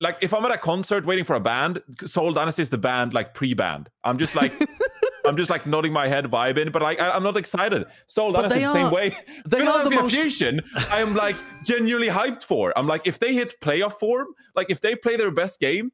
like 0.00 0.16
if 0.22 0.32
I'm 0.32 0.44
at 0.44 0.50
a 0.50 0.58
concert 0.58 1.04
waiting 1.04 1.24
for 1.24 1.36
a 1.36 1.40
band, 1.40 1.82
Seoul 2.06 2.32
Dynasty 2.32 2.62
is 2.62 2.70
the 2.70 2.78
band 2.78 3.14
like 3.14 3.34
pre-band. 3.34 3.90
I'm 4.04 4.18
just 4.18 4.34
like 4.34 4.52
I'm 5.26 5.36
just 5.36 5.51
like 5.51 5.66
nodding 5.66 5.92
my 5.92 6.09
head, 6.09 6.24
vibing, 6.26 6.72
but 6.72 6.82
like 6.82 7.01
I, 7.01 7.10
I'm 7.10 7.22
not 7.22 7.36
excited. 7.36 7.86
Seoul 8.06 8.32
But 8.32 8.48
Dynasty 8.48 8.60
they 8.60 8.64
the 8.66 8.72
same 8.72 8.86
are- 8.86 8.92
way. 8.92 9.09
they 9.47 9.60
are 9.60 9.84
the 9.84 9.90
Philadelphia 9.90 10.01
most- 10.02 10.14
Fusion, 10.14 10.60
I'm 10.90 11.14
like 11.14 11.36
genuinely 11.64 12.09
hyped 12.09 12.44
for. 12.44 12.76
I'm 12.78 12.86
like, 12.86 13.06
if 13.06 13.18
they 13.18 13.34
hit 13.34 13.55
playoff 13.60 13.94
form, 13.94 14.28
like 14.55 14.70
if 14.70 14.80
they 14.80 14.94
play 14.94 15.16
their 15.16 15.30
best 15.30 15.60
game, 15.60 15.90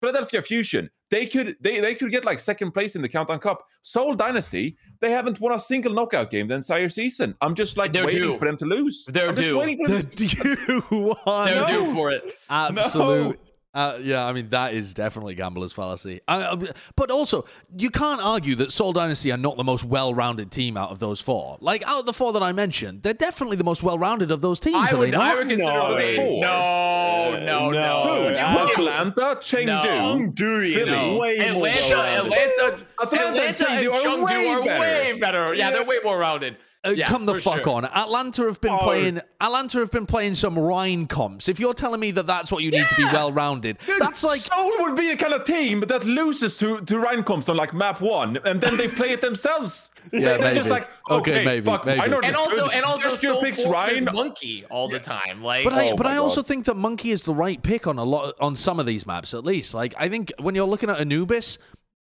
Philadelphia 0.00 0.42
Fusion, 0.42 0.88
they 1.10 1.26
could 1.26 1.56
they 1.60 1.80
they 1.80 1.94
could 1.94 2.10
get 2.10 2.24
like 2.24 2.38
second 2.38 2.70
place 2.72 2.94
in 2.94 3.02
the 3.02 3.08
Countdown 3.08 3.40
Cup. 3.40 3.64
Seoul 3.82 4.14
Dynasty, 4.14 4.76
they 5.00 5.10
haven't 5.10 5.40
won 5.40 5.52
a 5.52 5.58
single 5.58 5.92
knockout 5.92 6.30
game 6.30 6.46
the 6.48 6.54
entire 6.54 6.88
season. 6.90 7.34
I'm 7.40 7.54
just 7.54 7.76
like 7.76 7.92
They're 7.92 8.04
waiting 8.06 8.20
due. 8.20 8.38
for 8.38 8.44
them 8.44 8.56
to 8.58 8.64
lose. 8.64 9.04
They're 9.08 9.30
I'm 9.30 9.34
just 9.36 9.48
due. 9.48 9.58
waiting 9.58 9.84
for 9.84 9.90
them. 9.92 10.02
To- 10.08 10.26
due 10.26 11.16
they're 11.46 11.66
due 11.66 11.94
for 11.94 12.10
it 12.12 12.22
Absolute. 12.50 13.40
Uh, 13.78 13.98
yeah, 14.02 14.26
I 14.26 14.32
mean 14.32 14.48
that 14.50 14.74
is 14.74 14.92
definitely 14.92 15.34
gambler's 15.36 15.72
fallacy. 15.72 16.20
I, 16.26 16.42
I- 16.46 16.72
but 16.96 17.10
also, 17.12 17.44
you 17.76 17.90
can't 17.90 18.20
argue 18.20 18.54
that 18.56 18.72
Seoul 18.72 18.92
Dynasty 18.92 19.30
are 19.30 19.36
not 19.36 19.56
the 19.56 19.62
most 19.64 19.84
well-rounded 19.84 20.50
team 20.50 20.76
out 20.76 20.90
of 20.90 20.98
those 20.98 21.20
four. 21.20 21.58
Like 21.60 21.82
out 21.86 22.00
of 22.00 22.06
the 22.06 22.12
four 22.12 22.32
that 22.32 22.42
I 22.42 22.52
mentioned, 22.52 23.02
they're 23.04 23.14
definitely 23.14 23.56
the 23.56 23.64
most 23.64 23.82
well-rounded 23.84 24.30
of 24.32 24.40
those 24.40 24.58
teams. 24.58 24.76
I 24.76 24.90
are 24.90 24.98
would, 24.98 25.12
they 25.12 25.16
I 25.16 25.34
would 25.36 25.48
consider 25.48 25.62
No, 25.64 25.96
them 25.96 26.16
four. 26.16 26.40
no 26.42 27.40
no 27.44 27.70
no. 27.70 27.70
no 27.70 28.24
Who? 28.24 28.30
Yeah, 28.32 28.64
Atlanta, 28.64 29.36
Chengdu, 29.40 29.96
Chengdu 30.34 30.64
is 30.66 30.88
Philly. 30.88 31.16
way 31.16 31.38
Atlanta, 31.38 31.60
well-rounded. 31.60 32.32
Atlanta, 32.32 32.86
Atlanta 33.02 33.26
and 33.26 33.36
Atlanta, 33.38 33.68
and 33.70 33.86
Chengdu 33.86 33.92
are 33.92 34.00
Chengdu 34.16 34.24
way 34.26 34.48
are 34.48 34.62
better. 34.64 34.80
way 34.80 35.12
better. 35.18 35.54
Yeah, 35.54 35.66
Yeah. 35.66 35.70
they're 35.70 35.84
way 35.84 35.98
more 36.04 36.18
rounded. 36.18 36.56
Uh, 36.86 36.90
Yeah, 36.90 37.08
come 37.08 37.26
the 37.26 37.34
fuck 37.34 37.64
sure. 37.64 37.70
on. 37.74 37.84
Atlanta 37.86 38.44
have 38.44 38.60
been 38.60 38.70
Oh. 38.72 38.78
playing. 38.78 39.20
Atlanta 39.40 39.80
have 39.80 39.90
been 39.90 40.06
playing 40.06 40.34
some 40.34 40.56
Rein 40.56 41.06
comps. 41.06 41.48
If 41.48 41.58
you're 41.58 41.74
telling 41.74 41.98
me 41.98 42.12
that 42.12 42.28
that's 42.28 42.52
what 42.52 42.62
you 42.62 42.70
need 42.70 42.86
to 42.88 42.94
be 42.94 43.02
well-rounded, 43.04 43.78
that's 43.98 44.22
like 44.22 44.40
Seoul 44.40 44.70
would 44.78 44.94
be 44.94 45.10
a 45.10 45.16
kind 45.16 45.34
of 45.34 45.44
team 45.44 45.80
that 45.80 46.04
loses 46.04 46.56
to 46.58 46.78
to 46.82 46.98
Rein 47.00 47.24
comps 47.24 47.48
on 47.48 47.56
like 47.56 47.74
map 47.74 48.00
one, 48.00 48.38
and 48.44 48.60
then 48.60 48.76
they 48.76 48.86
play 48.86 49.10
it 49.10 49.20
themselves. 49.20 49.90
Yeah, 50.12 50.38
They're 50.38 50.54
just 50.54 50.70
like, 50.70 50.88
Okay, 51.10 51.32
okay, 51.32 51.44
maybe, 51.44 51.66
fuck, 51.66 51.84
maybe. 51.84 52.00
I 52.00 52.06
know 52.06 52.20
And 52.20 52.34
also, 52.34 52.64
good. 52.64 52.70
and 52.72 52.82
also, 52.84 53.10
Just 53.10 53.22
your 53.22 53.32
Seoul 53.34 53.42
picks 53.42 53.62
forces 53.62 54.00
Ryan. 54.00 54.08
monkey 54.14 54.64
all 54.70 54.88
the 54.88 55.00
time. 55.00 55.42
Like, 55.42 55.64
But 55.64 55.74
I, 55.74 55.90
Oh 55.90 55.96
but 55.96 56.06
my 56.06 56.14
I 56.14 56.16
also 56.16 56.42
think 56.42 56.64
that 56.64 56.76
Monkey 56.78 57.10
is 57.10 57.24
the 57.24 57.34
right 57.34 57.62
pick 57.62 57.86
on 57.86 57.98
a 57.98 58.04
lot 58.04 58.34
on 58.40 58.56
some 58.56 58.80
of 58.80 58.86
these 58.86 59.04
maps, 59.06 59.34
at 59.34 59.44
least. 59.44 59.74
Like 59.74 59.94
I 59.98 60.08
think 60.08 60.32
when 60.38 60.54
you're 60.54 60.66
looking 60.66 60.88
at 60.88 60.98
Anubis, 60.98 61.58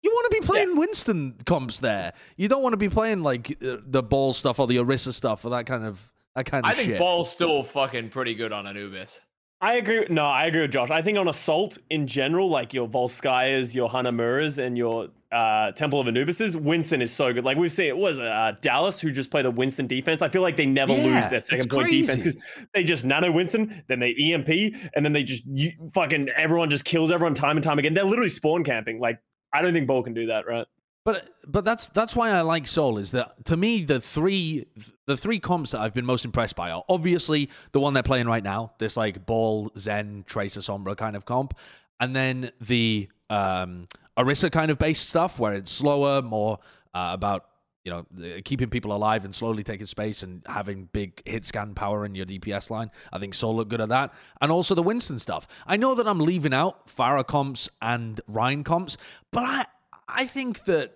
you 0.05 0.11
want 0.11 0.31
to 0.31 0.39
be 0.39 0.45
playing 0.45 0.77
Winston 0.77 1.35
comps 1.45 1.79
there. 1.79 2.13
You 2.37 2.47
don't 2.47 2.61
want 2.61 2.73
to 2.73 2.77
be 2.77 2.89
playing 2.89 3.23
like 3.23 3.57
uh, 3.63 3.77
the 3.85 4.03
ball 4.03 4.33
stuff 4.33 4.59
or 4.59 4.67
the 4.67 4.77
Orisa 4.77 5.11
stuff 5.11 5.43
or 5.43 5.49
that 5.49 5.65
kind 5.65 5.83
of 5.83 6.13
that 6.35 6.45
kind 6.45 6.63
of 6.63 6.71
I 6.71 6.75
think 6.75 6.91
shit. 6.91 6.99
Ball's 6.99 7.31
still 7.31 7.63
fucking 7.63 8.09
pretty 8.09 8.35
good 8.35 8.51
on 8.51 8.67
Anubis. 8.67 9.21
I 9.61 9.75
agree. 9.75 10.05
No, 10.09 10.25
I 10.25 10.43
agree 10.43 10.61
with 10.61 10.71
Josh. 10.71 10.91
I 10.91 11.01
think 11.01 11.17
on 11.17 11.27
Assault 11.27 11.79
in 11.89 12.05
general, 12.05 12.49
like 12.49 12.71
your 12.71 12.87
Volskayas, 12.87 13.73
your 13.73 13.89
Hanamuras, 13.89 14.63
and 14.63 14.77
your 14.77 15.07
uh, 15.31 15.71
Temple 15.71 15.99
of 15.99 16.05
Anubises, 16.05 16.55
Winston 16.55 17.01
is 17.01 17.11
so 17.11 17.33
good. 17.33 17.45
Like 17.45 17.57
we've 17.57 17.71
seen, 17.71 17.87
it 17.87 17.97
was 17.97 18.19
uh, 18.19 18.51
Dallas 18.61 18.99
who 18.99 19.11
just 19.11 19.31
play 19.31 19.41
the 19.41 19.49
Winston 19.49 19.87
defense. 19.87 20.21
I 20.21 20.29
feel 20.29 20.43
like 20.43 20.55
they 20.55 20.67
never 20.67 20.93
Yeah, 20.93 21.19
lose 21.19 21.29
their 21.29 21.39
second 21.39 21.71
point 21.71 21.89
defense 21.89 22.21
because 22.21 22.37
they 22.73 22.83
just 22.83 23.05
nano 23.05 23.31
Winston, 23.31 23.81
then 23.87 23.99
they 23.99 24.13
EMP, 24.13 24.49
and 24.93 25.03
then 25.03 25.13
they 25.13 25.23
just 25.23 25.43
you, 25.47 25.71
fucking 25.93 26.29
everyone 26.29 26.69
just 26.69 26.85
kills 26.85 27.11
everyone 27.11 27.33
time 27.33 27.57
and 27.57 27.63
time 27.63 27.79
again. 27.79 27.93
They're 27.95 28.03
literally 28.03 28.29
spawn 28.29 28.63
camping. 28.63 28.99
Like 28.99 29.19
I 29.55 29.61
don't 29.61 29.73
think 29.73 29.87
Ball 29.87 30.03
can 30.03 30.13
do 30.13 30.27
that, 30.27 30.45
right? 30.45 30.67
But 31.05 31.29
but 31.47 31.63
that's 31.63 31.89
that's 31.89 32.15
why 32.15 32.31
I 32.31 32.41
like 32.41 32.65
Seoul 32.65 32.97
is 32.97 33.11
that 33.11 33.45
to 33.45 33.55
me 33.55 33.81
the 33.81 34.01
three 34.01 34.65
the 35.05 35.15
three 35.15 35.39
comps 35.39 35.71
that 35.71 35.81
I've 35.81 35.93
been 35.93 36.05
most 36.05 36.25
impressed 36.25 36.55
by 36.55 36.71
are 36.71 36.83
obviously 36.89 37.49
the 37.73 37.79
one 37.79 37.93
they're 37.93 38.01
playing 38.01 38.27
right 38.27 38.43
now, 38.43 38.73
this 38.79 38.97
like 38.97 39.23
Ball 39.25 39.71
Zen 39.77 40.23
Tracer 40.27 40.61
Sombra 40.61 40.97
kind 40.97 41.15
of 41.15 41.25
comp, 41.25 41.55
and 41.99 42.15
then 42.15 42.51
the 42.59 43.07
um 43.29 43.87
Orisa 44.17 44.51
kind 44.51 44.71
of 44.71 44.79
based 44.79 45.07
stuff 45.07 45.37
where 45.37 45.53
it's 45.53 45.69
slower, 45.69 46.23
more 46.23 46.57
uh, 46.95 47.11
about 47.13 47.45
you 47.85 47.91
know 47.91 48.41
keeping 48.43 48.69
people 48.69 48.91
alive 48.91 49.23
and 49.23 49.33
slowly 49.33 49.63
taking 49.63 49.85
space 49.85 50.23
and 50.23 50.41
having 50.47 50.89
big 50.91 51.21
hit 51.25 51.45
scan 51.45 51.73
power 51.75 52.03
in 52.03 52.15
your 52.15 52.25
DPS 52.25 52.69
line. 52.69 52.91
I 53.13 53.19
think 53.19 53.33
Seoul 53.35 53.55
looked 53.55 53.69
good 53.69 53.81
at 53.81 53.89
that, 53.89 54.13
and 54.41 54.51
also 54.51 54.75
the 54.75 54.83
Winston 54.83 55.19
stuff. 55.19 55.47
I 55.65 55.77
know 55.77 55.95
that 55.95 56.07
I'm 56.07 56.19
leaving 56.19 56.53
out 56.53 56.87
Pharah 56.87 57.25
comps 57.25 57.69
and 57.81 58.19
Rein 58.27 58.63
comps, 58.63 58.97
but 59.31 59.43
I 59.43 59.65
I 60.09 60.25
think 60.25 60.65
that 60.65 60.93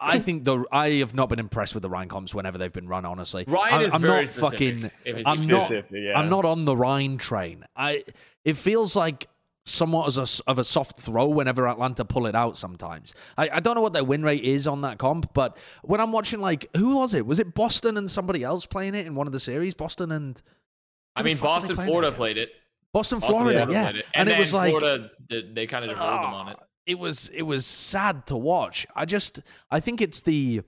I 0.00 0.18
think 0.18 0.44
the 0.44 0.64
I 0.72 0.88
have 0.92 1.14
not 1.14 1.28
been 1.28 1.38
impressed 1.38 1.74
with 1.74 1.82
the 1.82 1.90
Rein 1.90 2.08
comps 2.08 2.34
whenever 2.34 2.56
they've 2.56 2.72
been 2.72 2.88
run. 2.88 3.04
Honestly, 3.04 3.44
Ryan 3.46 3.74
I'm, 3.74 3.80
is 3.82 3.94
I'm 3.94 4.00
very 4.00 4.24
not 4.24 4.34
specific. 4.34 4.90
fucking. 5.02 5.22
I'm 5.26 5.46
not. 5.46 5.70
Yeah. 5.92 6.18
I'm 6.18 6.30
not 6.30 6.46
on 6.46 6.64
the 6.64 6.74
Rein 6.74 7.18
train. 7.18 7.66
I. 7.76 8.04
It 8.42 8.56
feels 8.56 8.96
like 8.96 9.28
somewhat 9.70 10.06
as 10.06 10.18
a 10.18 10.42
of 10.50 10.58
a 10.58 10.64
soft 10.64 10.98
throw 10.98 11.26
whenever 11.26 11.68
Atlanta 11.68 12.04
pull 12.04 12.26
it 12.26 12.34
out. 12.34 12.56
Sometimes 12.56 13.14
I, 13.38 13.48
I 13.48 13.60
don't 13.60 13.74
know 13.74 13.80
what 13.80 13.92
their 13.92 14.04
win 14.04 14.22
rate 14.22 14.42
is 14.44 14.66
on 14.66 14.82
that 14.82 14.98
comp, 14.98 15.32
but 15.34 15.56
when 15.82 16.00
I'm 16.00 16.12
watching, 16.12 16.40
like, 16.40 16.68
who 16.76 16.96
was 16.96 17.14
it? 17.14 17.26
Was 17.26 17.38
it 17.38 17.54
Boston 17.54 17.96
and 17.96 18.10
somebody 18.10 18.42
else 18.42 18.66
playing 18.66 18.94
it 18.94 19.06
in 19.06 19.14
one 19.14 19.26
of 19.26 19.32
the 19.32 19.40
series? 19.40 19.74
Boston 19.74 20.12
and 20.12 20.40
I 21.16 21.22
mean, 21.22 21.36
fuck 21.36 21.48
are 21.48 21.60
they 21.60 21.68
Boston, 21.68 21.86
Florida 21.86 22.12
played 22.12 22.36
it. 22.36 22.50
Boston, 22.92 23.20
Boston, 23.20 23.36
Florida, 23.36 23.66
Florida 23.66 23.72
yeah, 23.72 23.88
it. 23.90 24.06
and, 24.14 24.28
And, 24.28 24.30
it 24.30 24.38
was 24.38 24.52
like 24.52 24.70
Florida, 24.76 25.10
they, 25.28 25.42
they 25.42 25.66
kind 25.66 25.84
of 25.84 25.90
just 25.90 26.00
rolled 26.00 26.12
them 26.12 26.34
on 26.34 26.48
it. 26.48 26.56
Ah, 26.60 26.64
It 26.86 26.98
was 26.98 27.28
it 27.28 27.42
was 27.42 27.64
sad 27.66 28.26
to 28.26 28.36
watch. 28.36 28.86
I 28.96 29.04
just 29.04 29.40
I 29.70 29.80
think 29.80 30.00
it's 30.00 30.22
the 30.22 30.62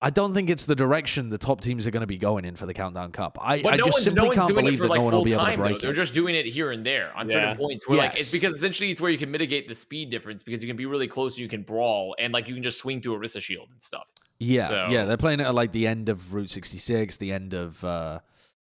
I 0.00 0.10
don't 0.10 0.32
think 0.32 0.48
it's 0.48 0.64
the 0.64 0.76
direction 0.76 1.28
the 1.28 1.38
top 1.38 1.60
teams 1.60 1.84
are 1.86 1.90
going 1.90 2.02
to 2.02 2.06
be 2.06 2.18
going 2.18 2.44
in 2.44 2.54
for 2.54 2.66
the 2.66 2.74
Countdown 2.74 3.10
Cup. 3.10 3.36
I, 3.40 3.60
But 3.62 3.74
I 3.74 3.76
no 3.78 3.86
just 3.86 3.96
one's, 3.96 4.04
simply 4.04 4.28
no 4.28 4.34
can't 4.34 4.48
doing 4.48 4.64
believe 4.64 4.74
it 4.78 4.82
for 4.82 4.82
that 4.84 4.90
like 4.90 4.98
no 5.00 5.04
one 5.04 5.12
will 5.12 5.18
full 5.20 5.24
be 5.24 5.32
able 5.32 5.44
to 5.44 5.50
time 5.50 5.58
though. 5.58 5.68
break 5.70 5.80
They're 5.80 5.92
just 5.92 6.14
doing 6.14 6.36
it 6.36 6.46
here 6.46 6.70
and 6.70 6.86
there 6.86 7.12
on 7.16 7.26
Yeah. 7.26 7.32
certain 7.32 7.56
points. 7.56 7.88
Where 7.88 7.98
like 7.98 8.18
it's 8.20 8.30
because 8.30 8.54
essentially 8.54 8.92
it's 8.92 9.00
where 9.00 9.10
you 9.10 9.18
can 9.18 9.30
mitigate 9.30 9.66
the 9.66 9.74
speed 9.74 10.10
difference 10.10 10.44
because 10.44 10.62
you 10.62 10.68
can 10.68 10.76
be 10.76 10.86
really 10.86 11.08
close 11.08 11.34
and 11.34 11.40
you 11.40 11.48
can 11.48 11.62
brawl 11.62 12.14
and 12.20 12.32
like 12.32 12.46
you 12.46 12.54
can 12.54 12.62
just 12.62 12.78
swing 12.78 13.00
through 13.00 13.18
Orisa 13.18 13.40
shield 13.42 13.68
and 13.72 13.82
stuff. 13.82 14.06
Yeah, 14.38 14.68
So- 14.68 14.86
yeah, 14.88 15.04
they're 15.04 15.16
playing 15.16 15.40
it 15.40 15.44
at 15.46 15.54
like 15.56 15.72
the 15.72 15.88
end 15.88 16.08
of 16.08 16.32
Route 16.32 16.50
66, 16.50 17.16
the 17.16 17.32
end 17.32 17.52
of 17.54 17.82
uh, 17.82 18.20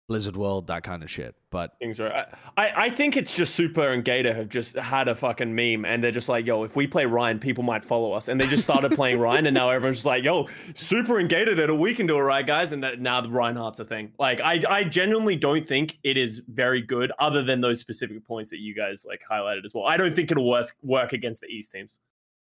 Blizzard 0.07 0.35
World, 0.35 0.67
that 0.67 0.83
kind 0.83 1.01
of 1.01 1.09
shit. 1.09 1.35
But 1.49 1.77
things 1.79 1.99
right. 1.99 2.25
I, 2.57 2.71
I 2.75 2.89
think 2.89 3.15
it's 3.15 3.35
just 3.35 3.55
Super 3.55 3.89
and 3.89 4.03
Gator 4.03 4.33
have 4.33 4.49
just 4.49 4.75
had 4.75 5.07
a 5.07 5.15
fucking 5.15 5.53
meme 5.55 5.85
and 5.85 6.03
they're 6.03 6.11
just 6.11 6.27
like, 6.27 6.45
yo, 6.45 6.63
if 6.63 6.75
we 6.75 6.87
play 6.87 7.05
Rein, 7.05 7.39
people 7.39 7.63
might 7.63 7.85
follow 7.85 8.11
us. 8.11 8.27
And 8.27 8.39
they 8.39 8.45
just 8.47 8.63
started 8.63 8.91
playing 8.91 9.19
Rein 9.21 9.45
and 9.45 9.53
now 9.53 9.69
everyone's 9.69 9.99
just 9.99 10.05
like, 10.05 10.23
yo, 10.23 10.47
Super 10.75 11.19
and 11.19 11.29
Gator 11.29 11.55
did 11.55 11.69
it. 11.69 11.73
We 11.73 11.93
can 11.93 12.05
do 12.05 12.17
it, 12.17 12.21
right, 12.21 12.45
guys? 12.45 12.73
And 12.73 12.83
that, 12.83 12.99
now 12.99 13.21
the 13.21 13.29
Reinhardt's 13.29 13.79
a 13.79 13.85
thing. 13.85 14.11
Like, 14.19 14.41
I, 14.41 14.61
I 14.69 14.83
genuinely 14.83 15.35
don't 15.35 15.65
think 15.65 15.99
it 16.03 16.17
is 16.17 16.41
very 16.47 16.81
good 16.81 17.11
other 17.19 17.43
than 17.43 17.61
those 17.61 17.79
specific 17.79 18.25
points 18.25 18.49
that 18.49 18.59
you 18.59 18.75
guys 18.75 19.05
like 19.07 19.21
highlighted 19.29 19.63
as 19.63 19.73
well. 19.73 19.85
I 19.85 19.95
don't 19.95 20.13
think 20.13 20.31
it'll 20.31 20.49
work, 20.49 20.65
work 20.81 21.13
against 21.13 21.41
the 21.41 21.47
East 21.47 21.71
teams. 21.71 21.99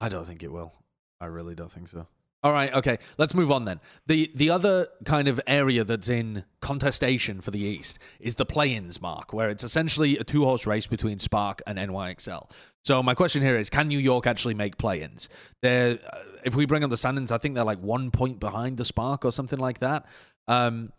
I 0.00 0.08
don't 0.08 0.26
think 0.26 0.42
it 0.42 0.50
will. 0.50 0.72
I 1.20 1.26
really 1.26 1.54
don't 1.54 1.70
think 1.70 1.88
so. 1.88 2.06
All 2.44 2.52
right, 2.52 2.74
okay, 2.74 2.98
let's 3.18 3.34
move 3.34 3.52
on 3.52 3.64
then. 3.66 3.78
The 4.06 4.32
the 4.34 4.50
other 4.50 4.88
kind 5.04 5.28
of 5.28 5.40
area 5.46 5.84
that's 5.84 6.08
in 6.08 6.42
contestation 6.60 7.40
for 7.40 7.52
the 7.52 7.60
East 7.60 8.00
is 8.18 8.34
the 8.34 8.44
play-ins 8.44 9.00
mark, 9.00 9.32
where 9.32 9.48
it's 9.48 9.62
essentially 9.62 10.18
a 10.18 10.24
two-horse 10.24 10.66
race 10.66 10.88
between 10.88 11.20
Spark 11.20 11.62
and 11.68 11.78
NYXL. 11.78 12.50
So 12.82 13.00
my 13.00 13.14
question 13.14 13.42
here 13.42 13.56
is, 13.56 13.70
can 13.70 13.86
New 13.86 13.98
York 13.98 14.26
actually 14.26 14.54
make 14.54 14.76
play-ins? 14.76 15.28
They're, 15.60 16.00
uh, 16.12 16.18
if 16.44 16.56
we 16.56 16.66
bring 16.66 16.82
up 16.82 16.90
the 16.90 16.96
standings, 16.96 17.30
I 17.30 17.38
think 17.38 17.54
they're 17.54 17.62
like 17.62 17.78
one 17.78 18.10
point 18.10 18.40
behind 18.40 18.76
the 18.76 18.84
Spark 18.84 19.24
or 19.24 19.30
something 19.30 19.60
like 19.60 19.78
that. 19.78 20.04
Um, 20.48 20.92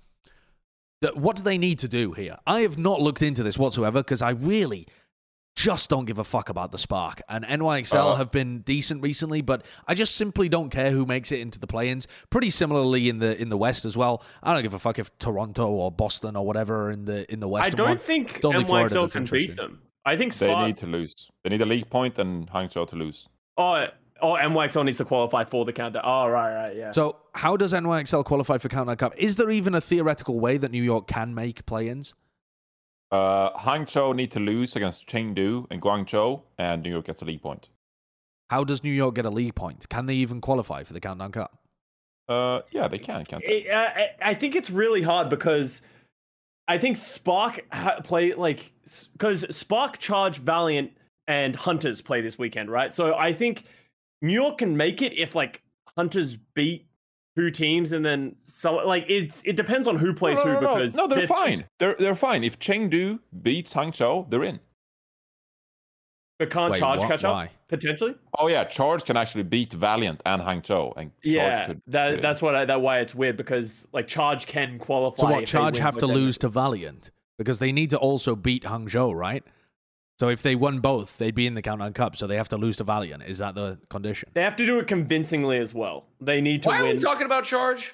what 1.14 1.36
do 1.36 1.44
they 1.44 1.58
need 1.58 1.80
to 1.80 1.90
do 1.90 2.14
here? 2.14 2.38
I 2.48 2.62
have 2.62 2.78
not 2.78 3.02
looked 3.02 3.22
into 3.22 3.44
this 3.44 3.60
whatsoever 3.60 4.00
because 4.00 4.22
I 4.22 4.30
really 4.30 4.88
just 5.56 5.90
don't 5.90 6.06
give 6.06 6.18
a 6.20 6.24
fuck 6.24 6.50
about 6.50 6.72
the 6.72 6.78
Spark. 6.78 7.22
And 7.30 7.46
NYXL 7.46 8.14
Uh, 8.14 8.16
have 8.16 8.32
been 8.32 8.60
decent 8.62 9.02
recently, 9.04 9.42
but 9.42 9.64
I 9.88 9.94
just 9.94 10.16
simply 10.16 10.50
don't 10.50 10.70
care 10.70 10.92
who 10.92 11.06
makes 11.06 11.32
it 11.32 11.40
into 11.40 11.60
the 11.60 11.68
play-ins. 11.68 12.08
Pretty 12.30 12.50
similarly 12.50 13.08
in 13.10 13.20
the 13.20 13.40
in 13.40 13.50
the 13.50 13.58
West 13.58 13.86
as 13.86 13.96
well. 13.96 14.24
I 14.42 14.54
don't 14.54 14.64
give 14.64 14.74
a 14.74 14.80
fuck 14.80 14.98
if 15.00 15.16
Toronto 15.20 15.68
or 15.68 15.92
Boston 15.92 16.36
or 16.36 16.46
whatever 16.46 16.90
in 16.90 17.06
the 17.06 17.32
in 17.32 17.40
the 17.40 17.48
West. 17.48 17.68
I 17.68 17.70
don't 17.70 17.88
won. 17.90 17.98
think 18.00 18.36
It's 18.38 18.46
only 18.46 18.64
NYXL 18.64 18.90
that's 19.02 19.14
can 19.14 19.26
beat 19.26 19.56
them. 19.56 19.82
I 20.06 20.18
think 20.18 20.34
They 20.36 20.54
need 20.66 20.78
to 20.78 20.86
lose. 20.88 21.30
They 21.44 21.50
need 21.50 21.62
a 21.62 21.66
league 21.66 21.90
point 21.90 22.20
and 22.20 22.50
Hangzhou 22.52 22.88
to 22.90 22.96
lose. 22.96 23.28
Oh, 23.58 23.86
oh, 24.22 24.34
NYXL 24.34 24.84
needs 24.86 24.98
to 24.98 25.06
qualify 25.06 25.46
for 25.46 25.64
the 25.64 25.72
countdown. 25.72 26.02
Oh, 26.06 26.28
right, 26.28 26.54
right, 26.54 26.76
yeah. 26.76 26.92
So 26.92 27.18
how 27.36 27.56
does 27.56 27.72
NYXL 27.74 28.26
qualify 28.26 28.58
for 28.58 28.68
Countdown 28.70 28.98
Cup? 28.98 29.14
Is 29.18 29.36
there 29.38 29.50
even 29.50 29.76
a 29.76 29.82
theoretical 29.82 30.40
way 30.40 30.58
that 30.58 30.72
New 30.72 30.84
York 30.84 31.08
can 31.08 31.34
make 31.34 31.66
play-ins? 31.66 32.16
Uh, 33.14 33.56
Hangzhou 33.60 34.16
need 34.16 34.32
to 34.32 34.40
lose 34.40 34.76
against 34.76 35.08
Chengdu 35.08 35.68
and 35.70 35.80
Guangzhou, 35.80 36.42
and 36.58 36.82
New 36.82 36.90
York 36.90 37.06
gets 37.06 37.22
a 37.22 37.26
league 37.26 37.44
point. 37.44 37.70
How 38.50 38.64
does 38.64 38.84
New 38.84 38.92
York 38.92 39.14
get 39.14 39.26
a 39.26 39.30
league 39.30 39.54
point? 39.54 39.88
Can 39.88 40.08
they 40.08 40.16
even 40.16 40.42
qualify 40.42 40.84
for 40.84 40.94
the 40.94 41.00
Countdown 41.00 41.32
Cup? 41.32 41.60
Uh, 42.28 42.62
yeah, 42.72 42.88
they 42.88 42.98
can, 42.98 43.24
can't 43.26 43.44
they? 43.46 43.66
It, 43.66 43.70
uh, 43.72 43.76
I- 43.96 44.32
I 44.32 44.34
think 44.34 44.56
it's 44.56 44.72
really 44.72 45.04
hard 45.04 45.30
because 45.30 45.84
I 46.68 46.80
think 46.80 46.98
Spark 46.98 47.64
ha- 47.72 48.00
play 48.04 48.34
like 48.34 48.72
because 49.12 49.46
Spark, 49.56 50.00
Charge, 50.00 50.40
Valiant, 50.40 50.92
and 51.28 51.56
Hunters 51.56 52.02
play 52.02 52.22
this 52.22 52.40
weekend, 52.40 52.72
right? 52.72 52.92
So 52.94 53.14
I 53.16 53.32
think 53.34 53.66
New 54.24 54.34
York 54.34 54.58
can 54.58 54.76
make 54.76 55.04
it 55.04 55.14
if 55.14 55.36
like 55.36 55.62
Hunters 55.96 56.36
beat 56.56 56.88
two 57.36 57.50
teams 57.50 57.92
and 57.92 58.06
then 58.06 58.36
so 58.42 58.76
like 58.76 59.06
it's 59.08 59.42
it 59.46 59.56
depends 59.56 59.88
on 59.88 59.96
who 59.98 60.14
plays 60.14 60.38
no, 60.38 60.44
who 60.44 60.54
no, 60.54 60.60
no, 60.62 60.76
because 60.76 60.96
no, 60.96 61.08
they're 61.08 61.18
they're 61.20 61.28
two- 61.28 61.34
fine. 61.34 61.66
They're 61.80 61.96
they're 61.98 62.16
fine. 62.16 62.44
If 62.44 62.60
Chengdu 62.60 63.20
beats 63.42 63.74
Hangzhou, 63.74 64.30
they're 64.30 64.44
in. 64.44 64.60
but 66.40 66.50
can't 66.50 66.72
Wait, 66.72 66.80
Charge 66.80 67.00
wha- 67.00 67.08
catch 67.08 67.24
why? 67.24 67.46
up 67.46 67.52
potentially. 67.68 68.16
Oh 68.38 68.48
yeah, 68.48 68.64
Charge 68.66 69.04
can 69.06 69.18
actually 69.18 69.44
beat 69.44 69.74
Valiant 69.74 70.22
and 70.26 70.42
Hangzhou, 70.42 70.94
and 70.98 71.12
Yeah, 71.24 71.68
could 71.68 71.82
that 71.88 72.22
that's 72.22 72.42
what 72.42 72.56
I, 72.56 72.66
that 72.66 72.82
why 72.82 73.00
it's 73.00 73.16
weird 73.16 73.38
because 73.38 73.88
like 73.94 74.08
Charge 74.08 74.46
can 74.46 74.78
qualify. 74.80 75.22
So 75.22 75.32
what? 75.32 75.46
Charge 75.48 75.78
have 75.80 75.98
to 75.98 76.08
lose 76.08 76.38
to 76.40 76.50
Valiant 76.50 77.12
because 77.38 77.60
they 77.60 77.72
need 77.72 77.90
to 77.92 77.98
also 77.98 78.36
beat 78.36 78.64
Hangzhou, 78.64 79.16
right? 79.16 79.44
So 80.20 80.30
if 80.30 80.42
they 80.44 80.56
won 80.56 80.80
both, 80.80 81.18
they'd 81.18 81.34
be 81.34 81.48
in 81.48 81.56
the 81.56 81.62
Countdown 81.62 81.94
Cup. 81.94 82.16
So 82.16 82.28
they 82.28 82.36
have 82.38 82.50
to 82.50 82.58
lose 82.58 82.78
to 82.78 82.84
Valiant. 82.84 83.24
Is 83.24 83.40
that 83.40 83.56
the 83.56 83.80
condition? 83.90 84.30
They 84.34 84.44
have 84.44 84.56
to 84.58 84.66
do 84.66 84.80
it 84.80 84.88
convincingly 84.88 85.58
as 85.58 85.74
well. 85.74 86.06
They 86.22 86.40
need 86.40 86.64
to 86.64 86.70
Why 86.70 86.80
are 86.80 86.84
win. 86.84 86.98
we 86.98 87.02
talking 87.02 87.26
about 87.26 87.46
charge? 87.46 87.94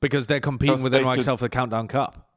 Because 0.00 0.26
they're 0.26 0.40
competing 0.40 0.74
Because 0.74 0.82
with 0.84 0.92
they 0.92 1.00
NYXL 1.00 1.16
could- 1.32 1.38
for 1.40 1.44
the 1.46 1.48
Countdown 1.48 1.88
Cup. 1.88 2.28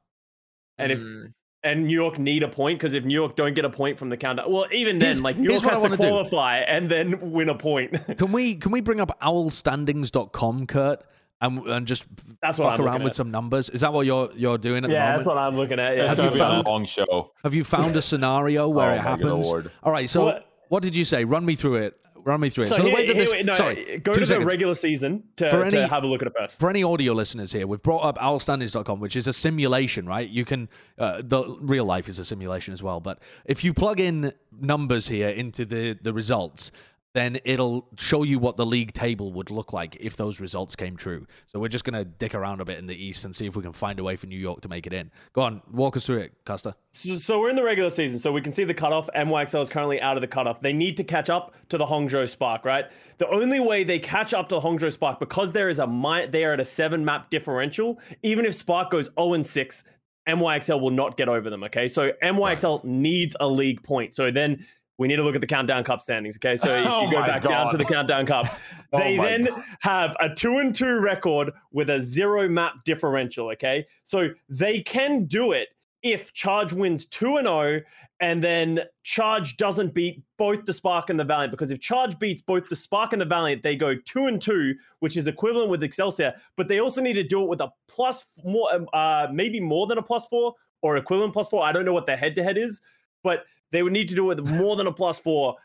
And 0.77 0.91
if 0.91 0.99
Mm. 0.99 1.33
and 1.63 1.87
New 1.87 1.93
York 1.93 2.19
need 2.19 2.43
a 2.43 2.47
point 2.47 2.77
because 2.77 2.93
if 2.93 3.03
New 3.05 3.13
York 3.13 3.35
don't 3.35 3.55
get 3.55 3.63
a 3.65 3.69
point 3.69 3.97
from 3.97 4.09
the 4.09 4.17
countdown, 4.17 4.51
well, 4.51 4.67
even 4.71 4.99
then, 4.99 5.07
Here's- 5.07 5.21
like 5.21 5.37
New 5.37 5.49
here's 5.49 5.61
York 5.63 5.73
what 5.73 5.73
I 5.73 5.75
has 5.75 5.83
to 5.83 5.89
wanna 5.89 5.97
do. 6.01 6.07
qualify 6.29 6.57
and 6.59 6.89
then 6.91 7.31
win 7.31 7.49
a 7.49 7.55
point. 7.55 8.17
Can 8.17 8.31
we 8.31 8.55
can 8.55 8.71
we 8.71 8.81
bring 8.81 8.99
up 8.99 9.17
owlstandings.com, 9.21 10.67
Kurt, 10.67 11.03
and 11.45 11.67
and 11.67 11.87
just 11.87 12.03
That's 12.41 12.57
what 12.57 12.71
fuck 12.71 12.79
I'm 12.79 12.85
around 12.85 12.93
looking 12.93 13.03
with 13.05 13.11
at. 13.11 13.15
some 13.15 13.31
numbers? 13.31 13.69
Is 13.69 13.81
that 13.81 13.93
what 13.93 14.05
you're 14.05 14.29
you're 14.35 14.57
doing 14.57 14.83
at 14.83 14.87
the 14.89 14.93
yeah, 14.93 15.15
that's 15.15 15.27
what 15.27 15.37
I'm 15.37 15.55
looking 15.55 15.79
at. 15.79 15.95
Yeah, 15.95 16.03
It's 16.03 16.09
Have 16.09 16.17
gonna 16.17 16.29
you 16.29 16.33
be 16.33 16.39
found- 16.39 16.67
a 16.67 16.69
long 16.69 16.85
show. 16.85 17.31
Have 17.43 17.53
you 17.53 17.63
found 17.63 17.95
a 17.95 18.01
scenario 18.01 18.67
where 18.77 18.91
Oh 18.91 18.93
it 18.95 18.99
happens? 18.99 19.53
All 19.83 19.91
right. 19.91 20.09
So 20.09 20.25
What- 20.25 20.49
what? 20.69 20.83
did 20.83 20.95
you 20.95 21.05
say? 21.05 21.23
Run 21.23 21.45
me 21.45 21.55
through 21.55 21.75
it. 21.75 21.97
Run 22.23 22.39
me 22.39 22.49
through 22.49 22.63
it. 22.63 22.67
So, 22.69 22.77
So, 22.77 22.83
the 22.83 22.89
way 22.89 23.05
that 23.05 23.15
this 23.15 23.31
we- 23.31 23.43
no, 23.43 23.53
sorry, 23.53 23.99
go 23.99 24.11
two 24.11 24.15
to 24.15 24.19
the 24.21 24.25
seconds. 24.25 24.47
regular 24.47 24.73
season 24.73 25.23
to, 25.37 25.47
For 25.51 25.69
to 25.69 25.87
have 25.87 26.03
a 26.03 26.07
look 26.07 26.23
at 26.23 26.27
it 26.27 26.33
first. 26.35 26.59
For 26.59 26.71
any 26.71 26.81
audio 26.81 27.13
listeners 27.13 27.51
here, 27.51 27.67
we've 27.67 27.83
brought 27.83 28.03
up 28.03 28.17
owlstandings.com, 28.17 28.99
which 28.99 29.15
is 29.15 29.27
a 29.27 29.33
simulation, 29.33 30.07
right? 30.07 30.27
You 30.27 30.43
can, 30.43 30.67
uh, 30.97 31.21
the 31.23 31.55
real 31.61 31.85
life 31.85 32.09
is 32.09 32.17
a 32.17 32.25
simulation 32.25 32.73
as 32.73 32.81
well. 32.81 32.99
But 32.99 33.19
if 33.45 33.63
you 33.63 33.75
plug 33.75 33.99
in 33.99 34.33
numbers 34.59 35.07
here 35.07 35.29
into 35.29 35.65
the, 35.65 35.99
the 36.01 36.13
results, 36.13 36.71
then 37.15 37.39
it'll 37.45 37.87
show 37.97 38.23
you 38.23 38.39
what 38.39 38.57
the 38.57 38.65
league 38.65 38.93
table 38.93 39.31
would 39.31 39.49
look 39.49 39.71
like 39.71 39.95
if 40.01 40.17
those 40.17 40.41
results 40.41 40.75
came 40.75 40.97
true. 40.97 41.25
So 41.45 41.59
we're 41.59 41.69
just 41.69 41.85
going 41.85 41.93
to 41.93 42.03
dick 42.03 42.35
around 42.35 42.59
a 42.59 42.65
bit 42.65 42.77
in 42.77 42.87
the 42.87 42.95
East 42.95 43.23
and 43.23 43.33
see 43.33 43.45
if 43.45 43.55
we 43.55 43.63
can 43.63 43.71
find 43.71 43.99
a 43.99 44.03
way 44.03 44.17
for 44.17 44.27
New 44.27 44.37
York 44.37 44.59
to 44.61 44.69
make 44.69 44.85
it 44.85 44.91
in. 44.91 45.11
Go 45.31 45.41
on, 45.41 45.61
walk 45.71 45.95
us 45.95 46.05
through 46.05 46.19
it, 46.19 46.33
Custa. 46.45 46.75
So, 46.91 47.17
so 47.17 47.39
we're 47.39 47.49
in 47.49 47.55
the 47.55 47.63
regular 47.63 47.89
season, 47.89 48.19
so 48.19 48.33
we 48.33 48.41
can 48.41 48.51
see 48.51 48.65
the 48.65 48.73
cutoff. 48.73 49.09
NYXL 49.15 49.61
is 49.61 49.69
currently 49.69 50.01
out 50.01 50.17
of 50.17 50.21
the 50.21 50.27
cutoff. 50.27 50.59
They 50.61 50.73
need 50.73 50.97
to 50.97 51.05
catch 51.05 51.29
up 51.29 51.55
to 51.69 51.77
the 51.77 51.85
Hangzhou 51.85 52.29
Spark, 52.29 52.65
right? 52.65 52.85
The 53.17 53.29
only 53.29 53.61
way 53.61 53.85
they 53.85 53.97
catch 53.97 54.33
up 54.33 54.49
to 54.49 54.55
the 54.55 54.61
Hangzhou 54.61 54.91
Spark 54.91 55.19
because 55.19 55.53
there 55.53 55.69
is 55.69 55.79
a 55.79 55.87
mi- 55.87 56.27
they 56.27 56.43
are 56.43 56.53
at 56.53 56.59
a 56.59 56.65
seven 56.65 57.05
map 57.05 57.29
differential. 57.29 57.99
Even 58.23 58.45
if 58.45 58.53
Spark 58.55 58.91
goes 58.91 59.09
0 59.17 59.35
and 59.35 59.45
6, 59.45 59.83
NYXL 60.27 60.81
will 60.81 60.91
not 60.91 61.17
get 61.17 61.29
over 61.29 61.49
them. 61.49 61.63
Okay, 61.63 61.87
so 61.87 62.11
NYXL 62.21 62.83
needs 62.83 63.35
a 63.39 63.47
league 63.47 63.83
point. 63.83 64.15
So 64.15 64.31
then 64.31 64.65
we 64.97 65.07
need 65.07 65.17
to 65.17 65.23
look 65.23 65.35
at 65.35 65.41
the 65.41 65.47
Countdown 65.47 65.83
Cup 65.83 66.01
standings. 66.01 66.37
Okay, 66.37 66.55
so 66.55 66.69
if 66.75 66.87
Oh 66.87 67.03
you 67.03 67.11
go 67.11 67.21
back 67.21 67.43
down 67.43 67.69
to 67.71 67.77
the 67.77 67.85
Countdown 67.85 68.25
Cup. 68.25 68.47
Oh 68.93 68.99
they 68.99 69.17
then 69.17 69.45
God. 69.45 69.63
have 69.81 70.15
a 70.21 70.33
two 70.33 70.59
and 70.59 70.73
two 70.73 70.99
record 70.99 71.51
with 71.73 71.89
a 71.89 72.01
zero 72.01 72.47
map 72.47 72.75
differential. 72.85 73.49
Okay, 73.49 73.85
so 74.03 74.29
they 74.47 74.81
can 74.81 75.25
do 75.25 75.51
it 75.51 75.69
if 76.01 76.31
Charge 76.33 76.71
wins 76.71 77.05
two 77.07 77.37
and 77.37 77.47
zero, 77.47 77.81
and 78.21 78.41
then 78.43 78.81
Charge 79.03 79.57
doesn't 79.57 79.93
beat 79.93 80.23
both 80.37 80.65
the 80.65 80.71
Spark 80.71 81.09
and 81.09 81.19
the 81.19 81.23
Valiant. 81.25 81.51
Because 81.51 81.71
if 81.71 81.81
Charge 81.81 82.17
beats 82.19 82.41
both 82.41 82.69
the 82.69 82.75
Spark 82.75 83.11
and 83.11 83.21
the 83.21 83.25
Valiant, 83.25 83.63
they 83.63 83.75
go 83.75 83.95
two 84.05 84.27
and 84.27 84.39
two, 84.41 84.75
which 84.99 85.17
is 85.17 85.27
equivalent 85.27 85.69
with 85.69 85.83
Excelsior. 85.83 86.33
But 86.55 86.67
they 86.67 86.79
also 86.79 87.01
need 87.01 87.13
to 87.13 87.23
do 87.23 87.41
it 87.41 87.49
with 87.49 87.59
a 87.59 87.69
plus 87.89 88.27
more, 88.45 88.73
um, 88.73 88.87
uh, 88.93 89.27
maybe 89.33 89.59
more 89.59 89.87
than 89.87 89.97
a 89.97 90.03
plus 90.03 90.27
four 90.27 90.53
or 90.83 90.95
equivalent 90.95 91.33
plus 91.33 91.47
four. 91.49 91.65
I 91.65 91.71
don't 91.71 91.83
know 91.83 91.93
what 91.93 92.05
their 92.05 92.17
head 92.17 92.35
to 92.35 92.43
head 92.43 92.57
is, 92.57 92.79
but 93.23 93.43
they 93.75 93.83
would 93.83 93.93
need 93.93 94.09
to 94.09 94.15
do 94.15 94.31
it 94.31 94.41
with 94.41 94.47
more 94.53 94.75
than 94.75 94.87
a 94.87 94.91
plus 94.91 95.19
four 95.19 95.55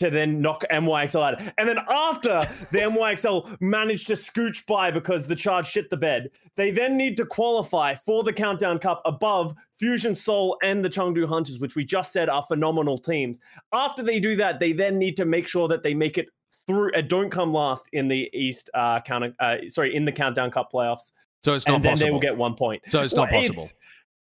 to 0.00 0.08
then 0.08 0.40
knock 0.40 0.64
NYXL 0.72 1.22
out. 1.34 1.42
And 1.58 1.68
then 1.68 1.78
after 1.90 2.40
the 2.72 2.78
NYXL 2.88 3.58
managed 3.60 4.06
to 4.06 4.14
scooch 4.14 4.64
by 4.66 4.90
because 4.90 5.26
the 5.26 5.36
charge 5.36 5.66
shit 5.66 5.90
the 5.90 5.96
bed, 5.98 6.30
they 6.56 6.70
then 6.70 6.96
need 6.96 7.18
to 7.18 7.26
qualify 7.26 7.94
for 7.94 8.22
the 8.22 8.32
Countdown 8.32 8.78
Cup 8.78 9.02
above 9.04 9.54
Fusion 9.78 10.14
Soul 10.14 10.56
and 10.62 10.82
the 10.82 10.88
Chengdu 10.88 11.28
Hunters, 11.28 11.58
which 11.58 11.76
we 11.76 11.84
just 11.84 12.12
said 12.12 12.30
are 12.30 12.42
phenomenal 12.48 12.96
teams. 12.96 13.40
After 13.74 14.02
they 14.02 14.18
do 14.20 14.36
that, 14.36 14.58
they 14.58 14.72
then 14.72 14.98
need 14.98 15.18
to 15.18 15.26
make 15.26 15.46
sure 15.46 15.68
that 15.68 15.82
they 15.82 15.92
make 15.92 16.16
it 16.16 16.28
through 16.66 16.92
uh, 16.94 17.02
don't 17.02 17.28
come 17.30 17.52
last 17.52 17.86
in 17.92 18.08
the 18.08 18.30
East 18.32 18.70
uh, 18.74 19.00
count 19.02 19.34
uh, 19.38 19.56
sorry 19.68 19.94
in 19.94 20.06
the 20.06 20.12
Countdown 20.12 20.50
Cup 20.50 20.70
playoffs, 20.72 21.10
So 21.44 21.52
it's 21.54 21.66
not 21.66 21.76
and 21.76 21.84
then 21.84 21.92
possible. 21.92 22.06
they 22.06 22.10
will 22.12 22.20
get 22.20 22.36
one 22.36 22.54
point. 22.54 22.82
so 22.88 23.02
it's 23.02 23.14
not 23.14 23.30
Well, 23.30 23.42
possible. 23.42 23.66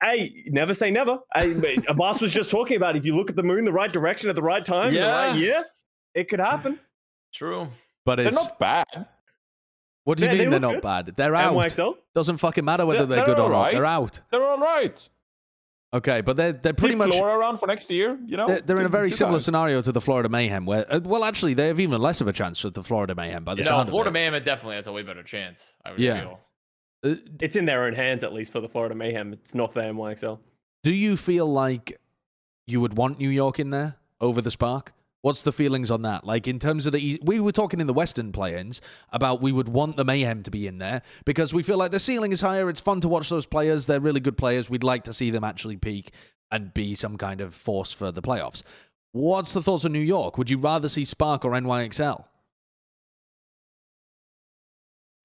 Hey, 0.01 0.43
never 0.47 0.73
say 0.73 0.91
never. 0.91 1.19
Hey, 1.33 1.53
but 1.53 1.89
Abbas 1.89 2.19
was 2.21 2.33
just 2.33 2.51
talking 2.51 2.77
about 2.77 2.95
if 2.95 3.05
you 3.05 3.15
look 3.15 3.29
at 3.29 3.35
the 3.35 3.43
moon 3.43 3.63
the 3.65 3.71
right 3.71 3.91
direction 3.91 4.29
at 4.29 4.35
the 4.35 4.41
right 4.41 4.63
time, 4.63 4.93
yeah, 4.93 5.05
the 5.05 5.11
right 5.11 5.27
Yeah. 5.35 5.35
year, 5.35 5.65
it 6.13 6.29
could 6.29 6.39
happen. 6.39 6.79
True. 7.33 7.69
But 8.05 8.17
They're 8.17 8.27
it's 8.27 8.35
not 8.43 8.59
bad. 8.59 8.85
what 10.03 10.17
do 10.17 10.23
you 10.25 10.29
They- 10.29 10.37
they 10.37 10.43
mean 10.43 10.49
they're 10.51 10.59
look 10.59 10.61
not 10.61 10.73
good. 10.75 11.05
bad? 11.07 11.15
They're 11.15 11.35
out. 11.35 11.53
NYXL. 11.55 11.95
Doesn't 12.13 12.37
fucking 12.37 12.65
matter 12.65 12.85
whether 12.85 13.05
They're- 13.05 13.17
they're, 13.17 13.25
good 13.25 13.37
they're 13.37 13.45
or 13.45 13.49
not. 13.49 13.71
They're 13.71 13.85
out. 13.85 14.19
They're 14.29 14.45
all 14.45 14.57
right. 14.59 15.09
Okay, 15.93 16.21
but 16.21 16.35
they're 16.35 16.51
they're 16.53 16.73
pretty 16.73 16.95
Keep 16.95 16.97
much 17.05 17.15
Flora 17.15 17.37
around 17.37 17.59
for 17.59 17.67
next 17.67 17.91
year. 17.91 18.17
You 18.25 18.35
know, 18.35 18.47
they're, 18.47 18.61
they're 18.61 18.79
in 18.79 18.87
a 18.87 18.89
very 18.89 19.11
similar 19.11 19.35
times. 19.35 19.45
scenario 19.45 19.79
to 19.83 19.91
the 19.91 20.01
Florida 20.01 20.27
Mayhem, 20.27 20.65
where 20.65 20.91
uh, 20.91 20.99
well, 21.03 21.23
actually, 21.23 21.53
they 21.53 21.67
have 21.67 21.79
even 21.79 22.01
less 22.01 22.19
of 22.19 22.27
a 22.27 22.33
chance 22.33 22.63
with 22.63 22.73
the 22.73 22.81
Florida 22.81 23.13
Mayhem 23.13 23.43
by 23.43 23.53
the 23.53 23.61
You 23.63 23.69
know, 23.69 23.85
Florida 23.85 24.09
of 24.09 24.15
it. 24.15 24.19
Mayhem 24.19 24.43
definitely 24.43 24.77
has 24.77 24.87
a 24.87 24.91
way 24.91 25.03
better 25.03 25.21
chance. 25.21 25.75
I 25.85 25.91
would 25.91 25.99
Yeah. 25.99 26.19
feel. 26.21 26.39
Uh, 27.03 27.15
It's 27.41 27.55
in 27.55 27.65
their 27.65 27.83
own 27.83 27.93
hands, 27.93 28.23
at 28.23 28.33
least 28.33 28.51
for 28.51 28.61
the 28.61 28.67
Florida 28.69 28.95
Mayhem. 28.95 29.33
It's 29.33 29.53
not 29.53 29.73
for 29.73 29.81
NYXL. 29.81 30.39
Do 30.83 30.91
you 30.93 31.17
feel 31.17 31.45
like 31.51 31.99
you 32.67 32.81
would 32.81 32.95
want 32.97 33.19
New 33.19 33.29
York 33.29 33.59
in 33.59 33.69
there 33.69 33.95
over 34.21 34.41
the 34.41 34.51
Spark? 34.51 34.93
What's 35.21 35.41
the 35.41 35.53
feelings 35.53 35.89
on 35.89 36.01
that? 36.01 36.25
Like 36.25 36.49
in 36.49 36.59
terms 36.59 36.85
of 36.85 36.91
the, 36.91 37.17
we 37.23 37.39
were 37.39 37.53
talking 37.53 37.79
in 37.79 37.87
the 37.87 37.93
Western 37.93 38.33
play-ins 38.33 38.81
about 39.13 39.41
we 39.41 39.53
would 39.53 39.69
want 39.69 39.95
the 39.95 40.03
Mayhem 40.03 40.43
to 40.43 40.51
be 40.51 40.67
in 40.67 40.79
there 40.79 41.01
because 41.23 41.53
we 41.53 41.63
feel 41.63 41.77
like 41.77 41.91
the 41.91 41.99
ceiling 41.99 42.33
is 42.33 42.41
higher. 42.41 42.67
It's 42.69 42.81
fun 42.81 42.99
to 43.01 43.07
watch 43.07 43.29
those 43.29 43.45
players. 43.45 43.85
They're 43.85 44.01
really 44.01 44.19
good 44.19 44.37
players. 44.37 44.69
We'd 44.69 44.83
like 44.83 45.05
to 45.05 45.13
see 45.13 45.29
them 45.29 45.45
actually 45.45 45.77
peak 45.77 46.11
and 46.51 46.73
be 46.73 46.93
some 46.93 47.15
kind 47.17 47.39
of 47.39 47.55
force 47.55 47.93
for 47.93 48.11
the 48.11 48.21
playoffs. 48.21 48.63
What's 49.13 49.53
the 49.53 49.61
thoughts 49.61 49.85
on 49.85 49.93
New 49.93 49.99
York? 49.99 50.37
Would 50.37 50.49
you 50.49 50.57
rather 50.57 50.89
see 50.89 51.05
Spark 51.05 51.45
or 51.45 51.51
NYXL? 51.51 52.25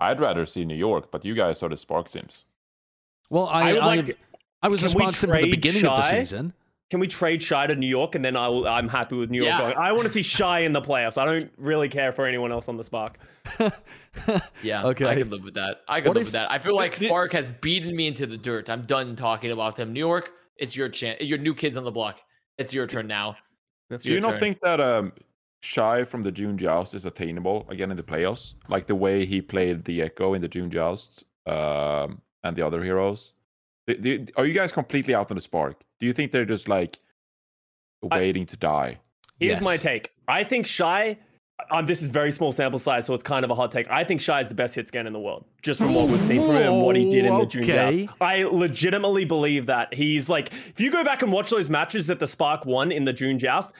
I'd 0.01 0.21
rather 0.21 0.47
see 0.47 0.65
New 0.65 0.77
York, 0.77 1.11
but 1.11 1.25
you 1.25 1.35
guys 1.35 1.63
are 1.63 1.69
the 1.69 1.77
Spark 1.77 2.09
Sims. 2.09 2.45
Well, 3.31 3.47
I 3.49 3.73
I 3.73 3.75
I, 3.75 3.97
like- 3.97 4.19
I 4.63 4.69
was 4.69 4.83
a 4.83 4.87
can 4.87 4.99
Spark 4.99 5.15
sim 5.17 5.31
at 5.31 5.35
the 5.35 5.41
trade 5.43 5.51
beginning 5.51 5.87
of 5.87 5.97
the 5.97 6.03
season. 6.05 6.53
Can 6.91 7.01
we 7.01 7.07
trade 7.07 7.43
Shy 7.43 7.67
to 7.67 7.75
New 7.77 7.87
York, 7.87 8.15
and 8.15 8.25
then 8.25 8.35
I 8.35 8.49
will, 8.49 8.67
I'm 8.67 8.89
happy 8.89 9.15
with 9.15 9.29
New 9.31 9.43
York. 9.43 9.49
Yeah. 9.51 9.61
Going. 9.61 9.77
I 9.77 9.93
want 9.93 10.05
to 10.05 10.09
see 10.13 10.23
Shy 10.23 10.61
in 10.61 10.73
the 10.73 10.81
playoffs. 10.81 11.19
I 11.19 11.27
don't 11.27 11.51
really 11.59 11.89
care 11.91 12.13
for 12.13 12.25
anyone 12.25 12.51
else 12.51 12.67
on 12.69 12.77
the 12.79 12.85
Spark. 12.85 13.19
Yeah, 14.63 14.85
Okay. 14.87 15.07
I 15.07 15.15
could 15.15 15.31
live 15.31 15.45
with 15.45 15.55
that. 15.55 15.83
I 15.87 16.01
could 16.01 16.09
What 16.09 16.17
live 16.17 16.23
if- 16.23 16.27
with 16.29 16.33
that. 16.33 16.51
I 16.51 16.59
feel 16.59 16.75
like 16.75 16.97
Spark 16.97 17.33
has 17.35 17.51
beaten 17.53 17.95
me 17.95 18.07
into 18.09 18.27
the 18.27 18.37
dirt. 18.37 18.69
I'm 18.69 18.83
done 18.87 19.15
talking 19.15 19.53
about 19.53 19.77
them. 19.77 19.93
New 19.93 20.01
York, 20.01 20.33
it's 20.57 20.75
your 20.75 20.89
chance. 20.89 21.21
Your 21.23 21.39
new 21.39 21.55
kids 21.55 21.77
on 21.77 21.85
the 21.85 21.91
block. 21.93 22.21
It's 22.57 22.73
your 22.75 22.87
turn 22.89 23.07
now. 23.07 23.37
It's 23.91 24.03
Do 24.05 24.13
you 24.13 24.21
not 24.21 24.31
turn. 24.33 24.41
think 24.41 24.61
that 24.63 24.81
um, 24.81 25.13
Shy 25.63 26.05
from 26.05 26.23
the 26.23 26.31
June 26.31 26.57
Joust 26.57 26.95
is 26.95 27.05
attainable 27.05 27.67
again 27.69 27.91
in 27.91 27.97
the 27.97 28.03
playoffs? 28.03 28.55
Like 28.69 28.87
the 28.87 28.95
way 28.95 29.25
he 29.25 29.41
played 29.43 29.85
the 29.85 30.03
Echo 30.03 30.35
in 30.35 30.41
the 30.43 30.49
June 30.49 30.71
Joust 30.71 31.25
um, 31.47 32.21
and 32.45 32.57
the 32.57 32.65
other 32.67 32.83
heroes? 32.83 33.33
Do- 33.87 33.97
do- 33.97 34.27
are 34.37 34.47
you 34.47 34.55
guys 34.55 34.71
completely 34.73 35.15
out 35.15 35.31
on 35.31 35.35
the 35.37 35.41
Spark? 35.41 35.81
Do 35.99 36.07
you 36.07 36.13
think 36.13 36.31
they're 36.33 36.45
just 36.45 36.69
like 36.69 36.99
I- 38.11 38.17
waiting 38.19 38.47
to 38.47 38.57
die? 38.57 38.99
Here's 39.41 39.61
my 39.61 39.77
take. 39.77 40.11
I 40.27 40.43
think 40.45 40.67
Shy. 40.67 41.17
Um, 41.73 41.87
this 41.87 42.03
is 42.03 42.09
very 42.09 42.31
small 42.31 42.53
sample 42.53 42.79
size, 42.79 43.05
so 43.07 43.15
it's 43.15 43.23
kind 43.25 43.45
of 43.45 43.51
a 43.51 43.55
hot 43.55 43.73
take. 43.73 43.91
I 43.91 44.05
think 44.05 44.21
Shy 44.21 44.41
is 44.41 44.49
the 44.49 44.55
best 44.55 44.77
hit 44.77 44.87
scan 44.87 45.09
in 45.09 45.13
the 45.13 45.19
world, 45.19 45.45
just 45.61 45.81
from 45.81 45.93
what 45.93 46.09
we've 46.09 46.21
seen 46.21 46.41
from 46.47 46.55
him 46.55 46.81
what 46.83 46.95
he 46.95 47.11
did 47.11 47.25
in 47.25 47.37
the 47.37 47.47
June 47.47 47.65
Okay. 47.65 48.07
Joust. 48.07 48.17
I 48.21 48.45
legitimately 48.45 49.25
believe 49.25 49.67
that 49.67 49.93
he's 49.93 50.29
like, 50.29 50.53
if 50.53 50.81
you 50.81 50.93
go 50.93 51.03
back 51.03 51.23
and 51.23 51.33
watch 51.33 51.51
those 51.51 51.69
matches 51.69 52.07
that 52.07 52.21
the 52.21 52.29
Spark 52.29 52.65
won 52.65 52.93
in 52.93 53.05
the 53.05 53.13
June 53.13 53.41
Joust, 53.41 53.73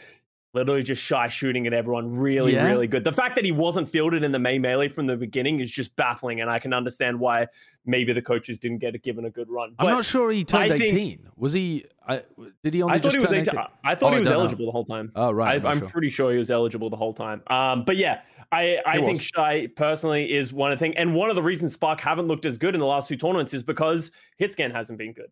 literally 0.55 0.83
just 0.83 1.03
Shy 1.03 1.29
shooting 1.29 1.67
at 1.67 1.73
everyone, 1.73 2.17
really, 2.17 2.55
Yeah. 2.55 2.67
really 2.67 2.87
good. 2.87 3.05
The 3.05 3.13
fact 3.13 3.35
that 3.37 3.45
he 3.45 3.53
wasn't 3.53 3.89
fielded 3.89 4.25
in 4.25 4.33
the 4.33 4.39
May 4.39 4.59
melee 4.59 4.89
from 4.89 5.07
the 5.07 5.17
beginning 5.17 5.61
is 5.61 5.71
just 5.71 5.95
baffling, 5.97 6.41
and 6.41 6.49
I 6.51 6.59
can 6.59 6.73
understand 6.73 7.21
why 7.21 7.49
maybe 7.85 8.13
the 8.13 8.23
coaches 8.23 8.59
didn't 8.59 8.79
get 8.79 8.95
it 8.95 9.03
given 9.03 9.25
a 9.27 9.31
good 9.31 9.49
run. 9.51 9.75
I'm 9.79 9.87
not 9.89 10.05
sure 10.05 10.31
he 10.31 10.45
turned 10.45 10.73
I 10.73 10.79
think- 10.79 10.93
18. 10.95 11.29
Was 11.37 11.53
he? 11.53 11.85
I, 12.07 12.23
did 12.63 12.73
he 12.73 12.83
only 12.83 12.95
I 12.95 12.99
thought 12.99 13.13
just 13.13 13.17
he 13.17 13.23
was 13.23 13.33
18. 13.33 13.49
18? 13.49 13.61
I 13.85 13.95
thought 13.95 14.13
Oh, 14.13 14.15
he 14.15 14.21
was 14.21 14.29
don't 14.31 14.39
know. 14.39 14.41
eligible 14.45 14.65
the 14.67 14.73
whole 14.73 14.85
time. 14.87 15.13
Oh, 15.15 15.31
right. 15.31 15.63
I, 15.63 15.79
sure. 15.79 15.89
pretty 15.89 16.09
sure 16.09 16.33
he 16.33 16.39
was 16.39 16.51
eligible 16.51 16.89
the 16.89 16.97
whole 16.97 17.13
time. 17.13 17.43
Um, 17.49 17.85
but 17.85 17.99
yeah, 17.99 18.23
I, 18.51 18.79
I 18.87 18.97
He 18.99 19.05
think 19.05 19.19
was. 19.19 19.23
Shy 19.25 19.67
personally 19.77 20.33
is 20.33 20.51
one 20.51 20.73
of 20.73 20.79
the 20.79 20.83
things, 20.85 20.95
and 20.97 21.15
one 21.15 21.29
of 21.29 21.37
the 21.37 21.43
reasons 21.43 21.75
Spark 21.75 22.01
haven't 22.01 22.27
looked 22.27 22.47
as 22.47 22.57
good 22.57 22.73
in 22.75 22.81
the 22.81 22.87
last 22.87 23.09
two 23.09 23.17
tournaments 23.17 23.53
is 23.53 23.63
because 23.63 24.11
Hitscan 24.41 24.73
hasn't 24.73 24.99
been 24.99 25.13
good. 25.13 25.29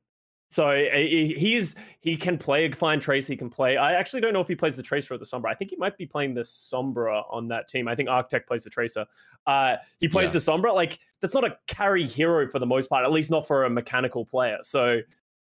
So 0.48 0.74
he- 0.74 1.34
he's 1.36 1.74
he 2.00 2.16
can 2.16 2.38
play 2.38 2.66
a 2.66 2.72
fine 2.74 3.00
Trace. 3.00 3.26
He 3.26 3.36
can 3.36 3.50
play. 3.50 3.76
I 3.76 3.94
actually 3.94 4.20
don't 4.20 4.32
know 4.32 4.40
if 4.40 4.48
he 4.48 4.54
plays 4.54 4.76
the 4.76 4.82
Tracer 4.82 5.14
or 5.14 5.18
the 5.18 5.24
Sombra. 5.24 5.46
I 5.50 5.54
think 5.54 5.70
he 5.70 5.76
might 5.76 5.96
be 5.98 6.06
playing 6.06 6.34
the 6.34 6.42
Sombra 6.42 7.24
on 7.30 7.48
that 7.48 7.68
team. 7.68 7.88
I 7.88 7.94
think 7.96 8.08
Architect 8.08 8.46
plays 8.46 8.62
the 8.64 8.70
Tracer. 8.70 9.06
Uh, 9.46 9.76
he 9.98 10.06
plays 10.08 10.28
Yeah. 10.28 10.32
the 10.34 10.38
Sombra. 10.38 10.72
Like 10.74 10.98
that's 11.20 11.34
not 11.34 11.44
a 11.44 11.58
carry 11.66 12.06
hero 12.06 12.48
for 12.48 12.58
the 12.60 12.66
most 12.66 12.88
part, 12.88 13.04
at 13.04 13.10
least 13.10 13.30
not 13.30 13.46
for 13.46 13.64
a 13.64 13.70
mechanical 13.70 14.24
player. 14.24 14.58
So 14.62 15.00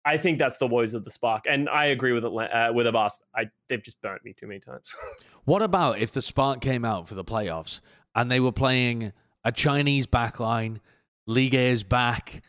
I 0.04 0.18
think 0.18 0.40
that's 0.40 0.58
the 0.58 0.68
woes 0.68 0.94
of 0.94 1.04
the 1.04 1.12
Spark, 1.12 1.44
and 1.50 1.68
I 1.70 1.86
agree 1.88 2.14
with 2.14 2.24
Atla- 2.26 2.46
uh, 2.46 2.72
with 2.74 2.88
Avast. 2.88 3.24
I 3.36 3.50
they've 3.68 3.84
just 3.84 4.02
burnt 4.02 4.24
me 4.26 4.34
too 4.34 4.48
many 4.48 4.60
times. 4.60 4.96
What 5.46 5.62
about 5.62 6.00
if 6.00 6.12
the 6.12 6.22
Spark 6.22 6.60
came 6.60 6.84
out 6.84 7.08
for 7.08 7.16
the 7.16 7.24
playoffs 7.24 7.80
and 8.16 8.30
they 8.30 8.42
were 8.42 8.52
playing 8.52 9.14
a 9.46 9.52
Chinese 9.54 10.06
backline? 10.06 10.80
Liga 11.26 11.58
is 11.60 11.84
back. 11.86 12.42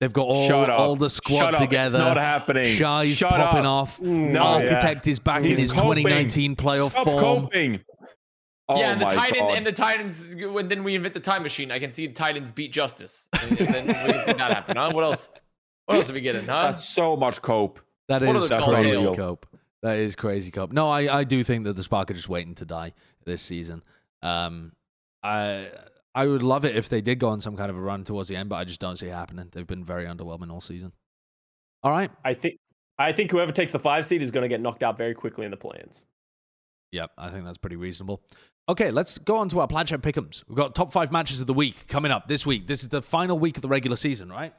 They've 0.00 0.12
got 0.12 0.26
all, 0.26 0.46
Shut 0.46 0.68
up. 0.68 0.78
all 0.78 0.94
the 0.96 1.08
squad 1.08 1.38
Shut 1.38 1.54
up. 1.54 1.60
together. 1.60 1.98
It's 1.98 2.04
not 2.04 2.16
happening. 2.18 2.76
Shy's 2.76 3.16
Shut 3.16 3.30
popping 3.30 3.60
up. 3.64 3.66
off. 3.66 4.00
No, 4.00 4.40
Architect 4.42 5.06
is 5.06 5.18
back 5.18 5.40
in 5.40 5.46
He's 5.46 5.58
his 5.58 5.72
coping. 5.72 6.04
2019 6.04 6.56
playoff 6.56 6.90
Stop 6.90 7.04
form. 7.04 7.18
coping. 7.18 7.80
Oh 8.68 8.78
yeah, 8.78 8.92
and 8.92 9.00
the 9.00 9.06
my 9.06 9.14
Titans 9.14 9.40
God. 9.40 9.56
and 9.56 9.66
the 9.66 9.72
Titans. 9.72 10.26
When 10.36 10.68
then 10.68 10.82
we 10.84 10.96
invent 10.96 11.14
the 11.14 11.20
time 11.20 11.42
machine, 11.44 11.70
I 11.70 11.78
can 11.78 11.94
see 11.94 12.08
the 12.08 12.12
Titans 12.14 12.50
beat 12.52 12.72
Justice, 12.72 13.28
and, 13.40 13.58
and 13.60 13.68
then 13.68 13.86
we 13.86 14.12
can 14.12 14.24
see 14.26 14.32
that 14.32 14.52
happen. 14.52 14.76
Huh? 14.76 14.90
What 14.94 15.04
else? 15.04 15.30
What 15.86 15.94
else 15.96 16.10
are 16.10 16.14
we 16.14 16.20
getting? 16.20 16.46
Huh? 16.46 16.62
That's 16.68 16.84
so 16.84 17.16
much 17.16 17.40
cope. 17.40 17.80
That 18.08 18.22
What 18.22 18.34
is 18.36 18.50
are 18.50 18.68
crazy 18.68 19.00
telltales? 19.00 19.16
cope. 19.16 19.46
That 19.82 19.98
is 19.98 20.16
crazy 20.16 20.50
cope. 20.50 20.72
No, 20.72 20.90
I, 20.90 21.20
I 21.20 21.24
do 21.24 21.44
think 21.44 21.64
that 21.64 21.76
the 21.76 21.82
Spark 21.84 22.10
are 22.10 22.14
just 22.14 22.28
waiting 22.28 22.56
to 22.56 22.64
die 22.64 22.92
this 23.24 23.40
season. 23.40 23.82
Um, 24.22 24.72
I 25.22 25.68
I 26.16 26.26
would 26.26 26.42
love 26.42 26.64
it 26.64 26.74
if 26.74 26.88
they 26.88 27.02
did 27.02 27.18
go 27.18 27.28
on 27.28 27.40
some 27.42 27.58
kind 27.58 27.70
of 27.70 27.76
a 27.76 27.80
run 27.80 28.02
towards 28.02 28.30
the 28.30 28.36
end, 28.36 28.48
but 28.48 28.56
I 28.56 28.64
just 28.64 28.80
don't 28.80 28.96
see 28.96 29.06
it 29.06 29.12
happening. 29.12 29.50
They've 29.52 29.66
been 29.66 29.84
very 29.84 30.06
underwhelming 30.06 30.50
all 30.50 30.62
season. 30.62 30.92
All 31.82 31.90
right. 31.90 32.10
I 32.24 32.32
think 32.32 32.56
I 32.98 33.12
think 33.12 33.30
whoever 33.30 33.52
takes 33.52 33.70
the 33.70 33.78
five 33.78 34.06
seed 34.06 34.22
is 34.22 34.30
going 34.30 34.42
to 34.42 34.48
get 34.48 34.62
knocked 34.62 34.82
out 34.82 34.96
very 34.96 35.14
quickly 35.14 35.44
in 35.44 35.50
the 35.50 35.58
plans. 35.58 36.06
Yep, 36.92 37.10
I 37.18 37.28
think 37.28 37.44
that's 37.44 37.58
pretty 37.58 37.76
reasonable. 37.76 38.22
Okay, 38.66 38.90
let's 38.90 39.18
go 39.18 39.36
on 39.36 39.50
to 39.50 39.60
our 39.60 39.68
Plat 39.68 39.86
Pick'ems. 39.88 40.42
We've 40.48 40.56
got 40.56 40.74
top 40.74 40.90
five 40.90 41.12
matches 41.12 41.42
of 41.42 41.46
the 41.46 41.54
week 41.54 41.86
coming 41.86 42.10
up 42.10 42.28
this 42.28 42.46
week. 42.46 42.66
This 42.66 42.82
is 42.82 42.88
the 42.88 43.02
final 43.02 43.38
week 43.38 43.56
of 43.58 43.62
the 43.62 43.68
regular 43.68 43.96
season, 43.96 44.30
right? 44.30 44.54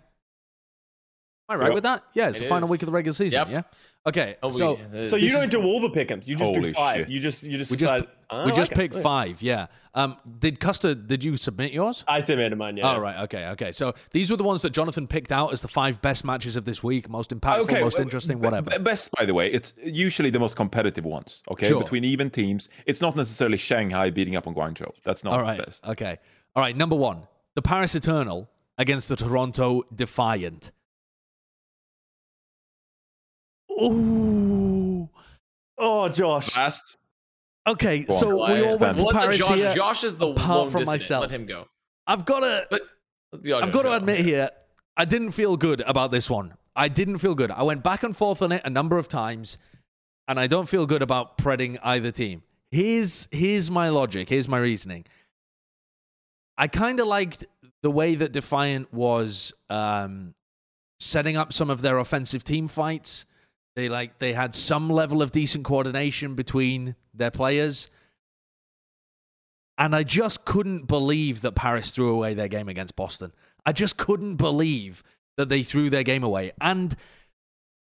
Am 1.50 1.56
I 1.56 1.60
right 1.60 1.68
Yep. 1.68 1.74
with 1.76 1.84
that? 1.84 2.04
Yeah, 2.14 2.28
it's 2.30 2.40
It 2.40 2.44
the 2.44 2.50
final 2.50 2.68
is. 2.68 2.72
week 2.72 2.82
of 2.82 2.88
the 2.88 2.92
regular 2.92 3.14
season. 3.14 3.40
Yep. 3.40 3.50
Yeah. 3.50 3.62
Okay. 4.06 4.36
Oh, 4.44 4.50
so 4.50 4.78
So 5.06 5.16
you 5.16 5.32
don't 5.32 5.50
do 5.52 5.64
all 5.64 5.80
the 5.82 5.90
pickums. 5.90 6.28
You 6.28 6.36
just 6.36 6.54
do 6.54 6.72
five. 6.74 6.98
shit. 6.98 7.10
You 7.10 7.20
just 7.20 7.44
you 7.44 7.58
just 7.58 7.72
We 7.72 7.78
just- 7.78 7.94
decide. 7.94 8.08
"Ah, 8.30 8.46
we 8.46 8.52
I 8.52 8.56
just 8.56 8.72
like 8.72 8.78
it." 8.86 8.92
picked 8.92 8.96
five. 9.04 9.42
Yeah. 9.42 9.68
Um, 9.94 10.18
did 10.40 10.60
Custa? 10.60 11.08
Did 11.08 11.24
you 11.24 11.38
submit 11.38 11.72
yours? 11.72 12.04
I 12.08 12.20
submitted 12.20 12.56
mine. 12.58 12.78
Yeah. 12.78 12.94
Oh, 12.96 13.00
right. 13.00 13.18
Okay. 13.24 13.48
Okay. 13.48 13.72
So 13.72 13.96
these 14.12 14.30
were 14.30 14.38
the 14.38 14.44
ones 14.44 14.62
that 14.62 14.70
Jonathan 14.72 15.08
picked 15.08 15.32
out 15.32 15.52
as 15.54 15.62
the 15.62 15.68
five 15.68 16.02
best 16.02 16.24
matches 16.26 16.56
of 16.56 16.66
this 16.66 16.84
week, 16.84 17.10
most 17.10 17.32
impactful, 17.32 17.80
most 17.82 18.00
uh, 18.00 18.04
interesting, 18.04 18.40
whatever. 18.40 18.78
Best, 18.80 19.10
by 19.18 19.26
the 19.26 19.34
way, 19.34 19.52
it's 19.52 19.74
usually 19.84 20.30
the 20.30 20.40
most 20.40 20.56
competitive 20.56 21.04
ones. 21.06 21.42
Okay, 21.50 21.68
Sure. 21.70 21.82
between 21.82 22.04
even 22.04 22.30
teams, 22.30 22.70
it's 22.86 23.02
not 23.02 23.16
necessarily 23.16 23.58
Shanghai 23.58 24.10
beating 24.10 24.36
up 24.36 24.46
on 24.48 24.54
Guangzhou. 24.54 24.92
That's 25.04 25.24
not 25.24 25.32
All 25.34 25.40
the 25.40 25.44
right. 25.44 25.66
best. 25.66 25.86
Okay. 25.88 26.18
All 26.56 26.62
right. 26.62 26.76
Number 26.78 26.96
one, 26.96 27.24
the 27.56 27.62
Paris 27.62 27.96
Eternal 27.96 28.50
against 28.78 29.10
the 29.10 29.16
Toronto 29.16 29.84
Defiant. 29.96 30.72
Ooh. 33.82 35.10
Oh, 35.78 36.10
Josh. 36.10 36.56
Last, 36.56 36.98
Okay. 37.68 38.00
Go. 38.04 38.16
So 38.16 38.38
Well, 38.38 38.54
we 38.54 38.66
all 38.66 38.78
went 38.78 38.98
Fan- 38.98 39.06
for 39.06 39.12
Paris 39.12 39.38
Josh, 39.38 39.58
here. 39.58 39.74
Josh 39.76 40.04
is 40.04 40.16
the 40.16 40.28
apart 40.28 40.50
lone 40.50 40.70
from 40.70 40.80
dissident. 40.82 41.02
myself. 41.02 41.22
Let 41.24 41.32
him 41.32 41.46
go. 41.46 41.68
I've 42.08 42.26
got 42.26 42.40
to. 42.40 42.68
But 42.70 42.82
I've 43.34 43.72
got 43.72 43.82
to 43.84 43.94
admit 43.94 44.20
here, 44.20 44.50
I 44.96 45.06
didn't 45.06 45.32
feel 45.32 45.58
good 45.58 45.82
about 45.82 46.12
this 46.12 46.30
one. 46.30 46.54
I 46.76 46.88
didn't 46.88 47.18
feel 47.20 47.36
good. 47.36 47.52
I 47.52 47.64
went 47.64 47.84
back 47.84 48.04
and 48.04 48.16
forth 48.16 48.42
on 48.42 48.52
it 48.52 48.62
a 48.64 48.70
number 48.70 48.98
of 48.98 49.08
times, 49.08 49.58
and 50.28 50.40
I 50.40 50.48
don't 50.48 50.70
feel 50.70 50.86
good 50.86 51.02
about 51.02 51.38
predding 51.38 51.78
either 51.84 52.12
team. 52.12 52.44
Here's 52.72 53.28
here's 53.32 53.70
my 53.70 53.90
logic. 53.90 54.30
Here's 54.30 54.48
my 54.48 54.58
reasoning. 54.60 55.06
I 56.58 56.68
kind 56.68 57.00
of 57.00 57.08
liked 57.08 57.46
the 57.84 57.92
way 57.92 58.16
that 58.16 58.32
Defiant 58.32 58.92
was 58.94 59.54
um, 59.70 60.34
setting 61.00 61.36
up 61.38 61.52
some 61.54 61.70
of 61.70 61.82
their 61.82 61.98
offensive 62.00 62.44
team 62.44 62.68
fights. 62.68 63.26
They 63.78 63.90
like 63.90 64.18
they 64.18 64.34
had 64.34 64.56
some 64.56 64.90
level 64.90 65.22
of 65.22 65.32
decent 65.32 65.64
coordination 65.64 66.34
between 66.34 66.96
their 67.14 67.30
players. 67.30 67.92
And 69.78 69.96
I 69.96 70.02
just 70.02 70.46
couldn't 70.46 70.88
believe 70.88 71.42
that 71.42 71.52
Paris 71.52 71.92
threw 71.92 72.10
away 72.10 72.34
their 72.34 72.48
game 72.48 72.70
against 72.70 72.96
Boston. 72.96 73.34
I 73.68 73.74
just 73.74 73.96
couldn't 73.96 74.38
believe 74.38 75.04
that 75.38 75.50
they 75.50 75.62
threw 75.62 75.92
their 75.92 76.02
game 76.02 76.24
away. 76.24 76.54
And 76.60 76.96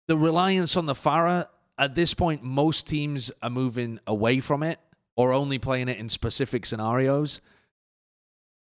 the 0.07 0.17
reliance 0.17 0.77
on 0.77 0.87
the 0.87 0.95
Pharah, 0.95 1.47
at 1.77 1.97
this 1.97 2.15
point, 2.15 2.45
most 2.45 2.87
teams 2.87 3.33
are 3.43 3.51
moving 3.51 3.99
away 4.07 4.39
from 4.39 4.63
it 4.63 4.79
or 5.17 5.33
only 5.33 5.59
playing 5.59 5.89
it 5.89 5.99
in 5.99 6.09
specific 6.09 6.67
scenarios. 6.67 7.41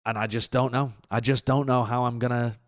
And 0.04 0.18
I 0.18 0.26
just 0.26 0.52
don't 0.52 0.74
know. 0.74 0.92
I 1.10 1.20
just 1.20 1.46
don't 1.46 1.66
know 1.66 1.84
how 1.84 2.04
I'm 2.04 2.18
gonna. 2.18 2.58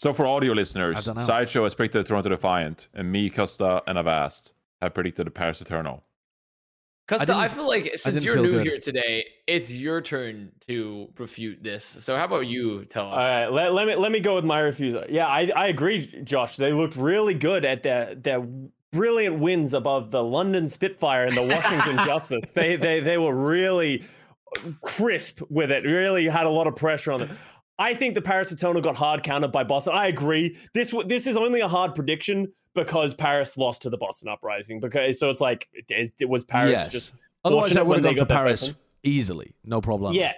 So 0.00 0.14
for 0.14 0.26
audio 0.26 0.54
listeners. 0.54 1.04
Sideshow 1.04 1.64
has 1.64 1.74
predicted 1.74 2.06
Toronto 2.06 2.30
Defiant, 2.30 2.88
and 2.94 3.12
me, 3.12 3.28
Custa, 3.28 3.82
and 3.86 3.98
Avast 3.98 4.54
have 4.80 4.94
predicted 4.94 5.26
the 5.26 5.30
Paris 5.30 5.60
Eternal. 5.60 6.02
Custa, 7.06 7.34
I, 7.34 7.42
didn't- 7.42 7.54
feel 7.54 7.68
like 7.68 7.92
since 7.98 8.24
you're 8.24 8.36
new 8.36 8.52
good. 8.52 8.66
here 8.66 8.78
today, 8.78 9.26
it's 9.46 9.74
your 9.74 10.00
turn 10.00 10.52
to 10.60 11.10
refute 11.18 11.62
this. 11.62 11.84
So 11.84 12.16
how 12.16 12.24
about 12.24 12.46
you 12.46 12.86
tell 12.86 13.04
All 13.04 13.18
us? 13.18 13.22
right, 13.22 13.52
let, 13.52 13.74
let 13.74 13.86
me 13.86 13.94
let 13.94 14.10
me 14.10 14.20
go 14.20 14.36
with 14.36 14.44
my 14.46 14.60
refusal. 14.60 15.04
Yeah, 15.06 15.26
I, 15.26 15.50
I 15.54 15.66
agree, 15.66 16.06
Josh. 16.24 16.56
They 16.56 16.72
looked 16.72 16.96
really 16.96 17.34
good 17.34 17.66
at 17.66 17.82
their 17.82 18.14
their 18.14 18.40
brilliant 18.92 19.38
wins 19.38 19.74
above 19.74 20.10
the 20.10 20.22
London 20.24 20.66
Spitfire 20.66 21.26
and 21.26 21.36
the 21.36 21.42
Washington 21.42 21.98
Justice. 22.06 22.48
They 22.54 22.76
they 22.76 23.00
they 23.00 23.18
were 23.18 23.34
really 23.34 24.02
crisp 24.82 25.42
with 25.50 25.70
it. 25.70 25.84
Really 25.84 26.26
had 26.26 26.46
a 26.46 26.50
lot 26.50 26.66
of 26.68 26.74
pressure 26.74 27.12
on 27.12 27.20
them. 27.20 27.38
I 27.80 27.94
think 27.94 28.14
the 28.14 28.22
Paris 28.22 28.52
Eternal 28.52 28.82
got 28.82 28.94
hard 28.94 29.22
countered 29.22 29.50
by 29.50 29.64
Boston. 29.64 29.94
I 29.96 30.06
agree. 30.06 30.56
This 30.74 30.94
this 31.06 31.26
is 31.26 31.36
only 31.36 31.60
a 31.60 31.68
hard 31.68 31.94
prediction 31.94 32.52
because 32.74 33.14
Paris 33.14 33.56
lost 33.56 33.82
to 33.82 33.90
the 33.90 33.96
Boston 33.96 34.28
Uprising. 34.28 34.80
Because 34.80 35.18
so 35.18 35.30
it's 35.30 35.40
like 35.40 35.68
it 35.72 36.28
was 36.28 36.44
Paris 36.44 36.72
yes. 36.72 36.92
just 36.92 37.14
Otherwise, 37.44 37.76
I 37.76 37.82
would 37.82 38.04
have 38.04 38.04
gone 38.04 38.16
for 38.16 38.26
Paris 38.26 38.74
easily, 39.02 39.54
no 39.64 39.80
problem. 39.80 40.14
yeah. 40.14 40.32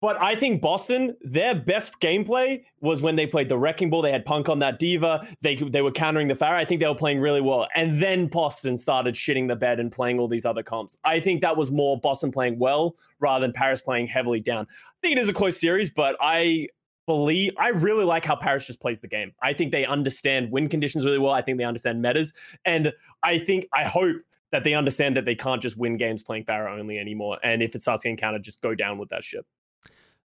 But 0.00 0.20
I 0.20 0.36
think 0.36 0.60
Boston, 0.60 1.16
their 1.22 1.54
best 1.54 1.98
gameplay 1.98 2.62
was 2.82 3.00
when 3.00 3.16
they 3.16 3.26
played 3.26 3.48
the 3.48 3.56
Wrecking 3.56 3.88
Ball. 3.88 4.02
They 4.02 4.12
had 4.12 4.26
Punk 4.26 4.50
on 4.50 4.58
that 4.58 4.78
D.Va. 4.78 5.26
They 5.40 5.54
they 5.54 5.80
were 5.80 5.90
countering 5.90 6.28
the 6.28 6.34
Pharah. 6.34 6.56
I 6.56 6.66
think 6.66 6.82
they 6.82 6.86
were 6.86 6.94
playing 6.94 7.20
really 7.20 7.40
well. 7.40 7.66
And 7.74 7.98
then 8.02 8.26
Boston 8.26 8.76
started 8.76 9.14
shitting 9.14 9.48
the 9.48 9.56
bed 9.56 9.80
and 9.80 9.90
playing 9.90 10.18
all 10.18 10.28
these 10.28 10.44
other 10.44 10.62
comps. 10.62 10.98
I 11.04 11.20
think 11.20 11.40
that 11.40 11.56
was 11.56 11.70
more 11.70 11.98
Boston 11.98 12.30
playing 12.30 12.58
well 12.58 12.96
rather 13.18 13.46
than 13.46 13.54
Paris 13.54 13.80
playing 13.80 14.08
heavily 14.08 14.40
down. 14.40 14.66
Think 15.04 15.18
it 15.18 15.20
is 15.20 15.28
a 15.28 15.34
close 15.34 15.60
series, 15.60 15.90
but 15.90 16.16
I 16.18 16.68
believe 17.06 17.52
I 17.58 17.68
really 17.68 18.06
like 18.06 18.24
how 18.24 18.36
Paris 18.36 18.66
just 18.66 18.80
plays 18.80 19.02
the 19.02 19.06
game. 19.06 19.32
I 19.42 19.52
think 19.52 19.70
they 19.70 19.84
understand 19.84 20.50
win 20.50 20.66
conditions 20.66 21.04
really 21.04 21.18
well. 21.18 21.32
I 21.32 21.42
think 21.42 21.58
they 21.58 21.64
understand 21.64 22.00
metas. 22.00 22.32
And 22.64 22.90
I 23.22 23.38
think 23.38 23.66
I 23.74 23.84
hope 23.84 24.16
that 24.50 24.64
they 24.64 24.72
understand 24.72 25.14
that 25.18 25.26
they 25.26 25.34
can't 25.34 25.60
just 25.60 25.76
win 25.76 25.98
games 25.98 26.22
playing 26.22 26.46
Pharah 26.46 26.78
only 26.80 26.98
anymore. 26.98 27.38
And 27.42 27.62
if 27.62 27.74
it 27.74 27.82
starts 27.82 28.04
getting 28.04 28.16
countered, 28.16 28.44
just 28.44 28.62
go 28.62 28.74
down 28.74 28.96
with 28.96 29.10
that 29.10 29.22
ship. 29.22 29.44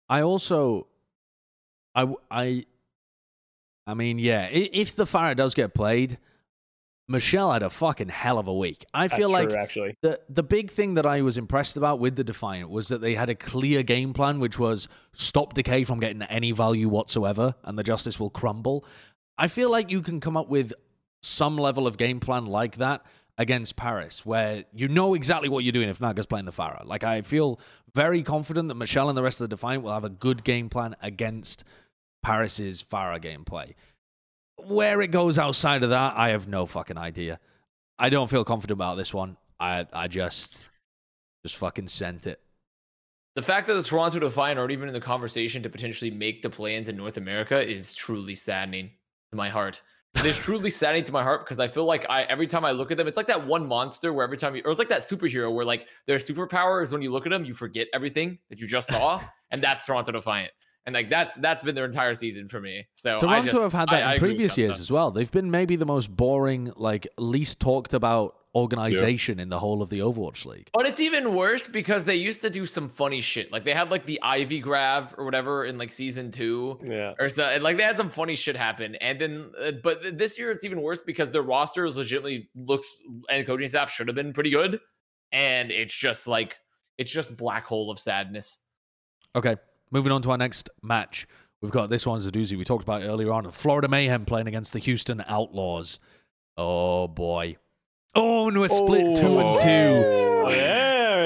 I 0.09 0.21
also, 0.21 0.87
I 1.95 2.13
I, 2.29 2.65
I 3.85 3.93
mean, 3.93 4.19
yeah. 4.19 4.49
If 4.51 4.97
the 4.97 5.05
Pharah 5.05 5.37
does 5.37 5.53
get 5.53 5.73
played, 5.73 6.17
Michelle 7.09 7.53
had 7.53 7.63
a 7.63 7.69
fucking 7.69 8.09
hell 8.09 8.37
of 8.37 8.47
a 8.47 8.53
week. 8.53 8.85
I 8.93 9.07
That's 9.07 9.17
feel 9.17 9.31
like 9.31 9.49
true, 9.49 9.57
actually. 9.57 9.97
the 10.01 10.19
the 10.29 10.43
big 10.43 10.71
thing 10.71 10.95
that 10.95 11.05
I 11.05 11.21
was 11.21 11.37
impressed 11.37 11.77
about 11.77 11.99
with 11.99 12.15
the 12.17 12.23
Defiant 12.23 12.69
was 12.69 12.89
that 12.89 12.99
they 12.99 13.15
had 13.15 13.29
a 13.29 13.35
clear 13.35 13.81
game 13.81 14.13
plan, 14.13 14.39
which 14.39 14.59
was 14.59 14.87
stop 15.13 15.53
Decay 15.53 15.85
from 15.85 15.99
getting 15.99 16.21
any 16.23 16.51
value 16.51 16.89
whatsoever, 16.89 17.55
and 17.63 17.77
the 17.79 17.83
Justice 17.83 18.19
will 18.19 18.29
crumble. 18.29 18.83
I 19.37 19.47
feel 19.47 19.71
like 19.71 19.89
you 19.89 20.01
can 20.01 20.19
come 20.19 20.35
up 20.35 20.49
with 20.49 20.73
some 21.21 21.57
level 21.57 21.87
of 21.87 21.97
game 21.97 22.19
plan 22.19 22.45
like 22.45 22.77
that 22.77 23.05
against 23.37 23.75
Paris, 23.75 24.25
where 24.25 24.65
you 24.73 24.87
know 24.87 25.13
exactly 25.13 25.47
what 25.47 25.63
you're 25.63 25.71
doing 25.71 25.89
if 25.89 26.01
Naga's 26.01 26.25
playing 26.25 26.45
the 26.45 26.51
Pharah. 26.51 26.85
Like 26.85 27.03
I 27.03 27.21
feel 27.21 27.59
very 27.93 28.21
confident 28.23 28.67
that 28.67 28.75
Michelle 28.75 29.09
and 29.09 29.17
the 29.17 29.23
rest 29.23 29.39
of 29.39 29.45
the 29.45 29.55
Defiant 29.55 29.83
will 29.83 29.93
have 29.93 30.03
a 30.03 30.09
good 30.09 30.43
game 30.43 30.69
plan 30.69 30.95
against 31.01 31.63
Paris's 32.21 32.83
Pharah 32.83 33.21
gameplay. 33.21 33.75
Where 34.57 35.01
it 35.01 35.11
goes 35.11 35.37
outside 35.37 35.83
of 35.83 35.91
that, 35.91 36.15
I 36.17 36.29
have 36.29 36.47
no 36.47 36.65
fucking 36.65 36.97
idea. 36.97 37.39
I 37.99 38.09
don't 38.09 38.29
feel 38.29 38.43
confident 38.43 38.77
about 38.77 38.95
this 38.95 39.13
one. 39.13 39.37
I 39.59 39.85
I 39.93 40.07
just 40.07 40.69
just 41.43 41.57
fucking 41.57 41.87
sent 41.87 42.27
it. 42.27 42.39
The 43.35 43.41
fact 43.43 43.67
that 43.67 43.75
the 43.75 43.83
Toronto 43.83 44.19
Defiant 44.19 44.57
aren't 44.57 44.71
even 44.71 44.87
in 44.87 44.93
the 44.93 44.99
conversation 44.99 45.61
to 45.61 45.69
potentially 45.69 46.09
make 46.09 46.41
the 46.41 46.49
plans 46.49 46.89
in 46.89 46.97
North 46.97 47.17
America 47.17 47.59
is 47.65 47.93
truly 47.93 48.33
saddening 48.33 48.89
to 49.29 49.35
my 49.35 49.47
heart. 49.47 49.81
It 50.15 50.25
is 50.25 50.37
truly 50.37 50.71
saddening 50.71 51.03
to 51.03 51.11
my 51.11 51.21
heart 51.21 51.45
because 51.45 51.59
I 51.59 51.67
feel 51.67 51.85
like 51.85 52.07
I 52.09 52.23
every 52.23 52.47
time 52.47 52.65
I 52.65 52.71
look 52.71 52.91
at 52.91 52.97
them, 52.97 53.07
it's 53.07 53.17
like 53.17 53.27
that 53.27 53.45
one 53.45 53.67
monster 53.67 54.11
where 54.11 54.23
every 54.23 54.37
time 54.37 54.55
you, 54.55 54.63
or 54.65 54.71
it's 54.71 54.79
like 54.79 54.87
that 54.89 55.01
superhero 55.01 55.53
where 55.53 55.65
like 55.65 55.87
their 56.07 56.17
superpower 56.17 56.81
is 56.81 56.91
when 56.91 57.03
you 57.03 57.11
look 57.11 57.27
at 57.27 57.29
them, 57.29 57.45
you 57.45 57.53
forget 57.53 57.87
everything 57.93 58.39
that 58.49 58.59
you 58.59 58.67
just 58.67 58.89
saw, 58.89 59.21
and 59.51 59.61
that's 59.61 59.85
Toronto 59.85 60.11
Defiant. 60.11 60.51
And 60.87 60.93
like 60.93 61.09
that's 61.09 61.35
that's 61.35 61.63
been 61.63 61.75
their 61.75 61.85
entire 61.85 62.15
season 62.15 62.47
for 62.47 62.59
me. 62.61 62.87
So 62.95 63.17
I 63.17 63.19
Toronto 63.19 63.43
just- 63.49 63.61
have 63.61 63.73
had 63.73 63.89
that 63.89 64.03
I 64.03 64.11
in 64.11 64.17
agree 64.17 64.29
with 64.29 64.37
previous 64.37 64.57
years 64.57 64.77
Custa. 64.77 64.81
as 64.81 64.91
well. 64.91 65.11
They've 65.11 65.29
been 65.29 65.51
maybe 65.51 65.75
the 65.75 65.85
most 65.85 66.15
boring, 66.15 66.71
like 66.77 67.05
least 67.17 67.59
talked 67.59 67.93
about 67.93 68.35
organization 68.55 69.39
in 69.39 69.49
the 69.49 69.59
whole 69.59 69.81
of 69.83 69.89
the 69.89 69.99
Overwatch 69.99 70.45
League. 70.45 70.69
But 70.73 70.87
it's 70.87 70.99
even 70.99 71.35
worse 71.35 71.67
because 71.67 72.05
they 72.05 72.15
used 72.15 72.41
to 72.41 72.49
do 72.49 72.65
some 72.65 72.89
funny 72.89 73.21
shit. 73.21 73.51
Like 73.51 73.65
they 73.65 73.73
had 73.73 73.91
like 73.91 74.05
the 74.05 74.19
Ivy 74.21 74.61
grab 74.61 75.13
or 75.17 75.25
whatever 75.25 75.65
in 75.65 75.77
like 75.77 75.91
season 75.91 76.31
two. 76.31 76.79
Yeah. 76.87 77.13
Or 77.19 77.27
so, 77.29 77.43
and, 77.43 77.61
like 77.61 77.75
they 77.77 77.83
had 77.83 77.97
some 77.97 78.09
funny 78.09 78.35
shit 78.35 78.55
happen, 78.55 78.95
and 78.95 79.19
then 79.19 79.51
uh, 79.61 79.71
but 79.83 80.17
this 80.17 80.39
year 80.39 80.51
it's 80.51 80.63
even 80.63 80.81
worse 80.81 81.01
because 81.01 81.31
their 81.31 81.43
roster 81.43 81.85
is 81.85 81.97
legitimately 81.97 82.49
looks 82.55 82.97
and 83.29 83.45
coaching 83.45 83.67
staff 83.67 83.91
should 83.91 84.07
have 84.07 84.15
been 84.15 84.31
pretty 84.31 84.51
good, 84.51 84.79
and 85.33 85.69
it's 85.69 85.93
just 85.93 86.27
like 86.27 86.57
it's 86.97 87.11
just 87.11 87.35
black 87.35 87.65
hole 87.65 87.91
of 87.91 87.99
sadness. 87.99 88.57
Okay, 89.35 89.57
moving 89.91 90.11
on 90.11 90.21
to 90.23 90.31
our 90.31 90.37
next 90.37 90.69
match. 90.81 91.27
We've 91.61 91.71
got 91.71 91.89
this 91.89 92.05
one's 92.05 92.25
a 92.25 92.31
doozy. 92.31 92.57
We 92.57 92.63
talked 92.63 92.83
about 92.83 93.03
earlier 93.03 93.31
on. 93.33 93.51
Florida 93.51 93.87
Mayhem 93.87 94.25
playing 94.25 94.47
against 94.47 94.73
the 94.73 94.79
Houston 94.79 95.23
Outlaws. 95.27 95.99
Oh 96.55 97.07
boy. 97.07 97.57
Oh, 98.15 98.47
and 98.47 98.59
we're 98.59 98.69
split 98.69 99.17
two 99.17 99.39
and 99.39 99.59
two. 99.59 100.27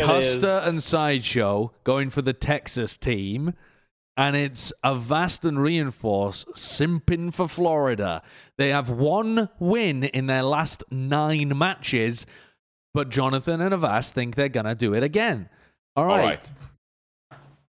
Custa 0.06 0.66
and 0.68 0.82
Sideshow 0.82 1.72
going 1.84 2.10
for 2.10 2.22
the 2.22 2.34
Texas 2.34 2.98
team. 2.98 3.54
And 4.18 4.36
it's 4.36 4.74
Avast 4.84 5.46
and 5.46 5.62
Reinforce 5.62 6.46
simping 6.54 7.34
for 7.34 7.48
Florida. 7.48 8.22
They 8.58 8.70
have 8.70 8.90
one 8.90 9.50
win 9.58 10.04
in 10.04 10.28
their 10.28 10.44
last 10.44 10.84
nine 10.92 11.58
matches, 11.58 12.26
but 12.94 13.10
Jonathan 13.10 13.62
and 13.62 13.74
Avast 13.74 14.14
think 14.14 14.36
they're 14.36 14.50
going 14.50 14.66
to 14.66 14.76
do 14.76 14.94
it 14.94 15.02
again. 15.02 15.50
All 15.96 16.06
right. 16.06 16.20
All 16.20 16.26
right. 16.28 16.52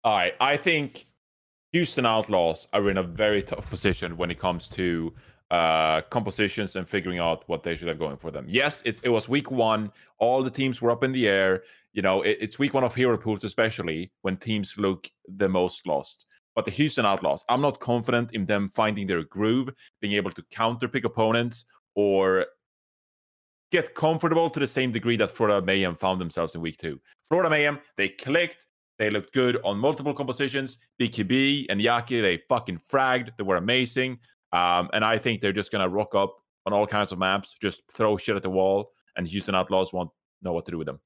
All 0.08 0.16
right. 0.16 0.36
I 0.40 0.56
think 0.56 1.06
Houston 1.74 2.06
Outlaws 2.06 2.70
are 2.72 2.90
in 2.90 2.98
a 2.98 3.04
very 3.04 3.44
tough 3.44 3.70
position 3.70 4.16
when 4.16 4.32
it 4.32 4.40
comes 4.40 4.70
to 4.70 5.14
uh, 5.52 6.00
compositions 6.00 6.78
and 6.78 6.88
figuring 6.88 7.20
out 7.20 7.44
what 7.48 7.62
they 7.62 7.76
should 7.76 7.90
have 7.90 8.00
going 8.00 8.16
for 8.16 8.32
them. 8.32 8.46
Yes, 8.48 8.82
it, 8.86 9.02
it 9.04 9.10
was 9.10 9.28
week 9.28 9.52
one. 9.52 9.92
All 10.20 10.44
the 10.44 10.50
teams 10.50 10.82
were 10.82 10.92
up 10.92 11.04
in 11.04 11.12
the 11.12 11.28
air. 11.28 11.64
You 11.92 12.04
know, 12.04 12.22
it, 12.22 12.38
it's 12.40 12.58
week 12.58 12.74
one 12.74 12.86
of 12.86 12.96
hero 12.96 13.18
pools, 13.18 13.44
especially 13.44 14.10
when 14.22 14.38
teams 14.38 14.78
look 14.78 15.10
the 15.28 15.50
most 15.50 15.86
lost. 15.86 16.26
But 16.56 16.64
the 16.64 16.72
Houston 16.72 17.06
Outlaws, 17.06 17.44
I'm 17.50 17.60
not 17.60 17.82
confident 17.82 18.34
in 18.34 18.46
them 18.46 18.70
finding 18.70 19.08
their 19.08 19.26
groove, 19.26 19.72
being 20.00 20.14
able 20.14 20.32
to 20.32 20.44
counter 20.52 20.88
pick 20.88 21.04
opponents 21.04 21.66
or 21.96 22.46
get 23.74 23.94
comfortable 23.94 24.50
to 24.52 24.60
the 24.62 24.68
same 24.68 24.94
degree 24.94 25.18
that 25.18 25.32
Florida 25.32 25.62
Mayhem 25.62 25.96
found 25.96 26.22
themselves 26.22 26.56
in 26.56 26.62
week 26.62 26.78
two. 26.78 26.98
Florida 27.28 27.50
Mayhem, 27.50 27.80
they 27.98 28.08
clicked. 28.08 28.64
They 29.00 29.10
looked 29.10 29.34
good 29.34 29.58
on 29.64 29.78
multiple 29.78 30.14
compositions. 30.14 30.78
BQB 31.00 31.68
and 31.70 31.80
Yaki, 31.80 32.22
they 32.22 32.42
fucking 32.50 32.80
fragged. 32.80 33.30
They 33.38 33.44
were 33.44 33.58
amazing. 33.58 34.20
Um, 34.54 34.90
and 34.94 35.04
I 35.04 35.18
think 35.18 35.42
they're 35.42 35.54
just 35.54 35.72
going 35.72 35.84
to 35.84 35.90
rock 35.90 36.16
up 36.16 36.36
on 36.66 36.74
all 36.74 36.88
kinds 36.88 37.12
of 37.12 37.20
maps, 37.20 37.56
just 37.62 37.82
throw 37.94 38.18
shit 38.18 38.36
at 38.36 38.44
the 38.44 38.50
wall, 38.50 38.92
and 39.16 39.28
Houston 39.28 39.56
Outlaws 39.56 39.94
won't 39.94 40.10
know 40.42 40.54
what 40.54 40.66
to 40.66 40.72
do 40.72 40.78
with 40.78 40.88
them. 40.88 41.00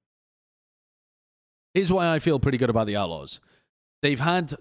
Here's 1.74 1.92
why 1.92 2.14
I 2.14 2.20
feel 2.20 2.40
pretty 2.40 2.58
good 2.58 2.70
about 2.70 2.88
the 2.88 2.96
Outlaws. 2.96 3.40
They've 4.02 4.20
had 4.20 4.54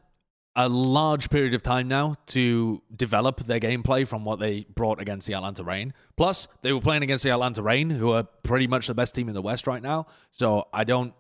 a 0.56 0.68
large 0.68 1.30
period 1.30 1.54
of 1.54 1.62
time 1.62 1.88
now 1.88 2.14
to 2.26 2.82
develop 2.94 3.44
their 3.46 3.60
gameplay 3.60 4.06
from 4.06 4.24
what 4.24 4.40
they 4.40 4.66
brought 4.74 5.00
against 5.00 5.26
the 5.26 5.34
Atlanta 5.34 5.64
Reign. 5.64 5.94
Plus, 6.16 6.48
they 6.62 6.72
were 6.72 6.80
playing 6.80 7.02
against 7.02 7.24
the 7.24 7.30
Atlanta 7.30 7.62
Reign, 7.62 7.90
who 7.90 8.12
are 8.12 8.24
pretty 8.42 8.66
much 8.66 8.86
the 8.86 8.94
best 8.94 9.14
team 9.14 9.28
in 9.28 9.34
the 9.34 9.42
West 9.42 9.66
right 9.66 9.82
now. 9.82 10.06
So 10.30 10.68
I 10.72 10.84
don't 10.84 11.14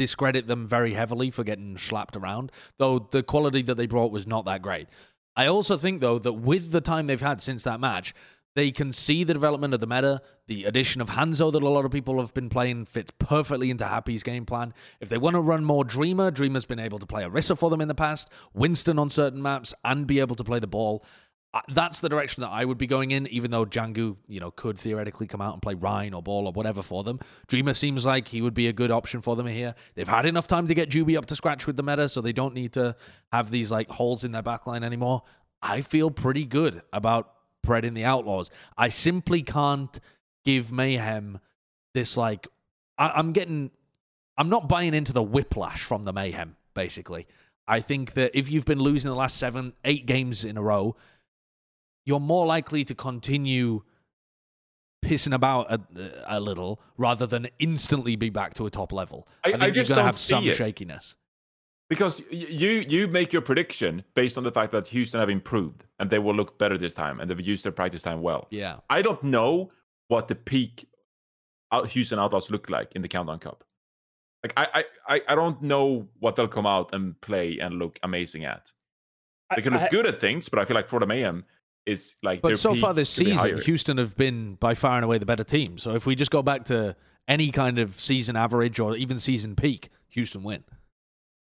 discredit 0.00 0.46
them 0.46 0.66
very 0.66 0.94
heavily 0.94 1.30
for 1.30 1.44
getting 1.44 1.76
slapped 1.76 2.16
around, 2.16 2.50
though 2.78 2.98
the 2.98 3.22
quality 3.22 3.60
that 3.60 3.74
they 3.74 3.84
brought 3.84 4.10
was 4.10 4.26
not 4.26 4.46
that 4.46 4.62
great. 4.62 4.88
I 5.36 5.46
also 5.46 5.76
think, 5.76 6.00
though, 6.00 6.18
that 6.18 6.32
with 6.32 6.72
the 6.72 6.80
time 6.80 7.06
they've 7.06 7.20
had 7.20 7.42
since 7.42 7.64
that 7.64 7.80
match, 7.80 8.14
they 8.56 8.70
can 8.70 8.92
see 8.92 9.24
the 9.24 9.34
development 9.34 9.74
of 9.74 9.80
the 9.80 9.86
meta. 9.86 10.22
The 10.46 10.64
addition 10.64 11.02
of 11.02 11.10
Hanzo 11.10 11.52
that 11.52 11.62
a 11.62 11.68
lot 11.68 11.84
of 11.84 11.90
people 11.90 12.18
have 12.18 12.32
been 12.32 12.48
playing 12.48 12.86
fits 12.86 13.12
perfectly 13.18 13.70
into 13.70 13.86
Happy's 13.86 14.22
game 14.22 14.46
plan. 14.46 14.72
If 15.00 15.10
they 15.10 15.18
want 15.18 15.34
to 15.34 15.40
run 15.40 15.66
more 15.66 15.84
Dreamer, 15.84 16.30
Dreamer's 16.30 16.64
been 16.64 16.78
able 16.78 16.98
to 16.98 17.06
play 17.06 17.22
Orisa 17.22 17.58
for 17.58 17.68
them 17.68 17.82
in 17.82 17.88
the 17.88 17.94
past, 17.94 18.30
Winston 18.54 18.98
on 18.98 19.10
certain 19.10 19.42
maps, 19.42 19.74
and 19.84 20.06
be 20.06 20.18
able 20.18 20.36
to 20.36 20.44
play 20.44 20.60
the 20.60 20.66
ball. 20.66 21.04
That's 21.68 21.98
the 21.98 22.08
direction 22.08 22.42
that 22.42 22.50
I 22.50 22.64
would 22.64 22.78
be 22.78 22.86
going 22.86 23.10
in, 23.10 23.26
even 23.26 23.50
though 23.50 23.66
Django, 23.66 24.16
you 24.28 24.38
know, 24.38 24.52
could 24.52 24.78
theoretically 24.78 25.26
come 25.26 25.40
out 25.40 25.52
and 25.52 25.60
play 25.60 25.74
Rein 25.74 26.14
or 26.14 26.22
Ball 26.22 26.46
or 26.46 26.52
whatever 26.52 26.80
for 26.80 27.02
them. 27.02 27.18
Dreamer 27.48 27.74
seems 27.74 28.06
like 28.06 28.28
he 28.28 28.40
would 28.40 28.54
be 28.54 28.68
a 28.68 28.72
good 28.72 28.92
option 28.92 29.20
for 29.20 29.34
them 29.34 29.46
here. 29.46 29.74
They've 29.96 30.06
had 30.06 30.26
enough 30.26 30.46
time 30.46 30.68
to 30.68 30.74
get 30.74 30.90
Juby 30.90 31.18
up 31.18 31.26
to 31.26 31.36
scratch 31.36 31.66
with 31.66 31.76
the 31.76 31.82
meta, 31.82 32.08
so 32.08 32.20
they 32.20 32.32
don't 32.32 32.54
need 32.54 32.74
to 32.74 32.94
have 33.32 33.50
these 33.50 33.72
like 33.72 33.90
holes 33.90 34.22
in 34.22 34.30
their 34.30 34.44
backline 34.44 34.84
anymore. 34.84 35.22
I 35.60 35.80
feel 35.80 36.10
pretty 36.10 36.44
good 36.44 36.82
about 36.92 37.32
Pred 37.66 37.82
in 37.82 37.94
the 37.94 38.04
Outlaws. 38.04 38.50
I 38.78 38.88
simply 38.88 39.42
can't 39.42 39.98
give 40.44 40.70
Mayhem 40.70 41.40
this 41.94 42.16
like 42.16 42.46
I, 42.96 43.08
I'm 43.08 43.32
getting 43.32 43.70
I'm 44.36 44.48
not 44.48 44.68
buying 44.68 44.94
into 44.94 45.12
the 45.12 45.22
whiplash 45.22 45.82
from 45.82 46.04
the 46.04 46.12
mayhem. 46.12 46.56
Basically, 46.74 47.26
I 47.66 47.80
think 47.80 48.14
that 48.14 48.30
if 48.34 48.50
you've 48.50 48.64
been 48.64 48.78
losing 48.78 49.10
the 49.10 49.16
last 49.16 49.36
seven, 49.36 49.72
eight 49.84 50.06
games 50.06 50.44
in 50.44 50.56
a 50.56 50.62
row, 50.62 50.96
you're 52.06 52.20
more 52.20 52.46
likely 52.46 52.84
to 52.84 52.94
continue 52.94 53.82
pissing 55.04 55.34
about 55.34 55.72
a, 55.72 55.80
a 56.26 56.40
little 56.40 56.80
rather 56.98 57.26
than 57.26 57.48
instantly 57.58 58.16
be 58.16 58.28
back 58.30 58.54
to 58.54 58.66
a 58.66 58.70
top 58.70 58.92
level. 58.92 59.26
I- 59.44 59.50
think 59.52 59.62
I 59.62 59.66
you're 59.66 59.74
just 59.74 59.88
going 59.88 59.96
to 59.96 60.00
don't 60.00 60.06
have 60.06 60.18
some 60.18 60.42
see 60.44 60.50
it. 60.50 60.56
shakiness. 60.56 61.16
Because 61.88 62.22
you 62.30 62.84
you 62.88 63.08
make 63.08 63.32
your 63.32 63.42
prediction 63.42 64.04
based 64.14 64.38
on 64.38 64.44
the 64.44 64.52
fact 64.52 64.70
that 64.70 64.86
Houston 64.88 65.18
have 65.18 65.28
improved 65.28 65.84
and 65.98 66.08
they 66.08 66.20
will 66.20 66.34
look 66.36 66.56
better 66.56 66.78
this 66.78 66.94
time 66.94 67.18
and 67.18 67.28
they've 67.28 67.40
used 67.40 67.64
their 67.64 67.72
practice 67.72 68.00
time 68.00 68.22
well. 68.22 68.46
Yeah. 68.50 68.76
I 68.88 69.02
don't 69.02 69.20
know 69.24 69.70
what 70.06 70.28
the 70.28 70.36
peak 70.36 70.86
uh, 71.72 71.82
Houston 71.84 72.20
Outlaws 72.20 72.48
look 72.48 72.70
like 72.70 72.92
in 72.94 73.02
the 73.02 73.08
Countdown 73.08 73.40
Cup. 73.40 73.64
Like 74.44 74.52
I, 74.56 74.68
I 75.08 75.16
I 75.16 75.22
I 75.30 75.34
don't 75.34 75.60
know 75.62 76.06
what 76.20 76.36
they'll 76.36 76.46
come 76.46 76.64
out 76.66 76.94
and 76.94 77.20
play 77.22 77.58
and 77.58 77.74
look 77.80 77.98
amazing 78.04 78.44
at. 78.44 78.70
They 79.56 79.62
can 79.62 79.72
look 79.72 79.82
I- 79.82 79.88
good 79.88 80.06
at 80.06 80.20
things, 80.20 80.48
but 80.48 80.60
I 80.60 80.64
feel 80.66 80.76
like 80.76 80.86
for 80.86 81.00
the 81.00 81.06
Mayhem, 81.06 81.44
it's 81.90 82.16
like. 82.22 82.42
But 82.42 82.58
so 82.58 82.74
far 82.74 82.94
this 82.94 83.10
season. 83.10 83.60
Houston 83.62 83.98
have 83.98 84.16
been 84.16 84.54
by 84.54 84.74
far 84.74 84.96
and 84.96 85.04
away 85.04 85.18
the 85.18 85.26
better 85.26 85.44
team. 85.44 85.78
So 85.78 85.94
if 85.94 86.06
we 86.06 86.14
just 86.14 86.30
go 86.30 86.42
back 86.42 86.64
to 86.66 86.96
any 87.28 87.50
kind 87.50 87.78
of 87.78 87.92
season 88.00 88.36
average 88.36 88.80
or 88.80 88.96
even 88.96 89.18
season 89.18 89.54
peak, 89.56 89.90
Houston 90.10 90.42
win. 90.42 90.64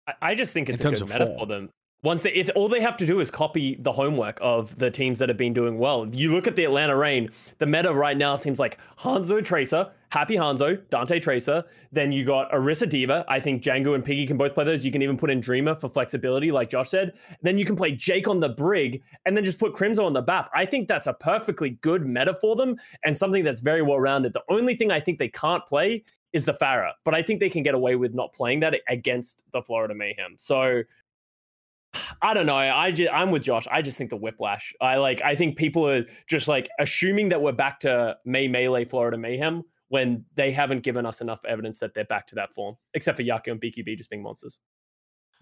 I, 0.06 0.12
I 0.22 0.34
just 0.34 0.52
think 0.52 0.68
it's 0.68 0.80
In 0.80 0.86
a 0.86 0.90
terms 0.90 1.00
good 1.00 1.10
of 1.10 1.12
meta 1.20 1.26
form. 1.26 1.38
for 1.38 1.46
them. 1.46 1.70
Once 2.02 2.22
they, 2.22 2.32
if 2.32 2.50
all 2.54 2.68
they 2.68 2.80
have 2.80 2.96
to 2.96 3.06
do 3.06 3.20
is 3.20 3.30
copy 3.30 3.74
the 3.80 3.90
homework 3.90 4.38
of 4.42 4.76
the 4.78 4.90
teams 4.90 5.18
that 5.18 5.28
have 5.28 5.38
been 5.38 5.54
doing 5.54 5.78
well. 5.78 6.06
You 6.12 6.30
look 6.30 6.46
at 6.46 6.54
the 6.54 6.64
Atlanta 6.64 6.94
Reign. 6.94 7.30
The 7.58 7.66
meta 7.66 7.92
right 7.92 8.16
now 8.16 8.36
seems 8.36 8.58
like 8.58 8.78
Hanzo 8.98 9.42
Tracer, 9.42 9.90
Happy 10.10 10.36
Hanzo, 10.36 10.76
Danteh 10.90 11.20
Tracer. 11.22 11.64
Then 11.92 12.12
you 12.12 12.24
got 12.24 12.52
Orisa 12.52 12.88
D.Va. 12.88 13.24
I 13.28 13.40
think 13.40 13.62
Django 13.62 13.94
and 13.94 14.04
Piggy 14.04 14.26
can 14.26 14.36
both 14.36 14.54
play 14.54 14.64
those. 14.64 14.84
You 14.84 14.92
can 14.92 15.02
even 15.02 15.16
put 15.16 15.30
in 15.30 15.40
Dreamer 15.40 15.74
for 15.74 15.88
flexibility, 15.88 16.52
like 16.52 16.70
Josh 16.70 16.90
said. 16.90 17.14
Then 17.40 17.56
you 17.56 17.64
can 17.64 17.76
play 17.76 17.92
Jake 17.92 18.28
on 18.28 18.40
the 18.40 18.50
Brig, 18.50 19.02
and 19.24 19.36
then 19.36 19.44
just 19.44 19.58
put 19.58 19.72
Crimzo 19.72 20.04
on 20.04 20.12
the 20.12 20.22
BAP. 20.22 20.50
I 20.54 20.66
think 20.66 20.88
that's 20.88 21.06
a 21.06 21.14
perfectly 21.14 21.70
good 21.80 22.06
meta 22.06 22.34
for 22.34 22.56
them 22.56 22.76
and 23.04 23.16
something 23.16 23.42
that's 23.42 23.60
very 23.60 23.82
well 23.82 23.98
rounded. 23.98 24.34
The 24.34 24.44
only 24.50 24.76
thing 24.76 24.92
I 24.92 25.00
think 25.00 25.18
they 25.18 25.28
can't 25.28 25.64
play 25.66 26.04
is 26.32 26.44
the 26.44 26.52
Pharah, 26.52 26.92
but 27.04 27.14
I 27.14 27.22
think 27.22 27.40
they 27.40 27.48
can 27.48 27.62
get 27.62 27.74
away 27.74 27.96
with 27.96 28.12
not 28.12 28.32
playing 28.34 28.60
that 28.60 28.74
against 28.88 29.42
the 29.52 29.62
Florida 29.62 29.94
Mayhem. 29.94 30.34
So 30.36 30.82
I 32.22 32.34
don't 32.34 32.46
know. 32.46 32.56
I 32.56 32.90
just, 32.90 33.12
I'm 33.12 33.30
with 33.30 33.42
Josh. 33.42 33.66
I 33.70 33.82
just 33.82 33.98
think 33.98 34.10
the 34.10 34.16
whiplash. 34.16 34.74
I 34.80 34.96
like. 34.96 35.20
I 35.22 35.34
think 35.34 35.56
people 35.56 35.88
are 35.88 36.04
just 36.26 36.48
like 36.48 36.68
assuming 36.78 37.28
that 37.30 37.40
we're 37.40 37.52
back 37.52 37.80
to 37.80 38.16
May 38.24 38.48
Melee 38.48 38.84
Florida 38.84 39.16
Mayhem 39.18 39.62
when 39.88 40.24
they 40.34 40.50
haven't 40.50 40.82
given 40.82 41.06
us 41.06 41.20
enough 41.20 41.40
evidence 41.46 41.78
that 41.78 41.94
they're 41.94 42.04
back 42.04 42.26
to 42.28 42.34
that 42.34 42.52
form, 42.52 42.76
except 42.94 43.16
for 43.16 43.22
Yaki 43.22 43.52
and 43.52 43.60
BQB 43.60 43.96
just 43.96 44.10
being 44.10 44.22
monsters. 44.22 44.58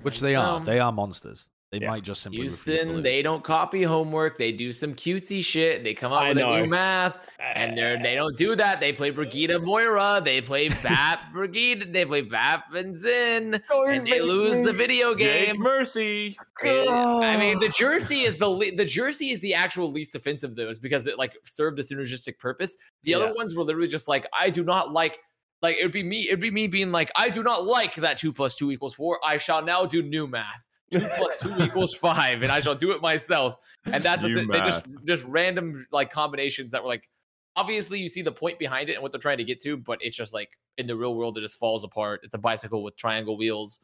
Which 0.03 0.21
they 0.21 0.35
are. 0.35 0.57
Um, 0.57 0.65
They 0.65 0.81
are 0.81 0.93
monsters. 0.93 1.51
They 1.75 1.81
Yeah. 1.81 1.91
might 1.91 2.05
just 2.05 2.23
simply 2.23 2.43
refuse 2.43 2.63
to 2.63 2.71
Houston, 2.71 3.03
they 3.03 3.21
don't 3.21 3.43
copy 3.43 3.83
homework. 3.83 4.39
They 4.39 4.53
do 4.53 4.71
some 4.71 4.95
cutesy 4.95 5.45
shit. 5.45 5.83
They 5.83 5.93
come 5.93 6.13
up 6.13 6.23
I 6.23 6.29
with 6.29 6.39
a 6.39 6.61
new 6.61 6.67
math, 6.69 7.17
and 7.41 7.77
they're 7.77 8.01
they 8.01 8.15
don't 8.15 8.37
do 8.39 8.55
that. 8.55 8.79
They 8.79 8.93
play 8.93 9.11
Brigitte 9.11 9.61
Moira. 9.61 10.23
They 10.25 10.41
play 10.41 10.69
Bap 10.85 11.33
Brigitte. 11.33 11.93
They 11.93 12.05
play 12.05 12.21
Bap 12.21 12.73
and 12.75 12.97
Zen, 12.97 13.61
and 13.73 14.07
they 14.07 14.21
lose 14.21 14.61
the 14.61 14.73
video 14.73 15.17
Jake 15.17 15.47
game. 15.49 15.59
Mercy. 15.61 16.39
I 16.63 17.37
mean, 17.39 17.59
the 17.59 17.71
jersey 17.71 18.21
is 18.21 18.37
the 18.39 18.47
le- 18.49 18.71
the 18.77 18.85
jersey 18.85 19.31
is 19.31 19.41
the 19.41 19.55
actual 19.55 19.91
least 19.91 20.15
offensive 20.15 20.51
of 20.51 20.57
those 20.57 20.79
because 20.79 21.09
it 21.09 21.19
like 21.19 21.33
served 21.45 21.81
a 21.81 21.83
synergistic 21.83 22.39
purpose. 22.39 22.77
The 23.03 23.11
Yeah. 23.11 23.17
other 23.17 23.35
ones 23.35 23.53
were 23.57 23.65
literally 23.65 23.89
just 23.89 24.07
like, 24.07 24.27
I 24.33 24.49
do 24.51 24.63
not 24.63 24.93
like. 24.93 25.19
Like 25.63 25.77
it 25.79 25.83
would 25.83 25.93
be 25.93 26.03
me. 26.03 26.29
It'd 26.29 26.41
be 26.41 26.51
me 26.51 26.67
being 26.67 26.93
like, 26.93 27.11
I 27.17 27.31
do 27.31 27.43
not 27.43 27.65
like 27.65 27.95
that 27.95 28.19
two 28.19 28.33
plus 28.35 28.55
two 28.55 28.71
equals 28.71 28.93
four. 28.93 29.19
I 29.25 29.39
shall 29.39 29.63
now 29.63 29.87
do 29.87 30.03
new 30.03 30.27
math. 30.27 30.63
Two 30.91 31.07
plus 31.17 31.39
two 31.39 31.55
equals 31.63 31.95
five, 31.95 32.43
and 32.43 32.53
I 32.53 32.61
shall 32.61 32.75
do 32.75 32.93
it 32.93 33.01
myself. 33.01 33.57
And 33.93 34.03
that's 34.03 34.23
they 34.23 34.61
just 34.61 34.87
just 35.05 35.25
random 35.25 35.85
like 35.93 36.11
combinations 36.11 36.73
that 36.73 36.83
were 36.83 36.89
like. 36.89 37.09
Obviously, 37.57 38.01
you 38.01 38.09
see 38.09 38.21
the 38.23 38.33
point 38.33 38.59
behind 38.59 38.89
it 38.89 38.95
and 38.95 39.03
what 39.03 39.13
they're 39.13 39.21
trying 39.21 39.39
to 39.39 39.45
get 39.45 39.61
to, 39.61 39.77
but 39.77 40.01
it's 40.03 40.17
just 40.17 40.35
like 40.35 40.59
in 40.77 40.89
the 40.89 40.97
real 40.97 41.15
world, 41.15 41.39
it 41.39 41.41
just 41.43 41.55
falls 41.55 41.85
apart. 41.85 42.21
It's 42.25 42.35
a 42.35 42.39
bicycle 42.39 42.83
with 42.83 42.97
triangle 42.97 43.37
wheels, 43.37 43.79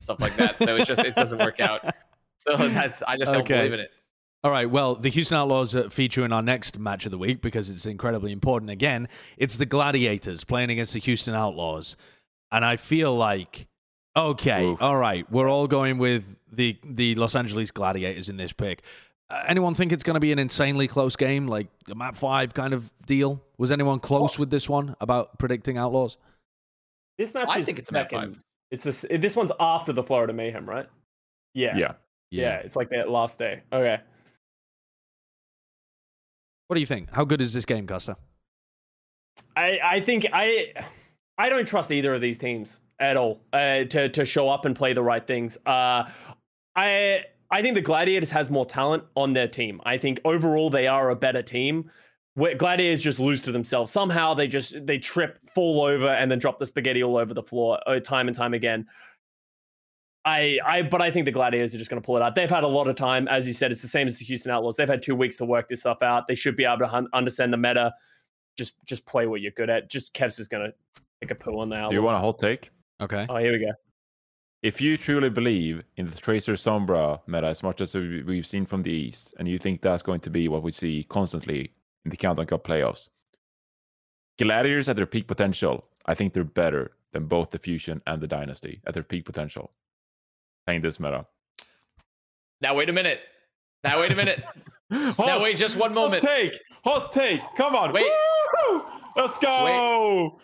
stuff 0.00 0.20
like 0.20 0.34
that. 0.36 0.58
So 0.58 0.76
it 0.76 0.86
just 0.86 1.04
it 1.04 1.14
doesn't 1.14 1.38
work 1.38 1.60
out. 1.60 1.82
So 2.38 2.56
that's 2.56 3.02
I 3.02 3.18
just 3.18 3.30
don't 3.30 3.42
Okay. 3.42 3.56
believe 3.58 3.74
in 3.74 3.80
it. 3.80 3.90
All 4.42 4.50
right. 4.50 4.68
Well, 4.68 4.94
the 4.94 5.10
Houston 5.10 5.36
Outlaws 5.36 5.76
uh, 5.76 5.90
feature 5.90 6.24
in 6.24 6.32
our 6.32 6.40
next 6.40 6.78
match 6.78 7.04
of 7.04 7.12
the 7.12 7.18
week 7.18 7.42
because 7.42 7.68
it's 7.68 7.84
incredibly 7.84 8.32
important. 8.32 8.70
Again, 8.70 9.08
it's 9.36 9.58
the 9.58 9.66
Gladiators 9.66 10.44
playing 10.44 10.70
against 10.70 10.94
the 10.94 11.00
Houston 11.00 11.34
Outlaws, 11.34 11.98
and 12.50 12.64
I 12.64 12.76
feel 12.76 13.14
like, 13.14 13.68
okay, 14.16 14.64
Oof. 14.64 14.80
all 14.82 14.96
right, 14.96 15.30
we're 15.30 15.48
all 15.48 15.66
going 15.66 15.98
with 15.98 16.38
the 16.52 16.76
the 16.84 17.14
Los 17.14 17.34
Angeles 17.36 17.70
Gladiators 17.70 18.28
in 18.28 18.36
this 18.36 18.52
pick. 18.52 18.82
Uh, 19.28 19.42
anyone 19.46 19.74
think 19.74 19.92
it's 19.92 20.02
going 20.02 20.14
to 20.14 20.20
be 20.20 20.32
an 20.32 20.38
insanely 20.40 20.88
close 20.88 21.14
game, 21.14 21.46
like 21.46 21.68
a 21.90 21.94
map 21.94 22.16
five 22.16 22.52
kind 22.52 22.74
of 22.74 22.92
deal? 23.06 23.42
Was 23.58 23.70
anyone 23.70 24.00
close 24.00 24.38
with 24.38 24.50
this 24.50 24.68
one 24.68 24.96
about 25.00 25.38
predicting 25.38 25.78
Outlaws? 25.78 26.18
This 27.16 27.32
match 27.34 27.48
I 27.48 27.58
is 27.60 27.66
think 27.66 27.78
it's 27.78 27.90
a 27.90 27.92
map 27.92 28.10
second- 28.10 28.34
five. 28.34 28.42
It's 28.72 28.82
this. 28.84 29.04
This 29.10 29.34
one's 29.36 29.50
after 29.58 29.92
the 29.92 30.02
Florida 30.02 30.32
Mayhem, 30.32 30.68
right? 30.68 30.86
Yeah. 31.54 31.76
Yeah. 31.76 31.92
Yeah. 32.30 32.54
It's 32.58 32.76
like 32.76 32.90
that 32.90 33.10
last 33.10 33.36
day. 33.38 33.62
Okay. 33.72 33.98
What 36.68 36.74
do 36.74 36.80
you 36.80 36.86
think? 36.86 37.10
How 37.12 37.24
good 37.24 37.40
is 37.40 37.52
this 37.52 37.64
game, 37.64 37.86
Custa? 37.86 38.16
I 39.56 39.78
I 39.82 40.00
think 40.00 40.26
I 40.32 40.72
I 41.36 41.48
don't 41.48 41.66
trust 41.66 41.90
either 41.90 42.14
of 42.14 42.20
these 42.20 42.38
teams 42.38 42.80
at 43.00 43.16
all 43.16 43.40
uh, 43.52 43.84
to 43.84 44.08
to 44.10 44.24
show 44.24 44.48
up 44.48 44.64
and 44.64 44.76
play 44.76 44.92
the 44.92 45.02
right 45.02 45.26
things. 45.26 45.56
Uh, 45.66 46.08
I 46.76 47.24
I 47.50 47.62
think 47.62 47.74
the 47.74 47.80
Gladiators 47.80 48.30
has 48.30 48.50
more 48.50 48.66
talent 48.66 49.02
on 49.16 49.32
their 49.32 49.48
team. 49.48 49.80
I 49.84 49.98
think 49.98 50.20
overall 50.24 50.70
they 50.70 50.86
are 50.86 51.10
a 51.10 51.16
better 51.16 51.42
team. 51.42 51.90
Where 52.34 52.54
Gladiators 52.54 53.02
just 53.02 53.18
lose 53.18 53.42
to 53.42 53.52
themselves. 53.52 53.90
Somehow 53.90 54.34
they 54.34 54.46
just 54.46 54.86
they 54.86 54.98
trip, 54.98 55.40
fall 55.52 55.82
over, 55.82 56.08
and 56.08 56.30
then 56.30 56.38
drop 56.38 56.60
the 56.60 56.66
spaghetti 56.66 57.02
all 57.02 57.16
over 57.16 57.34
the 57.34 57.42
floor 57.42 57.80
uh, 57.86 57.98
time 57.98 58.28
and 58.28 58.36
time 58.36 58.54
again. 58.54 58.86
I, 60.24 60.58
I, 60.64 60.82
but 60.82 61.00
I 61.00 61.10
think 61.10 61.24
the 61.24 61.32
Gladiators 61.32 61.74
are 61.74 61.78
just 61.78 61.90
going 61.90 62.00
to 62.00 62.04
pull 62.06 62.16
it 62.16 62.22
out. 62.22 62.34
They've 62.34 62.48
had 62.48 62.62
a 62.62 62.68
lot 62.68 62.88
of 62.88 62.94
time, 62.94 63.26
as 63.28 63.46
you 63.46 63.52
said. 63.52 63.72
It's 63.72 63.80
the 63.80 63.88
same 63.88 64.06
as 64.06 64.18
the 64.18 64.24
Houston 64.26 64.52
Outlaws. 64.52 64.76
They've 64.76 64.88
had 64.88 65.02
two 65.02 65.16
weeks 65.16 65.38
to 65.38 65.44
work 65.44 65.68
this 65.68 65.80
stuff 65.80 66.02
out. 66.02 66.28
They 66.28 66.34
should 66.34 66.56
be 66.56 66.64
able 66.64 66.78
to 66.78 66.86
hun- 66.86 67.08
understand 67.14 67.52
the 67.52 67.56
meta. 67.56 67.94
Just, 68.56 68.74
just 68.86 69.06
play 69.06 69.26
what 69.26 69.40
you're 69.40 69.52
good 69.52 69.70
at. 69.70 69.90
Just 69.90 70.12
Kevster 70.12 70.40
is 70.40 70.48
going 70.48 70.70
to 70.70 71.02
take 71.22 71.30
a 71.30 71.34
poo 71.34 71.58
on 71.58 71.70
the 71.70 71.76
Outlaws. 71.76 71.90
Do 71.90 71.94
you 71.96 72.02
want 72.02 72.16
a 72.16 72.20
whole 72.20 72.34
take? 72.34 72.70
Okay. 73.00 73.26
Oh, 73.28 73.36
here 73.36 73.52
we 73.52 73.58
go. 73.58 73.72
If 74.62 74.80
you 74.80 74.96
truly 74.98 75.30
believe 75.30 75.82
in 75.96 76.06
the 76.06 76.16
Tracer 76.16 76.52
Sombra 76.52 77.20
meta 77.26 77.46
as 77.46 77.62
much 77.62 77.80
as 77.80 77.94
we- 77.94 78.22
we've 78.22 78.46
seen 78.46 78.66
from 78.66 78.82
the 78.82 78.90
East, 78.90 79.34
and 79.38 79.48
you 79.48 79.58
think 79.58 79.80
that's 79.80 80.02
going 80.02 80.20
to 80.20 80.30
be 80.30 80.48
what 80.48 80.62
we 80.62 80.70
see 80.70 81.04
constantly 81.04 81.72
in 82.04 82.10
the 82.10 82.16
Countdown 82.16 82.46
Cup 82.46 82.64
playoffs, 82.64 83.08
Gladiators 84.38 84.88
at 84.88 84.96
their 84.96 85.06
peak 85.06 85.26
potential, 85.26 85.84
I 86.06 86.14
think 86.14 86.32
they're 86.32 86.44
better 86.44 86.92
than 87.12 87.26
both 87.26 87.50
the 87.50 87.58
Fusion 87.58 88.00
and 88.06 88.22
the 88.22 88.26
Dynasty 88.26 88.80
at 88.86 88.94
their 88.94 89.02
peak 89.02 89.24
potential. 89.26 89.70
Playing 90.66 90.80
this 90.80 90.98
meta. 90.98 91.26
Now 92.62 92.74
wait 92.74 92.88
a 92.88 92.92
minute. 92.92 93.20
Now 93.84 94.00
wait 94.00 94.12
a 94.12 94.14
minute. 94.14 94.42
Hot, 94.92 95.18
now 95.26 95.42
wait 95.42 95.56
just 95.56 95.76
one 95.76 95.92
moment. 95.94 96.24
Hot 96.24 96.34
take. 96.34 96.60
Hot 96.84 97.12
take. 97.12 97.40
Come 97.56 97.74
on. 97.76 97.92
Wait. 97.92 98.10
Woo! 98.70 98.82
Let's 99.16 99.38
go. 99.38 100.40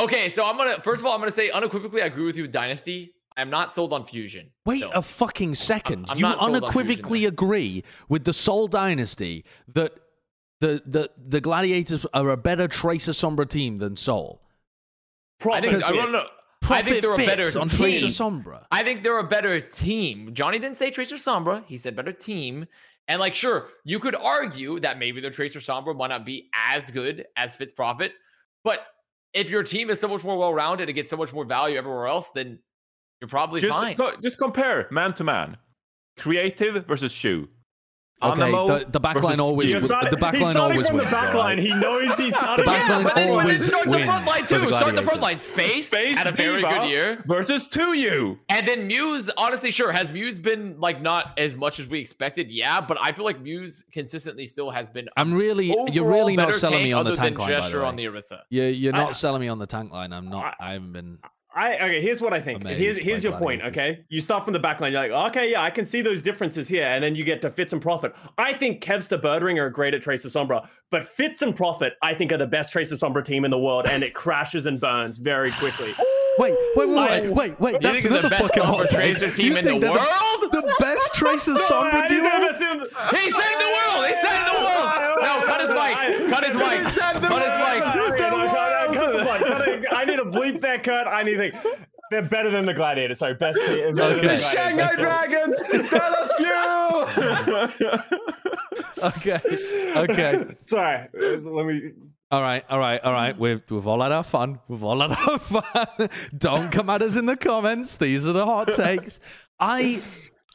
Okay, 0.00 0.28
so 0.28 0.44
I'm 0.44 0.56
gonna 0.56 0.80
first 0.80 1.00
of 1.00 1.06
all 1.06 1.12
I'm 1.12 1.20
gonna 1.20 1.30
say 1.30 1.50
unequivocally 1.50 2.02
I 2.02 2.06
agree 2.06 2.24
with 2.24 2.36
you 2.36 2.42
with 2.42 2.52
Dynasty. 2.52 3.14
I'm 3.36 3.50
not 3.50 3.74
sold 3.74 3.92
on 3.92 4.04
Fusion. 4.04 4.50
Wait 4.66 4.80
So, 4.80 4.90
a 4.90 5.02
fucking 5.02 5.52
2nd 5.52 6.06
I'm 6.08 6.18
you 6.18 6.26
unequivocally 6.26 7.26
agree 7.26 7.84
with 8.08 8.24
the 8.24 8.32
Seoul 8.32 8.66
Dynasty 8.66 9.44
that 9.74 9.92
the, 10.60 10.82
the 10.86 11.10
the 11.16 11.40
Gladiators 11.40 12.04
are 12.12 12.30
a 12.30 12.36
better 12.36 12.68
Tracer 12.68 13.12
Sombra 13.12 13.48
team 13.48 13.78
than 13.78 13.96
Seoul. 13.96 14.42
Profit. 15.38 15.64
I 15.64 15.70
think 15.70 15.84
I 15.84 15.92
don't 15.92 16.12
know. 16.12 16.26
I 16.68 16.82
think 16.82 17.00
they're 17.00 17.14
a 17.14 17.16
better 17.16 17.58
on 17.58 17.68
team. 17.68 17.78
Tracer 17.78 18.06
Sombra. 18.06 18.66
I 18.70 18.82
think 18.82 19.02
they're 19.02 19.18
a 19.18 19.24
better 19.24 19.60
team. 19.60 20.34
Johnny 20.34 20.58
didn't 20.58 20.76
say 20.76 20.90
Tracer 20.90 21.16
Sombra. 21.16 21.64
He 21.66 21.76
said 21.76 21.96
better 21.96 22.12
team. 22.12 22.66
And 23.08 23.18
like, 23.18 23.34
sure, 23.34 23.68
you 23.84 23.98
could 23.98 24.14
argue 24.14 24.78
that 24.80 24.98
maybe 24.98 25.20
their 25.20 25.30
Tracer 25.30 25.58
Sombra 25.58 25.96
might 25.96 26.08
not 26.08 26.24
be 26.24 26.48
as 26.54 26.90
good 26.90 27.26
as 27.36 27.56
Fits 27.56 27.72
Profit. 27.72 28.12
But 28.62 28.86
if 29.34 29.50
your 29.50 29.62
team 29.62 29.90
is 29.90 30.00
so 30.00 30.08
much 30.08 30.24
more 30.24 30.36
well 30.36 30.52
rounded 30.52 30.88
and 30.88 30.94
gets 30.96 31.10
so 31.10 31.16
much 31.16 31.32
more 31.32 31.44
value 31.44 31.76
everywhere 31.78 32.06
else, 32.06 32.30
then 32.30 32.58
you're 33.20 33.28
probably 33.28 33.60
Just, 33.60 33.78
fine. 33.78 33.96
co- 33.96 34.16
just 34.22 34.38
compare 34.38 34.88
man 34.90 35.14
to 35.14 35.24
man. 35.24 35.56
Creative 36.18 36.84
versus 36.86 37.12
Shu. 37.12 37.48
Okay, 38.22 38.50
the, 38.50 38.86
the 38.90 39.00
backline 39.00 39.22
versus 39.22 39.38
always 39.40 39.68
Ski. 39.70 39.78
He's 39.80 39.88
w- 39.88 40.10
the 40.10 40.16
he's 40.16 40.42
backline 40.44 40.56
always 40.56 40.86
from 40.88 40.96
wins. 40.98 41.10
the 41.10 41.16
all 41.16 41.22
back 41.22 41.34
right? 41.34 41.56
line. 41.56 41.58
He 41.58 41.72
knows 41.74 42.18
he's 42.18 42.34
starting. 42.36 42.66
The 42.66 42.70
yeah, 42.70 42.78
backline 42.88 43.02
but 43.04 43.14
then, 43.14 43.28
but 43.28 43.38
always 43.40 43.64
start 43.64 43.90
the 43.90 43.98
front 44.04 44.26
line 44.26 44.46
too. 44.46 44.58
the 44.58 44.72
Start 44.76 44.96
the 44.96 45.02
front 45.02 45.20
line. 45.22 45.40
Space, 45.40 45.86
Space 45.86 46.18
had 46.18 46.26
a 46.26 46.32
very 46.32 46.60
D.Va 46.60 46.68
good 46.80 46.88
year. 46.90 47.22
versus 47.26 47.66
2U. 47.68 48.38
And 48.50 48.68
then 48.68 48.86
Muse, 48.86 49.30
honestly, 49.38 49.70
sure, 49.70 49.90
has 49.90 50.12
Muse 50.12 50.38
been 50.38 50.78
like 50.78 51.00
not 51.00 51.38
as 51.38 51.56
much 51.56 51.78
as 51.78 51.88
we 51.88 51.98
expected? 51.98 52.50
Yeah, 52.50 52.80
but 52.80 52.98
I 53.00 53.12
feel 53.12 53.24
like 53.24 53.40
Muse 53.40 53.84
consistently 53.90 54.44
still 54.46 54.70
has 54.70 54.90
been. 54.90 55.08
I'm 55.16 55.32
really 55.32 55.74
you're 55.90 56.06
really 56.08 56.36
not 56.36 56.52
selling 56.54 56.82
me 56.82 56.92
on 56.92 57.04
the 57.06 57.14
tank 57.16 57.38
line. 57.38 57.48
By 57.48 57.54
Gesture 57.60 57.78
the 57.78 57.84
on 57.86 57.96
way. 57.96 58.06
the 58.06 58.12
Orisa. 58.12 58.40
You're, 58.50 58.68
you're 58.68 58.94
I- 58.94 58.98
not 58.98 59.16
selling 59.16 59.40
me 59.40 59.48
on 59.48 59.58
the 59.58 59.66
tank 59.66 59.92
line. 59.92 60.12
I'm 60.12 60.28
not. 60.28 60.56
I 60.60 60.72
haven't 60.72 60.92
been. 60.92 61.18
I 61.54 61.74
okay. 61.74 62.00
Here's 62.00 62.20
what 62.20 62.32
I 62.32 62.40
think. 62.40 62.60
Amazed 62.60 62.78
Here's 62.80 62.98
here's 62.98 63.24
your 63.24 63.32
point. 63.32 63.60
Gladiators. 63.62 63.94
Okay, 63.96 64.04
you 64.08 64.20
start 64.20 64.44
from 64.44 64.52
the 64.52 64.58
back 64.60 64.80
line. 64.80 64.92
You're 64.92 65.08
like, 65.08 65.30
okay, 65.30 65.50
yeah, 65.50 65.62
I 65.62 65.70
can 65.70 65.84
see 65.84 66.00
those 66.00 66.22
differences 66.22 66.68
here, 66.68 66.84
and 66.86 67.02
then 67.02 67.16
you 67.16 67.24
get 67.24 67.42
to 67.42 67.50
Fits 67.50 67.72
and 67.72 67.82
Profit. 67.82 68.14
I 68.38 68.52
think 68.52 68.82
Kevster 68.82 69.08
the 69.10 69.18
Birdringer 69.18 69.62
are 69.62 69.70
great 69.70 69.92
at 69.94 70.02
Tracer 70.02 70.28
Sombra, 70.28 70.68
but 70.90 71.02
Fits 71.04 71.42
and 71.42 71.56
Profit, 71.56 71.94
I 72.02 72.14
think, 72.14 72.30
are 72.32 72.36
the 72.36 72.46
best 72.46 72.70
Tracer 72.72 72.94
Sombra 72.94 73.24
team 73.24 73.44
in 73.44 73.50
the 73.50 73.58
world, 73.58 73.88
and 73.90 74.04
it 74.04 74.14
crashes 74.14 74.66
and 74.66 74.78
burns 74.80 75.18
very 75.18 75.50
quickly. 75.52 75.94
Wait, 76.38 76.54
wait, 76.76 76.88
wait, 76.88 76.96
wait, 76.96 77.32
wait, 77.34 77.60
wait. 77.60 77.72
You 77.74 77.78
That's 77.80 78.02
think 78.02 78.04
another 78.06 78.22
the 78.22 78.28
best 78.30 78.42
fucking 78.44 78.62
Sombra 78.62 78.66
hot 78.66 78.88
take. 78.88 79.18
Tracer 79.18 79.30
team 79.36 79.52
You 79.52 79.58
in 79.58 79.64
the 79.64 79.70
think 79.72 79.82
they're 79.82 79.90
world? 79.90 80.52
The 80.52 80.74
best 80.78 81.12
Tracer 81.12 81.52
Sombra 81.68 82.06
duo? 82.08 82.24
ever 82.24 82.52
see 82.56 82.64
them- 82.64 82.78
He 83.10 83.30
saved 83.30 83.60
the 83.60 83.70
world. 83.76 84.06
He 84.06 84.14
saved 84.14 84.46
the 84.46 84.56
world. 84.62 85.18
No, 85.20 85.42
cut 85.44 85.60
his 85.60 85.70
mic. 85.70 86.30
Cut 86.30 86.44
his 86.46 86.54
mic. 86.56 86.80
Cut 86.96 87.42
his 87.42 87.56
mic. 87.60 87.82
Okay, 88.14 88.30
no, 88.30 88.46
cut- 88.46 88.94
cut 88.94 89.12
the 89.12 89.24
mic, 89.24 89.40
cut 89.42 89.68
it. 89.68 89.84
I 89.92 90.04
need 90.06 90.16
to 90.16 90.19
bleep 90.30 90.60
that 90.62 90.82
cut. 90.84 91.06
I 91.06 91.22
need 91.22 91.36
to. 91.36 91.52
They're 92.10 92.22
better 92.22 92.50
than 92.50 92.66
the 92.66 92.74
Gladiator. 92.74 93.14
Sorry, 93.14 93.34
best. 93.34 93.58
better 93.60 93.86
than 93.86 93.94
the 93.94 94.02
Okay. 94.04 94.14
The 94.14 94.20
Gladiator. 94.22 94.36
Shanghai 94.50 94.94
Dragons, 94.96 95.60
Dallas 95.90 96.32
Fuel. 96.38 98.10
Okay, 99.02 99.40
okay. 99.96 100.44
Sorry, 100.64 101.08
let 101.14 101.66
me. 101.66 101.92
All 102.30 102.42
right, 102.42 102.64
all 102.68 102.78
right, 102.78 103.00
all 103.02 103.12
right. 103.12 103.36
We've 103.38 103.62
we've 103.70 103.86
all 103.86 104.02
had 104.02 104.12
our 104.12 104.22
fun. 104.22 104.60
We've 104.68 104.84
all 104.84 105.00
had 105.00 105.12
our 105.12 105.38
fun. 105.38 106.08
don't 106.36 106.70
come 106.70 106.90
at 106.90 107.02
us 107.02 107.16
in 107.16 107.26
the 107.26 107.36
comments. 107.36 107.96
These 107.96 108.26
are 108.26 108.32
the 108.32 108.44
hot 108.44 108.74
takes. 108.74 109.18
I 109.58 110.02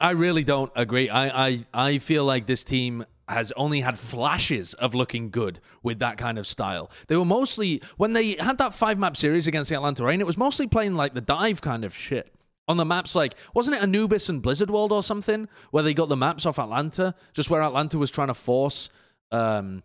I 0.00 0.12
really 0.12 0.44
don't 0.44 0.70
agree. 0.76 1.08
I 1.10 1.46
I 1.48 1.66
I 1.74 1.98
feel 1.98 2.24
like 2.24 2.46
this 2.46 2.64
team 2.64 3.04
has 3.28 3.52
only 3.56 3.80
had 3.80 3.98
flashes 3.98 4.74
of 4.74 4.94
looking 4.94 5.30
good 5.30 5.60
with 5.82 5.98
that 5.98 6.16
kind 6.16 6.38
of 6.38 6.46
style. 6.46 6.90
They 7.08 7.16
were 7.16 7.24
mostly 7.24 7.82
when 7.96 8.12
they 8.12 8.32
had 8.32 8.58
that 8.58 8.72
five 8.72 8.98
map 8.98 9.16
series 9.16 9.46
against 9.46 9.70
the 9.70 9.76
Atlanta 9.76 10.04
Reign. 10.04 10.20
It 10.20 10.26
was 10.26 10.36
mostly 10.36 10.66
playing 10.66 10.94
like 10.94 11.14
the 11.14 11.20
dive 11.20 11.60
kind 11.60 11.84
of 11.84 11.94
shit. 11.94 12.32
On 12.68 12.76
the 12.76 12.84
maps, 12.84 13.14
like, 13.14 13.36
wasn't 13.54 13.76
it 13.76 13.82
Anubis 13.82 14.28
and 14.28 14.42
Blizzard 14.42 14.70
World 14.70 14.90
or 14.90 15.00
something, 15.00 15.48
where 15.70 15.84
they 15.84 15.94
got 15.94 16.08
the 16.08 16.16
maps 16.16 16.46
off 16.46 16.58
Atlanta, 16.58 17.14
just 17.32 17.48
where 17.48 17.62
Atlanta 17.62 17.96
was 17.96 18.10
trying 18.10 18.26
to 18.26 18.34
force 18.34 18.90
um, 19.30 19.84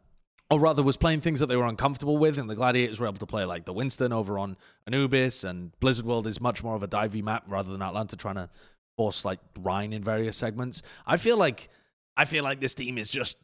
or 0.50 0.60
rather 0.60 0.82
was 0.82 0.98
playing 0.98 1.22
things 1.22 1.40
that 1.40 1.46
they 1.46 1.56
were 1.56 1.66
uncomfortable 1.66 2.18
with, 2.18 2.40
and 2.40 2.50
the 2.50 2.56
Gladiators 2.56 3.00
were 3.00 3.08
able 3.08 3.20
to 3.20 3.26
play 3.26 3.46
like 3.46 3.66
the 3.66 3.74
Winston 3.74 4.12
over 4.12 4.38
on 4.38 4.58
Anubis, 4.88 5.44
and 5.44 5.72
Blizzard 5.80 6.06
World 6.06 6.28
is 6.28 6.42
much 6.42 6.64
more 6.64 6.76
of 6.76 6.84
a 6.84 6.88
divey 6.88 7.24
map 7.24 7.46
rather 7.48 7.72
than 7.72 7.82
Atlanta 7.82 8.16
trying 8.16 8.36
to 8.36 8.50
force 8.98 9.24
like 9.24 9.40
Rein 9.60 9.94
in 9.94 10.04
various 10.04 10.36
segments. 10.36 10.82
I 11.06 11.18
feel 11.18 11.38
like 11.38 11.70
I 12.18 12.26
feel 12.26 12.44
like 12.44 12.60
this 12.60 12.76
team 12.76 12.98
is 12.98 13.10
just 13.10 13.38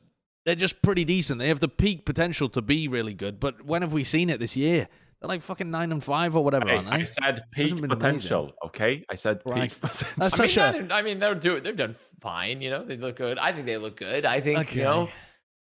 they're 0.46 0.56
just 0.56 0.82
pretty 0.82 1.04
decent. 1.06 1.40
They 1.40 1.50
have 1.50 1.60
the 1.60 1.68
peak 1.68 2.06
potential 2.06 2.48
to 2.50 2.62
be 2.62 2.88
really 2.88 3.14
good, 3.14 3.40
but 3.40 3.66
when 3.66 3.82
have 3.82 3.94
we 3.94 4.04
seen 4.04 4.30
it 4.30 4.40
this 4.40 4.56
year? 4.56 4.88
They're 5.20 5.28
like 5.28 5.42
fucking 5.42 5.72
nine 5.72 5.92
and 5.92 6.04
five 6.04 6.36
or 6.36 6.44
whatever, 6.44 6.68
Hey, 6.68 6.76
aren't 6.78 6.90
I 6.94 7.04
said 7.04 7.44
peak 7.52 7.64
Hasn't 7.64 7.80
amazing. 7.80 7.90
potential. 7.90 8.52
Okay, 8.68 9.04
I 9.10 9.16
said 9.16 9.42
Right. 9.46 9.70
peak 9.72 9.82
potential. 9.82 10.08
That's 10.18 10.40
I 10.40 10.44
mean, 10.44 10.50
such 10.50 10.58
a 10.58 10.82
not- 10.84 10.92
I 10.92 11.02
mean, 11.02 11.20
they're 11.20 11.34
doing. 11.36 11.64
They've 11.64 11.76
done 11.76 11.96
fine. 12.22 12.62
You 12.62 12.70
know, 12.70 12.86
they 12.86 12.98
look 12.98 13.16
good. 13.16 13.38
I 13.40 13.52
think 13.52 13.66
they 13.66 13.78
look 13.78 13.98
good. 13.98 14.26
I 14.26 14.40
think 14.42 14.60
Okay. 14.60 14.78
you 14.80 14.84
know. 14.84 15.10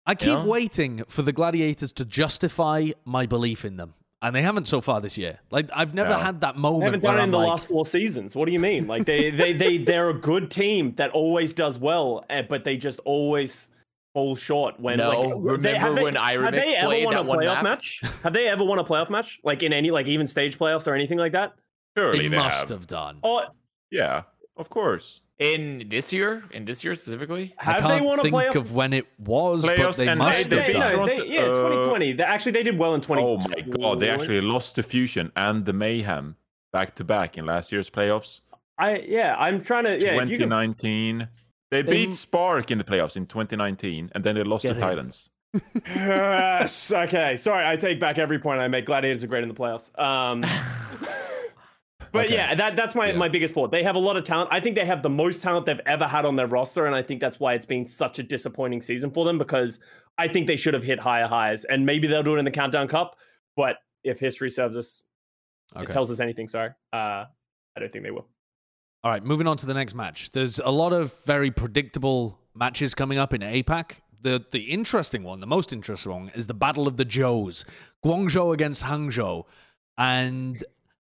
I 0.05 0.15
keep 0.15 0.29
know? 0.39 0.45
waiting 0.45 1.03
for 1.07 1.23
the 1.23 1.31
Gladiators 1.33 1.91
to 1.93 2.05
justify 2.05 2.89
my 3.05 3.25
belief 3.25 3.65
in 3.65 3.77
them. 3.77 3.95
And 4.21 4.35
they 4.35 4.41
haven't 4.41 4.67
so 4.67 4.81
far 4.81 4.99
this 4.99 5.17
year. 5.17 5.39
Like 5.49 5.69
I've 5.73 5.93
never 5.93 6.09
No. 6.11 6.17
had 6.17 6.41
that 6.41 6.57
moment. 6.57 6.91
They 6.91 6.97
moment. 6.97 7.03
haven't 7.03 7.03
done 7.03 7.15
it 7.15 7.17
I'm 7.19 7.23
in 7.25 7.31
the 7.31 7.37
like, 7.37 7.47
last 7.47 7.67
four 7.69 7.85
seasons. 7.85 8.35
What 8.35 8.45
do 8.47 8.51
you 8.51 8.59
mean? 8.59 8.85
Like 8.87 9.05
they 9.05 9.29
they 9.31 9.53
they 9.53 9.77
they're 9.77 10.09
a 10.09 10.13
good 10.13 10.51
team 10.51 10.93
that 10.95 11.11
always 11.11 11.53
does 11.53 11.79
well, 11.79 12.25
eh, 12.29 12.41
but 12.41 12.63
they 12.65 12.75
just 12.77 12.99
always 13.05 13.71
fall 14.13 14.35
short 14.35 14.77
when. 14.79 14.97
No, 14.97 15.09
like, 15.21 15.61
they, 15.61 15.75
have 15.75 15.83
remember 15.83 15.95
they, 15.95 16.03
when 16.03 16.15
have 16.15 16.23
Ironix 16.35 16.51
they 16.51 16.75
ever 16.75 16.87
played 16.87 17.05
won 17.05 17.13
a 17.13 17.17
that 17.17 17.25
one 17.25 17.39
playoff 17.39 17.53
map? 17.55 17.63
match? 17.63 18.01
Have 18.23 18.33
they 18.33 18.47
ever 18.49 18.65
won 18.65 18.77
a 18.79 18.83
playoff 18.83 19.09
match? 19.09 19.39
Like 19.45 19.63
in 19.63 19.71
any 19.71 19.89
like 19.89 20.07
even 20.07 20.27
stage 20.27 20.57
playoffs 20.59 20.85
or 20.85 20.93
anything 20.95 21.17
like 21.17 21.31
that? 21.31 21.53
Surely 21.97 22.25
It 22.25 22.29
they 22.29 22.35
must 22.35 22.67
have. 22.69 22.79
have 22.79 22.87
done. 22.87 23.19
Oh, 23.23 23.43
Yeah, 23.89 24.23
of 24.57 24.69
course. 24.69 25.21
In 25.39 25.87
this 25.89 26.11
year, 26.11 26.43
in 26.51 26.65
this 26.65 26.83
year 26.83 26.93
specifically, 26.95 27.53
I 27.59 27.79
can't 27.79 27.87
they 27.87 28.05
won 28.05 28.19
a 28.19 28.23
think 28.23 28.35
playoff? 28.35 28.55
of 28.55 28.73
when 28.73 28.91
it 28.91 29.07
was, 29.17 29.65
but 29.65 29.77
Playoffs 29.77 29.95
they 29.95 30.07
and 30.09 30.19
must 30.19 30.49
they- 30.49 30.57
have 30.57 30.67
they, 30.67 30.73
done. 30.73 30.81
no, 30.97 31.05
they, 31.05 31.15
Toronto- 31.15 31.33
yeah, 31.33 31.41
uh, 31.43 31.55
2020. 31.55 32.11
They 32.13 32.23
actually 32.23 32.51
they 32.51 32.63
did 32.63 32.77
well 32.77 32.93
in 32.93 32.99
2020. 32.99 33.23
Oh 33.23 33.71
my 33.71 33.77
god, 33.77 33.99
they 34.01 34.09
actually 34.09 34.41
lost 34.41 34.75
to 34.75 34.83
Fusion 34.83 35.31
and 35.37 35.65
the 35.65 35.71
Mayhem 35.71 36.35
back 36.73 36.93
to 36.95 37.05
back 37.05 37.37
in 37.37 37.45
last 37.45 37.71
year's 37.71 37.89
playoffs. 37.89 38.41
I 38.77 38.97
yeah, 38.99 39.35
I'm 39.39 39.61
trying 39.63 39.85
to 39.85 39.97
yeah. 39.97 40.21
If 40.21 40.27
you 40.29 40.37
can, 40.37 40.49
2019. 40.49 41.29
They 41.71 41.83
They- 41.83 41.91
beat 42.07 42.13
Spark 42.15 42.69
in 42.69 42.77
the 42.77 42.83
playoffs 42.83 43.15
in 43.15 43.25
2019, 43.25 44.11
and 44.13 44.23
then 44.23 44.35
they 44.35 44.43
lost 44.43 44.63
Get 44.63 44.69
to 44.73 44.75
him. 44.75 44.81
Titans. 44.81 45.29
yes. 45.95 46.91
Okay. 46.91 47.37
Sorry, 47.37 47.65
I 47.65 47.77
take 47.77 47.99
back 47.99 48.17
every 48.17 48.39
point 48.39 48.59
I 48.59 48.67
make. 48.67 48.85
Gladiators 48.85 49.23
are 49.23 49.27
great 49.27 49.43
in 49.43 49.49
the 49.49 49.55
playoffs. 49.55 49.97
Um, 49.97 50.43
but 52.11 52.25
Okay. 52.25 52.35
yeah, 52.35 52.55
that 52.55 52.75
that's 52.75 52.95
my 52.95 53.07
Yeah. 53.11 53.17
my 53.17 53.29
biggest 53.29 53.53
fault. 53.53 53.71
They 53.71 53.83
have 53.83 53.95
a 53.95 53.99
lot 53.99 54.17
of 54.17 54.23
talent. 54.23 54.49
I 54.51 54.59
think 54.59 54.75
they 54.75 54.85
have 54.85 55.01
the 55.03 55.09
most 55.09 55.41
talent 55.43 55.65
they've 55.65 55.79
ever 55.85 56.05
had 56.07 56.25
on 56.25 56.35
their 56.35 56.47
roster, 56.47 56.85
and 56.85 56.95
I 56.95 57.01
think 57.01 57.19
that's 57.21 57.39
why 57.39 57.53
it's 57.53 57.65
been 57.65 57.85
such 57.85 58.19
a 58.19 58.23
disappointing 58.23 58.81
season 58.81 59.11
for 59.11 59.25
them 59.25 59.37
because 59.37 59.79
I 60.17 60.27
think 60.27 60.47
they 60.47 60.55
should 60.55 60.73
have 60.73 60.83
hit 60.83 60.99
higher 60.99 61.27
highs, 61.27 61.65
and 61.65 61.85
maybe 61.85 62.07
they'll 62.07 62.23
do 62.23 62.35
it 62.35 62.39
in 62.39 62.45
the 62.45 62.51
Countdown 62.51 62.87
Cup. 62.87 63.15
But 63.55 63.77
if 64.03 64.19
history 64.19 64.49
serves 64.49 64.77
us, 64.77 65.03
it 65.75 65.89
tells 65.91 66.09
us 66.11 66.19
anything. 66.19 66.47
Sorry, 66.47 66.69
uh, 66.93 67.25
I 67.75 67.79
don't 67.79 67.91
think 67.91 68.03
they 68.03 68.11
will. 68.11 68.27
All 69.03 69.11
right, 69.11 69.23
moving 69.23 69.47
on 69.47 69.55
to 69.57 69.65
the 69.65 69.73
next 69.73 69.93
match. 69.95 70.31
There's 70.31 70.59
a 70.59 70.71
lot 70.71 70.91
of 70.93 71.13
very 71.23 71.51
predictable 71.51 72.37
matches 72.53 72.93
coming 72.93 73.17
up 73.17 73.33
in 73.33 73.41
APAC. 73.41 74.01
The 74.21 74.43
the 74.51 74.63
interesting 74.63 75.23
one, 75.23 75.39
the 75.39 75.47
most 75.47 75.71
interesting 75.71 76.11
one, 76.11 76.31
is 76.35 76.47
the 76.47 76.53
Battle 76.53 76.85
of 76.87 76.97
the 76.97 77.05
Joes. 77.05 77.63
Guangzhou 78.05 78.53
against 78.53 78.83
Hangzhou. 78.83 79.45
And 79.97 80.61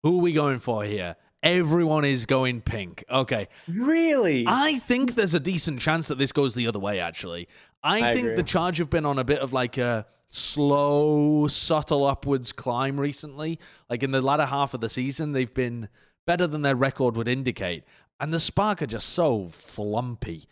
who 0.03 0.19
are 0.19 0.23
we 0.23 0.33
going 0.33 0.59
for 0.59 0.85
here? 0.85 1.17
Everyone 1.43 2.05
is 2.05 2.27
going 2.27 2.61
pink. 2.61 3.05
Okay. 3.09 3.49
Really? 3.69 4.45
I 4.47 4.79
think 4.79 5.15
there's 5.15 5.35
a 5.35 5.41
decent 5.41 5.81
chance 5.81 6.09
that 6.09 6.19
this 6.19 6.33
goes 6.33 6.55
the 6.55 6.67
other 6.67 6.81
way, 6.81 6.99
actually. 6.99 7.49
I, 7.83 8.11
I 8.11 8.15
think 8.15 8.27
agree. 8.27 8.37
the 8.37 8.43
Charge 8.43 8.79
have 8.79 8.91
been 8.91 9.07
on 9.07 9.19
a 9.19 9.25
bit 9.25 9.39
of 9.39 9.53
like 9.53 9.79
a 9.79 10.07
slow, 10.29 11.47
subtle 11.47 12.05
upwards 12.05 12.53
climb 12.53 12.99
recently. 12.99 13.61
Like 13.89 14.03
in 14.03 14.11
the 14.11 14.21
latter 14.21 14.47
half 14.47 14.75
of 14.75 14.81
the 14.81 14.89
season, 14.89 15.33
they've 15.33 15.53
been 15.53 15.89
better 16.27 16.47
than 16.47 16.63
their 16.63 16.77
record 16.77 17.17
would 17.17 17.29
indicate. 17.29 17.85
And 18.19 18.35
the 18.35 18.41
Spark 18.41 18.83
are 18.83 18.87
just 18.87 19.11
so 19.11 19.45
flumpy. 19.47 20.47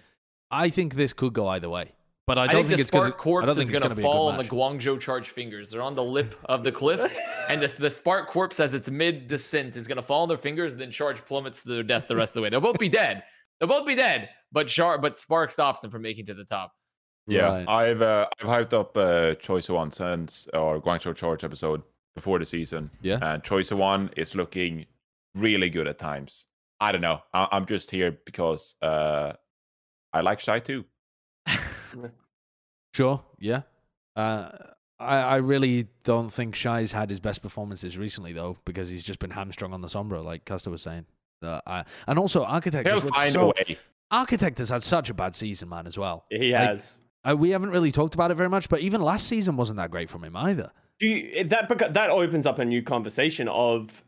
I 0.51 0.69
think 0.69 0.95
this 0.95 1.13
could 1.13 1.33
go 1.33 1.49
either 1.49 1.69
way. 1.69 1.96
But 2.27 2.39
I 2.39 2.43
I, 2.45 2.47
don't 2.49 2.67
think, 2.67 2.69
think, 2.69 2.77
the 2.79 2.83
it's 2.83 2.91
'cause 2.91 3.01
Spark 3.03 3.15
it- 3.15 3.21
I 3.21 3.23
corpse 3.23 3.47
don't 3.47 3.51
is 3.51 3.57
think 3.69 3.71
it's 3.71 3.81
going 3.81 3.91
to 3.91 3.95
be 3.95 4.03
a 4.03 4.05
good 4.05 4.11
fall 4.11 4.29
on 4.29 4.39
the. 4.39 4.45
Guangzhou 4.45 4.99
charge 5.01 5.29
fingers. 5.31 5.71
They're 5.71 5.83
on 5.83 5.95
the 5.95 6.03
lip 6.03 6.35
of 6.47 6.65
the 6.65 6.73
cliff, 6.73 7.17
and 7.49 7.63
this, 7.63 7.75
the 7.75 7.89
Spark 7.91 8.29
corpse, 8.29 8.59
as 8.59 8.75
its 8.75 8.91
mid 8.91 9.29
descent, 9.29 9.77
is 9.77 9.87
going 9.87 9.97
to 9.97 10.03
fall 10.03 10.23
on 10.23 10.29
their 10.29 10.37
fingers, 10.37 10.73
and 10.73 10.81
then 10.81 10.91
charge 10.91 11.25
plummets 11.25 11.63
to 11.63 11.69
their 11.69 11.83
death 11.85 12.09
the 12.09 12.17
rest 12.17 12.31
of 12.31 12.35
the 12.35 12.43
way. 12.43 12.49
They'll 12.51 12.61
both 12.61 12.79
be 12.81 12.89
dead. 12.89 13.23
They'll 13.61 13.69
both 13.69 13.87
be 13.87 13.95
dead. 13.95 14.29
But 14.53 14.67
Char- 14.69 14.99
but 14.99 15.19
Spark 15.19 15.51
stops 15.53 15.81
them 15.83 15.91
from 15.91 16.03
making 16.03 16.27
to 16.27 16.35
the 16.35 16.45
top. 16.45 16.73
Yeah, 17.29 17.65
Right. 17.65 17.69
I've 17.69 18.03
uh, 18.03 18.29
I've 18.41 18.47
hyped 18.49 18.73
up 18.73 18.97
uh, 18.97 19.35
ChoiSehwan 19.37 19.95
since 19.95 20.47
our 20.55 20.81
Guangzhou 20.81 21.15
Charge 21.15 21.45
episode 21.45 21.83
before 22.15 22.39
the 22.39 22.47
season. 22.47 22.91
Yeah. 23.03 23.19
and 23.23 23.43
ChoiSehwan 23.45 24.11
is 24.17 24.35
looking 24.35 24.87
really 25.35 25.69
good 25.71 25.87
at 25.87 25.99
times. 25.99 26.47
I 26.81 26.91
don't 26.93 27.01
know. 27.01 27.21
I- 27.35 27.49
I'm 27.53 27.67
just 27.67 27.91
here 27.91 28.19
because 28.27 28.75
uh, 28.83 29.33
I 30.13 30.21
like 30.23 30.41
Shy 30.41 30.59
too. 30.61 30.85
Sure, 32.95 33.23
yeah. 33.39 33.63
Uh, 34.15 34.51
I, 34.99 35.17
I 35.19 35.37
really 35.37 35.89
don't 36.05 36.31
think 36.31 36.55
Shy's 36.55 36.93
had 36.93 37.11
his 37.11 37.21
best 37.21 37.43
performances 37.43 37.99
recently, 37.99 38.33
though, 38.33 38.57
because 38.65 38.89
he's 38.89 39.03
just 39.03 39.19
been 39.19 39.31
hamstrung 39.31 39.73
on 39.75 39.83
the 39.83 39.89
Sombra, 39.89 40.25
like 40.25 40.45
Custa 40.45 40.69
was 40.69 40.83
saying. 40.83 41.05
Uh, 41.43 41.61
I, 41.67 41.85
and 42.07 42.19
also, 42.19 42.45
Architect 42.45 42.89
He'll 42.89 43.01
find 43.01 43.33
so. 43.33 43.41
a 43.43 43.47
way. 43.49 43.79
Architect 44.11 44.59
has 44.59 44.71
had 44.71 44.83
such 44.83 45.11
a 45.11 45.15
bad 45.15 45.35
season, 45.35 45.69
man, 45.69 45.87
as 45.87 45.99
well. 45.99 46.25
he 46.31 46.53
Like, 46.53 46.69
has. 46.69 46.97
Uh, 47.29 47.37
we 47.37 47.51
haven't 47.51 47.71
really 47.71 47.91
talked 47.91 48.15
about 48.15 48.31
it 48.31 48.35
very 48.35 48.49
much, 48.49 48.69
but 48.69 48.81
even 48.81 49.03
last 49.03 49.27
season 49.27 49.57
wasn't 49.57 49.77
that 49.79 49.91
great 49.91 50.09
from 50.09 50.25
him 50.25 50.37
either. 50.37 50.71
Do 50.99 51.09
you, 51.09 51.45
that 51.45 51.69
beca- 51.69 51.93
that 51.93 52.09
opens 52.09 52.47
up 52.47 52.59
a 52.59 52.65
new 52.65 52.83
conversation 52.83 53.49
of 53.49 54.03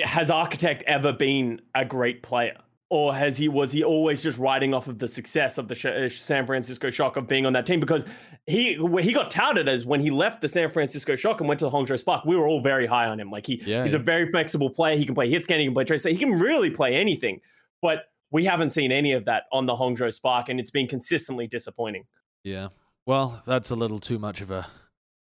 has 0.00 0.30
Architect 0.30 0.82
ever 0.86 1.12
been 1.12 1.60
a 1.74 1.84
great 1.84 2.22
player, 2.22 2.56
or 2.88 3.14
has 3.14 3.36
he 3.36 3.48
was 3.48 3.72
he 3.72 3.82
always 3.82 4.22
just 4.22 4.38
riding 4.38 4.72
off 4.74 4.86
of 4.86 4.98
the 4.98 5.08
success 5.08 5.58
of 5.58 5.66
the 5.68 5.74
uh, 6.06 6.08
San 6.08 6.46
Francisco 6.46 6.90
Shock 6.90 7.16
of 7.16 7.26
being 7.26 7.44
on 7.46 7.52
that 7.54 7.66
team? 7.66 7.80
Because 7.80 8.04
he 8.46 8.74
he 9.00 9.12
got 9.12 9.30
touted 9.30 9.68
as 9.68 9.84
when 9.84 10.00
he 10.00 10.10
left 10.10 10.40
the 10.40 10.48
San 10.48 10.70
Francisco 10.70 11.16
Shock 11.16 11.40
and 11.40 11.48
went 11.48 11.58
to 11.60 11.66
the 11.66 11.70
Hangzhou 11.70 11.98
Spark, 11.98 12.24
we 12.24 12.36
were 12.36 12.46
all 12.46 12.60
very 12.60 12.86
high 12.86 13.06
on 13.06 13.18
him. 13.18 13.30
Like 13.30 13.46
he 13.46 13.56
Yeah, 13.64 13.82
he's 13.82 13.92
yeah. 13.92 13.98
a 13.98 14.02
very 14.02 14.30
flexible 14.30 14.70
player. 14.70 14.96
He 14.96 15.04
can 15.04 15.14
play 15.14 15.28
hit 15.28 15.42
scan, 15.42 15.58
he 15.58 15.64
can 15.66 15.74
play 15.74 15.84
trace, 15.84 16.04
he 16.04 16.16
can 16.16 16.38
really 16.38 16.70
play 16.70 16.94
anything. 16.94 17.40
But 17.82 18.04
we 18.30 18.44
haven't 18.44 18.70
seen 18.70 18.92
any 18.92 19.12
of 19.12 19.24
that 19.26 19.44
on 19.52 19.66
the 19.66 19.74
Hangzhou 19.74 20.12
Spark, 20.12 20.48
and 20.48 20.58
it's 20.60 20.70
been 20.70 20.86
consistently 20.88 21.46
disappointing. 21.46 22.04
Yeah. 22.44 22.68
Well, 23.06 23.40
that's 23.46 23.70
a 23.70 23.76
little 23.76 23.98
too 24.00 24.18
much 24.18 24.40
of 24.40 24.50
a 24.50 24.66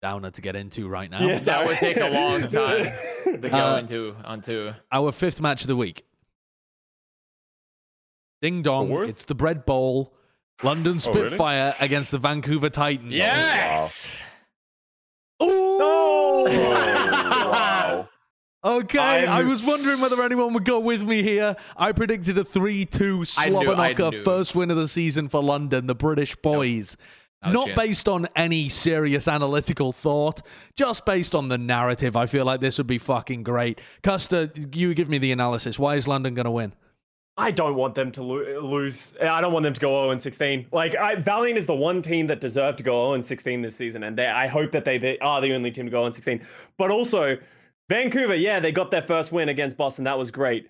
downer 0.01 0.29
to 0.31 0.41
get 0.41 0.55
into 0.55 0.87
right 0.87 1.09
now. 1.09 1.25
Yes, 1.25 1.45
That 1.45 1.65
would 1.65 1.77
take 1.77 1.97
a 1.97 2.09
long 2.09 2.41
time 2.47 2.85
to 3.41 3.49
go 3.49 3.57
Uh, 3.57 3.77
into 3.77 4.15
onto. 4.23 4.71
Our 4.91 5.11
fifth 5.11 5.41
match 5.41 5.61
of 5.61 5.67
the 5.67 5.75
week. 5.75 6.03
Ding 8.41 8.61
dong. 8.61 8.89
Fourth? 8.89 9.09
It's 9.09 9.25
the 9.25 9.35
Bread 9.35 9.65
Bowl. 9.65 10.13
London 10.63 10.99
Oh, 11.05 11.13
really? 11.13 11.27
Spitfire 11.27 11.75
against 11.79 12.11
the 12.11 12.17
Vancouver 12.17 12.69
Titans. 12.69 13.13
Yes. 13.13 14.17
Ooh! 15.43 15.47
Oh, 15.47 17.49
wow. 17.51 18.09
Okay, 18.65 18.97
i 18.97 19.37
I'm- 19.37 19.47
was 19.47 19.61
wondering 19.61 20.01
whether 20.01 20.19
anyone 20.23 20.51
would 20.53 20.65
go 20.65 20.79
with 20.79 21.03
me 21.03 21.21
here. 21.21 21.55
I 21.77 21.91
predicted 21.91 22.35
a 22.39 22.43
3 22.43 22.85
2 22.85 23.21
I 23.21 23.23
slobber 23.23 23.75
knocker 23.75 24.23
first 24.23 24.55
win 24.55 24.71
of 24.71 24.77
the 24.77 24.87
season 24.87 25.29
for 25.29 25.43
London, 25.43 25.85
the 25.85 25.93
British 25.93 26.35
boys. 26.37 26.97
Not 27.43 27.53
Not 27.53 27.75
based 27.75 28.09
on 28.09 28.27
any 28.35 28.69
serious 28.69 29.27
analytical 29.27 29.91
thought, 29.91 30.41
just 30.75 31.05
based 31.05 31.35
on 31.35 31.49
the 31.49 31.59
narrative. 31.59 32.15
I 32.15 32.25
feel 32.25 32.43
like 32.43 32.59
this 32.59 32.79
would 32.79 32.87
be 32.87 32.97
fucking 32.97 33.43
great. 33.43 33.79
Custa, 34.01 34.75
you 34.75 34.95
give 34.95 35.09
me 35.09 35.19
the 35.19 35.31
analysis. 35.31 35.77
Why 35.77 35.95
is 35.95 36.07
London 36.07 36.33
going 36.33 36.45
to 36.45 36.51
win? 36.51 36.73
I 37.37 37.51
don't 37.51 37.75
want 37.75 37.95
them 37.95 38.11
to 38.13 38.23
lo- 38.23 38.61
lose. 38.61 39.13
I 39.21 39.41
don't 39.41 39.51
want 39.51 39.63
them 39.63 39.73
to 39.73 39.79
go 39.79 39.89
0 40.03 40.11
and 40.11 40.21
16. 40.21 40.67
Like 40.71 40.95
I, 40.95 41.15
Valiant 41.15 41.57
is 41.57 41.67
the 41.67 41.75
one 41.75 42.01
team 42.01 42.27
that 42.27 42.39
deserved 42.39 42.77
to 42.77 42.83
go 42.83 43.07
0 43.07 43.13
and 43.15 43.25
16 43.25 43.61
this 43.61 43.75
season, 43.75 44.03
and 44.03 44.17
they, 44.17 44.27
I 44.27 44.47
hope 44.47 44.71
that 44.71 44.85
they, 44.85 44.97
they 44.97 45.17
are 45.19 45.41
the 45.41 45.53
only 45.53 45.71
team 45.71 45.85
to 45.85 45.91
go 45.91 45.97
0 45.97 46.05
and 46.05 46.15
16. 46.15 46.45
But 46.77 46.91
also, 46.91 47.37
Vancouver, 47.89 48.35
yeah, 48.35 48.59
they 48.59 48.71
got 48.71 48.89
their 48.89 49.01
first 49.01 49.31
win 49.31 49.49
against 49.49 49.75
Boston. 49.75 50.05
That 50.05 50.17
was 50.17 50.31
great. 50.31 50.67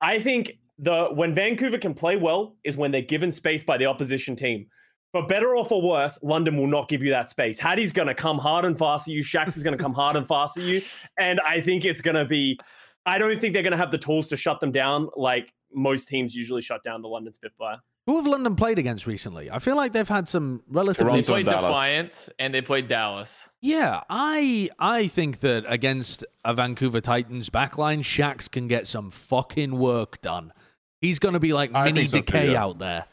I 0.00 0.18
think 0.20 0.58
the 0.78 1.06
when 1.06 1.34
Vancouver 1.34 1.78
can 1.78 1.94
play 1.94 2.16
well 2.16 2.56
is 2.64 2.76
when 2.76 2.90
they're 2.90 3.00
given 3.00 3.30
space 3.30 3.64
by 3.64 3.78
the 3.78 3.86
opposition 3.86 4.36
team. 4.36 4.66
For 5.12 5.24
better 5.24 5.54
or 5.54 5.64
for 5.64 5.80
worse, 5.80 6.18
London 6.24 6.56
will 6.56 6.66
not 6.66 6.88
give 6.88 7.00
you 7.00 7.10
that 7.10 7.30
space. 7.30 7.60
Hattie's 7.60 7.92
going 7.92 8.08
to 8.08 8.14
come 8.14 8.36
hard 8.36 8.64
and 8.64 8.76
fast 8.76 9.08
at 9.08 9.14
you. 9.14 9.22
Shax 9.22 9.56
is 9.56 9.62
going 9.62 9.76
to 9.76 9.80
come 9.80 9.94
hard 9.94 10.16
and 10.16 10.26
fast 10.26 10.56
at 10.58 10.64
you. 10.64 10.82
And 11.20 11.38
I 11.40 11.60
think 11.60 11.84
it's 11.84 12.00
going 12.00 12.16
to 12.16 12.24
be, 12.24 12.58
I 13.06 13.18
don't 13.18 13.40
think 13.40 13.54
they're 13.54 13.62
going 13.62 13.70
to 13.70 13.78
have 13.78 13.92
the 13.92 13.98
tools 13.98 14.26
to 14.28 14.36
shut 14.36 14.58
them 14.58 14.72
down 14.72 15.08
like 15.14 15.52
most 15.74 16.08
teams 16.08 16.34
usually 16.34 16.62
shut 16.62 16.82
down 16.82 17.02
the 17.02 17.08
London 17.08 17.32
Spitfire. 17.32 17.78
Who 18.06 18.16
have 18.16 18.26
London 18.26 18.54
played 18.54 18.78
against 18.78 19.06
recently? 19.06 19.50
I 19.50 19.58
feel 19.58 19.76
like 19.76 19.92
they've 19.92 20.06
had 20.06 20.28
some 20.28 20.62
relatively. 20.68 21.22
They 21.22 21.22
Toronto. 21.22 21.32
played 21.32 21.46
Dallas. 21.46 21.64
Defiant 21.64 22.28
and 22.38 22.54
they 22.54 22.60
played 22.60 22.86
Dallas. 22.86 23.48
Yeah, 23.62 24.02
I 24.10 24.68
I 24.78 25.08
think 25.08 25.40
that 25.40 25.64
against 25.66 26.24
a 26.44 26.52
Vancouver 26.52 27.00
Titans 27.00 27.48
backline, 27.48 28.00
Shax 28.00 28.50
can 28.50 28.68
get 28.68 28.86
some 28.86 29.10
fucking 29.10 29.78
work 29.78 30.20
done. 30.20 30.52
He's 31.00 31.18
going 31.18 31.32
to 31.32 31.40
be 31.40 31.54
like 31.54 31.70
I 31.74 31.86
mini 31.86 32.00
think 32.00 32.10
so 32.10 32.18
too, 32.18 32.24
decay 32.24 32.52
yeah. 32.52 32.62
out 32.62 32.78
there. 32.78 33.06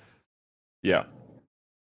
Yeah, 0.83 1.03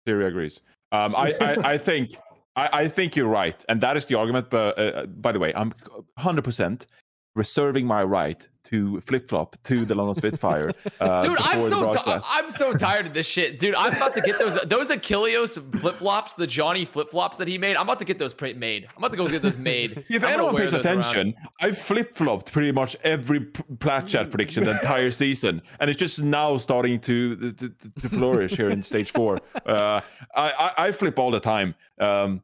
Theory 0.05 0.27
agrees. 0.27 0.61
Um, 0.91 1.15
I, 1.17 1.33
I, 1.41 1.73
I 1.73 1.79
think 1.79 2.17
I, 2.57 2.69
I 2.73 2.89
think 2.89 3.17
you're 3.17 3.29
right, 3.29 3.65
and 3.71 3.81
that 3.81 3.97
is 3.97 4.05
the 4.07 4.17
argument. 4.17 4.51
But 4.51 4.79
uh, 4.79 5.07
by 5.07 5.33
the 5.33 5.39
way, 5.39 5.55
I'm 5.55 5.73
100 6.15 6.43
percent 6.43 6.87
reserving 7.35 7.87
my 7.87 8.03
right 8.03 8.47
to 8.65 9.01
flip 9.01 9.29
flop 9.29 9.57
to 9.65 9.85
the 9.85 9.95
London 9.95 10.15
Spitfire. 10.15 10.71
Uh, 11.01 11.21
Dude, 11.23 11.39
I'm 11.41 11.63
so 11.63 11.81
broadcast. 11.91 12.29
I'm 12.31 12.49
so 12.51 12.73
tired 12.75 13.07
of 13.09 13.13
this 13.15 13.27
shit, 13.27 13.59
dude. 13.59 13.75
I'm 13.75 13.93
about 13.97 14.15
to 14.15 14.21
get 14.21 14.39
those 14.39 14.55
those 14.67 14.89
Achilleos 14.89 15.59
flip 15.81 15.97
flops, 15.97 16.35
the 16.35 16.47
Johnny 16.47 16.85
flip 16.85 17.11
flops 17.11 17.39
that 17.39 17.49
he 17.49 17.59
made. 17.59 17.75
I'm 17.77 17.83
about 17.83 17.99
to 17.99 18.05
get 18.05 18.21
those 18.21 18.33
print 18.33 18.57
made. 18.57 18.85
I'm 18.91 18.99
about 18.99 19.11
to 19.11 19.17
go 19.17 19.27
get 19.27 19.43
those 19.43 19.59
made. 19.59 20.05
If 20.09 20.23
I'm 20.23 20.35
anyone 20.35 20.57
pays 20.57 20.75
attention, 20.75 21.35
I've 21.61 21.77
flip 21.77 22.15
flopped 22.15 22.53
pretty 22.53 22.71
much 22.71 22.97
every 23.03 23.41
plat 23.41 24.07
chat 24.07 24.31
prediction 24.31 24.63
the 24.65 24.71
entire 24.73 25.11
season, 25.11 25.61
and 25.81 25.91
it's 25.91 25.99
just 25.99 26.23
now 26.23 26.57
starting 26.57 27.01
to 27.01 27.35
to, 27.37 27.53
to- 27.53 27.91
to 28.03 28.09
flourish 28.09 28.53
here 28.57 28.71
in 28.71 28.83
stage 28.85 29.11
four. 29.11 29.41
Uh, 29.67 30.01
I, 30.37 30.73
I 30.77 30.87
I 30.89 30.93
flip 30.93 31.19
all 31.19 31.33
the 31.33 31.41
time. 31.41 31.75
Um, 31.99 32.43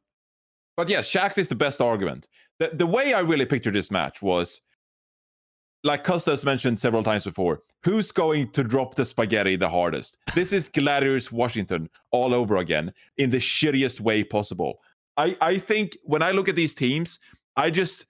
but 0.77 0.89
yes, 0.89 1.09
Shax 1.09 1.39
is 1.39 1.47
the 1.47 1.55
best 1.55 1.81
argument. 1.81 2.27
The 2.59 2.71
the 2.73 2.87
way 2.87 3.15
I 3.15 3.21
really 3.21 3.47
pictured 3.47 3.75
this 3.75 3.91
match 3.91 4.21
was. 4.21 4.61
Like 5.85 6.05
Custa's 6.05 6.45
mentioned 6.45 6.79
several 6.79 7.03
times 7.03 7.25
before, 7.25 7.63
who's 7.85 8.11
going 8.11 8.51
to 8.53 8.65
drop 8.65 8.97
the 8.97 9.05
spaghetti 9.05 9.57
the 9.57 9.69
hardest? 9.69 10.17
This 10.35 10.53
is 10.53 10.69
Gladiators 10.69 11.31
Washington 11.31 11.89
all 12.11 12.35
over 12.35 12.57
again 12.57 12.93
in 13.17 13.31
the 13.31 13.39
shittiest 13.39 14.01
way 14.01 14.25
possible. 14.25 14.81
I, 15.17 15.37
I 15.41 15.59
think 15.59 15.97
when 16.03 16.23
I 16.23 16.33
look 16.33 16.49
at 16.49 16.57
these 16.57 16.75
teams, 16.75 17.19
I 17.57 17.71
just 17.71 18.07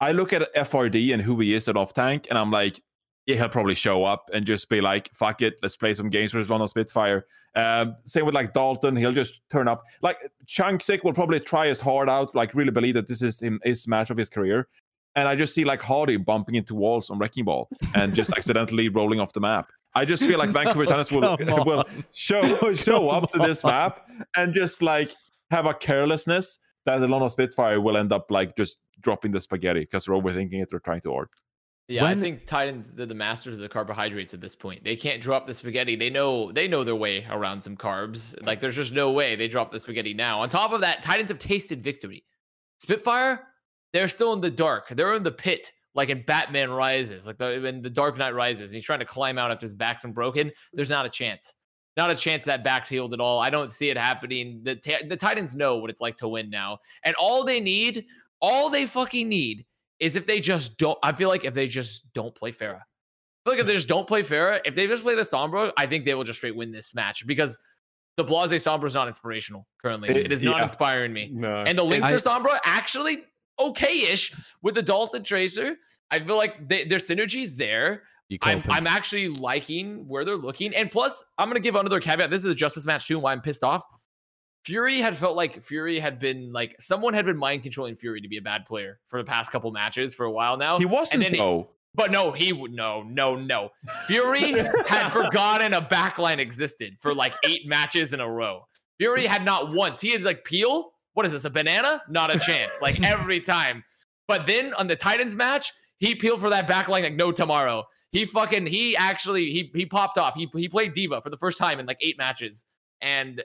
I 0.00 0.10
look 0.12 0.32
at 0.32 0.52
FRD 0.54 1.12
and 1.12 1.22
who 1.22 1.38
he 1.38 1.54
is 1.54 1.68
at 1.68 1.76
off 1.76 1.94
tank, 1.94 2.26
and 2.28 2.36
I'm 2.36 2.50
like, 2.50 2.82
yeah, 3.26 3.36
he'll 3.36 3.48
probably 3.48 3.76
show 3.76 4.02
up 4.02 4.28
and 4.32 4.44
just 4.44 4.68
be 4.68 4.80
like, 4.80 5.08
fuck 5.14 5.42
it, 5.42 5.54
let's 5.62 5.76
play 5.76 5.94
some 5.94 6.10
games 6.10 6.32
for 6.32 6.38
his 6.38 6.50
London 6.50 6.66
Spitfire. 6.66 7.26
Um, 7.54 7.96
same 8.04 8.26
with 8.26 8.34
like 8.34 8.52
Dalton, 8.52 8.96
he'll 8.96 9.12
just 9.12 9.42
turn 9.48 9.68
up. 9.68 9.84
Like 10.00 10.18
Chunksick 10.46 11.04
will 11.04 11.12
probably 11.12 11.38
try 11.38 11.68
his 11.68 11.78
hard 11.78 12.08
out, 12.08 12.34
like 12.34 12.52
really 12.54 12.72
believe 12.72 12.94
that 12.94 13.06
this 13.06 13.22
is 13.22 13.40
his 13.62 13.86
match 13.86 14.10
of 14.10 14.16
his 14.16 14.28
career. 14.28 14.66
And 15.14 15.28
I 15.28 15.34
just 15.36 15.54
see 15.54 15.64
like 15.64 15.82
Hardy 15.82 16.16
bumping 16.16 16.54
into 16.54 16.74
walls 16.74 17.10
on 17.10 17.18
Wrecking 17.18 17.44
Ball 17.44 17.68
and 17.94 18.14
just 18.14 18.30
accidentally 18.36 18.88
rolling 18.88 19.20
off 19.20 19.32
the 19.32 19.40
map. 19.40 19.70
I 19.94 20.04
just 20.06 20.22
feel 20.22 20.38
like 20.38 20.50
Vancouver 20.58 20.86
Titans 20.86 21.12
will 21.12 21.36
Come 21.36 21.64
will 21.66 21.84
show 22.12 22.72
show 22.72 23.08
Come 23.10 23.24
up 23.24 23.30
to 23.32 23.38
this 23.38 23.62
map 23.62 24.08
and 24.36 24.54
just 24.54 24.80
like 24.82 25.14
have 25.50 25.66
a 25.66 25.74
carelessness 25.74 26.58
that 26.86 26.98
the 26.98 27.06
London 27.06 27.28
Spitfire 27.30 27.80
will 27.80 27.96
end 27.96 28.12
up 28.12 28.30
like 28.30 28.56
just 28.56 28.78
dropping 29.00 29.32
the 29.32 29.40
spaghetti 29.40 29.80
because 29.80 30.06
they're 30.06 30.14
overthinking 30.14 30.62
it. 30.62 30.68
They're 30.70 30.80
trying 30.80 31.02
to 31.02 31.12
art. 31.14 31.28
Yeah, 31.88 32.04
When- 32.04 32.18
I 32.18 32.20
think 32.22 32.46
Titans 32.46 32.92
they're 32.94 33.04
the 33.04 33.14
masters 33.14 33.58
of 33.58 33.62
the 33.62 33.68
carbohydrates 33.68 34.32
at 34.32 34.40
this 34.40 34.54
point. 34.54 34.82
They 34.82 34.96
can't 34.96 35.20
drop 35.20 35.46
the 35.46 35.52
spaghetti. 35.52 35.94
They 35.94 36.08
know 36.08 36.50
they 36.52 36.68
know 36.68 36.84
their 36.84 36.96
way 36.96 37.26
around 37.28 37.60
some 37.62 37.76
carbs. 37.76 38.34
Like 38.46 38.60
there's 38.60 38.76
just 38.76 38.92
no 38.94 39.10
way 39.10 39.36
they 39.36 39.48
drop 39.48 39.72
the 39.72 39.78
spaghetti 39.78 40.14
now. 40.14 40.40
On 40.40 40.48
top 40.48 40.72
of 40.72 40.80
that, 40.80 41.02
Titans 41.02 41.30
have 41.30 41.38
tasted 41.38 41.82
victory. 41.82 42.24
Spitfire, 42.78 43.46
they're 43.92 44.08
still 44.08 44.32
in 44.32 44.40
the 44.40 44.50
dark. 44.50 44.88
They're 44.90 45.14
in 45.14 45.22
the 45.22 45.30
pit, 45.32 45.72
like 45.94 46.08
in 46.08 46.22
Batman 46.26 46.70
Rises, 46.70 47.26
like 47.26 47.38
the, 47.38 47.60
when 47.62 47.82
the 47.82 47.90
Dark 47.90 48.16
Knight 48.16 48.34
Rises, 48.34 48.68
and 48.68 48.74
he's 48.74 48.84
trying 48.84 49.00
to 49.00 49.04
climb 49.04 49.38
out 49.38 49.50
after 49.50 49.64
his 49.66 49.74
back's 49.74 50.02
been 50.02 50.12
broken. 50.12 50.50
There's 50.72 50.90
not 50.90 51.06
a 51.06 51.10
chance. 51.10 51.54
Not 51.96 52.10
a 52.10 52.16
chance 52.16 52.44
that 52.46 52.64
back's 52.64 52.88
healed 52.88 53.12
at 53.12 53.20
all. 53.20 53.38
I 53.38 53.50
don't 53.50 53.70
see 53.72 53.90
it 53.90 53.98
happening. 53.98 54.62
The 54.62 54.80
the 55.08 55.16
Titans 55.16 55.54
know 55.54 55.76
what 55.76 55.90
it's 55.90 56.00
like 56.00 56.16
to 56.18 56.28
win 56.28 56.48
now, 56.48 56.78
and 57.04 57.14
all 57.16 57.44
they 57.44 57.60
need, 57.60 58.06
all 58.40 58.70
they 58.70 58.86
fucking 58.86 59.28
need, 59.28 59.66
is 60.00 60.16
if 60.16 60.26
they 60.26 60.40
just 60.40 60.78
don't. 60.78 60.98
I 61.02 61.12
feel 61.12 61.28
like 61.28 61.44
if 61.44 61.52
they 61.52 61.66
just 61.66 62.10
don't 62.14 62.34
play 62.34 62.50
Pharah. 62.50 62.80
I 62.80 63.50
feel 63.50 63.54
like 63.54 63.60
if 63.60 63.66
they 63.66 63.74
just 63.74 63.88
don't 63.88 64.06
play 64.08 64.22
Pharah, 64.22 64.60
if 64.64 64.74
they 64.74 64.86
just 64.86 65.02
play 65.02 65.16
the 65.16 65.22
Sombra, 65.22 65.70
I 65.76 65.86
think 65.86 66.06
they 66.06 66.14
will 66.14 66.24
just 66.24 66.38
straight 66.38 66.56
win 66.56 66.72
this 66.72 66.94
match 66.94 67.26
because 67.26 67.58
the 68.16 68.24
Blase 68.24 68.52
Sombra 68.52 68.86
is 68.86 68.94
not 68.94 69.08
inspirational 69.08 69.66
currently. 69.82 70.08
It- 70.10 70.16
it 70.16 70.32
is 70.32 70.40
not 70.42 70.58
yeah. 70.58 70.64
inspiring 70.64 71.12
me. 71.12 71.30
No. 71.32 71.62
And 71.66 71.78
the 71.78 71.84
Linkzr 71.84 72.04
I- 72.04 72.12
Sombra 72.14 72.58
actually 72.64 73.24
okay-ish 73.58 74.32
with 74.62 74.74
the 74.74 74.82
Dalton 74.82 75.22
Tracer. 75.22 75.76
I 76.10 76.20
feel 76.20 76.36
like 76.36 76.68
they, 76.68 76.84
their 76.84 76.98
synergy's 76.98 77.56
there. 77.56 78.02
I'm. 78.42 78.62
I'm 78.70 78.86
actually 78.86 79.28
liking 79.28 80.08
where 80.08 80.24
they're 80.24 80.36
looking. 80.36 80.74
And 80.74 80.90
plus, 80.90 81.22
I'm 81.36 81.48
going 81.48 81.56
to 81.56 81.62
give 81.62 81.76
another 81.76 82.00
caveat. 82.00 82.30
This 82.30 82.44
is 82.44 82.50
a 82.50 82.54
justice 82.54 82.86
match 82.86 83.06
too, 83.06 83.18
why 83.18 83.32
I'm 83.32 83.42
pissed 83.42 83.62
off. 83.62 83.82
Fury 84.64 85.00
had 85.00 85.16
felt 85.16 85.36
like 85.36 85.62
Fury 85.62 85.98
had 85.98 86.18
been 86.18 86.52
like 86.52 86.76
someone 86.80 87.14
had 87.14 87.26
been 87.26 87.36
mind 87.36 87.62
controlling 87.62 87.96
Fury 87.96 88.20
to 88.20 88.28
be 88.28 88.38
a 88.38 88.42
bad 88.42 88.64
player 88.64 89.00
for 89.08 89.18
the 89.18 89.24
past 89.24 89.50
couple 89.50 89.70
matches 89.72 90.14
for 90.14 90.24
a 90.24 90.30
while 90.30 90.56
now. 90.56 90.78
He 90.78 90.84
wasn't 90.84 91.24
then 91.24 91.32
he- 91.32 91.38
though. 91.38 91.68
But 91.94 92.10
no, 92.10 92.32
he 92.32 92.54
would 92.54 92.72
no, 92.72 93.02
no, 93.02 93.36
no. 93.36 93.68
Fury 94.06 94.52
had 94.86 95.10
forgotten 95.10 95.74
a 95.74 95.82
backline 95.82 96.38
existed 96.38 96.94
for 96.98 97.14
like 97.14 97.34
eight 97.44 97.66
matches 97.66 98.14
in 98.14 98.20
a 98.20 98.26
row. 98.26 98.62
Fury 98.98 99.26
had 99.26 99.44
not 99.44 99.74
once. 99.74 100.00
He 100.00 100.10
had 100.10 100.22
like 100.22 100.42
peel. 100.44 100.92
What 101.14 101.26
is 101.26 101.32
this? 101.32 101.44
A 101.44 101.50
banana? 101.50 102.02
Not 102.08 102.34
a 102.34 102.38
chance. 102.38 102.74
Like 102.80 103.02
every 103.04 103.40
time. 103.40 103.84
But 104.28 104.46
then 104.46 104.72
on 104.74 104.86
the 104.86 104.96
Titans 104.96 105.34
match, 105.34 105.72
he 105.98 106.14
peeled 106.14 106.40
for 106.40 106.50
that 106.50 106.66
backline 106.68 107.02
like 107.02 107.14
no 107.14 107.32
tomorrow. 107.32 107.84
He 108.12 108.24
fucking 108.24 108.66
he 108.66 108.96
actually 108.96 109.50
he 109.50 109.70
he 109.74 109.86
popped 109.86 110.18
off. 110.18 110.34
He 110.34 110.48
he 110.54 110.68
played 110.68 110.94
D.Va 110.94 111.20
for 111.22 111.30
the 111.30 111.36
first 111.36 111.58
time 111.58 111.80
in 111.80 111.86
like 111.86 111.98
eight 112.00 112.18
matches, 112.18 112.64
and 113.00 113.42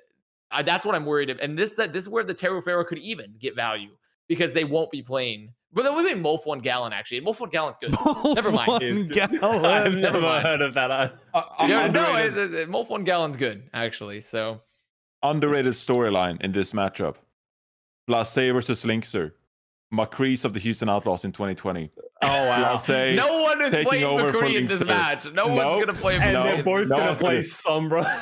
uh, 0.52 0.64
that's 0.64 0.86
what 0.86 0.96
I'm 0.96 1.06
worried 1.06 1.30
of. 1.30 1.40
And 1.40 1.58
this 1.58 1.74
that 1.74 1.94
this 1.94 2.04
is 2.04 2.10
where 2.10 2.24
the 2.24 2.34
Terror 2.34 2.62
Pharah 2.62 2.86
could 2.86 2.98
even 3.00 3.36
get 3.40 3.56
value 3.56 3.92
because 4.28 4.54
they 4.54 4.64
won't 4.64 4.92
be 4.92 5.02
playing. 5.02 5.54
But 5.74 5.84
then 5.84 5.96
we 5.96 6.04
made 6.04 6.18
Molf 6.18 6.46
one 6.46 6.60
gallon 6.60 6.94
actually. 6.94 7.20
And 7.20 7.28
Molf 7.28 7.40
one 7.40 7.50
gallon's 7.50 7.78
good. 7.80 7.96
Never 8.34 8.52
mind. 8.52 8.70
One 8.70 9.08
gallon. 9.08 9.44
I've 9.66 9.94
Never 9.94 10.00
never 10.00 10.22
mind. 10.22 10.46
heard 10.46 10.62
of 10.62 10.74
that. 10.74 10.92
Uh, 10.92 11.10
uh, 11.34 11.44
Yeah, 11.62 11.88
no, 11.88 12.06
underrated, 12.06 12.38
it, 12.38 12.54
it, 12.54 12.70
Molf 12.70 12.90
one 12.90 13.04
gallon's 13.04 13.38
good 13.38 13.70
actually. 13.74 14.22
So 14.22 14.62
underrated 15.24 15.74
storyline 15.74 16.42
in 16.42 16.52
this 16.52 16.74
matchup. 16.74 17.16
Blase 18.08 18.36
versus 18.53 18.84
Linkzr. 18.84 19.32
McCrees 19.94 20.44
of 20.44 20.53
the 20.53 20.60
Houston 20.60 20.90
Outlaws 20.90 21.24
in 21.24 21.32
2020. 21.32 21.90
Oh 22.22 22.27
wow. 22.27 22.77
Blase 22.86 23.16
no 23.18 23.44
one 23.44 23.61
is 23.61 23.72
playing 23.86 24.19
for 24.19 24.32
McCree 24.32 24.56
in 24.56 24.68
this 24.68 24.84
match. 24.84 25.26
No 25.34 25.48
Nope. 25.48 25.58
one's 25.58 25.86
gonna 25.86 25.98
play 25.98 26.16
and 26.16 26.24
McCree. 26.24 26.34
No, 26.34 26.44
they're 26.44 26.64
both 26.64 26.88
no 26.90 26.95
gonna 26.98 27.16
play 27.16 27.36
gonna- 27.36 27.40
Sombra. 27.44 28.19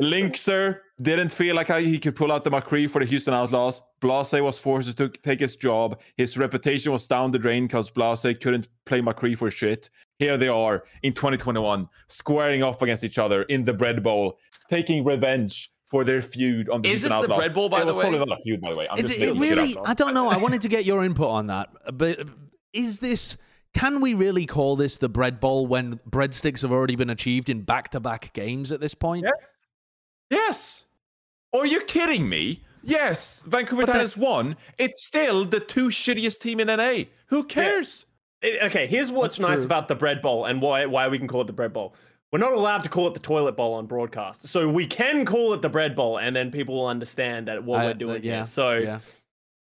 Linkzr 0.00 0.78
didn't 1.02 1.30
feel 1.32 1.56
like 1.56 1.68
he 1.78 1.98
could 1.98 2.14
pull 2.14 2.30
out 2.30 2.44
the 2.44 2.50
McCree 2.50 2.88
for 2.88 3.00
the 3.00 3.06
Houston 3.06 3.34
Outlaws. 3.34 3.82
Blase 4.00 4.32
was 4.40 4.58
forced 4.58 4.96
to 4.96 5.08
take 5.08 5.40
his 5.40 5.56
job. 5.56 6.00
His 6.16 6.38
reputation 6.38 6.92
was 6.92 7.06
down 7.06 7.32
the 7.32 7.38
drain 7.38 7.66
because 7.66 7.90
Blase 7.90 8.22
couldn't 8.40 8.68
play 8.84 9.00
McCree 9.00 9.36
for 9.36 9.50
shit. 9.50 9.90
Here 10.20 10.36
they 10.36 10.46
are 10.48 10.84
in 11.02 11.14
2021, 11.14 11.88
squaring 12.08 12.62
off 12.62 12.80
against 12.82 13.02
each 13.02 13.18
other 13.18 13.42
in 13.44 13.64
the 13.64 13.72
Bread 13.72 14.02
Bowl, 14.04 14.38
taking 14.70 15.04
revenge 15.04 15.72
for 15.90 16.04
their 16.04 16.20
feud 16.22 16.68
on 16.68 16.82
the 16.82 16.88
Is 16.90 17.02
this 17.02 17.10
the 17.12 17.18
Outlaws. 17.18 17.38
Bread 17.38 17.54
Bowl, 17.54 17.68
by 17.68 17.78
it 17.78 17.80
the 17.80 17.86
was 17.86 17.96
way? 17.96 18.02
probably 18.10 18.18
not 18.18 18.38
a 18.38 18.42
feud, 18.42 18.60
by 18.60 18.70
the 18.70 18.76
way. 18.76 18.88
I'm 18.90 18.98
It, 18.98 19.06
just 19.06 19.14
it 19.20 19.20
making 19.20 19.42
shit 19.42 19.56
really, 19.56 19.76
up. 19.76 19.88
I 19.88 19.94
don't 19.94 20.12
know. 20.14 20.28
I 20.28 20.36
wanted 20.36 20.62
to 20.62 20.68
get 20.68 20.84
your 20.84 21.04
input 21.04 21.28
on 21.28 21.46
that. 21.46 21.70
But 21.94 22.20
is 22.72 22.98
this, 22.98 23.36
can 23.74 24.00
we 24.00 24.12
really 24.14 24.44
call 24.46 24.76
this 24.76 24.98
the 24.98 25.08
bread 25.08 25.40
bowl 25.40 25.66
when 25.66 25.98
breadsticks 26.08 26.62
have 26.62 26.72
already 26.72 26.94
been 26.96 27.10
achieved 27.10 27.48
in 27.48 27.62
back 27.62 27.88
to 27.90 28.00
back 28.00 28.32
games 28.34 28.70
at 28.72 28.80
this 28.80 28.94
point? 28.94 29.24
Yeah. 29.24 29.30
Yes. 30.30 30.84
Are 31.54 31.66
you're 31.66 31.84
kidding 31.84 32.28
me? 32.28 32.64
Yes, 32.82 33.42
Vancouver 33.46 33.82
But 33.82 33.86
the- 33.86 33.92
Titans 33.94 34.16
won. 34.16 34.56
It's 34.78 35.04
still 35.06 35.44
the 35.44 35.60
two 35.60 35.88
shittiest 35.88 36.40
team 36.40 36.60
in 36.60 36.68
NA. 36.68 37.04
Who 37.26 37.44
cares? 37.44 38.04
Eh, 38.42 38.66
Okay, 38.66 38.86
here's 38.86 39.10
what's 39.10 39.36
That's 39.36 39.48
nice 39.48 39.58
true. 39.60 39.64
about 39.66 39.88
the 39.88 39.94
bread 39.94 40.22
bowl 40.22 40.44
and 40.44 40.62
why 40.62 40.86
why 40.86 41.08
we 41.08 41.18
can 41.18 41.26
call 41.26 41.40
it 41.40 41.46
the 41.48 41.52
bread 41.52 41.72
bowl. 41.72 41.94
We're 42.32 42.38
not 42.40 42.52
allowed 42.52 42.84
to 42.84 42.90
call 42.90 43.08
it 43.08 43.14
the 43.14 43.20
toilet 43.20 43.56
bowl 43.56 43.74
on 43.74 43.86
broadcast, 43.86 44.48
so 44.48 44.68
we 44.68 44.86
can 44.86 45.24
call 45.24 45.54
it 45.54 45.62
the 45.62 45.68
bread 45.70 45.96
bowl, 45.96 46.18
and 46.18 46.36
then 46.36 46.50
people 46.50 46.74
will 46.74 46.86
understand 46.86 47.48
that 47.48 47.64
what 47.64 47.80
I- 47.80 47.84
we're 47.84 47.90
uh, 47.90 47.94
doing 47.94 48.22
yeah, 48.22 48.36
here. 48.36 48.44
So 48.44 48.74
yeah. 48.74 48.98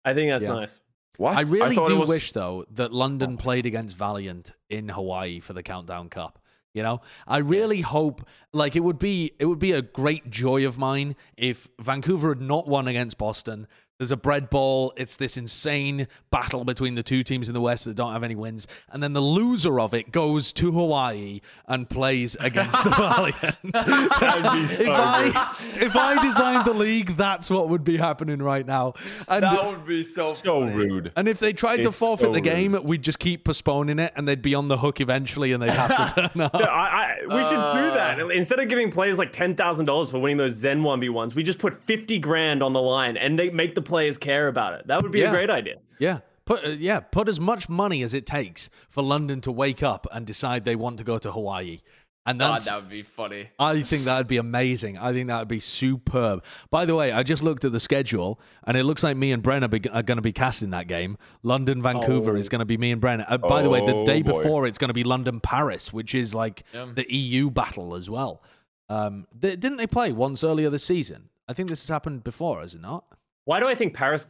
I 0.04 0.14
think 0.14 0.30
that's 0.30 0.44
Yeah. 0.44 0.52
nice. 0.54 0.80
What? 1.16 1.36
I 1.36 1.42
really 1.42 1.76
thought 1.76 1.88
it 1.88 1.92
do 1.92 2.00
was- 2.00 2.08
wish 2.08 2.32
though 2.32 2.64
that 2.72 2.92
London 2.92 3.34
oh. 3.34 3.42
played 3.42 3.66
against 3.66 3.96
Valiant 3.96 4.52
in 4.68 4.88
Hawaii 4.88 5.40
for 5.40 5.52
the 5.52 5.62
Countdown 5.62 6.08
Cup. 6.08 6.40
You 6.74 6.82
know, 6.82 7.00
I 7.26 7.38
really 7.38 7.80
hope 7.80 8.20
like 8.52 8.76
it 8.76 8.80
would 8.80 8.98
be 8.98 9.32
it 9.38 9.46
would 9.46 9.58
be 9.58 9.72
a 9.72 9.80
great 9.80 10.28
joy 10.28 10.66
of 10.66 10.76
mine 10.76 11.16
if 11.34 11.68
Vancouver 11.80 12.30
had 12.30 12.42
not 12.42 12.68
won 12.68 12.86
against 12.86 13.16
Boston. 13.16 13.66
There's 13.98 14.10
a 14.12 14.16
bread 14.16 14.50
bowl. 14.50 14.92
It's 14.96 15.16
this 15.16 15.36
insane 15.38 16.06
battle 16.30 16.64
between 16.64 16.96
the 16.96 17.02
two 17.02 17.22
teams 17.22 17.48
in 17.48 17.54
the 17.54 17.60
West 17.62 17.86
that 17.86 17.94
don't 17.96 18.12
have 18.12 18.22
any 18.22 18.34
wins, 18.34 18.66
and 18.90 19.02
then 19.02 19.14
the 19.14 19.22
loser 19.22 19.80
of 19.80 19.94
it 19.94 20.12
goes 20.12 20.52
to 20.54 20.70
Hawaii 20.70 21.40
and 21.66 21.88
plays 21.88 22.36
against 22.40 22.82
the 22.84 22.90
Valiant. 22.90 23.56
if 23.64 24.88
I 24.88 25.56
if 25.80 25.96
I 25.96 26.22
designed 26.22 26.66
the 26.66 26.74
league, 26.74 27.16
that's 27.16 27.48
what 27.50 27.68
would 27.68 27.84
be 27.84 27.96
happening 27.96 28.40
right 28.42 28.66
now. 28.66 28.94
And 29.28 29.42
That 29.42 29.64
would 29.66 29.86
be 29.86 30.02
so 30.02 30.34
So 30.34 30.60
funny. 30.60 30.74
rude. 30.76 31.12
and 31.16 31.26
if 31.28 31.38
they 31.38 31.52
tried 31.52 31.82
to 31.82 31.92
forfeit 31.92 32.26
so 32.28 32.32
the 32.32 32.40
game, 32.40 32.76
we'd 32.84 33.02
just 33.02 33.18
keep 33.18 33.44
postponing 33.44 33.98
it, 33.98 34.12
and 34.16 34.28
they'd 34.28 34.42
be 34.42 34.54
on 34.54 34.68
the 34.68 34.76
hook 34.78 35.00
eventually, 35.00 35.52
and 35.52 35.62
they'd 35.62 35.70
have 35.70 36.14
to 36.14 36.28
turn 36.34 36.40
up. 36.42 36.52
Yeah, 36.54 36.66
I, 36.66 37.16
I, 37.22 37.34
we 37.34 37.42
should 37.44 37.50
do 37.56 37.94
that 37.94 38.20
Uh. 38.20 38.28
instead 38.28 38.58
of 38.58 38.68
giving 38.68 38.90
players 38.90 39.16
like 39.18 39.32
ten 39.32 39.54
thousand 39.54 39.86
dollars 39.86 40.10
for 40.10 40.18
winning 40.18 40.36
those 40.36 40.52
Zen 40.54 40.82
one 40.82 41.00
v 41.00 41.08
ones. 41.08 41.34
We 41.34 41.42
just 41.42 41.58
put 41.58 41.74
fifty 41.74 42.18
grand 42.18 42.62
on 42.62 42.72
the 42.74 42.82
line, 42.82 43.16
and 43.16 43.38
they 43.38 43.48
make 43.50 43.74
the 43.74 43.82
players 43.86 44.18
care 44.18 44.48
about 44.48 44.74
it. 44.74 44.86
That 44.88 45.02
would 45.02 45.12
be 45.12 45.20
Yeah. 45.20 45.28
a 45.30 45.34
great 45.34 45.50
idea. 45.50 45.76
Yeah, 45.98 46.18
put 46.44 46.64
uh, 46.64 46.68
yeah, 46.70 47.00
put 47.00 47.28
as 47.28 47.40
much 47.40 47.68
money 47.68 48.02
as 48.02 48.12
it 48.12 48.26
takes 48.26 48.68
for 48.90 49.02
London 49.02 49.40
to 49.42 49.52
wake 49.52 49.82
up 49.82 50.06
and 50.12 50.26
decide 50.26 50.64
they 50.64 50.76
want 50.76 50.98
to 50.98 51.04
go 51.04 51.16
to 51.18 51.32
Hawaii, 51.32 51.80
and 52.26 52.38
God, 52.40 52.60
that 52.60 52.76
would 52.76 52.88
be 52.90 53.02
funny. 53.02 53.50
I 53.58 53.80
think 53.82 54.04
that 54.04 54.18
would 54.18 54.26
be 54.28 54.36
amazing. 54.36 54.98
I 54.98 55.12
think 55.12 55.28
that 55.28 55.38
would 55.38 55.48
be 55.48 55.60
superb. 55.60 56.42
By 56.70 56.84
the 56.84 56.94
way, 56.94 57.12
I 57.12 57.22
just 57.22 57.42
looked 57.42 57.64
at 57.64 57.72
the 57.72 57.80
schedule, 57.80 58.40
and 58.64 58.76
it 58.76 58.84
looks 58.84 59.02
like 59.02 59.16
me 59.16 59.30
and 59.32 59.42
Bren 59.42 59.62
are, 59.62 59.68
be- 59.68 59.88
are 59.90 60.02
going 60.02 60.18
to 60.18 60.22
be 60.22 60.32
casting 60.32 60.70
that 60.70 60.88
game. 60.88 61.16
London 61.42 61.80
Vancouver 61.80 62.32
Oh. 62.32 62.36
is 62.40 62.48
going 62.48 62.58
to 62.58 62.64
be 62.66 62.76
me 62.76 62.90
and 62.90 63.00
Bren. 63.00 63.24
Uh, 63.28 63.38
by 63.38 63.62
the 63.62 63.70
way, 63.70 63.80
the 63.86 63.94
Oh, 63.94 64.04
day 64.04 64.22
boy. 64.22 64.32
before 64.42 64.66
it's 64.66 64.76
going 64.78 64.88
to 64.88 64.94
be 64.94 65.04
London 65.04 65.40
Paris, 65.40 65.92
which 65.92 66.14
is 66.14 66.34
like 66.34 66.64
Yeah. 66.74 66.86
the 66.94 67.06
EU 67.14 67.48
battle 67.50 67.94
as 67.94 68.10
well. 68.10 68.42
Um, 68.88 69.26
they, 69.36 69.56
didn't 69.56 69.78
they 69.78 69.86
play 69.86 70.12
once 70.12 70.44
earlier 70.44 70.68
this 70.70 70.84
season? 70.84 71.28
I 71.48 71.52
think 71.52 71.68
this 71.68 71.80
has 71.82 71.88
happened 71.88 72.24
before, 72.24 72.60
has 72.60 72.74
it 72.74 72.80
not? 72.80 73.04
Why 73.46 73.58
do 73.60 73.66
I 73.66 73.74
think 73.74 73.94
Paris? 73.94 74.26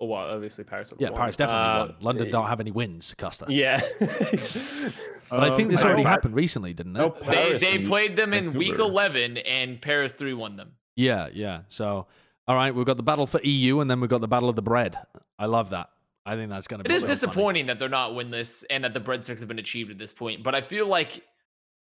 Oh, 0.00 0.06
well, 0.06 0.30
obviously 0.30 0.62
Paris. 0.62 0.90
would 0.90 1.00
Yeah, 1.00 1.08
won. 1.10 1.18
Paris 1.20 1.36
definitely 1.36 1.62
Uh, 1.64 1.78
won. 1.86 1.94
London 2.00 2.30
don't 2.30 2.46
have 2.46 2.60
any 2.60 2.70
wins, 2.70 3.14
Custa. 3.18 3.46
Yeah. 3.48 3.80
But 5.30 5.40
I 5.42 5.54
think 5.56 5.70
this 5.70 5.80
Um, 5.82 5.88
already 5.88 6.04
I- 6.06 6.08
happened 6.08 6.34
recently, 6.34 6.72
didn't 6.72 6.96
it? 6.96 7.00
No, 7.00 7.10
They 7.20 7.24
Paris 7.26 7.60
they 7.60 7.76
and 7.76 7.86
played 7.86 8.16
them 8.16 8.32
in 8.32 8.54
week 8.54 8.78
11, 8.78 9.36
and 9.38 9.80
Paris 9.82 10.14
three 10.14 10.32
won 10.32 10.56
them. 10.56 10.72
Yeah, 10.96 11.28
yeah. 11.34 11.62
So, 11.68 12.06
all 12.46 12.54
right, 12.56 12.74
we've 12.74 12.86
got 12.86 12.96
the 12.96 13.02
battle 13.02 13.26
for 13.26 13.38
EU, 13.42 13.80
and 13.80 13.90
then 13.90 14.00
we've 14.00 14.08
got 14.08 14.22
the 14.22 14.28
battle 14.28 14.48
of 14.48 14.56
the 14.56 14.62
bread. 14.62 14.96
I 15.38 15.44
love 15.46 15.68
that. 15.70 15.90
I 16.24 16.34
think 16.36 16.50
that's 16.50 16.66
going 16.66 16.82
to 16.82 16.86
It 16.86 16.88
be. 16.88 16.94
is 16.94 17.00
so 17.02 17.06
funny. 17.08 17.14
disappointing 17.14 17.66
that 17.66 17.78
they're 17.78 17.88
not 17.90 18.12
winless 18.12 18.64
and 18.70 18.84
that 18.84 18.94
the 18.94 19.00
breadsticks 19.00 19.40
have 19.40 19.48
been 19.48 19.58
achieved 19.58 19.90
at 19.90 19.98
this 19.98 20.12
point. 20.12 20.42
But 20.42 20.54
I 20.54 20.62
feel 20.62 20.86
like, 20.86 21.22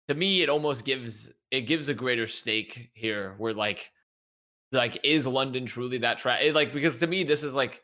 to 0.10 0.14
me, 0.14 0.42
it 0.44 0.50
almost 0.50 0.86
gives 0.86 1.32
it 1.50 1.62
gives 1.62 1.90
a 1.90 1.94
greater 1.96 2.28
stake 2.28 2.92
here. 2.94 3.34
Where 3.40 3.54
like, 3.54 3.92
like 4.74 5.00
is 5.04 5.28
London 5.28 5.66
truly 5.66 5.98
that 6.00 6.18
tra- 6.18 6.42
it, 6.42 6.56
like 6.56 6.74
because 6.74 6.98
to 7.00 7.08
me 7.08 7.24
this 7.24 7.44
is 7.44 7.54
like 7.54 7.82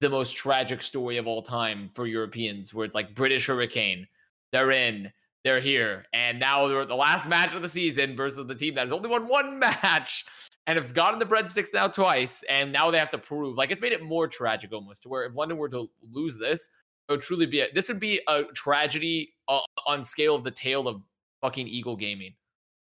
the 0.00 0.10
most 0.10 0.36
tragic 0.36 0.82
story 0.82 1.16
of 1.16 1.26
all 1.26 1.42
time 1.42 1.88
for 1.88 2.06
Europeans. 2.06 2.72
Where 2.72 2.84
it's 2.84 2.94
like 2.94 3.14
British 3.14 3.46
Hurricane, 3.46 4.06
they're 4.52 4.70
in, 4.70 5.10
they're 5.44 5.60
here, 5.60 6.04
and 6.12 6.38
now 6.38 6.68
they're 6.68 6.82
at 6.82 6.88
the 6.88 6.96
last 6.96 7.28
match 7.28 7.54
of 7.54 7.62
the 7.62 7.68
season 7.68 8.16
versus 8.16 8.46
the 8.46 8.54
team 8.54 8.74
that 8.74 8.82
has 8.82 8.92
only 8.92 9.08
won 9.08 9.26
one 9.26 9.58
match 9.82 10.24
and 10.66 10.76
has 10.76 10.92
gotten 10.92 11.18
the 11.18 11.24
breadsticks 11.24 11.72
now 11.72 11.88
twice, 11.88 12.44
and 12.48 12.72
now 12.72 12.90
they 12.90 12.98
have 12.98 13.10
to 13.10 13.18
prove. 13.18 13.56
Like 13.56 13.70
it's 13.70 13.80
made 13.80 13.92
it 13.92 14.02
more 14.02 14.28
tragic 14.28 14.72
almost 14.72 15.02
to 15.04 15.08
where 15.08 15.24
if 15.24 15.34
London 15.36 15.58
were 15.58 15.68
to 15.70 15.88
lose 16.12 16.38
this, 16.38 16.68
it 17.08 17.12
would 17.12 17.20
truly 17.20 17.46
be 17.46 17.60
a, 17.60 17.66
this 17.72 17.88
would 17.88 18.00
be 18.00 18.20
a 18.28 18.44
tragedy 18.54 19.32
uh, 19.48 19.60
on 19.86 20.02
scale 20.02 20.34
of 20.34 20.44
the 20.44 20.50
tale 20.50 20.88
of 20.88 21.00
fucking 21.40 21.68
Eagle 21.68 21.96
Gaming. 21.96 22.34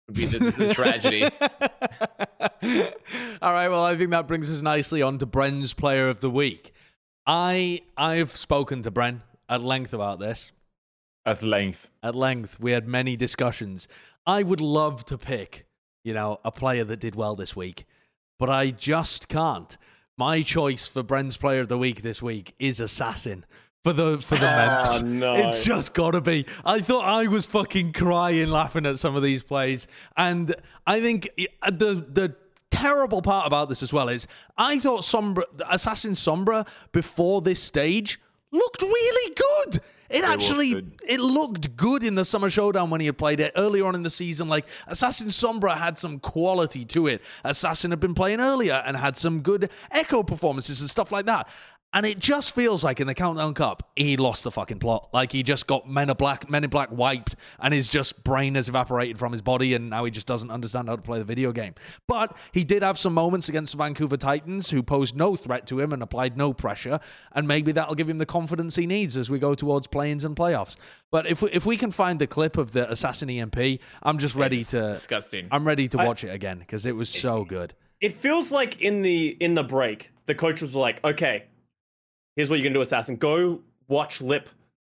Would 0.10 0.16
be 0.16 0.26
the, 0.26 0.40
the 0.40 0.74
tragedy. 0.74 1.24
All 3.44 3.54
right, 3.54 3.70
well, 3.70 3.84
I 3.84 3.96
think 3.96 4.10
that 4.10 4.28
brings 4.28 4.50
us 4.50 4.64
nicely 4.64 5.04
on 5.04 5.20
to 5.20 5.28
Bren's 5.28 5.76
player 5.76 6.10
of 6.10 6.20
the 6.20 6.32
week. 6.32 6.74
I 7.28 7.82
I've 7.96 8.36
spoken 8.36 8.82
to 8.82 8.90
Bren 8.90 9.22
at 9.48 9.62
length 9.62 9.94
about 9.94 10.20
this. 10.20 10.52
At 11.28 11.44
length. 11.44 11.90
At 12.02 12.16
length, 12.16 12.60
we 12.60 12.72
had 12.72 12.88
many 12.88 13.16
discussions. 13.16 13.88
I 14.26 14.42
would 14.42 14.62
love 14.62 15.06
to 15.06 15.18
pick, 15.20 15.68
you 16.04 16.16
know, 16.16 16.40
a 16.44 16.52
player 16.52 16.84
that 16.86 17.00
did 17.00 17.14
well 17.14 17.36
this 17.36 17.56
week, 17.56 17.86
but 18.40 18.50
I 18.50 18.72
just 18.72 19.28
can't. 19.28 19.78
My 20.18 20.42
choice 20.42 20.88
for 20.88 21.04
Bren's 21.04 21.38
player 21.38 21.62
of 21.62 21.68
the 21.68 21.78
week 21.78 22.02
this 22.02 22.20
week 22.20 22.56
is 22.58 22.80
Assassin 22.80 23.46
for 23.84 23.94
the 23.94 24.20
for 24.20 24.36
the 24.36 24.42
Mems. 24.42 25.02
Oh, 25.02 25.06
no. 25.06 25.36
It's 25.36 25.64
just 25.64 25.94
gotta 25.94 26.22
be. 26.22 26.46
I 26.66 26.82
thought 26.82 27.06
I 27.06 27.28
was 27.28 27.46
fucking 27.46 27.94
crying 27.94 28.50
laughing 28.50 28.86
at 28.86 29.00
some 29.00 29.16
of 29.16 29.24
these 29.24 29.44
plays, 29.44 29.88
and 30.18 30.56
I 30.86 31.00
think 31.02 31.30
uh, 31.62 31.72
the 31.72 32.06
the 32.10 32.36
terrible 32.72 33.22
part 33.22 33.48
about 33.48 33.70
this 33.70 33.82
as 33.82 33.92
well 33.92 34.10
is 34.10 34.28
I 34.58 34.80
thought 34.80 35.02
Sombra, 35.02 35.44
Assassin 35.70 36.12
Sombra 36.14 36.68
before 36.92 37.42
this 37.42 37.62
stage 37.62 38.20
looked 38.52 38.82
really 38.82 39.36
good. 39.36 39.82
It 40.10 40.24
was 40.24 40.32
actually 40.32 40.72
it 41.08 41.20
looked 41.20 41.76
good 41.76 42.04
in 42.04 42.16
the 42.16 42.26
summer 42.26 42.50
showdown 42.50 42.90
when 42.90 43.00
he 43.00 43.06
had 43.06 43.18
played 43.18 43.40
it 43.40 43.54
earlier 43.56 43.86
on 43.86 43.94
in 43.94 44.02
the 44.02 44.10
season. 44.10 44.48
Like 44.48 44.66
Assassin 44.88 45.28
Sombra 45.28 45.78
had 45.78 46.00
some 46.00 46.20
quality 46.20 46.84
to 46.86 47.08
it. 47.08 47.22
Assassin 47.44 47.92
had 47.92 48.00
been 48.00 48.16
playing 48.16 48.42
earlier 48.42 48.82
and 48.86 48.98
had 48.98 49.18
some 49.18 49.42
good 49.42 49.70
echo 49.92 50.24
performances 50.24 50.82
and 50.82 50.90
stuff 50.90 51.12
like 51.12 51.26
that. 51.28 51.48
And 51.92 52.06
it 52.06 52.20
just 52.20 52.54
feels 52.54 52.84
like 52.84 53.00
in 53.00 53.08
the 53.08 53.16
Countdown 53.16 53.56
Cup, 53.56 53.90
he 53.96 54.16
lost 54.16 54.44
the 54.44 54.52
fucking 54.52 54.78
plot. 54.78 55.10
Like 55.12 55.32
he 55.32 55.42
just 55.42 55.66
got 55.66 55.90
Men 55.90 56.12
in 56.12 56.16
Black, 56.18 56.48
Men 56.48 56.64
in 56.64 56.70
Black 56.70 56.92
wiped, 56.92 57.36
and 57.60 57.74
his 57.74 57.90
just 57.90 58.24
brain 58.24 58.54
has 58.54 58.70
evaporated 58.70 59.18
from 59.18 59.32
his 59.32 59.42
body, 59.42 59.74
and 59.74 59.90
now 59.90 60.06
he 60.06 60.12
just 60.12 60.28
doesn't 60.28 60.52
understand 60.52 60.88
how 60.88 60.96
to 60.98 61.02
play 61.02 61.18
the 61.18 61.24
video 61.26 61.52
game. 61.52 61.74
But 62.08 62.38
he 62.52 62.64
did 62.64 62.84
have 62.84 63.00
some 63.00 63.16
moments 63.16 63.50
against 63.50 63.72
the 63.72 63.80
Vancouver 63.80 64.18
Titans, 64.18 64.70
who 64.70 64.84
posed 64.84 65.16
no 65.16 65.36
threat 65.36 65.66
to 65.68 65.80
him 65.80 65.92
and 65.92 66.04
applied 66.04 66.38
no 66.38 66.54
pressure, 66.54 67.00
and 67.32 67.48
maybe 67.48 67.72
that'll 67.72 67.96
give 67.96 68.08
him 68.08 68.20
the 68.20 68.26
confidence 68.28 68.76
he 68.76 68.86
needs 68.86 69.18
as 69.18 69.32
we 69.32 69.40
go 69.40 69.56
towards 69.56 69.88
play-ins 69.88 70.24
and 70.24 70.36
playoffs. 70.36 70.76
But 71.10 71.26
if 71.26 71.42
we, 71.42 71.50
if 71.50 71.66
we 71.66 71.76
can 71.76 71.90
find 71.90 72.20
the 72.20 72.28
clip 72.28 72.58
of 72.58 72.72
the 72.72 72.88
Assassin 72.92 73.32
EMP, 73.32 73.80
I'm 74.04 74.20
just 74.20 74.36
ready 74.36 74.60
It's 74.60 74.70
to. 74.72 74.92
disgusting. 74.92 75.48
I'm 75.50 75.66
ready 75.66 75.88
to 75.88 76.00
I- 76.00 76.06
watch 76.06 76.24
it 76.24 76.30
again 76.30 76.60
because 76.60 76.86
it 76.86 76.96
was 76.96 77.10
so 77.10 77.46
good. 77.46 77.74
it 78.00 78.14
feels 78.14 78.52
like 78.52 78.80
in 78.80 79.02
the 79.02 79.30
in 79.40 79.56
the 79.56 79.64
break, 79.64 80.12
the 80.28 80.36
coaches 80.36 80.72
were 80.72 80.82
like, 80.82 81.04
"Okay, 81.04 81.46
here's 82.40 82.50
what 82.50 82.58
you're 82.58 82.64
gonna 82.64 82.74
do, 82.76 82.82
assassin. 82.82 83.18
Go 83.18 83.62
watch 83.90 84.22
Lip 84.22 84.48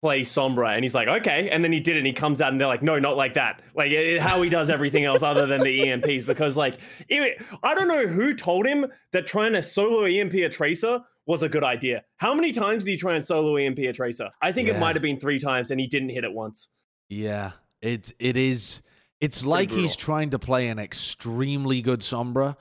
play 0.02 0.20
Sombra," 0.20 0.74
and 0.74 0.84
he's 0.84 0.94
like, 0.94 1.08
"Okay," 1.08 1.48
and 1.48 1.64
then 1.64 1.72
he 1.72 1.80
did 1.80 1.96
it, 1.96 2.00
and 2.00 2.06
he 2.06 2.12
comes 2.12 2.42
out, 2.42 2.52
and 2.52 2.60
they're 2.60 2.68
like, 2.68 2.82
"No, 2.82 2.98
not 2.98 3.16
like 3.16 3.32
that. 3.34 3.62
Like 3.74 3.90
it, 3.92 4.20
how 4.20 4.42
he 4.42 4.50
does 4.50 4.68
everything 4.68 5.04
else 5.04 5.22
other 5.22 5.46
than 5.46 5.60
the 5.62 5.80
EMPs, 5.86 6.26
because 6.26 6.54
like 6.54 6.76
it, 7.08 7.42
I 7.62 7.74
don't 7.74 7.88
know 7.88 8.06
who 8.06 8.34
told 8.34 8.66
him 8.66 8.86
that 9.12 9.26
trying 9.26 9.54
to 9.54 9.62
solo 9.62 10.04
EMP 10.04 10.34
a 10.34 10.50
tracer." 10.50 11.00
Was 11.26 11.42
a 11.44 11.48
good 11.48 11.62
idea. 11.62 12.02
How 12.16 12.34
many 12.34 12.50
times 12.50 12.82
did 12.82 12.90
he 12.90 12.96
try 12.96 13.14
and 13.14 13.24
solo 13.24 13.56
EMP 13.56 13.78
a 13.78 13.92
tracer? 13.92 14.30
I 14.42 14.50
think 14.52 14.66
Yeah. 14.68 14.74
it 14.74 14.80
might 14.80 14.96
have 14.96 15.02
been 15.02 15.20
three 15.20 15.38
times, 15.38 15.70
and 15.70 15.78
he 15.80 15.86
didn't 15.86 16.08
hit 16.08 16.24
it 16.24 16.32
once. 16.32 16.68
Yeah, 17.08 17.52
it 17.80 18.12
it 18.18 18.36
is. 18.36 18.82
It's 19.20 19.46
like 19.46 19.70
he's 19.70 19.96
trying 19.96 20.30
to 20.30 20.38
play 20.38 20.68
an 20.68 20.78
extremely 20.78 21.82
good 21.82 22.00
Sombra, 22.00 22.56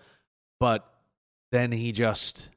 but 0.59 0.85
then 1.51 1.71
he 1.71 1.91
just. 1.91 2.51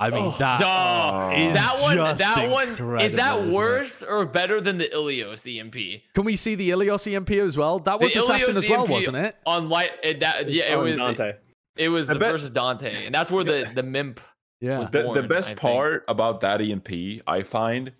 I 0.00 0.10
mean 0.10 0.22
Oh, 0.26 0.36
that 0.38 0.60
Dog. 0.60 1.32
is 1.36 1.54
that 1.54 1.78
one, 1.82 1.96
just 1.96 2.18
that 2.20 2.48
one 2.50 2.68
is 2.68 2.70
incredible, 2.78 2.98
that 3.16 3.36
isn't 3.38 3.48
it? 3.48 3.54
worse 3.54 4.02
or 4.04 4.24
better 4.26 4.60
than 4.60 4.78
the 4.78 4.88
Ilios 4.88 5.44
EMP? 5.46 6.02
Can 6.14 6.24
we 6.24 6.36
see 6.36 6.54
the 6.54 6.70
Ilios 6.70 7.12
EMP 7.12 7.30
as 7.32 7.56
well? 7.56 7.80
That 7.80 7.98
was 8.00 8.12
The 8.12 8.20
Assassin 8.20 8.54
Ilios 8.54 8.58
as 8.62 8.68
well, 8.70 8.80
EMP 8.82 8.90
wasn't 8.90 9.16
it? 9.16 9.36
On 9.44 9.68
light, 9.68 9.90
it, 10.04 10.20
that 10.20 10.50
yeah, 10.50 10.72
it 10.72 10.74
Oh, 10.76 10.82
was 10.84 10.94
Danteh. 10.96 11.34
it 11.76 11.88
was 11.88 12.06
the 12.06 12.14
bet- 12.18 12.30
versus 12.32 12.50
Danteh, 12.52 13.06
and 13.06 13.14
that's 13.14 13.30
where 13.32 13.42
the 13.42 13.68
the 13.74 13.82
Mimp 13.82 14.18
Yeah. 14.60 14.78
was 14.78 14.90
The, 14.90 15.12
the 15.12 15.22
best 15.24 15.46
I 15.48 15.50
think. 15.54 15.60
part 15.60 16.04
about 16.06 16.40
that 16.42 16.60
EMP, 16.60 17.22
I 17.26 17.42
find, 17.42 17.90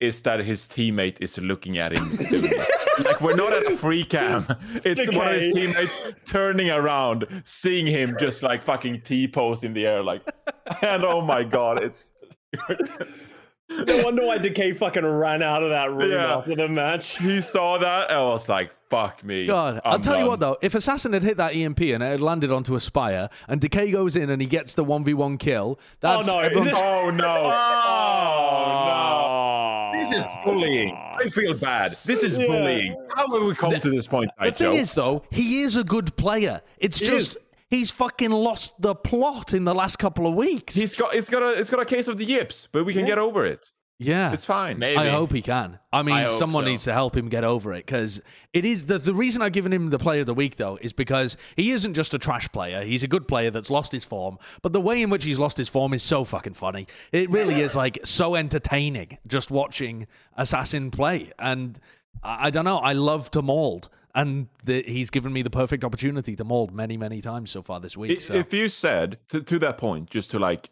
is 0.00 0.22
that 0.22 0.38
his 0.44 0.68
teammate 0.68 1.16
is 1.20 1.38
looking 1.38 1.78
at 1.78 1.90
him. 1.92 2.04
Doing 2.98 3.06
it. 3.06 3.12
like 3.12 3.20
we're 3.20 3.36
not 3.36 3.52
at 3.52 3.72
a 3.72 3.76
free 3.76 4.04
cam. 4.04 4.46
It's 4.84 5.16
one 5.16 5.28
of 5.28 5.34
his 5.34 5.54
teammates 5.54 6.02
turning 6.26 6.70
around, 6.70 7.26
seeing 7.44 7.86
him 7.86 8.16
just 8.18 8.42
like 8.42 8.62
fucking 8.62 9.00
T 9.02 9.26
pose 9.28 9.64
in 9.64 9.72
the 9.74 9.86
air, 9.86 10.02
like, 10.02 10.22
and 10.82 11.04
oh 11.04 11.20
my 11.20 11.42
god, 11.44 11.82
it's. 11.82 12.10
it's- 12.68 13.32
No 13.70 14.02
wonder 14.02 14.24
why 14.26 14.38
Decay 14.38 14.72
fucking 14.72 15.04
ran 15.04 15.42
out 15.42 15.62
of 15.62 15.68
that 15.68 15.92
room 15.92 16.10
Yeah. 16.10 16.36
after 16.38 16.56
the 16.56 16.68
match. 16.68 17.18
he 17.18 17.42
saw 17.42 17.76
that 17.76 18.10
and 18.10 18.18
was 18.18 18.48
like, 18.48 18.72
"Fuck 18.88 19.22
me." 19.22 19.46
God, 19.46 19.82
i 19.84 19.88
will 19.90 19.94
I'm 19.96 20.00
tell 20.00 20.18
you 20.18 20.26
what 20.26 20.40
though, 20.40 20.56
if 20.62 20.74
Assassin 20.74 21.12
had 21.12 21.22
hit 21.22 21.36
that 21.36 21.54
EMP 21.54 21.78
and 21.82 22.02
it 22.02 22.06
had 22.06 22.20
landed 22.22 22.50
onto 22.50 22.76
a 22.76 22.80
spire, 22.80 23.28
and 23.46 23.60
Decay 23.60 23.90
goes 23.90 24.16
in 24.16 24.30
and 24.30 24.40
he 24.40 24.48
gets 24.48 24.72
the 24.72 24.84
one 24.84 25.04
v 25.04 25.12
one 25.12 25.36
kill, 25.36 25.78
oh, 25.78 25.82
that's 26.00 26.30
oh, 26.30 26.32
no, 26.32 26.38
everyone's- 26.38 26.70
this- 26.72 26.80
Oh 26.82 27.10
no! 27.10 27.50
Oh, 27.52 28.48
Oh 28.50 28.86
no! 28.86 29.07
This 30.10 30.18
This 30.18 30.24
is 30.24 30.30
bullying. 30.44 30.96
I 30.96 31.28
feel 31.28 31.54
bad. 31.54 31.96
This 32.04 32.22
is 32.22 32.36
Yeah. 32.36 32.46
bullying. 32.46 32.96
How 33.14 33.28
have 33.32 33.42
we 33.42 33.54
come 33.54 33.78
to 33.78 33.90
this 33.90 34.06
point, 34.06 34.30
The 34.42 34.50
thing 34.52 34.72
Joe? 34.72 34.78
is, 34.78 34.92
though, 34.94 35.22
he 35.30 35.62
is 35.62 35.76
a 35.76 35.84
good 35.84 36.16
player. 36.16 36.60
It's 36.78 36.98
He 36.98 37.06
just 37.06 37.36
he's 37.70 37.90
fucking 37.90 38.30
lost 38.30 38.72
the 38.80 38.94
plot 38.94 39.52
in 39.52 39.64
the 39.64 39.74
last 39.74 39.96
couple 39.98 40.26
of 40.26 40.34
weeks. 40.34 40.74
He's 40.74 40.94
got 40.94 41.14
it's 41.14 41.28
got 41.28 41.42
a 41.42 41.48
it's 41.50 41.70
got 41.70 41.80
a 41.80 41.84
case 41.84 42.08
of 42.08 42.16
the 42.18 42.24
yips, 42.24 42.68
but 42.72 42.84
we 42.84 42.94
can 42.94 43.04
get 43.04 43.18
over 43.18 43.44
it. 43.44 43.70
Yeah, 44.00 44.32
It's 44.32 44.44
fine. 44.44 44.78
Maybe. 44.78 44.96
I 44.96 45.08
hope 45.08 45.32
he 45.32 45.42
can. 45.42 45.80
I 45.92 46.02
mean, 46.02 46.14
I 46.14 46.26
someone 46.26 46.64
so. 46.64 46.70
needs 46.70 46.84
to 46.84 46.92
help 46.92 47.16
him 47.16 47.28
get 47.28 47.42
over 47.42 47.72
it 47.72 47.84
because 47.84 48.20
it 48.52 48.64
is 48.64 48.86
the 48.86 48.98
the 48.98 49.12
reason 49.14 49.42
I've 49.42 49.52
given 49.52 49.72
him 49.72 49.90
the 49.90 49.98
player 49.98 50.20
of 50.20 50.26
the 50.26 50.34
week 50.34 50.54
though 50.56 50.78
is 50.80 50.92
because 50.92 51.36
he 51.56 51.70
isn't 51.72 51.94
just 51.94 52.14
a 52.14 52.18
trash 52.18 52.48
player. 52.52 52.84
He's 52.84 53.02
a 53.02 53.08
good 53.08 53.26
player 53.26 53.50
that's 53.50 53.70
lost 53.70 53.90
his 53.90 54.04
form, 54.04 54.38
but 54.62 54.72
the 54.72 54.80
way 54.80 55.02
in 55.02 55.10
which 55.10 55.24
he's 55.24 55.38
lost 55.38 55.56
his 55.56 55.68
form 55.68 55.92
is 55.94 56.02
so 56.04 56.22
fucking 56.22 56.54
funny. 56.54 56.86
It 57.10 57.28
really 57.30 57.60
is 57.60 57.74
like 57.74 57.98
so 58.04 58.36
entertaining 58.36 59.18
just 59.26 59.50
watching 59.50 60.06
Assassin 60.36 60.90
play, 60.92 61.32
and 61.38 61.80
I, 62.22 62.46
I 62.46 62.50
don't 62.50 62.64
know. 62.64 62.78
I 62.78 62.92
love 62.92 63.30
to 63.32 63.42
mold. 63.42 63.88
And 64.14 64.48
the, 64.64 64.82
he's 64.82 65.10
given 65.10 65.32
me 65.32 65.42
the 65.42 65.50
perfect 65.50 65.84
opportunity 65.84 66.34
to 66.34 66.42
mold 66.42 66.72
many, 66.74 66.96
many 66.96 67.20
times 67.20 67.50
so 67.52 67.62
far 67.62 67.78
this 67.78 67.96
week. 67.96 68.10
I- 68.18 68.22
So. 68.22 68.34
If 68.34 68.52
you 68.52 68.68
said 68.68 69.18
to, 69.28 69.40
to 69.42 69.58
that 69.60 69.78
point, 69.78 70.10
just 70.10 70.30
to 70.32 70.38
like 70.40 70.70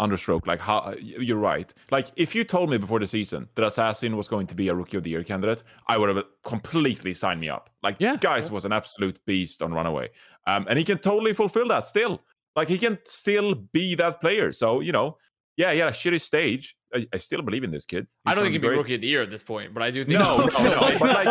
understroke, 0.00 0.46
like 0.46 0.60
how 0.60 0.94
you're 1.00 1.36
right. 1.38 1.72
Like 1.90 2.08
if 2.16 2.34
you 2.34 2.42
told 2.44 2.70
me 2.70 2.78
before 2.78 2.98
the 2.98 3.06
season 3.06 3.48
that 3.54 3.64
Assassin 3.64 4.16
was 4.16 4.28
going 4.28 4.46
to 4.48 4.54
be 4.54 4.68
a 4.68 4.74
Rookie 4.74 4.96
of 4.96 5.02
the 5.04 5.10
Year 5.10 5.22
candidate, 5.24 5.62
I 5.86 5.98
would 5.98 6.08
have 6.14 6.24
completely 6.42 7.12
signed 7.14 7.40
me 7.40 7.48
up. 7.48 7.70
Like, 7.82 7.96
Yeah. 8.00 8.16
guys 8.16 8.50
was 8.50 8.64
an 8.64 8.72
absolute 8.72 9.18
beast 9.26 9.62
on 9.62 9.72
Runaway, 9.72 10.08
um, 10.46 10.66
and 10.68 10.78
he 10.78 10.84
can 10.84 10.98
totally 10.98 11.32
fulfill 11.34 11.68
that 11.68 11.86
still. 11.86 12.20
Like 12.56 12.68
he 12.68 12.78
can 12.78 12.98
still 13.04 13.54
be 13.54 13.94
that 13.94 14.20
player. 14.20 14.52
So 14.52 14.80
you 14.80 14.92
know, 14.92 15.16
yeah, 15.56 15.72
yeah, 15.72 15.90
shitty 15.90 16.20
stage. 16.20 16.76
I, 16.92 17.06
I 17.12 17.18
still 17.18 17.40
believe 17.42 17.62
in 17.62 17.70
this 17.70 17.84
kid. 17.84 18.08
I 18.26 18.34
don't 18.34 18.42
think 18.42 18.52
he'd 18.52 18.58
be 18.62 18.66
great. 18.66 18.76
rookie 18.78 18.96
of 18.96 19.00
the 19.00 19.06
year 19.06 19.22
at 19.22 19.30
this 19.30 19.44
point, 19.44 19.72
but 19.72 19.82
I 19.82 19.92
do 19.92 20.04
think 20.04 20.18
No, 20.18 20.38
no, 20.38 20.46
no, 20.46 20.98
but 20.98 21.24
like, 21.24 21.28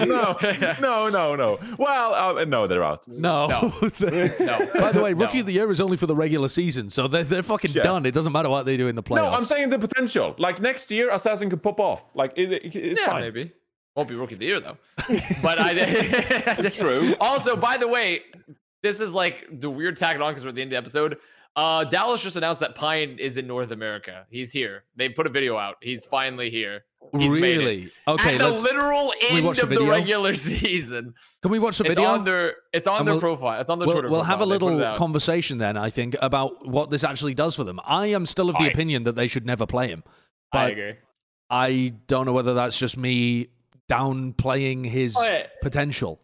he's 0.00 0.06
no, 0.08 0.36
no, 0.80 1.08
no, 1.08 1.34
no. 1.36 1.58
Well, 1.78 2.14
uh, 2.38 2.44
no, 2.44 2.66
they're 2.66 2.84
out. 2.84 3.08
No. 3.08 3.46
No. 3.46 3.60
No. 4.00 4.68
By 4.74 4.92
the 4.92 5.00
way, 5.02 5.14
No. 5.14 5.20
Rookie 5.24 5.40
of 5.40 5.46
the 5.46 5.52
Year 5.52 5.70
is 5.70 5.80
only 5.80 5.96
for 5.96 6.06
the 6.06 6.14
regular 6.16 6.48
season, 6.48 6.90
so 6.90 7.08
they're, 7.08 7.24
they're 7.24 7.42
fucking 7.42 7.72
Yeah. 7.72 7.82
done. 7.82 8.04
It 8.04 8.12
doesn't 8.12 8.32
matter 8.32 8.50
what 8.50 8.66
they 8.66 8.76
do 8.76 8.88
in 8.88 8.94
the 8.94 9.02
playoffs. 9.02 9.30
No, 9.32 9.38
I'm 9.38 9.44
saying 9.46 9.70
the 9.70 9.78
potential. 9.78 10.34
Like 10.38 10.60
next 10.60 10.90
year, 10.90 11.10
Assassin 11.10 11.48
could 11.48 11.62
pop 11.62 11.80
off. 11.80 12.04
Like 12.14 12.32
it, 12.36 12.52
it- 12.52 12.74
it's 12.76 13.00
yeah, 13.00 13.06
fine. 13.06 13.22
maybe. 13.22 13.52
Won't 13.96 14.08
be 14.10 14.16
rookie 14.16 14.34
of 14.34 14.40
the 14.40 14.46
year 14.46 14.60
though. 14.60 14.76
but 15.42 15.58
I 15.58 16.68
True. 16.70 17.14
Also, 17.20 17.56
by 17.56 17.76
the 17.78 17.88
way, 17.88 18.20
this 18.82 19.00
is 19.00 19.12
like 19.12 19.46
the 19.60 19.70
weird 19.70 19.96
tag 19.96 20.20
on 20.20 20.32
because 20.32 20.44
we're 20.44 20.48
at 20.50 20.56
the 20.56 20.62
end 20.62 20.68
of 20.72 20.72
the 20.72 20.78
episode. 20.78 21.16
Uh, 21.56 21.84
Dallas 21.84 22.20
just 22.20 22.34
announced 22.36 22.60
that 22.60 22.74
Pine 22.74 23.16
is 23.20 23.36
in 23.36 23.46
North 23.46 23.70
America. 23.70 24.26
He's 24.28 24.50
here. 24.50 24.84
They 24.96 25.08
put 25.08 25.26
a 25.26 25.30
video 25.30 25.56
out. 25.56 25.76
He's 25.80 26.04
finally 26.04 26.50
here. 26.50 26.84
He's 27.16 27.30
made 27.30 27.56
it. 27.56 27.58
really? 27.58 27.90
Okay, 28.08 28.34
At 28.34 28.38
the 28.40 28.50
literal 28.50 29.12
end 29.30 29.46
watch 29.46 29.58
the 29.58 29.64
of 29.64 29.68
the 29.68 29.84
regular 29.86 30.34
season. 30.34 31.14
Can 31.42 31.52
we 31.52 31.58
watch 31.60 31.78
the 31.78 31.84
It's 31.84 31.90
video? 31.94 32.04
on 32.10 32.24
their 32.24 32.54
it's 32.72 32.86
on 32.88 33.04
their 33.04 33.14
we'll- 33.14 33.20
profile. 33.20 33.60
It's 33.60 33.70
on 33.70 33.78
their 33.78 33.86
We'll, 33.86 33.94
Twitter. 33.96 34.08
we'll 34.10 34.22
have 34.24 34.40
a 34.40 34.44
profile. 34.44 34.58
They 34.58 34.58
put 34.58 34.72
it 34.72 34.76
little 34.78 34.96
conversation 34.96 35.58
then, 35.58 35.76
I 35.76 35.90
think, 35.90 36.16
about 36.20 36.66
what 36.66 36.90
this 36.90 37.04
actually 37.04 37.34
does 37.34 37.54
for 37.54 37.62
them. 37.62 37.78
I 37.84 38.06
am 38.06 38.26
still 38.26 38.48
of 38.50 38.56
the 38.56 38.64
I- 38.64 38.68
opinion 38.68 39.04
that 39.04 39.14
they 39.14 39.28
should 39.28 39.46
never 39.46 39.64
play 39.66 39.88
him. 39.88 40.02
I 40.52 40.70
agree. 40.70 40.94
I 41.50 41.94
don't 42.08 42.26
know 42.26 42.32
whether 42.32 42.54
that's 42.54 42.76
just 42.78 42.96
me 42.96 43.48
downplaying 43.88 44.86
his 44.88 45.16
yeah. 45.20 45.46
potential. 45.62 46.20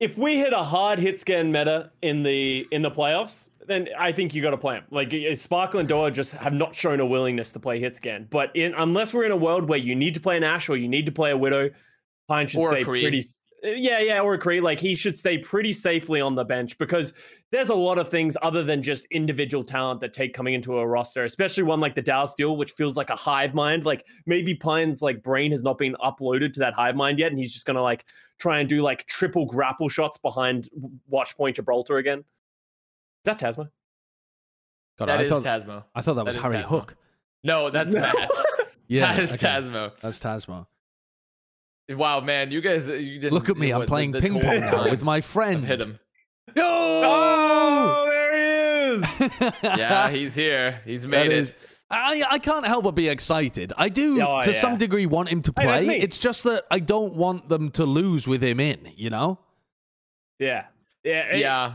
If 0.00 0.18
we 0.18 0.36
hit 0.38 0.52
a 0.52 0.62
hard 0.62 0.98
hit 0.98 1.18
scan 1.18 1.50
meta 1.52 1.90
in 2.02 2.24
the 2.24 2.66
in 2.70 2.82
the 2.82 2.90
playoffs, 2.90 3.48
then 3.66 3.88
I 3.98 4.12
think 4.12 4.34
you 4.34 4.42
got 4.42 4.50
to 4.50 4.58
play 4.58 4.76
him. 4.76 4.84
Like 4.90 5.12
uh, 5.14 5.34
Sparkle 5.34 5.80
and 5.80 5.88
Doha 5.88 6.12
just 6.12 6.32
have 6.32 6.52
not 6.52 6.74
shown 6.74 7.00
a 7.00 7.06
willingness 7.06 7.52
to 7.52 7.60
play 7.60 7.80
hit 7.80 7.94
scan. 7.94 8.26
But 8.30 8.54
in 8.54 8.74
unless 8.74 9.14
we're 9.14 9.24
in 9.24 9.32
a 9.32 9.36
world 9.36 9.68
where 9.68 9.78
you 9.78 9.94
need 9.94 10.14
to 10.14 10.20
play 10.20 10.36
an 10.36 10.44
Ash 10.44 10.68
or 10.68 10.76
you 10.76 10.88
need 10.88 11.06
to 11.06 11.12
play 11.12 11.30
a 11.30 11.36
Widow, 11.36 11.70
Pine 12.28 12.46
should 12.46 12.60
Or 12.60 12.70
stay 12.70 12.84
pretty. 12.84 13.24
Yeah, 13.62 13.98
yeah, 14.00 14.20
or 14.20 14.34
a 14.34 14.38
Kree. 14.38 14.60
Like 14.60 14.78
he 14.78 14.94
should 14.94 15.16
stay 15.16 15.38
pretty 15.38 15.72
safely 15.72 16.20
on 16.20 16.34
the 16.34 16.44
bench 16.44 16.76
because 16.76 17.14
there's 17.50 17.70
a 17.70 17.74
lot 17.74 17.96
of 17.96 18.10
things 18.10 18.36
other 18.42 18.62
than 18.62 18.82
just 18.82 19.06
individual 19.10 19.64
talent 19.64 20.00
that 20.02 20.12
take 20.12 20.34
coming 20.34 20.52
into 20.52 20.78
a 20.78 20.86
roster, 20.86 21.24
especially 21.24 21.62
one 21.62 21.80
like 21.80 21.94
the 21.94 22.02
Dallas 22.02 22.34
Fuel, 22.36 22.58
which 22.58 22.72
feels 22.72 22.94
like 22.94 23.08
a 23.08 23.16
hive 23.16 23.54
mind. 23.54 23.86
Like 23.86 24.06
maybe 24.26 24.54
Pine's 24.54 25.00
like 25.00 25.22
brain 25.22 25.50
has 25.50 25.62
not 25.62 25.78
been 25.78 25.96
uploaded 26.04 26.52
to 26.54 26.60
that 26.60 26.74
hive 26.74 26.94
mind 26.94 27.18
yet, 27.18 27.30
and 27.30 27.38
he's 27.38 27.54
just 27.54 27.64
gonna 27.64 27.82
like 27.82 28.04
try 28.38 28.58
and 28.58 28.68
do 28.68 28.82
like 28.82 29.06
triple 29.06 29.46
grapple 29.46 29.88
shots 29.88 30.18
behind 30.18 30.68
Watchpoint 31.10 31.54
Gibraltar 31.54 31.96
again. 31.96 32.22
Is 33.26 33.26
that 33.26 33.38
Tasma? 33.38 33.70
God, 34.98 35.06
That 35.08 35.18
I 35.20 35.22
is 35.22 35.28
thought, 35.30 35.42
Tasmo. 35.42 35.84
I 35.94 36.02
thought 36.02 36.14
that 36.14 36.26
was 36.26 36.36
Harry 36.36 36.56
Tasmo. 36.58 36.62
Hook. 36.64 36.96
No, 37.42 37.70
that's 37.70 37.94
Matt. 37.94 38.30
Yeah, 38.86 39.12
that 39.14 39.22
is 39.22 39.32
okay. 39.32 39.46
Tasmo. 39.46 39.92
That's 40.00 40.18
Tasmo. 40.18 40.66
Wow, 41.90 42.20
man, 42.20 42.50
you 42.50 42.60
guys, 42.60 42.88
uh, 42.88 42.94
you 42.94 43.18
didn't 43.18 43.34
Look 43.34 43.48
at 43.50 43.56
me, 43.56 43.70
I'm 43.72 43.80
what, 43.80 43.88
playing 43.88 44.12
the 44.12 44.20
ping 44.20 44.40
pong 44.40 44.60
now 44.60 44.90
with 44.90 45.02
my 45.02 45.18
of 45.18 45.24
friend. 45.24 45.64
hit 45.64 45.80
him. 45.82 45.98
Oh, 46.56 48.04
there 48.08 48.36
he 48.36 48.96
is. 48.96 49.32
Yeah, 49.62 50.10
he's 50.10 50.34
here. 50.34 50.80
He's 50.84 51.06
made 51.06 51.30
is- 51.32 51.50
it. 51.50 51.56
I, 51.90 52.24
I 52.28 52.38
can't 52.38 52.66
help 52.66 52.84
but 52.84 52.92
be 52.92 53.08
excited. 53.08 53.72
I 53.76 53.88
do, 53.88 54.20
Oh, 54.22 54.40
to 54.42 54.50
yeah. 54.52 54.56
some 54.58 54.78
degree, 54.78 55.06
want 55.06 55.28
him 55.28 55.42
to 55.42 55.52
play. 55.52 55.86
me. 55.86 55.96
It's 55.96 56.18
just 56.18 56.42
that 56.44 56.64
I 56.70 56.80
don't 56.80 57.14
want 57.14 57.48
them 57.48 57.70
to 57.72 57.84
lose 57.84 58.26
with 58.26 58.42
him 58.42 58.58
in, 58.58 58.90
you 58.96 59.10
know? 59.10 59.38
yeah, 60.38 60.64
yeah, 61.04 61.20
it- 61.34 61.40
Yeah, 61.40 61.74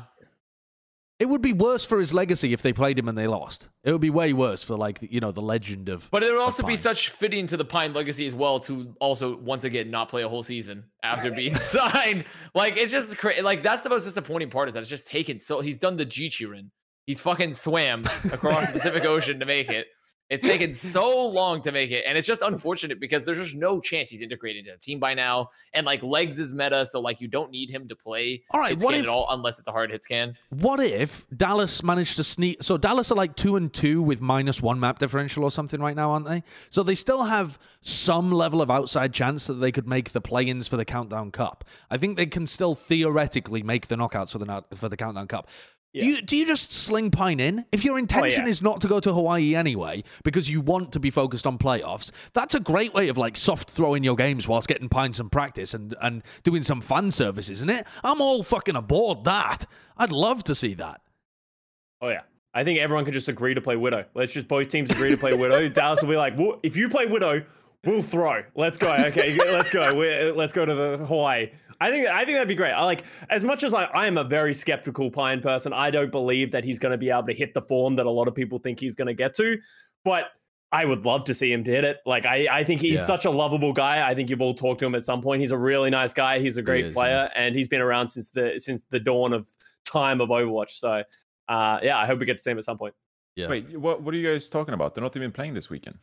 It 1.19 1.27
would 1.27 1.41
be 1.41 1.51
worse 1.51 1.83
for 1.83 1.99
his 1.99 2.13
legacy 2.13 2.53
if 2.53 2.61
they 2.61 2.71
played 2.71 2.97
him 2.97 3.09
and 3.09 3.17
they 3.17 3.27
lost. 3.27 3.67
It 3.83 3.91
would 3.91 3.99
be 3.99 4.09
way 4.09 4.31
worse 4.31 4.63
for, 4.63 4.75
like, 4.77 4.99
you 5.01 5.19
know, 5.19 5.31
the 5.31 5.41
legend 5.41 5.89
of. 5.89 6.09
but 6.11 6.23
it 6.23 6.31
would 6.31 6.41
also 6.41 6.63
be 6.63 6.77
such 6.77 7.09
fitting 7.09 7.45
to 7.47 7.57
the 7.57 7.65
Pine 7.65 7.93
legacy 7.93 8.25
as 8.25 8.33
well 8.33 8.59
to 8.61 8.95
also 9.01 9.37
once 9.37 9.65
again 9.65 9.91
not 9.91 10.07
play 10.07 10.23
a 10.23 10.29
whole 10.29 10.43
season 10.43 10.85
after 11.03 11.29
being 11.29 11.55
signed. 11.59 12.23
Like 12.55 12.77
it's 12.77 12.91
just 12.91 13.17
crazy. 13.17 13.41
Like 13.41 13.63
that's 13.63 13.83
the 13.83 13.89
most 13.89 14.05
disappointing 14.05 14.49
part 14.49 14.69
is 14.69 14.73
that 14.75 14.79
it's 14.79 14.89
just 14.89 15.07
taken 15.07 15.41
so 15.41 15.59
he's 15.59 15.77
done 15.77 15.97
the 15.97 16.05
Jichirin. 16.05 16.69
He's 17.05 17.19
fucking 17.19 17.53
swam 17.53 18.05
across 18.31 18.67
the 18.67 18.73
Pacific 18.73 19.03
Ocean 19.03 19.39
to 19.39 19.45
make 19.45 19.69
it. 19.69 19.87
It's 20.29 20.43
taken 20.43 20.73
so 20.73 21.27
long 21.27 21.61
to 21.63 21.71
make 21.71 21.89
it, 21.89 22.03
and 22.07 22.17
it's 22.17 22.27
just 22.27 22.43
unfortunate 22.43 22.99
because 22.99 23.23
there's 23.23 23.39
just 23.39 23.55
no 23.55 23.79
chance 23.79 24.09
he's 24.09 24.21
integrated 24.21 24.67
into 24.67 24.71
the 24.71 24.77
team 24.77 24.99
by 24.99 25.15
now. 25.15 25.49
And 25.73 25.87
like 25.87 26.03
legs 26.03 26.39
is 26.39 26.53
meta, 26.53 26.85
so 26.85 26.99
like 26.99 27.19
you 27.19 27.27
don't 27.27 27.49
need 27.49 27.69
him 27.71 27.87
to 27.87 27.95
play 27.95 28.43
All 28.51 28.59
right, 28.59 28.79
what 28.79 28.93
if- 28.93 29.03
at 29.03 29.09
all 29.09 29.25
unless 29.31 29.57
it's 29.57 29.67
a 29.67 29.71
hard 29.71 29.89
hit 29.89 30.03
scan. 30.03 30.35
What 30.49 30.79
if 30.79 31.25
Dallas 31.35 31.81
managed 31.81 32.15
to 32.17 32.23
sneak? 32.23 32.61
So 32.61 32.77
Dallas 32.77 33.11
are 33.11 33.15
like 33.15 33.35
two 33.35 33.55
and 33.55 33.73
two 33.73 34.01
with 34.03 34.21
minus 34.21 34.61
one 34.61 34.79
map 34.79 34.99
differential 34.99 35.43
or 35.43 35.51
something 35.51 35.81
right 35.81 35.95
now, 35.95 36.11
aren't 36.11 36.27
they? 36.27 36.43
So 36.69 36.83
they 36.83 36.95
still 36.95 37.23
have 37.23 37.57
some 37.81 38.31
level 38.31 38.61
of 38.61 38.69
outside 38.69 39.13
chance 39.13 39.47
that 39.47 39.53
they 39.55 39.71
could 39.71 39.87
make 39.87 40.11
the 40.11 40.21
play-ins 40.21 40.67
for 40.67 40.77
the 40.77 40.85
Countdown 40.85 41.31
Cup. 41.31 41.63
I 41.89 41.97
think 41.97 42.17
they 42.17 42.25
can 42.27 42.45
still 42.45 42.75
theoretically 42.75 43.63
make 43.63 43.87
the 43.87 43.95
knockouts 43.95 44.31
for 44.31 44.37
the 44.37 44.63
for 44.75 44.89
the 44.89 44.97
Countdown 44.97 45.27
Cup. 45.27 45.49
Yeah. 45.93 46.01
Do 46.01 46.07
you 46.07 46.21
do 46.21 46.37
you 46.37 46.45
just 46.45 46.71
sling 46.71 47.09
Pine 47.09 47.39
in? 47.39 47.65
If 47.71 47.83
your 47.83 47.95
oh, 47.95 47.97
intention 47.97 48.43
yeah. 48.43 48.49
is 48.49 48.61
not 48.61 48.79
to 48.81 48.87
go 48.87 48.99
to 48.99 49.11
Hawaii 49.11 49.55
anyway 49.55 50.03
because 50.23 50.49
you 50.49 50.61
want 50.61 50.91
to 50.91 50.99
be 50.99 51.09
focused 51.09 51.47
on 51.47 51.57
playoffs, 51.57 52.11
that's 52.33 52.53
a 52.53 52.59
great 52.59 52.93
way 52.93 53.07
of 53.09 53.17
like 53.17 53.35
soft 53.35 53.71
throwing 53.71 54.03
your 54.03 54.15
games 54.15 54.47
whilst 54.47 54.67
getting 54.67 54.87
Pine 54.87 55.13
some 55.13 55.29
practice 55.29 55.73
and 55.73 55.95
and 56.01 56.21
doing 56.43 56.61
some 56.61 56.81
fan 56.81 57.09
service, 57.09 57.49
isn't 57.49 57.69
it? 57.69 57.87
I'm 58.03 58.21
all 58.21 58.43
fucking 58.43 58.75
aboard 58.75 59.23
that. 59.23 59.65
I'd 59.97 60.11
love 60.11 60.43
to 60.45 60.55
see 60.55 60.75
that. 60.75 61.01
Oh 62.01 62.09
yeah. 62.09 62.21
I 62.53 62.63
think 62.63 62.79
everyone 62.79 63.05
can 63.05 63.13
just 63.13 63.27
agree 63.27 63.53
to 63.53 63.61
play 63.61 63.75
Widow. 63.75 64.05
Let's 64.13 64.31
just 64.31 64.47
both 64.47 64.69
teams 64.69 64.89
agree 64.89 65.11
to 65.11 65.17
play 65.17 65.35
Widow. 65.35 65.69
Dallas 65.73 66.01
will 66.01 66.09
be 66.09 66.17
like, 66.17 66.37
well, 66.37 66.59
if 66.63 66.75
you 66.75 66.89
play 66.89 67.05
Widow, 67.05 67.43
we'll 67.85 68.03
throw. 68.03 68.43
Let's 68.55 68.77
go. 68.77 68.91
Okay, 68.93 69.37
let's 69.37 69.69
go. 69.69 69.95
We're, 69.95 70.33
let's 70.33 70.53
go 70.53 70.65
to 70.65 70.73
the 70.73 71.05
Hawaii. 71.05 71.51
I 71.81 71.91
think 71.91 72.07
I 72.07 72.25
think 72.25 72.35
that'd 72.35 72.47
be 72.47 72.55
great. 72.55 72.71
I 72.71 72.83
like 72.83 73.03
as 73.29 73.43
much 73.43 73.63
as 73.63 73.73
I, 73.73 73.85
I 73.85 74.07
am 74.07 74.17
a 74.17 74.23
very 74.23 74.53
skeptical 74.53 75.09
Pine 75.09 75.41
person. 75.41 75.71
I 75.71 75.91
don't 75.91 76.11
believe 76.11 76.51
that 76.51 76.63
he's 76.63 76.79
going 76.79 76.91
to 76.91 76.97
be 76.97 77.09
able 77.09 77.27
to 77.27 77.33
hit 77.33 77.53
the 77.53 77.61
form 77.61 77.95
that 77.95 78.05
a 78.05 78.09
lot 78.11 78.27
of 78.27 78.35
people 78.35 78.59
think 78.59 78.79
he's 78.79 78.95
going 78.95 79.07
to 79.07 79.13
get 79.13 79.33
to. 79.35 79.57
But 80.03 80.25
I 80.71 80.85
would 80.85 81.05
love 81.05 81.23
to 81.25 81.33
see 81.33 81.51
him 81.51 81.63
to 81.63 81.71
hit 81.71 81.83
it. 81.83 81.97
Like 82.05 82.25
I, 82.25 82.47
I 82.51 82.63
think 82.63 82.81
he's 82.81 82.99
Yeah. 82.99 83.05
such 83.05 83.25
a 83.25 83.29
lovable 83.31 83.73
guy. 83.73 84.07
I 84.07 84.13
think 84.13 84.29
you've 84.29 84.41
all 84.41 84.53
talked 84.53 84.79
to 84.81 84.85
him 84.85 84.93
at 84.93 85.05
some 85.05 85.21
point. 85.21 85.39
He's 85.41 85.51
a 85.51 85.57
really 85.57 85.89
nice 85.89 86.13
guy. 86.13 86.39
He's 86.39 86.57
a 86.57 86.61
great 86.61 86.85
is, 86.87 86.93
player, 86.93 87.29
and 87.35 87.55
he's 87.55 87.67
been 87.67 87.81
around 87.81 88.09
since 88.09 88.29
the 88.29 88.59
since 88.59 88.85
the 88.89 88.99
dawn 88.99 89.33
of 89.33 89.47
time 89.85 90.21
of 90.21 90.29
Overwatch. 90.29 90.71
So 90.71 91.03
uh, 91.47 91.79
yeah, 91.81 91.97
I 91.97 92.05
hope 92.05 92.19
we 92.19 92.25
get 92.25 92.37
to 92.37 92.43
see 92.43 92.51
him 92.51 92.57
at 92.57 92.65
some 92.65 92.77
point. 92.77 92.93
Yeah. 93.35 93.47
Wait, 93.47 93.77
what 93.79 94.03
what 94.03 94.13
are 94.13 94.17
you 94.17 94.29
guys 94.29 94.49
talking 94.49 94.73
about? 94.73 94.93
They're 94.93 95.03
not 95.03 95.15
even 95.15 95.31
playing 95.31 95.53
this 95.53 95.69
weekend. 95.69 95.97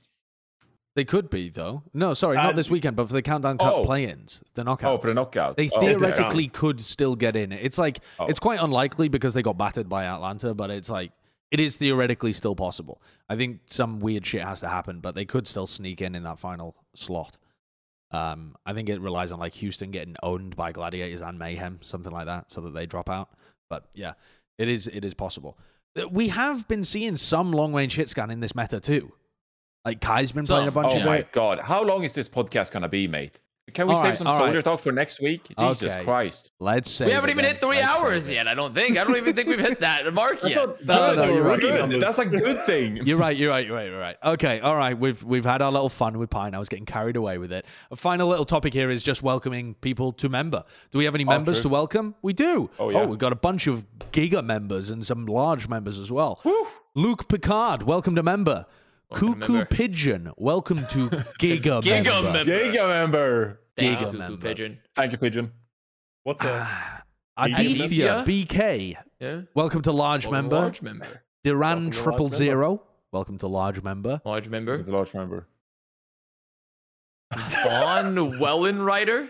They 0.97 1.05
could 1.05 1.29
be 1.29 1.51
though. 1.51 1.83
No, 1.93 2.15
sorry, 2.15 2.37
not 2.37 2.57
this 2.57 2.71
weekend, 2.71 2.97
but 2.97 3.07
for 3.07 3.13
the 3.13 3.21
Countdown 3.21 3.59
Cup 3.59 3.75
oh. 3.75 3.85
play-ins, 3.85 4.43
the 4.55 4.65
knockouts. 4.65 4.85
Oh, 4.85 4.99
for 4.99 5.09
the 5.09 5.15
knockout. 5.15 5.59
They 5.59 5.69
oh, 5.69 5.79
theoretically 5.79 6.49
could 6.49 6.81
still 6.81 7.15
get 7.15 7.37
in. 7.37 7.53
It's 7.53 7.77
like 7.77 8.01
Oh. 8.19 8.25
it's 8.25 8.39
quite 8.39 8.61
unlikely 8.63 9.09
because 9.09 9.35
they 9.35 9.43
got 9.43 9.59
battered 9.59 9.91
by 9.91 10.07
Atlanta, 10.07 10.55
but 10.55 10.71
it's 10.71 10.89
like 10.89 11.13
it 11.51 11.61
is 11.61 11.77
theoretically 11.77 12.33
still 12.33 12.57
possible. 12.57 13.03
I 13.29 13.37
think 13.37 13.61
some 13.67 14.01
weird 14.01 14.25
shit 14.25 14.43
has 14.43 14.61
to 14.61 14.69
happen, 14.69 15.01
but 15.01 15.15
they 15.15 15.27
could 15.27 15.47
still 15.47 15.67
sneak 15.67 16.01
in 16.01 16.15
in 16.15 16.23
that 16.23 16.39
final 16.39 16.75
slot. 16.95 17.37
Um, 18.11 18.57
I 18.65 18.73
think 18.73 18.89
it 18.89 18.99
relies 19.03 19.33
on 19.33 19.39
like 19.39 19.53
Houston 19.57 19.91
getting 19.91 20.17
owned 20.23 20.57
by 20.57 20.73
Gladiators 20.73 21.21
and 21.21 21.39
Mayhem, 21.39 21.81
something 21.83 22.13
like 22.13 22.25
that, 22.25 22.51
so 22.51 22.63
that 22.63 22.73
they 22.73 22.87
drop 22.87 23.11
out. 23.11 23.29
But 23.69 23.85
yeah, 23.93 24.15
it 24.57 24.69
is 24.69 24.87
it 24.87 25.05
is 25.05 25.13
possible. 25.13 25.59
We 26.11 26.29
have 26.29 26.67
been 26.69 26.85
seeing 26.85 27.17
some 27.17 27.53
long 27.53 27.75
range 27.75 27.97
hit 27.97 28.09
scan 28.09 28.31
in 28.31 28.41
this 28.41 28.55
meta 28.55 28.81
too. 28.81 29.13
Like 29.87 30.01
Kai's 30.01 30.33
been 30.33 30.45
playing 30.45 30.67
a 30.67 30.73
bunch 30.73 30.93
Oh 30.95 30.97
of 30.97 31.03
Oh 31.03 31.07
my 31.07 31.19
it. 31.19 31.31
god, 31.31 31.61
how 31.61 31.81
long 31.83 32.03
is 32.03 32.13
this 32.13 32.29
podcast 32.29 32.73
gonna 32.73 32.89
be, 32.89 33.07
mate? 33.07 33.41
Can 33.73 33.89
we 33.89 33.95
All 33.95 34.01
save 34.01 34.11
right, 34.11 34.19
some 34.19 34.27
all 34.29 34.39
soldier 34.39 34.55
right. 34.57 34.65
talk 34.65 34.81
for 34.81 34.91
next 34.93 35.21
week? 35.21 35.49
Jesus 35.59 35.83
Okay. 35.93 36.05
Christ! 36.05 36.51
Let's 36.61 36.91
say 36.91 37.07
we 37.07 37.13
haven't 37.13 37.31
even 37.31 37.45
hit 37.45 37.61
three 37.61 37.81
hours 37.81 38.29
yet. 38.31 38.47
I 38.49 38.55
don't 38.55 38.75
think. 38.75 38.97
I 38.97 39.05
don't 39.05 39.17
even 39.17 39.35
think 39.35 39.49
we've 39.49 39.59
hit 39.61 39.81
that 39.81 40.13
mark 40.13 40.43
yet. 40.45 40.55
No, 40.57 40.67
Good, 41.15 41.17
no, 41.17 41.35
you're 41.35 41.43
right. 41.43 41.61
good. 41.61 42.01
That's 42.01 42.19
a 42.19 42.25
good 42.27 42.65
thing. 42.65 42.97
You're 43.07 43.19
right. 43.19 43.37
You're 43.37 43.51
right. 43.51 43.67
You're 43.67 43.77
right. 43.77 43.87
You're 43.89 43.99
right. 43.99 44.17
Okay. 44.25 44.61
All 44.61 44.77
right. 44.77 44.97
We've 44.99 45.23
we've 45.23 45.45
had 45.45 45.63
our 45.63 45.71
little 45.71 45.89
fun 45.89 46.19
with 46.19 46.31
Pine. 46.31 46.55
I 46.55 46.59
was 46.61 46.69
getting 46.69 46.87
carried 46.87 47.17
away 47.17 47.39
with 47.39 47.53
it. 47.53 47.65
A 47.91 47.97
final 47.97 48.29
little 48.29 48.45
topic 48.45 48.73
here 48.73 48.91
is 48.91 49.03
just 49.05 49.23
welcoming 49.23 49.75
people 49.75 50.13
to 50.15 50.29
member. 50.29 50.65
Do 50.91 50.99
we 50.99 51.05
have 51.05 51.15
any 51.17 51.25
oh, 51.25 51.29
members 51.29 51.57
true. 51.59 51.63
to 51.65 51.69
welcome? 51.71 52.15
We 52.23 52.33
do. 52.33 52.71
Oh, 52.79 52.91
yeah. 52.91 53.01
Oh, 53.01 53.07
we've 53.07 53.19
got 53.19 53.33
a 53.33 53.37
bunch 53.37 53.67
of 53.67 53.85
giga 54.13 54.45
members 54.45 54.91
and 54.91 55.05
some 55.05 55.27
large 55.27 55.69
members 55.69 55.99
as 55.99 56.11
well. 56.11 56.41
Luke 56.95 57.29
Picard, 57.29 57.83
welcome 57.83 58.15
to 58.17 58.23
member. 58.23 58.67
Welcome 59.11 59.35
to 59.35 59.41
Cuckoo 59.41 59.53
member. 59.53 59.65
Pigeon, 59.67 60.33
welcome 60.37 60.87
to 60.89 61.09
Giga, 61.39 61.81
Giga 61.83 62.05
member. 62.23 62.33
member. 62.33 62.45
Giga 62.45 62.89
member. 62.89 63.61
Thank 63.77 63.99
Giga 63.99 64.01
you, 64.01 64.07
Cuckoo 64.07 64.19
member. 64.19 64.49
Pigeon. 64.49 64.79
Thank 64.97 65.13
you, 65.13 65.19
Pigeon. 65.19 65.53
What's 66.25 66.43
a 66.45 66.67
Ah, 67.37 67.47
Giga 67.47 67.55
Adithya 67.55 68.25
BK, 68.27 68.97
Yeah. 69.21 69.41
welcome 69.55 69.83
to 69.83 69.93
large 69.93 70.25
Welcome 70.27 70.45
member. 70.49 70.57
Large 70.57 70.83
member. 70.83 71.07
Duran 71.45 71.61
Welcome 71.61 71.91
to 71.93 71.97
large 71.99 72.03
Triple 72.05 72.25
member. 72.27 72.37
Zero, 72.37 72.83
welcome 73.13 73.39
to 73.39 73.47
large 73.47 73.83
member. 73.83 74.21
Large 74.25 74.49
member. 74.49 74.83
The 74.83 74.91
large 74.93 75.15
member. 75.15 75.47
Vaughn 77.33 78.15
Wellenreiter. 78.41 79.29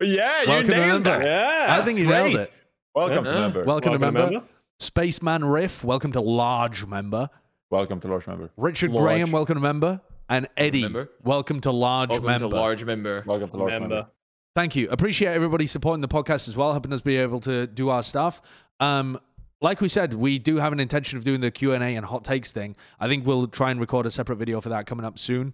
Yeah, 0.00 0.42
you 0.42 0.48
Welcome 0.48 0.66
to 0.70 0.76
nailed 0.76 1.04
member. 1.06 1.22
it. 1.22 1.26
yeah? 1.26 1.66
I 1.70 1.82
think 1.82 1.98
you 1.98 2.06
great. 2.06 2.32
nailed 2.34 2.40
it. 2.46 2.52
Welcome 2.94 3.24
Yeah. 3.24 3.32
to 3.32 3.38
member. 3.40 3.64
Welcome, 3.64 3.64
to 3.64 3.66
Welcome 3.66 3.92
to 3.92 3.98
member. 3.98 4.30
member. 4.34 4.46
Spaceman 4.78 5.44
Riff, 5.44 5.82
welcome 5.84 6.12
to 6.12 6.20
large 6.20 6.86
member. 6.86 7.28
Welcome 7.70 8.00
to 8.00 8.08
large 8.08 8.26
member. 8.26 8.50
Richard 8.56 8.90
Large. 8.90 9.02
Graham, 9.02 9.30
welcome 9.30 9.54
to 9.54 9.60
member. 9.60 10.00
And 10.28 10.48
Eddie, 10.56 10.82
member. 10.82 11.10
welcome 11.22 11.60
to 11.62 11.70
large 11.70 12.10
Welcome 12.10 12.26
member. 12.26 12.48
to 12.48 12.54
large 12.54 12.84
member. 12.84 13.22
Welcome 13.26 13.50
to 13.50 13.56
large 13.56 13.72
member. 13.72 13.88
member. 13.88 14.10
Thank 14.54 14.76
you. 14.76 14.88
Appreciate 14.90 15.32
everybody 15.34 15.66
supporting 15.66 16.00
the 16.00 16.08
podcast 16.08 16.48
as 16.48 16.56
well, 16.56 16.72
helping 16.72 16.92
us 16.92 17.00
be 17.00 17.16
able 17.16 17.40
to 17.40 17.66
do 17.66 17.90
our 17.90 18.02
stuff. 18.02 18.40
Um, 18.80 19.18
like 19.60 19.80
we 19.80 19.88
said, 19.88 20.14
we 20.14 20.38
do 20.38 20.56
have 20.56 20.72
an 20.72 20.80
intention 20.80 21.18
of 21.18 21.24
doing 21.24 21.40
the 21.40 21.50
Q 21.50 21.72
and 21.72 21.82
A 21.82 21.96
and 21.96 22.06
hot 22.06 22.24
takes 22.24 22.52
thing. 22.52 22.76
I 23.00 23.08
think 23.08 23.26
we'll 23.26 23.48
try 23.48 23.70
and 23.70 23.80
record 23.80 24.06
a 24.06 24.10
separate 24.10 24.36
video 24.36 24.60
for 24.60 24.68
that 24.70 24.86
coming 24.86 25.04
up 25.04 25.18
soon. 25.18 25.52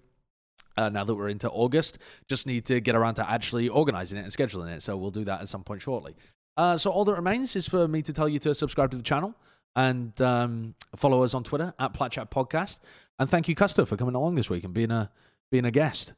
Uh, 0.76 0.88
now 0.88 1.04
that 1.04 1.14
we're 1.14 1.28
into 1.28 1.50
August, 1.50 1.98
just 2.28 2.46
need 2.46 2.64
to 2.66 2.80
get 2.80 2.94
around 2.94 3.14
to 3.14 3.28
actually 3.28 3.68
organizing 3.68 4.18
it 4.18 4.22
and 4.22 4.32
scheduling 4.32 4.70
it. 4.74 4.82
So 4.82 4.96
we'll 4.96 5.10
do 5.10 5.24
that 5.24 5.40
at 5.40 5.48
some 5.48 5.64
point 5.64 5.82
shortly. 5.82 6.14
Uh, 6.56 6.76
so 6.76 6.90
all 6.90 7.04
that 7.04 7.14
remains 7.14 7.56
is 7.56 7.66
for 7.68 7.88
me 7.88 8.02
to 8.02 8.12
tell 8.12 8.28
you 8.28 8.38
to 8.40 8.54
subscribe 8.54 8.90
to 8.92 8.96
the 8.96 9.02
channel 9.02 9.34
and 9.76 10.20
um, 10.20 10.74
follow 10.96 11.22
us 11.22 11.34
on 11.34 11.44
Twitter 11.44 11.74
at 11.78 11.92
Platchat 11.92 12.30
Podcast. 12.30 12.80
And 13.18 13.28
thank 13.28 13.48
you, 13.48 13.54
Custa, 13.54 13.86
for 13.86 13.96
coming 13.96 14.14
along 14.14 14.34
this 14.34 14.50
week 14.50 14.64
and 14.64 14.72
being 14.72 14.90
a 14.90 15.10
being 15.50 15.64
a 15.64 15.70
guest, 15.70 16.14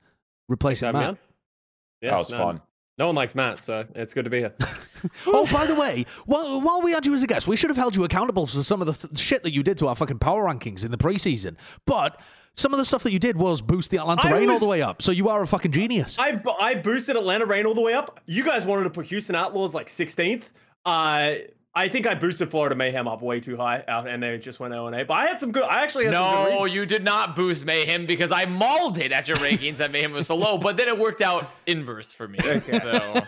replacing 0.49 0.91
for 0.91 0.93
me 0.95 1.01
Matt. 1.01 1.09
on. 1.11 1.19
Yeah, 2.01 2.11
that 2.11 2.19
was 2.19 2.31
no, 2.31 2.39
fun. 2.39 2.61
No 2.99 3.07
one 3.07 3.15
likes 3.15 3.35
Matt, 3.35 3.59
so 3.61 3.87
it's 3.95 4.13
good 4.15 4.25
to 4.25 4.31
be 4.31 4.39
here. 4.41 4.55
Oh, 5.27 5.45
by 5.53 5.67
the 5.67 5.75
way, 5.75 6.07
while, 6.27 6.61
while 6.61 6.81
we 6.81 6.93
had 6.93 7.05
you 7.05 7.13
as 7.13 7.25
a 7.25 7.27
guest, 7.27 7.49
we 7.49 7.57
should 7.57 7.71
have 7.71 7.77
held 7.77 7.97
you 7.97 8.05
accountable 8.05 8.47
for 8.47 8.63
some 8.63 8.81
of 8.81 8.87
the 8.87 9.09
th- 9.09 9.19
shit 9.19 9.43
that 9.43 9.53
you 9.53 9.65
did 9.65 9.77
to 9.79 9.89
our 9.89 9.97
fucking 9.97 10.21
power 10.21 10.45
rankings 10.45 10.85
in 10.85 10.93
the 10.93 10.97
preseason. 10.97 11.57
But 11.89 12.21
some 12.55 12.73
of 12.73 12.79
the 12.79 12.85
stuff 12.85 13.03
that 13.03 13.13
you 13.13 13.19
did 13.19 13.37
was 13.37 13.61
boost 13.61 13.91
the 13.91 13.99
Atlanta 13.99 14.29
I 14.29 14.33
Reign 14.33 14.49
all 14.49 14.61
the 14.61 14.69
way 14.69 14.81
up. 14.81 15.03
So 15.03 15.11
you 15.11 15.29
are 15.29 15.43
a 15.43 15.47
fucking 15.47 15.73
genius. 15.73 16.19
I 16.21 16.41
I 16.61 16.77
boosted 16.77 17.17
Atlanta 17.17 17.47
Reign 17.47 17.67
all 17.67 17.75
the 17.75 17.81
way 17.81 17.95
up. 17.95 18.21
You 18.27 18.45
guys 18.45 18.65
wanted 18.65 18.85
to 18.85 18.91
put 18.91 19.07
Houston 19.07 19.35
Outlaws 19.35 19.75
like 19.75 19.89
16th. 19.89 20.45
Uh, 20.85 21.35
I 21.75 21.89
think 21.89 22.07
I 22.07 22.15
boosted 22.15 22.51
Florida 22.51 22.75
Mayhem 22.75 23.09
up 23.09 23.23
way 23.23 23.41
too 23.41 23.57
high, 23.57 23.83
out, 23.89 24.07
and 24.07 24.23
they 24.23 24.37
just 24.37 24.61
went 24.61 24.75
0 24.75 24.89
and 24.89 24.95
8. 24.97 25.07
But 25.07 25.15
I 25.15 25.27
had 25.27 25.41
some 25.41 25.53
good. 25.53 25.63
I 25.63 25.83
actually 25.83 26.05
had 26.05 26.15
some 26.15 26.45
good. 26.45 26.51
No, 26.51 26.65
you 26.67 26.85
did 26.85 27.03
not 27.03 27.35
boost 27.35 27.65
Mayhem 27.65 28.05
because 28.05 28.31
I 28.31 28.45
mauled 28.45 28.99
it 28.99 29.11
at 29.11 29.27
your 29.27 29.39
rankings 29.39 29.79
that 29.79 29.91
Mayhem 29.91 30.13
was 30.13 30.27
so 30.27 30.37
low, 30.37 30.59
but 30.59 30.77
then 30.77 30.89
it 30.89 30.99
worked 30.99 31.23
out 31.23 31.51
inverse 31.67 32.13
for 32.13 32.29
me. 32.29 32.39
So 32.41 32.53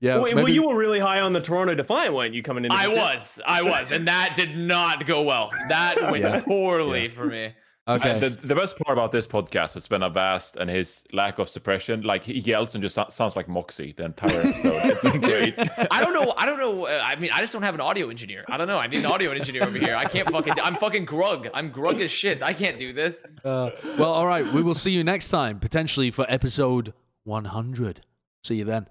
yeah, 0.00 0.20
Wait, 0.20 0.34
well, 0.34 0.44
maybe- 0.44 0.52
you 0.52 0.68
were 0.68 0.76
really 0.76 0.98
high 1.00 1.20
on 1.20 1.32
the 1.32 1.40
Toronto 1.40 1.74
Defiant, 1.74 2.12
weren't 2.14 2.34
you? 2.34 2.42
Coming 2.42 2.66
in, 2.66 2.72
I 2.72 2.88
was, 2.88 3.40
I 3.46 3.62
was, 3.62 3.90
and 3.90 4.06
that 4.06 4.34
did 4.36 4.56
not 4.56 5.06
go 5.06 5.22
well. 5.22 5.48
That 5.70 5.96
went 6.10 6.24
Yeah. 6.24 6.40
poorly 6.40 7.08
for 7.08 7.24
me. 7.24 7.54
Okay. 7.88 8.10
And 8.12 8.20
the, 8.20 8.30
the 8.30 8.54
best 8.54 8.78
part 8.78 8.96
about 8.96 9.12
this 9.12 9.26
podcast 9.26 9.74
has 9.74 9.86
been 9.88 10.02
Avast 10.02 10.56
and 10.56 10.68
his 10.68 11.04
lack 11.12 11.38
of 11.38 11.48
suppression. 11.48 12.02
Like 12.02 12.24
he 12.24 12.38
yells 12.40 12.74
and 12.74 12.82
just 12.82 12.94
so- 12.94 13.06
sounds 13.10 13.36
like 13.36 13.48
Moxie 13.48 13.92
the 13.96 14.04
entire 14.06 14.40
episode. 14.40 14.80
it's 14.84 15.02
been 15.10 15.20
great. 15.32 15.54
I 15.90 16.02
don't 16.02 16.12
know. 16.14 16.34
I 16.36 16.46
don't 16.46 16.58
know. 16.58 16.86
uh, 16.86 17.00
I 17.02 17.16
mean, 17.16 17.30
I 17.32 17.40
just 17.40 17.52
don't 17.52 17.62
have 17.62 17.74
an 17.74 17.80
audio 17.80 18.08
engineer. 18.10 18.44
I 18.48 18.56
don't 18.56 18.66
know. 18.68 18.78
I 18.78 18.86
need 18.86 18.98
an 19.00 19.06
audio 19.06 19.30
engineer 19.32 19.64
over 19.64 19.78
here. 19.78 19.94
I 19.96 20.04
can't 20.04 20.28
fucking. 20.30 20.54
I'm 20.62 20.76
fucking 20.76 21.06
grug. 21.06 21.48
I'm 21.54 21.70
grug 21.72 22.00
as 22.00 22.10
shit. 22.10 22.42
I 22.42 22.52
can't 22.52 22.78
do 22.78 22.92
this. 22.92 23.22
Uh, 23.44 23.70
well, 23.98 24.12
all 24.12 24.26
right. 24.26 24.44
We 24.52 24.62
will 24.62 24.74
see 24.74 24.90
you 24.90 25.04
next 25.04 25.28
time, 25.28 25.58
potentially 25.60 26.10
for 26.10 26.26
episode 26.28 26.92
100. 27.24 28.00
See 28.44 28.56
you 28.56 28.64
then. 28.64 28.86